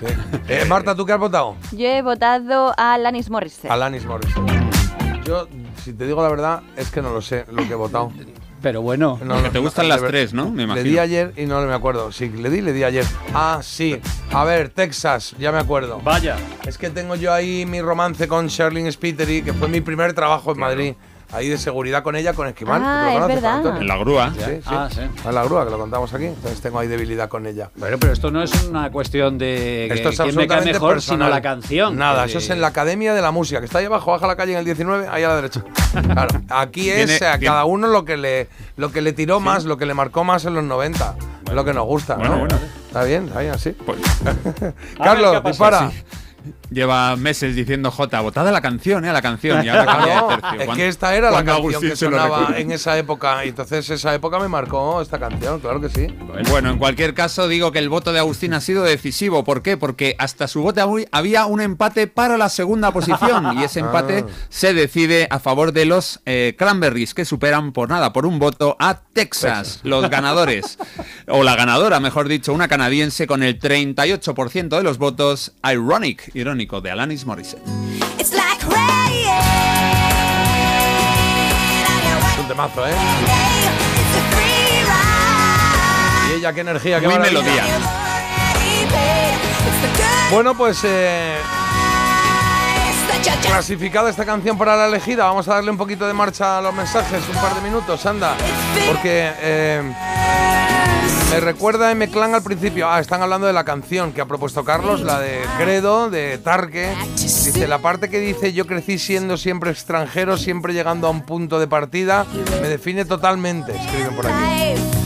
Sí. 0.00 0.06
Eh, 0.48 0.64
Marta, 0.68 0.94
¿tú 0.94 1.04
qué 1.06 1.12
has 1.12 1.18
votado? 1.18 1.56
Yo 1.72 1.86
he 1.88 2.02
votado 2.02 2.72
a 2.76 2.94
Alanis 2.94 3.30
Morissette. 3.30 3.70
Alanis 3.70 4.04
Morissette. 4.04 4.40
Yo, 5.24 5.46
si 5.82 5.92
te 5.92 6.06
digo 6.06 6.22
la 6.22 6.28
verdad, 6.28 6.62
es 6.76 6.90
que 6.90 7.02
no 7.02 7.10
lo 7.10 7.20
sé 7.20 7.44
lo 7.50 7.66
que 7.66 7.72
he 7.72 7.76
votado. 7.76 8.12
Pero 8.60 8.82
bueno. 8.82 9.18
No, 9.22 9.34
Porque 9.34 9.50
te 9.50 9.58
gustan 9.60 9.88
las 9.88 10.00
ver- 10.00 10.10
tres, 10.10 10.34
¿no? 10.34 10.50
Me 10.50 10.56
Le 10.58 10.62
imagino. 10.64 10.84
di 10.90 10.98
ayer 10.98 11.32
y 11.36 11.46
no 11.46 11.60
me 11.62 11.72
acuerdo. 11.72 12.10
Sí, 12.10 12.28
le 12.28 12.50
di, 12.50 12.60
le 12.60 12.72
di 12.72 12.82
ayer. 12.82 13.04
Ah, 13.32 13.60
sí. 13.62 14.00
A 14.32 14.44
ver, 14.44 14.68
Texas, 14.70 15.34
ya 15.38 15.52
me 15.52 15.58
acuerdo. 15.58 16.00
Vaya. 16.02 16.36
Es 16.66 16.76
que 16.76 16.90
tengo 16.90 17.14
yo 17.14 17.32
ahí 17.32 17.64
mi 17.66 17.80
romance 17.80 18.26
con 18.26 18.48
Sherlyn 18.48 18.90
Spiteri, 18.90 19.42
que 19.42 19.52
fue 19.52 19.68
mi 19.68 19.80
primer 19.80 20.12
trabajo 20.12 20.52
en 20.52 20.58
Madrid. 20.58 20.94
Ahí 21.32 21.48
de 21.48 21.58
seguridad 21.58 22.02
con 22.02 22.16
ella, 22.16 22.32
con 22.32 22.46
Esquimal. 22.48 22.82
Ah, 22.84 23.10
¿Tú 23.12 23.18
lo 23.18 23.26
es 23.28 23.34
verdad. 23.34 23.54
Antonio? 23.56 23.80
En 23.82 23.86
la 23.88 23.96
grúa. 23.98 24.32
Sí, 24.36 24.42
sí. 24.46 24.60
Ah, 24.66 24.88
sí. 24.90 25.00
En 25.24 25.34
la 25.34 25.44
grúa, 25.44 25.64
que 25.64 25.70
lo 25.70 25.78
contamos 25.78 26.12
aquí. 26.14 26.24
Entonces 26.26 26.60
tengo 26.60 26.78
ahí 26.78 26.88
debilidad 26.88 27.28
con 27.28 27.46
ella. 27.46 27.70
Bueno, 27.76 27.96
pero 27.98 28.12
esto 28.12 28.30
no 28.30 28.42
es 28.42 28.64
una 28.64 28.90
cuestión 28.90 29.38
de 29.38 29.86
que 29.88 29.94
Esto 29.94 30.08
es 30.10 30.16
quién 30.20 30.34
me 30.36 30.46
cae 30.46 30.58
absolutamente 30.58 30.72
mejor, 30.74 30.94
personal. 30.94 31.26
sino 31.28 31.34
la 31.34 31.42
canción. 31.42 31.96
Nada, 31.96 32.24
Que- 32.24 32.30
eso 32.30 32.38
es 32.38 32.50
en 32.50 32.60
la 32.60 32.68
Academia 32.68 33.14
de 33.14 33.22
la 33.22 33.30
Música, 33.30 33.60
que 33.60 33.66
está 33.66 33.78
ahí 33.78 33.84
abajo, 33.86 34.10
baja 34.12 34.26
la 34.26 34.36
calle 34.36 34.52
en 34.52 34.58
el 34.58 34.64
19, 34.64 35.08
ahí 35.10 35.22
a 35.22 35.28
la 35.28 35.36
derecha. 35.36 35.62
Claro, 36.12 36.40
aquí 36.50 36.90
es 36.90 37.18
Tiene- 37.18 37.26
a 37.26 37.38
tiene- 37.38 37.46
cada 37.46 37.64
uno 37.64 37.86
lo 37.88 38.04
que 38.04 38.16
le, 38.16 38.48
lo 38.76 38.92
que 38.92 39.00
le 39.00 39.12
tiró 39.12 39.40
más, 39.40 39.64
lo 39.64 39.76
que 39.76 39.86
le 39.86 39.94
marcó 39.94 40.24
más 40.24 40.44
en 40.44 40.54
los 40.54 40.64
90. 40.64 41.14
Es 41.46 41.52
lo 41.54 41.64
que 41.64 41.72
nos 41.72 41.86
gusta, 41.86 42.14
Bueno, 42.16 42.30
¿no? 42.32 42.38
bueno. 42.40 42.58
Está 42.86 43.04
bien, 43.04 43.24
está 43.28 43.40
bien 43.40 43.52
así. 43.52 43.70
Pues- 43.72 43.98
Carlos, 45.02 45.42
dispara. 45.44 45.90
Lleva 46.70 47.16
meses 47.16 47.56
diciendo 47.56 47.90
J, 47.90 48.20
votada 48.20 48.52
la 48.52 48.60
canción, 48.60 49.04
¿eh? 49.04 49.12
La 49.12 49.22
canción. 49.22 49.64
Y 49.64 49.68
ahora 49.70 49.86
cambia 49.86 50.14
de 50.22 50.36
tercio. 50.42 50.60
es 50.72 50.76
que 50.76 50.88
esta 50.88 51.14
era 51.16 51.30
la 51.30 51.44
canción 51.44 51.80
que 51.80 51.96
sonaba 51.96 52.54
en 52.58 52.72
esa 52.72 52.98
época. 52.98 53.44
Y 53.44 53.48
entonces 53.50 53.88
esa 53.88 54.14
época 54.14 54.38
me 54.38 54.48
marcó 54.48 55.00
esta 55.00 55.18
canción, 55.18 55.60
claro 55.60 55.80
que 55.80 55.88
sí. 55.88 56.06
Bueno, 56.50 56.70
en 56.70 56.78
cualquier 56.78 57.14
caso 57.14 57.48
digo 57.48 57.72
que 57.72 57.78
el 57.78 57.88
voto 57.88 58.12
de 58.12 58.18
Agustín 58.18 58.52
ha 58.54 58.60
sido 58.60 58.82
decisivo. 58.84 59.44
¿Por 59.44 59.62
qué? 59.62 59.76
Porque 59.76 60.14
hasta 60.18 60.46
su 60.46 60.62
voto 60.62 60.82
había- 61.12 61.46
un 61.46 61.60
empate 61.60 62.06
para 62.08 62.36
la 62.36 62.48
segunda 62.50 62.90
posición 62.92 63.58
y 63.58 63.64
ese 63.64 63.80
empate 63.80 64.24
Ah. 64.28 64.32
se 64.50 64.74
decide 64.74 65.26
a 65.30 65.38
favor 65.38 65.72
de 65.72 65.84
los 65.86 66.20
eh, 66.26 66.54
Cranberries 66.58 67.14
que 67.14 67.24
superan 67.24 67.72
por 67.72 67.88
nada, 67.88 68.12
por 68.12 68.26
un 68.26 68.38
voto 68.38 68.76
a 68.78 69.00
Texas, 69.12 69.80
los 69.84 70.10
ganadores. 70.10 70.78
o 71.28 71.42
la 71.44 71.56
ganadora, 71.56 72.00
mejor 72.00 72.28
dicho, 72.28 72.52
una 72.52 72.68
canadiense 72.68 73.26
con 73.26 73.42
el 73.42 73.58
38% 73.58 74.76
de 74.76 74.82
los 74.82 74.98
votos. 74.98 75.52
Ironic, 75.64 76.30
irónico, 76.58 76.80
de 76.80 76.90
Alanis 76.90 77.24
Morissette. 77.24 77.62
It's 78.18 78.32
like 78.32 78.64
rain. 78.66 79.28
Es 82.32 82.38
un 82.38 82.48
temazo, 82.48 82.86
¿eh? 82.86 82.92
Y 86.28 86.38
ella, 86.38 86.52
qué 86.52 86.60
energía, 86.60 87.00
qué 87.00 87.08
Muy 87.08 87.18
melodía. 87.18 87.64
Bueno, 90.32 90.56
pues 90.56 90.80
eh, 90.84 91.36
clasificada 93.42 94.10
esta 94.10 94.26
canción 94.26 94.58
para 94.58 94.76
la 94.76 94.86
elegida. 94.86 95.24
Vamos 95.26 95.46
a 95.48 95.54
darle 95.54 95.70
un 95.70 95.78
poquito 95.78 96.06
de 96.06 96.12
marcha 96.12 96.58
a 96.58 96.60
los 96.60 96.74
mensajes, 96.74 97.22
un 97.28 97.40
par 97.40 97.54
de 97.54 97.60
minutos, 97.60 98.04
anda. 98.04 98.34
Porque 98.86 99.32
eh, 99.40 99.94
me 101.30 101.40
recuerda 101.40 101.90
M-Clan 101.90 102.34
al 102.34 102.42
principio. 102.42 102.88
Ah, 102.88 103.00
están 103.00 103.22
hablando 103.22 103.46
de 103.46 103.52
la 103.52 103.64
canción 103.64 104.12
que 104.12 104.20
ha 104.20 104.26
propuesto 104.26 104.64
Carlos, 104.64 105.02
la 105.02 105.20
de 105.20 105.40
Credo, 105.58 106.10
de 106.10 106.38
Tarque. 106.38 106.94
Dice, 107.14 107.68
la 107.68 107.78
parte 107.78 108.08
que 108.08 108.18
dice 108.18 108.52
yo 108.52 108.66
crecí 108.66 108.98
siendo 108.98 109.36
siempre 109.36 109.70
extranjero, 109.70 110.36
siempre 110.36 110.72
llegando 110.72 111.06
a 111.06 111.10
un 111.10 111.22
punto 111.22 111.58
de 111.58 111.68
partida, 111.68 112.26
me 112.60 112.68
define 112.68 113.04
totalmente, 113.04 113.76
escriben 113.76 114.16
por 114.16 114.26
aquí. 114.26 114.97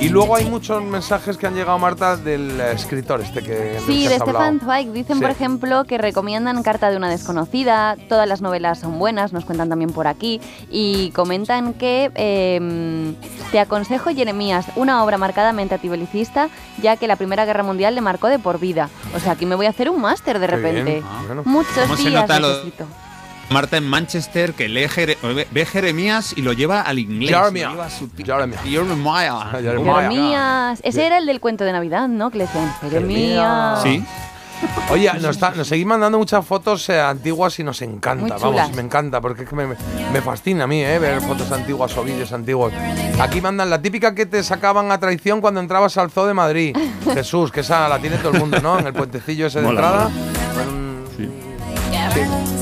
Y 0.00 0.10
luego 0.10 0.36
hay 0.36 0.44
muchos 0.44 0.80
mensajes 0.84 1.36
que 1.36 1.48
han 1.48 1.54
llegado, 1.54 1.76
Marta, 1.76 2.16
del 2.16 2.60
eh, 2.60 2.70
escritor 2.72 3.20
este 3.20 3.42
que 3.42 3.80
Sí, 3.84 4.04
que 4.04 4.10
de. 4.10 4.18
Stefan 4.20 4.60
Zweig 4.60 4.92
dicen, 4.92 5.16
Sí. 5.16 5.22
por 5.22 5.30
ejemplo, 5.32 5.84
que 5.84 5.98
recomiendan 5.98 6.62
Carta 6.62 6.88
de 6.90 6.96
una 6.96 7.10
desconocida, 7.10 7.96
todas 8.08 8.28
las 8.28 8.40
novelas 8.40 8.78
son 8.78 9.00
buenas, 9.00 9.32
nos 9.32 9.44
cuentan 9.44 9.68
también 9.68 9.90
por 9.90 10.06
aquí, 10.06 10.40
y 10.70 11.10
comentan 11.10 11.74
que 11.74 12.12
eh, 12.14 13.12
te 13.50 13.58
aconsejo 13.58 14.10
Jeremías, 14.14 14.66
una 14.76 15.02
obra 15.02 15.18
marcadamente 15.18 15.74
antibelicista, 15.74 16.48
ya 16.80 16.96
que 16.96 17.08
la 17.08 17.16
Primera 17.16 17.44
Guerra 17.44 17.64
Mundial 17.64 17.96
le 17.96 18.00
marcó 18.00 18.28
de 18.28 18.38
por 18.38 18.60
vida. 18.60 18.88
O 19.16 19.18
sea, 19.18 19.32
aquí 19.32 19.46
me 19.46 19.56
voy 19.56 19.66
a 19.66 19.70
hacer 19.70 19.90
un 19.90 20.00
máster 20.00 20.38
de 20.38 20.46
bien. 20.46 20.60
repente. 20.62 21.02
Ah, 21.04 21.22
bueno. 21.26 21.42
Muchos 21.44 21.74
¿Cómo 21.74 21.96
se 21.96 22.08
días 22.08 22.40
lo-. 22.40 23.07
Marta 23.50 23.78
en 23.78 23.88
Manchester 23.88 24.52
que 24.52 24.68
lee 24.68 24.86
Jere- 24.88 25.16
ve 25.50 25.64
Jeremías 25.66 26.34
y 26.36 26.42
lo 26.42 26.52
lleva 26.52 26.82
al 26.82 26.98
inglés. 26.98 27.30
Jeremiah. 29.62 29.94
Jeremías. 30.10 30.80
Ese 30.82 31.06
era 31.06 31.18
el 31.18 31.26
del 31.26 31.40
cuento 31.40 31.64
de 31.64 31.72
Navidad, 31.72 32.08
¿no? 32.08 32.30
Que 32.30 32.38
le 32.38 32.44
decían, 32.46 32.72
Jeremías. 32.82 33.82
Sí. 33.82 34.04
Oye, 34.90 35.08
nos, 35.14 35.36
está- 35.36 35.52
nos 35.52 35.68
seguís 35.68 35.86
mandando 35.86 36.18
muchas 36.18 36.44
fotos 36.44 36.88
eh, 36.88 37.00
antiguas 37.00 37.56
y 37.60 37.64
nos 37.64 37.80
encanta, 37.80 38.22
Muy 38.22 38.30
vamos, 38.56 38.74
me 38.74 38.82
encanta, 38.82 39.20
porque 39.20 39.44
es 39.44 39.48
que 39.48 39.54
me, 39.54 39.66
me 39.66 40.20
fascina 40.20 40.64
a 40.64 40.66
mí, 40.66 40.82
eh, 40.82 40.98
ver 40.98 41.20
fotos 41.20 41.52
antiguas 41.52 41.96
o 41.96 42.02
vídeos 42.02 42.32
antiguos. 42.32 42.72
Aquí 43.20 43.40
mandan 43.40 43.70
la 43.70 43.80
típica 43.80 44.16
que 44.16 44.26
te 44.26 44.42
sacaban 44.42 44.90
a 44.90 44.98
traición 44.98 45.40
cuando 45.40 45.60
entrabas 45.60 45.96
al 45.96 46.10
Zoo 46.10 46.26
de 46.26 46.34
Madrid. 46.34 46.76
Jesús, 47.14 47.52
que 47.52 47.60
esa 47.60 47.88
la 47.88 48.00
tiene 48.00 48.16
todo 48.16 48.32
el 48.32 48.40
mundo, 48.40 48.58
¿no? 48.60 48.80
En 48.80 48.88
el 48.88 48.92
puentecillo 48.92 49.46
ese 49.46 49.60
de 49.60 49.66
Mola, 49.66 49.80
entrada. 49.80 50.08
mola. 50.08 50.68
un- 50.68 51.04
Sí. 51.16 52.57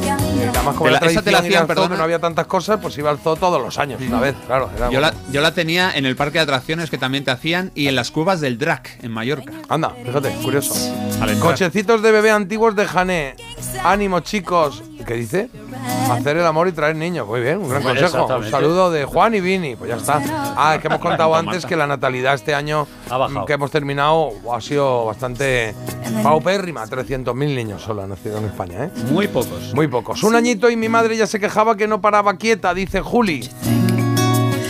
Además, 0.54 0.74
como 0.76 0.88
era 0.90 1.00
la- 1.00 1.06
esa 1.10 1.22
te 1.22 1.30
la 1.30 1.38
hacían, 1.38 1.66
que 1.66 1.74
no 1.96 2.02
había 2.02 2.18
tantas 2.18 2.46
cosas, 2.46 2.78
pues 2.80 2.96
iba 2.98 3.10
al 3.10 3.18
zoo 3.18 3.36
todos 3.36 3.60
los 3.62 3.78
años, 3.78 4.00
una 4.06 4.20
vez, 4.20 4.34
claro. 4.46 4.70
era 4.76 4.90
Yo 4.90 5.00
la, 5.00 5.12
yo 5.30 5.40
la 5.40 5.52
tenía 5.52 5.90
en 5.94 6.06
el 6.06 6.16
parque 6.16 6.38
de 6.38 6.42
atracciones 6.44 6.90
que 6.90 6.98
también 6.98 7.24
te 7.24 7.30
hacían 7.30 7.72
y 7.74 7.88
en 7.88 7.94
las 7.96 8.10
cuevas 8.10 8.40
del 8.40 8.58
Drac 8.58 8.98
en 9.02 9.10
Mallorca. 9.12 9.52
Anda, 9.68 9.90
fíjate, 10.04 10.30
curioso. 10.42 10.74
Cochecitos 11.40 12.02
de 12.02 12.12
bebé 12.12 12.30
antiguos 12.30 12.74
de 12.76 12.86
Jané. 12.86 13.34
Ánimo, 13.84 14.20
chicos. 14.20 14.82
¿Qué 15.06 15.14
dice? 15.14 15.48
Hacer 16.10 16.36
el 16.36 16.46
amor 16.46 16.66
y 16.68 16.72
traer 16.72 16.96
niños. 16.96 17.26
Muy 17.28 17.40
bien, 17.40 17.58
un 17.58 17.68
gran 17.68 17.82
consejo. 17.82 18.26
Un 18.26 18.50
saludo 18.50 18.90
de 18.90 19.04
Juan 19.04 19.34
y 19.34 19.40
Vini. 19.40 19.76
Pues 19.76 19.88
ya 19.90 19.96
está. 19.96 20.20
Ah, 20.56 20.74
es 20.74 20.80
que 20.80 20.88
hemos 20.88 21.00
contado 21.00 21.34
antes 21.34 21.64
que 21.64 21.76
la 21.76 21.86
natalidad 21.86 22.34
este 22.34 22.54
año 22.54 22.86
Ha 23.08 23.16
bajado. 23.16 23.46
que 23.46 23.52
hemos 23.52 23.70
terminado 23.70 24.32
ha 24.52 24.60
sido 24.60 25.04
bastante 25.04 25.74
paupérrima. 26.22 26.84
300.000 26.86 27.34
niños 27.34 27.82
solo 27.82 28.02
han 28.02 28.08
nacido 28.10 28.38
en 28.38 28.46
España, 28.46 28.84
¿eh? 28.84 28.90
Muy 29.10 29.28
pocos. 29.28 29.72
Muy 29.74 29.86
pocos. 29.86 30.22
Un 30.24 30.34
añito 30.34 30.68
y 30.70 30.76
mi 30.76 30.88
madre 30.88 31.16
ya 31.16 31.26
se 31.26 31.38
quejaba 31.38 31.76
que 31.76 31.86
no 31.86 32.00
paraba 32.00 32.34
quieta, 32.36 32.74
dice 32.74 33.00
Juli. 33.00 33.48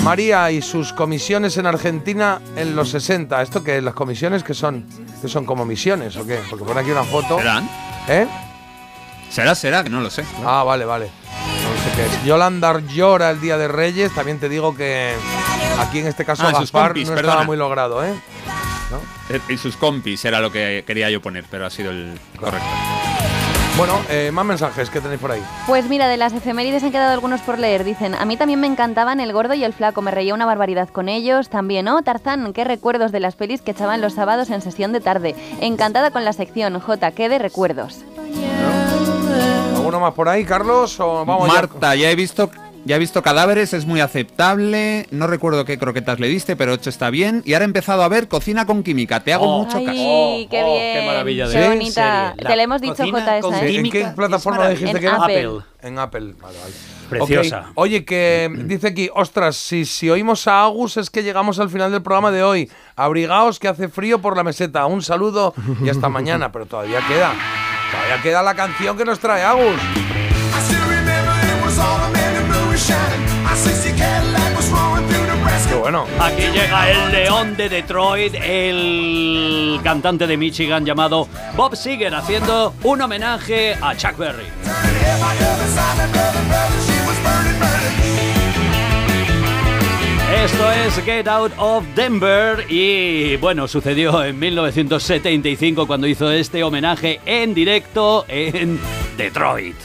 María 0.02 0.50
y 0.52 0.62
sus 0.62 0.92
comisiones 0.92 1.56
en 1.56 1.66
Argentina 1.66 2.40
en 2.56 2.76
los 2.76 2.90
60. 2.90 3.40
¿Esto 3.42 3.65
qué 3.65 3.78
es? 3.78 3.82
¿Las 3.82 3.94
comisiones 3.94 4.44
que 4.44 4.55
son? 4.55 4.84
¿Que 5.20 5.28
son 5.28 5.44
como 5.44 5.65
misiones 5.65 6.16
o 6.16 6.26
qué? 6.26 6.39
Porque 6.48 6.65
pone 6.65 6.81
aquí 6.81 6.90
una 6.92 7.02
foto. 7.05 7.39
¿Eh? 8.08 8.26
Será, 9.30 9.55
será, 9.55 9.82
que 9.84 9.90
no 9.90 10.00
lo 10.00 10.10
sé. 10.10 10.24
Ah, 10.44 10.62
vale, 10.64 10.84
vale. 10.84 11.06
No 11.06 11.82
sé 11.84 11.96
qué 11.96 12.06
es. 12.06 12.24
Yolanda 12.24 12.80
llora 12.80 13.30
el 13.30 13.40
Día 13.40 13.58
de 13.58 13.68
Reyes. 13.68 14.12
También 14.14 14.38
te 14.38 14.48
digo 14.48 14.74
que 14.76 15.14
aquí 15.80 15.98
en 15.98 16.06
este 16.06 16.24
caso 16.24 16.44
Ah, 16.46 16.50
sus 16.50 16.60
Gaspar 16.60 16.88
compis, 16.88 17.08
no 17.08 17.14
perdona. 17.14 17.32
estaba 17.32 17.46
muy 17.46 17.56
logrado, 17.56 18.05
¿eh? 18.05 18.14
Eh, 19.30 19.40
Y 19.48 19.56
sus 19.56 19.76
compis 19.76 20.24
era 20.24 20.40
lo 20.40 20.50
que 20.52 20.84
quería 20.86 21.10
yo 21.10 21.20
poner, 21.20 21.44
pero 21.50 21.66
ha 21.66 21.70
sido 21.70 21.90
el 21.90 22.18
correcto. 22.38 22.66
Bueno, 23.76 24.00
eh, 24.08 24.30
más 24.32 24.46
mensajes 24.46 24.88
que 24.88 25.02
tenéis 25.02 25.20
por 25.20 25.30
ahí. 25.32 25.42
Pues 25.66 25.86
mira, 25.86 26.08
de 26.08 26.16
las 26.16 26.32
efemérides 26.32 26.82
han 26.82 26.92
quedado 26.92 27.12
algunos 27.12 27.42
por 27.42 27.58
leer. 27.58 27.84
Dicen, 27.84 28.14
a 28.14 28.24
mí 28.24 28.38
también 28.38 28.58
me 28.58 28.66
encantaban 28.66 29.20
el 29.20 29.34
gordo 29.34 29.52
y 29.52 29.64
el 29.64 29.74
flaco, 29.74 30.00
me 30.00 30.10
reía 30.12 30.32
una 30.32 30.46
barbaridad 30.46 30.88
con 30.88 31.10
ellos. 31.10 31.50
También, 31.50 31.86
oh, 31.88 32.00
Tarzán, 32.00 32.55
qué 32.55 32.64
recuerdos 32.64 33.12
de 33.12 33.20
las 33.20 33.36
pelis 33.36 33.60
que 33.60 33.72
echaban 33.72 34.00
los 34.00 34.14
sábados 34.14 34.48
en 34.48 34.62
sesión 34.62 34.92
de 34.92 35.00
tarde. 35.00 35.34
Encantada 35.60 36.10
con 36.10 36.24
la 36.24 36.32
sección, 36.32 36.78
J, 36.80 37.10
qué 37.10 37.28
de 37.28 37.38
recuerdos. 37.38 37.98
¿Alguno 39.86 40.00
más 40.00 40.15
por 40.15 40.28
ahí, 40.28 40.44
Carlos? 40.44 40.98
¿O 41.00 41.24
vamos 41.24 41.48
ya? 41.48 41.55
Marta, 41.55 41.94
ya 41.94 42.10
he 42.10 42.15
visto 42.16 42.50
ya 42.86 42.94
he 42.94 42.98
visto 43.00 43.20
cadáveres, 43.20 43.73
es 43.73 43.84
muy 43.84 43.98
aceptable. 44.00 45.08
No 45.10 45.26
recuerdo 45.26 45.65
qué 45.65 45.76
croquetas 45.76 46.20
le 46.20 46.28
diste, 46.28 46.55
pero 46.55 46.73
8 46.73 46.89
está 46.89 47.10
bien. 47.10 47.42
Y 47.44 47.55
ahora 47.55 47.65
he 47.65 47.66
empezado 47.66 48.05
a 48.05 48.08
ver 48.08 48.28
Cocina 48.28 48.65
con 48.65 48.84
Química. 48.84 49.24
Te 49.24 49.32
hago 49.32 49.44
Oh. 49.44 49.65
mucho 49.65 49.84
caso. 49.84 49.90
Ay, 49.90 50.47
qué 50.48 50.62
oh, 50.62 50.73
bien. 50.73 51.00
qué 51.00 51.05
maravilla 51.05 51.48
de 51.48 51.60
Qué 51.60 51.68
bonita. 51.68 52.34
Te 52.36 52.56
la 52.56 52.62
hemos 52.62 52.81
dicho, 52.81 52.94
cocina 52.98 53.18
J, 53.24 53.40
con 53.40 53.55
esa, 53.55 53.66
¿eh? 53.66 53.76
¿En 53.76 53.90
qué 53.90 54.06
plataforma 54.15 54.68
dijiste 54.68 55.00
que 55.00 55.06
era? 55.06 55.16
Apple. 55.16 55.50
En 55.82 55.98
Apple, 55.98 56.34
vale, 56.40 56.58
vale. 56.58 56.74
Preciosa. 57.10 57.73
Oye, 57.74 58.05
que 58.05 58.50
dice 58.66 58.89
aquí, 58.89 59.10
ostras, 59.12 59.56
si, 59.56 59.84
si 59.84 60.08
oímos 60.08 60.47
a 60.47 60.65
Agus 60.65 60.97
es 60.97 61.10
que 61.10 61.24
llegamos 61.24 61.58
al 61.58 61.70
final 61.70 61.90
del 61.90 62.02
programa 62.02 62.31
de 62.31 62.44
hoy. 62.44 62.70
Abrigaos 62.94 63.58
que 63.58 63.66
hace 63.66 63.89
frío 63.89 64.20
por 64.20 64.36
la 64.36 64.44
meseta. 64.44 64.86
Un 64.86 65.02
saludo 65.02 65.55
y 65.82 65.89
hasta 65.89 66.08
mañana, 66.08 66.52
pero 66.52 66.66
todavía 66.66 67.00
queda. 67.08 67.32
Todavía 67.90 68.23
queda 68.23 68.42
la 68.42 68.55
canción 68.55 68.97
que 68.97 69.05
nos 69.05 69.18
trae 69.18 69.42
Agus. 69.42 69.66
I 69.66 70.60
still 70.62 70.81
remember 70.89 71.32
it 71.32 71.65
was 71.65 71.78
all 71.78 72.00
a 72.05 72.10
man 72.10 72.36
in 72.36 72.48
blue 72.48 72.70
was 72.70 72.84
shining. 72.84 73.23
I 73.47 73.55
60 73.56 73.97
Cadillac 73.97 74.56
was 74.56 74.68
rolling 74.70 75.06
through 75.08 75.26
Nebraska. 75.26 75.70
Qué 75.70 75.76
bueno. 75.76 76.06
Aquí 76.20 76.42
llega 76.42 76.90
el 76.90 77.12
león 77.12 77.56
de 77.56 77.68
Detroit, 77.68 78.34
el 78.34 79.81
cantante 79.82 80.26
de 80.26 80.36
Michigan 80.36 80.84
llamado 80.84 81.28
Bob 81.56 81.76
Seger, 81.76 82.15
haciendo 82.15 82.74
un 82.82 83.00
homenaje 83.00 83.76
a 83.81 83.97
Chuck 83.97 84.16
Berry. 84.16 84.47
Esto 90.44 90.70
es 90.70 90.94
Get 91.05 91.26
Out 91.28 91.52
of 91.56 91.84
Denver 91.94 92.65
y 92.68 93.36
bueno, 93.36 93.66
sucedió 93.66 94.23
en 94.24 94.39
1975 94.39 95.86
cuando 95.86 96.06
hizo 96.06 96.31
este 96.31 96.62
homenaje 96.62 97.20
en 97.24 97.55
directo 97.55 98.24
en 98.28 98.78
Detroit. 99.16 99.76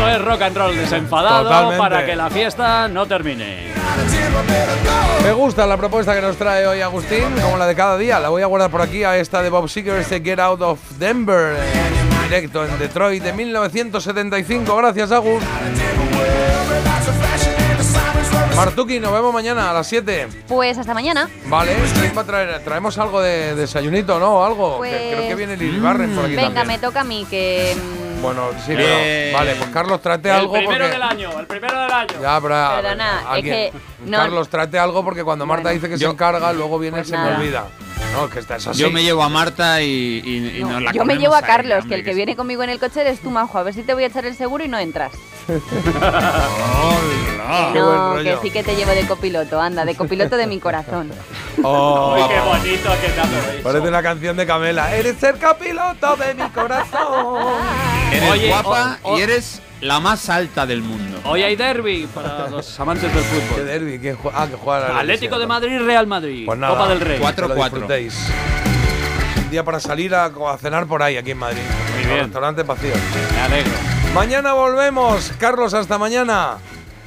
Esto 0.00 0.08
es 0.08 0.24
rock 0.24 0.40
and 0.42 0.56
roll 0.56 0.74
desenfadado 0.74 1.42
Totalmente. 1.42 1.78
para 1.78 2.06
que 2.06 2.16
la 2.16 2.30
fiesta 2.30 2.88
no 2.88 3.04
termine. 3.06 3.66
Me 5.22 5.32
gusta 5.32 5.66
la 5.66 5.76
propuesta 5.76 6.14
que 6.14 6.22
nos 6.22 6.36
trae 6.38 6.66
hoy 6.66 6.80
Agustín, 6.80 7.24
como 7.42 7.58
la 7.58 7.66
de 7.66 7.74
cada 7.74 7.98
día. 7.98 8.18
La 8.18 8.30
voy 8.30 8.40
a 8.40 8.46
guardar 8.46 8.70
por 8.70 8.80
aquí 8.80 9.04
a 9.04 9.18
esta 9.18 9.42
de 9.42 9.50
Bob 9.50 9.68
Seger, 9.68 9.96
este 9.98 10.22
Get 10.22 10.38
Out 10.40 10.62
of 10.62 10.78
Denver, 10.98 11.54
en 11.54 12.22
directo 12.30 12.64
en 12.64 12.78
Detroit 12.78 13.22
de 13.22 13.34
1975. 13.34 14.74
Gracias, 14.74 15.12
Agus. 15.12 15.42
Martuki, 18.56 19.00
nos 19.00 19.12
vemos 19.12 19.34
mañana 19.34 19.70
a 19.70 19.74
las 19.74 19.86
7. 19.86 20.28
Pues 20.48 20.78
hasta 20.78 20.94
mañana. 20.94 21.28
Vale, 21.46 21.72
¿quién 22.00 22.12
va 22.16 22.22
a 22.22 22.24
traer? 22.24 22.60
Traemos 22.64 22.96
algo 22.96 23.20
de 23.20 23.54
desayunito, 23.54 24.18
¿no? 24.18 24.44
Algo. 24.46 24.78
Pues- 24.78 24.92
creo 24.96 25.28
que 25.28 25.34
viene 25.34 25.56
Lili 25.58 25.78
Barren 25.78 26.14
por 26.14 26.24
aquí 26.24 26.36
Venga, 26.36 26.48
también. 26.54 26.66
me 26.68 26.78
toca 26.78 27.00
a 27.00 27.04
mí 27.04 27.26
que. 27.28 27.76
Bueno, 28.20 28.50
sí, 28.64 28.72
Eh, 28.76 29.30
pero. 29.32 29.38
Vale, 29.38 29.54
pues 29.56 29.70
Carlos, 29.70 30.00
trate 30.02 30.28
el 30.28 30.34
algo 30.36 30.52
primero 30.52 30.72
porque. 30.78 30.90
del 30.92 31.02
año, 31.02 31.38
el 31.40 31.46
primero 31.46 31.80
del 31.80 31.90
año. 31.92 32.14
Ya, 32.20 32.40
pero. 32.40 32.54
Perdona, 32.82 33.22
es 33.36 33.42
que 33.44 33.72
no- 34.04 34.16
Carlos, 34.18 34.48
trate 34.48 34.78
algo 34.78 35.02
porque 35.04 35.24
cuando 35.24 35.46
Marta 35.46 35.70
dice 35.70 35.88
que 35.88 35.96
se 35.98 36.04
encarga, 36.04 36.52
luego 36.52 36.78
viene 36.78 36.98
Pues 36.98 37.08
y 37.08 37.10
se 37.10 37.16
me 37.16 37.24
nada. 37.24 37.38
olvida. 37.38 37.64
No, 38.12 38.28
que 38.28 38.40
estás 38.40 38.66
así. 38.66 38.80
Yo 38.80 38.90
me 38.90 39.02
llevo 39.02 39.22
a 39.22 39.28
Marta 39.28 39.80
y, 39.82 40.20
y- 40.24 40.58
y 40.58 40.64
nos 40.64 40.82
la 40.82 40.92
Yo 40.92 41.04
me 41.04 41.16
llevo 41.16 41.34
a 41.34 41.42
Carlos, 41.42 41.84
que 41.86 41.94
el 41.94 42.04
que 42.04 42.14
viene 42.14 42.36
conmigo 42.36 42.62
en 42.62 42.70
el 42.70 42.78
coche 42.80 43.00
eres 43.02 43.20
tú, 43.20 43.30
Majo. 43.30 43.58
A 43.58 43.62
ver 43.62 43.74
si 43.74 43.82
te 43.82 43.94
voy 43.94 44.04
a 44.04 44.08
echar 44.08 44.24
el 44.26 44.34
seguro 44.36 44.64
y 44.64 44.68
no 44.68 44.78
entras. 44.78 45.12
Hola. 45.48 47.70
Buen 47.72 47.74
no, 47.74 48.16
que 48.22 48.38
sí 48.42 48.50
que 48.50 48.62
te 48.62 48.74
llevo 48.76 48.92
de 48.92 49.06
copiloto, 49.06 49.60
anda, 49.60 49.84
de 49.84 49.94
copiloto 49.94 50.36
de 50.36 50.46
mi 50.46 50.58
corazón. 50.58 51.10
Oh, 51.62 52.14
Uy, 52.14 52.22
qué 52.28 52.40
bonito 52.40 52.90
que 53.02 53.08
te 53.08 53.60
Parece 53.62 53.88
una 53.88 54.02
canción 54.02 54.36
de 54.36 54.46
Camela. 54.46 54.94
Eres 54.96 55.22
el 55.22 55.36
copiloto 55.38 56.16
de 56.16 56.34
mi 56.34 56.48
corazón. 56.50 57.52
Eres 58.12 58.30
Oye, 58.30 58.48
guapa 58.48 58.98
o- 59.02 59.12
o- 59.12 59.18
y 59.18 59.22
eres 59.22 59.60
la 59.80 60.00
más 60.00 60.28
alta 60.28 60.66
del 60.66 60.82
mundo. 60.82 61.20
Hoy 61.24 61.42
hay 61.42 61.56
derby 61.56 62.06
para 62.14 62.48
los 62.50 62.78
amantes 62.80 63.12
del 63.14 63.22
¿Qué 63.22 63.28
fútbol. 63.28 63.66
derbi? 63.66 63.98
¿Quién 63.98 64.16
jue- 64.16 64.30
ah, 64.34 64.46
que 64.46 64.56
juega 64.56 64.88
la 64.88 64.98
Atlético 65.00 65.38
de. 65.38 65.46
Madrid, 65.46 65.78
Real 65.80 66.06
Madrid. 66.06 66.44
Pues 66.46 66.58
nada, 66.58 66.74
Copa 66.74 66.88
del 66.88 67.00
Rey. 67.00 67.18
Cuatro. 67.20 67.48
que 67.48 67.54
lo 67.54 67.60
4-4. 67.60 67.62
disfrutéis. 67.70 68.26
Un 69.38 69.50
día 69.50 69.64
para 69.64 69.80
salir 69.80 70.14
a, 70.14 70.26
a 70.26 70.58
cenar 70.58 70.86
por 70.86 71.02
ahí, 71.02 71.16
aquí 71.16 71.32
en 71.32 71.38
Madrid. 71.38 71.62
Muy 71.96 72.04
bien. 72.06 72.24
Restaurantes 72.24 72.66
vacíos. 72.66 72.98
Me 73.34 73.40
alegro. 73.40 73.72
Mañana 74.14 74.52
volvemos. 74.52 75.32
Carlos, 75.38 75.74
hasta 75.74 75.98
mañana. 75.98 76.56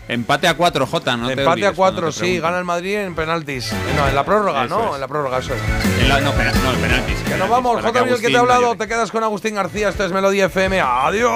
Empate 0.06 0.50
a 0.50 0.54
4, 0.56 0.86
J, 0.86 1.16
no 1.18 1.28
te 1.28 1.32
Empate 1.34 1.50
olvides 1.50 1.70
a 1.70 1.74
cuatro, 1.74 2.02
cuando 2.02 2.08
te 2.08 2.12
sí. 2.12 2.20
pregunten. 2.20 2.42
Gana 2.42 2.60
el 2.60 2.66
Madrid 2.66 2.96
en 2.98 3.16
penaltis. 3.16 3.72
Eh, 3.72 3.76
No, 3.96 4.06
en 4.10 4.14
la 4.14 4.26
prórroga, 4.26 4.66
Eso 4.66 4.78
¿no? 4.78 4.90
es. 4.90 4.96
En 4.96 5.00
la 5.02 5.08
prórroga, 5.08 5.38
eso 5.38 5.54
es. 5.54 6.02
En 6.02 6.10
la- 6.10 6.20
no, 6.20 6.34
no, 6.34 6.42
el 6.72 6.78
penalti. 6.78 7.14
sí, 7.16 7.24
Que 7.24 7.38
nos 7.38 7.50
vamos. 7.50 7.82
J. 7.82 8.00
Abril, 8.00 8.16
que 8.20 8.28
te 8.28 8.34
no 8.34 8.40
hablado. 8.40 8.76
Te 8.76 8.86
quedas 8.90 9.10
con 9.12 9.24
Agustín 9.24 9.56
García. 9.56 9.88
Esto 9.88 10.04
es 10.04 10.12
Melodía 10.12 10.48
FM. 10.48 10.82
¡Adiós! 10.82 11.32